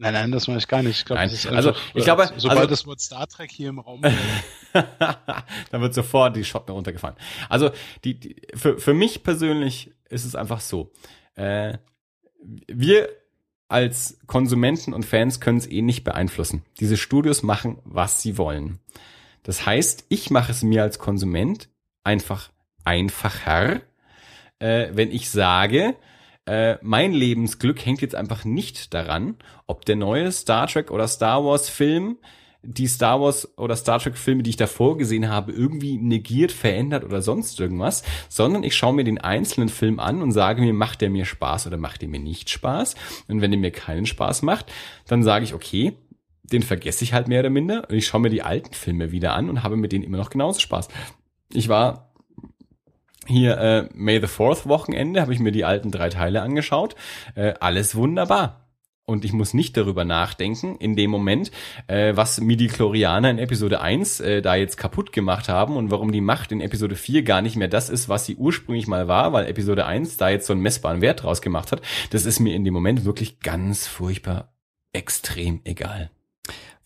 Nein, 0.00 0.12
nein, 0.12 0.30
das 0.30 0.46
mache 0.46 0.58
ich 0.58 0.68
gar 0.68 0.82
nicht. 0.82 1.00
Ich 1.00 1.04
glaube, 1.04 1.24
ist 1.24 1.46
also, 1.46 1.72
ich 1.92 2.04
glaube, 2.04 2.22
äh, 2.22 2.32
sobald 2.36 2.60
also- 2.60 2.70
das 2.70 2.86
Wort 2.86 3.00
Star 3.00 3.26
Trek 3.26 3.50
hier 3.50 3.70
im 3.70 3.80
Raum 3.80 4.00
Dann 4.72 5.80
wird 5.80 5.92
sofort 5.92 6.36
die 6.36 6.44
Schotten 6.44 6.72
runtergefahren. 6.72 7.16
Also 7.48 7.70
die, 8.04 8.20
die 8.20 8.36
für, 8.54 8.78
für 8.78 8.94
mich 8.94 9.24
persönlich 9.24 9.92
ist 10.08 10.24
es 10.24 10.36
einfach 10.36 10.60
so. 10.60 10.92
Äh, 11.34 11.78
wir 12.68 13.08
als 13.66 14.18
Konsumenten 14.26 14.94
und 14.94 15.04
Fans 15.04 15.40
können 15.40 15.58
es 15.58 15.66
eh 15.66 15.82
nicht 15.82 16.04
beeinflussen. 16.04 16.64
Diese 16.78 16.96
Studios 16.96 17.42
machen, 17.42 17.78
was 17.84 18.22
sie 18.22 18.38
wollen. 18.38 18.78
Das 19.42 19.66
heißt, 19.66 20.06
ich 20.08 20.30
mache 20.30 20.52
es 20.52 20.62
mir 20.62 20.82
als 20.82 20.98
Konsument 20.98 21.68
einfach 22.04 22.50
einfacher, 22.84 23.80
äh, 24.58 24.88
wenn 24.92 25.10
ich 25.10 25.30
sage, 25.30 25.94
äh, 26.46 26.76
mein 26.82 27.12
Lebensglück 27.12 27.84
hängt 27.84 28.00
jetzt 28.00 28.14
einfach 28.14 28.44
nicht 28.44 28.94
daran, 28.94 29.36
ob 29.66 29.84
der 29.84 29.96
neue 29.96 30.32
Star 30.32 30.66
Trek 30.66 30.90
oder 30.90 31.06
Star 31.08 31.44
Wars 31.44 31.68
Film 31.68 32.18
die 32.62 32.88
Star 32.88 33.20
Wars 33.20 33.56
oder 33.56 33.76
Star 33.76 33.98
Trek 34.00 34.16
Filme, 34.16 34.42
die 34.42 34.50
ich 34.50 34.56
davor 34.56 34.98
gesehen 34.98 35.28
habe, 35.28 35.52
irgendwie 35.52 35.96
negiert, 35.96 36.50
verändert 36.50 37.04
oder 37.04 37.22
sonst 37.22 37.58
irgendwas, 37.60 38.02
sondern 38.28 38.64
ich 38.64 38.76
schaue 38.76 38.94
mir 38.94 39.04
den 39.04 39.18
einzelnen 39.18 39.68
Film 39.68 40.00
an 40.00 40.22
und 40.22 40.32
sage 40.32 40.60
mir, 40.60 40.72
macht 40.72 41.00
der 41.00 41.10
mir 41.10 41.24
Spaß 41.24 41.66
oder 41.66 41.76
macht 41.76 42.02
der 42.02 42.08
mir 42.08 42.20
nicht 42.20 42.50
Spaß? 42.50 42.96
Und 43.28 43.40
wenn 43.40 43.52
der 43.52 43.60
mir 43.60 43.70
keinen 43.70 44.06
Spaß 44.06 44.42
macht, 44.42 44.72
dann 45.06 45.22
sage 45.22 45.44
ich, 45.44 45.54
okay, 45.54 45.92
den 46.42 46.62
vergesse 46.62 47.04
ich 47.04 47.12
halt 47.12 47.28
mehr 47.28 47.40
oder 47.40 47.50
minder 47.50 47.86
und 47.88 47.94
ich 47.94 48.06
schaue 48.06 48.20
mir 48.20 48.30
die 48.30 48.42
alten 48.42 48.74
Filme 48.74 49.12
wieder 49.12 49.34
an 49.34 49.48
und 49.48 49.62
habe 49.62 49.76
mit 49.76 49.92
denen 49.92 50.04
immer 50.04 50.18
noch 50.18 50.30
genauso 50.30 50.60
Spaß. 50.60 50.88
Ich 51.52 51.68
war 51.68 52.07
hier 53.28 53.58
äh, 53.58 53.88
May 53.94 54.20
the 54.20 54.26
Fourth 54.26 54.66
Wochenende, 54.66 55.20
habe 55.20 55.32
ich 55.32 55.40
mir 55.40 55.52
die 55.52 55.64
alten 55.64 55.90
drei 55.90 56.08
Teile 56.08 56.42
angeschaut. 56.42 56.96
Äh, 57.34 57.54
alles 57.60 57.94
wunderbar. 57.94 58.64
Und 59.04 59.24
ich 59.24 59.32
muss 59.32 59.54
nicht 59.54 59.74
darüber 59.78 60.04
nachdenken, 60.04 60.76
in 60.76 60.94
dem 60.94 61.10
Moment, 61.10 61.50
äh, 61.86 62.14
was 62.14 62.42
Midi-Chlorianer 62.42 63.30
in 63.30 63.38
Episode 63.38 63.80
1 63.80 64.20
äh, 64.20 64.42
da 64.42 64.54
jetzt 64.54 64.76
kaputt 64.76 65.12
gemacht 65.12 65.48
haben 65.48 65.76
und 65.76 65.90
warum 65.90 66.12
die 66.12 66.20
Macht 66.20 66.52
in 66.52 66.60
Episode 66.60 66.94
4 66.94 67.22
gar 67.22 67.40
nicht 67.40 67.56
mehr 67.56 67.68
das 67.68 67.88
ist, 67.88 68.10
was 68.10 68.26
sie 68.26 68.36
ursprünglich 68.36 68.86
mal 68.86 69.08
war, 69.08 69.32
weil 69.32 69.46
Episode 69.46 69.86
1 69.86 70.18
da 70.18 70.28
jetzt 70.28 70.46
so 70.46 70.52
einen 70.52 70.60
messbaren 70.60 71.00
Wert 71.00 71.22
draus 71.22 71.40
gemacht 71.40 71.72
hat. 71.72 71.80
Das 72.10 72.26
ist 72.26 72.38
mir 72.38 72.54
in 72.54 72.64
dem 72.64 72.74
Moment 72.74 73.06
wirklich 73.06 73.40
ganz 73.40 73.86
furchtbar 73.86 74.52
extrem 74.92 75.62
egal. 75.64 76.10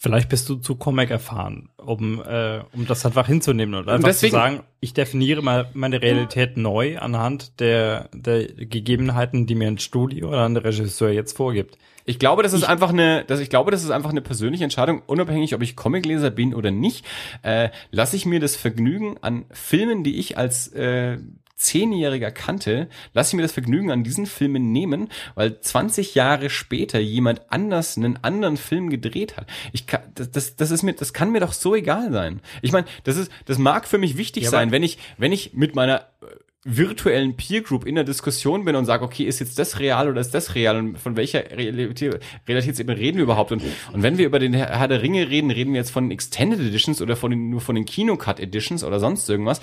Vielleicht 0.03 0.29
bist 0.31 0.49
du 0.49 0.57
zu 0.57 0.75
Comic 0.75 1.11
erfahren, 1.11 1.69
um, 1.77 2.21
äh, 2.21 2.59
um 2.73 2.89
das 2.89 3.07
einfach 3.07 3.29
hinzunehmen 3.29 3.77
und 3.77 3.89
einfach 3.89 4.09
deswegen- 4.09 4.33
zu 4.33 4.37
sagen, 4.37 4.61
ich 4.81 4.95
definiere 4.95 5.43
mal 5.43 5.71
meine 5.75 6.03
Realität 6.03 6.57
neu 6.57 6.99
anhand 6.99 7.61
der, 7.61 8.09
der 8.13 8.47
Gegebenheiten, 8.47 9.47
die 9.47 9.55
mir 9.55 9.69
ein 9.69 9.79
Studio 9.79 10.31
oder 10.31 10.45
ein 10.45 10.57
Regisseur 10.57 11.11
jetzt 11.11 11.37
vorgibt. 11.37 11.79
Ich 12.05 12.19
glaube, 12.19 12.43
das 12.43 12.53
ist 12.53 12.65
einfach 12.65 12.89
eine, 12.89 13.25
das, 13.29 13.39
ich 13.39 13.49
glaube, 13.49 13.71
das 13.71 13.85
ist 13.85 13.91
einfach 13.91 14.11
eine 14.11 14.23
persönliche 14.23 14.65
Entscheidung, 14.65 15.03
unabhängig, 15.07 15.55
ob 15.55 15.63
ich 15.63 15.77
Comicleser 15.77 16.31
bin 16.31 16.53
oder 16.53 16.73
nicht. 16.73 17.05
Äh, 17.43 17.69
lasse 17.93 18.17
ich 18.17 18.27
mir 18.27 18.41
das 18.41 18.57
Vergnügen 18.57 19.19
an 19.21 19.45
Filmen, 19.53 20.03
die 20.03 20.19
ich 20.19 20.37
als 20.37 20.67
äh, 20.73 21.19
Zehnjähriger 21.63 22.31
kannte, 22.31 22.89
lasse 23.15 23.31
ich 23.31 23.35
mir 23.35 23.43
das 23.43 23.53
Vergnügen 23.53 23.91
an 23.91 24.05
diesen 24.05 24.27
Filmen 24.27 24.73
nehmen, 24.73 25.09
weil 25.35 25.61
20 25.61 26.15
Jahre 26.15 26.51
später 26.51 26.99
jemand 26.99 27.51
anders 27.51 27.97
einen 27.97 28.19
anderen 28.23 28.57
Film 28.57 28.91
gedreht 28.91 29.37
hat. 29.37 29.47
Ich 29.73 29.87
kann, 29.87 30.03
das, 30.15 30.31
das, 30.31 30.57
das 30.57 30.71
ist 30.71 30.83
mir, 30.83 30.93
das 30.93 31.13
kann 31.13 31.31
mir 31.31 31.41
doch 31.41 31.53
so 31.53 31.75
egal 31.75 32.13
sein. 32.13 32.41
Ich 32.61 32.73
meine, 32.73 32.87
das 33.05 33.17
ist, 33.17 33.31
das 33.47 33.59
mag 33.59 33.87
für 33.87 33.99
mich 33.99 34.17
wichtig 34.17 34.45
Ja, 34.45 34.51
sein, 34.51 34.71
wenn 34.71 34.83
ich, 34.83 34.99
wenn 35.19 35.33
ich 35.33 35.55
mit 35.55 35.75
meiner 35.75 36.01
äh, 36.01 36.27
virtuellen 36.65 37.37
Peer 37.37 37.63
Group 37.63 37.87
in 37.87 37.97
der 37.97 38.05
Diskussion 38.05 38.65
bin 38.65 38.77
und 38.77 38.85
sage, 38.85 39.05
okay, 39.05 39.25
ist 39.25 39.41
jetzt 39.41 39.59
das 39.59 39.81
real 39.81 40.09
oder 40.09 40.21
ist 40.21 40.33
das 40.33 40.55
real 40.55 40.77
und 40.77 40.99
von 40.99 41.17
welcher 41.17 41.51
Realität, 41.51 42.21
Realitätsebene 42.47 42.99
reden 42.99 43.17
wir 43.17 43.25
überhaupt? 43.25 43.51
Und, 43.53 43.63
und 43.93 44.03
wenn 44.03 44.17
wir 44.17 44.27
über 44.27 44.39
den 44.39 44.55
Herr 44.55 44.87
der 44.89 45.03
Ringe 45.03 45.29
reden, 45.29 45.51
reden 45.51 45.73
wir 45.73 45.81
jetzt 45.81 45.91
von 45.91 46.11
Extended 46.11 46.61
Editions 46.61 47.03
oder 47.03 47.17
von 47.17 47.31
den, 47.31 47.51
nur 47.51 47.61
von 47.61 47.75
den 47.75 47.85
Kinocut 47.85 48.39
Editions 48.39 48.85
oder 48.85 49.01
sonst 49.01 49.29
irgendwas. 49.29 49.61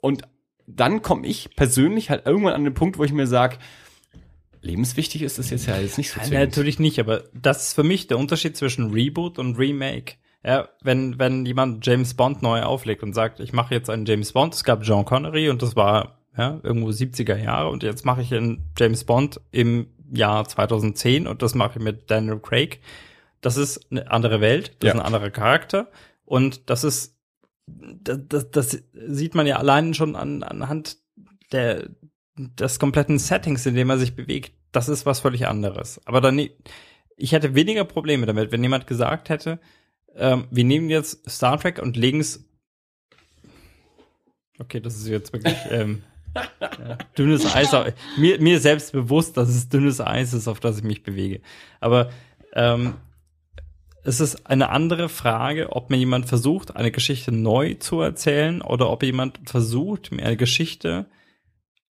Und 0.00 0.22
dann 0.70 1.02
komme 1.02 1.26
ich 1.26 1.50
persönlich 1.56 2.10
halt 2.10 2.26
irgendwann 2.26 2.52
an 2.54 2.64
den 2.64 2.74
Punkt, 2.74 2.98
wo 2.98 3.04
ich 3.04 3.12
mir 3.12 3.26
sage, 3.26 3.56
lebenswichtig 4.60 5.22
ist 5.22 5.38
das 5.38 5.50
jetzt 5.50 5.66
ja 5.66 5.78
jetzt 5.78 5.98
nicht 5.98 6.10
so 6.10 6.20
Nein, 6.20 6.32
natürlich 6.32 6.78
nicht, 6.78 6.98
aber 7.00 7.24
das 7.32 7.68
ist 7.68 7.74
für 7.74 7.84
mich 7.84 8.06
der 8.06 8.18
Unterschied 8.18 8.56
zwischen 8.56 8.90
Reboot 8.92 9.38
und 9.38 9.56
Remake. 9.56 10.14
Ja, 10.44 10.68
wenn, 10.82 11.18
wenn 11.18 11.44
jemand 11.46 11.84
James 11.86 12.14
Bond 12.14 12.42
neu 12.42 12.62
auflegt 12.62 13.02
und 13.02 13.12
sagt, 13.12 13.40
ich 13.40 13.52
mache 13.52 13.74
jetzt 13.74 13.90
einen 13.90 14.06
James 14.06 14.32
Bond, 14.32 14.54
es 14.54 14.64
gab 14.64 14.82
Jean 14.82 15.04
Connery 15.04 15.48
und 15.50 15.62
das 15.62 15.74
war 15.74 16.18
ja, 16.36 16.60
irgendwo 16.62 16.88
70er 16.90 17.36
Jahre 17.36 17.70
und 17.70 17.82
jetzt 17.82 18.04
mache 18.04 18.22
ich 18.22 18.32
einen 18.32 18.70
James 18.78 19.04
Bond 19.04 19.40
im 19.50 19.88
Jahr 20.12 20.46
2010 20.46 21.26
und 21.26 21.42
das 21.42 21.54
mache 21.54 21.78
ich 21.78 21.84
mit 21.84 22.10
Daniel 22.10 22.38
Craig. 22.38 22.80
Das 23.40 23.56
ist 23.56 23.90
eine 23.90 24.10
andere 24.10 24.40
Welt, 24.40 24.76
das 24.78 24.88
Ja. 24.88 24.94
ist 24.94 25.00
ein 25.00 25.06
anderer 25.06 25.30
Charakter 25.30 25.88
und 26.24 26.70
das 26.70 26.84
ist, 26.84 27.16
das, 28.02 28.18
das, 28.28 28.50
das 28.50 28.82
sieht 28.92 29.34
man 29.34 29.46
ja 29.46 29.56
allein 29.56 29.94
schon 29.94 30.16
an, 30.16 30.42
anhand 30.42 30.96
der, 31.52 31.88
des 32.36 32.78
kompletten 32.78 33.18
Settings, 33.18 33.66
in 33.66 33.74
dem 33.74 33.90
er 33.90 33.98
sich 33.98 34.14
bewegt. 34.16 34.52
Das 34.72 34.88
ist 34.88 35.06
was 35.06 35.20
völlig 35.20 35.46
anderes. 35.46 36.00
Aber 36.04 36.20
dann, 36.20 36.38
ich 37.16 37.32
hätte 37.32 37.54
weniger 37.54 37.84
Probleme 37.84 38.26
damit, 38.26 38.52
wenn 38.52 38.62
jemand 38.62 38.86
gesagt 38.86 39.28
hätte, 39.28 39.58
ähm, 40.14 40.46
wir 40.50 40.64
nehmen 40.64 40.90
jetzt 40.90 41.28
Star 41.30 41.58
Trek 41.58 41.80
und 41.80 41.96
legen 41.96 42.20
es. 42.20 42.44
Okay, 44.58 44.80
das 44.80 44.96
ist 44.96 45.08
jetzt 45.08 45.32
wirklich 45.32 45.54
ähm, 45.70 46.02
ja, 46.60 46.98
dünnes 47.16 47.54
Eis. 47.54 47.72
auf- 47.74 47.92
Mir, 48.16 48.40
mir 48.40 48.60
selbst 48.60 48.92
bewusst, 48.92 49.36
dass 49.36 49.48
es 49.48 49.68
dünnes 49.68 50.00
Eis 50.00 50.32
ist, 50.34 50.48
auf 50.48 50.60
das 50.60 50.78
ich 50.78 50.84
mich 50.84 51.02
bewege. 51.02 51.40
Aber 51.80 52.10
ähm, 52.54 52.94
es 54.08 54.20
ist 54.20 54.46
eine 54.46 54.70
andere 54.70 55.10
Frage, 55.10 55.72
ob 55.72 55.90
mir 55.90 55.98
jemand 55.98 56.26
versucht, 56.26 56.74
eine 56.74 56.90
Geschichte 56.90 57.30
neu 57.30 57.74
zu 57.74 58.00
erzählen 58.00 58.62
oder 58.62 58.88
ob 58.88 59.02
jemand 59.02 59.38
versucht, 59.44 60.12
mir 60.12 60.24
eine 60.24 60.38
Geschichte 60.38 61.04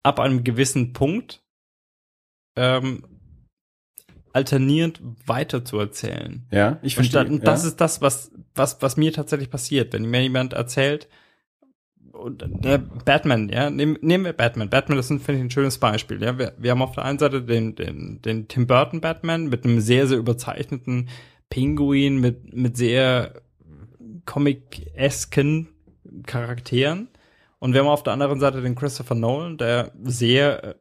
ab 0.02 0.18
einem 0.18 0.42
gewissen 0.42 0.94
Punkt 0.94 1.42
ähm, 2.56 3.04
alternierend 4.32 5.02
weiter 5.26 5.62
zu 5.62 5.78
erzählen. 5.78 6.46
Ja, 6.50 6.78
ich 6.80 6.96
Und, 6.96 7.04
verstehe. 7.04 7.24
dann, 7.24 7.40
das 7.40 7.64
ja. 7.64 7.68
ist 7.68 7.82
das, 7.82 8.00
was, 8.00 8.30
was, 8.54 8.80
was 8.80 8.96
mir 8.96 9.12
tatsächlich 9.12 9.50
passiert. 9.50 9.92
Wenn 9.92 10.06
mir 10.06 10.22
jemand 10.22 10.54
erzählt, 10.54 11.08
und 12.12 12.46
der 12.64 12.78
Batman, 12.78 13.50
ja, 13.50 13.68
nehmen, 13.68 13.98
nehmen 14.00 14.24
wir 14.24 14.32
Batman. 14.32 14.70
Batman, 14.70 14.96
das 14.96 15.10
ist, 15.10 15.22
finde 15.22 15.40
ich, 15.40 15.44
ein 15.44 15.50
schönes 15.50 15.76
Beispiel. 15.76 16.22
Ja, 16.22 16.38
wir, 16.38 16.54
wir 16.56 16.70
haben 16.70 16.80
auf 16.80 16.94
der 16.94 17.04
einen 17.04 17.18
Seite 17.18 17.42
den, 17.42 17.74
den, 17.74 18.22
den 18.22 18.48
Tim 18.48 18.66
Burton 18.66 19.02
Batman 19.02 19.48
mit 19.48 19.64
einem 19.64 19.80
sehr, 19.80 20.06
sehr 20.06 20.16
überzeichneten 20.16 21.10
Pinguin, 21.50 22.18
mit, 22.20 22.54
mit 22.54 22.76
sehr 22.76 23.42
comic-esken 24.24 25.68
Charakteren. 26.26 27.08
Und 27.58 27.72
wir 27.72 27.80
haben 27.80 27.88
auf 27.88 28.02
der 28.02 28.12
anderen 28.12 28.40
Seite 28.40 28.60
den 28.60 28.74
Christopher 28.74 29.14
Nolan, 29.14 29.56
der 29.58 29.92
sehr 30.02 30.64
äh, 30.64 30.74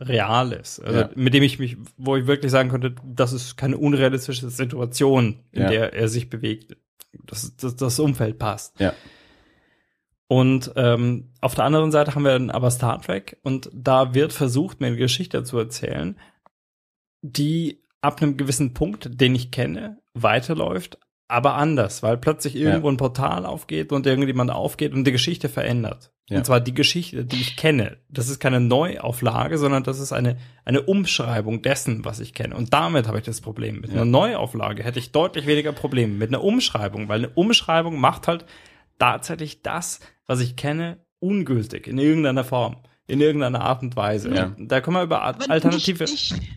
real 0.00 0.52
ist. 0.52 0.80
Also 0.80 1.00
Ja. 1.00 1.10
mit 1.14 1.34
dem 1.34 1.42
ich 1.42 1.58
mich, 1.58 1.76
wo 1.96 2.16
ich 2.16 2.26
wirklich 2.26 2.50
sagen 2.52 2.70
könnte, 2.70 2.94
das 3.04 3.32
ist 3.32 3.56
keine 3.56 3.76
unrealistische 3.76 4.48
Situation, 4.50 5.40
in 5.52 5.62
Ja. 5.62 5.68
der 5.68 5.92
er 5.94 6.08
sich 6.08 6.30
bewegt. 6.30 6.76
Das, 7.26 7.56
das, 7.56 7.76
das 7.76 7.98
Umfeld 7.98 8.38
passt. 8.38 8.78
Ja. 8.80 8.92
Und 10.28 10.72
ähm, 10.76 11.32
auf 11.40 11.56
der 11.56 11.64
anderen 11.64 11.90
Seite 11.90 12.14
haben 12.14 12.22
wir 12.22 12.30
dann 12.32 12.50
aber 12.50 12.70
Star 12.70 13.02
Trek 13.02 13.38
und 13.42 13.68
da 13.74 14.14
wird 14.14 14.32
versucht, 14.32 14.80
mir 14.80 14.86
eine 14.86 14.96
Geschichte 14.96 15.42
zu 15.42 15.58
erzählen, 15.58 16.16
die 17.22 17.82
ab 18.00 18.22
einem 18.22 18.36
gewissen 18.36 18.74
Punkt, 18.74 19.20
den 19.20 19.34
ich 19.34 19.50
kenne, 19.50 19.98
weiterläuft, 20.14 20.98
aber 21.28 21.54
anders, 21.54 22.02
weil 22.02 22.16
plötzlich 22.16 22.56
irgendwo 22.56 22.88
ein 22.88 22.96
Portal 22.96 23.46
aufgeht 23.46 23.92
und 23.92 24.04
irgendjemand 24.04 24.50
aufgeht 24.50 24.92
und 24.92 25.04
die 25.04 25.12
Geschichte 25.12 25.48
verändert. 25.48 26.10
Ja. 26.28 26.38
Und 26.38 26.44
zwar 26.44 26.60
die 26.60 26.74
Geschichte, 26.74 27.24
die 27.24 27.40
ich 27.40 27.56
kenne. 27.56 27.98
Das 28.08 28.28
ist 28.28 28.40
keine 28.40 28.60
Neuauflage, 28.60 29.58
sondern 29.58 29.84
das 29.84 30.00
ist 30.00 30.12
eine, 30.12 30.38
eine 30.64 30.82
Umschreibung 30.82 31.62
dessen, 31.62 32.04
was 32.04 32.18
ich 32.18 32.34
kenne. 32.34 32.56
Und 32.56 32.72
damit 32.72 33.06
habe 33.06 33.18
ich 33.18 33.24
das 33.24 33.40
Problem. 33.40 33.80
Mit 33.80 33.90
einer 33.90 34.04
Neuauflage 34.04 34.82
hätte 34.82 34.98
ich 34.98 35.12
deutlich 35.12 35.46
weniger 35.46 35.72
Probleme. 35.72 36.14
Mit 36.14 36.28
einer 36.30 36.42
Umschreibung, 36.42 37.08
weil 37.08 37.20
eine 37.20 37.28
Umschreibung 37.30 38.00
macht 38.00 38.26
halt 38.26 38.44
tatsächlich 38.98 39.62
das, 39.62 40.00
was 40.26 40.40
ich 40.40 40.56
kenne, 40.56 40.98
ungültig 41.20 41.86
in 41.86 41.98
irgendeiner 41.98 42.44
Form, 42.44 42.76
in 43.06 43.20
irgendeiner 43.20 43.62
Art 43.62 43.82
und 43.82 43.94
Weise. 43.94 44.34
Ja. 44.34 44.54
Da 44.58 44.80
können 44.80 44.96
wir 44.96 45.02
über 45.04 45.22
Aber 45.22 45.50
alternative. 45.50 46.04
Nicht, 46.04 46.32
nicht, 46.32 46.50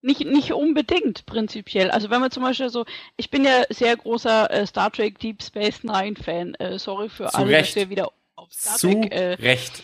nicht, 0.00 0.20
nicht 0.24 0.52
unbedingt 0.52 1.26
prinzipiell. 1.26 1.90
Also 1.90 2.10
wenn 2.10 2.20
man 2.20 2.30
zum 2.30 2.42
Beispiel 2.42 2.70
so, 2.70 2.84
ich 3.16 3.30
bin 3.30 3.44
ja 3.44 3.64
sehr 3.70 3.96
großer 3.96 4.50
äh, 4.50 4.66
Star 4.66 4.90
Trek 4.90 5.18
Deep 5.18 5.42
Space 5.42 5.82
Nine 5.82 6.16
Fan. 6.16 6.54
Äh, 6.54 6.78
sorry 6.78 7.08
für 7.08 7.28
Zu 7.28 7.38
alle, 7.38 7.50
Recht. 7.50 7.70
dass 7.70 7.76
wir 7.76 7.90
wieder 7.90 8.12
auf 8.36 8.52
Star 8.52 8.76
Zu 8.76 8.88
Trek 8.92 9.12
äh, 9.12 9.32
Recht. 9.34 9.82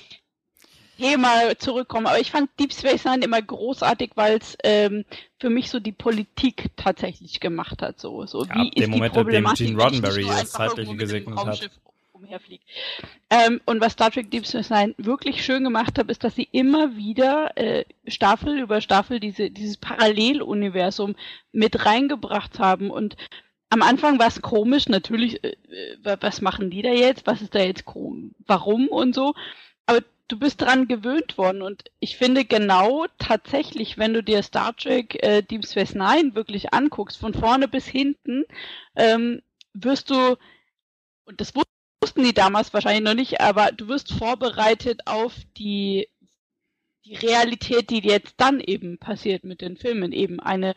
Thema 0.99 1.59
zurückkommen. 1.59 2.07
Aber 2.07 2.21
ich 2.21 2.31
fand 2.31 2.49
Deep 2.59 2.73
Space 2.73 3.05
Nine 3.05 3.25
immer 3.25 3.43
großartig, 3.43 4.13
weil 4.15 4.39
es 4.39 4.57
ähm, 4.63 5.05
für 5.41 5.51
mich 5.51 5.71
so 5.71 5.81
die 5.81 5.93
Politik 5.93 6.71
tatsächlich 6.77 7.41
gemacht 7.41 7.83
hat. 7.83 8.01
So, 8.01 8.27
so 8.27 8.45
Ja, 8.45 8.55
wie 8.55 8.61
ab 8.61 8.67
ist 8.69 8.75
dem 8.77 8.85
die 8.85 8.91
Moment, 8.91 9.15
dem 9.15 9.23
Problematik, 9.23 9.67
Gene 9.67 9.83
Roddenberry 9.83 10.27
das 10.27 10.75
dem 10.75 10.97
gesegnet 10.97 11.39
hat. 11.45 11.71
Umherfliege. 12.25 12.65
Ähm, 13.31 13.61
und 13.67 13.81
was 13.81 13.93
Star 13.93 14.11
Trek 14.11 14.31
Deep 14.31 14.47
Space 14.47 14.71
Nine 14.71 14.95
wirklich 14.99 15.45
schön 15.45 15.65
gemacht 15.65 15.99
hat, 15.99 16.11
ist, 16.11 16.25
dass 16.25 16.35
sie 16.35 16.49
immer 16.51 16.97
wieder 16.97 17.57
äh, 17.57 17.85
Staffel 18.07 18.59
über 18.59 18.81
Staffel 18.81 19.21
diese, 19.21 19.51
dieses 19.51 19.77
Paralleluniversum 19.77 21.15
mit 21.53 21.85
reingebracht 21.87 22.59
haben. 22.59 22.91
Und 22.91 23.17
am 23.71 23.83
Anfang 23.83 24.19
war 24.19 24.29
es 24.29 24.43
komisch, 24.43 24.89
natürlich, 24.89 25.43
äh, 25.45 25.57
äh, 25.71 26.17
was 26.21 26.41
machen 26.41 26.71
die 26.71 26.83
da 26.83 26.91
jetzt? 26.91 27.27
Was 27.27 27.43
ist 27.43 27.55
da 27.55 27.61
jetzt 27.61 27.85
komisch? 27.85 28.33
Warum 28.47 28.89
und 28.89 29.15
so? 29.15 29.35
Aber 29.87 30.01
du 30.29 30.39
bist 30.39 30.61
dran 30.61 30.89
gewöhnt 30.89 31.37
worden 31.37 31.63
und 31.63 31.85
ich 32.01 32.17
finde 32.17 32.45
genau 32.45 33.07
tatsächlich, 33.19 33.99
wenn 33.99 34.15
du 34.15 34.23
dir 34.23 34.43
Star 34.43 34.75
Trek 34.75 35.23
äh, 35.23 35.43
Deep 35.43 35.67
Space 35.67 35.95
Nine 35.95 36.35
wirklich 36.35 36.73
anguckst, 36.73 37.19
von 37.19 37.35
vorne 37.35 37.69
bis 37.69 37.87
hinten, 37.87 38.45
ähm, 38.97 39.43
wirst 39.75 40.11
du, 40.11 40.37
und 41.27 41.41
das 41.41 41.55
wussten 42.05 42.23
die 42.23 42.35
damals 42.35 42.75
wahrscheinlich 42.75 43.03
noch 43.03 43.15
nicht, 43.15 43.41
aber 43.41 43.73
du 43.73 43.89
wirst 43.89 44.13
vorbereitet 44.13 45.07
auf 45.07 45.33
die, 45.57 46.07
die 47.07 47.15
Realität, 47.15 47.89
die 47.89 48.01
jetzt 48.01 48.35
dann 48.37 48.61
eben 48.61 48.99
passiert 48.99 49.43
mit 49.45 49.63
den 49.63 49.79
Filmen, 49.79 50.13
eben 50.13 50.39
eine, 50.39 50.75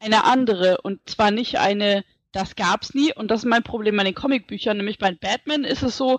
eine 0.00 0.24
andere 0.24 0.82
und 0.82 1.00
zwar 1.08 1.30
nicht 1.30 1.58
eine, 1.58 2.04
das 2.32 2.56
gab's 2.56 2.92
nie 2.92 3.10
und 3.14 3.30
das 3.30 3.40
ist 3.40 3.48
mein 3.48 3.62
Problem 3.62 3.98
an 3.98 4.04
den 4.04 4.14
Comicbüchern, 4.14 4.76
nämlich 4.76 4.98
bei 4.98 5.12
Batman 5.12 5.64
ist 5.64 5.82
es 5.82 5.96
so, 5.96 6.18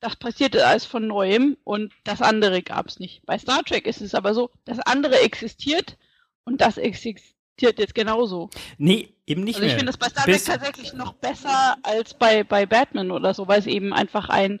das 0.00 0.16
passierte 0.16 0.66
alles 0.66 0.84
von 0.84 1.06
neuem 1.06 1.56
und 1.64 1.90
das 2.04 2.20
andere 2.20 2.62
gab's 2.62 3.00
nicht. 3.00 3.24
Bei 3.24 3.38
Star 3.38 3.64
Trek 3.64 3.86
ist 3.86 4.02
es 4.02 4.14
aber 4.14 4.34
so, 4.34 4.50
das 4.66 4.78
andere 4.78 5.20
existiert 5.20 5.96
und 6.44 6.60
das 6.60 6.76
existiert 6.76 7.37
jetzt 7.62 7.94
genauso. 7.94 8.50
Nee, 8.78 9.14
eben 9.26 9.44
nicht 9.44 9.56
Also 9.56 9.66
ich 9.66 9.72
mehr. 9.72 9.78
finde 9.78 9.92
das 9.92 9.98
bei 9.98 10.08
Star 10.08 10.24
Trek 10.24 10.44
tatsächlich 10.44 10.92
noch 10.94 11.12
besser 11.14 11.76
als 11.82 12.14
bei, 12.14 12.44
bei 12.44 12.66
Batman 12.66 13.10
oder 13.10 13.34
so, 13.34 13.46
weil 13.48 13.60
es 13.60 13.66
eben 13.66 13.92
einfach 13.92 14.28
ein, 14.28 14.60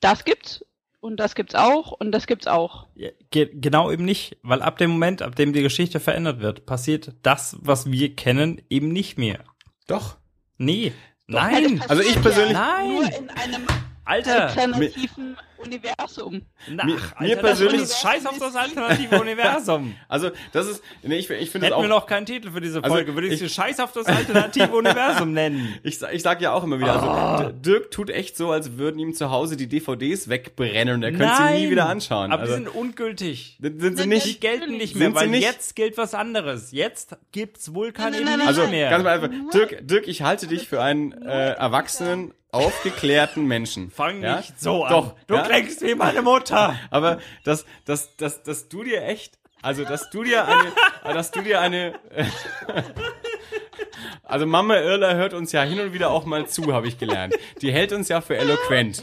das 0.00 0.24
gibt's 0.24 0.64
und 1.00 1.18
das 1.18 1.34
gibt's 1.34 1.54
auch 1.54 1.92
und 1.92 2.12
das 2.12 2.26
gibt's 2.26 2.46
auch. 2.46 2.86
Ja, 2.94 3.10
ge 3.30 3.48
genau 3.54 3.90
eben 3.90 4.04
nicht, 4.04 4.36
weil 4.42 4.62
ab 4.62 4.78
dem 4.78 4.90
Moment, 4.90 5.22
ab 5.22 5.36
dem 5.36 5.52
die 5.52 5.62
Geschichte 5.62 6.00
verändert 6.00 6.40
wird, 6.40 6.66
passiert 6.66 7.12
das, 7.22 7.56
was 7.60 7.90
wir 7.90 8.14
kennen, 8.16 8.60
eben 8.68 8.88
nicht 8.88 9.16
mehr. 9.18 9.44
Doch. 9.86 10.16
Nee, 10.56 10.92
Ja, 11.28 11.44
nein, 11.50 11.78
das 11.78 11.90
Also 11.90 12.02
ich 12.02 12.20
persönlich- 12.20 12.52
ja 12.52 12.78
Nein. 12.78 12.94
Nur 12.94 13.04
in 13.04 13.30
einem 13.30 13.66
Alter, 14.04 14.46
alternativen 14.48 15.36
Universum. 15.58 16.42
Nach, 16.70 16.84
Mir- 16.84 16.94
Alter, 16.94 17.22
mir 17.22 17.34
das 17.36 17.40
persönlich- 17.42 17.82
ist 17.82 18.00
Scheiß 18.00 18.26
auf 18.26 18.38
das 18.38 18.56
alternative 18.56 19.20
Universum. 19.20 19.94
Also, 20.08 20.30
das 20.52 20.66
ist, 20.68 20.82
nee, 21.02 21.16
ich, 21.16 21.28
ich 21.30 21.50
finde 21.50 21.66
es 21.66 21.72
Hätten 21.72 21.82
wir 21.82 21.94
auch, 21.94 22.00
noch 22.00 22.06
keinen 22.06 22.24
Titel 22.26 22.50
für 22.50 22.60
diese 22.60 22.82
Also, 22.82 22.94
Folge, 22.96 23.14
würde 23.14 23.28
ich 23.28 23.42
ich- 23.42 23.52
Scheiß 23.52 23.80
auf 23.80 23.92
das 23.92 24.06
alternative 24.06 24.74
Universum 24.74 25.32
nennen. 25.32 25.74
ich, 25.82 26.00
ich 26.02 26.22
sag 26.22 26.40
ja 26.40 26.52
auch 26.52 26.64
immer 26.64 26.78
wieder, 26.80 27.00
also, 27.38 27.50
D- 27.50 27.54
Dirk 27.70 27.90
tut 27.90 28.10
echt 28.10 28.36
so, 28.36 28.50
als 28.50 28.78
würden 28.78 28.98
ihm 28.98 29.12
zu 29.14 29.30
Hause 29.30 29.56
die 29.56 29.68
DVDs 29.68 30.28
wegbrennen 30.28 30.94
und 30.94 31.02
er 31.02 31.12
könnte 31.12 31.34
sie 31.36 31.58
nie 31.64 31.70
wieder 31.70 31.88
anschauen. 31.88 32.32
Aber 32.32 32.42
also, 32.42 32.56
die 32.56 32.64
sind 32.64 32.74
ungültig. 32.74 33.58
sind 33.60 33.80
sind 33.80 33.98
sie 33.98 34.06
nicht, 34.06 34.26
Die 34.26 34.40
gelten 34.40 34.76
nicht 34.76 34.92
Sind 34.94 34.98
mehr, 35.00 35.08
sie 35.10 35.14
weil 35.16 35.28
nicht? 35.28 35.42
jetzt 35.42 35.76
gilt 35.76 35.96
was 35.98 36.14
anderes. 36.14 36.72
Jetzt 36.72 37.16
gibt's 37.32 37.74
wohl 37.74 37.92
keine 37.92 38.16
Nein, 38.16 38.24
nein, 38.24 38.38
nein, 38.38 38.48
Also 38.48 38.60
Energie 38.62 38.76
mehr. 38.78 38.90
ganz 38.90 39.04
mal 39.04 39.14
einfach, 39.14 39.30
Dirk, 39.52 39.86
Dirk, 39.86 40.08
ich 40.08 40.22
halte 40.22 40.46
dich 40.46 40.68
für 40.68 40.82
einen 40.82 41.12
äh, 41.12 41.52
erwachsenen, 41.52 42.32
aufgeklärten 42.50 43.46
Menschen. 43.46 43.90
Fang 43.94 44.22
ja? 44.22 44.38
nicht 44.38 44.60
so 44.60 44.84
an. 44.84 44.90
Doch, 44.90 45.14
du 45.26 45.34
ja? 45.34 45.42
klingst 45.42 45.82
wie 45.82 45.94
meine 45.94 46.22
Mutter. 46.22 46.78
Aber 46.90 47.18
dass, 47.44 47.64
dass, 47.84 48.16
dass, 48.16 48.42
dass 48.42 48.68
du 48.68 48.84
dir 48.84 49.02
echt, 49.04 49.38
also 49.62 49.84
dass 49.84 50.10
du 50.10 50.22
dir 50.24 50.46
eine, 50.46 50.72
dass 51.04 51.30
du 51.30 51.42
dir 51.42 51.60
eine, 51.60 51.94
also 54.22 54.46
Mama 54.46 54.76
Irla 54.76 55.14
hört 55.14 55.34
uns 55.34 55.52
ja 55.52 55.62
hin 55.62 55.80
und 55.80 55.92
wieder 55.92 56.10
auch 56.10 56.24
mal 56.24 56.46
zu, 56.46 56.72
habe 56.72 56.88
ich 56.88 56.98
gelernt. 56.98 57.34
Die 57.60 57.72
hält 57.72 57.92
uns 57.92 58.08
ja 58.08 58.20
für 58.20 58.36
eloquent. 58.36 59.02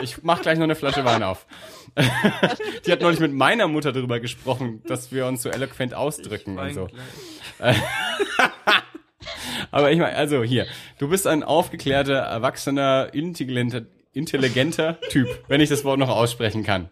Ich 0.00 0.22
mach 0.22 0.40
gleich 0.40 0.58
noch 0.58 0.64
eine 0.64 0.74
Flasche 0.74 1.04
Wein 1.04 1.22
auf. 1.22 1.46
Die 2.86 2.92
hat 2.92 3.02
neulich 3.02 3.20
mit 3.20 3.34
meiner 3.34 3.68
Mutter 3.68 3.92
darüber 3.92 4.18
gesprochen, 4.18 4.82
dass 4.86 5.12
wir 5.12 5.26
uns 5.26 5.42
so 5.42 5.50
eloquent 5.50 5.92
ausdrücken 5.92 6.58
und 6.58 6.72
so. 6.72 6.88
Aber 9.70 9.92
ich 9.92 9.98
meine, 9.98 10.16
also 10.16 10.42
hier, 10.42 10.66
du 10.98 11.08
bist 11.08 11.26
ein 11.26 11.42
aufgeklärter, 11.42 12.14
erwachsener, 12.14 13.10
intelligenter, 13.12 13.82
intelligenter 14.12 15.00
Typ, 15.10 15.28
wenn 15.48 15.60
ich 15.60 15.68
das 15.68 15.84
Wort 15.84 15.98
noch 15.98 16.08
aussprechen 16.08 16.64
kann. 16.64 16.88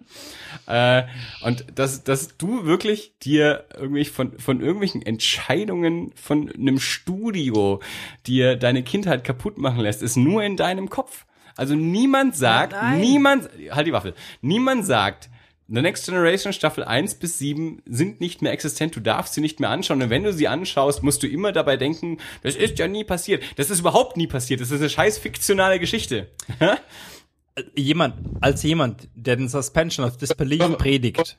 Äh, 0.66 1.04
und 1.42 1.66
dass, 1.74 2.04
dass 2.04 2.36
du 2.36 2.64
wirklich 2.64 3.12
dir 3.22 3.64
irgendwie 3.76 4.04
von, 4.04 4.38
von 4.38 4.60
irgendwelchen 4.60 5.02
Entscheidungen 5.02 6.12
von 6.14 6.50
einem 6.50 6.78
Studio 6.78 7.80
dir 8.26 8.56
deine 8.56 8.82
Kindheit 8.82 9.24
kaputt 9.24 9.58
machen 9.58 9.80
lässt, 9.80 10.02
ist 10.02 10.16
nur 10.16 10.42
in 10.42 10.56
deinem 10.56 10.88
Kopf. 10.88 11.26
Also 11.56 11.74
niemand 11.74 12.36
sagt, 12.36 12.74
niemand, 12.98 13.50
halt 13.70 13.86
die 13.86 13.92
Waffel, 13.92 14.14
niemand 14.40 14.86
sagt, 14.86 15.29
The 15.72 15.82
Next 15.82 16.04
Generation 16.04 16.52
Staffel 16.52 16.82
1 16.82 17.14
bis 17.20 17.38
7 17.38 17.80
sind 17.86 18.20
nicht 18.20 18.42
mehr 18.42 18.50
existent, 18.50 18.96
du 18.96 19.00
darfst 19.00 19.34
sie 19.34 19.40
nicht 19.40 19.60
mehr 19.60 19.70
anschauen. 19.70 20.02
Und 20.02 20.10
wenn 20.10 20.24
du 20.24 20.32
sie 20.32 20.48
anschaust, 20.48 21.04
musst 21.04 21.22
du 21.22 21.28
immer 21.28 21.52
dabei 21.52 21.76
denken, 21.76 22.18
das 22.42 22.56
ist 22.56 22.80
ja 22.80 22.88
nie 22.88 23.04
passiert. 23.04 23.44
Das 23.54 23.70
ist 23.70 23.78
überhaupt 23.78 24.16
nie 24.16 24.26
passiert. 24.26 24.60
Das 24.60 24.72
ist 24.72 24.80
eine 24.80 24.90
scheiß 24.90 25.18
fiktionale 25.18 25.78
Geschichte. 25.78 26.28
Jemand, 27.76 28.14
als 28.40 28.62
jemand, 28.62 29.08
der 29.14 29.36
den 29.36 29.48
Suspension 29.48 30.06
of 30.06 30.16
Disbelief 30.16 30.78
predigt. 30.78 31.36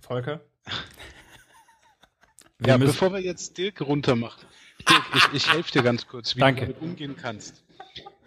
Volker? 0.00 0.40
Wir 2.58 2.68
Ja, 2.68 2.76
bevor 2.78 3.12
wir 3.12 3.20
jetzt 3.20 3.58
Dirk 3.58 3.82
runtermachen. 3.82 4.42
Dirk, 4.88 5.02
ich, 5.14 5.24
ich 5.34 5.52
helfe 5.52 5.72
dir 5.72 5.82
ganz 5.82 6.06
kurz, 6.06 6.34
wie 6.34 6.40
Danke. 6.40 6.62
du 6.62 6.72
damit 6.72 6.82
umgehen 6.82 7.14
kannst. 7.14 7.62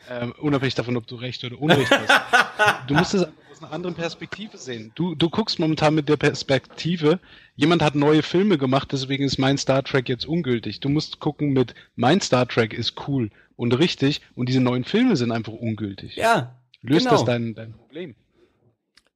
Ähm, 0.08 0.34
unabhängig 0.38 0.76
davon, 0.76 0.96
ob 0.98 1.08
du 1.08 1.16
Recht 1.16 1.44
oder 1.44 1.60
Unrecht 1.60 1.92
hast. 1.92 2.88
Du 2.88 2.94
musst 2.96 3.14
es 3.14 3.28
aus 3.60 3.64
einer 3.64 3.74
anderen 3.74 3.96
Perspektive 3.96 4.58
sehen. 4.58 4.92
Du, 4.96 5.16
du 5.16 5.30
guckst 5.30 5.60
momentan 5.60 5.96
mit 5.96 6.10
der 6.10 6.18
Perspektive, 6.18 7.20
jemand 7.56 7.82
hat 7.82 7.96
neue 7.96 8.24
Filme 8.24 8.58
gemacht, 8.58 8.90
deswegen 8.92 9.26
ist 9.26 9.38
mein 9.38 9.58
Star 9.58 9.84
Trek 9.84 10.08
jetzt 10.10 10.26
ungültig. 10.26 10.80
Du 10.80 10.90
musst 10.90 11.20
gucken 11.20 11.52
mit, 11.52 11.76
mein 11.96 12.22
Star 12.22 12.48
Trek 12.48 12.74
ist 12.74 13.08
cool 13.08 13.30
und 13.56 13.74
richtig 13.74 14.22
und 14.36 14.48
diese 14.50 14.62
neuen 14.62 14.84
Filme 14.84 15.16
sind 15.16 15.32
einfach 15.32 15.54
ungültig. 15.54 16.16
Ja. 16.16 16.56
Löst 16.82 17.06
genau. 17.08 17.18
das 17.18 17.26
dein, 17.26 17.56
dein 17.56 17.74
Problem? 17.74 18.16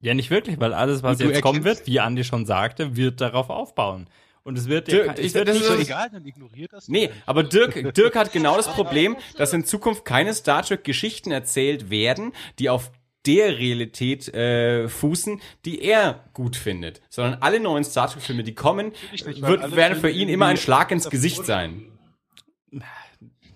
ja, 0.00 0.12
nicht 0.12 0.28
wirklich, 0.28 0.60
weil 0.60 0.74
alles, 0.74 1.02
was 1.02 1.18
jetzt 1.20 1.40
kommen 1.40 1.64
wird, 1.64 1.86
wie 1.86 1.98
Andi 1.98 2.24
schon 2.24 2.44
sagte, 2.44 2.94
wird 2.96 3.22
darauf 3.22 3.48
aufbauen. 3.48 4.06
Und 4.42 4.58
es 4.58 4.68
wird, 4.68 4.88
Dirk, 4.88 5.06
ja, 5.06 5.24
ich- 5.24 5.32
wird 5.32 5.48
das 5.48 5.54
nicht 5.54 5.62
ist 5.62 5.70
so, 5.70 5.76
so 5.76 5.80
egal, 5.80 6.10
dann 6.10 6.26
ignoriert 6.26 6.74
das. 6.74 6.88
Nee, 6.88 7.08
aber 7.24 7.42
Dirk, 7.42 7.94
Dirk 7.94 8.14
hat 8.14 8.30
genau 8.34 8.58
das 8.58 8.68
Problem, 8.68 9.16
dass 9.38 9.54
in 9.54 9.64
Zukunft 9.64 10.04
keine 10.04 10.34
Star 10.34 10.62
Trek 10.62 10.84
Geschichten 10.84 11.30
erzählt 11.30 11.88
werden, 11.88 12.32
die 12.58 12.68
auf 12.68 12.90
der 13.26 13.58
Realität 13.58 14.28
äh, 14.28 14.88
fußen, 14.88 15.40
die 15.64 15.80
er 15.82 16.24
gut 16.34 16.56
findet, 16.56 17.00
sondern 17.08 17.40
alle 17.40 17.60
neuen 17.60 17.84
Star 17.84 18.10
Trek 18.10 18.22
Filme, 18.22 18.42
die 18.42 18.54
kommen, 18.54 18.92
nicht, 19.12 19.24
wird, 19.42 19.74
werden 19.74 19.98
für 19.98 20.10
ihn 20.10 20.28
immer 20.28 20.46
ein 20.46 20.56
Schlag 20.56 20.90
ins 20.90 21.08
Gesicht 21.08 21.44
sein. 21.44 21.90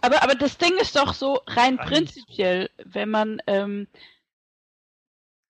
Aber, 0.00 0.22
aber 0.22 0.34
das 0.34 0.58
Ding 0.58 0.76
ist 0.80 0.96
doch 0.96 1.12
so 1.12 1.40
rein 1.46 1.76
prinzipiell, 1.76 2.70
wenn 2.84 3.10
man, 3.10 3.42
ähm, 3.46 3.88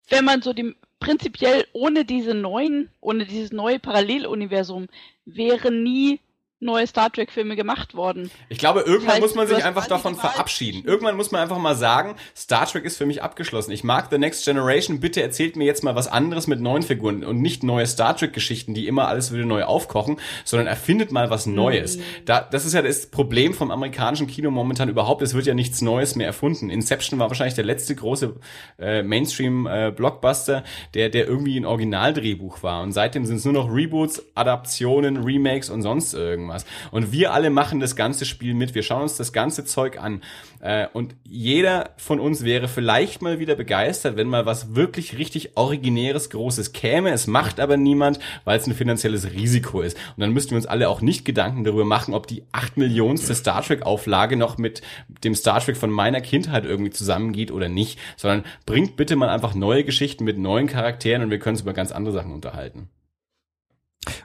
wenn 0.09 0.25
man 0.25 0.43
so 0.43 0.53
dem, 0.53 0.75
prinzipiell 1.01 1.67
ohne 1.73 2.05
diese 2.05 2.35
neuen, 2.35 2.91
ohne 3.01 3.25
dieses 3.25 3.53
neue 3.53 3.79
Paralleluniversum 3.79 4.89
wären 5.25 5.83
nie 5.83 6.21
neue 6.63 6.87
Star 6.87 7.13
Trek 7.13 7.31
Filme 7.31 7.57
gemacht 7.57 7.95
worden. 7.95 8.31
Ich 8.49 8.59
glaube, 8.59 8.81
irgendwann 8.81 9.15
heißt, 9.15 9.21
muss 9.21 9.35
man 9.35 9.49
sich 9.49 9.65
einfach 9.65 9.87
davon 9.89 10.15
verabschieden. 10.15 10.85
Irgendwann 10.87 11.17
muss 11.17 11.33
man 11.33 11.43
einfach 11.43 11.59
mal 11.59 11.75
sagen, 11.75 12.15
Star 12.37 12.67
Trek 12.67 12.85
ist 12.85 12.97
für 12.97 13.05
mich 13.05 13.23
abgeschlossen. 13.23 13.73
Ich 13.73 13.85
mag 13.85 14.09
The 14.11 14.19
Next 14.19 14.45
Generation. 14.45 15.01
Bitte 15.01 15.23
erzählt 15.23 15.57
mir 15.57 15.65
jetzt 15.65 15.83
mal 15.83 15.97
was 15.97 16.09
anderes 16.09 16.47
mit 16.47 16.61
neuen 16.61 16.83
Figuren 16.83 17.25
und 17.25 17.41
nicht 17.43 17.65
neue 17.65 17.87
Star 17.87 18.17
Trek 18.17 18.33
Geschichten, 18.33 18.75
die 18.75 18.87
immer 18.87 19.09
alles 19.09 19.33
wieder 19.33 19.45
neu 19.45 19.65
aufkochen, 19.65 20.19
sondern 20.45 20.69
erfindet 20.69 21.11
mal 21.11 21.31
was 21.31 21.47
Neues. 21.47 21.99
Da, 22.25 22.41
das 22.41 22.65
ist 22.65 22.75
ja 22.75 22.83
das 22.83 23.07
Problem 23.07 23.55
vom 23.55 23.71
amerikanischen 23.71 24.29
Kino 24.29 24.51
momentan 24.51 24.89
überhaupt. 24.89 25.23
Es 25.23 25.35
wird 25.35 25.47
ja 25.47 25.55
nichts 25.55 25.83
Neues 25.83 26.15
mehr 26.15 26.27
erfunden. 26.27 26.71
Inception 26.71 27.19
war 27.19 27.29
wahrscheinlich 27.29 27.55
der 27.55 27.65
letzte 27.65 27.97
große 27.97 28.37
äh, 28.79 29.03
Mainstream 29.03 29.67
äh, 29.67 29.93
Blockbuster, 29.95 30.63
der, 30.95 31.09
der 31.09 31.27
irgendwie 31.27 31.59
ein 31.59 31.67
Originaldrehbuch 31.67 32.63
war. 32.63 32.83
Und 32.83 32.93
seitdem 32.93 33.27
sind 33.27 33.37
es 33.37 33.45
nur 33.45 33.55
noch 33.55 33.73
Reboots, 33.73 34.23
Adaptionen, 34.35 35.17
Remakes 35.25 35.69
und 35.69 35.83
sonst 35.83 36.15
irgendwas. 36.15 36.52
Und 36.91 37.13
wir 37.13 37.33
alle 37.33 37.51
machen 37.51 37.81
das 37.81 37.97
ganze 37.97 38.25
Spiel 38.25 38.55
mit. 38.55 38.75
Wir 38.75 38.83
schauen 38.83 39.03
uns 39.03 39.17
das 39.17 39.33
ganze 39.33 39.65
Zeug 39.65 39.99
an. 40.01 40.23
Äh, 40.61 40.87
und 40.93 41.15
jeder 41.25 41.91
von 41.97 42.21
uns 42.21 42.45
wäre 42.45 42.69
vielleicht 42.69 43.23
mal 43.23 43.39
wieder 43.39 43.55
begeistert, 43.55 44.17
wenn 44.17 44.29
mal 44.29 44.47
was 44.47 44.75
wirklich 44.75 45.19
richtig 45.19 45.57
originäres, 45.57 46.31
großes 46.31 46.73
käme. 46.73 47.11
Es 47.11 47.27
macht 47.27 47.61
aber 47.61 47.77
niemand, 47.77 48.19
weil 48.45 48.59
es 48.59 48.67
ein 48.67 48.75
finanzielles 48.75 49.33
Risiko 49.33 49.81
ist. 49.81 49.97
Und 50.17 50.21
dann 50.21 50.33
müssten 50.33 50.51
wir 50.51 50.57
uns 50.57 50.67
alle 50.67 50.89
auch 50.89 51.01
nicht 51.01 51.25
Gedanken 51.25 51.65
darüber 51.65 51.85
machen, 51.85 52.15
ob 52.15 52.27
die 52.27 52.45
8 52.53 52.77
Millionste 52.77 53.35
Star 53.35 53.63
Trek 53.63 53.83
Auflage 53.83 54.37
noch 54.37 54.59
mit 54.59 54.83
dem 55.25 55.35
Star 55.35 55.61
Trek 55.61 55.77
von 55.77 55.91
meiner 55.91 56.21
Kindheit 56.21 56.65
irgendwie 56.65 56.91
zusammengeht 56.91 57.51
oder 57.51 57.69
nicht, 57.69 57.99
sondern 58.17 58.45
bringt 58.67 58.97
bitte 58.97 59.17
mal 59.17 59.29
einfach 59.29 59.55
neue 59.55 59.85
Geschichten 59.85 60.25
mit 60.25 60.39
neuen 60.39 60.67
Charakteren 60.67 61.23
und 61.23 61.31
wir 61.31 61.39
können 61.39 61.55
uns 61.55 61.63
über 61.63 61.73
ganz 61.73 61.93
andere 61.93 62.15
Sachen 62.15 62.33
unterhalten. 62.33 62.89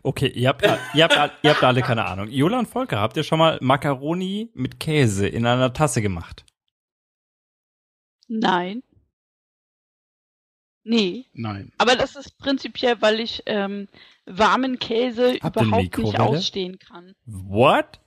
Okay, 0.03 0.27
ihr 0.27 0.49
habt, 0.49 0.63
ihr 0.93 1.03
habt, 1.03 1.43
ihr 1.43 1.51
habt 1.51 1.63
alle 1.63 1.81
keine 1.81 2.05
Ahnung. 2.05 2.29
Jola 2.29 2.59
und 2.59 2.67
Volker, 2.67 2.99
habt 2.99 3.17
ihr 3.17 3.23
schon 3.23 3.39
mal 3.39 3.57
Macaroni 3.61 4.49
mit 4.53 4.79
Käse 4.79 5.27
in 5.27 5.45
einer 5.45 5.73
Tasse 5.73 6.01
gemacht? 6.01 6.45
Nein. 8.27 8.83
Nee. 10.83 11.25
Nein. 11.33 11.71
Aber 11.77 11.95
das 11.95 12.15
ist 12.15 12.37
prinzipiell, 12.37 13.01
weil 13.01 13.19
ich 13.19 13.43
ähm, 13.45 13.87
warmen 14.25 14.79
Käse 14.79 15.37
Habt 15.41 15.57
überhaupt 15.57 15.97
nicht 15.97 16.19
ausstehen 16.19 16.79
kann. 16.79 17.13
What? 17.25 17.99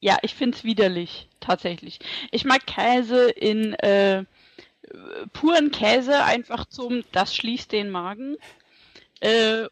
Ja, 0.00 0.18
ich 0.22 0.34
find's 0.34 0.64
widerlich, 0.64 1.28
tatsächlich. 1.40 1.98
Ich 2.30 2.44
mag 2.44 2.66
Käse 2.66 3.30
in 3.30 3.72
äh, 3.74 4.24
puren 5.32 5.70
Käse 5.70 6.24
einfach 6.24 6.66
zum, 6.66 7.02
das 7.12 7.34
schließt 7.34 7.72
den 7.72 7.90
Magen. 7.90 8.36
Äh, 9.20 9.66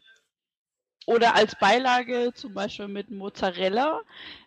oder 1.05 1.35
als 1.35 1.55
Beilage 1.59 2.31
zum 2.33 2.53
Beispiel 2.53 2.87
mit 2.87 3.11
Mozzarella. 3.11 4.01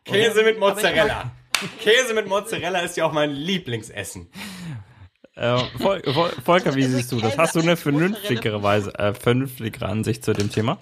Käse 0.05 0.43
mit 0.43 0.59
Mozzarella. 0.59 1.31
Käse 1.81 2.15
mit 2.15 2.27
Mozzarella 2.27 2.81
ist 2.81 2.97
ja 2.97 3.05
auch 3.05 3.13
mein 3.13 3.31
Lieblingsessen. 3.31 4.31
Äh, 5.35 5.63
Vol 5.75 6.03
Vol 6.05 6.31
Volker, 6.45 6.75
wie 6.75 6.83
Also 6.83 6.97
siehst 6.97 7.13
du 7.13 7.21
das? 7.21 7.39
Hast 7.39 7.55
du 7.55 7.61
eine 7.61 7.77
vernünftigere 7.77 8.63
Weise, 8.63 8.93
äh, 8.99 9.15
vernünftigere 9.15 9.87
Ansicht 9.87 10.25
zu 10.25 10.33
dem 10.33 10.51
Thema? 10.51 10.79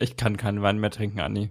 Ich 0.00 0.16
kann 0.16 0.36
keinen 0.36 0.62
Wein 0.62 0.78
mehr 0.78 0.90
trinken, 0.90 1.20
Anni. 1.20 1.50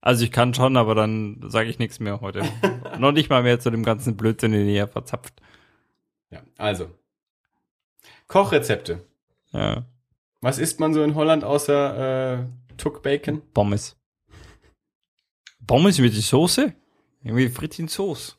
Also 0.00 0.24
ich 0.24 0.32
kann 0.32 0.54
schon, 0.54 0.76
aber 0.76 0.96
dann 0.96 1.40
sage 1.46 1.68
ich 1.68 1.78
nichts 1.78 2.00
mehr 2.00 2.20
heute. 2.20 2.42
Noch 2.98 3.12
nicht 3.12 3.30
mal 3.30 3.44
mehr 3.44 3.60
zu 3.60 3.70
dem 3.70 3.84
ganzen 3.84 4.16
Blödsinn, 4.16 4.50
den 4.50 4.68
ihr 4.68 4.88
verzapft. 4.88 5.34
Ja, 6.30 6.42
also. 6.58 6.90
Kochrezepte. 8.32 9.04
Ja. 9.52 9.84
Was 10.40 10.56
isst 10.58 10.80
man 10.80 10.94
so 10.94 11.02
in 11.02 11.14
Holland 11.14 11.44
außer 11.44 12.38
äh, 12.40 12.46
Tuck 12.78 13.02
Bacon? 13.02 13.42
Pommes. 13.52 13.94
Pommes 15.66 15.98
mit 15.98 16.14
die 16.14 16.22
Soße? 16.22 16.72
Irgendwie 17.22 17.50
Frittchen 17.50 17.88
Sauce. 17.88 18.38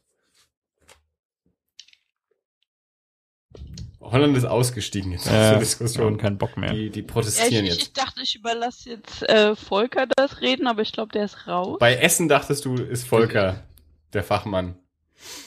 Holland 4.02 4.36
ist 4.36 4.46
ausgestiegen 4.46 5.12
jetzt 5.12 5.28
aus 5.28 5.34
Ja, 5.34 5.50
der 5.52 5.60
Diskussion. 5.60 6.18
kein 6.18 6.38
Bock 6.40 6.58
mehr. 6.58 6.74
Die, 6.74 6.90
die 6.90 7.02
Ja, 7.02 7.06
protestieren 7.08 7.66
ich, 7.66 7.72
jetzt. 7.74 7.82
ich 7.84 7.94
dachte, 7.94 8.22
ich 8.24 8.36
überlasse 8.36 8.90
jetzt 8.90 9.22
äh, 9.30 9.56
Volker 9.56 10.08
das 10.18 10.42
Reden, 10.42 10.66
aber 10.68 10.82
ich 10.82 10.92
glaube, 10.92 11.12
der 11.14 11.26
ist 11.26 11.48
raus. 11.48 11.78
Bei 11.80 11.96
Essen 11.96 12.28
dachtest 12.28 12.66
du, 12.66 12.76
ist 12.76 13.08
Volker 13.08 13.64
der 14.12 14.24
Fachmann. 14.24 14.76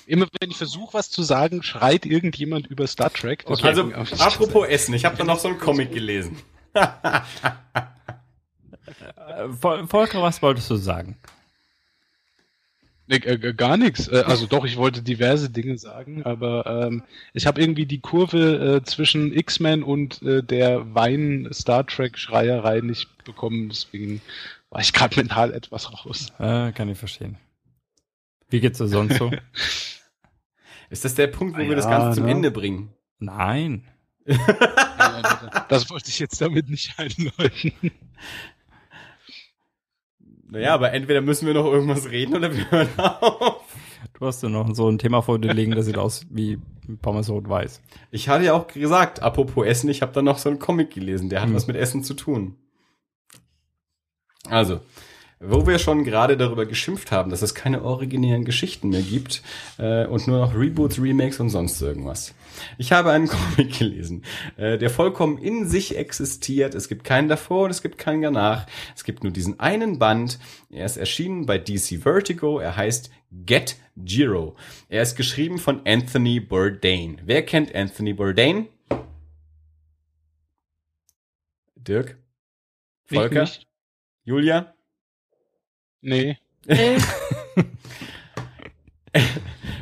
Immer 0.06 0.26
wenn 0.40 0.50
ich 0.50 0.56
versuche, 0.56 0.94
was 0.94 1.10
zu 1.10 1.22
sagen, 1.22 1.62
schreit 1.62 2.06
irgendjemand 2.06 2.66
über 2.68 2.86
Star 2.86 3.12
Trek. 3.12 3.44
Also, 3.48 3.62
Deswegen- 3.64 3.92
apropos 4.20 4.66
Essen, 4.68 4.94
ich 4.94 5.04
habe 5.04 5.16
da 5.16 5.24
noch 5.24 5.38
so 5.38 5.48
einen 5.48 5.58
Comic 5.58 5.92
gelesen. 5.92 6.36
Äh, 6.74 6.86
Vol- 9.48 9.86
Volker, 9.86 10.22
was 10.22 10.40
wolltest 10.42 10.70
du 10.70 10.76
sagen? 10.76 11.16
Nee, 13.08 13.16
äh, 13.16 13.52
gar 13.54 13.76
nichts. 13.76 14.08
Äh, 14.08 14.24
also 14.26 14.46
doch, 14.46 14.64
ich 14.64 14.76
wollte 14.76 15.02
diverse 15.02 15.48
Dinge 15.50 15.78
sagen, 15.78 16.24
aber 16.24 16.86
ähm, 16.88 17.02
ich 17.34 17.46
habe 17.46 17.60
irgendwie 17.60 17.86
die 17.86 18.00
Kurve 18.00 18.80
äh, 18.80 18.84
zwischen 18.84 19.32
X-Men 19.32 19.82
und 19.84 20.22
äh, 20.22 20.42
der 20.42 20.94
Wein-Star 20.94 21.86
Trek-Schreierei 21.86 22.80
nicht 22.80 23.08
bekommen. 23.24 23.68
Deswegen 23.68 24.20
war 24.70 24.80
ich 24.80 24.92
gerade 24.92 25.16
mental 25.16 25.52
etwas 25.54 25.92
raus. 26.04 26.32
Äh, 26.38 26.72
kann 26.72 26.88
ich 26.88 26.98
verstehen. 26.98 27.36
Wie 28.48 28.60
geht's 28.60 28.78
dir 28.78 28.88
sonst 28.88 29.16
so? 29.18 29.30
Ist 30.90 31.04
das 31.04 31.14
der 31.14 31.26
Punkt, 31.26 31.56
wo 31.58 31.62
Ah 31.62 31.68
wir 31.68 31.76
das 31.76 31.86
ja, 31.86 31.90
Ganze 31.98 32.16
zum 32.16 32.26
ne? 32.26 32.32
Ende 32.32 32.50
bringen? 32.50 32.90
Nein. 33.18 33.84
Das 35.68 35.90
wollte 35.90 36.10
ich 36.10 36.18
jetzt 36.18 36.40
damit 36.40 36.68
nicht 36.68 36.96
einläuten. 36.98 37.72
Naja, 40.48 40.74
aber 40.74 40.92
entweder 40.92 41.20
müssen 41.22 41.46
wir 41.46 41.54
noch 41.54 41.64
irgendwas 41.64 42.08
reden 42.10 42.36
oder 42.36 42.54
wir 42.54 42.70
hören 42.70 42.88
auf. 42.98 43.62
Du 44.14 44.26
hast 44.26 44.42
ja 44.42 44.48
noch 44.48 44.72
so 44.74 44.88
ein 44.88 44.98
Thema 44.98 45.22
vor 45.22 45.38
dir 45.38 45.52
liegen, 45.52 45.72
das 45.72 45.86
sieht 45.86 45.98
aus 45.98 46.26
wie 46.30 46.58
Pommes 47.02 47.28
rot-weiß. 47.28 47.82
Ich 48.10 48.28
hatte 48.28 48.44
ja 48.44 48.54
auch 48.54 48.66
gesagt, 48.68 49.22
apropos 49.22 49.66
Essen, 49.66 49.90
ich 49.90 50.02
habe 50.02 50.12
da 50.12 50.22
noch 50.22 50.38
so 50.38 50.48
einen 50.48 50.58
Comic 50.58 50.90
gelesen, 50.90 51.28
der 51.28 51.40
hat 51.40 51.48
Hm. 51.48 51.54
was 51.54 51.66
mit 51.66 51.76
Essen 51.76 52.04
zu 52.04 52.14
tun. 52.14 52.56
Also, 54.48 54.80
wo 55.48 55.66
wir 55.66 55.78
schon 55.78 56.04
gerade 56.04 56.36
darüber 56.36 56.66
geschimpft 56.66 57.12
haben, 57.12 57.30
dass 57.30 57.42
es 57.42 57.54
keine 57.54 57.82
originären 57.82 58.44
Geschichten 58.44 58.88
mehr 58.88 59.02
gibt 59.02 59.42
äh, 59.78 60.06
und 60.06 60.26
nur 60.26 60.38
noch 60.38 60.54
Reboots, 60.54 61.00
Remakes 61.00 61.40
und 61.40 61.50
sonst 61.50 61.80
irgendwas. 61.80 62.34
Ich 62.78 62.92
habe 62.92 63.10
einen 63.10 63.28
Comic 63.56 63.78
gelesen, 63.78 64.24
äh, 64.56 64.78
der 64.78 64.90
vollkommen 64.90 65.38
in 65.38 65.68
sich 65.68 65.96
existiert. 65.96 66.74
Es 66.74 66.88
gibt 66.88 67.04
keinen 67.04 67.28
davor 67.28 67.64
und 67.64 67.70
es 67.70 67.82
gibt 67.82 67.98
keinen 67.98 68.22
danach. 68.22 68.66
Es 68.94 69.04
gibt 69.04 69.22
nur 69.22 69.32
diesen 69.32 69.60
einen 69.60 69.98
Band. 69.98 70.38
Er 70.70 70.86
ist 70.86 70.96
erschienen 70.96 71.46
bei 71.46 71.58
DC 71.58 72.02
Vertigo. 72.02 72.58
Er 72.58 72.76
heißt 72.76 73.10
Get 73.30 73.76
Giro. 73.96 74.56
Er 74.88 75.02
ist 75.02 75.16
geschrieben 75.16 75.58
von 75.58 75.82
Anthony 75.86 76.40
Bourdain. 76.40 77.20
Wer 77.24 77.44
kennt 77.44 77.74
Anthony 77.74 78.12
Bourdain? 78.12 78.68
Dirk? 81.76 82.16
Volker? 83.04 83.48
Julia? 84.24 84.75
Nee. 86.00 86.38
Nee. 86.66 86.96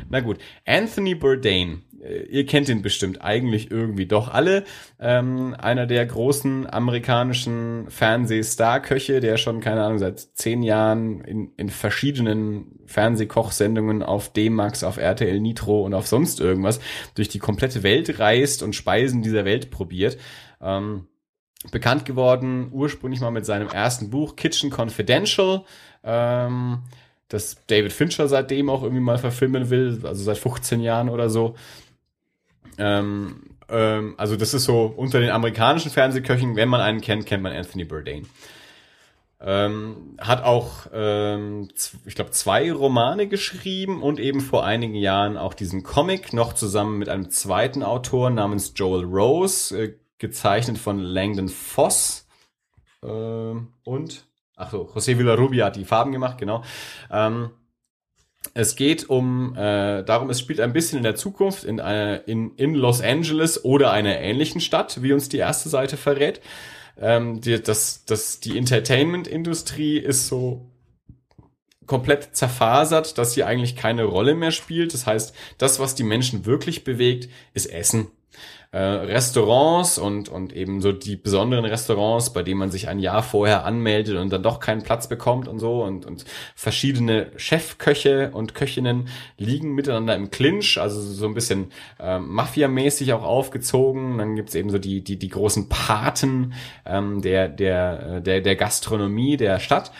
Na 0.09 0.19
gut, 0.21 0.37
Anthony 0.65 1.15
Bourdain, 1.15 1.83
äh, 2.01 2.23
ihr 2.23 2.45
kennt 2.45 2.69
ihn 2.69 2.81
bestimmt 2.81 3.21
eigentlich 3.21 3.71
irgendwie 3.71 4.05
doch 4.05 4.29
alle. 4.29 4.63
Ähm, 4.99 5.55
einer 5.57 5.87
der 5.87 6.05
großen 6.05 6.71
amerikanischen 6.71 7.89
Fernsehstar-Köche, 7.89 9.19
der 9.19 9.37
schon, 9.37 9.59
keine 9.61 9.83
Ahnung, 9.83 9.99
seit 9.99 10.19
zehn 10.19 10.63
Jahren 10.63 11.21
in, 11.21 11.51
in 11.57 11.69
verschiedenen 11.69 12.79
Fernsehkochsendungen 12.85 14.03
auf 14.03 14.31
D-Max, 14.31 14.83
auf 14.83 14.97
RTL 14.97 15.39
Nitro 15.39 15.83
und 15.83 15.93
auf 15.93 16.07
sonst 16.07 16.39
irgendwas 16.39 16.79
durch 17.15 17.29
die 17.29 17.39
komplette 17.39 17.83
Welt 17.83 18.19
reist 18.19 18.63
und 18.63 18.75
Speisen 18.75 19.21
dieser 19.21 19.45
Welt 19.45 19.71
probiert. 19.71 20.17
Ähm, 20.61 21.07
bekannt 21.71 22.05
geworden 22.05 22.69
ursprünglich 22.71 23.21
mal 23.21 23.31
mit 23.31 23.45
seinem 23.45 23.67
ersten 23.67 24.09
Buch 24.09 24.35
Kitchen 24.35 24.71
Confidential. 24.71 25.63
Ähm, 26.03 26.79
das 27.29 27.57
David 27.67 27.91
Fincher 27.91 28.27
seitdem 28.27 28.69
auch 28.69 28.83
irgendwie 28.83 29.01
mal 29.01 29.17
verfilmen 29.17 29.69
will, 29.69 30.01
also 30.03 30.23
seit 30.23 30.37
15 30.37 30.79
Jahren 30.79 31.09
oder 31.09 31.29
so. 31.29 31.55
Ähm, 32.77 33.55
ähm, 33.69 34.13
also 34.17 34.35
das 34.35 34.53
ist 34.53 34.65
so 34.65 34.93
unter 34.95 35.19
den 35.19 35.31
amerikanischen 35.31 35.91
Fernsehköchen, 35.91 36.55
wenn 36.55 36.69
man 36.69 36.81
einen 36.81 37.01
kennt, 37.01 37.25
kennt 37.25 37.43
man 37.43 37.53
Anthony 37.53 37.85
Bourdain. 37.85 38.27
Ähm, 39.41 40.15
hat 40.17 40.43
auch, 40.43 40.87
ähm, 40.93 41.67
ich 42.05 42.15
glaube, 42.15 42.31
zwei 42.31 42.71
Romane 42.71 43.27
geschrieben 43.27 44.01
und 44.01 44.19
eben 44.19 44.39
vor 44.39 44.65
einigen 44.65 44.95
Jahren 44.95 45.37
auch 45.37 45.53
diesen 45.53 45.83
Comic, 45.83 46.31
noch 46.31 46.53
zusammen 46.53 46.97
mit 46.97 47.09
einem 47.09 47.29
zweiten 47.29 47.83
Autor 47.83 48.29
namens 48.29 48.73
Joel 48.75 49.03
Rose, 49.03 49.77
äh, 49.77 49.93
gezeichnet 50.17 50.77
von 50.77 50.99
Langdon 50.99 51.49
Foss 51.49 52.27
ähm, 53.03 53.67
und, 53.83 54.25
ach 54.55 54.71
so, 54.71 54.89
José 54.93 55.17
Villarrubia 55.17 55.65
hat 55.65 55.75
die 55.75 55.85
Farben 55.85 56.11
gemacht, 56.11 56.37
genau. 56.37 56.63
Ähm, 57.11 57.51
es 58.53 58.75
geht 58.75 59.09
um, 59.09 59.55
äh, 59.55 60.03
darum, 60.03 60.29
es 60.29 60.39
spielt 60.39 60.59
ein 60.59 60.73
bisschen 60.73 60.97
in 60.97 61.03
der 61.03 61.15
Zukunft 61.15 61.63
in, 61.63 61.79
einer, 61.79 62.27
in, 62.27 62.55
in 62.55 62.75
Los 62.75 63.01
Angeles 63.01 63.65
oder 63.65 63.91
einer 63.91 64.19
ähnlichen 64.19 64.61
Stadt, 64.61 65.01
wie 65.01 65.13
uns 65.13 65.29
die 65.29 65.37
erste 65.37 65.69
Seite 65.69 65.97
verrät. 65.97 66.41
Ähm, 66.97 67.41
die, 67.41 67.61
das, 67.61 68.05
das, 68.05 68.39
die 68.39 68.57
Entertainment-Industrie 68.57 69.97
ist 69.97 70.27
so 70.27 70.69
komplett 71.87 72.35
zerfasert, 72.35 73.17
dass 73.17 73.33
sie 73.33 73.43
eigentlich 73.43 73.75
keine 73.75 74.03
Rolle 74.03 74.35
mehr 74.35 74.51
spielt. 74.51 74.93
Das 74.93 75.05
heißt, 75.05 75.35
das, 75.57 75.79
was 75.79 75.95
die 75.95 76.03
Menschen 76.03 76.45
wirklich 76.45 76.83
bewegt, 76.83 77.29
ist 77.53 77.67
Essen. 77.67 78.07
Äh, 78.75 79.05
Restaurants 79.05 79.97
und, 79.97 80.27
und 80.27 80.51
eben 80.51 80.81
so 80.81 80.91
die 80.91 81.15
besonderen 81.15 81.63
Restaurants, 81.63 82.33
bei 82.33 82.43
denen 82.43 82.59
man 82.59 82.71
sich 82.71 82.89
ein 82.89 82.99
Jahr 82.99 83.23
vorher 83.23 83.63
anmeldet 83.63 84.17
und 84.17 84.33
dann 84.33 84.43
doch 84.43 84.59
keinen 84.59 84.83
Platz 84.83 85.07
bekommt 85.07 85.47
und 85.47 85.59
so 85.59 85.81
und, 85.81 86.05
und 86.05 86.25
verschiedene 86.55 87.31
Chefköche 87.37 88.31
und 88.33 88.53
Köchinnen 88.53 89.07
liegen 89.37 89.75
miteinander 89.75 90.13
im 90.13 90.29
Clinch, 90.29 90.77
also 90.77 90.99
so 90.99 91.25
ein 91.25 91.33
bisschen 91.33 91.71
ähm, 92.01 92.27
Mafia-mäßig 92.27 93.13
auch 93.13 93.23
aufgezogen. 93.23 94.17
Dann 94.17 94.35
gibt's 94.35 94.55
eben 94.55 94.69
so 94.69 94.77
die, 94.77 95.01
die, 95.01 95.17
die 95.17 95.29
großen 95.29 95.69
Paten 95.69 96.51
ähm, 96.85 97.21
der, 97.21 97.47
der, 97.47 98.17
äh, 98.17 98.21
der, 98.21 98.41
der 98.41 98.57
Gastronomie 98.57 99.37
der 99.37 99.59
Stadt. 99.59 99.93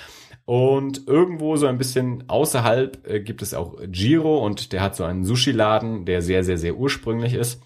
Und 0.44 1.08
irgendwo 1.08 1.56
so 1.56 1.68
ein 1.68 1.78
bisschen 1.78 2.26
außerhalb 2.28 3.08
äh, 3.08 3.22
gibt 3.22 3.42
es 3.42 3.54
auch 3.54 3.78
Giro 3.88 4.46
und 4.46 4.74
der 4.74 4.82
hat 4.82 4.98
so 4.98 5.06
einen 5.06 5.24
Sushi-Laden, 5.24 6.04
der 6.04 6.22
sehr, 6.22 6.44
sehr, 6.44 6.58
sehr 6.58 6.76
ursprünglich 6.76 7.36
ist. 7.36 7.62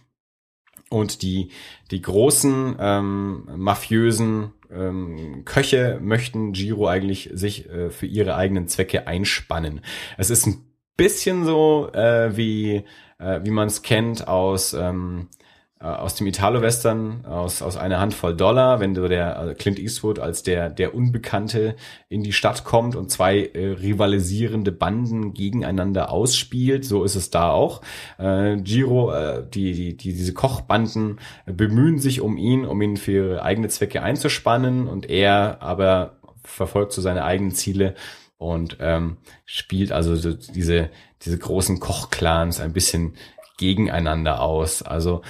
Und 0.89 1.21
die, 1.21 1.49
die 1.91 2.01
großen 2.01 2.75
ähm, 2.79 3.47
mafiösen 3.55 4.53
ähm, 4.71 5.43
Köche 5.45 5.99
möchten 6.01 6.51
Giro 6.51 6.87
eigentlich 6.87 7.29
sich 7.33 7.69
äh, 7.69 7.89
für 7.89 8.05
ihre 8.05 8.35
eigenen 8.35 8.67
Zwecke 8.67 9.07
einspannen. 9.07 9.81
Es 10.17 10.29
ist 10.29 10.47
ein 10.47 10.65
bisschen 10.97 11.45
so, 11.45 11.89
äh, 11.93 12.35
wie, 12.35 12.83
äh, 13.19 13.39
wie 13.43 13.51
man 13.51 13.67
es 13.67 13.83
kennt 13.83 14.27
aus, 14.27 14.73
ähm, 14.73 15.27
äh, 15.31 15.38
aus 15.79 16.15
dem 16.15 16.27
Italo-Western, 16.27 17.25
aus, 17.25 17.61
aus 17.61 17.77
einer 17.77 18.01
Handvoll 18.01 18.35
Dollar, 18.35 18.81
wenn 18.81 18.95
so 18.95 19.07
der 19.07 19.39
also 19.39 19.53
Clint 19.53 19.79
Eastwood 19.79 20.19
als 20.19 20.43
der, 20.43 20.69
der 20.69 20.93
Unbekannte 20.93 21.77
in 22.09 22.21
die 22.21 22.33
Stadt 22.33 22.65
kommt 22.65 22.97
und 22.97 23.09
zwei 23.09 23.45
äh, 23.45 23.67
rivalisierende 23.71 24.73
Banden 24.73 25.33
gegeneinander 25.33 26.11
ausspielt. 26.11 26.83
So 26.83 27.05
ist 27.05 27.15
es 27.15 27.29
da 27.29 27.51
auch. 27.51 27.81
Äh, 28.17 28.57
Giro, 28.57 29.13
äh, 29.13 29.45
die, 29.49 29.71
die, 29.71 29.95
die, 29.95 30.13
diese 30.13 30.33
Kochbanden 30.33 31.19
äh, 31.45 31.53
bemühen 31.53 31.99
sich 31.99 32.19
um 32.19 32.35
ihn, 32.35 32.65
um 32.65 32.81
ihn 32.81 32.97
für 32.97 33.11
ihre 33.11 33.43
eigene 33.43 33.69
Zwecke 33.69 34.03
einzuspannen 34.03 34.85
und 34.85 35.09
er 35.09 35.61
aber 35.61 36.17
verfolgt 36.43 36.91
so 36.91 37.01
seine 37.01 37.23
eigenen 37.23 37.51
Ziele 37.51 37.95
und 38.37 38.77
ähm, 38.81 39.15
spielt 39.45 39.93
also 39.93 40.17
so 40.17 40.33
diese, 40.33 40.89
diese 41.21 41.37
großen 41.37 41.79
Kochclans 41.79 42.59
ein 42.59 42.73
bisschen 42.73 43.13
gegeneinander 43.57 44.41
aus. 44.41 44.81
Also 44.81 45.21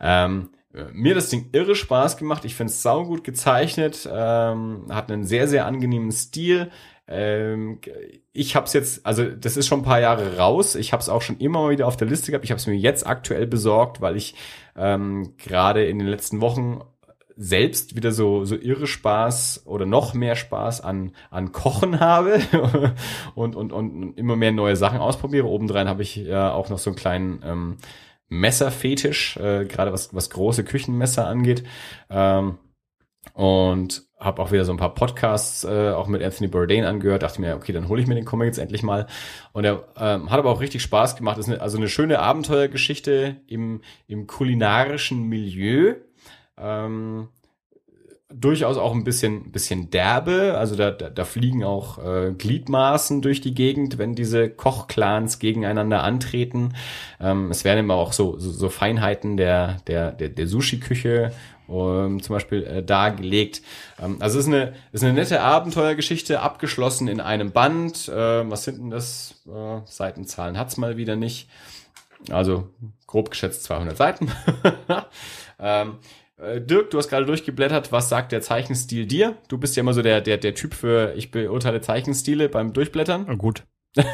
ähm, 0.00 0.50
mir 0.92 1.14
das 1.14 1.30
Ding 1.30 1.48
irre 1.52 1.74
Spaß 1.74 2.16
gemacht. 2.16 2.44
Ich 2.44 2.54
finde 2.54 2.70
es 2.70 2.82
saugut 2.82 3.24
gezeichnet, 3.24 4.08
ähm, 4.12 4.86
hat 4.90 5.10
einen 5.10 5.24
sehr, 5.24 5.48
sehr 5.48 5.66
angenehmen 5.66 6.12
Stil. 6.12 6.70
Ähm, 7.08 7.80
ich 8.32 8.56
habe 8.56 8.66
es 8.66 8.72
jetzt, 8.72 9.06
also 9.06 9.24
das 9.24 9.56
ist 9.56 9.66
schon 9.66 9.80
ein 9.80 9.84
paar 9.84 10.00
Jahre 10.00 10.36
raus. 10.36 10.74
Ich 10.74 10.92
habe 10.92 11.00
es 11.00 11.08
auch 11.08 11.22
schon 11.22 11.38
immer 11.38 11.62
mal 11.62 11.70
wieder 11.70 11.86
auf 11.86 11.96
der 11.96 12.08
Liste 12.08 12.30
gehabt. 12.30 12.44
Ich 12.44 12.50
habe 12.50 12.58
es 12.58 12.66
mir 12.66 12.76
jetzt 12.76 13.06
aktuell 13.06 13.46
besorgt, 13.46 14.00
weil 14.00 14.16
ich 14.16 14.34
ähm, 14.76 15.34
gerade 15.38 15.86
in 15.86 15.98
den 15.98 16.08
letzten 16.08 16.40
Wochen 16.40 16.80
selbst 17.36 17.96
wieder 17.96 18.12
so, 18.12 18.44
so 18.46 18.56
irre 18.56 18.86
Spaß 18.86 19.66
oder 19.66 19.84
noch 19.84 20.14
mehr 20.14 20.36
Spaß 20.36 20.80
an, 20.80 21.12
an 21.30 21.52
Kochen 21.52 22.00
habe 22.00 22.40
und, 23.34 23.54
und, 23.54 23.72
und 23.72 24.14
immer 24.18 24.36
mehr 24.36 24.52
neue 24.52 24.76
Sachen 24.76 24.98
ausprobiere. 24.98 25.46
Obendrein 25.46 25.88
habe 25.88 26.02
ich 26.02 26.16
ja 26.16 26.52
auch 26.52 26.70
noch 26.70 26.78
so 26.78 26.90
einen 26.90 26.96
kleinen 26.96 27.42
ähm, 27.44 27.76
Messerfetisch, 28.28 29.36
äh, 29.36 29.64
gerade 29.64 29.92
was, 29.92 30.14
was 30.14 30.30
große 30.30 30.64
Küchenmesser 30.64 31.26
angeht. 31.26 31.64
Ähm, 32.10 32.58
und 33.34 34.06
habe 34.18 34.40
auch 34.40 34.50
wieder 34.50 34.64
so 34.64 34.72
ein 34.72 34.78
paar 34.78 34.94
Podcasts 34.94 35.64
äh, 35.64 35.90
auch 35.90 36.06
mit 36.06 36.22
Anthony 36.22 36.48
Bourdain 36.48 36.84
angehört. 36.84 37.22
Dachte 37.22 37.40
mir, 37.40 37.54
okay, 37.54 37.72
dann 37.72 37.88
hole 37.88 38.00
ich 38.00 38.08
mir 38.08 38.14
den 38.14 38.24
Comic 38.24 38.46
jetzt 38.46 38.58
endlich 38.58 38.82
mal. 38.82 39.06
Und 39.52 39.64
er 39.64 39.88
ähm, 39.96 40.30
hat 40.30 40.38
aber 40.38 40.50
auch 40.50 40.60
richtig 40.60 40.82
Spaß 40.82 41.16
gemacht. 41.16 41.38
Ist 41.38 41.48
eine, 41.48 41.60
also 41.60 41.76
eine 41.76 41.88
schöne 41.88 42.20
Abenteuergeschichte 42.20 43.42
im, 43.46 43.82
im 44.06 44.26
kulinarischen 44.26 45.24
Milieu. 45.24 45.96
Ähm, 46.56 47.28
durchaus 48.28 48.76
auch 48.76 48.92
ein 48.92 49.04
bisschen, 49.04 49.52
bisschen 49.52 49.90
derbe. 49.90 50.56
Also 50.58 50.74
da, 50.74 50.90
da, 50.90 51.10
da 51.10 51.24
fliegen 51.24 51.62
auch 51.64 51.98
äh, 52.04 52.32
Gliedmaßen 52.32 53.22
durch 53.22 53.40
die 53.40 53.54
Gegend, 53.54 53.98
wenn 53.98 54.14
diese 54.14 54.50
Kochclans 54.50 55.38
gegeneinander 55.38 56.02
antreten. 56.02 56.74
Ähm, 57.20 57.50
es 57.50 57.64
werden 57.64 57.80
immer 57.80 57.94
auch 57.94 58.12
so, 58.12 58.38
so, 58.38 58.50
so 58.50 58.68
Feinheiten 58.68 59.36
der, 59.36 59.78
der, 59.86 60.12
der, 60.12 60.28
der 60.30 60.46
Sushi-Küche 60.48 61.32
ähm, 61.68 62.22
zum 62.22 62.34
Beispiel 62.34 62.64
äh, 62.64 62.82
dargelegt. 62.82 63.62
Ähm, 64.02 64.16
also 64.20 64.38
es 64.38 64.46
ist 64.46 64.52
eine, 64.52 64.74
ist 64.92 65.04
eine 65.04 65.12
nette 65.12 65.40
Abenteuergeschichte, 65.40 66.40
abgeschlossen 66.40 67.08
in 67.08 67.20
einem 67.20 67.52
Band. 67.52 68.08
Äh, 68.08 68.50
was 68.50 68.64
sind 68.64 68.78
denn 68.78 68.90
das? 68.90 69.42
Äh, 69.46 69.80
Seitenzahlen 69.84 70.58
hat's 70.58 70.76
mal 70.76 70.96
wieder 70.96 71.16
nicht. 71.16 71.48
Also 72.30 72.70
grob 73.06 73.30
geschätzt 73.30 73.64
200 73.64 73.96
Seiten. 73.96 74.32
ähm, 75.60 75.90
äh, 75.90 75.92
Dirk, 76.38 76.90
du 76.90 76.98
hast 76.98 77.08
gerade 77.08 77.24
durchgeblättert. 77.24 77.92
Was 77.92 78.10
sagt 78.10 78.30
der 78.30 78.42
Zeichenstil 78.42 79.06
dir? 79.06 79.36
Du 79.48 79.56
bist 79.56 79.74
ja 79.76 79.80
immer 79.80 79.94
so 79.94 80.02
der, 80.02 80.20
der, 80.20 80.36
der 80.36 80.54
Typ 80.54 80.74
für 80.74 81.14
ich 81.16 81.30
beurteile 81.30 81.80
Zeichenstile 81.80 82.48
beim 82.50 82.74
Durchblättern. 82.74 83.24
Na 83.26 83.34
gut. 83.34 83.62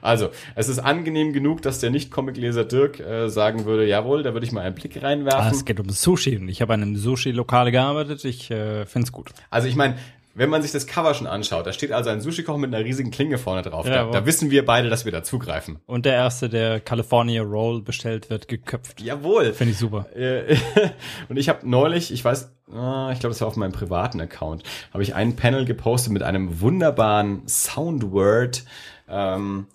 also, 0.00 0.30
es 0.54 0.68
ist 0.68 0.78
angenehm 0.78 1.34
genug, 1.34 1.60
dass 1.60 1.80
der 1.80 1.90
Nicht-Comic-Leser 1.90 2.64
Dirk 2.64 3.00
äh, 3.00 3.28
sagen 3.28 3.66
würde, 3.66 3.86
jawohl, 3.86 4.22
da 4.22 4.32
würde 4.32 4.46
ich 4.46 4.52
mal 4.52 4.62
einen 4.62 4.74
Blick 4.74 4.96
Ah, 4.96 5.00
reinwerfen. 5.06 5.50
es 5.52 5.66
geht 5.66 5.78
um 5.78 5.90
Sushi. 5.90 6.38
und 6.38 6.48
Ich 6.48 6.62
habe 6.62 6.72
an 6.72 6.80
einem 6.82 6.96
Sushi-Lokal 6.96 7.70
gearbeitet. 7.70 8.24
Ich 8.24 8.50
äh, 8.50 8.86
find's 8.86 9.12
gut. 9.12 9.30
Also 9.50 9.68
ich 9.68 9.76
meine, 9.76 9.96
wenn 10.38 10.50
man 10.50 10.62
sich 10.62 10.70
das 10.70 10.86
Cover 10.86 11.14
schon 11.14 11.26
anschaut, 11.26 11.66
da 11.66 11.72
steht 11.72 11.90
also 11.90 12.10
ein 12.10 12.20
Sushi-Koch 12.20 12.56
mit 12.56 12.72
einer 12.72 12.84
riesigen 12.84 13.10
Klinge 13.10 13.38
vorne 13.38 13.62
drauf. 13.62 13.86
Da, 13.86 13.94
Jawohl. 13.94 14.12
da 14.12 14.24
wissen 14.24 14.50
wir 14.50 14.64
beide, 14.64 14.88
dass 14.88 15.04
wir 15.04 15.12
da 15.12 15.22
zugreifen. 15.24 15.80
Und 15.86 16.06
der 16.06 16.14
erste, 16.14 16.48
der 16.48 16.80
California 16.80 17.42
Roll 17.42 17.82
bestellt 17.82 18.30
wird, 18.30 18.46
geköpft. 18.46 19.00
Jawohl. 19.00 19.52
Finde 19.52 19.72
ich 19.72 19.78
super. 19.78 20.06
Äh, 20.14 20.56
und 21.28 21.36
ich 21.36 21.48
habe 21.48 21.68
neulich, 21.68 22.12
ich 22.12 22.24
weiß, 22.24 22.52
ah, 22.72 23.10
ich 23.12 23.18
glaube, 23.18 23.32
das 23.32 23.40
war 23.40 23.48
auf 23.48 23.56
meinem 23.56 23.72
privaten 23.72 24.20
Account, 24.20 24.62
habe 24.92 25.02
ich 25.02 25.14
ein 25.14 25.34
Panel 25.34 25.64
gepostet 25.64 26.12
mit 26.12 26.22
einem 26.22 26.60
wunderbaren 26.60 27.46
Soundword 27.48 28.64
ähm, 29.08 29.66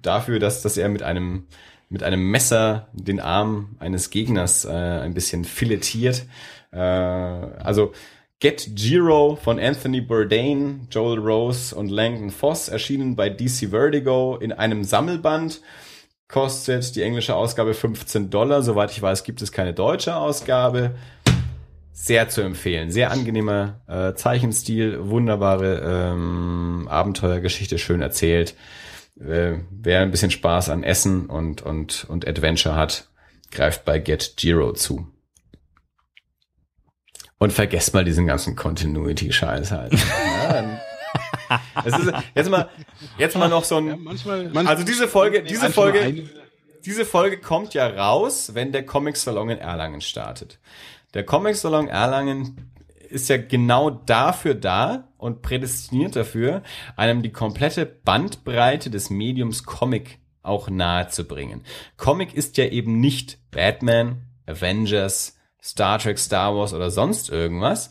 dafür, 0.00 0.38
dass, 0.38 0.62
dass 0.62 0.76
er 0.76 0.88
mit 0.88 1.02
einem 1.02 1.46
mit 1.92 2.04
einem 2.04 2.30
Messer 2.30 2.86
den 2.92 3.18
Arm 3.18 3.74
eines 3.80 4.10
Gegners 4.10 4.64
äh, 4.64 4.70
ein 4.70 5.12
bisschen 5.12 5.44
filetiert. 5.44 6.24
Äh, 6.70 6.78
also 6.78 7.92
Get 8.40 8.70
Giro 8.74 9.36
von 9.36 9.58
Anthony 9.58 10.00
Bourdain, 10.00 10.88
Joel 10.90 11.18
Rose 11.18 11.74
und 11.74 11.90
Langdon 11.90 12.30
Foss 12.30 12.68
erschienen 12.68 13.14
bei 13.14 13.28
DC 13.28 13.68
Vertigo 13.70 14.38
in 14.40 14.52
einem 14.52 14.82
Sammelband 14.82 15.60
kostet 16.26 16.96
die 16.96 17.02
englische 17.02 17.34
Ausgabe 17.34 17.74
15 17.74 18.30
Dollar. 18.30 18.62
Soweit 18.62 18.92
ich 18.92 19.02
weiß, 19.02 19.24
gibt 19.24 19.42
es 19.42 19.52
keine 19.52 19.74
deutsche 19.74 20.16
Ausgabe. 20.16 20.94
Sehr 21.92 22.30
zu 22.30 22.40
empfehlen. 22.40 22.90
Sehr 22.90 23.10
angenehmer 23.10 23.80
äh, 23.86 24.14
Zeichenstil, 24.14 25.10
wunderbare 25.10 26.12
ähm, 26.14 26.88
Abenteuergeschichte, 26.88 27.78
schön 27.78 28.00
erzählt. 28.00 28.54
Äh, 29.20 29.58
wer 29.70 30.00
ein 30.00 30.10
bisschen 30.10 30.30
Spaß 30.30 30.70
an 30.70 30.82
Essen 30.82 31.26
und, 31.26 31.60
und, 31.60 32.06
und 32.08 32.26
Adventure 32.26 32.74
hat, 32.74 33.08
greift 33.50 33.84
bei 33.84 33.98
Get 33.98 34.34
Giro 34.38 34.72
zu. 34.72 35.06
Und 37.42 37.54
vergesst 37.54 37.94
mal 37.94 38.04
diesen 38.04 38.26
ganzen 38.26 38.54
Continuity-Scheiß 38.54 39.72
halt. 39.72 39.94
ja, 40.50 40.78
ist, 41.86 42.12
jetzt 42.34 42.50
mal, 42.50 42.68
jetzt 43.16 43.34
mal 43.34 43.48
noch 43.48 43.64
so 43.64 43.76
ein, 43.76 43.86
Ja, 43.88 43.96
manchmal, 43.96 44.52
also 44.66 44.84
diese 44.84 45.08
Folge, 45.08 45.42
diese 45.42 45.70
Folge, 45.70 46.28
diese 46.84 47.06
Folge 47.06 47.40
kommt 47.40 47.72
ja 47.72 47.86
raus, 47.86 48.50
wenn 48.52 48.72
der 48.72 48.84
Comic 48.84 49.16
Salon 49.16 49.48
in 49.48 49.58
Erlangen 49.58 50.02
startet. 50.02 50.58
Der 51.14 51.24
Comic 51.24 51.56
Salon 51.56 51.88
Erlangen 51.88 52.70
ist 53.08 53.30
ja 53.30 53.38
genau 53.38 53.88
dafür 53.88 54.54
da 54.54 55.08
und 55.16 55.40
prädestiniert 55.40 56.16
dafür, 56.16 56.62
einem 56.94 57.22
die 57.22 57.32
komplette 57.32 57.86
Bandbreite 57.86 58.90
des 58.90 59.08
Mediums 59.08 59.64
Comic 59.64 60.18
auch 60.42 60.68
nahe 60.68 61.08
zu 61.08 61.24
bringen. 61.24 61.64
Comic 61.96 62.34
ist 62.34 62.58
ja 62.58 62.66
eben 62.66 63.00
nicht 63.00 63.38
Batman, 63.50 64.26
Avengers, 64.44 65.39
Star 65.62 65.98
Trek, 65.98 66.18
Star 66.18 66.54
Wars 66.54 66.72
oder 66.74 66.90
sonst 66.90 67.30
irgendwas. 67.30 67.90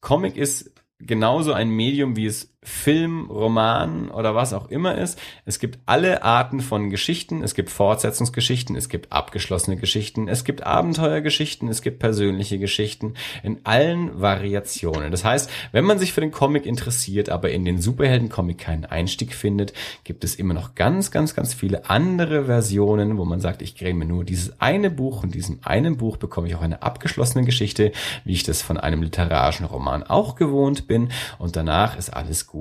Comic 0.00 0.36
ist 0.36 0.72
genauso 0.98 1.52
ein 1.52 1.70
Medium, 1.70 2.16
wie 2.16 2.26
es 2.26 2.53
Film, 2.64 3.30
Roman 3.30 4.10
oder 4.10 4.34
was 4.34 4.52
auch 4.54 4.70
immer 4.70 4.96
ist. 4.96 5.20
Es 5.44 5.58
gibt 5.58 5.78
alle 5.86 6.22
Arten 6.22 6.60
von 6.60 6.90
Geschichten. 6.90 7.42
Es 7.42 7.54
gibt 7.54 7.70
Fortsetzungsgeschichten, 7.70 8.74
es 8.74 8.88
gibt 8.88 9.12
abgeschlossene 9.12 9.76
Geschichten, 9.76 10.28
es 10.28 10.44
gibt 10.44 10.64
Abenteuergeschichten, 10.64 11.68
es 11.68 11.82
gibt 11.82 11.98
persönliche 11.98 12.58
Geschichten 12.58 13.14
in 13.42 13.60
allen 13.64 14.20
Variationen. 14.20 15.10
Das 15.10 15.24
heißt, 15.24 15.50
wenn 15.72 15.84
man 15.84 15.98
sich 15.98 16.14
für 16.14 16.22
den 16.22 16.30
Comic 16.30 16.64
interessiert, 16.64 17.28
aber 17.28 17.50
in 17.50 17.66
den 17.66 17.80
Superhelden-Comic 17.80 18.58
keinen 18.58 18.86
Einstieg 18.86 19.34
findet, 19.34 19.74
gibt 20.04 20.24
es 20.24 20.34
immer 20.34 20.54
noch 20.54 20.74
ganz, 20.74 21.10
ganz, 21.10 21.34
ganz 21.34 21.52
viele 21.52 21.90
andere 21.90 22.46
Versionen, 22.46 23.18
wo 23.18 23.26
man 23.26 23.40
sagt, 23.40 23.60
ich 23.60 23.76
kriege 23.76 23.94
mir 23.94 24.06
nur 24.06 24.24
dieses 24.24 24.60
eine 24.60 24.90
Buch 24.90 25.22
und 25.22 25.34
diesem 25.34 25.58
einen 25.62 25.98
Buch 25.98 26.16
bekomme 26.16 26.48
ich 26.48 26.54
auch 26.54 26.62
eine 26.62 26.82
abgeschlossene 26.82 27.44
Geschichte, 27.44 27.92
wie 28.24 28.32
ich 28.32 28.44
das 28.44 28.62
von 28.62 28.78
einem 28.78 29.02
literarischen 29.02 29.66
Roman 29.66 30.02
auch 30.02 30.34
gewohnt 30.36 30.86
bin 30.86 31.10
und 31.38 31.56
danach 31.56 31.98
ist 31.98 32.10
alles 32.10 32.46
gut. 32.46 32.53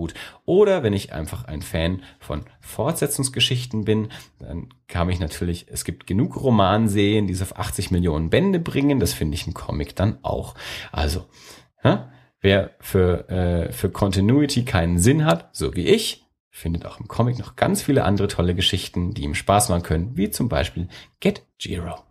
Oder 0.46 0.84
wenn 0.84 0.94
ich 0.94 1.14
einfach 1.14 1.46
ein 1.46 1.62
Fan 1.62 2.04
von 2.20 2.46
Fortsetzungsgeschichten 2.60 3.86
bin, 3.86 4.10
dann 4.40 4.70
kam 4.88 5.10
ich 5.10 5.20
natürlich, 5.20 5.68
es 5.70 5.86
gibt 5.86 6.08
genug 6.08 6.42
Romanserien, 6.42 7.28
die 7.28 7.34
es 7.34 7.42
auf 7.42 7.58
80 7.58 7.92
Millionen 7.92 8.30
Bände 8.30 8.60
bringen, 8.60 9.00
das 9.00 9.14
finde 9.14 9.36
ich 9.36 9.48
im 9.48 9.54
Comic 9.54 9.96
dann 9.96 10.18
auch. 10.24 10.56
Also, 10.92 11.26
ja, 11.84 12.12
wer 12.42 12.72
für, 12.80 13.30
äh, 13.30 13.72
für 13.72 13.90
Continuity 13.90 14.66
keinen 14.66 15.00
Sinn 15.00 15.26
hat, 15.26 15.56
so 15.56 15.76
wie 15.76 15.88
ich, 15.88 16.26
findet 16.50 16.86
auch 16.86 17.00
im 17.00 17.08
Comic 17.08 17.40
noch 17.40 17.56
ganz 17.56 17.82
viele 17.82 18.04
andere 18.04 18.28
tolle 18.28 18.54
Geschichten, 18.54 19.14
die 19.14 19.24
ihm 19.24 19.34
Spaß 19.34 19.70
machen 19.70 19.84
können, 19.84 20.18
wie 20.18 20.30
zum 20.30 20.50
Beispiel 20.50 20.88
Get 21.20 21.44
Giro. 21.58 22.04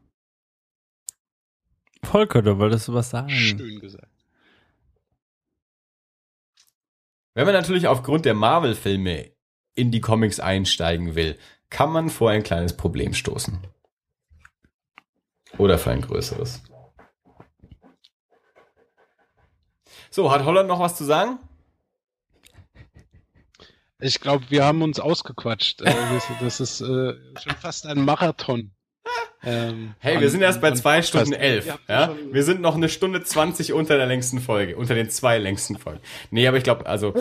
Volker, 2.04 2.42
du 2.42 2.58
wolltest 2.58 2.92
was 2.92 3.10
sagen. 3.10 3.30
Schön 3.30 3.78
gesagt. 3.78 4.11
Wenn 7.34 7.46
man 7.46 7.54
natürlich 7.54 7.86
aufgrund 7.86 8.24
der 8.24 8.34
Marvel-Filme 8.34 9.32
in 9.74 9.90
die 9.90 10.00
Comics 10.00 10.38
einsteigen 10.38 11.14
will, 11.14 11.38
kann 11.70 11.90
man 11.90 12.10
vor 12.10 12.30
ein 12.30 12.42
kleines 12.42 12.76
Problem 12.76 13.14
stoßen. 13.14 13.58
Oder 15.58 15.78
für 15.78 15.90
ein 15.90 16.02
größeres. 16.02 16.62
So, 20.10 20.30
hat 20.30 20.44
Holland 20.44 20.68
noch 20.68 20.80
was 20.80 20.96
zu 20.96 21.04
sagen? 21.04 21.38
Ich 23.98 24.20
glaube, 24.20 24.44
wir 24.50 24.64
haben 24.64 24.82
uns 24.82 25.00
ausgequatscht. 25.00 25.80
Das- 25.80 26.24
das 26.40 26.60
ist 26.60 26.80
äh, 26.82 27.14
schon 27.40 27.56
fast 27.58 27.86
ein 27.86 28.04
Marathon. 28.04 28.72
Ähm, 29.44 29.94
Hey, 29.98 30.16
an- 30.16 30.22
wir 30.22 30.30
sind 30.30 30.40
erst 30.42 30.60
bei 30.60 30.68
an 30.68 30.76
zwei. 30.76 31.02
Stunden 31.02 31.32
elf. 31.32 31.66
Ja? 31.88 32.14
Wir 32.30 32.42
sind 32.44 32.60
noch 32.60 32.76
eine 32.76 32.88
Stunde 32.88 33.24
zwanzig 33.24 33.72
unter 33.72 33.96
der 33.96 34.06
längsten 34.06 34.40
Folge, 34.40 34.76
unter 34.76 34.94
den 34.94 35.10
zwei 35.10 35.38
längsten 35.38 35.76
Folgen. 35.78 36.00
Nee, 36.30 36.46
aber 36.46 36.56
ich 36.58 36.64
glaube, 36.64 36.86
also 36.86 37.14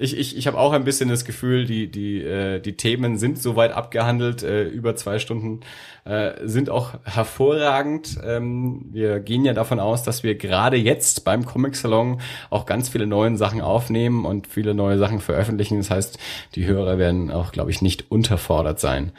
ich, 0.00 0.18
ich, 0.18 0.36
ich 0.36 0.46
habe 0.46 0.58
auch 0.58 0.72
ein 0.72 0.84
bisschen 0.84 1.08
das 1.08 1.24
Gefühl, 1.24 1.66
die, 1.66 1.86
die, 1.88 2.22
äh, 2.22 2.60
die 2.60 2.76
Themen 2.76 3.16
sind 3.16 3.40
soweit 3.40 3.72
abgehandelt, 3.72 4.42
äh, 4.42 4.64
über 4.64 4.96
zwei 4.96 5.18
Stunden 5.18 5.60
äh, 6.08 6.48
sind 6.48 6.70
auch 6.70 6.94
hervorragend. 7.04 8.18
Ähm, 8.24 8.86
wir 8.92 9.20
gehen 9.20 9.44
ja 9.44 9.52
davon 9.52 9.78
aus, 9.78 10.02
dass 10.02 10.22
wir 10.22 10.36
gerade 10.36 10.78
jetzt 10.78 11.24
beim 11.24 11.44
Comic 11.44 11.76
Salon 11.76 12.20
auch 12.48 12.64
ganz 12.64 12.88
viele 12.88 13.06
neue 13.06 13.36
Sachen 13.36 13.60
aufnehmen 13.60 14.24
und 14.24 14.46
viele 14.46 14.72
neue 14.72 14.96
Sachen 14.98 15.20
veröffentlichen. 15.20 15.76
Das 15.76 15.90
heißt, 15.90 16.18
die 16.54 16.64
Hörer 16.64 16.96
werden 16.96 17.30
auch, 17.30 17.52
glaube 17.52 17.70
ich, 17.70 17.82
nicht 17.82 18.10
unterfordert 18.10 18.80
sein. 18.80 19.12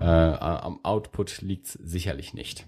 Äh, 0.00 0.04
am 0.04 0.80
Output 0.82 1.40
liegt 1.40 1.66
sicherlich 1.66 2.34
nicht. 2.34 2.66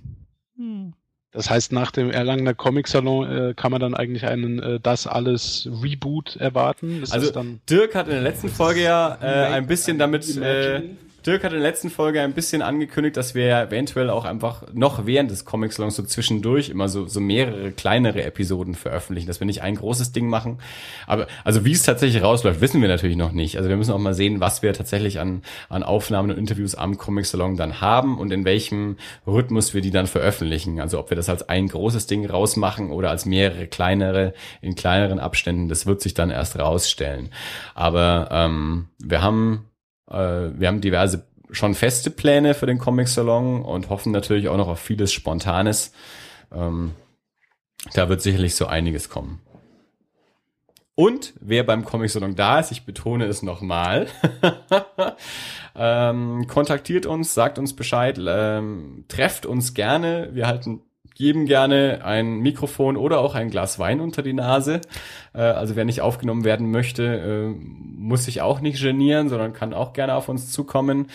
Das 1.33 1.51
heißt, 1.51 1.71
nach 1.71 1.91
dem 1.91 2.11
Erlangener 2.11 2.55
Comic 2.55 2.89
Salon 2.89 3.31
äh, 3.31 3.55
kann 3.55 3.71
man 3.71 3.81
dann 3.81 3.95
eigentlich 3.95 4.25
einen 4.25 4.59
äh, 4.59 4.81
Das 4.81 5.07
alles 5.07 5.69
Reboot 5.83 6.37
erwarten. 6.37 7.03
Ist 7.03 7.13
Also 7.13 7.27
das 7.27 7.35
dann 7.35 7.61
Dirk 7.69 7.95
hat 7.95 8.07
in 8.07 8.15
der 8.15 8.23
letzten 8.23 8.49
Folge 8.49 8.83
ja 8.83 9.19
äh, 9.21 9.53
ein 9.53 9.67
bisschen 9.67 9.99
damit, 9.99 10.35
äh. 10.39 10.83
Dirk 11.27 11.43
hat 11.43 11.53
in 11.53 11.59
der 11.59 11.69
letzten 11.69 11.91
Folge 11.91 12.21
ein 12.21 12.35
bisschen 12.35 12.63
angekündigt, 12.63 13.17
dass 13.17 13.35
wir 13.35 13.63
eventuell 13.63 14.11
auch 14.11 14.25
einfach 14.25 14.63
noch 14.73 15.07
während 15.07 15.31
des 15.31 15.45
Comic 15.45 15.73
Salons 15.73 15.97
so 15.97 16.05
zwischendurch 16.05 16.69
immer 16.69 16.89
so, 16.89 17.07
so 17.09 17.21
mehrere 17.21 17.73
kleinere 17.73 18.23
Episoden 18.23 18.77
veröffentlichen, 18.77 19.27
dass 19.27 19.41
wir 19.41 19.47
nicht 19.47 19.63
ein 19.63 19.75
großes 19.75 20.13
Ding 20.13 20.29
machen. 20.29 20.59
Aber 21.07 21.27
also 21.43 21.65
wie 21.65 21.73
es 21.73 21.83
tatsächlich 21.83 22.23
rausläuft, 22.23 22.61
wissen 22.61 22.81
wir 22.81 22.89
natürlich 22.89 23.17
noch 23.17 23.33
nicht. 23.33 23.57
Also 23.57 23.69
wir 23.69 23.77
müssen 23.77 23.93
auch 23.93 23.99
mal 23.99 24.15
sehen, 24.15 24.39
was 24.39 24.63
wir 24.63 24.73
tatsächlich 24.73 25.19
an, 25.19 25.43
an 25.69 25.83
Aufnahmen 25.83 26.31
und 26.31 26.39
Interviews 26.39 26.77
am 26.77 26.97
Comic 26.97 27.27
Salon 27.27 27.57
dann 27.57 27.81
haben 27.81 28.19
und 28.19 28.33
in 28.33 28.45
welchem 28.45 28.97
Rhythmus 29.27 29.75
wir 29.75 29.81
die 29.81 29.91
dann 29.91 30.07
veröffentlichen. 30.07 30.81
Also 30.81 31.01
ob 31.01 31.11
wir 31.11 31.17
das 31.17 31.29
als 31.29 31.49
ein 31.49 31.67
großes 31.67 32.07
Ding 32.07 32.25
rausmachen 32.25 32.93
oder 32.93 33.11
als 33.11 33.27
mehrere 33.27 33.67
kleinere 33.67 34.33
in 34.61 34.77
kleineren 34.77 35.19
Abständen, 35.19 35.69
das 35.69 35.87
wird 35.87 36.03
sich 36.03 36.15
dann 36.15 36.31
erst 36.31 36.57
rausstellen. 36.57 37.31
Aber 37.75 38.29
ähm, 38.31 38.87
wir 38.99 39.23
haben 39.23 39.65
wir 40.09 40.69
haben 40.69 40.81
diverse 40.81 41.27
schon 41.51 41.75
feste 41.75 42.11
Pläne 42.11 42.55
für 42.55 42.67
den 42.67 42.79
Comic 42.79 43.09
Salon 43.09 43.63
und 43.63 43.89
hoffen 43.89 44.13
natürlich 44.13 44.49
auch 44.49 44.57
noch 44.57 44.69
auf 44.69 44.81
vieles 44.81 45.13
Spontanes. 45.13 45.93
Ähm, 46.53 46.93
Da 47.95 48.09
wird 48.09 48.21
sicherlich 48.21 48.55
so 48.57 48.67
einiges 48.67 49.09
kommen. 49.09 49.41
Und 50.97 51.35
wer 51.41 51.63
beim 51.63 51.85
Comic 51.85 52.11
Salon 52.11 52.35
da 52.37 52.59
ist, 52.59 52.73
ich 52.73 52.85
betone 52.87 53.27
es 53.27 53.43
nochmal, 53.43 54.07
ähm, 55.77 56.47
kontaktiert 56.49 57.05
uns, 57.05 57.35
sagt 57.35 57.59
uns 57.59 57.77
Bescheid, 57.77 58.19
ähm, 58.27 59.05
trefft 59.07 59.45
uns 59.45 59.75
gerne. 59.75 60.31
Wir 60.33 60.47
halten 60.47 60.81
jedem 61.19 61.47
gerne 61.47 62.01
ein 62.05 62.41
Mikrofon 62.41 62.99
oder 62.99 63.21
auch 63.21 63.35
ein 63.35 63.49
Glas 63.49 63.79
Wein 63.79 64.01
unter 64.01 64.23
die 64.23 64.35
Nase. 64.35 64.83
Äh, 65.35 65.41
also 65.41 65.75
wer 65.75 65.87
nicht 65.87 66.03
aufgenommen 66.03 66.45
werden 66.45 66.71
möchte, 66.71 67.05
äh, 67.05 67.67
muss 67.99 68.27
sich 68.27 68.43
auch 68.43 68.61
nicht 68.61 68.83
genieren, 68.83 69.31
sondern 69.31 69.55
kann 69.55 69.73
auch 69.73 69.95
gerne 69.95 70.15
auf 70.15 70.29
uns 70.29 70.53
zukommen. 70.53 71.07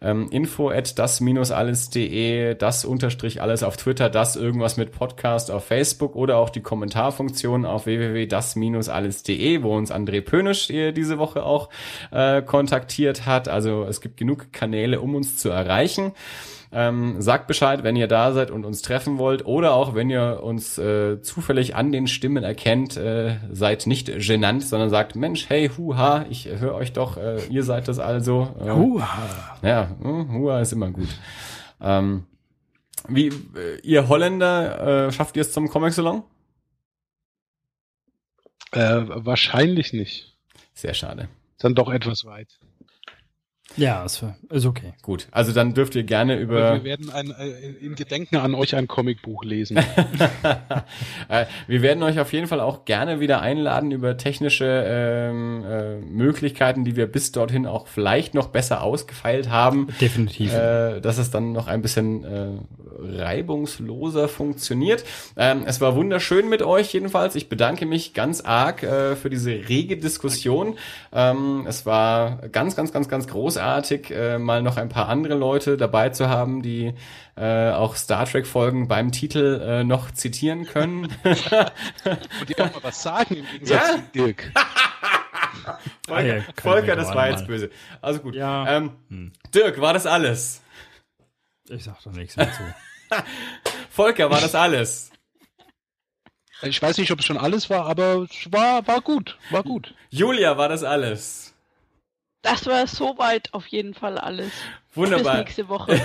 Ähm, 0.00 0.30
info 0.30 0.70
at 0.70 0.98
das-alles.de, 0.98 2.54
das 2.56 2.84
unterstrich 2.84 3.40
alles 3.42 3.62
auf 3.62 3.76
Twitter, 3.76 4.10
das 4.10 4.36
irgendwas 4.36 4.76
mit 4.76 4.90
Podcast 4.90 5.50
auf 5.50 5.66
Facebook 5.66 6.16
oder 6.16 6.38
auch 6.38 6.50
die 6.50 6.62
Kommentarfunktion 6.62 7.64
auf 7.64 7.86
www.das-alles.de, 7.86 9.62
wo 9.62 9.76
uns 9.76 9.92
André 9.92 10.22
Pönisch 10.22 10.66
diese 10.68 11.18
Woche 11.18 11.44
auch 11.44 11.68
äh, 12.10 12.42
kontaktiert 12.42 13.26
hat. 13.26 13.48
Also 13.48 13.84
es 13.84 14.00
gibt 14.00 14.16
genug 14.16 14.52
Kanäle, 14.52 15.00
um 15.00 15.14
uns 15.14 15.36
zu 15.36 15.50
erreichen. 15.50 16.12
Ähm, 16.74 17.20
sagt 17.20 17.48
Bescheid, 17.48 17.82
wenn 17.82 17.96
ihr 17.96 18.08
da 18.08 18.32
seid 18.32 18.50
und 18.50 18.64
uns 18.64 18.80
treffen 18.80 19.18
wollt 19.18 19.44
oder 19.44 19.74
auch 19.74 19.94
wenn 19.94 20.08
ihr 20.08 20.40
uns 20.42 20.78
äh, 20.78 21.20
zufällig 21.20 21.76
an 21.76 21.92
den 21.92 22.06
Stimmen 22.06 22.42
erkennt, 22.44 22.96
äh, 22.96 23.36
seid 23.50 23.86
nicht 23.86 24.06
genannt, 24.26 24.64
sondern 24.64 24.88
sagt, 24.88 25.14
Mensch, 25.14 25.50
hey, 25.50 25.68
huha, 25.68 26.24
ich 26.30 26.46
höre 26.46 26.74
euch 26.74 26.94
doch, 26.94 27.18
äh, 27.18 27.44
ihr 27.50 27.62
seid 27.62 27.88
das 27.88 27.98
also. 27.98 28.54
Äh, 28.58 28.70
Huha. 28.70 29.58
Ja, 29.60 29.90
hm, 30.00 30.32
huha 30.32 30.60
ist 30.60 30.72
immer 30.72 30.90
gut. 30.90 31.08
Ähm, 31.78 32.24
wie, 33.06 33.28
äh, 33.28 33.80
ihr 33.82 34.08
Holländer, 34.08 35.08
äh, 35.08 35.12
schafft 35.12 35.36
ihr 35.36 35.42
es 35.42 35.52
zum 35.52 35.68
Comic 35.68 35.92
Salon? 35.92 36.22
Äh, 38.72 39.02
wahrscheinlich 39.06 39.92
nicht. 39.92 40.34
Sehr 40.72 40.94
schade. 40.94 41.28
Dann 41.58 41.74
doch 41.74 41.92
etwas 41.92 42.24
weit. 42.24 42.48
Ja, 43.76 44.04
ist, 44.04 44.24
ist 44.50 44.66
okay. 44.66 44.92
Gut, 45.02 45.28
also 45.30 45.52
dann 45.52 45.74
dürft 45.74 45.94
ihr 45.94 46.04
gerne 46.04 46.34
Aber 46.34 46.42
über 46.42 46.74
wir 46.74 46.84
werden 46.84 47.10
ein, 47.10 47.30
äh, 47.30 47.70
in 47.80 47.94
Gedenken 47.94 48.36
an 48.36 48.54
euch 48.54 48.74
ein 48.74 48.88
Comicbuch 48.88 49.44
lesen. 49.44 49.78
Äh, 51.28 51.46
wir 51.66 51.82
werden 51.82 52.02
euch 52.02 52.18
auf 52.18 52.32
jeden 52.32 52.46
Fall 52.46 52.60
auch 52.60 52.84
gerne 52.84 53.20
wieder 53.20 53.40
einladen 53.40 53.90
über 53.90 54.16
technische 54.16 54.84
ähm, 54.86 55.64
äh, 55.64 55.96
Möglichkeiten, 55.96 56.84
die 56.84 56.96
wir 56.96 57.06
bis 57.06 57.32
dorthin 57.32 57.66
auch 57.66 57.86
vielleicht 57.86 58.34
noch 58.34 58.48
besser 58.48 58.82
ausgefeilt 58.82 59.48
haben. 59.48 59.88
Definitiv. 60.00 60.52
Äh, 60.52 61.00
dass 61.00 61.18
es 61.18 61.30
dann 61.30 61.52
noch 61.52 61.68
ein 61.68 61.80
bisschen 61.80 62.24
äh, 62.24 62.48
reibungsloser 62.98 64.28
funktioniert. 64.28 65.04
Ähm, 65.36 65.62
es 65.66 65.80
war 65.80 65.94
wunderschön 65.94 66.48
mit 66.48 66.62
euch 66.62 66.92
jedenfalls. 66.92 67.34
Ich 67.34 67.48
bedanke 67.48 67.86
mich 67.86 68.14
ganz 68.14 68.40
arg 68.40 68.82
äh, 68.82 69.16
für 69.16 69.30
diese 69.30 69.50
rege 69.50 69.96
Diskussion. 69.96 70.76
Ähm, 71.12 71.64
es 71.66 71.86
war 71.86 72.48
ganz, 72.48 72.76
ganz, 72.76 72.92
ganz, 72.92 73.08
ganz 73.08 73.26
großartig, 73.28 73.61
äh, 74.10 74.38
mal 74.38 74.62
noch 74.62 74.76
ein 74.76 74.88
paar 74.88 75.08
andere 75.08 75.34
Leute 75.34 75.76
dabei 75.76 76.10
zu 76.10 76.28
haben, 76.28 76.62
die 76.62 76.94
äh, 77.36 77.70
auch 77.70 77.96
Star 77.96 78.26
Trek 78.26 78.46
Folgen 78.46 78.88
beim 78.88 79.12
Titel 79.12 79.60
äh, 79.64 79.84
noch 79.84 80.10
zitieren 80.10 80.64
können. 80.66 81.04
Und 81.24 82.48
die 82.48 82.58
auch 82.60 82.72
mal 82.74 82.82
was 82.82 83.02
sagen 83.02 83.36
im 83.36 83.46
Gegensatz 83.46 83.88
Ja. 83.88 83.96
zu 83.96 84.02
Dirk. 84.14 84.52
Volker, 86.06 86.38
Ah 86.48 86.60
Volker 86.60 86.96
das 86.96 87.14
war 87.14 87.30
jetzt 87.30 87.46
böse. 87.46 87.70
Also 88.00 88.20
gut. 88.20 88.34
Ja. 88.34 88.76
Ähm, 88.76 89.32
Dirk, 89.54 89.80
war 89.80 89.92
das 89.92 90.06
alles? 90.06 90.62
Ich 91.68 91.84
sag 91.84 92.02
doch 92.02 92.12
nichts 92.12 92.34
dazu. 92.34 92.62
Volker, 93.90 94.30
war 94.30 94.40
das 94.40 94.54
alles? 94.54 95.10
Ich 96.62 96.80
weiß 96.80 96.98
nicht, 96.98 97.10
ob 97.10 97.18
es 97.20 97.24
schon 97.26 97.38
alles 97.38 97.70
war, 97.70 97.86
aber 97.86 98.26
es 98.30 98.50
war, 98.52 98.86
war 98.86 99.00
gut. 99.00 99.36
War 99.50 99.62
gut. 99.62 99.94
Julia, 100.10 100.56
war 100.56 100.68
das 100.68 100.84
alles? 100.84 101.51
Das 102.42 102.66
war 102.66 102.86
soweit 102.88 103.54
auf 103.54 103.66
jeden 103.68 103.94
Fall 103.94 104.18
alles. 104.18 104.50
Wunderbar. 104.94 105.36
Bis 105.36 105.44
nächste 105.44 105.68
Woche. 105.68 106.00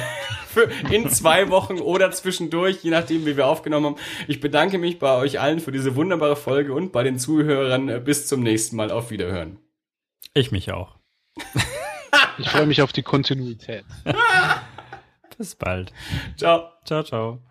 in 0.91 1.09
zwei 1.09 1.49
Wochen 1.49 1.79
oder 1.79 2.11
zwischendurch, 2.11 2.83
je 2.83 2.91
nachdem, 2.91 3.25
wie 3.25 3.35
wir 3.35 3.47
aufgenommen 3.47 3.85
haben. 3.87 3.95
Ich 4.27 4.39
bedanke 4.39 4.77
mich 4.77 4.99
bei 4.99 5.15
euch 5.17 5.39
allen 5.39 5.59
für 5.59 5.71
diese 5.71 5.95
wunderbare 5.95 6.35
Folge 6.35 6.73
und 6.73 6.91
bei 6.91 7.03
den 7.03 7.17
Zuhörern. 7.19 7.89
Äh, 7.89 7.99
Bis 7.99 8.27
zum 8.27 8.41
nächsten 8.41 8.75
Mal. 8.75 8.91
Auf 8.91 9.09
Wiederhören. 9.09 9.59
Ich 10.33 10.51
mich 10.51 10.71
auch. 10.71 10.95
Ich 12.37 12.49
freue 12.49 12.67
mich 12.67 12.81
auf 12.81 12.93
die 12.93 13.03
Kontinuität. 13.03 13.83
Bis 15.37 15.55
bald. 15.55 15.91
Ciao. 16.37 16.71
Ciao, 16.85 17.03
ciao. 17.03 17.46